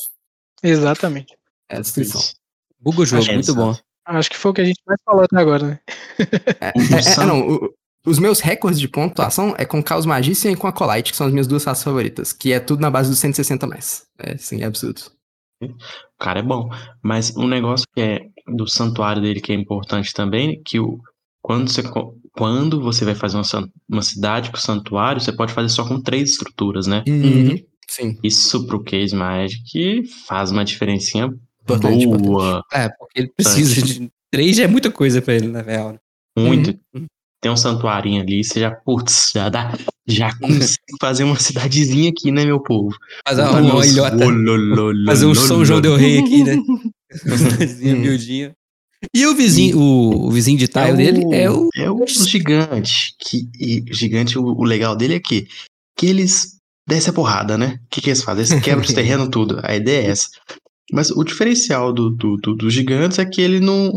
Exatamente. 0.62 1.34
É 1.68 1.76
a 1.76 1.80
destruição. 1.80 2.20
Buga 2.78 3.02
o 3.02 3.06
jogo, 3.06 3.22
Acho 3.22 3.32
muito 3.32 3.54
bom. 3.54 3.76
Acho 4.06 4.30
que 4.30 4.36
foi 4.36 4.50
o 4.50 4.54
que 4.54 4.60
a 4.60 4.64
gente 4.64 4.80
mais 4.86 5.00
falou 5.04 5.22
até 5.22 5.38
agora, 5.38 5.66
né? 5.66 5.80
É, 6.60 6.68
é, 7.20 7.22
é 7.22 7.26
não, 7.26 7.48
o, 7.48 7.74
os 8.06 8.18
meus 8.18 8.40
recordes 8.40 8.80
de 8.80 8.88
pontuação 8.88 9.54
é 9.58 9.64
com 9.64 9.82
Caos 9.82 10.06
Magician 10.06 10.52
e 10.52 10.56
com 10.56 10.66
Acolyte, 10.66 11.12
que 11.12 11.16
são 11.16 11.26
as 11.26 11.32
minhas 11.32 11.46
duas 11.46 11.64
raças 11.64 11.84
favoritas. 11.84 12.32
Que 12.32 12.52
é 12.52 12.60
tudo 12.60 12.80
na 12.80 12.90
base 12.90 13.10
dos 13.10 13.18
160 13.18 13.66
mais. 13.66 14.04
É, 14.18 14.36
sim, 14.36 14.62
é 14.62 14.66
absurdo. 14.66 15.02
O 15.62 16.18
cara 16.18 16.40
é 16.40 16.42
bom. 16.42 16.70
Mas 17.02 17.36
um 17.36 17.46
negócio 17.46 17.86
que 17.94 18.00
é 18.00 18.20
do 18.46 18.66
santuário 18.66 19.20
dele 19.20 19.40
que 19.40 19.52
é 19.52 19.54
importante 19.54 20.12
também, 20.12 20.60
que 20.62 20.80
o, 20.80 20.98
quando, 21.42 21.70
você, 21.70 21.82
quando 22.32 22.80
você 22.80 23.04
vai 23.04 23.14
fazer 23.14 23.36
uma, 23.36 23.70
uma 23.88 24.02
cidade 24.02 24.50
com 24.50 24.56
santuário, 24.56 25.20
você 25.20 25.32
pode 25.32 25.52
fazer 25.52 25.68
só 25.68 25.86
com 25.86 26.00
três 26.00 26.30
estruturas, 26.30 26.86
né? 26.86 27.04
Uhum. 27.06 27.56
Sim. 27.86 28.18
Isso 28.22 28.66
pro 28.66 28.82
Case 28.82 29.14
Magic 29.14 30.02
faz 30.26 30.50
uma 30.50 30.64
diferencinha 30.64 31.28
importante, 31.62 32.06
boa. 32.06 32.18
Importante. 32.18 32.64
É, 32.72 32.88
porque 32.88 33.18
ele 33.18 33.32
precisa 33.36 33.82
de 33.82 34.10
três 34.30 34.56
já 34.56 34.64
é 34.64 34.68
muita 34.68 34.90
coisa 34.90 35.20
pra 35.20 35.34
ele, 35.34 35.48
na 35.48 35.60
real. 35.60 35.92
Né? 35.92 35.98
Muito. 36.38 36.78
Uhum 36.94 37.06
tem 37.40 37.50
um 37.50 37.56
santuarinho 37.56 38.22
ali, 38.22 38.44
você 38.44 38.60
já, 38.60 38.70
putz, 38.70 39.32
já 39.34 39.48
dá, 39.48 39.76
já 40.06 40.36
consigo 40.36 40.96
fazer 41.00 41.24
uma 41.24 41.38
cidadezinha 41.38 42.10
aqui, 42.10 42.30
né, 42.30 42.44
meu 42.44 42.60
povo? 42.60 42.94
Fazer 43.26 43.42
uma, 43.42 43.60
uma 43.60 43.86
ilhota. 43.86 44.18
Fazer 45.06 45.26
um 45.26 45.34
São 45.34 45.64
João 45.64 45.80
Del 45.80 45.96
Rei 45.96 46.18
aqui, 46.18 46.44
né? 46.44 46.56
Cidadezinha 47.12 47.96
miudinha. 47.96 48.54
E 49.14 49.26
o 49.26 49.34
vizinho, 49.34 49.78
o, 49.78 50.26
o 50.26 50.30
vizinho 50.30 50.58
de 50.58 50.68
tile 50.68 50.90
é 50.90 50.92
dele 50.92 51.34
é 51.34 51.50
o... 51.50 51.68
É 51.74 51.90
o 51.90 52.06
gigante, 52.06 53.14
que, 53.18 53.48
e, 53.58 53.82
gigante, 53.90 54.38
o, 54.38 54.44
o 54.44 54.62
legal 54.62 54.94
dele 54.94 55.14
é 55.14 55.20
que, 55.20 55.48
que 55.96 56.04
eles 56.04 56.58
descem 56.86 57.10
a 57.10 57.14
porrada, 57.14 57.56
né? 57.56 57.78
O 57.86 57.88
que, 57.90 58.02
que 58.02 58.10
eles 58.10 58.22
fazem? 58.22 58.44
Eles 58.44 58.62
quebram 58.62 58.84
os 58.84 58.92
terrenos 58.92 59.30
tudo, 59.30 59.58
a 59.62 59.74
ideia 59.74 60.06
é 60.06 60.10
essa. 60.10 60.28
Mas 60.92 61.10
o 61.10 61.24
diferencial 61.24 61.92
do, 61.92 62.10
do, 62.10 62.36
do, 62.36 62.54
dos 62.54 62.74
gigantes 62.74 63.18
é 63.18 63.24
que 63.24 63.40
ele 63.40 63.60
não 63.60 63.90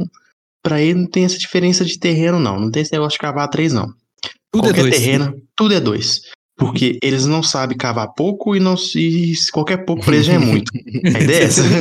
Pra 0.64 0.82
ele 0.82 1.02
não 1.02 1.08
tem 1.08 1.26
essa 1.26 1.38
diferença 1.38 1.84
de 1.84 2.00
terreno, 2.00 2.40
não. 2.40 2.60
Não 2.60 2.72
tem 2.72 2.82
esse 2.82 2.92
negócio 2.94 3.18
de 3.18 3.20
cavar 3.20 3.50
três, 3.50 3.74
não. 3.74 3.94
Tudo 4.52 4.70
é 4.70 4.74
qualquer 4.74 4.80
é 4.80 4.84
dois. 4.84 4.96
terreno, 4.96 5.42
tudo 5.56 5.74
é 5.74 5.80
dois. 5.80 6.22
Porque 6.56 6.98
eles 7.02 7.26
não 7.26 7.44
sabem 7.44 7.78
cavar 7.78 8.14
pouco 8.14 8.56
e 8.56 8.60
não 8.60 8.78
se. 8.78 9.34
Qualquer 9.52 9.86
pouco 9.86 10.04
já 10.22 10.34
é 10.34 10.38
muito. 10.38 10.72
A 11.16 11.20
ideia 11.20 11.40
é 11.40 11.44
essa. 11.44 11.62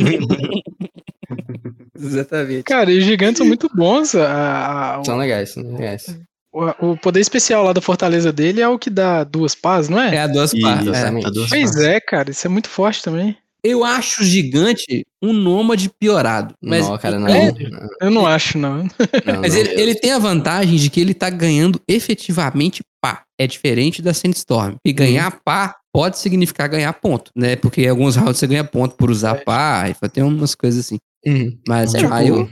Exatamente. 1.94 2.64
Cara, 2.64 2.90
e 2.90 2.98
os 2.98 3.04
gigantes 3.04 3.38
são 3.38 3.46
muito 3.46 3.68
bons. 3.72 4.14
A, 4.14 4.98
a, 4.98 5.04
são 5.04 5.16
legais, 5.16 5.50
são 5.50 5.62
legais. 5.62 6.18
O, 6.52 6.90
o, 6.90 6.96
poder 6.96 7.20
especial 7.20 7.62
lá 7.64 7.72
da 7.72 7.80
fortaleza 7.80 8.32
dele 8.32 8.60
é 8.60 8.68
o 8.68 8.78
que 8.78 8.90
dá 8.90 9.24
duas 9.24 9.54
pás, 9.54 9.88
não 9.88 10.00
é? 10.00 10.16
É 10.16 10.20
a 10.20 10.26
duas 10.26 10.52
pás. 10.58 10.86
É. 10.86 11.10
Duas 11.30 11.48
pois 11.48 11.70
pás. 11.70 11.76
é, 11.78 12.00
cara, 12.00 12.30
isso 12.30 12.46
é 12.46 12.50
muito 12.50 12.68
forte 12.68 13.02
também. 13.02 13.36
Eu 13.64 13.84
acho 13.84 14.22
o 14.22 14.24
gigante 14.24 15.04
um 15.22 15.32
nômade 15.32 15.88
piorado. 15.88 16.54
Mas, 16.60 16.88
não, 16.88 16.98
cara, 16.98 17.18
não. 17.18 17.28
É, 17.28 17.52
Eu 18.00 18.10
não 18.10 18.26
acho, 18.26 18.58
não. 18.58 18.78
não, 18.78 19.40
mas 19.40 19.54
não. 19.54 19.60
ele, 19.60 19.80
ele 19.80 19.94
tem 19.94 20.10
a 20.10 20.18
vantagem 20.18 20.76
de 20.76 20.90
que 20.90 21.00
ele 21.00 21.14
tá 21.14 21.30
ganhando 21.30 21.80
efetivamente 21.86 22.82
pá. 23.00 23.22
É 23.38 23.46
diferente 23.46 24.02
da 24.02 24.12
Sandstorm. 24.12 24.74
E 24.84 24.92
ganhar 24.92 25.40
pá 25.44 25.76
pode 25.92 26.18
significar 26.18 26.68
ganhar 26.68 26.92
ponto, 26.94 27.30
né? 27.36 27.54
Porque 27.54 27.82
em 27.82 27.88
alguns 27.88 28.16
rounds 28.16 28.38
você 28.38 28.46
ganha 28.46 28.64
ponto 28.64 28.96
por 28.96 29.10
usar 29.10 29.44
pá. 29.44 29.88
E 29.88 30.08
tem 30.08 30.24
umas 30.24 30.54
coisas 30.54 30.86
assim. 30.86 30.98
Uhum. 31.24 31.56
Mas, 31.68 31.92
Tipo, 31.92 32.08
lá, 32.08 32.24
eu... 32.24 32.48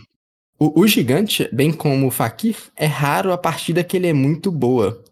o, 0.61 0.81
o 0.83 0.87
gigante, 0.87 1.49
bem 1.53 1.73
como 1.73 2.07
o 2.07 2.11
Fakir, 2.11 2.57
é 2.77 2.87
raro 2.87 3.33
a 3.33 3.39
partida 3.39 3.83
que 3.83 3.97
ele 3.97 4.07
é 4.07 4.13
muito 4.13 4.53
boa. 4.53 5.03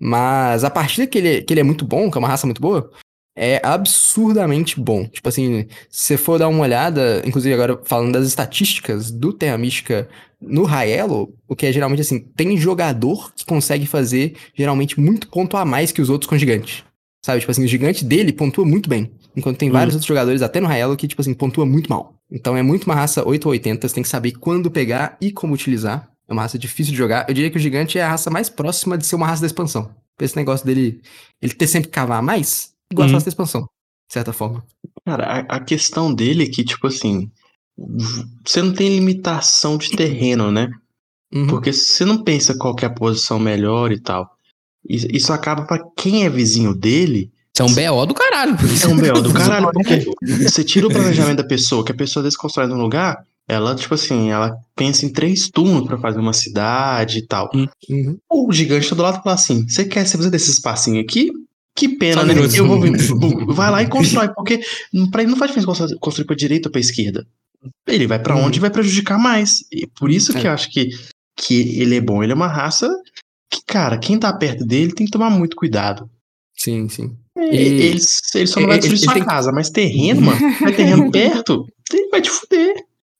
Mas 0.00 0.64
a 0.64 0.70
partida 0.70 1.06
que 1.06 1.18
ele, 1.18 1.42
que 1.42 1.52
ele 1.52 1.60
é 1.60 1.64
muito 1.64 1.84
bom, 1.84 2.10
que 2.10 2.18
é 2.18 2.20
uma 2.20 2.28
raça 2.28 2.46
muito 2.46 2.60
boa, 2.60 2.90
é 3.36 3.60
absurdamente 3.64 4.78
bom. 4.80 5.06
Tipo 5.06 5.28
assim, 5.28 5.66
se 5.88 6.06
você 6.06 6.16
for 6.16 6.38
dar 6.38 6.48
uma 6.48 6.62
olhada, 6.62 7.22
inclusive 7.24 7.52
agora 7.52 7.80
falando 7.84 8.12
das 8.12 8.26
estatísticas 8.26 9.10
do 9.10 9.32
Terra 9.32 9.58
Mística 9.58 10.08
no 10.40 10.64
Raelo, 10.64 11.34
o 11.48 11.56
que 11.56 11.66
é 11.66 11.72
geralmente 11.72 12.02
assim, 12.02 12.20
tem 12.20 12.56
jogador 12.56 13.32
que 13.34 13.44
consegue 13.44 13.86
fazer 13.86 14.36
geralmente 14.54 15.00
muito 15.00 15.28
ponto 15.28 15.56
a 15.56 15.64
mais 15.64 15.90
que 15.90 16.02
os 16.02 16.10
outros 16.10 16.28
com 16.28 16.38
gigante. 16.38 16.84
Sabe? 17.24 17.40
Tipo 17.40 17.52
assim, 17.52 17.64
o 17.64 17.68
gigante 17.68 18.04
dele 18.04 18.34
pontua 18.34 18.66
muito 18.66 18.88
bem. 18.88 19.10
Enquanto 19.34 19.56
tem 19.56 19.70
vários 19.70 19.94
outros 19.94 20.06
jogadores, 20.06 20.42
até 20.42 20.60
no 20.60 20.68
Raelo, 20.68 20.94
que, 20.94 21.08
tipo 21.08 21.22
assim, 21.22 21.32
pontua 21.32 21.64
muito 21.64 21.88
mal. 21.88 22.14
Então 22.30 22.54
é 22.54 22.62
muito 22.62 22.84
uma 22.84 22.94
raça 22.94 23.26
8 23.26 23.46
ou 23.46 23.52
80, 23.52 23.88
você 23.88 23.94
tem 23.94 24.02
que 24.02 24.08
saber 24.08 24.32
quando 24.32 24.70
pegar 24.70 25.16
e 25.20 25.32
como 25.32 25.54
utilizar. 25.54 26.10
É 26.28 26.32
uma 26.32 26.42
raça 26.42 26.58
difícil 26.58 26.92
de 26.92 26.98
jogar. 26.98 27.26
Eu 27.26 27.34
diria 27.34 27.50
que 27.50 27.56
o 27.56 27.60
gigante 27.60 27.98
é 27.98 28.02
a 28.02 28.10
raça 28.10 28.30
mais 28.30 28.50
próxima 28.50 28.98
de 28.98 29.06
ser 29.06 29.16
uma 29.16 29.26
raça 29.26 29.40
da 29.40 29.46
expansão. 29.46 29.90
Esse 30.20 30.36
negócio 30.36 30.66
dele, 30.66 31.00
ele 31.40 31.54
ter 31.54 31.66
sempre 31.66 31.88
que 31.88 31.94
cavar 31.94 32.22
mais, 32.22 32.73
igual 32.94 33.06
Uhum. 33.08 33.12
a 33.14 33.16
raça 33.16 33.26
da 33.26 33.30
expansão, 33.30 33.62
de 33.62 34.12
certa 34.12 34.32
forma. 34.32 34.64
Cara, 35.06 35.24
a, 35.24 35.56
a 35.56 35.60
questão 35.60 36.12
dele 36.14 36.44
é 36.44 36.46
que, 36.46 36.64
tipo 36.64 36.86
assim, 36.86 37.30
você 38.44 38.62
não 38.62 38.72
tem 38.72 38.88
limitação 38.94 39.76
de 39.76 39.90
terreno, 39.90 40.50
né? 40.50 40.70
Uhum. 41.34 41.46
Porque 41.48 41.72
você 41.72 42.04
não 42.04 42.22
pensa 42.22 42.56
qual 42.56 42.74
que 42.74 42.84
é 42.84 42.88
a 42.88 42.92
posição 42.94 43.38
melhor 43.38 43.92
e 43.92 44.00
tal. 44.00 44.30
Isso, 44.88 45.32
acaba 45.32 45.62
pra 45.66 45.78
quem 45.96 46.24
é 46.24 46.30
vizinho 46.30 46.74
dele, 46.74 47.30
Isso 47.54 47.62
é 47.62 47.64
um 47.64 47.74
BO 47.96 48.06
do 48.06 48.14
caralho. 48.14 48.52
é 48.52 48.86
um 48.88 48.96
B.O. 48.96 49.20
do 49.22 49.32
caralho, 49.34 49.70
porque 49.72 50.04
você 50.42 50.62
tira 50.62 50.86
o 50.86 50.90
planejamento 50.92 51.38
da 51.38 51.44
pessoa, 51.46 51.84
que 51.84 51.90
a 51.92 51.94
pessoa 51.96 52.20
às 52.20 52.24
vezes 52.24 52.36
constrói 52.38 52.66
num 52.66 52.76
lugar, 52.80 53.16
ela, 53.48 53.74
tipo 53.74 53.94
assim, 53.94 54.30
ela 54.30 54.54
pensa 54.76 55.04
em 55.06 55.12
três 55.12 55.48
turnos 55.48 55.86
pra 55.86 55.98
fazer 55.98 56.18
uma 56.20 56.32
cidade 56.34 57.18
e 57.18 57.26
tal. 57.26 57.50
Uhum. 57.88 58.18
O 58.30 58.52
gigante 58.52 58.88
tá 58.90 58.94
do 58.94 59.02
lado 59.02 59.18
e 59.20 59.22
fala 59.22 59.34
assim: 59.34 59.66
você 59.68 59.84
quer, 59.86 60.00
você 60.06 60.12
precisa 60.16 60.30
desse 60.30 60.50
espacinho 60.50 61.00
aqui? 61.00 61.30
Que 61.76 61.88
pena, 61.96 62.20
Só 62.20 62.26
né? 62.26 62.34
Eu 62.56 62.66
vou. 62.66 62.80
Vai 63.54 63.70
lá 63.70 63.82
e 63.82 63.88
constrói, 63.88 64.28
porque 64.34 64.60
pra 65.10 65.22
ele 65.22 65.30
não 65.30 65.38
faz 65.38 65.50
diferença 65.52 65.96
construir- 66.00 66.26
pra 66.26 66.36
direita 66.36 66.68
ou 66.68 66.72
pra 66.72 66.80
esquerda. 66.80 67.26
Ele 67.86 68.06
vai 68.06 68.18
pra 68.18 68.36
Uhum. 68.36 68.44
onde 68.44 68.60
vai 68.60 68.70
prejudicar 68.70 69.18
mais. 69.18 69.64
E 69.72 69.86
por 69.86 70.10
isso 70.10 70.32
que 70.32 70.46
É. 70.46 70.50
eu 70.50 70.52
acho 70.52 70.70
que, 70.70 70.90
que 71.36 71.80
ele 71.80 71.96
é 71.96 72.00
bom. 72.00 72.22
Ele 72.22 72.32
é 72.32 72.34
uma 72.34 72.46
raça 72.46 72.88
que, 73.50 73.60
cara, 73.66 73.98
quem 73.98 74.18
tá 74.18 74.32
perto 74.32 74.64
dele 74.66 74.92
tem 74.92 75.06
que 75.06 75.12
tomar 75.12 75.30
muito 75.30 75.56
cuidado. 75.56 76.08
Sim, 76.56 76.88
sim. 76.88 77.16
E... 77.36 77.40
E- 77.40 77.56
Ele, 77.56 78.00
ele 78.34 78.46
só 78.46 78.60
não 78.60 78.68
vai 78.68 78.78
destruir 78.78 78.98
ele 79.00 79.04
sua 79.04 79.14
que- 79.14 79.24
casa, 79.24 79.50
mas 79.50 79.70
terreno, 79.70 80.20
mano, 80.20 80.40
vai 80.60 80.72
terreno 80.72 81.10
perto, 81.10 81.66
ele 81.92 82.08
vai 82.10 82.20
te 82.22 82.30
fuder. 82.30 82.74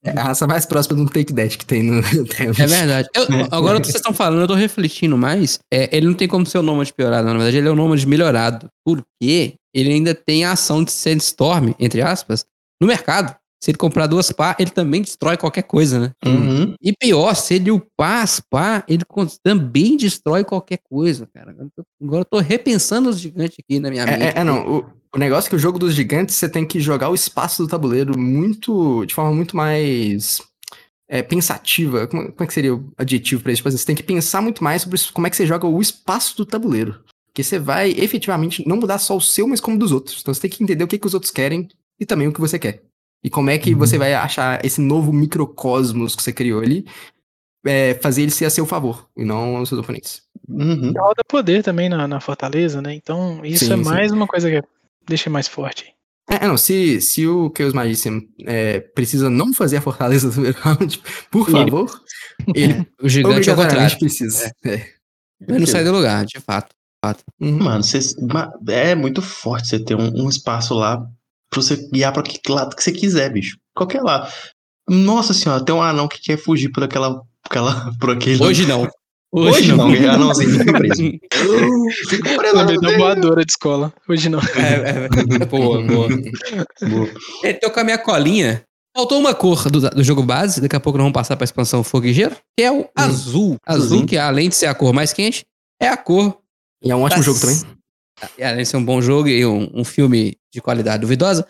É 0.05 0.19
a 0.19 0.23
raça 0.23 0.45
mais 0.45 0.65
próxima 0.65 0.95
do 0.95 1.09
Take 1.09 1.33
That 1.33 1.57
que 1.57 1.65
tem 1.65 1.81
no 1.81 1.99
É 2.59 2.67
verdade. 2.67 3.09
Eu- 3.15 3.25
agora 3.49 3.79
que 3.81 3.87
vocês 3.87 3.95
estão 3.95 4.13
falando, 4.13 4.41
eu 4.41 4.47
tô 4.47 4.53
refletindo 4.53 5.17
mais. 5.17 5.59
É, 5.73 5.89
ele 5.95 6.05
não 6.05 6.13
tem 6.13 6.27
como 6.27 6.45
ser 6.45 6.59
o 6.59 6.61
nômade 6.61 6.93
piorado, 6.93 7.25
não. 7.25 7.33
na 7.33 7.39
verdade, 7.39 7.57
ele 7.57 7.67
é 7.67 7.71
o 7.71 7.75
nômade 7.75 8.05
melhorado. 8.05 8.69
Porque 8.85 9.55
ele 9.73 9.91
ainda 9.91 10.13
tem 10.13 10.45
a 10.45 10.51
ação 10.51 10.83
de 10.83 10.91
Sandstorm, 10.91 11.71
entre 11.79 12.01
aspas, 12.01 12.45
no 12.79 12.87
mercado. 12.87 13.35
Se 13.63 13.71
ele 13.71 13.79
comprar 13.79 14.05
duas 14.05 14.31
pá, 14.31 14.55
ele 14.59 14.69
também 14.69 15.01
destrói 15.01 15.37
qualquer 15.37 15.63
coisa, 15.63 15.99
né? 15.99 16.11
Uhum. 16.23 16.75
E 16.79 16.93
pior, 16.93 17.33
se 17.33 17.55
ele 17.55 17.71
upar 17.71 18.21
as 18.21 18.39
pá, 18.39 18.83
ele 18.87 19.03
também 19.43 19.97
destrói 19.97 20.43
qualquer 20.43 20.79
coisa, 20.87 21.27
cara. 21.33 21.55
Agora 21.99 22.21
eu 22.21 22.25
tô, 22.25 22.37
repensando 22.37 23.09
os 23.09 23.19
gigantes 23.19 23.57
aqui 23.59 23.79
na 23.79 23.89
minha 23.89 24.05
mente. 24.05 24.21
É, 24.21 24.27
é, 24.27 24.33
é, 24.35 24.43
não. 24.43 24.67
O, 24.67 24.85
o 25.15 25.19
negócio 25.19 25.47
é 25.47 25.49
que 25.49 25.55
o 25.55 25.59
jogo 25.59 25.79
dos 25.79 25.95
gigantes, 25.95 26.35
você 26.35 26.49
tem 26.49 26.65
que 26.65 26.79
jogar 26.79 27.09
o 27.09 27.15
espaço 27.15 27.63
do 27.63 27.69
tabuleiro 27.69 28.17
muito. 28.17 29.05
de 29.05 29.13
forma 29.13 29.33
muito 29.33 29.55
mais. 29.55 30.41
é, 31.07 31.21
pensativa. 31.21 32.07
Como, 32.07 32.31
como 32.31 32.43
é 32.43 32.47
que 32.47 32.53
seria 32.53 32.75
o 32.75 32.91
adjetivo 32.97 33.41
pra 33.41 33.51
isso? 33.51 33.59
Tipo 33.59 33.69
assim, 33.69 33.77
você 33.77 33.85
tem 33.85 33.95
que 33.95 34.03
pensar 34.03 34.41
muito 34.41 34.63
mais 34.63 34.81
sobre 34.81 34.95
isso, 34.95 35.13
como 35.13 35.27
é 35.27 35.29
que 35.29 35.35
você 35.35 35.45
joga 35.45 35.67
o 35.67 35.81
espaço 35.81 36.35
do 36.37 36.45
tabuleiro. 36.45 36.99
Porque 37.27 37.43
você 37.43 37.59
vai 37.59 37.91
efetivamente 37.91 38.67
não 38.67 38.77
mudar 38.77 38.97
só 38.97 39.15
o 39.15 39.21
seu, 39.21 39.47
mas 39.47 39.59
como 39.59 39.77
dos 39.77 39.91
outros. 39.91 40.19
Então 40.21 40.33
você 40.33 40.41
tem 40.41 40.49
que 40.49 40.63
entender 40.63 40.83
o 40.83 40.87
que, 40.87 40.97
que 40.97 41.07
os 41.07 41.13
outros 41.13 41.31
querem 41.31 41.67
e 41.99 42.05
também 42.05 42.27
o 42.27 42.33
que 42.33 42.39
você 42.39 42.57
quer. 42.57 42.83
E 43.23 43.29
como 43.29 43.49
é 43.49 43.57
que 43.57 43.73
você 43.73 43.97
vai 43.97 44.13
achar 44.13 44.63
esse 44.63 44.79
novo 44.79 45.11
microcosmos 45.11 46.15
que 46.15 46.23
você 46.23 46.31
criou 46.31 46.61
ali, 46.61 46.85
é, 47.65 47.95
fazer 47.95 48.21
ele 48.21 48.31
ser 48.31 48.45
a 48.45 48.49
seu 48.49 48.65
favor 48.65 49.09
e 49.17 49.25
não 49.25 49.61
os 49.61 49.69
seus 49.69 49.81
oponentes. 49.81 50.21
Uhum. 50.47 50.93
Roda 50.95 51.23
poder 51.27 51.63
também 51.63 51.89
na, 51.89 52.07
na 52.07 52.19
Fortaleza, 52.19 52.81
né? 52.81 52.93
Então 52.93 53.43
isso 53.43 53.65
Sim, 53.65 53.73
é 53.73 53.77
sim. 53.77 53.83
mais 53.83 54.11
uma 54.11 54.27
coisa 54.27 54.49
que 54.49 54.61
deixa 55.07 55.29
mais 55.29 55.47
forte. 55.47 55.85
É, 56.29 56.43
é, 56.45 56.47
não, 56.47 56.57
se, 56.57 56.99
se 57.01 57.27
o 57.27 57.51
Chaos 57.55 57.73
Magician 57.73 58.19
é, 58.45 58.79
precisa 58.79 59.29
não 59.29 59.53
fazer 59.53 59.77
a 59.77 59.81
fortaleza 59.81 60.27
do 60.29 60.33
primeiro 60.33 60.57
round, 60.59 61.01
por 61.29 61.47
Ele- 61.49 61.57
favor, 61.71 62.01
ele 62.55 62.87
O 63.01 63.07
gigante 63.07 63.49
é 63.49 63.53
o 63.53 63.55
obrigatoriamente 63.55 63.93
contrário. 63.93 63.99
precisa. 63.99 64.51
É. 64.65 64.73
Ele 65.47 65.59
não 65.59 65.67
sai 65.67 65.83
do 65.83 65.91
lugar, 65.91 66.25
de 66.25 66.39
fato. 66.39 66.73
Uhum. 67.39 67.59
Mano, 67.63 67.83
cês- 67.83 68.15
ma- 68.17 68.51
é 68.67 68.95
muito 68.95 69.21
forte 69.21 69.67
você 69.67 69.77
ter 69.79 69.95
um, 69.95 70.23
um 70.25 70.27
espaço 70.29 70.73
lá 70.73 70.97
pra 71.51 71.61
você 71.61 71.75
guiar 71.93 72.11
pra 72.11 72.23
que 72.23 72.39
lado 72.51 72.75
que 72.75 72.83
você 72.83 72.91
quiser, 72.91 73.31
bicho. 73.31 73.57
Qualquer 73.75 74.01
lado. 74.01 74.31
Nossa 74.89 75.31
senhora, 75.33 75.63
tem 75.63 75.75
um 75.75 75.81
anão 75.83 76.07
que 76.07 76.19
quer 76.19 76.37
fugir 76.37 76.69
por 76.69 76.83
aquela. 76.83 77.15
Por, 77.19 77.25
aquela, 77.45 77.91
por 77.99 78.09
aquele. 78.09 78.41
Hoje 78.43 78.65
não. 78.65 78.89
Hoje 79.37 79.73
não, 79.75 79.93
é 79.93 80.07
anãozinho 80.07 80.59
fica 80.59 80.71
preso. 80.77 81.03
Fica 82.09 82.37
preso. 82.37 82.55
Lembrei 82.57 82.77
da 82.79 82.91
né? 82.91 82.97
voadora 82.97 83.43
de 83.45 83.51
escola. 83.51 83.93
Hoje 84.07 84.29
não. 84.29 84.39
É, 84.39 84.43
é, 84.45 85.41
é, 85.41 85.45
boa, 85.45 85.81
boa. 85.83 86.07
Boa. 86.07 87.09
É, 87.43 87.53
tô 87.53 87.69
com 87.69 87.79
a 87.79 87.83
minha 87.83 87.97
colinha. 87.97 88.63
Faltou 88.95 89.19
uma 89.19 89.33
cor 89.35 89.69
do, 89.69 89.81
do 89.89 90.03
jogo 90.03 90.23
base, 90.23 90.61
daqui 90.61 90.75
a 90.75 90.79
pouco 90.79 90.97
nós 90.97 91.03
vamos 91.03 91.13
passar 91.13 91.35
pra 91.35 91.43
expansão 91.43 91.83
Fogo 91.83 92.05
e 92.05 92.13
Gelo, 92.13 92.35
que 92.57 92.63
é 92.63 92.71
o 92.71 92.87
azul. 92.95 93.57
Azul, 93.65 93.99
Uhum. 93.99 94.05
que 94.05 94.17
além 94.17 94.47
de 94.47 94.55
ser 94.55 94.67
a 94.67 94.73
cor 94.73 94.93
mais 94.93 95.11
quente, 95.11 95.43
é 95.81 95.89
a 95.89 95.97
cor. 95.97 96.37
E 96.81 96.89
é 96.89 96.95
um 96.95 97.01
ótimo 97.01 97.17
das- 97.21 97.25
jogo 97.25 97.39
também. 97.41 97.61
e 98.37 98.43
Além 98.43 98.63
de 98.63 98.69
ser 98.69 98.77
um 98.77 98.85
bom 98.85 99.01
jogo 99.01 99.27
e 99.27 99.45
um, 99.45 99.69
um 99.73 99.83
filme 99.83 100.37
de 100.53 100.61
qualidade 100.61 101.01
duvidosa. 101.01 101.45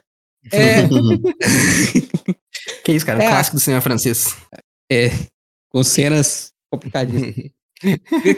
É, 0.51 0.87
Que 2.83 2.93
isso, 2.93 3.05
cara? 3.05 3.23
É. 3.23 3.27
Um 3.27 3.31
clássico 3.31 3.57
do 3.57 3.59
cinema 3.59 3.81
francês. 3.81 4.35
com 5.71 5.83
cenas 5.83 6.51
complicadíssimas. 6.71 7.51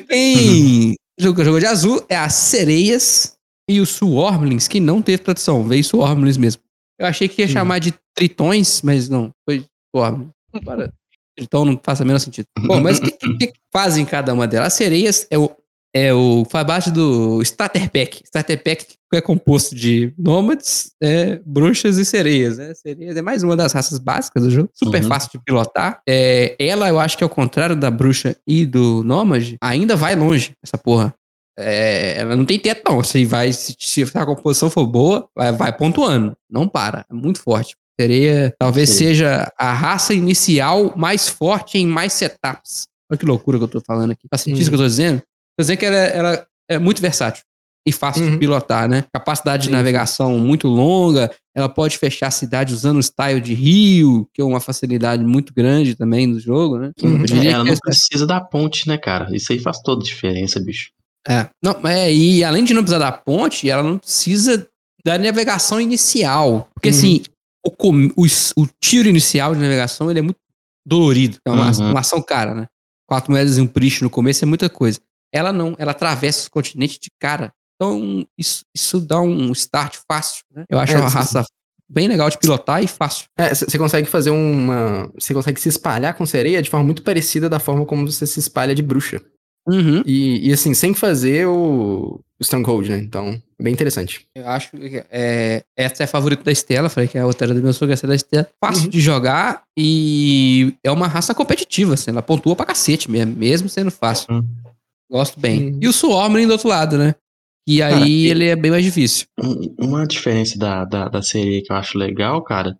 Quem 0.09 0.95
jogo, 1.19 1.43
jogo 1.43 1.59
de 1.59 1.65
azul 1.65 2.03
é 2.09 2.15
as 2.15 2.33
sereias 2.33 3.35
e 3.69 3.79
os 3.79 3.89
Swarmlings, 3.89 4.67
que 4.67 4.79
não 4.79 5.01
teve 5.01 5.19
tradução, 5.19 5.63
veio 5.67 5.83
Swarmlings 5.83 6.37
mesmo. 6.37 6.61
Eu 6.99 7.07
achei 7.07 7.27
que 7.27 7.41
ia 7.41 7.47
Hum. 7.47 7.51
chamar 7.51 7.79
de 7.79 7.93
Tritões, 8.15 8.81
mas 8.81 9.09
não, 9.09 9.31
foi 9.47 9.63
Swarmlings. 9.95 10.31
Para, 10.63 10.91
Tritão 11.35 11.65
não 11.65 11.79
faz 11.83 11.99
o 11.99 12.05
menor 12.05 12.19
sentido. 12.19 12.47
Bom, 12.59 12.81
mas 12.81 12.97
o 12.97 13.01
que, 13.03 13.11
que, 13.11 13.47
que 13.47 13.59
fazem 13.71 14.03
cada 14.05 14.33
uma 14.33 14.47
delas? 14.47 14.67
As 14.67 14.73
sereias 14.73 15.27
é 15.29 15.37
o, 15.37 15.51
é 15.97 16.13
o 16.13 16.45
faz 16.49 16.65
parte 16.67 16.91
do 16.91 17.41
Starter 17.41 17.89
Pack. 17.89 18.21
Starter 18.25 18.61
Pack 18.63 18.85
é 19.13 19.21
composto 19.21 19.73
de 19.73 20.13
nômades, 20.17 20.91
é, 21.01 21.39
bruxas 21.45 21.97
e 21.97 22.05
sereias. 22.05 22.57
Né? 22.57 22.73
Sereias 22.75 23.17
é 23.17 23.21
mais 23.21 23.41
uma 23.41 23.55
das 23.55 23.73
raças 23.73 23.97
básicas 23.97 24.43
do 24.43 24.51
jogo. 24.51 24.69
Super 24.73 25.01
Uhum. 25.01 25.07
fácil 25.09 25.31
de 25.33 25.39
pilotar. 25.43 26.01
É, 26.07 26.55
ela, 26.59 26.87
eu 26.89 26.99
acho 26.99 27.17
que 27.17 27.23
ao 27.23 27.29
contrário 27.29 27.75
da 27.75 27.89
bruxa 27.89 28.35
e 28.45 28.65
do 28.65 29.03
nômade, 29.03 29.57
ainda 29.61 29.95
vai 29.95 30.15
longe, 30.15 30.53
essa 30.63 30.77
porra. 30.77 31.13
É, 31.57 32.19
ela 32.19 32.35
não 32.35 32.45
tem 32.45 32.59
teto, 32.59 32.83
não. 32.87 33.03
Se, 33.03 33.25
vai, 33.25 33.51
se, 33.51 33.75
se 33.79 34.03
a 34.13 34.25
composição 34.25 34.69
for 34.69 34.85
boa, 34.85 35.27
vai, 35.35 35.51
vai 35.51 35.75
pontuando. 35.75 36.35
Não 36.49 36.67
para. 36.67 37.05
É 37.09 37.13
muito 37.13 37.41
forte. 37.41 37.75
Sereia 37.99 38.53
talvez 38.59 38.89
Sim. 38.91 38.95
seja 38.97 39.51
a 39.57 39.73
raça 39.73 40.13
inicial 40.13 40.93
mais 40.95 41.27
forte 41.27 41.79
em 41.79 41.87
mais 41.87 42.13
setups. 42.13 42.85
Olha 43.09 43.17
que 43.17 43.25
loucura 43.25 43.57
que 43.57 43.63
eu 43.63 43.67
tô 43.67 43.81
falando 43.81 44.11
aqui. 44.11 44.27
Faz 44.29 44.41
sentido 44.43 44.61
isso 44.61 44.69
que 44.69 44.75
eu 44.75 44.79
tô 44.79 44.85
dizendo? 44.85 45.23
Tô 45.57 45.63
dizendo 45.63 45.77
que 45.77 45.85
ela, 45.85 45.97
ela 45.97 46.47
é 46.69 46.77
muito 46.77 47.01
versátil 47.01 47.43
e 47.87 47.91
fácil 47.91 48.23
de 48.25 48.31
Uhum. 48.33 48.39
pilotar, 48.39 48.87
né? 48.87 49.05
Capacidade 49.13 49.63
de 49.63 49.69
Sim. 49.69 49.73
navegação 49.75 50.37
muito 50.37 50.67
longa. 50.67 51.31
Ela 51.55 51.69
pode 51.69 51.97
fechar 51.97 52.27
a 52.27 52.31
cidade 52.31 52.73
usando 52.73 52.97
o 52.97 53.03
style 53.03 53.39
de 53.41 53.53
rio, 53.53 54.27
que 54.33 54.41
é 54.41 54.45
uma 54.45 54.59
facilidade 54.59 55.23
muito 55.23 55.53
grande 55.53 55.95
também 55.95 56.31
do 56.31 56.39
jogo, 56.39 56.77
né? 56.77 56.91
Uhum. 57.01 57.23
Ela 57.43 57.63
não 57.63 57.71
essa- 57.71 57.81
precisa 57.81 58.27
da 58.27 58.39
ponte, 58.41 58.87
né, 58.87 58.97
cara? 58.97 59.33
Isso 59.35 59.51
aí 59.51 59.59
faz 59.59 59.79
toda 59.81 60.01
a 60.01 60.05
diferença, 60.05 60.59
bicho. 60.59 60.91
É, 61.27 61.49
não, 61.63 61.71
é, 61.87 62.13
e 62.13 62.43
além 62.43 62.63
de 62.63 62.73
não 62.73 62.81
precisar 62.83 62.99
da 62.99 63.11
ponte, 63.11 63.69
ela 63.69 63.83
não 63.83 63.97
precisa 63.97 64.67
da 65.03 65.17
navegação 65.17 65.79
inicial. 65.81 66.69
Porque 66.73 66.89
Uhum. 66.89 66.95
assim, 66.95 67.23
o, 67.65 67.71
o, 68.23 68.63
o 68.63 68.67
tiro 68.81 69.09
inicial 69.09 69.55
de 69.55 69.61
navegação 69.61 70.09
ele 70.11 70.19
é 70.19 70.21
muito 70.21 70.37
dolorido. 70.85 71.37
É 71.45 71.49
uma, 71.51 71.71
Uhum. 71.71 71.91
uma 71.91 71.99
ação 72.01 72.21
cara, 72.21 72.53
né? 72.53 72.67
Quatro 73.09 73.31
moedas 73.31 73.57
e 73.57 73.61
um 73.61 73.67
prish 73.67 74.01
no 74.01 74.09
começo 74.09 74.43
é 74.43 74.47
muita 74.47 74.69
coisa. 74.69 74.99
Ela 75.33 75.51
não, 75.53 75.75
ela 75.77 75.91
atravessa 75.91 76.41
os 76.41 76.47
continentes 76.47 76.97
de 76.99 77.09
cara. 77.19 77.51
Então, 77.75 78.25
isso, 78.37 78.63
isso 78.75 78.99
dá 78.99 79.21
um 79.21 79.51
start 79.51 79.97
fácil, 80.09 80.43
né? 80.53 80.65
Eu 80.69 80.79
acho 80.79 80.93
É, 80.93 80.97
uma 80.99 81.09
raça 81.09 81.45
bem 81.89 82.07
legal 82.07 82.29
de 82.29 82.37
pilotar 82.37 82.83
e 82.83 82.87
fácil. 82.87 83.25
É, 83.37 83.53
você 83.53 83.77
consegue 83.77 84.07
fazer 84.09 84.31
uma. 84.31 85.09
Você 85.17 85.33
consegue 85.33 85.59
se 85.61 85.69
espalhar 85.69 86.13
com 86.15 86.25
sereia 86.25 86.61
de 86.61 86.69
forma 86.69 86.85
muito 86.85 87.03
parecida 87.03 87.47
da 87.49 87.59
forma 87.59 87.85
como 87.85 88.09
você 88.09 88.25
se 88.25 88.39
espalha 88.39 88.73
de 88.73 88.81
bruxa. 88.81 89.21
Uhum. 89.69 90.01
E, 90.05 90.49
e 90.49 90.53
assim, 90.53 90.73
sem 90.73 90.93
fazer 90.93 91.45
o, 91.45 92.21
o 92.39 92.41
Stronghold, 92.41 92.89
né? 92.89 92.97
Então, 92.99 93.39
bem 93.61 93.73
interessante. 93.73 94.25
Eu 94.33 94.47
acho 94.47 94.71
que 94.71 95.03
é, 95.11 95.61
essa 95.75 96.03
é 96.03 96.05
a 96.05 96.07
favorita 96.07 96.41
da 96.41 96.51
Estela. 96.53 96.87
Falei 96.89 97.07
que 97.09 97.17
a 97.17 97.25
outra 97.25 97.53
do 97.53 97.61
meu 97.61 97.73
sogro, 97.73 97.93
essa 97.93 98.05
é 98.05 98.09
da 98.09 98.15
Estela. 98.15 98.47
Fácil 98.63 98.85
Uhum. 98.85 98.89
de 98.89 99.01
jogar 99.01 99.63
e 99.77 100.73
é 100.83 100.89
uma 100.89 101.05
raça 101.07 101.35
competitiva, 101.35 101.95
assim. 101.95 102.11
Ela 102.11 102.21
pontua 102.21 102.55
pra 102.55 102.65
cacete 102.65 103.11
mesmo, 103.11 103.35
mesmo 103.35 103.67
sendo 103.69 103.91
fácil. 103.91 104.33
Uhum. 104.33 104.45
Gosto 105.09 105.39
bem. 105.39 105.73
Uhum. 105.73 105.79
E 105.81 105.87
o 105.87 105.93
Swarmling 105.93 106.47
do 106.47 106.53
outro 106.53 106.67
lado, 106.69 106.97
né? 106.97 107.15
E 107.67 107.81
aí 107.81 107.93
Cara, 107.93 108.09
ele 108.09 108.45
é 108.45 108.55
bem 108.55 108.71
mais 108.71 108.83
difícil. 108.83 109.27
Um- 109.41 109.75
Uma 109.79 110.07
diferença 110.07 110.57
da, 110.57 110.85
da, 110.85 111.07
da 111.09 111.21
sereia 111.21 111.61
que 111.63 111.71
eu 111.71 111.75
acho 111.75 111.97
legal, 111.97 112.41
cara, 112.41 112.77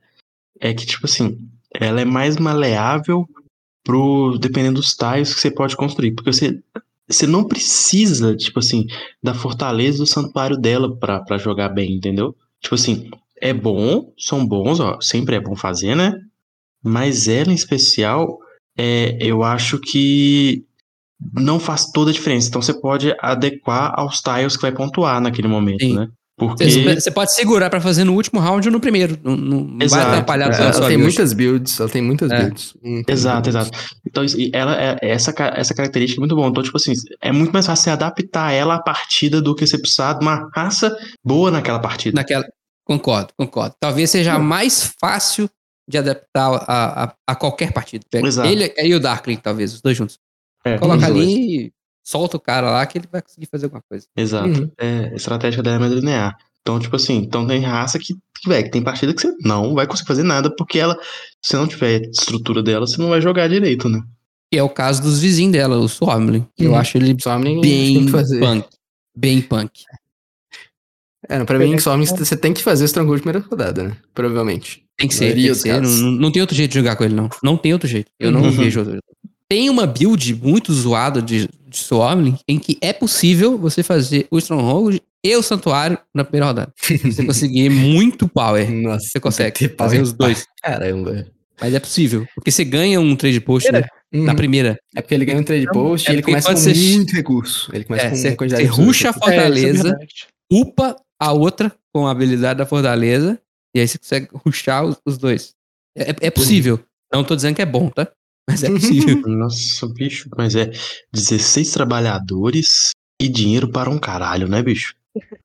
é 0.60 0.74
que, 0.74 0.86
tipo 0.86 1.06
assim, 1.06 1.38
ela 1.74 2.02
é 2.02 2.06
mais 2.06 2.38
maleável 2.38 3.28
pro, 3.84 4.38
dependendo 4.40 4.80
dos 4.80 4.96
tiles 4.96 5.34
que 5.34 5.42
você 5.42 5.52
pode 5.52 5.76
construir. 5.76 6.12
Porque 6.12 6.32
você, 6.32 6.60
você 7.08 7.28
não 7.28 7.44
precisa, 7.46 8.36
tipo 8.36 8.60
assim, 8.60 8.86
da 9.22 9.34
fortaleza 9.34 9.98
do 10.00 10.06
santuário 10.08 10.58
dela 10.58 10.96
pra, 10.98 11.20
pra 11.22 11.38
jogar 11.38 11.70
bem, 11.70 11.94
entendeu? 11.96 12.36
Tipo 12.62 12.76
assim, 12.76 13.10
é 13.42 13.54
bom, 13.54 14.12
são 14.18 14.46
bons, 14.46 14.80
ó, 14.80 15.00
sempre 15.02 15.36
é 15.36 15.40
bom 15.40 15.56
fazer, 15.56 15.96
né? 15.96 16.14
Mas 16.84 17.28
ela 17.28 17.52
em 17.52 17.56
especial, 17.56 18.40
é, 18.78 19.18
eu 19.22 19.44
acho 19.44 19.80
que 19.80 20.66
não 21.34 21.60
faz 21.60 21.86
toda 21.92 22.12
a 22.12 22.14
diferença. 22.14 22.48
Então 22.50 22.62
você 22.62 22.74
pode 22.74 23.16
adequar 23.20 23.94
aos 24.00 24.20
tiles 24.22 24.56
que 24.56 24.62
vai 24.62 24.72
pontuar 24.72 25.20
naquele 25.22 25.48
momento, 25.48 25.82
Sim. 25.84 25.96
né? 25.96 26.08
Porque. 26.40 26.66
Você, 26.70 27.10
pode 27.10 27.34
segurar 27.34 27.68
pra 27.68 27.82
fazer 27.82 28.04
no 28.04 28.14
último 28.14 28.40
round 28.40 28.68
ou 28.68 28.72
no 28.72 28.80
primeiro. 28.80 29.18
Não, 29.24 29.36
não- 29.36 29.58
não 29.64 29.78
vai 29.80 29.86
Exato. 29.88 30.08
atrapalhar 30.10 30.52
É, 30.54 30.62
ela 30.62 30.72
tem 30.72 30.82
build. 30.90 31.02
muitas 31.04 31.34
builds, 31.34 31.80
ela 31.80 31.90
tem 31.90 32.02
muitas 32.04 32.30
É. 32.32 32.38
builds. 32.44 32.74
Muitas 32.84 33.20
Exato, 33.20 33.50
builds. 33.50 33.72
exato. 33.72 33.96
Então, 34.06 34.24
isso- 34.24 34.40
e 34.40 34.52
ela 34.54 34.80
é 34.80 34.98
essa, 35.02 35.34
ca- 35.34 35.54
essa 35.58 35.74
característica 35.74 36.20
é 36.20 36.22
muito 36.22 36.36
boa. 36.36 36.48
Então, 36.48 36.62
tipo 36.62 36.78
assim, 36.78 36.94
é 37.24 37.32
muito 37.32 37.52
mais 37.52 37.66
fácil 37.66 37.86
você 37.86 37.90
adaptar 37.90 38.52
ela 38.52 38.76
à 38.76 38.80
partida 38.80 39.42
do 39.42 39.56
que 39.56 39.66
você 39.66 39.80
precisar 39.80 40.14
de 40.14 40.24
uma 40.24 40.48
raça 40.56 40.96
boa 41.26 41.50
naquela 41.50 41.80
partida. 41.80 42.16
Naquela... 42.16 42.46
Concordo, 42.86 43.30
concordo. 43.36 43.74
Talvez 43.80 44.12
seja 44.12 44.38
mais 44.38 44.94
fácil 45.02 45.50
de 45.90 45.98
adaptar 45.98 46.52
a, 46.68 47.04
a, 47.06 47.14
a 47.30 47.36
qualquer 47.36 47.72
partida. 47.74 48.06
Exato. 48.14 48.48
Ele 48.48 48.72
e 48.78 48.94
o 48.94 49.00
Darkling, 49.00 49.38
talvez, 49.38 49.74
os 49.74 49.82
dois 49.82 49.98
juntos. 49.98 50.20
É, 50.76 50.78
Coloca 50.78 51.08
dois. 51.08 51.12
ali 51.28 51.66
e 51.68 51.74
solta 52.04 52.38
o 52.38 52.40
cara 52.40 52.70
lá 52.72 52.86
que 52.86 52.98
ele 52.98 53.08
vai 53.12 53.22
conseguir 53.22 53.48
fazer 53.48 53.66
alguma 53.66 53.82
coisa. 53.90 54.06
Exato. 54.16 54.48
Uhum. 54.62 54.72
É, 54.78 55.10
a 55.12 55.16
estratégia 55.16 55.62
dela 55.64 55.86
é 55.86 55.90
linear. 55.90 56.36
Então, 56.62 56.80
tipo 56.80 56.96
assim, 56.96 57.16
então 57.18 57.48
tem 57.48 57.62
raça 57.62 57.98
que, 57.98 58.14
que, 58.14 58.50
véi, 58.50 58.64
que 58.64 58.72
tem 58.72 58.84
partida 58.84 59.14
que 59.14 59.22
você 59.22 59.34
não 59.42 59.74
vai 59.74 59.88
conseguir 59.88 60.08
fazer 60.08 60.24
nada, 60.24 60.54
porque 60.54 60.78
ela, 60.80 60.98
se 61.42 61.56
não 61.56 61.66
tiver 61.68 62.02
estrutura 62.10 62.62
dela, 62.62 62.86
você 62.86 63.02
não 63.02 63.10
vai 63.10 63.22
jogar 63.22 63.48
direito, 63.48 63.88
né? 63.88 64.02
Que 64.52 64.58
é 64.60 64.64
o 64.64 64.70
caso 64.70 65.02
dos 65.02 65.20
vizinhos 65.22 65.54
dela, 65.54 65.78
o 65.78 65.88
Swarmling. 65.88 66.46
Eu 66.58 66.72
Uhum. 66.72 66.78
acho 66.78 66.98
ele 66.98 67.16
Swarmling 67.22 67.62
bem 67.62 68.06
punk. 68.12 68.68
Bem 69.16 69.42
punk. 69.42 69.84
É, 71.30 71.40
não, 71.40 71.46
pra 71.46 71.58
mim, 71.60 71.78
Swarmling 71.80 72.06
você 72.06 72.38
tem 72.38 72.54
que 72.54 72.62
fazer 72.64 72.84
o 72.84 72.86
Stronghold 72.86 73.22
primeira 73.22 73.46
rodada, 73.50 73.84
né? 73.84 73.98
Provavelmente. 74.14 74.84
Tem 74.98 75.08
que 75.08 75.16
ser, 75.16 75.34
tem 75.34 75.44
que 75.46 75.56
ser. 75.56 75.82
Não- 75.82 76.12
não 76.12 76.32
tem 76.32 76.42
outro 76.42 76.56
jeito 76.56 76.72
de 76.72 76.80
jogar 76.80 76.96
com 76.96 77.04
ele, 77.04 77.14
não. 77.16 77.30
Não 77.44 77.58
tem 77.58 77.74
outro 77.74 77.88
jeito. 77.88 78.10
Eu 78.20 78.32
não 78.32 78.42
Uhum. 78.42 78.52
vejo 78.52 78.80
outro 78.80 78.94
jeito. 78.94 79.07
Tem 79.50 79.70
uma 79.70 79.88
build 79.88 80.36
muito 80.36 80.74
zoada 80.74 81.22
de, 81.22 81.48
de 81.68 81.78
Swarmling 81.78 82.38
em 82.48 82.60
que 82.60 82.78
é 82.82 82.92
possível 82.92 83.58
você 83.58 83.82
fazer 83.82 84.28
o 84.30 84.38
Stronghold 84.38 85.00
e 85.24 85.36
o 85.36 85.42
Santuário 85.42 85.98
na 86.14 86.24
primeira 86.24 86.48
rodada. 86.48 86.74
Você 87.04 87.24
conseguir 87.26 87.70
muito 87.70 88.28
power. 88.28 88.70
Nossa, 88.70 89.06
Você 89.08 89.20
consegue 89.20 89.70
fazer 89.78 90.02
os 90.02 90.12
dois. 90.12 90.46
Caramba. 90.62 91.28
Mas 91.60 91.74
é 91.74 91.80
possível. 91.80 92.28
Porque 92.36 92.52
você 92.52 92.64
ganha 92.64 93.00
um 93.00 93.16
trade 93.16 93.40
post 93.40 93.72
né, 93.72 93.84
na 94.14 94.32
Uhum. 94.32 94.36
primeira. 94.36 94.78
É 94.96 95.02
porque 95.02 95.16
ele 95.16 95.26
ganha 95.26 95.40
um 95.40 95.44
trade 95.44 95.66
post 95.68 96.08
É 96.08 96.12
e 96.12 96.16
ele 96.16 96.22
começa 96.24 96.50
com 96.54 96.56
você- 96.60 96.74
muito 96.74 97.14
recurso. 97.16 97.72
Ele 97.74 97.84
começa 97.84 98.06
É, 98.06 98.10
com 98.10 98.16
você- 98.16 98.36
quantidade 98.36 98.68
você 98.68 98.76
de 98.82 98.82
ruxa 98.86 99.08
a. 99.08 99.12
É, 99.12 99.12
é 99.12 99.20
Fortaleza, 99.20 99.84
verdade. 99.84 100.28
upa 100.52 100.96
a 101.20 101.32
outra 101.34 101.74
com 101.94 102.06
a 102.06 102.12
habilidade 102.12 102.60
da 102.60 102.66
Fortaleza, 102.66 103.40
e 103.76 103.80
aí 103.80 103.88
você 103.88 103.98
consegue 103.98 104.28
ruxar 104.34 104.86
os, 104.86 104.98
os 105.06 105.18
dois. 105.18 105.54
É, 105.98 106.14
é 106.28 106.30
possível. 106.30 106.80
Não 107.12 107.24
tô 107.24 107.36
dizendo 107.36 107.56
que 107.56 107.62
é 107.62 107.66
bom, 107.66 107.90
tá? 107.90 108.08
Mas 108.50 108.64
é 108.64 108.70
possível. 108.70 109.22
Nossa, 109.28 109.88
bicho. 109.88 110.30
Mas 110.38 110.56
é 110.56 110.72
16 111.14 111.72
trabalhadores 111.72 112.92
e 113.22 113.28
dinheiro 113.28 113.70
para 113.70 113.90
um 113.90 114.00
caralho, 114.00 114.48
né, 114.48 114.62
bicho? 114.62 114.96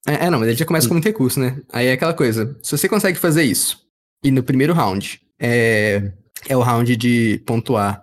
É, 0.06 0.26
é, 0.26 0.30
não, 0.30 0.38
mas 0.38 0.48
ele 0.48 0.58
já 0.58 0.66
começa 0.66 0.86
com 0.86 0.94
muito 0.94 1.06
recurso, 1.06 1.40
né? 1.40 1.60
Aí 1.72 1.86
é 1.86 1.92
aquela 1.92 2.12
coisa. 2.12 2.56
Se 2.62 2.76
você 2.76 2.88
consegue 2.88 3.18
fazer 3.18 3.42
isso, 3.42 3.80
e 4.22 4.30
no 4.30 4.42
primeiro 4.42 4.74
round 4.74 5.20
é, 5.40 6.12
é 6.48 6.56
o 6.56 6.60
round 6.60 6.94
de 6.96 7.42
pontuar 7.46 8.02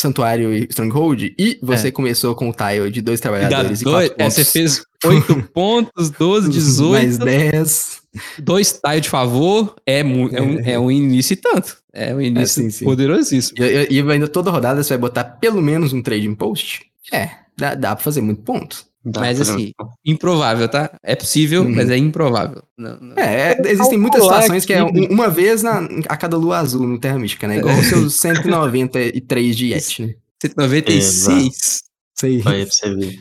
Santuário 0.00 0.54
e 0.54 0.66
Stronghold, 0.70 1.34
e 1.36 1.58
você 1.60 1.90
começou 1.90 2.34
com 2.34 2.48
o 2.48 2.52
tile 2.52 2.90
de 2.90 3.02
dois 3.02 3.18
É. 3.18 3.20
E 3.20 3.22
trabalhadores 3.22 3.80
e 3.80 3.84
dois, 3.84 4.08
quatro 4.08 4.24
é, 4.24 4.30
você 4.30 4.44
fez 4.44 4.82
8 5.04 5.50
pontos, 5.52 6.10
12, 6.10 6.50
18, 6.50 6.90
Mais 6.90 7.18
10. 7.18 8.00
dois 8.38 8.72
tile 8.72 9.00
de 9.00 9.08
favor, 9.08 9.74
é, 9.84 10.00
é, 10.00 10.04
um, 10.04 10.60
é 10.60 10.78
um 10.78 10.90
início 10.90 11.34
e 11.34 11.36
tanto. 11.36 11.76
É 11.92 12.14
um 12.14 12.20
início 12.20 12.62
sim, 12.62 12.70
sim. 12.70 12.84
poderosíssimo. 12.84 13.58
E, 13.60 13.88
e 13.90 14.00
ainda 14.00 14.28
toda 14.28 14.50
rodada 14.50 14.82
você 14.82 14.90
vai 14.90 14.98
botar 14.98 15.24
pelo 15.24 15.60
menos 15.60 15.92
um 15.92 16.00
trading 16.00 16.34
post? 16.34 16.82
É, 17.12 17.30
dá, 17.56 17.74
dá 17.74 17.96
pra 17.96 18.04
fazer 18.04 18.20
muito 18.20 18.42
ponto. 18.42 18.86
Dá 19.10 19.20
Mas 19.20 19.40
assim, 19.40 19.72
um- 19.80 19.86
Improvável, 20.04 20.68
tá? 20.68 20.90
É 21.02 21.16
possível, 21.16 21.62
Uhum. 21.62 21.74
mas 21.74 21.88
é 21.90 21.96
improvável. 21.96 22.62
Não, 22.76 22.98
não. 23.00 23.16
É, 23.16 23.52
é, 23.52 23.60
existem 23.70 23.98
muitas 23.98 24.22
situações 24.22 24.64
que 24.64 24.72
é 24.72 24.82
um- 24.84 25.06
uma 25.10 25.28
vez 25.28 25.62
na, 25.62 25.80
a 26.08 26.16
cada 26.16 26.36
lua 26.36 26.58
azul 26.58 26.86
no 26.86 26.98
Terra 26.98 27.18
Mística, 27.18 27.48
né? 27.48 27.58
Igual 27.58 27.76
os 27.78 27.86
seus 27.86 28.14
193 28.20 29.56
de 29.56 29.72
Yeti, 29.72 30.02
né? 30.06 30.14
196. 30.42 31.80
Sei. 32.18 32.42
Aí 32.44 32.64
pra 32.66 32.74
você 32.74 32.94
ver. 32.94 33.18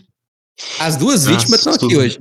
As 0.80 0.98
duas 0.98 1.26
vítimas 1.26 1.60
estão 1.60 1.74
aqui 1.74 1.96
hoje. 1.96 2.20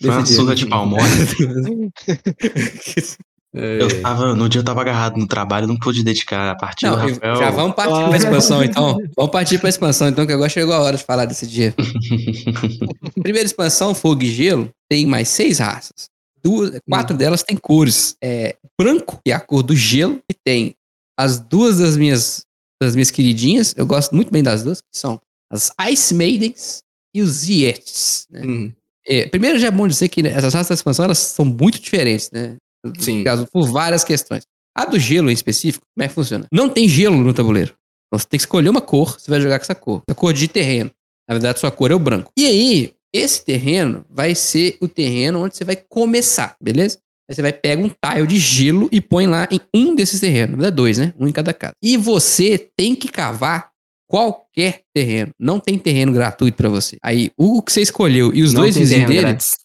Foi 0.00 0.10
uma 0.10 0.26
surra 0.26 0.54
de 0.54 0.66
palmole. 0.66 1.02
É, 3.54 3.80
Eu 3.82 4.02
tava, 4.02 4.34
no 4.34 4.48
dia 4.48 4.60
eu 4.60 4.64
tava 4.64 4.80
agarrado 4.80 5.16
no 5.16 5.26
trabalho, 5.28 5.66
não 5.68 5.76
pude 5.76 6.02
dedicar 6.02 6.50
a 6.50 6.56
partida. 6.56 6.90
Não, 6.90 6.96
Rafael. 7.08 7.36
já 7.36 7.50
vamos 7.50 7.76
partir 7.76 7.92
Ah. 8.02 8.08
pra 8.08 8.16
expansão, 8.18 8.64
então. 8.64 8.98
Vamos 9.16 9.30
partir 9.32 9.58
pra 9.60 9.68
expansão, 9.68 10.08
então, 10.08 10.26
que 10.26 10.32
agora 10.32 10.48
chegou 10.48 10.74
a 10.74 10.80
hora 10.80 10.96
de 10.96 11.04
falar 11.04 11.24
desse 11.26 11.46
dia. 11.46 11.72
Primeira 13.22 13.46
expansão, 13.46 13.94
Fogo 13.94 14.22
e 14.22 14.30
Gelo, 14.30 14.70
tem 14.88 15.06
mais 15.06 15.28
seis 15.28 15.58
raças. 15.58 16.08
Duas, 16.42 16.78
quatro 16.88 17.16
delas 17.16 17.42
têm 17.42 17.56
cores. 17.56 18.16
É, 18.22 18.56
branco, 18.78 19.20
que 19.24 19.30
é 19.32 19.34
a 19.34 19.40
cor 19.40 19.62
do 19.62 19.74
gelo, 19.74 20.20
e 20.30 20.34
tem 20.34 20.74
as 21.18 21.38
duas 21.38 21.78
das 21.78 21.96
minhas, 21.96 22.42
das 22.82 22.94
minhas 22.94 23.10
queridinhas, 23.10 23.72
eu 23.76 23.86
gosto 23.86 24.14
muito 24.14 24.30
bem 24.30 24.42
das 24.42 24.62
duas, 24.62 24.80
que 24.80 24.98
são 24.98 25.20
as 25.50 25.72
Ice 25.90 26.12
Maidens 26.14 26.82
e 27.14 27.22
os 27.22 27.48
Yetis. 27.48 28.26
né? 28.30 28.42
hum, 28.44 28.72
É, 29.06 29.26
primeiro 29.28 29.58
já 29.58 29.68
é 29.68 29.70
bom 29.70 29.86
dizer 29.88 30.08
que 30.08 30.22
né, 30.22 30.30
essas 30.30 30.52
raças 30.52 30.68
da 30.68 30.74
expansão 30.74 31.04
elas 31.06 31.18
são 31.18 31.44
muito 31.44 31.80
diferentes, 31.80 32.30
né? 32.32 32.56
Sim. 32.98 33.24
Caso 33.24 33.46
por 33.52 33.68
várias 33.68 34.04
questões. 34.04 34.44
A 34.76 34.84
do 34.84 34.98
gelo 34.98 35.30
em 35.30 35.34
específico, 35.34 35.86
como 35.94 36.04
é 36.04 36.08
que 36.08 36.14
funciona? 36.14 36.46
Não 36.50 36.68
tem 36.68 36.88
gelo 36.88 37.16
no 37.16 37.32
tabuleiro. 37.32 37.74
Então 38.08 38.18
você 38.18 38.26
tem 38.26 38.38
que 38.38 38.42
escolher 38.42 38.68
uma 38.68 38.80
cor, 38.80 39.18
você 39.18 39.30
vai 39.30 39.40
jogar 39.40 39.58
com 39.58 39.64
essa 39.64 39.74
cor. 39.74 40.02
A 40.08 40.14
cor 40.14 40.32
de 40.32 40.48
terreno. 40.48 40.90
Na 41.28 41.34
verdade, 41.34 41.60
sua 41.60 41.70
cor 41.70 41.90
é 41.90 41.94
o 41.94 41.98
branco. 41.98 42.30
E 42.36 42.46
aí, 42.46 42.92
esse 43.12 43.44
terreno 43.44 44.04
vai 44.10 44.34
ser 44.34 44.76
o 44.80 44.88
terreno 44.88 45.44
onde 45.44 45.56
você 45.56 45.64
vai 45.64 45.76
começar, 45.76 46.56
beleza? 46.60 46.98
Aí 47.28 47.34
você 47.34 47.40
vai 47.40 47.52
pegar 47.52 47.82
um 47.82 47.88
tile 47.88 48.26
de 48.26 48.38
gelo 48.38 48.88
e 48.92 49.00
põe 49.00 49.26
lá 49.26 49.48
em 49.50 49.60
um 49.72 49.94
desses 49.94 50.20
terrenos. 50.20 50.50
Na 50.50 50.56
verdade, 50.56 50.76
dois, 50.76 50.98
né? 50.98 51.14
Um 51.18 51.26
em 51.26 51.32
cada 51.32 51.54
casa. 51.54 51.72
E 51.82 51.96
você 51.96 52.70
tem 52.76 52.94
que 52.94 53.08
cavar 53.08 53.70
qualquer 54.06 54.82
terreno. 54.94 55.30
Não 55.38 55.58
tem 55.58 55.78
terreno 55.78 56.12
gratuito 56.12 56.56
pra 56.56 56.68
você. 56.68 56.96
Aí, 57.02 57.30
o 57.38 57.62
que 57.62 57.72
você 57.72 57.80
escolheu 57.80 58.34
e 58.34 58.42
os 58.42 58.52
não 58.52 58.62
dois 58.62 58.76
vizinhos 58.76 59.06
dele. 59.06 59.20
grátis. 59.20 59.63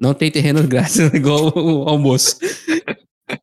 Não 0.00 0.14
tem 0.14 0.30
terreno 0.30 0.62
grátis, 0.66 0.98
igual 1.12 1.52
o 1.56 1.88
almoço. 1.88 2.36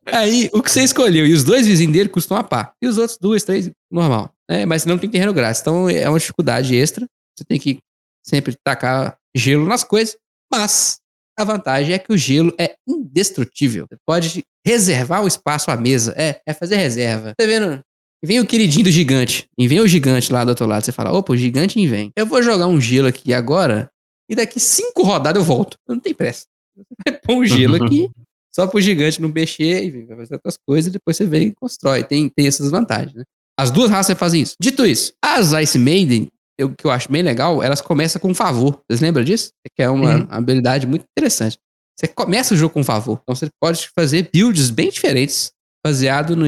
Aí, 0.06 0.50
o 0.52 0.62
que 0.62 0.70
você 0.70 0.82
escolheu? 0.82 1.26
E 1.26 1.32
os 1.32 1.44
dois 1.44 1.66
vizinhos 1.66 1.92
dele 1.92 2.08
custam 2.08 2.36
a 2.36 2.42
pá. 2.42 2.72
E 2.82 2.86
os 2.86 2.98
outros, 2.98 3.18
duas, 3.20 3.44
três, 3.44 3.70
normal. 3.90 4.32
né? 4.50 4.64
Mas 4.66 4.84
não 4.84 4.98
tem 4.98 5.08
terreno 5.08 5.32
grátis. 5.32 5.60
Então, 5.60 5.88
é 5.88 6.08
uma 6.08 6.18
dificuldade 6.18 6.74
extra. 6.74 7.06
Você 7.36 7.44
tem 7.44 7.58
que 7.60 7.78
sempre 8.24 8.56
tacar 8.64 9.16
gelo 9.36 9.66
nas 9.66 9.84
coisas. 9.84 10.16
Mas, 10.50 10.98
a 11.38 11.44
vantagem 11.44 11.94
é 11.94 11.98
que 11.98 12.12
o 12.12 12.16
gelo 12.16 12.52
é 12.58 12.74
indestrutível. 12.88 13.86
Você 13.88 13.98
pode 14.06 14.44
reservar 14.66 15.22
o 15.22 15.28
espaço 15.28 15.70
à 15.70 15.76
mesa. 15.76 16.14
É, 16.16 16.40
é 16.46 16.54
fazer 16.54 16.76
reserva. 16.76 17.34
Tá 17.36 17.46
vendo? 17.46 17.80
Vem 18.24 18.40
o 18.40 18.46
queridinho 18.46 18.84
do 18.84 18.90
gigante. 18.90 19.46
E 19.58 19.68
vem 19.68 19.80
o 19.80 19.86
gigante 19.86 20.32
lá 20.32 20.42
do 20.42 20.48
outro 20.48 20.66
lado. 20.66 20.84
Você 20.84 20.90
fala, 20.90 21.12
opa, 21.12 21.32
o 21.32 21.36
gigante 21.36 21.86
vem. 21.86 22.10
Eu 22.16 22.26
vou 22.26 22.42
jogar 22.42 22.66
um 22.66 22.80
gelo 22.80 23.06
aqui 23.06 23.32
agora. 23.34 23.88
E 24.28 24.34
daqui 24.34 24.58
cinco 24.60 25.02
rodadas 25.02 25.40
eu 25.40 25.44
volto. 25.46 25.76
Não 25.88 25.98
tem 26.00 26.12
pressa. 26.14 26.46
Você 26.76 26.84
vai 27.06 27.18
pôr 27.20 27.36
um 27.36 27.44
gelo 27.46 27.76
aqui, 27.84 28.10
só 28.54 28.66
pro 28.66 28.80
gigante 28.80 29.20
não 29.22 29.28
mexer 29.30 29.84
e 29.84 30.04
vai 30.04 30.16
fazer 30.16 30.34
outras 30.34 30.58
coisas, 30.66 30.88
e 30.88 30.92
depois 30.92 31.16
você 31.16 31.24
vem 31.26 31.48
e 31.48 31.54
constrói. 31.54 32.02
Tem, 32.04 32.28
tem 32.28 32.46
essas 32.46 32.70
vantagens, 32.70 33.14
né? 33.14 33.24
As 33.58 33.70
duas 33.70 33.90
raças 33.90 34.18
fazem 34.18 34.42
isso. 34.42 34.54
Dito 34.60 34.84
isso, 34.84 35.12
as 35.24 35.52
Ice 35.52 35.78
Maiden, 35.78 36.28
eu, 36.58 36.74
que 36.74 36.86
eu 36.86 36.90
acho 36.90 37.10
bem 37.10 37.22
legal, 37.22 37.62
elas 37.62 37.80
começam 37.80 38.20
com 38.20 38.28
um 38.28 38.34
favor. 38.34 38.80
Vocês 38.86 39.00
lembram 39.00 39.24
disso? 39.24 39.50
Que 39.74 39.82
é 39.82 39.88
uma 39.90 40.16
Uhum. 40.16 40.26
habilidade 40.28 40.86
muito 40.86 41.04
interessante. 41.16 41.58
Você 41.98 42.06
começa 42.08 42.52
o 42.52 42.56
jogo 42.56 42.74
com 42.74 42.84
favor. 42.84 43.18
Então 43.22 43.34
você 43.34 43.48
pode 43.58 43.88
fazer 43.98 44.28
builds 44.30 44.68
bem 44.68 44.90
diferentes, 44.90 45.50
baseado 45.84 46.36
no, 46.36 46.44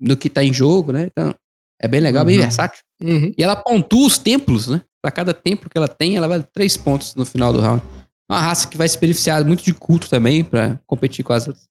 no 0.00 0.16
que 0.16 0.28
tá 0.28 0.42
em 0.42 0.52
jogo, 0.52 0.90
né? 0.92 1.04
Então, 1.12 1.32
é 1.80 1.86
bem 1.86 2.00
legal, 2.00 2.24
bem 2.24 2.36
Uhum. 2.36 2.42
versátil. 2.42 2.80
Uhum. 3.00 3.32
E 3.38 3.42
ela 3.44 3.54
pontua 3.54 4.06
os 4.08 4.18
templos, 4.18 4.66
né? 4.66 4.82
Pra 5.00 5.10
cada 5.10 5.32
templo 5.32 5.70
que 5.70 5.78
ela 5.78 5.88
tem, 5.88 6.16
ela 6.16 6.26
vai 6.26 6.42
três 6.42 6.76
pontos 6.76 7.14
no 7.14 7.24
final 7.24 7.52
do 7.52 7.60
round. 7.60 7.82
É 8.28 8.32
uma 8.32 8.40
raça 8.40 8.68
que 8.68 8.76
vai 8.76 8.88
se 8.88 8.98
beneficiar 8.98 9.44
muito 9.44 9.64
de 9.64 9.72
culto 9.72 10.10
também, 10.10 10.44
pra 10.44 10.78
competir 10.86 11.24
com 11.24 11.32
as 11.32 11.46
outras. 11.46 11.66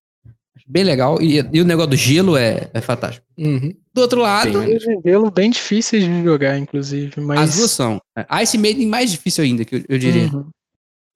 Acho 0.55 0.65
Bem 0.67 0.83
legal. 0.83 1.21
E, 1.21 1.37
e 1.53 1.61
o 1.61 1.65
negócio 1.65 1.91
do 1.91 1.95
gelo 1.95 2.35
é, 2.35 2.69
é 2.73 2.81
fantástico. 2.81 3.25
Uhum. 3.37 3.73
Do 3.93 4.01
outro 4.01 4.21
lado. 4.21 4.59
Os 4.59 4.83
gelo 5.03 5.29
bem 5.29 5.51
difíceis 5.51 6.03
de 6.03 6.23
jogar, 6.23 6.57
inclusive. 6.57 7.21
Mas... 7.21 7.39
as 7.39 7.55
duas 7.57 7.71
são. 7.71 8.01
A 8.15 8.41
Ice 8.41 8.57
Maiden 8.57 8.87
mais 8.87 9.11
difícil 9.11 9.43
ainda, 9.43 9.63
que 9.63 9.75
eu, 9.75 9.83
eu 9.87 9.99
diria. 9.99 10.31
Uhum. 10.33 10.49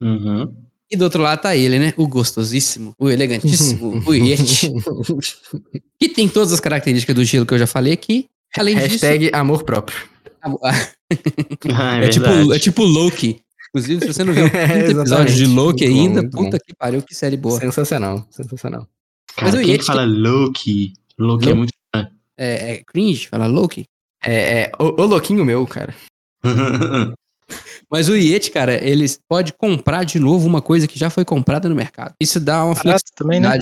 Uhum. 0.01 0.53
E 0.91 0.97
do 0.97 1.05
outro 1.05 1.21
lado 1.21 1.41
tá 1.41 1.55
ele, 1.55 1.79
né? 1.79 1.93
O 1.95 2.05
gostosíssimo, 2.05 2.93
o 2.99 3.09
elegantíssimo, 3.09 4.03
o 4.05 4.13
Yeti. 4.13 4.73
Que 5.97 6.09
tem 6.09 6.27
todas 6.27 6.51
as 6.51 6.59
características 6.59 7.15
do 7.15 7.23
gelo 7.23 7.45
que 7.45 7.53
eu 7.53 7.59
já 7.59 7.67
falei 7.67 7.93
aqui. 7.93 8.27
Além 8.57 8.75
disso, 8.75 8.89
Hashtag 8.89 9.31
amor 9.33 9.63
próprio. 9.63 9.97
Ah, 11.75 11.97
é, 11.99 12.05
é, 12.05 12.09
tipo, 12.09 12.53
é 12.53 12.59
tipo 12.59 12.83
Loki. 12.83 13.41
Inclusive, 13.69 14.01
se 14.01 14.13
você 14.13 14.23
não 14.23 14.33
viu 14.33 14.45
É, 14.55 14.89
episódio 14.89 15.35
de 15.35 15.45
Loki 15.45 15.85
Muito 15.85 15.95
bom, 15.95 16.01
ainda, 16.01 16.21
muito 16.21 16.31
puta 16.37 16.57
bom. 16.57 16.63
que 16.65 16.75
pariu, 16.75 17.01
que 17.01 17.15
série 17.15 17.37
boa. 17.37 17.59
Sensacional, 17.59 18.25
sensacional. 18.29 18.87
Cara, 19.35 19.51
Mas 19.51 19.53
o 19.55 19.57
quem 19.59 19.69
Yeti 19.71 19.79
que 19.79 19.85
fala 19.85 20.05
Loki? 20.05 20.93
Loki 21.17 21.49
é 21.49 21.53
muito. 21.53 21.73
É, 22.37 22.71
é 22.73 22.83
cringe, 22.83 23.27
fala 23.27 23.47
Loki. 23.47 23.85
É, 24.23 24.61
é 24.61 24.71
o, 24.79 25.01
o 25.01 25.05
louquinho 25.05 25.43
meu, 25.45 25.65
cara. 25.65 25.95
Mas 27.89 28.07
o 28.07 28.15
Yeti, 28.15 28.51
cara, 28.51 28.81
ele 28.83 29.05
pode 29.27 29.53
comprar 29.53 30.05
de 30.05 30.19
novo 30.19 30.47
uma 30.47 30.61
coisa 30.61 30.87
que 30.87 30.97
já 30.97 31.09
foi 31.09 31.25
comprada 31.25 31.67
no 31.67 31.75
mercado. 31.75 32.13
Isso 32.19 32.39
dá 32.39 32.63
uma 32.63 32.73
Barato 32.73 33.03
também, 33.15 33.39
né? 33.39 33.57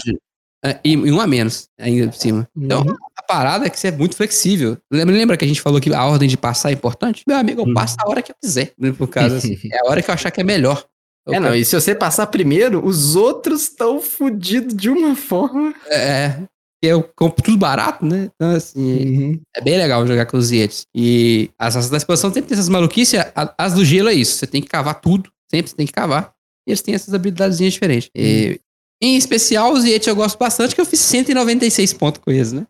é, 0.64 0.80
e, 0.84 0.91
e 0.93 1.11
um 1.11 1.19
a 1.19 1.26
menos, 1.26 1.68
ainda 1.80 2.07
por 2.10 2.18
cima. 2.18 2.47
Então, 2.56 2.81
Uhum. 2.84 2.95
Parada 3.30 3.68
é 3.68 3.69
que 3.69 3.80
você 3.80 3.88
é 3.89 3.91
muito 3.91 4.15
flexível. 4.15 4.77
Lembra, 4.91 5.15
lembra 5.15 5.38
que 5.38 5.45
a 5.45 5.47
gente 5.47 5.61
falou 5.61 5.80
que 5.80 5.93
a 5.93 6.03
ordem 6.06 6.27
de 6.27 6.35
passar 6.38 6.69
é 6.72 6.73
importante? 6.73 7.23
Meu 7.27 7.38
amigo, 7.38 7.61
eu 7.61 7.65
Uhum. 7.65 7.73
passo 7.73 7.95
a 7.99 8.10
hora 8.10 8.22
que 8.22 8.31
eu 8.31 8.35
quiser. 8.41 8.73
né, 8.77 8.91
Por 8.91 9.07
causa, 9.07 9.38
assim, 9.38 9.56
é 9.72 9.80
a 9.85 9.89
hora 9.89 10.01
que 10.01 10.10
eu 10.10 10.14
achar 10.14 10.31
que 10.31 10.41
é 10.41 10.43
melhor. 10.43 10.84
Eu 11.27 11.35
É, 11.35 11.39
não, 11.39 11.53
e 11.56 11.64
se 11.64 11.76
você 11.80 11.93
passar 11.93 12.26
primeiro, 12.27 12.84
os 12.85 13.15
outros 13.15 13.64
estão 13.64 14.01
fodidos 14.01 14.76
de 14.76 14.89
uma 14.89 15.15
forma. 15.15 15.73
É, 15.88 16.41
eu 16.81 17.03
compro 17.15 17.43
tudo 17.43 17.57
barato, 17.57 18.03
né? 18.06 18.30
Então, 18.34 18.51
assim, 18.56 19.39
é 19.56 19.61
bem 19.61 19.77
legal 19.77 20.07
jogar 20.07 20.26
com 20.26 20.38
os 20.38 20.49
Yetis. 20.51 20.85
E 20.95 21.49
as 21.60 21.76
raças 21.76 21.91
da 21.91 21.97
expansão 21.97 22.34
sempre 22.34 22.49
tem 22.49 22.56
essas 22.56 22.69
maluquices. 22.69 23.19
As 23.57 23.73
do 23.76 23.85
gelo 23.85 24.10
é 24.10 24.14
isso. 24.14 24.38
Você 24.38 24.47
tem 24.47 24.61
que 24.61 24.68
cavar 24.69 24.99
tudo. 25.01 25.30
Sempre 25.51 25.69
você 25.69 25.76
tem 25.76 25.85
que 25.85 25.93
cavar. 25.93 26.31
E 26.68 26.72
eles 26.72 26.81
têm 26.81 26.95
essas 26.95 27.14
habilidadezinhas 27.14 27.73
diferentes. 27.73 28.10
E, 28.15 28.60
em 29.01 29.15
especial, 29.15 29.72
os 29.73 29.84
Yetis 29.85 30.07
eu 30.07 30.15
gosto 30.15 30.38
bastante, 30.38 30.73
que 30.73 30.81
eu 30.81 30.85
fiz 30.85 30.99
196 30.99 31.93
pontos 31.93 32.22
com 32.23 32.31
eles, 32.31 32.51
né? 32.53 32.65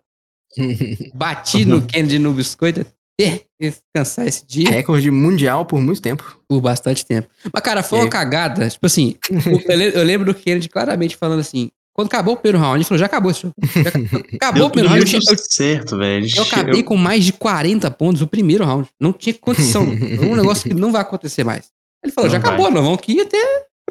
Bati 1.13 1.65
no 1.65 1.81
Kennedy 1.81 2.19
no 2.19 2.33
biscoito 2.33 2.81
até 2.81 3.41
descansar 3.59 4.27
esse 4.27 4.45
dia 4.45 4.69
Recorde 4.69 5.11
mundial 5.11 5.65
por 5.65 5.81
muito 5.81 6.01
tempo. 6.01 6.39
por 6.47 6.61
bastante 6.61 7.05
tempo. 7.05 7.27
Mas, 7.53 7.61
cara, 7.63 7.83
foi 7.83 7.99
uma 7.99 8.09
cagada. 8.09 8.69
Tipo 8.69 8.85
assim, 8.85 9.15
o- 9.29 9.71
eu, 9.71 9.77
le- 9.77 9.95
eu 9.95 10.03
lembro 10.03 10.25
do 10.25 10.33
Kennedy 10.33 10.69
claramente 10.69 11.15
falando 11.17 11.39
assim. 11.39 11.69
Quando 11.93 12.07
acabou 12.07 12.35
o 12.35 12.37
primeiro 12.37 12.59
round, 12.63 12.77
ele 12.77 12.85
falou: 12.85 12.97
já 12.99 13.07
acabou 13.07 13.29
esse 13.29 13.41
jogo. 13.41 13.53
Já 13.61 13.89
acabou, 13.89 14.21
acabou 14.35 14.67
o 14.67 14.69
primeiro 14.69 14.95
round. 14.95 15.13
Eu, 15.15 15.19
eu 15.29 15.37
certo, 15.37 15.97
velho. 15.97 16.27
Eu 16.33 16.43
acabei 16.43 16.81
com 16.81 16.95
mais 16.95 17.25
de 17.25 17.33
40 17.33 17.91
pontos 17.91 18.21
no 18.21 18.27
primeiro 18.27 18.63
round. 18.63 18.87
Não 19.01 19.11
tinha 19.11 19.33
condição. 19.33 19.83
É 19.99 20.25
um 20.25 20.35
negócio 20.35 20.69
que 20.69 20.73
não 20.73 20.91
vai 20.93 21.01
acontecer 21.01 21.43
mais. 21.43 21.65
Ele 22.01 22.13
falou, 22.13 22.29
Não 22.29 22.33
já 22.37 22.39
vai. 22.39 22.49
acabou, 22.53 22.71
nós 22.71 22.81
vamos 22.83 22.99
aqui 22.99 23.19
até 23.19 23.37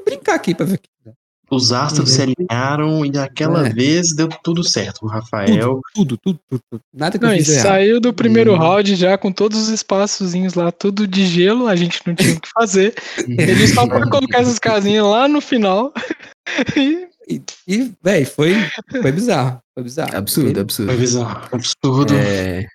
brincar 0.06 0.36
aqui 0.36 0.54
pra 0.54 0.64
ver. 0.64 0.76
o 0.76 0.78
que 0.78 0.88
dá." 1.04 1.12
Os 1.50 1.72
astros 1.72 2.10
se 2.10 2.20
alinharam 2.22 3.04
e 3.06 3.10
daquela 3.10 3.66
É. 3.66 3.70
vez 3.72 4.14
deu 4.14 4.28
tudo 4.42 4.62
certo. 4.62 5.04
O 5.04 5.08
Rafael. 5.08 5.80
Tudo, 5.94 6.16
tudo, 6.18 6.38
tudo, 6.48 6.62
tudo. 6.70 6.82
Nada 6.92 7.18
que 7.18 7.24
eu 7.24 7.28
Não, 7.28 7.34
e 7.34 7.38
fiz 7.38 7.48
errado. 7.48 7.62
saiu 7.66 8.00
do 8.00 8.12
primeiro 8.12 8.52
Hum. 8.54 8.58
round 8.58 8.94
já 8.96 9.16
com 9.16 9.32
todos 9.32 9.58
os 9.58 9.68
espaçozinhos 9.70 10.54
lá, 10.54 10.70
tudo 10.70 11.06
de 11.06 11.26
gelo, 11.26 11.66
a 11.66 11.74
gente 11.74 12.00
não 12.06 12.14
tinha 12.14 12.34
o 12.34 12.40
que 12.40 12.48
fazer. 12.52 12.94
Ele 13.26 13.66
só 13.68 13.86
foi 13.86 14.08
colocar 14.10 14.40
essas 14.40 14.58
casinhas 14.58 15.04
lá 15.06 15.26
no 15.28 15.40
final. 15.40 15.92
E 16.76 17.08
E, 17.30 17.42
e 17.66 17.92
véi, 18.02 18.24
foi, 18.24 18.54
foi 19.02 19.12
bizarro. 19.12 19.60
Foi 19.74 19.82
bizarro. 19.84 20.16
Absurdo, 20.16 20.60
absurdo. 20.60 20.88
Foi 20.90 20.98
bizarro. 20.98 21.48
Absurdo. 21.52 22.14
É... 22.14 22.66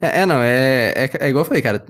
é, 0.00 0.20
é, 0.22 0.26
não, 0.26 0.42
é, 0.42 0.92
é, 0.96 1.10
é 1.20 1.28
igual 1.28 1.42
eu 1.42 1.48
falei, 1.48 1.62
cara. 1.62 1.84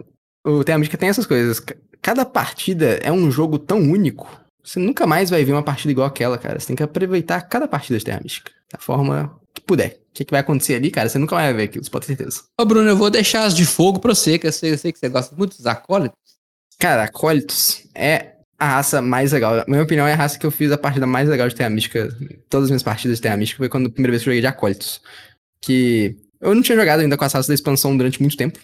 O 0.47 0.63
Terra 0.65 0.77
Mística 0.79 0.99
tem 0.99 1.09
essas 1.09 1.25
coisas. 1.27 1.61
Ca- 1.61 1.75
Cada 2.03 2.25
partida 2.27 2.99
é 3.03 3.11
um 3.13 3.31
jogo 3.31 3.59
tão 3.59 3.79
único. 3.79 4.29
Você 4.63 4.79
nunca 4.79 5.07
mais 5.07 5.31
vai 5.31 5.45
ver 5.45 5.53
uma 5.53 5.63
partida 5.63 5.91
igual 5.91 6.07
aquela, 6.07 6.39
cara. 6.39 6.59
Você 6.59 6.69
tem 6.69 6.77
que 6.77 6.83
aproveitar 6.83 7.41
cada 7.43 7.67
partida 7.67 7.99
de 7.99 8.05
Terra 8.05 8.21
Mística. 8.23 8.53
Da 8.73 8.79
forma 8.79 9.39
que 9.53 9.61
puder. 9.61 10.01
O 10.11 10.15
que, 10.15 10.25
que 10.25 10.31
vai 10.31 10.41
acontecer 10.41 10.75
ali, 10.75 10.91
cara? 10.91 11.09
Você 11.09 11.19
nunca 11.19 11.35
vai 11.35 11.53
ver 11.53 11.65
aquilo, 11.65 11.85
você 11.85 11.91
pode 11.91 12.07
ter 12.07 12.17
certeza. 12.17 12.43
Ô, 12.61 12.65
Bruno, 12.65 12.89
eu 12.89 12.97
vou 12.97 13.11
deixar 13.11 13.45
as 13.45 13.57
de 13.57 13.65
fogo 13.65 13.99
pra 13.99 14.15
você, 14.15 14.39
que 14.39 14.47
eu 14.47 14.53
sei, 14.53 14.73
eu 14.73 14.79
sei 14.79 14.93
que 14.93 14.99
você 14.99 15.09
gosta 15.09 15.35
muito 15.35 15.57
dos 15.57 15.67
acólitos. 15.67 16.19
Cara, 16.79 17.05
Acólitos 17.05 17.87
é 17.95 18.33
a 18.59 18.67
raça 18.67 19.01
mais 19.01 19.33
legal. 19.33 19.55
Na 19.55 19.65
minha 19.69 19.83
opinião, 19.83 20.07
é 20.07 20.13
a 20.13 20.17
raça 20.17 20.39
que 20.39 20.45
eu 20.45 20.51
fiz 20.51 20.73
a 20.73 20.79
partida 20.79 21.07
mais 21.07 21.29
legal 21.29 21.49
de 21.49 21.55
Terra 21.55 21.71
Mística. 21.71 22.09
Todas 22.49 22.65
as 22.65 22.71
minhas 22.71 22.83
partidas 22.83 23.19
de 23.19 23.23
Terra 23.23 23.37
Mística 23.37 23.59
foi 23.59 23.69
quando 23.69 23.87
a 23.87 23.91
primeira 23.91 24.11
vez 24.11 24.23
que 24.23 24.29
eu 24.29 24.33
joguei 24.33 24.41
de 24.41 24.47
Acólitos. 24.47 25.01
Que 25.61 26.17
eu 26.41 26.55
não 26.55 26.63
tinha 26.63 26.77
jogado 26.77 27.01
ainda 27.01 27.17
com 27.17 27.25
as 27.25 27.33
raças 27.33 27.47
da 27.47 27.55
expansão 27.55 27.97
durante 27.97 28.21
muito 28.21 28.37
tempo. 28.37 28.59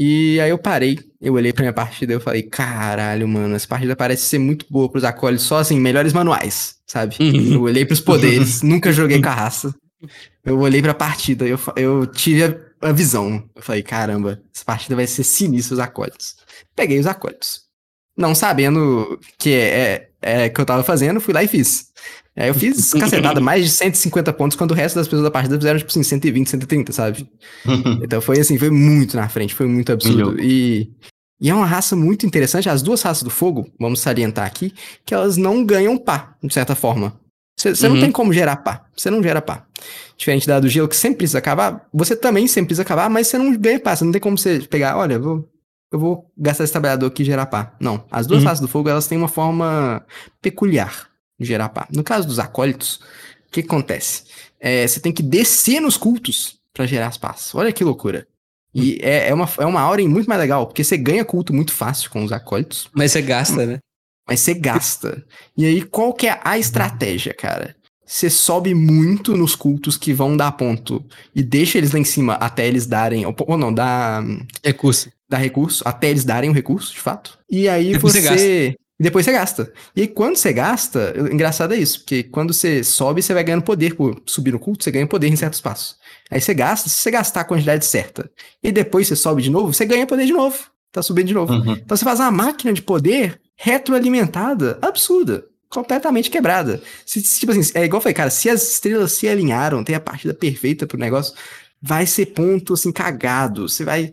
E 0.00 0.40
aí 0.40 0.50
eu 0.50 0.58
parei, 0.58 0.96
eu 1.20 1.34
olhei 1.34 1.52
pra 1.52 1.62
minha 1.62 1.72
partida 1.72 2.12
e 2.12 2.14
eu 2.14 2.20
falei, 2.20 2.44
caralho, 2.44 3.26
mano, 3.26 3.56
essa 3.56 3.66
partida 3.66 3.96
parece 3.96 4.22
ser 4.22 4.38
muito 4.38 4.64
boa 4.70 4.88
pros 4.88 5.02
acólitos, 5.02 5.44
só 5.44 5.58
assim, 5.58 5.80
melhores 5.80 6.12
manuais, 6.12 6.76
sabe? 6.86 7.16
Uhum. 7.18 7.54
Eu 7.54 7.62
olhei 7.62 7.84
pros 7.84 8.00
poderes, 8.00 8.62
nunca 8.62 8.92
joguei 8.92 9.20
com 9.20 9.28
a 9.28 9.34
raça. 9.34 9.74
Eu 10.44 10.60
olhei 10.60 10.80
pra 10.80 10.94
partida, 10.94 11.44
eu, 11.44 11.58
eu 11.74 12.06
tive 12.06 12.44
a, 12.44 12.88
a 12.90 12.92
visão. 12.92 13.42
Eu 13.56 13.60
falei, 13.60 13.82
caramba, 13.82 14.40
essa 14.54 14.64
partida 14.64 14.94
vai 14.94 15.04
ser 15.04 15.24
sinistra 15.24 15.74
os 15.74 15.80
acólitos. 15.80 16.36
Peguei 16.76 17.00
os 17.00 17.06
acólitos. 17.08 17.62
Não 18.16 18.36
sabendo 18.36 19.18
que 19.36 19.52
é, 19.52 20.10
é, 20.22 20.44
é 20.44 20.48
que 20.48 20.60
eu 20.60 20.64
tava 20.64 20.84
fazendo, 20.84 21.20
fui 21.20 21.34
lá 21.34 21.42
e 21.42 21.48
fiz. 21.48 21.88
Aí 22.38 22.48
eu 22.48 22.54
fiz 22.54 22.92
cacetada, 22.94 23.40
mais 23.40 23.64
de 23.64 23.70
150 23.70 24.32
pontos, 24.32 24.56
quando 24.56 24.70
o 24.70 24.74
resto 24.74 24.94
das 24.94 25.06
pessoas 25.08 25.24
da 25.24 25.30
partida 25.30 25.56
fizeram, 25.56 25.78
tipo 25.78 25.90
assim, 25.90 26.02
120, 26.02 26.48
130, 26.50 26.92
sabe? 26.92 27.28
Então 28.02 28.20
foi 28.20 28.38
assim, 28.38 28.56
foi 28.56 28.70
muito 28.70 29.16
na 29.16 29.28
frente, 29.28 29.54
foi 29.54 29.66
muito 29.66 29.90
absurdo. 29.92 30.40
E, 30.40 30.90
e 31.40 31.50
é 31.50 31.54
uma 31.54 31.66
raça 31.66 31.96
muito 31.96 32.24
interessante. 32.24 32.68
As 32.68 32.80
duas 32.82 33.02
raças 33.02 33.22
do 33.24 33.30
fogo, 33.30 33.68
vamos 33.78 34.00
salientar 34.00 34.46
aqui, 34.46 34.72
que 35.04 35.12
elas 35.12 35.36
não 35.36 35.64
ganham 35.64 35.96
pá, 35.98 36.34
de 36.42 36.52
certa 36.54 36.74
forma. 36.74 37.18
Você 37.58 37.70
Uhum. 37.88 37.94
não 37.94 38.00
tem 38.00 38.12
como 38.12 38.32
gerar 38.32 38.56
pá. 38.58 38.84
Você 38.96 39.10
não 39.10 39.20
gera 39.20 39.42
pá. 39.42 39.66
Diferente 40.16 40.46
da 40.46 40.60
do 40.60 40.68
gelo, 40.68 40.86
que 40.88 40.94
sempre 40.96 41.18
precisa 41.18 41.38
acabar, 41.38 41.86
você 41.92 42.14
também 42.14 42.46
sempre 42.46 42.68
precisa 42.68 42.82
acabar, 42.82 43.10
mas 43.10 43.26
você 43.26 43.36
não 43.36 43.52
ganha 43.56 43.80
pá. 43.80 43.96
Você 43.96 44.04
não 44.04 44.12
tem 44.12 44.20
como 44.20 44.38
você 44.38 44.60
pegar, 44.60 44.96
olha, 44.96 45.14
eu 45.14 45.22
vou, 45.22 45.48
eu 45.92 45.98
vou 45.98 46.30
gastar 46.38 46.62
esse 46.62 46.72
trabalhador 46.72 47.06
aqui 47.06 47.22
e 47.22 47.26
gerar 47.26 47.46
pá. 47.46 47.74
Não. 47.80 48.04
As 48.12 48.28
duas 48.28 48.42
Uhum. 48.42 48.48
raças 48.48 48.60
do 48.60 48.68
fogo, 48.68 48.88
elas 48.88 49.08
têm 49.08 49.18
uma 49.18 49.26
forma 49.26 50.04
peculiar 50.40 51.08
gerar 51.40 51.68
pá. 51.70 51.86
No 51.92 52.02
caso 52.04 52.26
dos 52.26 52.38
acólitos, 52.38 52.96
o 53.48 53.50
que, 53.52 53.62
que 53.62 53.68
acontece? 53.68 54.24
É, 54.60 54.86
você 54.86 55.00
tem 55.00 55.12
que 55.12 55.22
descer 55.22 55.80
nos 55.80 55.96
cultos 55.96 56.58
pra 56.72 56.86
gerar 56.86 57.08
as 57.08 57.16
pás. 57.18 57.54
Olha 57.54 57.72
que 57.72 57.84
loucura. 57.84 58.26
E 58.74 58.98
é, 59.02 59.28
é, 59.28 59.34
uma, 59.34 59.48
é 59.58 59.66
uma 59.66 59.80
aura 59.80 60.02
muito 60.06 60.28
mais 60.28 60.40
legal, 60.40 60.66
porque 60.66 60.84
você 60.84 60.96
ganha 60.96 61.24
culto 61.24 61.52
muito 61.54 61.72
fácil 61.72 62.10
com 62.10 62.22
os 62.22 62.30
acólitos, 62.32 62.88
Mas 62.92 63.12
você 63.12 63.22
gasta, 63.22 63.66
né? 63.66 63.78
mas 64.28 64.40
você 64.40 64.52
gasta. 64.54 65.24
E 65.56 65.64
aí, 65.64 65.82
qual 65.82 66.12
que 66.12 66.28
é 66.28 66.38
a 66.44 66.58
estratégia, 66.58 67.32
cara? 67.32 67.74
Você 68.04 68.28
sobe 68.30 68.74
muito 68.74 69.36
nos 69.36 69.54
cultos 69.54 69.96
que 69.96 70.12
vão 70.12 70.36
dar 70.36 70.52
ponto 70.52 71.04
e 71.34 71.42
deixa 71.42 71.76
eles 71.78 71.92
lá 71.92 71.98
em 71.98 72.04
cima 72.04 72.34
até 72.34 72.66
eles 72.66 72.86
darem. 72.86 73.26
Ou, 73.26 73.34
ou 73.40 73.56
não, 73.58 73.72
dá, 73.72 74.22
Recurso. 74.64 75.10
dá 75.28 75.36
recurso, 75.38 75.82
até 75.86 76.10
eles 76.10 76.24
darem 76.24 76.48
o 76.50 76.52
recurso, 76.54 76.92
de 76.92 77.00
fato. 77.00 77.38
E 77.50 77.68
aí 77.68 77.92
Depois 77.92 78.14
você. 78.14 78.76
E 78.98 79.02
depois 79.02 79.24
você 79.24 79.32
gasta. 79.32 79.72
E 79.94 80.02
aí, 80.02 80.08
quando 80.08 80.36
você 80.36 80.52
gasta, 80.52 81.14
o 81.16 81.32
engraçado 81.32 81.72
é 81.72 81.76
isso, 81.76 82.00
porque 82.00 82.24
quando 82.24 82.52
você 82.52 82.82
sobe, 82.82 83.22
você 83.22 83.32
vai 83.32 83.44
ganhando 83.44 83.62
poder 83.62 83.94
por 83.94 84.20
subir 84.26 84.52
no 84.52 84.58
culto, 84.58 84.82
você 84.82 84.90
ganha 84.90 85.06
poder 85.06 85.28
em 85.28 85.36
certos 85.36 85.60
passos. 85.60 85.96
Aí 86.30 86.40
você 86.40 86.52
gasta, 86.52 86.88
se 86.88 86.96
você 86.96 87.10
gastar 87.10 87.42
a 87.42 87.44
quantidade 87.44 87.84
certa, 87.84 88.28
e 88.62 88.72
depois 88.72 89.06
você 89.06 89.14
sobe 89.14 89.40
de 89.40 89.50
novo, 89.50 89.72
você 89.72 89.84
ganha 89.84 90.06
poder 90.06 90.26
de 90.26 90.32
novo. 90.32 90.58
Tá 90.90 91.02
subindo 91.02 91.28
de 91.28 91.34
novo. 91.34 91.52
Uhum. 91.52 91.72
Então 91.72 91.96
você 91.96 92.04
faz 92.04 92.18
uma 92.18 92.30
máquina 92.30 92.72
de 92.72 92.82
poder 92.82 93.40
retroalimentada, 93.56 94.78
absurda. 94.82 95.44
Completamente 95.68 96.30
quebrada. 96.30 96.82
Se, 97.04 97.20
se, 97.20 97.40
tipo 97.40 97.52
assim, 97.52 97.70
é 97.74 97.84
igual 97.84 97.98
eu 97.98 98.02
falei, 98.02 98.14
cara, 98.14 98.30
se 98.30 98.48
as 98.48 98.62
estrelas 98.72 99.12
se 99.12 99.28
alinharam, 99.28 99.84
tem 99.84 99.94
a 99.94 100.00
partida 100.00 100.32
perfeita 100.32 100.86
pro 100.86 100.98
negócio, 100.98 101.34
vai 101.80 102.06
ser 102.06 102.26
ponto 102.26 102.72
assim, 102.72 102.90
cagado. 102.90 103.68
Você 103.68 103.84
vai 103.84 104.12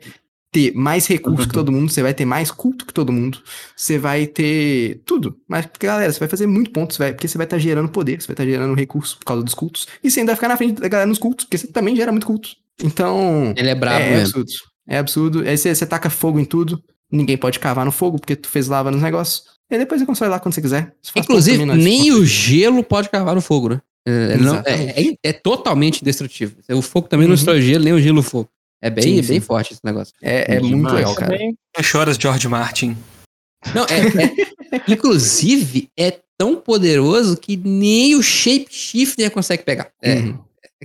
ter 0.56 0.74
mais 0.74 1.06
recurso 1.06 1.48
que 1.50 1.54
todo 1.54 1.70
mundo, 1.70 1.92
você 1.92 2.02
vai 2.02 2.14
ter 2.14 2.24
mais 2.24 2.50
culto 2.50 2.86
que 2.86 2.94
todo 2.94 3.12
mundo, 3.12 3.40
você 3.76 3.98
vai 3.98 4.26
ter 4.26 5.02
tudo. 5.06 5.36
Mas, 5.50 5.68
galera, 5.78 6.12
você 6.12 6.20
vai 6.20 6.30
fazer 6.30 6.48
muito 6.48 6.72
ponto, 6.72 6.94
você 6.94 7.00
vai, 7.00 7.12
porque 7.14 7.28
você 7.28 7.38
vai 7.38 7.46
estar 7.46 7.58
gerando 7.58 7.90
poder, 7.90 8.22
você 8.22 8.28
vai 8.28 8.34
estar 8.36 8.46
gerando 8.46 8.74
recurso 8.74 9.18
por 9.18 9.26
causa 9.26 9.44
dos 9.44 9.54
cultos, 9.54 9.86
e 10.02 10.10
você 10.10 10.22
ainda 10.22 10.32
vai 10.32 10.36
ficar 10.38 10.48
na 10.48 10.56
frente 10.56 10.80
da 10.82 10.88
galera 10.88 11.08
nos 11.10 11.20
cultos, 11.20 11.44
porque 11.46 11.58
você 11.58 11.68
também 11.68 11.94
gera 11.96 12.12
muito 12.12 12.26
culto. 12.26 12.50
Então, 12.82 13.54
Ele 13.58 13.70
é 13.70 13.76
brabo 13.76 14.00
é, 14.06 14.12
é 14.14 14.22
absurdo. 14.22 14.52
É 14.88 14.98
absurdo. 14.98 15.40
Aí 15.46 15.58
você, 15.58 15.76
você 15.76 15.86
taca 15.86 16.10
fogo 16.10 16.40
em 16.40 16.46
tudo. 16.46 16.82
Ninguém 17.12 17.38
pode 17.38 17.60
cavar 17.60 17.86
no 17.86 17.92
fogo 17.92 18.18
porque 18.20 18.36
tu 18.36 18.48
fez 18.48 18.68
lava 18.68 18.92
nos 18.92 19.02
negócios. 19.02 19.44
E 19.70 19.78
depois 19.78 20.00
você 20.00 20.06
constrói 20.06 20.30
lá 20.30 20.40
quando 20.40 20.54
você 20.54 20.62
quiser. 20.62 20.94
Faz 21.04 21.26
Inclusive, 21.26 21.66
nem 21.66 22.12
o 22.14 22.24
gelo 22.26 22.84
pode 22.84 23.10
cavar 23.10 23.36
no 23.36 23.42
fogo, 23.42 23.70
né? 23.70 23.82
É, 24.08 24.38
não- 24.38 24.62
é- 24.66 25.02
é- 25.02 25.16
é 25.24 25.34
totalmente 25.34 26.02
indestrutível. 26.02 26.58
O 26.70 26.82
fogo 26.82 27.08
também 27.08 27.26
não 27.28 27.32
Uhum. 27.32 27.36
destrói 27.36 27.62
gelo, 27.62 27.84
nem 27.84 27.94
o 27.94 28.00
gelo 28.00 28.20
o 28.20 28.24
fogo. 28.24 28.48
É 28.86 28.90
bem, 28.92 29.04
Sim, 29.04 29.10
é 29.14 29.22
bem 29.24 29.24
sim. 29.24 29.40
forte 29.40 29.74
esse 29.74 29.82
negócio. 29.84 30.14
É, 30.22 30.58
é 30.58 30.60
muito 30.60 30.94
legal, 30.94 31.16
cara. 31.16 31.32
Também, 31.32 31.58
choras, 31.82 32.18
George 32.18 32.48
Martin. 32.48 32.96
Não, 33.74 33.84
é, 33.86 34.78
é- 34.78 34.82
inclusive, 34.94 35.90
é 35.98 36.20
tão 36.38 36.56
poderoso 36.58 37.36
que 37.36 37.58
nem 37.58 38.16
o 38.16 38.22
Shapeshifter 38.22 39.32
consegue 39.32 39.64
pegar. 39.64 39.90
É, 40.04 40.16
Uhum. 40.18 40.38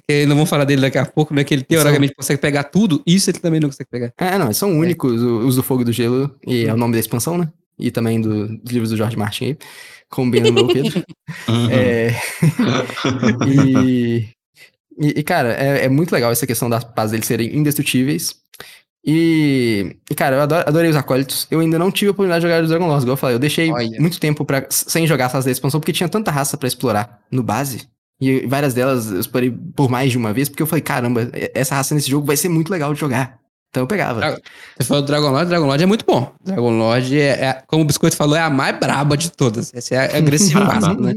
que 0.09 0.25
não 0.25 0.35
vamos 0.37 0.49
falar 0.49 0.65
dele 0.65 0.81
daqui 0.81 0.97
a 0.97 1.05
pouco, 1.05 1.35
né? 1.35 1.45
Que 1.45 1.53
ele 1.53 1.63
teoricamente 1.63 2.15
consegue 2.15 2.41
pegar 2.41 2.65
tudo, 2.65 3.03
isso 3.07 3.29
ele 3.31 3.39
também 3.39 3.61
não 3.61 3.69
consegue 3.69 3.91
pegar. 3.91 4.13
É, 4.17 4.39
não, 4.39 4.51
são 4.55 4.79
únicos 4.79 5.21
o- 5.21 5.41
os 5.41 5.57
do 5.57 5.63
Fogo 5.63 5.83
e 5.83 5.85
do 5.85 5.93
Gelo, 5.93 6.35
e 6.47 6.65
é 6.65 6.73
o 6.73 6.77
nome 6.79 6.95
da 6.95 7.01
expansão, 7.01 7.37
né? 7.37 7.53
E 7.79 7.91
também 7.91 8.19
do- 8.21 8.49
dos 8.49 8.73
livros 8.73 8.91
do 8.91 8.97
George 8.97 9.17
Martin 9.19 9.45
aí, 9.45 9.59
bem 10.53 10.63
o 10.65 10.69
Pedro. 10.69 11.05
Uhum. 11.49 11.71
É, 11.71 12.15
e, 13.47 14.29
e, 15.01 15.21
e, 15.21 15.23
cara, 15.23 15.55
é, 15.55 15.87
é 15.87 15.89
muito 15.89 16.13
legal 16.13 16.31
essa 16.31 16.47
questão 16.47 16.69
das 16.71 16.85
pás 16.85 17.11
deles 17.11 17.27
serem 17.27 17.57
indestrutíveis. 17.57 18.35
E, 19.05 19.97
e, 20.11 20.15
cara, 20.15 20.37
eu 20.37 20.41
adoro- 20.43 20.65
adorei 20.69 20.91
os 20.91 20.97
acólitos. 20.97 21.47
Eu 21.51 21.61
ainda 21.61 21.79
não 21.79 21.91
tive 21.91 22.09
a 22.09 22.13
oportunidade 22.13 22.43
de 22.45 22.49
jogar 22.51 22.63
os 22.63 22.69
Dragon 22.69 22.87
Lords, 22.87 23.03
igual 23.05 23.15
eu 23.15 23.17
falei. 23.17 23.35
Eu 23.37 23.41
deixei 23.41 23.73
Olha. 23.73 23.99
muito 24.01 24.21
tempo 24.21 24.45
pra, 24.45 24.67
sem 24.69 25.07
jogar 25.07 25.25
essas 25.27 25.45
da 25.45 25.51
expansão, 25.51 25.81
porque 25.81 25.93
tinha 25.93 26.09
tanta 26.09 26.31
raça 26.31 26.57
pra 26.57 26.69
explorar 26.69 27.21
no 27.31 27.43
base. 27.43 27.89
E 28.21 28.47
várias 28.47 28.75
delas 28.75 29.11
eu 29.11 29.19
explorei 29.19 29.51
por 29.75 29.89
mais 29.89 30.11
de 30.13 30.19
uma 30.19 30.33
vez, 30.35 30.49
porque 30.51 30.63
eu 30.63 30.67
falei, 30.67 30.83
caramba, 30.83 31.31
essa 31.55 31.75
raça 31.75 31.95
nesse 31.95 32.11
jogo 32.11 32.27
vai 32.27 32.37
ser 32.37 32.51
muito 32.51 32.71
legal 32.71 32.93
de 32.93 33.01
jogar. 33.01 33.40
Então 33.71 33.85
eu 33.85 33.87
pegava. 33.87 34.21
Você 34.77 34.85
falou 34.87 35.03
do 35.03 35.07
Dragon 35.07 35.31
Lord, 35.31 35.49
Dragon 35.49 35.67
Lord 35.67 35.83
é 35.83 35.87
muito 35.87 36.05
bom. 36.05 36.33
Dragon 36.45 36.71
Lord 36.77 37.19
é, 37.21 37.29
é- 37.29 37.63
como 37.69 37.83
o 37.83 37.87
Biscoito 37.87 38.17
falou, 38.17 38.37
é 38.37 38.41
a 38.41 38.51
mais 38.51 38.77
braba 38.79 39.17
de 39.17 39.31
todas. 39.31 39.73
Essa 39.73 39.95
é 39.95 39.99
a 40.15 40.19
agressiva, 40.19 40.65
né? 41.01 41.15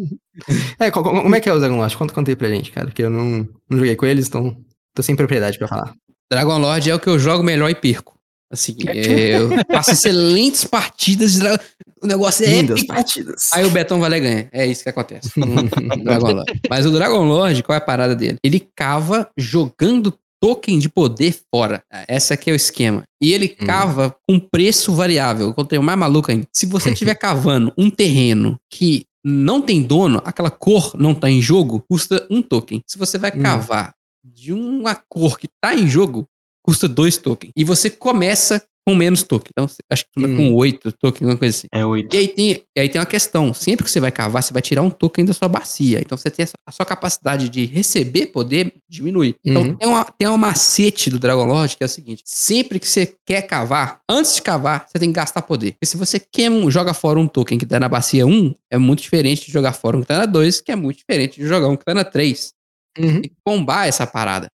É, 0.79 0.91
co- 0.91 1.01
co- 1.03 1.09
como 1.23 1.35
é 1.35 1.39
que 1.39 1.49
é 1.49 1.53
o 1.53 1.59
Dragon 1.59 1.77
Lord? 1.77 1.97
Conta, 1.97 2.13
conta 2.13 2.29
aí 2.31 2.35
pra 2.35 2.49
gente, 2.49 2.71
cara, 2.71 2.91
que 2.91 3.01
eu 3.01 3.09
não, 3.09 3.47
não 3.69 3.77
joguei 3.79 3.95
com 3.95 4.05
eles, 4.05 4.27
então 4.27 4.55
tô 4.95 5.01
sem 5.01 5.15
propriedade 5.15 5.57
pra 5.57 5.67
falar. 5.67 5.93
Dragon 6.31 6.57
Lord 6.59 6.87
é 6.89 6.93
o 6.95 6.99
que 6.99 7.07
eu 7.09 7.17
jogo 7.17 7.43
melhor 7.43 7.69
e 7.69 7.75
perco. 7.75 8.13
Assim, 8.51 8.75
é, 8.85 9.35
eu 9.39 9.49
faço 9.71 9.91
excelentes 9.91 10.63
partidas 10.63 11.33
de 11.33 11.39
Dragon 11.39 11.63
O 12.03 12.05
negócio 12.05 12.45
é 12.45 12.49
Lindas 12.49 12.77
épico. 12.81 12.93
partidas. 12.93 13.49
Aí 13.51 13.65
o 13.65 13.71
Betão 13.71 13.99
vai 13.99 14.11
lá 14.11 14.17
e 14.17 14.21
ganha. 14.21 14.49
É 14.51 14.63
isso 14.67 14.83
que 14.83 14.89
acontece. 14.89 15.31
Dragon 16.03 16.33
Lord. 16.33 16.61
Mas 16.69 16.85
o 16.85 16.91
Dragon 16.91 17.23
Lord, 17.25 17.63
qual 17.63 17.73
é 17.73 17.77
a 17.79 17.81
parada 17.81 18.15
dele? 18.15 18.37
Ele 18.43 18.59
cava 18.75 19.27
jogando 19.35 20.13
token 20.43 20.77
de 20.77 20.89
poder 20.89 21.33
fora. 21.49 21.81
Essa 22.05 22.33
aqui 22.33 22.49
é 22.49 22.53
o 22.53 22.55
esquema. 22.55 23.03
E 23.21 23.31
ele 23.31 23.55
Hum. 23.61 23.65
cava 23.65 24.13
com 24.27 24.37
preço 24.37 24.93
variável. 24.93 25.47
Eu 25.47 25.53
contei 25.53 25.79
o 25.79 25.83
mais 25.83 25.97
maluco 25.97 26.29
ainda. 26.29 26.45
Se 26.51 26.65
você 26.65 26.89
estiver 26.91 27.15
cavando 27.15 27.71
um 27.77 27.89
terreno 27.89 28.57
que 28.69 29.05
não 29.23 29.61
tem 29.61 29.81
dono, 29.81 30.21
aquela 30.25 30.51
cor 30.51 30.91
não 30.99 31.15
tá 31.15 31.29
em 31.29 31.41
jogo, 31.41 31.81
custa 31.89 32.27
um 32.29 32.41
token. 32.41 32.81
Se 32.85 32.97
você 32.97 33.17
vai 33.17 33.31
Hum. 33.33 33.41
cavar 33.41 33.93
de 34.21 34.51
uma 34.51 34.95
cor 34.95 35.39
que 35.39 35.47
tá 35.61 35.73
em 35.73 35.87
jogo, 35.87 36.25
custa 36.61 36.89
dois 36.89 37.15
tokens. 37.17 37.53
E 37.55 37.63
você 37.63 37.89
começa 37.89 38.61
com 38.85 38.95
menos 38.95 39.23
token. 39.23 39.49
Então, 39.51 39.67
acho 39.89 40.03
que 40.05 40.11
começa 40.13 40.33
Hum. 40.33 40.37
com 40.49 40.53
oito 40.55 40.91
tokens, 40.91 41.21
alguma 41.21 41.37
coisa 41.37 41.57
assim. 41.57 41.67
É 41.73 41.85
oito. 41.85 42.13
E 42.15 42.19
aí, 42.19 42.27
tem, 42.27 42.63
e 42.75 42.79
aí 42.81 42.89
tem 42.89 42.99
uma 42.99 43.05
questão. 43.05 43.53
Sempre 43.53 43.85
que 43.85 43.91
você 43.91 43.99
vai 43.99 44.11
cavar, 44.11 44.43
você 44.43 44.51
vai 44.51 44.61
tirar 44.61 44.81
um 44.81 44.89
token 44.89 45.23
da 45.25 45.33
sua 45.33 45.47
bacia. 45.47 45.99
Então 46.01 46.17
você 46.17 46.29
tem 46.29 46.45
a 46.67 46.71
sua- 46.71 46.85
capacidade 46.85 47.47
de 47.49 47.65
receber 47.65 48.27
poder 48.27 48.73
diminui. 48.89 49.35
Então 49.43 49.61
Uhum. 49.63 49.75
tem, 49.77 49.87
uma, 49.87 50.03
tem 50.05 50.27
um 50.27 50.37
macete 50.37 51.09
do 51.09 51.17
Dragon 51.17 51.45
Lord 51.45 51.77
que 51.77 51.83
é 51.83 51.85
o 51.85 51.89
seguinte: 51.89 52.21
sempre 52.25 52.79
que 52.79 52.87
você 52.87 53.15
quer 53.25 53.41
cavar, 53.43 54.01
antes 54.09 54.35
de 54.35 54.41
cavar, 54.41 54.85
você 54.87 54.99
tem 54.99 55.09
que 55.09 55.15
gastar 55.15 55.41
poder. 55.43 55.71
Porque 55.73 55.85
se 55.85 55.95
você 55.97 56.19
queima, 56.19 56.55
um- 56.57 56.69
joga 56.69 56.93
fora 56.93 57.17
um 57.19 57.27
token 57.27 57.57
que 57.57 57.65
tá 57.65 57.79
na 57.79 57.87
bacia 57.87 58.25
1, 58.27 58.53
é 58.71 58.77
muito 58.77 59.01
diferente 59.01 59.45
de 59.45 59.51
jogar 59.51 59.73
fora 59.73 59.95
um 59.97 60.01
que 60.01 60.07
tá 60.07 60.17
na 60.19 60.25
2, 60.25 60.59
que 60.61 60.71
é 60.71 60.75
muito 60.75 60.97
diferente 60.97 61.39
de 61.39 61.47
jogar 61.47 61.67
um 61.69 61.75
que 61.77 61.85
tá 61.85 61.93
na 61.93 62.03
3 62.03 62.51
Uhum. 62.99 63.21
e 63.23 63.31
combar 63.45 63.87
essa 63.87 64.05
parada. 64.05 64.47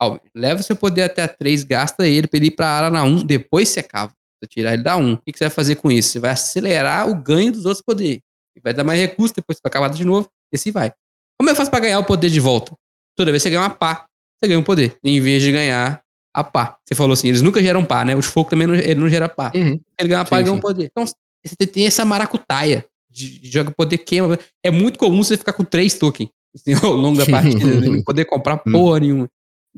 Ó, 0.00 0.18
leva 0.34 0.62
seu 0.62 0.76
poder 0.76 1.02
até 1.02 1.22
a 1.22 1.28
3, 1.28 1.64
gasta 1.64 2.06
ele 2.06 2.26
pra 2.26 2.36
ele 2.38 2.46
ir 2.46 2.50
pra 2.52 2.68
área 2.68 2.90
na 2.90 3.04
1, 3.04 3.24
depois 3.24 3.68
você 3.68 3.82
cava. 3.82 4.12
Você 4.42 4.48
tirar 4.48 4.74
ele 4.74 4.82
da 4.82 4.96
1. 4.96 5.14
O 5.14 5.18
que 5.18 5.32
que 5.32 5.38
você 5.38 5.44
vai 5.44 5.50
fazer 5.50 5.76
com 5.76 5.90
isso? 5.90 6.10
Você 6.10 6.18
vai 6.20 6.30
acelerar 6.32 7.08
o 7.08 7.14
ganho 7.14 7.52
dos 7.52 7.64
outros 7.64 7.82
poderes. 7.82 8.20
Vai 8.62 8.72
dar 8.72 8.84
mais 8.84 9.00
recurso, 9.00 9.34
depois 9.34 9.56
você 9.58 9.62
vai 9.64 9.72
cavar 9.72 9.90
de 9.90 10.04
novo, 10.04 10.28
e 10.52 10.56
assim 10.56 10.70
vai. 10.70 10.92
Como 11.38 11.50
eu 11.50 11.56
faço 11.56 11.70
pra 11.70 11.80
ganhar 11.80 11.98
o 11.98 12.04
poder 12.04 12.30
de 12.30 12.38
volta? 12.40 12.72
Toda 13.16 13.30
vez 13.30 13.42
que 13.42 13.48
você 13.48 13.50
ganha 13.50 13.62
uma 13.62 13.70
pá, 13.70 14.06
você 14.38 14.48
ganha 14.48 14.58
um 14.58 14.62
poder. 14.62 14.96
Em 15.02 15.20
vez 15.20 15.42
de 15.42 15.50
ganhar 15.50 16.00
a 16.32 16.44
pá. 16.44 16.76
Você 16.84 16.94
falou 16.94 17.12
assim, 17.12 17.28
eles 17.28 17.42
nunca 17.42 17.62
geram 17.62 17.84
pá, 17.84 18.04
né? 18.04 18.14
O 18.14 18.22
fogo 18.22 18.50
também 18.50 18.66
não, 18.66 18.74
ele 18.74 18.94
não 18.94 19.08
gera 19.08 19.28
pá. 19.28 19.52
Uhum. 19.54 19.80
Ele 19.98 20.08
ganha 20.08 20.18
uma 20.20 20.24
pá 20.24 20.36
Sim, 20.36 20.42
e 20.42 20.44
ganha 20.44 20.56
um 20.56 20.60
poder. 20.60 20.84
Então, 20.90 21.04
você 21.04 21.66
tem 21.66 21.86
essa 21.86 22.04
maracutaia 22.04 22.84
de, 23.10 23.38
de 23.38 23.50
joga 23.50 23.70
poder 23.70 23.98
queima. 23.98 24.38
É 24.62 24.70
muito 24.70 24.98
comum 24.98 25.22
você 25.22 25.36
ficar 25.36 25.52
com 25.52 25.64
três 25.64 25.94
tokens 25.94 26.30
assim, 26.54 26.72
ao 26.82 26.92
longo 26.92 27.18
da 27.18 27.26
partida, 27.26 27.64
né? 27.80 27.88
não 27.88 28.02
poder 28.02 28.24
comprar 28.24 28.62
Hum. 28.66 28.72
porra 28.72 29.00
nenhuma. 29.00 29.28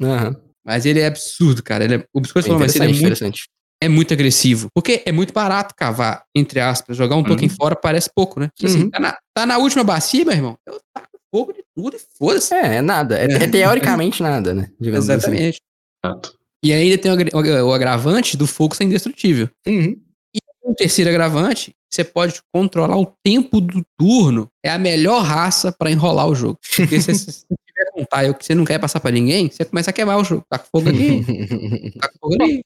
Aham. 0.02 0.36
Mas 0.64 0.84
ele 0.84 1.00
é 1.00 1.06
absurdo, 1.06 1.62
cara. 1.62 1.84
Ele 1.84 1.94
é, 1.96 2.04
o 2.12 2.20
Biscoito 2.20 2.48
É 2.48 2.52
é 2.52 2.54
interessante, 2.56 2.88
muito, 2.88 2.98
interessante. 3.00 3.48
é 3.80 3.88
muito 3.88 4.12
agressivo. 4.12 4.68
Porque 4.74 5.02
é 5.06 5.12
muito 5.12 5.32
barato 5.32 5.74
cavar, 5.76 6.24
entre 6.34 6.58
aspas. 6.60 6.96
Jogar 6.96 7.16
um 7.16 7.22
token 7.22 7.48
fora 7.48 7.76
parece 7.76 8.10
pouco, 8.14 8.40
né? 8.40 8.48
Tipo 8.54 8.66
assim, 8.70 8.82
Uhum. 8.84 8.90
tá, 8.90 8.98
na, 9.00 9.16
tá 9.34 9.46
na 9.46 9.58
última 9.58 9.84
bacia, 9.84 10.24
meu 10.24 10.34
irmão. 10.34 10.58
Eu 10.66 10.80
taco 10.92 11.08
fogo 11.32 11.52
de 11.52 11.62
tudo 11.74 11.96
e 11.96 12.00
foda-se. 12.18 12.52
É, 12.54 12.76
é 12.76 12.82
nada. 12.82 13.16
É, 13.18 13.24
é 13.32 13.46
teoricamente 13.48 14.22
nada, 14.22 14.52
né? 14.54 14.68
Digamos 14.80 15.08
assim. 15.08 15.18
Exatamente. 15.30 15.60
Exato. 16.04 16.34
E 16.64 16.72
ainda 16.72 16.98
tem 16.98 17.12
o, 17.12 17.14
agra- 17.38 17.64
o 17.64 17.72
agravante 17.72 18.36
do 18.36 18.46
fogo 18.46 18.74
ser 18.74 18.84
indestrutível. 18.84 19.48
Uhum. 19.68 19.96
Um 20.64 20.74
terceiro 20.74 21.08
agravante, 21.08 21.72
você 21.88 22.02
pode 22.02 22.40
controlar 22.52 22.98
o 22.98 23.06
tempo 23.24 23.60
do 23.60 23.84
turno. 23.96 24.48
É 24.64 24.70
a 24.70 24.78
melhor 24.78 25.22
raça 25.22 25.70
pra 25.70 25.92
enrolar 25.92 26.26
o 26.26 26.34
jogo. 26.34 26.58
Porque 26.76 27.00
você 27.00 27.12
com 27.96 28.02
um 28.02 28.20
tile 28.20 28.34
que 28.34 28.44
você 28.44 28.54
não 28.54 28.64
quer 28.64 28.78
passar 28.78 29.00
pra 29.00 29.10
ninguém, 29.10 29.50
você 29.50 29.64
começa 29.64 29.90
a 29.90 29.92
queimar 29.92 30.18
o 30.18 30.24
jogo. 30.24 30.44
Tá 30.48 30.58
com 30.58 30.66
fogo 30.70 30.90
aqui, 30.90 31.22
tá 31.98 32.08
com 32.08 32.18
fogo 32.18 32.42
ali. 32.42 32.62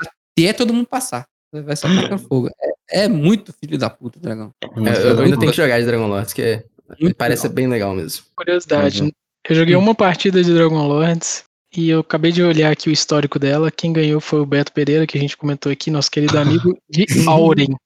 Até 0.00 0.52
todo 0.52 0.74
mundo 0.74 0.86
passar. 0.86 1.24
Vai 1.52 1.76
só 1.76 1.86
tacando 1.86 2.18
fogo. 2.18 2.48
É, 2.90 3.04
é 3.04 3.08
muito 3.08 3.52
filho 3.52 3.78
da 3.78 3.90
puta, 3.90 4.18
dragão. 4.18 4.50
É, 4.62 4.66
eu 5.06 5.20
ainda 5.20 5.38
tenho 5.38 5.52
que 5.52 5.56
jogar 5.56 5.78
de 5.78 5.86
Dragon 5.86 6.06
Lords, 6.06 6.32
que 6.32 6.42
é, 6.42 6.64
Muito 6.98 7.14
parece 7.14 7.42
legal. 7.42 7.54
bem 7.54 7.66
legal 7.68 7.94
mesmo. 7.94 8.24
curiosidade. 8.34 9.02
Uhum. 9.02 9.10
Eu 9.48 9.56
joguei 9.56 9.76
uma 9.76 9.94
partida 9.94 10.42
de 10.42 10.52
Dragon 10.54 10.86
Lords 10.86 11.44
e 11.76 11.90
eu 11.90 12.00
acabei 12.00 12.32
de 12.32 12.42
olhar 12.42 12.72
aqui 12.72 12.88
o 12.88 12.92
histórico 12.92 13.38
dela. 13.38 13.70
Quem 13.70 13.92
ganhou 13.92 14.20
foi 14.20 14.40
o 14.40 14.46
Beto 14.46 14.72
Pereira, 14.72 15.06
que 15.06 15.18
a 15.18 15.20
gente 15.20 15.36
comentou 15.36 15.70
aqui, 15.70 15.90
nosso 15.90 16.10
querido 16.10 16.38
amigo 16.38 16.74
de 16.88 17.06
Auren. 17.26 17.76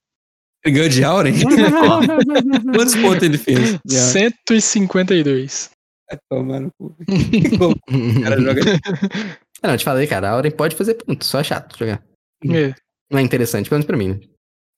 Ele 0.64 0.74
ganhou 0.74 0.88
de 0.88 1.04
Auren? 1.04 1.34
Quantos 2.74 2.94
pontos 2.94 3.22
ele 3.22 3.38
fez? 3.38 3.78
De 3.84 3.96
Auren? 3.96 4.30
152. 4.46 5.70
Vai 6.08 6.18
tomar 6.30 6.60
no 6.60 6.70
cu. 6.78 6.96
O 8.18 8.22
cara 8.22 8.40
joga 8.40 8.60
não, 9.62 9.70
eu 9.72 9.78
te 9.78 9.84
falei, 9.84 10.06
cara, 10.06 10.28
a 10.28 10.32
Auren 10.32 10.50
pode 10.50 10.76
fazer 10.76 10.94
ponto, 10.94 11.24
só 11.24 11.40
é 11.40 11.44
chato 11.44 11.76
jogar. 11.78 12.02
É. 12.44 12.74
Não 13.10 13.18
é 13.18 13.22
interessante, 13.22 13.68
pelo 13.68 13.76
menos 13.78 13.86
pra 13.86 13.96
mim, 13.96 14.08
né? 14.10 14.20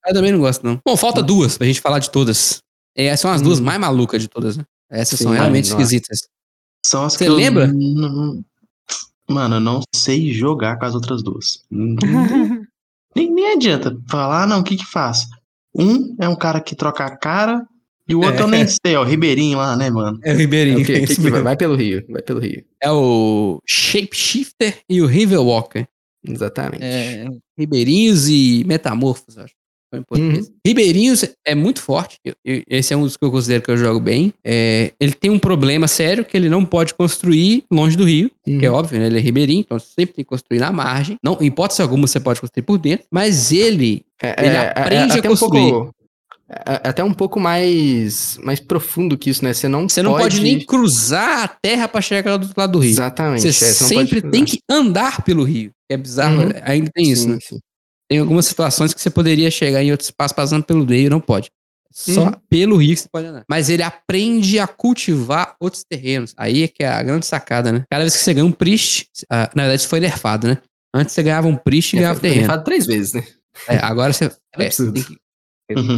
Eu 0.06 0.14
também 0.14 0.32
não 0.32 0.38
gosto, 0.40 0.64
não. 0.64 0.80
Bom, 0.86 0.96
falta 0.96 1.22
duas 1.22 1.58
pra 1.58 1.66
gente 1.66 1.80
falar 1.80 1.98
de 1.98 2.10
todas. 2.10 2.58
É, 2.96 3.06
essas 3.06 3.20
são 3.20 3.30
as 3.30 3.42
duas 3.42 3.60
Hum. 3.60 3.64
mais 3.64 3.78
malucas 3.80 4.22
de 4.22 4.28
todas, 4.28 4.56
né? 4.56 4.64
Essas 4.90 5.18
são 5.18 5.32
Sim, 5.32 5.38
realmente 5.38 5.70
nossa. 5.70 5.82
esquisitas. 5.82 6.20
São 6.86 7.04
as 7.04 7.12
Você 7.14 7.24
que 7.24 7.30
eu 7.30 7.34
lembra? 7.34 7.66
não- 7.66 8.42
Mano, 9.30 9.56
eu 9.56 9.60
não 9.60 9.80
sei 9.94 10.32
jogar 10.32 10.78
com 10.78 10.86
as 10.86 10.94
outras 10.94 11.22
duas. 11.22 11.62
nem, 13.14 13.30
nem 13.30 13.52
adianta 13.52 13.94
falar, 14.08 14.44
ah, 14.44 14.46
não, 14.46 14.60
o 14.60 14.64
que 14.64 14.76
que 14.76 14.86
faz? 14.86 15.26
Um 15.74 16.16
é 16.18 16.26
um 16.28 16.36
cara 16.36 16.60
que 16.62 16.74
troca 16.74 17.04
a 17.04 17.14
cara 17.16 17.66
e 18.08 18.14
o 18.14 18.20
outro 18.20 18.40
É. 18.40 18.42
eu 18.42 18.48
nem 18.48 18.66
sei, 18.66 18.96
ó, 18.96 19.02
o 19.02 19.04
Ribeirinho 19.04 19.58
lá, 19.58 19.76
né, 19.76 19.90
mano? 19.90 20.18
É 20.24 20.30
o 20.32 20.34
É, 20.34 20.36
Ribeirinho. 20.36 20.80
o 20.80 20.84
quê? 20.84 20.92
é 20.92 21.00
Que- 21.06 21.14
que- 21.14 21.20
mesmo. 21.20 21.42
vai 21.42 21.56
pelo 21.56 21.74
Rio, 21.76 22.04
vai 22.08 22.22
pelo 22.22 22.40
Rio. 22.40 22.64
É 22.82 22.90
o 22.90 23.60
Shapeshifter 23.66 24.78
e 24.88 25.00
o 25.02 25.06
Riverwalker. 25.06 25.86
Exatamente. 26.26 26.82
É, 26.82 27.26
ribeirinhos 27.58 28.28
e 28.28 28.64
metamorfos, 28.66 29.38
acho. 29.38 29.54
Português. 30.06 30.50
Ribeirinhos 30.66 31.24
é 31.46 31.54
muito 31.54 31.80
forte. 31.80 32.18
Eu- 32.22 32.34
eu- 32.44 32.62
esse 32.68 32.92
é 32.92 32.96
um 32.96 33.04
dos 33.04 33.16
que 33.16 33.24
eu 33.24 33.30
considero 33.30 33.62
que 33.62 33.70
eu 33.70 33.76
jogo 33.78 33.98
bem. 33.98 34.34
É, 34.44 34.92
ele 35.00 35.12
tem 35.14 35.30
um 35.30 35.38
problema 35.38 35.88
sério 35.88 36.26
que 36.26 36.36
ele 36.36 36.50
não 36.50 36.62
pode 36.62 36.92
construir 36.92 37.64
longe 37.72 37.96
do 37.96 38.04
rio. 38.04 38.30
Uhum. 38.46 38.58
Que 38.58 38.66
é 38.66 38.70
óbvio, 38.70 39.00
né? 39.00 39.06
Ele 39.06 39.16
é 39.16 39.20
ribeirinho, 39.22 39.60
então 39.60 39.78
sempre 39.78 40.16
tem 40.16 40.24
que 40.26 40.28
construir 40.28 40.58
na 40.58 40.70
margem. 40.70 41.16
Não, 41.24 41.38
em 41.40 41.46
hipótese 41.46 41.80
alguma 41.80 42.06
você 42.06 42.20
pode 42.20 42.38
construir 42.38 42.64
por 42.64 42.76
dentro. 42.76 43.06
Mas 43.10 43.50
ele 43.50 44.04
É, 44.22 44.34
Ele 44.44 44.48
é- 44.48 44.60
é- 44.60 44.72
aprende 44.76 45.12
a 45.12 45.16
até 45.16 45.28
um 45.28 45.30
construir. 45.30 45.70
pouco. 45.70 45.94
É 46.50 46.80
é 46.84 46.88
até 46.88 47.04
um 47.04 47.12
pouco 47.12 47.38
mais, 47.38 48.38
mais 48.42 48.58
profundo 48.58 49.18
que 49.18 49.28
isso, 49.30 49.44
né? 49.44 49.52
Você 49.52 49.68
não 49.68 49.86
Você 49.88 50.02
não 50.02 50.12
pode, 50.12 50.40
nem 50.40 50.64
cruzar 50.64 51.44
a 51.44 51.48
terra 51.48 51.86
pra 51.86 52.00
chegar 52.00 52.36
do 52.38 52.44
outro 52.44 52.54
lado 52.58 52.72
do 52.72 52.78
rio. 52.78 52.90
Exatamente. 52.90 53.42
Você 53.42 53.48
é, 53.48 53.72
você 53.72 53.94
pode 53.94 54.08
sempre 54.08 54.30
tem 54.30 54.44
que 54.44 54.58
andar 54.70 55.22
pelo 55.22 55.44
rio. 55.44 55.70
É 55.90 55.96
bizarro, 55.96 56.42
Uhum. 56.44 56.50
ainda 56.62 56.90
tem 56.94 57.10
isso, 57.10 57.24
Sim, 57.24 57.28
né? 57.30 57.38
sim. 57.40 57.58
Tem 58.10 58.18
algumas 58.20 58.46
situações 58.46 58.94
que 58.94 59.00
você 59.00 59.10
poderia 59.10 59.50
chegar 59.50 59.82
em 59.82 59.90
outro 59.90 60.04
espaço 60.04 60.34
passando 60.34 60.64
pelo 60.64 60.84
rio 60.84 61.06
e 61.06 61.10
não 61.10 61.20
pode. 61.20 61.50
Só 61.92 62.24
Uhum. 62.26 62.32
pelo 62.48 62.76
rio 62.76 62.94
que 62.94 63.00
você 63.02 63.08
pode 63.12 63.26
andar. 63.26 63.42
Mas 63.48 63.68
ele 63.68 63.82
aprende 63.82 64.58
a 64.58 64.66
cultivar 64.66 65.54
outros 65.60 65.84
terrenos. 65.88 66.32
Aí 66.36 66.62
é 66.62 66.68
que 66.68 66.82
é 66.82 66.88
a 66.88 67.02
grande 67.02 67.26
sacada, 67.26 67.70
né? 67.72 67.84
Cada 67.90 68.04
vez 68.04 68.16
que 68.16 68.22
você 68.22 68.32
ganha 68.32 68.46
um 68.46 68.52
priest, 68.52 69.06
ah, 69.30 69.50
na 69.54 69.64
verdade 69.64 69.80
isso 69.82 69.88
foi 69.88 70.00
nerfado, 70.00 70.48
né? 70.48 70.58
Antes 70.94 71.14
você 71.14 71.22
ganhava 71.22 71.46
um 71.48 71.56
priest 71.56 71.94
e 71.94 71.98
É, 71.98 72.00
ganhava 72.00 72.18
foi 72.20 72.28
terreno. 72.28 72.46
nerfado 72.46 72.64
três 72.64 72.86
vezes, 72.86 73.12
né? 73.12 73.22
É, 73.68 73.76
agora 73.78 74.12
você, 74.14 74.24
é, 74.56 74.68
tem 74.68 75.02
que 75.02 75.16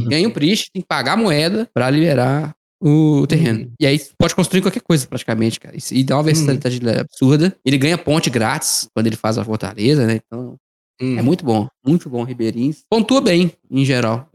Ganha 0.09 0.27
um 0.29 0.31
Priest, 0.31 0.71
tem 0.73 0.83
que 0.83 0.89
pagar 0.89 1.13
a 1.13 1.17
moeda 1.17 1.69
pra 1.73 1.89
liberar 1.91 2.55
o 2.83 3.27
terreno. 3.27 3.61
Uhum. 3.65 3.73
E 3.79 3.87
aí 3.87 4.01
pode 4.19 4.35
construir 4.35 4.63
qualquer 4.63 4.81
coisa, 4.83 5.07
praticamente, 5.07 5.61
cara. 5.61 5.77
E 5.93 6.03
dá 6.03 6.17
uma 6.17 6.23
versatilidade 6.23 7.01
absurda. 7.01 7.55
Ele 7.65 7.77
ganha 7.79 7.99
ponte 7.99 8.31
grátis 8.31 8.89
quando 8.95 9.07
ele 9.07 9.17
faz 9.17 9.37
a 9.39 9.45
fortaleza, 9.45 10.07
né? 10.07 10.21
Então, 10.27 10.57
Hum. 11.03 11.19
é 11.19 11.23
muito 11.23 11.45
bom. 11.45 11.67
Muito 11.87 12.11
bom, 12.11 12.23
Ribeirinhos. 12.25 12.85
Pontua 12.91 13.21
bem, 13.23 13.53
em 13.71 13.85
geral. 13.85 14.29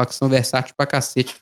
Facção 0.00 0.28
versátil 0.28 0.74
pra 0.76 0.86
cacete. 0.86 1.34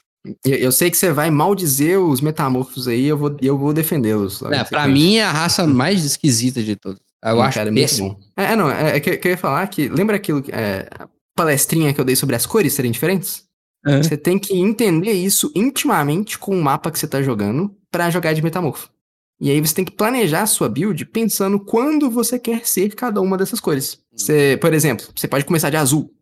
Eu, 0.44 0.55
eu 0.57 0.73
sei 0.73 0.91
que 0.91 0.97
você 0.97 1.12
vai 1.12 1.31
maldizer 1.31 1.99
os 2.01 2.20
metamorfos 2.20 2.86
aí, 2.89 3.07
eu 3.07 3.17
vou, 3.17 3.36
eu 3.41 3.57
vou 3.57 3.73
defendê-los. 3.73 4.43
É, 4.43 4.65
pra 4.65 4.86
mim, 4.89 5.17
é 5.17 5.25
a 5.25 5.31
raça 5.33 5.67
mais 5.67 6.05
esquisita 6.05 6.62
de 6.62 6.77
todas. 6.77 6.99
Eu 7.25 7.36
Hum, 7.36 7.43
acho 7.43 7.55
cara, 7.59 7.68
é 7.68 7.73
muito 7.73 7.83
péssimo. 7.83 8.10
bom. 8.15 8.20
É, 8.36 8.44
é, 8.52 8.57
não, 8.57 8.70
é, 8.70 8.97
é 8.97 9.01
que, 9.01 9.10
eu 9.27 9.31
ia 9.33 9.36
falar 9.39 9.67
que. 9.68 9.89
Lembra 9.89 10.17
aquilo, 10.17 10.43
que- 10.43 10.52
é, 10.52 10.89
palestrinha 11.39 11.94
que 11.94 12.00
eu 12.00 12.05
dei 12.05 12.17
sobre 12.17 12.36
as 12.36 12.44
cores 12.44 12.75
serem 12.75 12.91
diferentes? 12.91 13.44
É. 13.86 14.02
Você 14.02 14.17
tem 14.17 14.39
que 14.39 14.55
entender 14.58 15.12
isso 15.12 15.50
intimamente 15.55 16.39
com 16.39 16.58
o 16.58 16.62
mapa 16.62 16.91
que 16.91 16.99
você 16.99 17.07
tá 17.07 17.23
jogando 17.23 17.75
pra 17.91 18.10
jogar 18.10 18.33
de 18.34 18.42
metamorfo. 18.42 18.91
E 19.41 19.50
aí 19.50 19.60
você 19.60 19.73
tem 19.75 19.84
que 19.84 19.92
planejar 19.92 20.42
a 20.42 20.47
sua 20.47 20.68
build 20.68 21.05
pensando 21.07 21.60
quando 21.60 22.10
você 22.10 22.39
quer 22.41 22.67
ser 22.67 22.94
cada 22.94 23.20
uma 23.20 23.39
dessas 23.39 23.60
cores. 23.60 24.00
Você, 24.15 24.58
por 24.60 24.75
exemplo, 24.75 25.07
você 25.15 25.28
pode 25.28 25.44
começar 25.44 25.70
de 25.70 25.76
azul. 25.76 26.12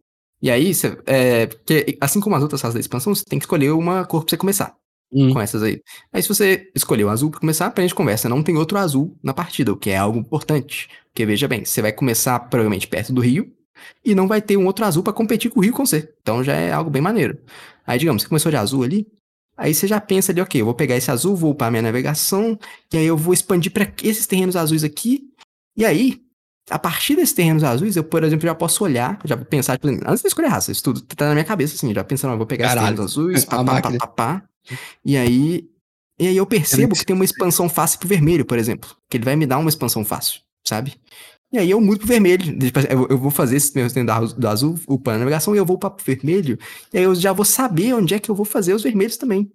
E 0.42 0.50
aí, 0.50 0.74
você, 0.74 0.98
é, 1.06 1.46
porque 1.46 1.96
assim 1.98 2.20
como 2.20 2.36
as 2.36 2.42
outras 2.42 2.60
raças 2.60 2.74
da 2.74 2.80
expansão, 2.80 3.14
você 3.14 3.24
tem 3.24 3.38
que 3.38 3.44
escolher 3.46 3.70
uma 3.70 4.04
cor 4.04 4.22
pra 4.22 4.30
você 4.30 4.36
começar 4.36 4.76
Hum. 5.10 5.32
com 5.32 5.40
essas 5.40 5.62
aí. 5.62 5.80
Aí 6.12 6.20
se 6.20 6.28
você 6.28 6.68
escolheu 6.74 7.06
o 7.06 7.10
azul 7.10 7.30
pra 7.30 7.40
começar, 7.40 7.70
pra 7.70 7.82
gente 7.82 7.94
conversa, 7.94 8.28
não 8.28 8.42
tem 8.42 8.56
outro 8.56 8.76
azul 8.76 9.16
na 9.22 9.32
partida, 9.32 9.72
o 9.72 9.76
que 9.76 9.90
é 9.90 9.96
algo 9.96 10.18
importante. 10.18 10.88
Porque 11.06 11.24
veja 11.24 11.48
bem, 11.48 11.64
você 11.64 11.80
vai 11.80 11.92
começar 11.92 12.38
provavelmente 12.40 12.86
perto 12.86 13.12
do 13.14 13.20
rio 13.22 13.50
e 14.04 14.14
não 14.14 14.26
vai 14.26 14.40
ter 14.40 14.56
um 14.56 14.66
outro 14.66 14.84
azul 14.84 15.02
pra 15.02 15.12
competir 15.12 15.50
com 15.50 15.60
o 15.60 15.62
rio 15.62 15.72
com 15.72 15.84
você. 15.84 16.12
Então 16.20 16.42
já 16.42 16.54
é 16.54 16.72
algo 16.72 16.90
bem 16.90 17.02
maneiro. 17.02 17.38
Aí 17.86 17.98
digamos, 17.98 18.22
você 18.22 18.28
começou 18.28 18.50
de 18.50 18.56
azul 18.56 18.82
ali, 18.82 19.06
aí 19.56 19.74
você 19.74 19.86
já 19.86 20.00
pensa 20.00 20.32
ali, 20.32 20.40
ok, 20.40 20.60
eu 20.60 20.64
vou 20.64 20.74
pegar 20.74 20.96
esse 20.96 21.10
azul, 21.10 21.36
vou 21.36 21.52
upar 21.52 21.70
minha 21.70 21.82
navegação, 21.82 22.58
e 22.92 22.96
aí 22.98 23.06
eu 23.06 23.16
vou 23.16 23.32
expandir 23.32 23.72
pra 23.72 23.90
esses 24.02 24.26
terrenos 24.26 24.56
azuis 24.56 24.84
aqui. 24.84 25.24
E 25.76 25.84
aí, 25.84 26.20
a 26.70 26.78
partir 26.78 27.16
desses 27.16 27.34
terrenos 27.34 27.62
azuis, 27.62 27.96
eu, 27.96 28.04
por 28.04 28.24
exemplo, 28.24 28.46
já 28.46 28.54
posso 28.54 28.82
olhar, 28.82 29.18
já 29.24 29.36
pensar, 29.36 29.78
tipo, 29.78 29.88
antes 29.88 30.22
de 30.22 30.28
escolher 30.28 30.48
raça, 30.48 30.72
isso 30.72 30.82
tudo 30.82 31.00
tá 31.02 31.28
na 31.28 31.34
minha 31.34 31.44
cabeça, 31.44 31.74
assim, 31.74 31.94
já 31.94 32.02
pensando, 32.02 32.34
ó, 32.34 32.36
vou 32.36 32.46
pegar 32.46 32.68
Caralho. 32.68 32.86
esses 32.86 32.96
terrenos 32.96 33.12
azuis, 33.12 33.44
pá, 33.44 33.64
pá, 33.64 33.80
pá, 33.82 33.98
pá, 33.98 34.06
pá. 34.06 34.42
E 35.04 35.16
aí, 35.16 35.68
e 36.18 36.26
aí 36.26 36.36
eu 36.36 36.46
percebo 36.46 36.94
que 36.94 37.04
tem 37.04 37.14
uma 37.14 37.24
expansão 37.24 37.68
fácil 37.68 37.98
pro 37.98 38.08
vermelho, 38.08 38.44
por 38.44 38.58
exemplo. 38.58 38.96
Que 39.08 39.16
ele 39.16 39.24
vai 39.24 39.36
me 39.36 39.46
dar 39.46 39.58
uma 39.58 39.68
expansão 39.68 40.04
fácil, 40.04 40.40
sabe? 40.66 40.94
E 41.52 41.58
aí 41.58 41.70
eu 41.70 41.80
mudo 41.80 41.98
pro 41.98 42.08
vermelho. 42.08 42.58
Eu, 43.08 43.16
vou 43.18 43.30
fazer 43.30 43.56
esse 43.56 43.72
meu 43.74 43.88
da- 44.04 44.20
do 44.20 44.48
azul, 44.48 44.78
o 44.86 44.98
plano 44.98 45.18
de 45.18 45.24
navegação, 45.24 45.54
e 45.54 45.58
eu 45.58 45.64
vou 45.64 45.78
para 45.78 45.90
pro 45.90 46.04
vermelho. 46.04 46.58
E 46.92 46.98
aí 46.98 47.04
eu 47.04 47.14
já 47.14 47.32
vou 47.32 47.44
saber 47.44 47.94
onde 47.94 48.14
é 48.14 48.18
que 48.18 48.30
eu 48.30 48.34
vou 48.34 48.44
fazer 48.44 48.74
os 48.74 48.82
vermelhos 48.82 49.16
também. 49.16 49.50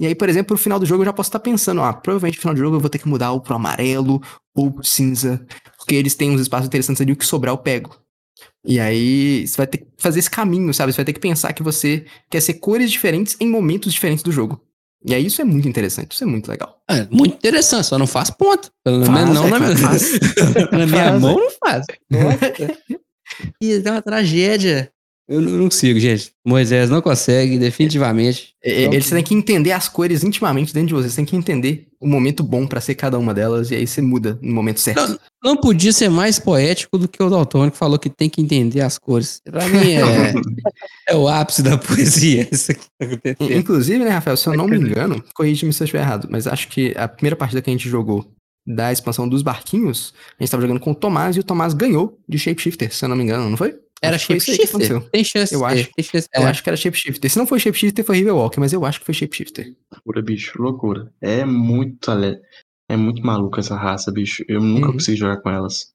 E 0.00 0.06
aí, 0.06 0.14
por 0.14 0.28
exemplo, 0.28 0.54
no 0.54 0.58
final 0.58 0.78
do 0.80 0.86
jogo 0.86 1.02
eu 1.02 1.06
já 1.06 1.12
posso 1.12 1.28
estar 1.28 1.40
pensando, 1.40 1.82
ah, 1.82 1.92
provavelmente 1.92 2.36
no 2.36 2.42
final 2.42 2.54
do 2.54 2.60
jogo 2.60 2.76
eu 2.76 2.80
vou 2.80 2.90
ter 2.90 2.98
que 2.98 3.08
mudar 3.08 3.32
ou 3.32 3.40
pro 3.40 3.54
amarelo 3.56 4.20
ou 4.54 4.72
pro 4.72 4.84
cinza. 4.84 5.46
Porque 5.78 5.94
eles 5.94 6.14
têm 6.16 6.30
uns 6.32 6.40
espaços 6.40 6.66
interessantes 6.68 7.00
ali, 7.02 7.12
o 7.12 7.16
que 7.16 7.26
sobrar 7.26 7.54
eu 7.54 7.58
pego. 7.58 7.96
E 8.64 8.80
aí, 8.80 9.46
você 9.46 9.56
vai 9.58 9.66
ter 9.68 9.78
que 9.78 9.88
fazer 9.98 10.20
esse 10.20 10.30
caminho, 10.30 10.72
sabe? 10.74 10.92
Você 10.92 10.98
vai 10.98 11.06
ter 11.06 11.14
que 11.14 11.20
pensar 11.20 11.52
que 11.54 11.62
você 11.62 12.06
quer 12.30 12.40
ser 12.42 12.54
cores 12.54 12.90
diferentes 12.92 13.36
em 13.40 13.48
momentos 13.50 13.92
diferentes 13.92 14.22
do 14.24 14.32
jogo. 14.32 14.62
E 15.04 15.14
aí, 15.14 15.26
isso 15.26 15.40
é 15.40 15.44
muito 15.44 15.68
interessante, 15.68 16.12
isso 16.12 16.24
é 16.24 16.26
muito 16.26 16.48
legal. 16.48 16.82
É, 16.90 17.06
muito 17.10 17.34
interessante, 17.34 17.86
só 17.86 17.98
não 17.98 18.06
faz 18.06 18.30
ponto. 18.30 18.70
Pelo 18.84 19.10
menos 19.10 19.34
não 19.34 19.46
é 19.46 19.50
na 19.50 19.60
minha, 19.60 19.76
faz. 19.76 20.18
na 20.72 20.86
minha 20.86 21.18
mão, 21.18 21.36
não 21.38 21.50
faz. 21.50 21.86
Ih, 23.62 23.82
é 23.84 23.90
uma 23.90 24.02
tragédia. 24.02 24.90
Eu 25.28 25.42
não, 25.42 25.64
consigo, 25.64 26.00
gente. 26.00 26.32
Moisés 26.44 26.88
não 26.88 27.02
consegue, 27.02 27.58
definitivamente. 27.58 28.54
É, 28.64 28.70
é, 28.70 28.84
Eles 28.84 29.10
têm 29.10 29.22
que 29.22 29.34
entender 29.34 29.72
as 29.72 29.88
cores 29.88 30.24
intimamente 30.24 30.72
dentro 30.72 30.88
de 30.88 30.94
você. 30.94 31.10
Você 31.10 31.16
tem 31.16 31.24
que 31.26 31.36
entender 31.36 31.87
o 32.00 32.06
momento 32.06 32.42
bom 32.42 32.66
pra 32.66 32.80
ser 32.80 32.94
cada 32.94 33.18
uma 33.18 33.34
delas. 33.34 33.70
E 33.70 33.74
aí 33.74 33.86
você 33.86 34.00
muda 34.00 34.38
no 34.40 34.52
momento 34.54 34.80
certo. 34.80 35.18
Não, 35.42 35.54
não 35.54 35.56
podia 35.56 35.92
ser 35.92 36.08
mais 36.08 36.38
poético 36.38 36.98
do 36.98 37.08
que 37.08 37.22
o 37.22 37.30
Daltônico 37.30 37.72
que 37.72 37.78
falou 37.78 37.98
que 37.98 38.08
tem 38.08 38.28
que 38.28 38.40
entender 38.40 38.80
as 38.80 38.98
cores. 38.98 39.40
Pra 39.44 39.66
mim 39.68 39.92
é, 39.92 40.02
é 41.08 41.16
o 41.16 41.28
ápice 41.28 41.62
da 41.62 41.76
poesia. 41.76 42.48
Isso 42.50 42.72
aqui 42.72 42.86
tá 42.98 43.06
acontecendo. 43.06 43.52
Inclusive, 43.52 44.04
né, 44.04 44.10
Rafael, 44.10 44.36
se 44.36 44.48
eu 44.48 44.54
não 44.54 44.66
me 44.66 44.76
engano, 44.76 45.22
corrige-me 45.34 45.72
se 45.72 45.82
eu 45.82 45.84
estiver 45.84 46.02
errado, 46.02 46.28
mas 46.30 46.46
acho 46.46 46.68
que 46.68 46.94
a 46.96 47.08
primeira 47.08 47.36
partida 47.36 47.60
que 47.60 47.70
a 47.70 47.72
gente 47.72 47.88
jogou 47.88 48.24
da 48.66 48.92
expansão 48.92 49.26
dos 49.26 49.40
barquinhos, 49.40 50.12
a 50.38 50.42
gente 50.42 50.50
tava 50.50 50.60
jogando 50.60 50.80
com 50.80 50.90
o 50.90 50.94
Tomás 50.94 51.36
e 51.36 51.40
o 51.40 51.44
Tomás 51.44 51.72
ganhou 51.72 52.20
de 52.28 52.38
Shapeshifter, 52.38 52.94
se 52.94 53.02
eu 53.02 53.08
não 53.08 53.16
me 53.16 53.24
engano, 53.24 53.48
não 53.48 53.56
foi? 53.56 53.74
Era 54.00 54.16
Acho 54.16 54.26
que 54.28 54.34
shapeshifter? 54.40 54.68
aconteceu. 54.68 55.00
Tem 55.10 55.24
chance. 55.24 55.54
Eu 55.54 55.66
é, 55.66 55.72
acho. 55.72 55.90
Tem 55.94 56.04
chance. 56.04 56.28
Eu 56.34 56.42
é. 56.42 56.46
acho 56.46 56.62
que 56.62 56.68
era 56.70 56.76
Shapeshifter. 56.76 57.30
Se 57.30 57.38
não 57.38 57.46
foi 57.46 57.58
Shapeshifter, 57.58 58.04
foi 58.04 58.16
Riverwalker, 58.18 58.60
mas 58.60 58.72
eu 58.72 58.84
acho 58.84 59.00
que 59.00 59.06
foi 59.06 59.14
Shapeshifter. 59.14 59.74
Loucura, 59.92 60.22
bicho, 60.22 60.62
loucura. 60.62 61.12
É 61.20 61.44
muito. 61.44 62.10
É 62.88 62.96
muito 62.96 63.22
maluca 63.22 63.60
essa 63.60 63.76
raça, 63.76 64.10
bicho. 64.12 64.44
Eu 64.48 64.60
nunca 64.60 64.86
Uhum. 64.86 64.92
consegui 64.94 65.18
jogar 65.18 65.38
com 65.38 65.50
elas. 65.50 65.92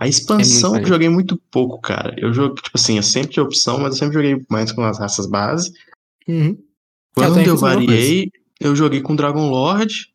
A 0.00 0.08
expansão 0.08 0.70
eu 0.70 0.72
maneiro. 0.72 0.88
joguei 0.88 1.08
muito 1.08 1.40
pouco, 1.50 1.80
cara. 1.80 2.14
Eu 2.18 2.32
jogo, 2.32 2.56
tipo 2.56 2.70
assim, 2.74 2.96
eu 2.96 3.02
sempre 3.02 3.32
tinha 3.32 3.44
opção, 3.44 3.78
mas 3.78 3.92
eu 3.94 3.98
sempre 4.00 4.14
joguei 4.14 4.44
mais 4.50 4.72
com 4.72 4.82
as 4.82 4.98
raças 4.98 5.26
base. 5.26 5.72
Uhum. 6.26 6.56
Quando 7.14 7.38
eu 7.38 7.52
mesma 7.52 7.56
variei, 7.56 8.30
eu 8.58 8.74
joguei 8.74 9.00
com 9.00 9.14
Dragon 9.14 9.48
Lord. 9.48 10.10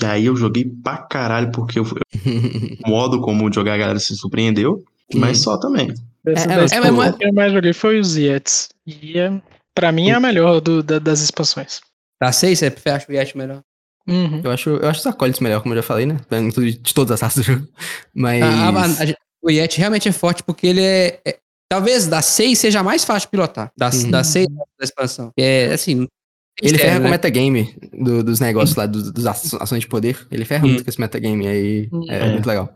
E 0.00 0.04
aí 0.04 0.24
eu 0.26 0.34
joguei 0.36 0.64
pra 0.64 0.96
caralho, 0.96 1.52
porque 1.52 1.78
eu, 1.78 1.84
o 1.84 1.88
modo 2.88 3.20
como 3.20 3.52
jogar 3.52 3.74
a 3.74 3.78
galera 3.78 3.98
se 4.00 4.16
surpreendeu. 4.16 4.82
Mas 5.14 5.38
só 5.42 5.56
também. 5.58 5.92
Dessa 6.34 6.48
É, 6.50 6.52
é, 6.52 6.56
mas- 6.56 6.72
expansão, 6.72 7.08
o 7.10 7.18
que 7.18 7.24
eu 7.26 7.32
mais 7.32 7.52
joguei 7.52 7.72
foi 7.72 7.98
os 8.00 8.16
Yets. 8.16 8.68
E 8.86 9.18
é, 9.18 9.40
pra 9.74 9.92
mim 9.92 10.10
é 10.10 10.14
a 10.14 10.20
melhor 10.20 10.60
do- 10.60 10.82
da- 10.82 10.98
das 10.98 11.20
expansões. 11.20 11.80
Tá 12.20 12.32
seis, 12.32 12.58
você 12.58 12.72
acha 12.90 13.06
o 13.08 13.12
Yet 13.14 13.36
melhor? 13.36 13.60
Uhum. 14.08 14.40
Eu 14.42 14.50
acho, 14.50 14.70
eu 14.70 14.88
acho 14.88 15.00
os 15.00 15.06
acólitos 15.06 15.40
melhor, 15.40 15.60
como 15.60 15.74
eu 15.74 15.78
já 15.78 15.82
falei, 15.82 16.06
né? 16.06 16.16
De 16.82 16.94
todas 16.94 17.12
as 17.12 17.20
raças 17.20 17.44
do 17.44 17.52
jogo. 17.52 17.68
Mas. 18.14 18.42
A- 18.42 18.68
a- 18.70 19.10
a- 19.12 19.14
o 19.42 19.50
Yet 19.50 19.78
realmente 19.78 20.08
é 20.08 20.12
forte 20.12 20.42
porque 20.42 20.66
ele 20.66 20.82
é. 20.82 21.20
é- 21.26 21.38
talvez 21.70 22.06
da 22.06 22.20
6 22.22 22.58
seja 22.58 22.82
mais 22.82 23.04
fácil 23.04 23.26
de 23.26 23.30
pilotar. 23.30 23.70
Da, 23.76 23.90
Uhum. 23.90 24.10
da 24.10 24.24
6 24.24 24.46
da 24.48 24.84
expansão. 24.84 25.30
É 25.38 25.66
assim. 25.72 26.06
Ele 26.60 26.76
ferra 26.76 26.94
com 26.96 27.02
o 27.02 27.04
né? 27.04 27.10
metagame 27.10 27.76
do- 27.92 28.24
dos 28.24 28.40
negócios 28.40 28.74
lá, 28.76 28.84
dos, 28.84 29.12
dos 29.12 29.26
aç- 29.26 29.54
ações 29.60 29.80
de 29.82 29.86
poder. 29.86 30.26
Ele 30.28 30.44
ferra 30.44 30.64
Hum. 30.66 30.70
muito 30.70 30.82
com 30.82 30.90
esse 30.90 31.00
metagame 31.00 31.46
aí. 31.46 31.88
É, 32.08 32.16
É. 32.16 32.32
muito 32.32 32.46
legal. 32.46 32.74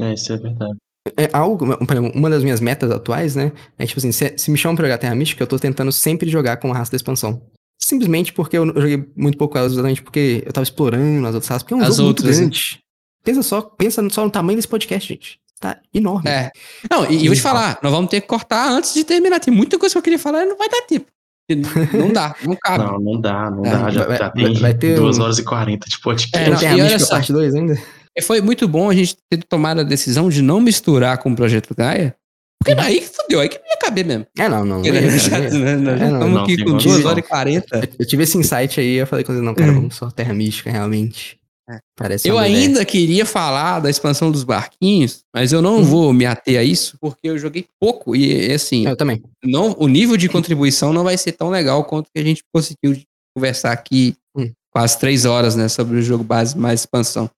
É, 0.00 0.12
isso 0.14 0.32
é 0.32 0.36
verdade. 0.38 0.76
É 1.16 1.28
algo, 1.32 1.66
uma 2.14 2.30
das 2.30 2.42
minhas 2.42 2.60
metas 2.60 2.90
atuais, 2.90 3.34
né? 3.36 3.52
É 3.78 3.86
tipo 3.86 3.98
assim, 4.00 4.12
se, 4.12 4.34
se 4.36 4.50
me 4.50 4.56
chamam 4.58 4.74
pra 4.76 4.86
jogar 4.86 4.98
Terra 4.98 5.14
Mística, 5.14 5.42
eu 5.42 5.46
tô 5.46 5.58
tentando 5.58 5.92
sempre 5.92 6.28
jogar 6.30 6.56
com 6.56 6.72
a 6.72 6.76
raça 6.76 6.90
da 6.92 6.96
expansão. 6.96 7.42
Simplesmente 7.78 8.32
porque 8.32 8.56
eu, 8.56 8.66
eu 8.66 8.80
joguei 8.80 9.04
muito 9.14 9.36
pouco 9.38 9.56
elas, 9.58 9.72
exatamente 9.72 10.02
porque 10.02 10.42
eu 10.46 10.52
tava 10.52 10.62
explorando 10.64 11.26
as 11.26 11.34
outras 11.34 11.48
raças, 11.48 11.62
porque 11.62 11.74
é 11.74 11.76
um 11.76 11.82
As 11.82 11.96
jogo 11.96 12.08
outras, 12.08 12.36
né? 12.36 12.42
muito 12.44 12.54
grande. 12.54 12.80
Pensa 13.22 13.42
só, 13.42 13.60
pensa 13.60 14.08
só 14.10 14.24
no 14.24 14.30
tamanho 14.30 14.56
desse 14.56 14.68
podcast, 14.68 15.08
gente. 15.08 15.38
Tá 15.60 15.78
enorme. 15.92 16.28
É. 16.28 16.50
Não, 16.90 17.10
e, 17.10 17.24
e 17.24 17.26
vou 17.28 17.34
te 17.36 17.40
falar, 17.42 17.78
nós 17.82 17.92
vamos 17.92 18.10
ter 18.10 18.20
que 18.20 18.26
cortar 18.26 18.70
antes 18.70 18.92
de 18.94 19.04
terminar. 19.04 19.40
Tem 19.40 19.52
muita 19.52 19.78
coisa 19.78 19.92
que 19.94 19.98
eu 19.98 20.02
queria 20.02 20.18
falar 20.18 20.42
e 20.42 20.46
não 20.46 20.56
vai 20.56 20.68
dar 20.68 20.82
tempo. 20.82 21.06
Não 21.96 22.12
dá, 22.12 22.34
não 22.44 22.56
cabe. 22.60 22.84
Não, 22.84 22.98
não 22.98 23.20
dá, 23.20 23.48
não 23.52 23.64
É, 23.64 23.70
dá. 23.70 23.78
Já, 23.90 24.04
vai- 24.06 24.18
já 24.18 24.28
vai- 24.30 24.44
tem 24.44 24.54
vai 24.60 24.74
ter 24.74 24.96
2 24.96 25.16
um- 25.16 25.22
horas 25.22 25.38
e 25.38 25.44
40 25.44 25.88
de 25.88 26.00
podcast. 26.00 26.36
É, 26.36 26.56
Tem 26.56 26.68
não, 26.70 26.78
e 26.78 26.82
Mística 26.82 26.98
só. 27.04 27.10
parte 27.14 27.32
2 27.32 27.54
ainda? 27.54 27.80
E 28.16 28.22
Foi 28.22 28.40
muito 28.40 28.66
bom 28.66 28.88
a 28.90 28.94
gente 28.94 29.16
ter 29.30 29.42
tomado 29.44 29.80
a 29.80 29.84
decisão 29.84 30.28
de 30.28 30.40
não 30.42 30.60
misturar 30.60 31.18
com 31.18 31.30
o 31.30 31.36
Projeto 31.36 31.74
Gaia. 31.74 32.14
Porque 32.64 32.80
aí 32.80 33.00
que 33.00 33.06
fudeu, 33.08 33.40
aí 33.40 33.48
que 33.48 33.58
não 33.58 33.66
ia 33.68 33.76
caber 33.76 34.04
mesmo. 34.04 34.26
É, 34.38 34.48
não, 34.48 34.64
não. 34.64 34.76
Não 34.80 34.82
né, 34.82 34.88
ia. 34.88 35.00
né, 35.50 35.76
nós 35.76 35.98
já 36.00 36.06
É, 36.06 36.12
estamos 36.12 36.42
aqui 36.42 36.64
com. 36.64 36.76
2 36.76 37.04
horas 37.04 37.18
e 37.24 37.28
40. 37.28 37.90
Eu 37.98 38.06
tive 38.06 38.22
esse 38.22 38.38
insight 38.38 38.80
aí, 38.80 38.94
eu 38.94 39.06
falei 39.06 39.24
com 39.24 39.32
não, 39.32 39.54
cara, 39.54 39.72
vamos 39.72 39.94
só 39.94 40.10
Terra 40.10 40.32
Mística, 40.34 40.70
realmente. 40.70 41.38
Parece 41.96 42.28
Eu 42.28 42.38
ainda 42.38 42.84
queria 42.84 43.26
falar 43.26 43.80
da 43.80 43.90
expansão 43.90 44.30
dos 44.30 44.44
barquinhos, 44.44 45.24
mas 45.34 45.52
eu 45.52 45.60
não 45.60 45.82
vou 45.82 46.12
me 46.12 46.24
ater 46.24 46.60
a 46.60 46.62
isso, 46.62 46.96
porque 47.00 47.28
eu 47.28 47.36
joguei 47.36 47.66
pouco. 47.80 48.14
E 48.14 48.52
assim, 48.52 48.86
Eu 48.86 48.96
também. 48.96 49.20
não, 49.44 49.74
o 49.76 49.88
nível 49.88 50.16
de 50.16 50.28
contribuição 50.28 50.92
não 50.92 51.02
vai 51.02 51.18
ser 51.18 51.32
tão 51.32 51.50
legal 51.50 51.82
quanto 51.84 52.06
que 52.14 52.20
a 52.20 52.24
gente 52.24 52.42
conseguiu 52.54 52.96
conversar 53.36 53.72
aqui 53.72 54.14
Hum. 54.36 54.52
quase 54.72 54.98
três 54.98 55.24
horas, 55.24 55.56
né, 55.56 55.66
sobre 55.68 55.96
o 55.98 56.02
jogo 56.02 56.22
base 56.22 56.56
mais 56.56 56.80
expansão. 56.80 57.28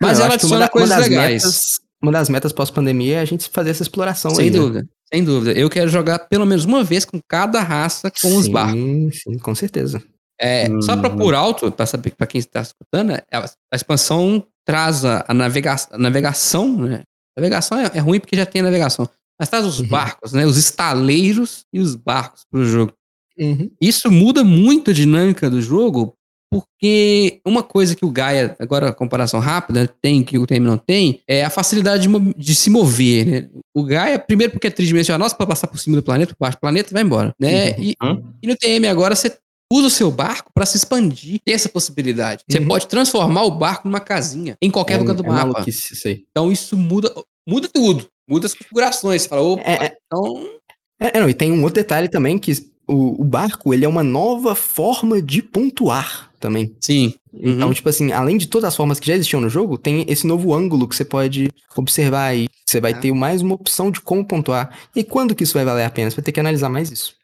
Mas 0.00 0.18
Eu 0.18 0.24
ela 0.24 0.30
uma 0.30 0.34
adiciona 0.34 0.68
coisas 0.68 0.90
uma 0.96 1.02
legais. 1.02 1.44
Metas, 1.44 1.80
uma 2.02 2.12
das 2.12 2.28
metas 2.28 2.52
pós-pandemia 2.52 3.16
é 3.16 3.20
a 3.20 3.24
gente 3.24 3.48
fazer 3.48 3.70
essa 3.70 3.82
exploração 3.82 4.30
Sem 4.32 4.46
aí, 4.46 4.50
né? 4.50 4.58
dúvida, 4.58 4.88
sem 5.12 5.24
dúvida. 5.24 5.58
Eu 5.58 5.70
quero 5.70 5.88
jogar 5.90 6.18
pelo 6.20 6.44
menos 6.44 6.64
uma 6.64 6.84
vez 6.84 7.04
com 7.04 7.18
cada 7.28 7.60
raça 7.62 8.10
com 8.22 8.36
os 8.36 8.44
sim, 8.46 8.52
barcos. 8.52 9.20
Sim, 9.22 9.38
com 9.38 9.54
certeza. 9.54 10.02
É, 10.40 10.66
Só 10.82 10.96
para 10.96 11.10
Uhum. 11.10 11.16
por 11.16 11.34
alto, 11.34 11.70
para 11.70 11.86
saber 11.86 12.10
para 12.16 12.26
quem 12.26 12.38
está 12.40 12.60
escutando, 12.60 13.12
é, 13.12 13.22
a, 13.32 13.46
expansão 13.76 14.44
traz 14.66 15.04
a, 15.04 15.24
navega, 15.32 15.76
a 15.92 15.98
navegação, 15.98 16.76
né? 16.76 17.02
A 17.36 17.40
navegação 17.40 17.78
é, 17.78 17.90
é 17.94 18.00
ruim 18.00 18.18
porque 18.20 18.36
já 18.36 18.44
tem 18.44 18.60
a 18.60 18.64
navegação, 18.64 19.08
mas 19.38 19.48
traz 19.48 19.64
os 19.64 19.78
Uhum. 19.80 19.86
barcos, 19.88 20.32
né? 20.32 20.44
Os 20.44 20.56
estaleiros 20.56 21.64
e 21.72 21.78
os 21.80 21.94
barcos 21.94 22.42
pro 22.50 22.64
jogo. 22.64 22.92
Uhum. 23.38 23.70
Isso 23.80 24.10
muda 24.10 24.42
muito 24.44 24.90
a 24.90 24.94
dinâmica 24.94 25.48
do 25.48 25.62
jogo, 25.62 26.14
porque 26.60 27.40
uma 27.44 27.62
coisa 27.62 27.96
que 27.96 28.04
o 28.04 28.10
Gaia, 28.10 28.54
agora 28.60 28.92
comparação 28.92 29.40
rápida, 29.40 29.88
tem, 30.00 30.22
que 30.22 30.38
o 30.38 30.46
TM 30.46 30.64
não 30.66 30.78
tem, 30.78 31.20
é 31.26 31.44
a 31.44 31.50
facilidade 31.50 32.06
de, 32.06 32.34
de 32.36 32.54
se 32.54 32.70
mover, 32.70 33.26
né? 33.26 33.48
O 33.74 33.82
Gaia, 33.82 34.18
primeiro 34.18 34.52
porque 34.52 34.68
é 34.68 34.70
tridimensional, 34.70 35.28
você 35.28 35.34
pode 35.36 35.48
passar 35.48 35.66
por 35.66 35.78
cima 35.78 35.96
do 35.96 36.02
planeta, 36.02 36.34
por 36.34 36.44
baixo 36.44 36.56
do 36.56 36.60
planeta 36.60 36.90
e 36.90 36.94
vai 36.94 37.02
embora, 37.02 37.34
né? 37.40 37.70
E, 37.80 37.94
Uhum. 38.02 38.32
e 38.42 38.46
no 38.46 38.56
TM 38.56 38.86
agora 38.86 39.16
você 39.16 39.36
usa 39.72 39.88
o 39.88 39.90
seu 39.90 40.10
barco 40.10 40.50
para 40.54 40.66
se 40.66 40.76
expandir. 40.76 41.40
Tem 41.44 41.54
essa 41.54 41.68
possibilidade. 41.68 42.44
Você 42.48 42.58
Uhum. 42.58 42.68
pode 42.68 42.86
transformar 42.86 43.42
o 43.44 43.50
barco 43.50 43.88
numa 43.88 44.00
casinha 44.00 44.56
em 44.62 44.70
qualquer 44.70 44.98
lugar 44.98 45.14
do 45.14 45.24
é 45.24 45.28
mapa. 45.28 45.52
maluquice 45.52 45.94
isso 45.94 46.06
aí. 46.06 46.24
Então 46.30 46.52
isso 46.52 46.76
muda, 46.76 47.12
muda 47.48 47.68
tudo. 47.68 48.06
Muda 48.28 48.46
as 48.46 48.54
configurações. 48.54 49.22
Você 49.22 49.28
fala, 49.28 49.42
opa, 49.42 49.62
É, 49.68 49.86
é, 49.86 49.96
então 50.06 50.48
é, 51.00 51.20
não, 51.20 51.28
e 51.28 51.34
tem 51.34 51.50
um 51.52 51.62
outro 51.62 51.82
detalhe 51.82 52.08
também, 52.08 52.38
que 52.38 52.52
o, 52.86 53.20
o 53.22 53.24
barco, 53.24 53.72
ele 53.74 53.84
é 53.84 53.88
uma 53.88 54.02
nova 54.02 54.54
forma 54.54 55.20
de 55.22 55.42
pontuar 55.42 56.30
também. 56.40 56.74
sim. 56.80 57.14
Então, 57.36 57.66
Uhum. 57.68 57.74
tipo 57.74 57.88
assim, 57.88 58.12
além 58.12 58.38
de 58.38 58.46
todas 58.46 58.68
as 58.68 58.76
formas 58.76 59.00
que 59.00 59.08
já 59.08 59.14
existiam 59.16 59.40
no 59.40 59.48
jogo, 59.48 59.76
tem 59.76 60.04
esse 60.08 60.24
novo 60.24 60.54
ângulo 60.54 60.86
que 60.86 60.94
você 60.94 61.04
pode 61.04 61.50
observar 61.76 62.26
aí. 62.26 62.46
Você 62.64 62.80
vai 62.80 62.92
Ah. 62.92 62.98
ter 62.98 63.12
mais 63.12 63.42
uma 63.42 63.56
opção 63.56 63.90
de 63.90 64.00
como 64.00 64.24
pontuar. 64.24 64.72
E 64.94 65.02
quando 65.02 65.34
que 65.34 65.42
isso 65.42 65.54
vai 65.54 65.64
valer 65.64 65.84
a 65.84 65.90
pena? 65.90 66.08
Você 66.10 66.16
vai 66.16 66.24
ter 66.24 66.30
que 66.30 66.38
analisar 66.38 66.68
mais 66.68 66.92
isso. 66.92 67.14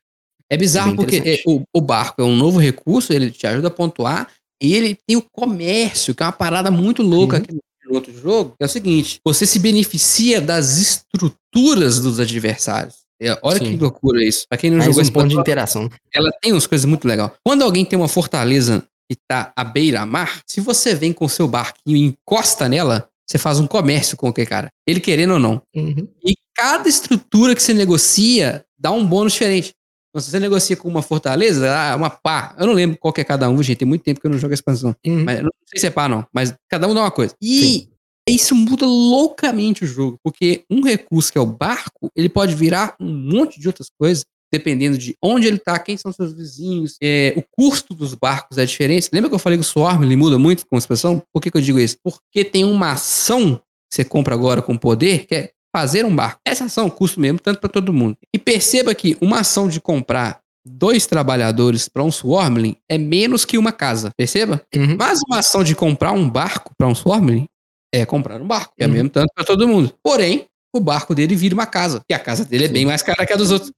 É 0.50 0.56
bizarro 0.56 0.88
bem 0.88 0.96
porque 0.96 1.16
é, 1.24 1.40
o, 1.46 1.62
o 1.72 1.80
barco 1.80 2.20
é 2.20 2.24
um 2.24 2.34
novo 2.34 2.58
recurso, 2.58 3.12
ele 3.12 3.30
te 3.30 3.46
ajuda 3.46 3.68
a 3.68 3.70
pontuar, 3.70 4.26
e 4.60 4.74
ele 4.74 4.98
tem 5.06 5.16
o 5.16 5.22
comércio, 5.32 6.12
que 6.12 6.24
é 6.24 6.26
uma 6.26 6.32
parada 6.32 6.72
muito 6.72 7.02
louca 7.04 7.36
Uhum. 7.36 7.42
aqui 7.44 7.54
no 7.86 7.94
outro 7.94 8.12
jogo. 8.12 8.54
É 8.58 8.64
o 8.64 8.68
seguinte: 8.68 9.20
você 9.24 9.46
se 9.46 9.60
beneficia 9.60 10.40
das 10.40 10.76
estruturas 10.78 12.00
dos 12.00 12.18
adversários. 12.18 12.94
É, 13.20 13.38
olha 13.42 13.58
Sim. 13.58 13.72
que 13.72 13.76
loucura 13.76 14.24
isso. 14.24 14.46
Pra 14.48 14.56
quem 14.56 14.70
não 14.70 14.78
Mais 14.78 14.86
jogou 14.86 15.00
um 15.00 15.02
esse 15.02 15.12
ponto 15.12 15.28
de 15.28 15.36
interação. 15.36 15.90
ela 16.12 16.30
tem 16.40 16.52
umas 16.52 16.66
coisas 16.66 16.84
muito 16.84 17.06
legais. 17.06 17.30
Quando 17.44 17.62
alguém 17.62 17.84
tem 17.84 17.98
uma 17.98 18.08
fortaleza 18.08 18.82
e 19.10 19.14
tá 19.14 19.52
à 19.54 19.62
beira-mar, 19.62 20.40
se 20.46 20.60
você 20.60 20.94
vem 20.94 21.12
com 21.12 21.26
o 21.26 21.28
seu 21.28 21.46
barquinho 21.46 21.96
e 21.96 22.00
encosta 22.00 22.68
nela, 22.68 23.08
você 23.26 23.38
faz 23.38 23.60
um 23.60 23.66
comércio 23.66 24.16
com 24.16 24.28
aquele 24.28 24.46
cara. 24.46 24.68
Ele 24.86 25.00
querendo 25.00 25.34
ou 25.34 25.38
não. 25.38 25.62
Uhum. 25.74 26.08
E 26.24 26.34
cada 26.54 26.88
estrutura 26.88 27.54
que 27.54 27.62
você 27.62 27.74
negocia 27.74 28.64
dá 28.78 28.90
um 28.90 29.06
bônus 29.06 29.34
diferente. 29.34 29.72
Então, 30.10 30.20
se 30.20 30.30
você 30.30 30.40
negocia 30.40 30.76
com 30.76 30.88
uma 30.88 31.02
fortaleza, 31.02 31.72
ah, 31.72 31.94
uma 31.94 32.10
pá. 32.10 32.54
Eu 32.58 32.66
não 32.66 32.72
lembro 32.72 32.98
qual 32.98 33.12
que 33.12 33.20
é 33.20 33.24
cada 33.24 33.48
um, 33.48 33.62
gente. 33.62 33.78
Tem 33.78 33.88
muito 33.88 34.02
tempo 34.02 34.20
que 34.20 34.26
eu 34.26 34.30
não 34.30 34.38
jogo 34.38 34.52
a 34.52 34.54
expansão. 34.54 34.96
Uhum. 35.06 35.24
Mas 35.24 35.42
não 35.42 35.50
sei 35.66 35.80
se 35.80 35.86
é 35.86 35.90
pá, 35.90 36.08
não. 36.08 36.26
Mas 36.32 36.52
cada 36.68 36.88
um 36.88 36.94
dá 36.94 37.02
uma 37.02 37.10
coisa. 37.10 37.34
E 37.40 37.60
Sim. 37.60 37.88
Isso 38.28 38.54
muda 38.54 38.86
loucamente 38.86 39.84
o 39.84 39.86
jogo. 39.86 40.18
Porque 40.22 40.64
um 40.70 40.82
recurso 40.82 41.32
que 41.32 41.38
é 41.38 41.40
o 41.40 41.46
barco, 41.46 42.10
ele 42.14 42.28
pode 42.28 42.54
virar 42.54 42.94
um 43.00 43.12
monte 43.12 43.60
de 43.60 43.66
outras 43.66 43.88
coisas. 43.98 44.24
Dependendo 44.52 44.98
de 44.98 45.16
onde 45.22 45.46
ele 45.46 45.58
tá, 45.58 45.78
quem 45.78 45.96
são 45.96 46.12
seus 46.12 46.32
vizinhos, 46.32 46.96
é, 47.00 47.32
o 47.36 47.44
custo 47.56 47.94
dos 47.94 48.16
barcos 48.16 48.58
é 48.58 48.66
diferente. 48.66 49.08
Lembra 49.12 49.30
que 49.30 49.34
eu 49.36 49.38
falei 49.38 49.56
que 49.56 49.62
o 49.62 49.64
Swarm 49.64 50.02
ele 50.02 50.16
muda 50.16 50.40
muito 50.40 50.66
com 50.66 50.74
a 50.74 50.78
expansão? 50.78 51.22
Por 51.32 51.40
que, 51.40 51.52
que 51.52 51.56
eu 51.56 51.62
digo 51.62 51.78
isso? 51.78 51.96
Porque 52.02 52.44
tem 52.44 52.64
uma 52.64 52.92
ação 52.92 53.56
que 53.88 53.94
você 53.94 54.04
compra 54.04 54.34
agora 54.34 54.60
com 54.60 54.76
poder, 54.76 55.24
que 55.26 55.34
é 55.36 55.50
fazer 55.72 56.04
um 56.04 56.14
barco. 56.14 56.40
Essa 56.44 56.64
ação 56.64 56.90
custa 56.90 57.20
mesmo 57.20 57.38
tanto 57.38 57.60
para 57.60 57.70
todo 57.70 57.92
mundo. 57.92 58.16
E 58.34 58.40
perceba 58.40 58.92
que 58.92 59.16
uma 59.20 59.38
ação 59.38 59.68
de 59.68 59.80
comprar 59.80 60.40
dois 60.66 61.06
trabalhadores 61.06 61.88
para 61.88 62.02
um 62.02 62.10
Swarmling 62.10 62.76
é 62.88 62.98
menos 62.98 63.44
que 63.44 63.56
uma 63.56 63.70
casa. 63.70 64.10
Perceba? 64.16 64.62
Uhum. 64.74 64.96
Mas 64.98 65.20
uma 65.28 65.38
ação 65.38 65.62
de 65.62 65.74
comprar 65.74 66.12
um 66.12 66.28
barco 66.28 66.72
para 66.76 66.88
um 66.88 66.94
Swarmling 66.94 67.46
é 67.92 68.04
comprar 68.06 68.40
um 68.40 68.46
barco. 68.46 68.72
É 68.78 68.86
Uhum. 68.86 68.92
mesmo 68.92 69.10
tanto 69.10 69.32
para 69.34 69.44
todo 69.44 69.66
mundo. 69.68 69.92
Porém, 70.02 70.46
o 70.74 70.80
barco 70.80 71.14
dele 71.14 71.34
vira 71.34 71.54
uma 71.54 71.66
casa. 71.66 72.02
E 72.08 72.14
a 72.14 72.18
casa 72.18 72.44
dele 72.44 72.64
é 72.66 72.68
bem 72.68 72.86
mais 72.86 73.02
cara 73.02 73.26
que 73.26 73.32
a 73.32 73.36
dos 73.36 73.50
outros. 73.50 73.72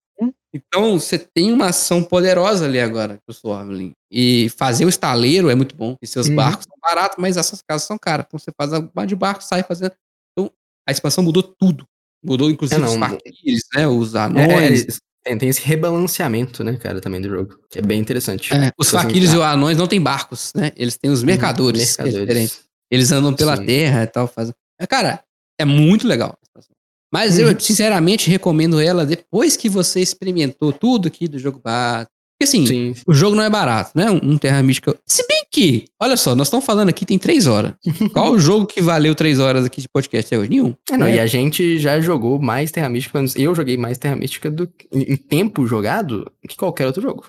Então, 0.55 1.01
você 1.01 1.19
tem 1.19 1.51
uma 1.51 1.69
ação 1.69 2.03
poderosa 2.05 2.67
ali 2.67 2.79
agora 2.79 3.19
pro 3.25 3.35
Swarmling. 3.35 3.93
E 4.11 4.51
fazer 4.57 4.85
o 4.85 4.89
estaleiro 4.91 5.49
é 5.49 5.55
muito 5.55 5.75
bom. 5.75 5.97
E 6.03 6.07
seus 6.07 6.29
Uhum. 6.29 6.37
barcos 6.37 6.67
são 6.69 6.77
baratos, 6.83 7.17
mas 7.19 7.39
essas 7.39 7.63
casas 7.67 7.87
são 7.87 7.97
caras. 7.99 8.27
Então, 8.29 8.39
você 8.39 8.53
faz 8.57 8.73
a 8.75 8.81
barra 8.81 9.07
de 9.07 9.17
barco, 9.17 9.43
sai 9.43 9.63
fazendo. 9.63 9.93
Então, 10.33 10.53
a 10.87 10.93
expansão 10.93 11.25
mudou 11.25 11.43
tudo. 11.43 11.87
Mudou, 12.23 12.51
inclusive, 12.51 12.79
É, 12.81 12.85
não, 12.85 12.93
os 12.93 12.99
faquires, 12.99 13.63
né? 13.75 13.89
Os 13.89 14.15
É, 14.15 14.19
anões. 14.19 15.01
é, 15.25 15.35
tem 15.37 15.49
esse 15.49 15.63
rebalanceamento, 15.63 16.63
né, 16.63 16.77
cara, 16.77 17.01
também 17.01 17.21
do 17.23 17.29
jogo. 17.31 17.59
Que 17.71 17.79
é 17.79 17.83
bem 17.83 17.99
interessante. 17.99 18.53
É, 18.55 18.71
os 18.79 18.91
faquires 18.91 19.33
e 19.33 19.37
os 19.39 19.43
anões 19.43 19.79
não 19.79 19.87
têm 19.89 20.01
barcos, 20.01 20.53
né? 20.55 20.71
Eles 20.77 20.99
têm 20.99 21.11
os 21.11 21.23
mercadores. 21.23 21.99
é 21.99 22.05
diferente. 22.05 22.61
Eles 22.93 23.11
andam 23.11 23.33
pela 23.33 23.57
Sim. 23.57 23.65
terra 23.65 24.03
e 24.03 24.07
tal. 24.07 24.29
Fazem... 24.29 24.53
É, 24.79 24.87
Cara, 24.87 25.25
é 25.59 25.65
muito 25.65 26.07
legal. 26.07 26.37
Mas 27.13 27.39
eu, 27.39 27.49
Uhum. 27.49 27.61
sinceramente, 27.61 28.31
recomendo 28.31 28.81
ela 28.81 29.05
depois 29.05 29.57
que 29.57 29.69
você 29.69 30.01
experimentou 30.01 30.73
tudo 30.73 31.09
aqui 31.09 31.27
do 31.29 31.39
jogo 31.39 31.59
básico. 31.63 32.11
Porque 32.39 32.45
assim, 32.49 32.67
Sim. 32.67 32.95
o 33.07 33.13
jogo 33.15 33.37
não 33.37 33.45
é 33.45 33.51
barato, 33.51 33.93
né? 33.95 34.11
Um 34.11 34.37
Terra 34.39 34.63
Mística. 34.63 34.97
Se 35.07 35.25
bem 35.29 35.45
que, 35.51 35.85
olha 36.01 36.17
só, 36.17 36.35
nós 36.35 36.49
estamos 36.49 36.65
falando 36.67 36.89
aqui 36.89 37.05
tem 37.07 37.19
três 37.19 37.47
horas. 37.47 37.75
Qual 38.13 38.33
o 38.33 38.39
jogo 38.39 38.67
que 38.67 38.81
valeu 38.83 39.15
três 39.15 39.39
horas 39.39 39.65
aqui 39.67 39.81
de 39.83 39.89
podcast 39.89 40.27
até 40.35 40.39
hoje? 40.41 40.51
Nenhum. 40.51 40.75
É, 40.91 40.97
não, 40.97 41.07
É. 41.07 41.17
E 41.17 41.21
a 41.21 41.27
gente 41.27 41.79
já 41.79 42.01
jogou 42.01 42.41
mais 42.41 42.71
Terra 42.73 42.89
Mística. 42.89 43.19
Eu 43.37 43.55
joguei 43.55 43.77
mais 43.77 43.97
Terra 43.99 44.17
Mística 44.17 44.51
do, 44.51 44.69
em 44.91 45.13
em 45.13 45.17
tempo 45.17 45.67
jogado 45.67 46.31
que 46.49 46.57
qualquer 46.57 46.87
outro 46.87 47.01
jogo. 47.03 47.27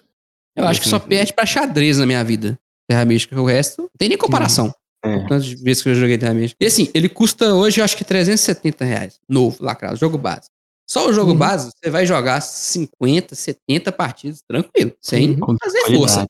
Eu 0.55 0.65
acho 0.65 0.81
que 0.81 0.87
só 0.89 0.97
perde 0.99 1.33
pra 1.33 1.45
xadrez 1.45 1.97
na 1.97 2.05
minha 2.05 2.23
vida. 2.23 2.57
Terra 2.87 3.03
Mística, 3.05 3.39
o 3.39 3.45
resto 3.45 3.81
não 3.83 3.89
tem 3.97 4.09
nem 4.09 4.17
comparação. 4.17 4.73
É. 5.03 5.19
Tantas 5.19 5.45
vezes 5.47 5.83
que 5.83 5.89
eu 5.89 5.95
joguei 5.95 6.17
Mística. 6.33 6.63
E 6.63 6.65
assim, 6.67 6.89
ele 6.93 7.09
custa 7.09 7.53
hoje, 7.53 7.81
eu 7.81 7.85
acho 7.85 7.97
que 7.97 8.05
370 8.05 8.85
reais. 8.85 9.19
Novo, 9.27 9.57
lacrado, 9.61 9.97
jogo 9.97 10.17
base. 10.17 10.47
Só 10.89 11.09
o 11.09 11.13
jogo 11.13 11.31
Uhum. 11.31 11.37
base, 11.37 11.71
você 11.71 11.89
vai 11.89 12.05
jogar 12.05 12.39
50, 12.41 13.35
70 13.35 13.91
partidas 13.91 14.41
tranquilo, 14.47 14.93
sem 15.01 15.31
Uhum. 15.31 15.57
Fazer 15.61 15.81
força. 15.95 16.27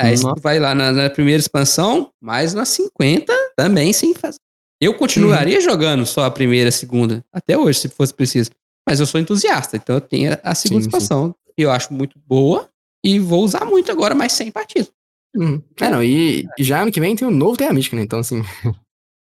Aí 0.00 0.16
você 0.16 0.24
Nossa. 0.24 0.40
vai 0.40 0.58
lá 0.58 0.74
na, 0.74 0.90
na 0.92 1.10
primeira 1.10 1.38
expansão, 1.40 2.10
mais 2.20 2.54
nas 2.54 2.68
50 2.70 3.32
também 3.56 3.92
sem 3.92 4.14
fazer. 4.14 4.38
Eu 4.80 4.94
continuaria 4.94 5.60
jogando 5.60 6.06
só 6.06 6.24
a 6.24 6.30
primeira 6.30 6.70
a 6.70 6.72
segunda, 6.72 7.22
até 7.32 7.56
hoje, 7.58 7.80
se 7.80 7.88
fosse 7.88 8.14
preciso. 8.14 8.50
Mas 8.88 8.98
eu 8.98 9.06
sou 9.06 9.20
entusiasta, 9.20 9.76
então 9.76 9.96
eu 9.96 10.00
tenho 10.00 10.36
a 10.42 10.54
segunda 10.54 10.82
Sim, 10.82 10.90
sim. 10.90 10.96
expansão, 10.96 11.34
que 11.56 11.62
eu 11.62 11.70
acho 11.70 11.92
muito 11.92 12.18
boa, 12.26 12.68
e 13.04 13.18
vou 13.20 13.44
usar 13.44 13.64
muito 13.66 13.92
agora, 13.92 14.14
mas 14.14 14.32
sem 14.32 14.50
partido. 14.50 14.88
Uhum. 15.34 15.62
É, 15.80 15.88
não, 15.90 16.02
e, 16.02 16.46
já 16.58 16.82
ano 16.82 16.90
que 16.92 17.00
vem 17.00 17.14
tem 17.16 17.26
um 17.26 17.30
novo 17.30 17.56
Terra 17.56 17.72
Mística, 17.72 17.96
né? 17.96 18.02
Então, 18.02 18.18
assim, 18.18 18.42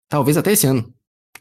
talvez 0.10 0.38
até 0.38 0.52
esse 0.54 0.66
ano. 0.68 0.92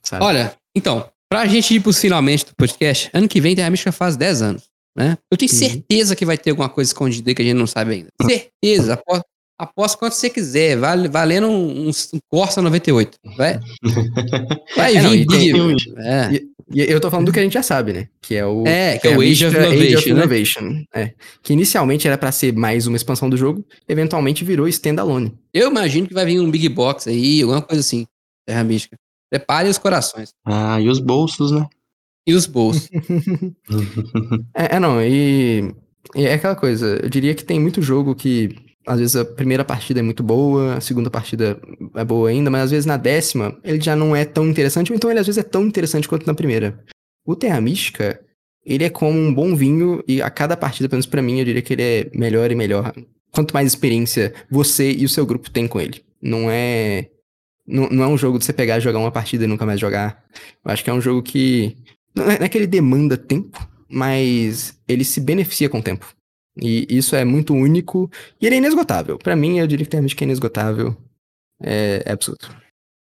Sabe? 0.02 0.24
Olha, 0.24 0.54
então, 0.74 1.08
pra 1.30 1.46
gente 1.46 1.74
ir 1.74 1.80
pros 1.80 1.98
finalmente 2.00 2.44
do 2.46 2.54
podcast, 2.54 3.10
ano 3.12 3.28
que 3.28 3.40
vem 3.40 3.56
Terra 3.56 3.70
Mística 3.70 3.92
faz 3.92 4.16
10 4.16 4.42
anos, 4.42 4.64
né? 4.96 5.16
Eu 5.30 5.36
tenho 5.38 5.50
Uhum. 5.50 5.58
certeza 5.58 6.14
que 6.16 6.24
vai 6.26 6.36
ter 6.38 6.50
alguma 6.50 6.68
coisa 6.68 6.88
escondida 6.90 7.34
que 7.34 7.42
a 7.42 7.44
gente 7.44 7.56
não 7.56 7.66
sabe 7.66 7.92
ainda. 7.94 8.08
Certeza, 8.22 8.94
aposto, 8.94 9.24
aposto 9.58 9.98
quanto 9.98 10.12
você 10.14 10.30
quiser, 10.30 10.76
vale, 10.76 11.08
valendo 11.08 11.48
um, 11.48 11.88
um 11.88 12.18
Corsa 12.30 12.62
98. 12.62 13.16
Vai, 13.36 13.58
vai 14.76 14.96
É, 14.96 15.02
não, 15.02 15.10
vir 15.10 15.22
e 15.22 15.26
tem- 15.26 15.76
é. 15.98 16.40
E 16.70 16.80
eu 16.82 17.00
tô 17.00 17.10
falando 17.10 17.26
do 17.26 17.32
que 17.32 17.38
a 17.40 17.42
gente 17.42 17.54
já 17.54 17.62
sabe, 17.62 17.92
né? 17.94 18.08
Que 18.20 18.34
é 18.36 18.44
o. 18.46 18.66
É, 18.66 18.98
que 18.98 19.08
é 19.08 19.16
o 19.16 19.18
Terra 19.20 19.30
Age 19.30 19.46
of 19.46 19.56
Innovation, 19.56 20.10
né? 20.14 20.20
Innovation, 20.20 20.84
É. 20.94 21.14
Que 21.42 21.52
inicialmente 21.54 22.06
era 22.06 22.18
pra 22.18 22.30
ser 22.30 22.52
mais 22.54 22.86
uma 22.86 22.96
expansão 22.96 23.28
do 23.30 23.36
jogo, 23.38 23.64
eventualmente 23.88 24.44
virou 24.44 24.68
standalone. 24.68 25.32
Eu 25.52 25.70
imagino 25.70 26.06
que 26.06 26.12
vai 26.14 26.26
vir 26.26 26.38
um 26.40 26.50
Big 26.50 26.68
Box 26.68 27.08
aí, 27.08 27.40
alguma 27.42 27.62
coisa 27.62 27.80
assim. 27.80 28.06
Terra 28.46 28.62
Mística. 28.64 28.96
Preparem 29.30 29.70
os 29.70 29.78
corações. 29.78 30.30
Ah, 30.44 30.78
e 30.80 30.88
os 30.88 30.98
bolsos, 30.98 31.50
né? 31.52 31.66
E 32.26 32.34
os 32.34 32.44
bolsos. 32.46 32.88
É, 34.54 34.76
é, 34.76 34.80
não, 34.80 35.02
e, 35.02 35.72
e 36.14 36.24
é 36.26 36.34
aquela 36.34 36.54
coisa, 36.56 36.98
eu 37.02 37.08
diria 37.08 37.34
que 37.34 37.44
tem 37.44 37.58
muito 37.60 37.80
jogo 37.80 38.14
que 38.14 38.50
às 38.88 38.98
vezes 38.98 39.16
a 39.16 39.24
primeira 39.24 39.64
partida 39.64 40.00
é 40.00 40.02
muito 40.02 40.22
boa, 40.22 40.76
a 40.76 40.80
segunda 40.80 41.10
partida 41.10 41.60
é 41.94 42.04
boa 42.04 42.30
ainda, 42.30 42.50
mas 42.50 42.62
às 42.62 42.70
vezes 42.70 42.86
na 42.86 42.96
décima 42.96 43.56
ele 43.62 43.80
já 43.80 43.94
não 43.94 44.16
é 44.16 44.24
tão 44.24 44.48
interessante, 44.48 44.90
ou 44.90 44.96
então 44.96 45.10
ele 45.10 45.20
às 45.20 45.26
vezes 45.26 45.38
é 45.38 45.42
tão 45.42 45.66
interessante 45.66 46.08
quanto 46.08 46.26
na 46.26 46.34
primeira. 46.34 46.82
O 47.24 47.36
Terra 47.36 47.60
Mística, 47.60 48.18
ele 48.64 48.84
é 48.84 48.90
como 48.90 49.18
um 49.18 49.32
bom 49.32 49.54
vinho 49.54 50.02
e 50.08 50.22
a 50.22 50.30
cada 50.30 50.56
partida, 50.56 50.88
pelo 50.88 50.96
menos 50.96 51.06
pra 51.06 51.20
mim, 51.20 51.38
eu 51.38 51.44
diria 51.44 51.60
que 51.60 51.74
ele 51.74 51.82
é 51.82 52.10
melhor 52.14 52.50
e 52.50 52.54
melhor. 52.54 52.94
Quanto 53.30 53.52
mais 53.52 53.66
experiência 53.66 54.32
você 54.50 54.90
e 54.90 55.04
o 55.04 55.08
seu 55.08 55.26
grupo 55.26 55.50
têm 55.50 55.68
com 55.68 55.78
ele. 55.78 56.02
Não 56.20 56.50
é. 56.50 57.10
Não, 57.66 57.88
não 57.90 58.04
é 58.04 58.08
um 58.08 58.16
jogo 58.16 58.38
de 58.38 58.46
você 58.46 58.52
pegar 58.52 58.78
e 58.78 58.80
jogar 58.80 58.98
uma 58.98 59.12
partida 59.12 59.44
e 59.44 59.46
nunca 59.46 59.66
mais 59.66 59.78
jogar. 59.78 60.24
Eu 60.64 60.72
acho 60.72 60.82
que 60.82 60.88
é 60.88 60.92
um 60.94 61.00
jogo 61.00 61.22
que. 61.22 61.76
Não 62.14 62.30
é 62.30 62.38
não 62.38 62.46
é 62.46 62.48
que 62.48 62.56
ele 62.56 62.66
demanda 62.66 63.16
tempo, 63.16 63.68
mas 63.88 64.74
ele 64.88 65.04
se 65.04 65.20
beneficia 65.20 65.68
com 65.68 65.78
o 65.78 65.82
tempo. 65.82 66.14
E 66.60 66.86
isso 66.90 67.14
é 67.16 67.24
muito 67.24 67.54
único 67.54 68.10
e 68.40 68.46
ele 68.46 68.56
é 68.56 68.58
inesgotável. 68.58 69.18
Pra 69.18 69.36
mim, 69.36 69.58
eu 69.58 69.66
diria 69.66 69.84
que 69.84 69.90
Terra 69.90 70.02
Mística 70.02 70.24
é 70.24 70.26
inesgotável. 70.26 70.96
É, 71.62 72.02
é 72.04 72.12
absurdo. 72.12 72.46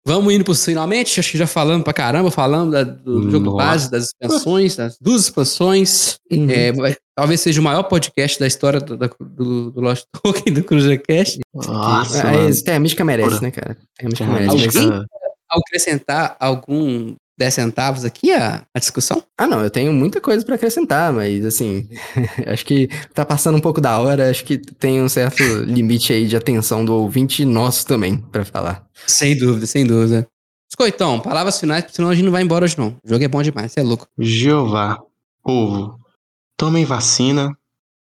Vamos 0.06 0.32
indo 0.32 0.44
pros 0.44 0.64
finalmente. 0.64 1.18
Acho 1.18 1.32
que 1.32 1.38
já 1.38 1.46
falamos 1.48 1.82
pra 1.82 1.92
caramba, 1.92 2.30
falamos 2.30 2.72
da- 2.72 2.84
do 2.84 3.28
jogo 3.28 3.46
Nossa. 3.46 3.56
base, 3.66 3.90
das 3.90 4.04
expansões, 4.04 4.76
das 4.76 4.96
duas 5.00 5.22
expansões. 5.22 6.16
Uhum. 6.30 6.48
É, 6.48 6.70
vai- 6.72 6.96
talvez 7.16 7.40
seja 7.40 7.60
o 7.60 7.64
maior 7.64 7.82
podcast 7.84 8.38
da 8.38 8.46
história 8.46 8.78
do, 8.80 8.96
do, 8.96 9.70
do 9.72 9.80
Lost 9.80 10.04
Token, 10.22 10.52
do 10.52 10.62
CruzaCast. 10.62 11.40
Nossa, 11.52 12.18
É, 12.18 12.32
mano. 12.42 12.62
Terra 12.62 12.78
Mística 12.78 13.04
merece, 13.04 13.28
Porra. 13.30 13.40
né, 13.42 13.50
cara? 13.50 13.76
Terra 13.96 14.08
Mística 14.08 14.30
merece. 14.32 14.54
Mística- 14.56 15.06
Ao 15.50 15.60
acrescentar 15.60 16.36
algum 16.38 17.16
10 17.38 17.54
centavos 17.54 18.04
aqui 18.04 18.32
a, 18.32 18.64
a 18.72 18.78
discussão? 18.78 19.22
Ah, 19.36 19.46
não, 19.46 19.62
eu 19.62 19.70
tenho 19.70 19.92
muita 19.92 20.20
coisa 20.20 20.44
pra 20.44 20.54
acrescentar, 20.54 21.12
mas 21.12 21.44
assim, 21.44 21.88
acho 22.46 22.64
que 22.64 22.88
tá 23.12 23.24
passando 23.24 23.56
um 23.56 23.60
pouco 23.60 23.80
da 23.80 23.98
hora, 23.98 24.30
acho 24.30 24.44
que 24.44 24.56
tem 24.58 25.02
um 25.02 25.08
certo 25.08 25.42
limite 25.64 26.12
aí 26.12 26.26
de 26.26 26.36
atenção 26.36 26.84
do 26.84 26.94
ouvinte 26.94 27.44
nosso 27.44 27.86
também 27.86 28.18
pra 28.18 28.44
falar. 28.44 28.86
Sem 29.06 29.36
dúvida, 29.36 29.66
sem 29.66 29.86
dúvida. 29.86 30.26
Escoitão, 30.70 31.20
palavras 31.20 31.60
finais, 31.60 31.82
porque 31.84 31.96
senão 31.96 32.10
a 32.10 32.14
gente 32.14 32.24
não 32.24 32.32
vai 32.32 32.42
embora 32.42 32.64
hoje 32.64 32.78
não. 32.78 32.96
O 33.04 33.08
jogo 33.08 33.22
é 33.22 33.28
bom 33.28 33.42
demais, 33.42 33.72
você 33.72 33.80
é 33.80 33.82
louco. 33.82 34.08
Jeová, 34.18 34.98
povo, 35.42 35.98
tomem 36.56 36.84
vacina, 36.84 37.56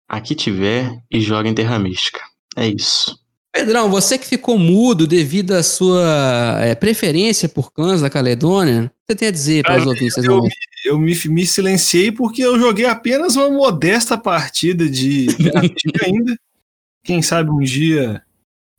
aqui 0.08 0.34
tiver 0.34 0.90
e 1.10 1.20
joguem 1.20 1.54
Terra 1.54 1.78
Mística. 1.78 2.20
É 2.56 2.68
isso. 2.68 3.23
Pedrão, 3.54 3.88
você 3.88 4.18
que 4.18 4.26
ficou 4.26 4.58
mudo 4.58 5.06
devido 5.06 5.52
à 5.52 5.62
sua 5.62 6.58
é, 6.60 6.74
preferência 6.74 7.48
por 7.48 7.72
clãs 7.72 8.00
da 8.00 8.10
Caledônia, 8.10 8.86
o 8.86 8.88
que 8.88 8.94
você 9.06 9.14
tem 9.14 9.28
a 9.28 9.30
dizer 9.30 9.62
para 9.62 9.80
os 9.80 9.86
ouvintes? 9.86 10.16
Eu, 10.16 10.36
momento? 10.38 10.56
eu 10.84 10.98
me, 10.98 11.16
me 11.26 11.46
silenciei 11.46 12.10
porque 12.10 12.42
eu 12.42 12.58
joguei 12.58 12.84
apenas 12.84 13.36
uma 13.36 13.48
modesta 13.48 14.18
partida 14.18 14.90
de 14.90 15.28
ainda. 16.04 16.36
Quem 17.04 17.22
sabe 17.22 17.48
um 17.48 17.60
dia 17.60 18.20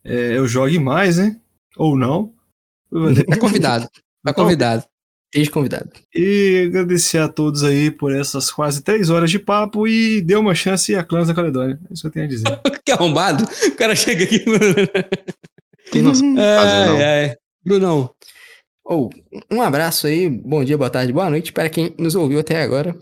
é, 0.04 0.36
eu 0.36 0.46
jogue 0.46 0.78
mais, 0.78 1.16
né? 1.16 1.40
Ou 1.78 1.96
não. 1.96 2.34
Tá 3.26 3.38
convidado. 3.38 3.88
Tá 4.22 4.34
convidado. 4.34 4.84
Esteja 5.36 5.50
convidado. 5.50 5.90
E 6.14 6.64
agradecer 6.68 7.18
a 7.18 7.28
todos 7.28 7.62
aí 7.62 7.90
por 7.90 8.10
essas 8.10 8.50
quase 8.50 8.82
três 8.82 9.10
horas 9.10 9.30
de 9.30 9.38
papo 9.38 9.86
e 9.86 10.22
dê 10.22 10.34
uma 10.34 10.54
chance 10.54 10.94
a 10.94 11.04
Clãs 11.04 11.28
da 11.28 11.34
Caledônia. 11.34 11.78
É 11.90 11.92
isso 11.92 12.06
eu 12.06 12.10
tenho 12.10 12.24
a 12.24 12.28
dizer. 12.28 12.60
que 12.82 12.90
arrombado. 12.90 13.44
O 13.44 13.76
cara 13.76 13.94
chega 13.94 14.24
aqui. 14.24 14.42
Quem 15.92 16.00
não 16.00 16.14
sabe 16.14 16.26
não. 16.32 16.96
ai, 16.96 17.02
ai. 17.02 17.36
Brunão, 17.62 18.10
Ou, 18.82 19.10
um 19.50 19.60
abraço 19.60 20.06
aí, 20.06 20.30
bom 20.30 20.64
dia, 20.64 20.78
boa 20.78 20.88
tarde, 20.88 21.12
boa 21.12 21.28
noite 21.28 21.52
para 21.52 21.68
quem 21.68 21.94
nos 21.98 22.14
ouviu 22.14 22.40
até 22.40 22.62
agora. 22.62 22.96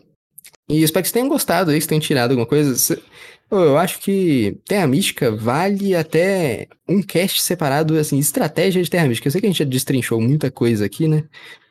E 0.69 0.83
espero 0.83 1.03
que 1.03 1.09
vocês 1.09 1.13
tenham 1.13 1.29
gostado 1.29 1.71
aí, 1.71 1.77
que 1.77 1.83
vocês 1.83 1.89
tenham 1.89 2.01
tirado 2.01 2.31
alguma 2.31 2.47
coisa. 2.47 3.01
Eu 3.49 3.79
acho 3.79 4.01
que 4.01 4.59
Terra 4.67 4.89
Mística 4.89 5.31
vale 5.31 5.95
até 5.95 6.67
um 6.89 7.01
cast 7.01 7.43
separado, 7.43 7.97
assim, 7.97 8.19
estratégia 8.19 8.83
de 8.83 8.91
Terra 8.91 9.07
Mística. 9.07 9.29
Eu 9.29 9.33
sei 9.33 9.41
que 9.41 9.47
a 9.47 9.51
gente 9.51 9.59
já 9.59 9.65
destrinchou 9.65 10.21
muita 10.21 10.51
coisa 10.51 10.85
aqui, 10.85 11.07
né? 11.07 11.25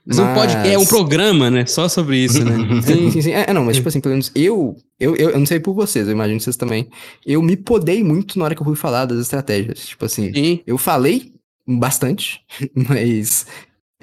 Mas 0.06 0.20
um 0.20 0.34
podcast, 0.34 0.70
é 0.70 0.78
um 0.78 0.86
programa, 0.86 1.50
né? 1.50 1.66
Só 1.66 1.88
sobre 1.88 2.18
isso, 2.18 2.44
né? 2.44 2.56
Sim, 2.84 3.10
sim, 3.10 3.22
sim. 3.22 3.32
É, 3.32 3.54
não, 3.54 3.64
mas 3.64 3.78
tipo 3.78 3.88
assim, 3.88 4.02
pelo 4.02 4.14
menos 4.14 4.32
eu, 4.36 4.76
eu, 5.00 5.16
eu, 5.16 5.30
eu 5.30 5.40
não 5.40 5.46
sei 5.46 5.60
por 5.60 5.74
vocês, 5.74 6.08
eu 6.08 6.14
imagino 6.14 6.40
vocês 6.40 6.58
também. 6.58 6.90
Eu 7.26 7.42
me 7.42 7.56
podei 7.56 8.04
muito 8.04 8.38
na 8.38 8.46
hora 8.46 8.56
que 8.56 8.62
eu 8.62 8.66
fui 8.66 8.76
falar 8.76 9.06
das 9.06 9.20
estratégias. 9.20 9.86
Tipo 9.86 10.06
assim, 10.06 10.34
Sim. 10.34 10.60
eu 10.68 10.78
falei 10.78 11.32
bastante, 11.66 12.42
mas. 12.76 13.46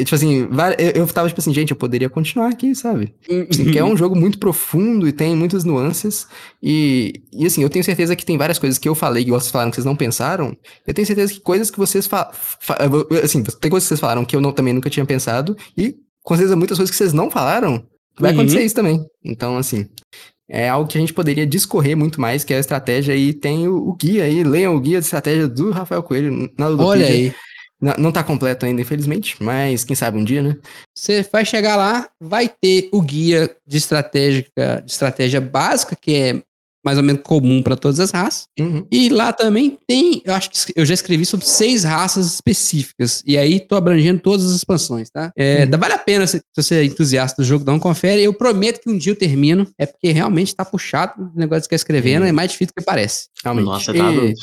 Tipo 0.05 0.15
assim, 0.15 0.49
eu, 0.79 0.91
eu 1.03 1.07
tava 1.09 1.29
tipo 1.29 1.41
assim, 1.41 1.53
gente, 1.55 1.71
eu 1.71 1.77
poderia 1.77 2.09
continuar 2.11 2.49
aqui, 2.49 2.75
sabe? 2.75 3.15
Assim, 3.51 3.71
que 3.71 3.79
é 3.79 3.85
um 3.85 3.97
jogo 3.97 4.15
muito 4.17 4.39
profundo 4.39 5.07
e 5.09 5.13
tem 5.13 5.35
muitas 5.37 5.65
nuances. 5.65 6.27
E, 6.63 7.23
e 7.33 7.47
assim, 7.47 7.63
eu 7.63 7.71
tenho 7.71 7.85
certeza 7.85 8.15
que 8.17 8.25
tem 8.25 8.37
várias 8.39 8.59
coisas 8.59 8.79
que 8.79 8.89
eu 8.89 8.95
falei 8.95 9.25
que 9.25 9.31
vocês 9.31 9.51
falaram 9.51 9.71
que 9.71 9.77
vocês 9.77 9.85
não 9.85 9.97
pensaram. 9.97 10.57
Eu 10.87 10.95
tenho 10.95 11.07
certeza 11.07 11.33
que 11.33 11.41
coisas 11.41 11.71
que 11.71 11.79
vocês 11.79 12.07
fa 12.07 12.31
fa- 12.33 12.79
Assim, 13.23 13.43
tem 13.43 13.71
coisas 13.71 13.85
que 13.87 13.89
vocês 13.89 14.01
falaram 14.01 14.25
que 14.25 14.35
eu 14.37 14.41
não, 14.41 14.53
também 14.53 14.73
nunca 14.75 14.91
tinha 14.91 15.05
pensado. 15.07 15.57
E 15.77 15.95
com 16.23 16.35
certeza 16.35 16.57
muitas 16.57 16.77
coisas 16.79 16.91
que 16.91 16.97
vocês 16.97 17.13
não 17.13 17.31
falaram. 17.31 17.83
Vai 18.19 18.33
Uhum. 18.33 18.41
acontecer 18.41 18.63
isso 18.65 18.75
também. 18.75 19.05
Então, 19.25 19.57
assim. 19.57 19.87
É 20.53 20.69
algo 20.69 20.91
que 20.91 20.99
a 20.99 21.01
gente 21.01 21.15
poderia 21.15 21.47
discorrer 21.47 21.97
muito 21.97 22.21
mais, 22.21 22.43
que 22.43 22.53
é 22.53 22.57
a 22.57 22.61
estratégia, 22.61 23.15
e 23.15 23.33
tem 23.33 23.69
o, 23.69 23.77
o 23.89 23.95
guia 23.95 24.25
aí, 24.25 24.43
leiam 24.43 24.75
o 24.75 24.81
guia 24.81 24.99
de 24.99 25.05
estratégia 25.05 25.47
do 25.47 25.71
Rafael 25.71 26.03
Coelho 26.03 26.51
na 26.59 26.67
Olha 26.67 26.75
Ludopedia. 26.75 27.07
aí. 27.07 27.33
Não, 27.81 27.95
não 27.99 28.13
tá 28.13 28.23
completo 28.23 28.67
ainda, 28.67 28.83
infelizmente, 28.83 29.37
mas 29.41 29.85
quem 29.85 29.97
sabe 29.97 30.19
um 30.19 30.25
dia, 30.25 30.43
né? 30.43 30.57
Você 30.97 31.27
vai 31.33 31.45
chegar 31.45 31.77
lá, 31.77 32.09
vai 32.21 32.49
ter 32.49 32.89
o 32.93 33.01
guia 33.01 33.51
de 33.67 33.77
estratégia, 33.79 34.45
de 34.85 34.91
estratégia 34.91 35.41
básica, 35.41 35.97
que 35.99 36.15
é 36.15 36.43
mais 36.85 36.97
ou 36.97 37.05
menos 37.05 37.21
comum 37.23 37.63
para 37.63 37.77
todas 37.77 38.01
as 38.01 38.11
raças. 38.11 38.45
Uhum. 38.59 38.87
E 38.91 39.11
lá 39.11 39.35
também 39.35 39.79
tem, 39.87 40.23
eu 40.25 40.33
acho 40.33 40.49
que 40.51 40.73
eu 40.75 40.87
já 40.87 40.95
escrevi 40.95 41.27
sobre 41.27 41.45
seis 41.47 41.85
raças 41.85 42.25
específicas. 42.33 43.23
E 43.27 43.37
aí 43.37 43.61
tô 43.61 43.77
abrangendo 43.77 44.19
todas 44.21 44.47
as 44.47 44.53
expansões, 44.57 45.11
tá? 45.11 45.31
É, 45.37 45.65
Uhum. 45.65 45.71
dá- 45.71 45.77
Vale 45.77 45.93
a 45.93 45.99
pena 45.99 46.27
se, 46.27 46.39
se 46.39 46.43
você 46.57 46.77
é 46.77 46.85
entusiasta 46.85 47.43
do 47.43 47.47
jogo, 47.47 47.65
dá 47.67 47.73
um 47.75 47.79
confere. 47.79 48.23
Eu 48.23 48.33
prometo 48.33 48.81
que 48.81 48.89
um 48.91 48.97
dia 48.97 49.13
eu 49.13 49.17
termino. 49.17 49.67
É 49.79 49.85
porque 49.85 50.11
realmente 50.11 50.55
tá 50.57 50.65
puxado 50.65 51.31
o 51.35 51.39
negócio 51.39 51.69
que 51.69 51.75
é 51.75 51.77
escrevendo, 51.77 52.25
é 52.25 52.33
mais 52.33 52.51
difícil 52.51 52.73
do 52.75 52.81
que 52.81 52.85
parece. 52.85 53.27
Realmente. 53.45 53.67
Nossa, 53.67 53.93
tá 53.93 54.11
E-. 54.13 54.35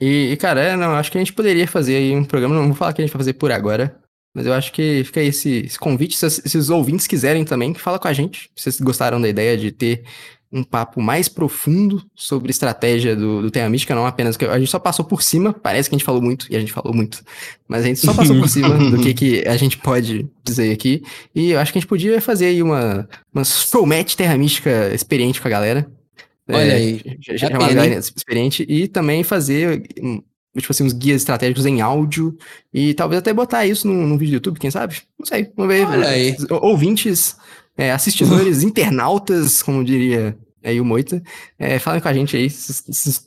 E, 0.00 0.32
e, 0.32 0.36
cara, 0.36 0.60
é, 0.60 0.76
não, 0.76 0.94
acho 0.94 1.10
que 1.10 1.18
a 1.18 1.20
gente 1.20 1.32
poderia 1.32 1.66
fazer 1.66 1.96
aí 1.96 2.14
um 2.14 2.24
programa, 2.24 2.54
não 2.54 2.66
vou 2.66 2.74
falar 2.74 2.92
que 2.92 3.02
a 3.02 3.04
gente 3.04 3.12
vai 3.12 3.20
fazer 3.20 3.34
por 3.34 3.50
agora, 3.50 3.96
mas 4.34 4.46
eu 4.46 4.52
acho 4.52 4.72
que 4.72 5.02
fica 5.04 5.20
aí 5.20 5.26
esse, 5.26 5.64
esse 5.66 5.78
convite, 5.78 6.16
se, 6.16 6.30
se 6.30 6.56
os 6.56 6.70
ouvintes 6.70 7.06
quiserem 7.06 7.44
também, 7.44 7.72
que 7.72 7.80
fala 7.80 7.98
com 7.98 8.08
a 8.08 8.12
gente, 8.12 8.50
se 8.56 8.64
vocês 8.64 8.80
gostaram 8.80 9.20
da 9.20 9.28
ideia 9.28 9.56
de 9.56 9.70
ter 9.70 10.04
um 10.52 10.62
papo 10.62 11.00
mais 11.00 11.28
profundo 11.28 12.04
sobre 12.14 12.50
estratégia 12.50 13.16
do, 13.16 13.40
do 13.40 13.50
Terra 13.50 13.70
Mística, 13.70 13.94
não 13.94 14.04
apenas 14.04 14.36
que 14.36 14.44
a 14.44 14.58
gente 14.58 14.70
só 14.70 14.78
passou 14.78 15.04
por 15.04 15.22
cima, 15.22 15.52
parece 15.52 15.88
que 15.88 15.94
a 15.94 15.98
gente 15.98 16.04
falou 16.04 16.20
muito, 16.20 16.46
e 16.50 16.56
a 16.56 16.60
gente 16.60 16.72
falou 16.72 16.94
muito, 16.94 17.22
mas 17.66 17.84
a 17.84 17.88
gente 17.88 18.00
só 18.00 18.12
passou 18.12 18.38
por 18.38 18.48
cima 18.50 18.68
do 18.90 18.98
que, 18.98 19.14
que 19.14 19.48
a 19.48 19.56
gente 19.56 19.78
pode 19.78 20.28
dizer 20.44 20.70
aqui, 20.70 21.02
e 21.34 21.52
eu 21.52 21.58
acho 21.58 21.72
que 21.72 21.78
a 21.78 21.80
gente 21.80 21.88
podia 21.88 22.20
fazer 22.20 22.46
aí 22.46 22.62
uma, 22.62 23.08
uma 23.32 23.44
showmatch 23.44 24.14
Terra 24.14 24.36
Mística 24.36 24.92
experiente 24.94 25.40
com 25.40 25.48
a 25.48 25.50
galera. 25.50 25.90
Olha 26.48 26.72
É, 26.72 26.74
aí, 26.74 27.00
já- 27.20 27.34
é 27.34 27.36
já- 27.38 27.46
pena, 27.48 27.60
chamar 27.60 27.66
a 27.66 27.68
hein? 27.70 27.74
galera 27.76 28.00
experiente 28.00 28.66
e 28.68 28.88
também 28.88 29.22
fazer 29.22 29.82
hum, 30.02 30.22
tipo 30.58 30.70
assim, 30.72 30.84
uns 30.84 30.92
guias 30.92 31.22
estratégicos 31.22 31.64
em 31.66 31.80
áudio 31.80 32.36
e 32.74 32.92
talvez 32.94 33.18
até 33.20 33.32
botar 33.32 33.64
isso 33.66 33.86
num, 33.88 34.06
num 34.06 34.18
vídeo 34.18 34.32
do 34.32 34.34
YouTube, 34.36 34.58
quem 34.60 34.70
sabe? 34.70 34.96
Não 35.18 35.24
sei, 35.24 35.50
vamos 35.56 35.74
ver. 35.74 35.86
Olha 35.86 36.08
aí. 36.08 36.36
Ou- 36.50 36.64
Ouvintes, 36.66 37.36
é, 37.76 37.92
assistidores, 37.92 38.62
internautas, 38.64 39.62
como 39.62 39.84
diria 39.84 40.36
aí 40.64 40.80
o 40.80 40.84
Moita, 40.84 41.22
é, 41.58 41.78
falem 41.78 42.00
com 42.00 42.08
a 42.08 42.12
gente 42.12 42.36
aí 42.36 42.50
se 42.50 42.82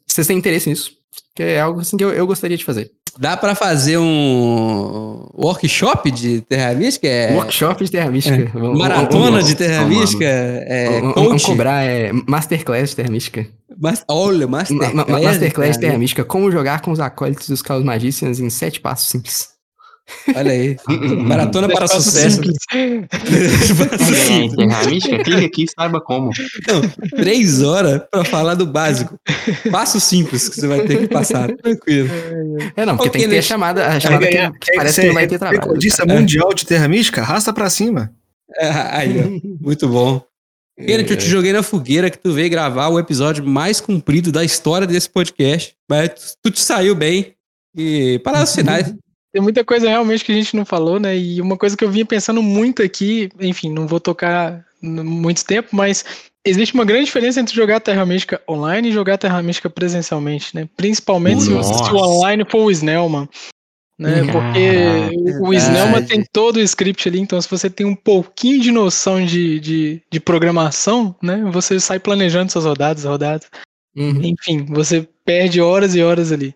vocês 0.07 0.27
têm 0.27 0.37
interesse 0.37 0.69
nisso, 0.69 0.91
que 1.35 1.41
é 1.43 1.59
algo 1.59 1.79
assim 1.79 1.97
que 1.97 2.03
eu, 2.03 2.11
eu 2.11 2.27
gostaria 2.27 2.55
de 2.57 2.63
fazer. 2.65 2.91
Dá 3.17 3.37
pra 3.37 3.55
fazer 3.55 3.97
um 3.97 5.25
workshop 5.33 6.11
de 6.11 6.41
Terra 6.41 6.73
Mística? 6.73 7.07
É... 7.07 7.33
Workshop 7.35 7.83
de 7.85 7.91
Terra 7.91 8.11
Mística. 8.11 8.51
Vamos- 8.53 8.77
Maratona 8.77 9.41
de 9.41 9.55
Terra 9.55 9.85
Mística? 9.85 10.25
É, 10.25 10.99
Vamos, 10.99 11.15
vamos 11.15 11.45
cobrar 11.45 11.83
é, 11.83 12.11
Masterclass 12.27 12.89
de 12.89 12.95
Terra 12.97 13.09
Mística. 13.11 13.47
Mas, 13.79 14.03
olha, 14.07 14.47
Ma- 14.47 14.59
Masterclass. 14.59 14.93
ma- 14.93 15.19
Masterclass 15.19 15.71
de 15.75 15.79
Terra. 15.79 15.97
Mística. 15.97 16.23
Como 16.25 16.51
jogar 16.51 16.81
com 16.81 16.91
os 16.91 16.99
acólitos 16.99 17.47
dos 17.49 17.61
Caos 17.61 17.83
Magicians 17.83 18.39
em 18.39 18.49
sete 18.49 18.79
passos 18.79 19.07
simples. 19.09 19.54
Olha 20.35 20.51
aí. 20.51 20.77
Maratona 21.23 21.67
para 21.67 21.87
sucesso. 21.87 22.35
simples. 22.43 22.57
Sim, 24.25 24.49
Terra 24.55 24.85
Mística, 24.85 25.23
clica 25.23 25.45
aqui 25.45 25.63
e 25.63 25.67
saiba 25.79 25.99
como. 26.01 26.31
Não, 26.67 26.81
três 27.17 27.61
horas 27.61 28.01
pra 28.11 28.23
falar 28.23 28.55
do 28.55 28.65
básico. 28.65 29.19
Passo 29.71 29.99
simples 29.99 30.49
que 30.49 30.55
você 30.59 30.67
vai 30.67 30.81
ter 30.81 30.99
que 30.99 31.07
passar. 31.07 31.49
Tranquilo. 31.55 32.09
É, 32.75 32.85
não, 32.85 32.95
porque 32.97 33.09
Ok, 33.09 33.11
tem 33.11 33.21
que 33.21 33.27
ter 33.27 33.33
né? 33.33 33.39
a 33.39 33.41
chamada, 33.41 33.87
a 33.87 33.99
chamada 33.99 34.25
que, 34.27 34.33
ganhar- 34.33 34.51
que 34.59 34.75
parece 34.75 35.01
que 35.01 35.07
não 35.07 35.13
vai 35.13 35.27
ter 35.27 35.35
é 35.35 35.37
trabalho. 35.37 35.59
recordista 35.61 36.05
mundial 36.05 36.53
de 36.53 36.65
Terra 36.65 36.87
Mística? 36.87 37.21
Arrasta 37.21 37.51
pra 37.53 37.69
cima. 37.69 38.11
É, 38.57 38.69
aí. 38.69 39.41
Muito 39.59 39.87
bom. 39.87 40.21
Kenneth, 40.77 41.09
eu 41.09 41.17
te 41.17 41.25
joguei 41.27 41.53
na 41.53 41.63
fogueira 41.63 42.09
que 42.09 42.17
tu 42.17 42.33
veio 42.33 42.49
gravar 42.49 42.89
o 42.89 42.99
episódio 42.99 43.45
mais 43.45 43.79
comprido 43.79 44.31
da 44.31 44.43
história 44.43 44.85
desse 44.85 45.09
podcast. 45.09 45.73
Mas 45.89 46.09
tu, 46.09 46.21
tu 46.43 46.51
te 46.51 46.61
saiu 46.61 46.93
bem. 46.93 47.33
E 47.77 48.19
palavras 48.19 48.53
finais. 48.55 48.93
Tem 49.35 49.41
muita 49.41 49.65
coisa 49.65 49.89
realmente 49.89 50.23
que 50.23 50.31
a 50.31 50.35
gente 50.35 50.55
não 50.55 50.63
falou, 50.63 50.97
né? 50.97 51.17
E 51.17 51.41
uma 51.41 51.57
coisa 51.57 51.75
que 51.75 51.83
eu 51.83 51.91
vinha 51.91 52.05
pensando 52.05 52.41
muito 52.41 52.81
aqui, 52.81 53.29
enfim, 53.37 53.69
não 53.69 53.85
vou 53.85 53.99
tocar 53.99 54.65
muito 54.81 55.43
tempo, 55.43 55.75
mas 55.75 56.05
existe 56.47 56.73
uma 56.73 56.85
grande 56.85 57.03
diferença 57.07 57.41
entre 57.41 57.53
jogar 57.53 57.81
Terra 57.81 58.05
Mística 58.05 58.41
online 58.47 58.87
e 58.87 58.93
jogar 58.93 59.17
Terra 59.17 59.43
Mística 59.43 59.69
presencialmente, 59.69 60.55
né? 60.55 60.69
Principalmente 60.77 61.41
se, 61.41 61.51
o- 61.51 61.61
se 61.61 61.69
Nossa. 61.73 61.91
o 61.93 61.97
online 61.97 62.45
for 62.49 62.59
o 62.59 62.71
Snellman. 62.71 63.27
Né? 63.99 64.21
Hum, 64.21 64.27
Porque 64.31 64.69
o 65.41 65.49
verdade. 65.49 65.55
Snellman 65.57 66.05
tem 66.05 66.23
todo 66.31 66.55
o 66.55 66.61
script 66.61 67.09
ali, 67.09 67.19
então 67.19 67.41
se 67.41 67.49
você 67.49 67.69
tem 67.69 67.85
um 67.85 67.95
pouquinho 67.95 68.61
de 68.61 68.71
noção 68.71 69.25
de, 69.25 69.59
de, 69.59 70.01
de 70.09 70.19
programação, 70.21 71.13
né? 71.21 71.43
Você 71.51 71.77
sai 71.77 71.99
planejando 71.99 72.53
suas 72.53 72.63
rodadas, 72.63 73.03
rodadas. 73.03 73.49
Uhum. 73.97 74.21
Enfim, 74.23 74.65
você 74.69 75.05
perde 75.25 75.59
horas 75.59 75.93
e 75.93 76.01
horas 76.01 76.31
ali. 76.31 76.55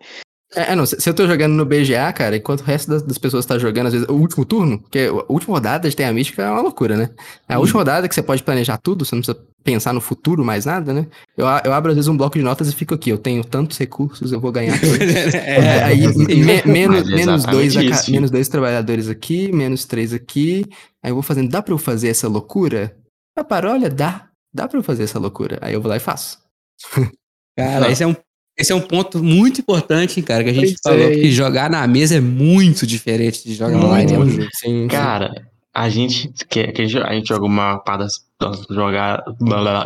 É, 0.54 0.72
é, 0.72 0.76
não, 0.76 0.84
se, 0.84 0.96
eu 1.08 1.14
tô 1.14 1.26
jogando 1.28 1.52
no 1.54 1.64
BGA, 1.64 2.12
cara, 2.12 2.36
enquanto 2.36 2.60
o 2.60 2.64
resto 2.64 2.90
das, 2.90 3.02
das 3.02 3.18
pessoas 3.18 3.46
tá 3.46 3.56
jogando, 3.56 3.86
às 3.86 3.92
vezes, 3.92 4.08
o 4.08 4.14
último 4.14 4.44
turno, 4.44 4.80
porque 4.80 4.98
a 5.08 5.32
última 5.32 5.54
rodada 5.54 5.88
de 5.88 5.94
Terra 5.94 6.12
Mística 6.12 6.42
é 6.42 6.50
uma 6.50 6.60
loucura, 6.60 6.96
né? 6.96 7.10
É 7.48 7.54
a 7.54 7.58
Hum. 7.58 7.60
última 7.60 7.80
rodada 7.80 8.08
que 8.08 8.14
você 8.14 8.22
pode 8.22 8.42
planejar 8.42 8.76
tudo, 8.78 9.04
você 9.04 9.14
não 9.14 9.22
precisa 9.22 9.46
pensar 9.62 9.92
no 9.92 10.00
futuro 10.00 10.44
mais 10.44 10.64
nada, 10.64 10.92
né? 10.92 11.06
Eu, 11.36 11.46
a- 11.46 11.62
eu 11.64 11.72
abro 11.72 11.90
às 11.90 11.96
vezes 11.96 12.08
um 12.08 12.16
bloco 12.16 12.36
de 12.36 12.42
notas 12.42 12.68
e 12.68 12.74
fico 12.74 12.94
aqui, 12.94 13.10
eu 13.10 13.18
tenho 13.18 13.44
tantos 13.44 13.78
recursos, 13.78 14.32
eu 14.32 14.40
vou 14.40 14.50
ganhar 14.50 14.76
tudo. 14.80 15.00
É, 15.00 15.84
aí 15.84 16.06
me- 16.08 16.62
menos, 16.64 17.08
é 17.12 17.14
menos, 17.14 17.44
dois 17.44 17.76
a 17.76 17.82
isso, 17.84 18.10
menos 18.10 18.30
dois 18.30 18.48
trabalhadores 18.48 19.08
aqui, 19.08 19.52
menos 19.52 19.84
três 19.84 20.12
aqui. 20.12 20.64
Aí 21.02 21.10
eu 21.10 21.14
vou 21.14 21.22
fazendo, 21.22 21.48
dá 21.48 21.62
pra 21.62 21.72
eu 21.74 21.78
fazer 21.78 22.08
essa 22.08 22.26
loucura? 22.26 22.96
Ah, 23.38 23.44
para, 23.44 23.70
olha, 23.70 23.88
dá. 23.88 24.28
Dá 24.52 24.66
pra 24.66 24.78
eu 24.78 24.82
fazer 24.82 25.04
essa 25.04 25.18
loucura. 25.18 25.58
Aí 25.60 25.74
eu 25.74 25.80
vou 25.80 25.88
lá 25.88 25.96
e 25.96 26.00
faço. 26.00 26.38
Cara, 27.56 27.88
esse 27.90 28.02
é 28.02 28.06
um, 28.06 28.16
esse 28.60 28.72
é 28.72 28.74
um 28.74 28.80
ponto 28.80 29.22
muito 29.22 29.60
importante, 29.60 30.20
cara, 30.20 30.44
que 30.44 30.50
a 30.50 30.54
gente 30.54 30.76
Pois 30.82 30.94
falou 30.94 31.10
é. 31.10 31.14
que 31.14 31.30
jogar 31.30 31.70
na 31.70 31.86
mesa 31.86 32.16
é 32.16 32.20
muito 32.20 32.86
diferente 32.86 33.42
de 33.42 33.54
jogar 33.54 33.72
Muito. 33.72 33.86
online. 33.86 34.12
é 34.12 34.18
um 34.18 34.28
jogo. 34.28 34.42
Sim, 34.42 34.82
sim. 34.82 34.88
Cara, 34.88 35.32
a 35.74 35.88
gente, 35.88 36.30
que, 36.48 36.66
que 36.68 36.82
a, 36.82 36.86
gente 36.86 36.98
a 36.98 37.12
gente 37.14 37.28
joga 37.28 37.46
uma 37.46 37.78
parte 37.78 38.00
das, 38.00 38.26
das 38.38 38.66
joga, 38.70 39.24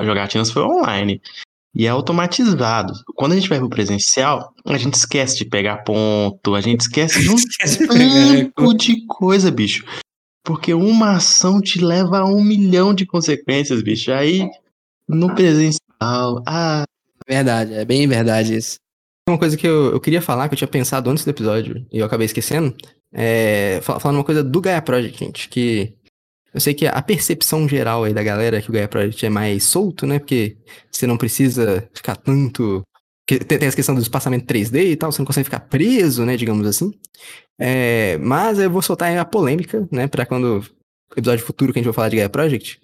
jogatinas 0.05 0.51
foi 0.51 0.63
online. 0.63 1.21
E 1.75 1.87
é 1.87 1.89
automatizado. 1.89 2.93
Quando 3.17 3.33
a 3.33 3.35
gente 3.35 3.49
vai 3.49 3.59
pro 3.59 3.69
presencial, 3.69 4.53
a 4.65 4.79
gente 4.79 4.95
esquece 4.95 5.37
de 5.39 5.45
pegar 5.45 5.79
ponto, 5.79 6.55
a 6.55 6.61
gente 6.61 6.83
esquece 6.83 7.21
de 7.21 7.31
um 7.31 7.37
tanto 8.55 8.75
de 8.75 9.05
coisa, 9.07 9.51
bicho. 9.51 9.85
Porque 10.45 10.75
uma 10.75 11.17
ação 11.17 11.61
te 11.61 11.81
leva 11.81 12.19
a 12.19 12.25
um 12.25 12.43
milhão 12.43 12.95
de 12.95 13.07
consequências, 13.07 13.83
bicho. 13.83 14.13
Aí, 14.13 14.49
no 15.09 15.35
presencial, 15.35 16.43
ah. 16.47 16.85
Verdade, 17.27 17.75
é 17.75 17.85
bem 17.85 18.07
verdade 18.07 18.57
isso. 18.57 18.77
Uma 19.29 19.39
coisa 19.39 19.57
que 19.57 19.67
eu, 19.67 19.93
eu 19.93 20.01
queria 20.01 20.21
falar, 20.21 20.49
que 20.49 20.55
eu 20.55 20.59
tinha 20.59 20.69
pensado 20.69 21.09
antes 21.09 21.25
do 21.25 21.31
episódio, 21.31 21.87
e 21.91 21.99
eu 21.99 22.07
acabei 22.07 22.27
esquecendo, 22.27 22.77
é, 23.13 23.81
falando 23.81 24.19
uma 24.19 24.25
coisa 24.25 24.45
do 24.45 24.61
Gaia 24.61 24.83
Project, 24.83 25.19
gente, 25.19 25.49
que 25.49 25.95
eu 26.55 26.61
sei 26.61 26.73
que 26.73 26.87
a 26.87 27.03
percepção 27.03 27.69
geral 27.69 28.05
aí 28.05 28.15
da 28.15 28.23
galera 28.23 28.59
é 28.59 28.63
que 28.63 28.71
o 28.71 28.73
Gaia 28.73 28.87
Project 28.87 29.27
é 29.27 29.29
mais 29.29 29.65
solto, 29.65 30.07
né? 30.07 30.21
Porque 30.21 30.57
você 30.89 31.05
não 31.05 31.17
precisa 31.17 31.89
ficar 31.93 32.15
tanto. 32.15 32.83
Tem, 33.27 33.39
tem 33.41 33.67
essa 33.67 33.75
questão 33.75 33.95
do 33.95 34.01
espaçamento 34.01 34.47
3D 34.47 34.93
e 34.93 34.97
tal, 34.97 35.11
você 35.11 35.21
não 35.21 35.27
consegue 35.27 35.45
ficar 35.45 35.61
preso, 35.61 36.25
né? 36.25 36.37
Digamos 36.37 36.65
assim. 36.65 36.93
É, 37.59 38.19
mas 38.19 38.61
eu 38.61 38.71
vou 38.71 38.83
soltar 38.83 39.17
a 39.17 39.25
polêmica, 39.25 39.89
né? 39.91 40.07
Pra 40.07 40.25
quando. 40.25 40.65
Episódio 41.17 41.45
futuro 41.45 41.73
que 41.73 41.79
a 41.79 41.81
gente 41.81 41.87
vai 41.87 41.95
falar 41.95 42.09
de 42.09 42.17
Gaia 42.17 42.29
Project. 42.29 42.81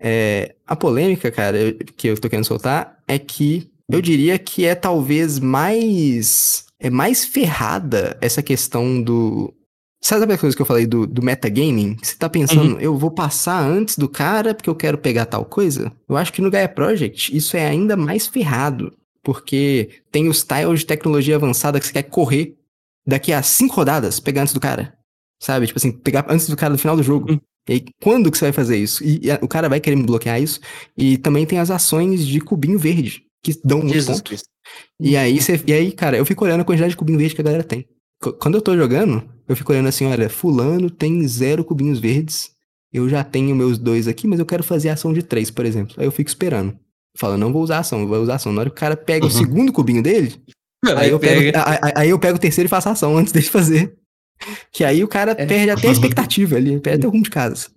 É, 0.00 0.56
a 0.66 0.74
polêmica, 0.74 1.30
cara, 1.30 1.72
que 1.96 2.08
eu 2.08 2.20
tô 2.20 2.28
querendo 2.28 2.44
soltar 2.44 2.98
é 3.06 3.18
que 3.18 3.70
eu 3.90 4.00
diria 4.00 4.38
que 4.38 4.64
é 4.64 4.74
talvez 4.74 5.38
mais. 5.38 6.64
É 6.78 6.90
mais 6.90 7.24
ferrada 7.24 8.18
essa 8.20 8.42
questão 8.42 9.00
do, 9.00 9.54
Sabe 10.04 10.34
a 10.34 10.36
coisa 10.36 10.54
que 10.54 10.60
eu 10.60 10.66
falei 10.66 10.86
do, 10.86 11.06
do 11.06 11.22
metagaming? 11.22 11.96
Você 12.02 12.14
tá 12.14 12.28
pensando, 12.28 12.74
uhum. 12.74 12.78
eu 12.80 12.94
vou 12.94 13.10
passar 13.10 13.66
antes 13.66 13.96
do 13.96 14.06
cara 14.06 14.54
porque 14.54 14.68
eu 14.68 14.74
quero 14.74 14.98
pegar 14.98 15.24
tal 15.24 15.46
coisa? 15.46 15.90
Eu 16.06 16.14
acho 16.14 16.30
que 16.30 16.42
no 16.42 16.50
Gaia 16.50 16.68
Project 16.68 17.34
isso 17.34 17.56
é 17.56 17.66
ainda 17.66 17.96
mais 17.96 18.26
ferrado. 18.26 18.92
Porque 19.22 20.02
tem 20.12 20.28
os 20.28 20.44
tiles 20.44 20.80
de 20.80 20.86
tecnologia 20.86 21.36
avançada 21.36 21.80
que 21.80 21.86
você 21.86 21.92
quer 21.94 22.02
correr 22.02 22.54
daqui 23.06 23.32
a 23.32 23.42
cinco 23.42 23.76
rodadas, 23.76 24.20
pegar 24.20 24.42
antes 24.42 24.52
do 24.52 24.60
cara. 24.60 24.92
Sabe? 25.42 25.66
Tipo 25.66 25.78
assim, 25.78 25.90
pegar 25.90 26.26
antes 26.28 26.50
do 26.50 26.56
cara 26.56 26.74
no 26.74 26.78
final 26.78 26.98
do 26.98 27.02
jogo. 27.02 27.32
Uhum. 27.32 27.40
E 27.66 27.72
aí, 27.72 27.84
quando 28.02 28.30
que 28.30 28.36
você 28.36 28.44
vai 28.44 28.52
fazer 28.52 28.76
isso? 28.76 29.02
E, 29.02 29.20
e 29.22 29.30
a, 29.30 29.38
o 29.40 29.48
cara 29.48 29.70
vai 29.70 29.80
querer 29.80 29.96
me 29.96 30.02
bloquear 30.02 30.38
isso. 30.38 30.60
E 30.98 31.16
também 31.16 31.46
tem 31.46 31.58
as 31.58 31.70
ações 31.70 32.26
de 32.26 32.42
cubinho 32.42 32.78
verde, 32.78 33.24
que 33.44 33.60
dão 33.62 33.80
muitos 33.80 34.06
pontos. 34.06 34.42
E 34.98 35.16
aí, 35.16 35.38
você, 35.38 35.60
e 35.66 35.72
aí, 35.72 35.92
cara, 35.92 36.16
eu 36.16 36.24
fico 36.24 36.44
olhando 36.44 36.62
a 36.62 36.64
quantidade 36.64 36.92
de 36.92 36.96
cubinho 36.96 37.18
verde 37.18 37.34
que 37.34 37.40
a 37.42 37.44
galera 37.44 37.62
tem. 37.62 37.86
Quando 38.40 38.54
eu 38.54 38.62
tô 38.62 38.74
jogando, 38.74 39.22
eu 39.46 39.54
fico 39.54 39.70
olhando 39.70 39.88
assim, 39.88 40.06
olha, 40.06 40.30
fulano 40.30 40.88
tem 40.88 41.26
zero 41.28 41.62
cubinhos 41.62 41.98
verdes, 41.98 42.50
eu 42.90 43.06
já 43.08 43.22
tenho 43.22 43.54
meus 43.54 43.76
dois 43.76 44.08
aqui, 44.08 44.26
mas 44.26 44.38
eu 44.38 44.46
quero 44.46 44.64
fazer 44.64 44.88
ação 44.88 45.12
de 45.12 45.22
três, 45.22 45.50
por 45.50 45.66
exemplo. 45.66 45.94
Aí 45.98 46.06
eu 46.06 46.12
fico 46.12 46.30
esperando. 46.30 46.74
Falo, 47.18 47.36
não 47.36 47.52
vou 47.52 47.62
usar 47.62 47.80
ação, 47.80 48.06
vou 48.06 48.22
usar 48.22 48.36
ação. 48.36 48.52
Na 48.52 48.62
hora 48.62 48.70
que 48.70 48.76
o 48.76 48.80
cara 48.80 48.96
pega 48.96 49.26
uhum. 49.26 49.30
o 49.30 49.34
segundo 49.34 49.72
cubinho 49.72 50.02
dele, 50.02 50.34
aí 50.96 51.10
eu, 51.10 51.18
pego, 51.18 51.40
aí, 51.40 51.92
aí 51.94 52.10
eu 52.10 52.18
pego 52.18 52.36
o 52.36 52.40
terceiro 52.40 52.66
e 52.66 52.70
faço 52.70 52.88
ação 52.88 53.16
antes 53.16 53.32
dele 53.32 53.46
fazer. 53.46 53.94
Que 54.72 54.84
aí 54.84 55.04
o 55.04 55.08
cara 55.08 55.32
é. 55.32 55.46
perde 55.46 55.70
até 55.70 55.88
a 55.88 55.92
expectativa 55.92 56.56
ali, 56.56 56.80
perde 56.80 57.00
até 57.00 57.06
o 57.06 57.10
rumo 57.10 57.22
de 57.22 57.30
casa. 57.30 57.68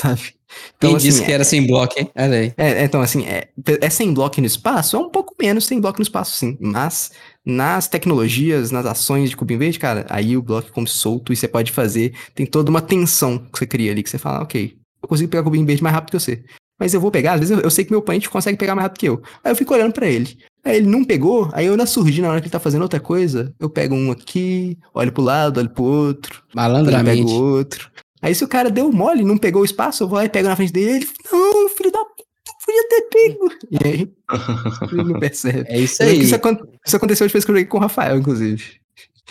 Sabe? 0.00 0.34
Então, 0.76 0.90
Quem 0.90 0.96
assim, 0.96 1.08
disse 1.08 1.24
que 1.24 1.32
era 1.32 1.44
sem 1.44 1.66
bloco, 1.66 1.94
hein? 1.98 2.10
É, 2.56 2.82
é, 2.82 2.84
então, 2.84 3.00
assim, 3.00 3.24
é, 3.26 3.48
é 3.80 3.90
sem 3.90 4.12
bloco 4.12 4.40
no 4.40 4.46
espaço? 4.46 4.96
É 4.96 4.98
um 4.98 5.10
pouco 5.10 5.34
menos 5.40 5.66
sem 5.66 5.80
bloco 5.80 5.98
no 5.98 6.02
espaço, 6.02 6.36
sim. 6.36 6.56
Mas 6.60 7.12
nas 7.44 7.86
tecnologias, 7.86 8.70
nas 8.70 8.86
ações 8.86 9.30
de 9.30 9.36
cubinho 9.36 9.60
verde, 9.60 9.78
cara, 9.78 10.06
aí 10.08 10.36
o 10.36 10.42
bloco 10.42 10.72
como 10.72 10.86
solto 10.86 11.32
e 11.32 11.36
você 11.36 11.46
pode 11.46 11.70
fazer. 11.70 12.14
Tem 12.34 12.46
toda 12.46 12.70
uma 12.70 12.80
tensão 12.80 13.38
que 13.38 13.58
você 13.58 13.66
cria 13.66 13.92
ali, 13.92 14.02
que 14.02 14.10
você 14.10 14.18
fala, 14.18 14.42
ok, 14.42 14.74
eu 15.02 15.08
consigo 15.08 15.30
pegar 15.30 15.42
o 15.42 15.44
cubinho 15.44 15.66
verde 15.66 15.82
mais 15.82 15.94
rápido 15.94 16.12
que 16.12 16.20
você. 16.20 16.42
Mas 16.78 16.94
eu 16.94 17.00
vou 17.00 17.10
pegar, 17.10 17.34
às 17.34 17.40
vezes 17.40 17.56
eu, 17.56 17.62
eu 17.62 17.70
sei 17.70 17.84
que 17.84 17.90
meu 17.90 18.00
oponente 18.00 18.30
consegue 18.30 18.56
pegar 18.56 18.74
mais 18.74 18.84
rápido 18.84 19.00
que 19.00 19.08
eu. 19.08 19.22
Aí 19.44 19.52
eu 19.52 19.56
fico 19.56 19.74
olhando 19.74 19.92
para 19.92 20.06
ele. 20.06 20.38
Aí 20.64 20.76
ele 20.76 20.86
não 20.86 21.04
pegou, 21.04 21.48
aí 21.52 21.66
eu 21.66 21.76
na 21.76 21.86
surgir 21.86 22.22
na 22.22 22.30
hora 22.30 22.40
que 22.40 22.46
ele 22.46 22.52
tá 22.52 22.60
fazendo 22.60 22.82
outra 22.82 23.00
coisa, 23.00 23.54
eu 23.58 23.68
pego 23.68 23.94
um 23.94 24.10
aqui, 24.10 24.78
olho 24.94 25.12
pro 25.12 25.22
lado, 25.22 25.58
olho 25.58 25.70
pro 25.70 25.84
outro. 25.84 26.42
Malandramente. 26.54 27.24
Pego 27.24 27.30
outro. 27.30 27.90
Aí 28.22 28.34
se 28.34 28.44
o 28.44 28.48
cara 28.48 28.70
deu 28.70 28.92
mole, 28.92 29.24
não 29.24 29.38
pegou 29.38 29.62
o 29.62 29.64
espaço, 29.64 30.02
eu 30.02 30.08
vou 30.08 30.18
lá 30.18 30.24
e 30.24 30.28
pego 30.28 30.48
na 30.48 30.56
frente 30.56 30.72
dele, 30.72 31.04
ele, 31.04 31.08
não, 31.32 31.68
filho 31.70 31.90
da 31.90 32.04
puta, 32.04 32.24
podia 32.64 32.88
ter 32.88 33.02
pego. 33.02 33.52
E 33.70 33.78
aí, 33.82 34.12
ele 34.92 35.12
não 35.12 35.20
percebe. 35.20 35.64
É 35.68 35.78
isso 35.78 36.02
aí. 36.02 36.20
Isso, 36.20 36.34
isso 36.86 36.96
aconteceu 36.96 37.26
depois 37.26 37.44
que 37.44 37.50
eu 37.50 37.54
joguei 37.54 37.64
com 37.64 37.78
o 37.78 37.80
Rafael, 37.80 38.18
inclusive. 38.18 38.80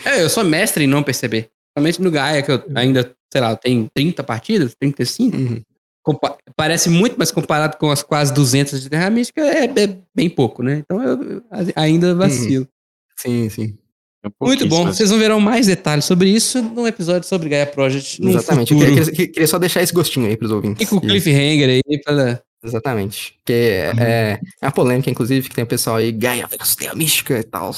É, 0.04 0.22
eu 0.22 0.28
sou 0.28 0.44
mestre 0.44 0.84
em 0.84 0.86
não 0.86 1.02
perceber. 1.02 1.50
Principalmente 1.74 2.02
no 2.02 2.10
Gaia, 2.10 2.42
que 2.42 2.50
eu 2.50 2.62
ainda, 2.74 3.14
sei 3.32 3.40
lá, 3.40 3.54
tem 3.54 3.88
30 3.94 4.24
partidas, 4.24 4.74
35. 4.74 5.36
Uhum. 5.36 5.62
Compa 6.02 6.36
parece 6.56 6.88
muito, 6.88 7.16
mas 7.18 7.30
comparado 7.30 7.76
com 7.76 7.90
as 7.90 8.02
quase 8.02 8.32
200 8.32 8.82
de 8.82 8.88
Terra 8.88 9.10
Mística, 9.10 9.40
é, 9.42 9.64
é 9.64 9.98
bem 10.14 10.28
pouco, 10.28 10.62
né? 10.62 10.78
Então 10.78 11.02
eu, 11.02 11.22
eu 11.22 11.42
ainda 11.76 12.14
vacilo. 12.14 12.64
Uhum. 12.64 12.68
Sim, 13.16 13.50
sim. 13.50 13.78
É 14.24 14.28
Muito 14.40 14.66
bom. 14.66 14.86
Vocês 14.86 15.08
vão 15.10 15.18
ver 15.18 15.34
mais 15.36 15.66
detalhes 15.66 16.04
sobre 16.04 16.28
isso 16.28 16.60
num 16.60 16.86
episódio 16.86 17.26
sobre 17.26 17.48
Gaia 17.48 17.66
Project. 17.66 18.20
Exatamente. 18.22 18.72
Eu 18.72 18.78
queria, 18.78 19.04
queria, 19.04 19.28
queria, 19.28 19.48
só 19.48 19.58
deixar 19.58 19.82
esse 19.82 19.92
gostinho 19.92 20.26
aí 20.26 20.36
pros 20.36 20.50
ouvintes. 20.50 20.82
E 20.82 20.86
com 20.86 20.96
o 20.96 21.00
cliffhanger 21.00 21.68
aí 21.68 21.98
pra. 22.04 22.42
Exatamente. 22.62 23.34
Porque 23.38 23.52
é, 23.52 23.92
é, 23.98 24.40
é 24.60 24.66
uma 24.66 24.72
polêmica, 24.72 25.10
inclusive, 25.10 25.48
que 25.48 25.54
tem 25.54 25.64
o 25.64 25.66
pessoal 25.66 25.96
aí, 25.96 26.12
Gaia 26.12 26.46
versus 26.46 26.76
Terra 26.76 26.94
Mística 26.94 27.38
e 27.38 27.42
tal. 27.42 27.74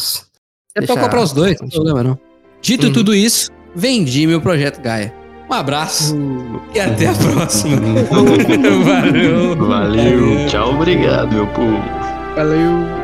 É 0.74 0.84
pra 0.84 0.96
comprar 0.96 1.22
os 1.22 1.32
dois, 1.32 1.60
não 1.60 1.68
tem 1.68 1.76
problema 1.76 2.02
não. 2.02 2.18
Dito 2.60 2.86
uhum. 2.88 2.92
tudo 2.92 3.14
isso, 3.14 3.50
vendi 3.74 4.26
meu 4.26 4.40
projeto 4.40 4.80
Gaia. 4.80 5.14
Um 5.48 5.54
abraço 5.54 6.16
uhum. 6.16 6.60
e 6.74 6.80
até 6.80 7.06
a 7.06 7.14
próxima. 7.14 7.76
Valeu. 8.84 9.56
Valeu. 9.56 10.46
Tchau, 10.48 10.74
obrigado, 10.74 11.32
meu 11.32 11.46
povo. 11.48 11.78
Valeu. 12.34 13.01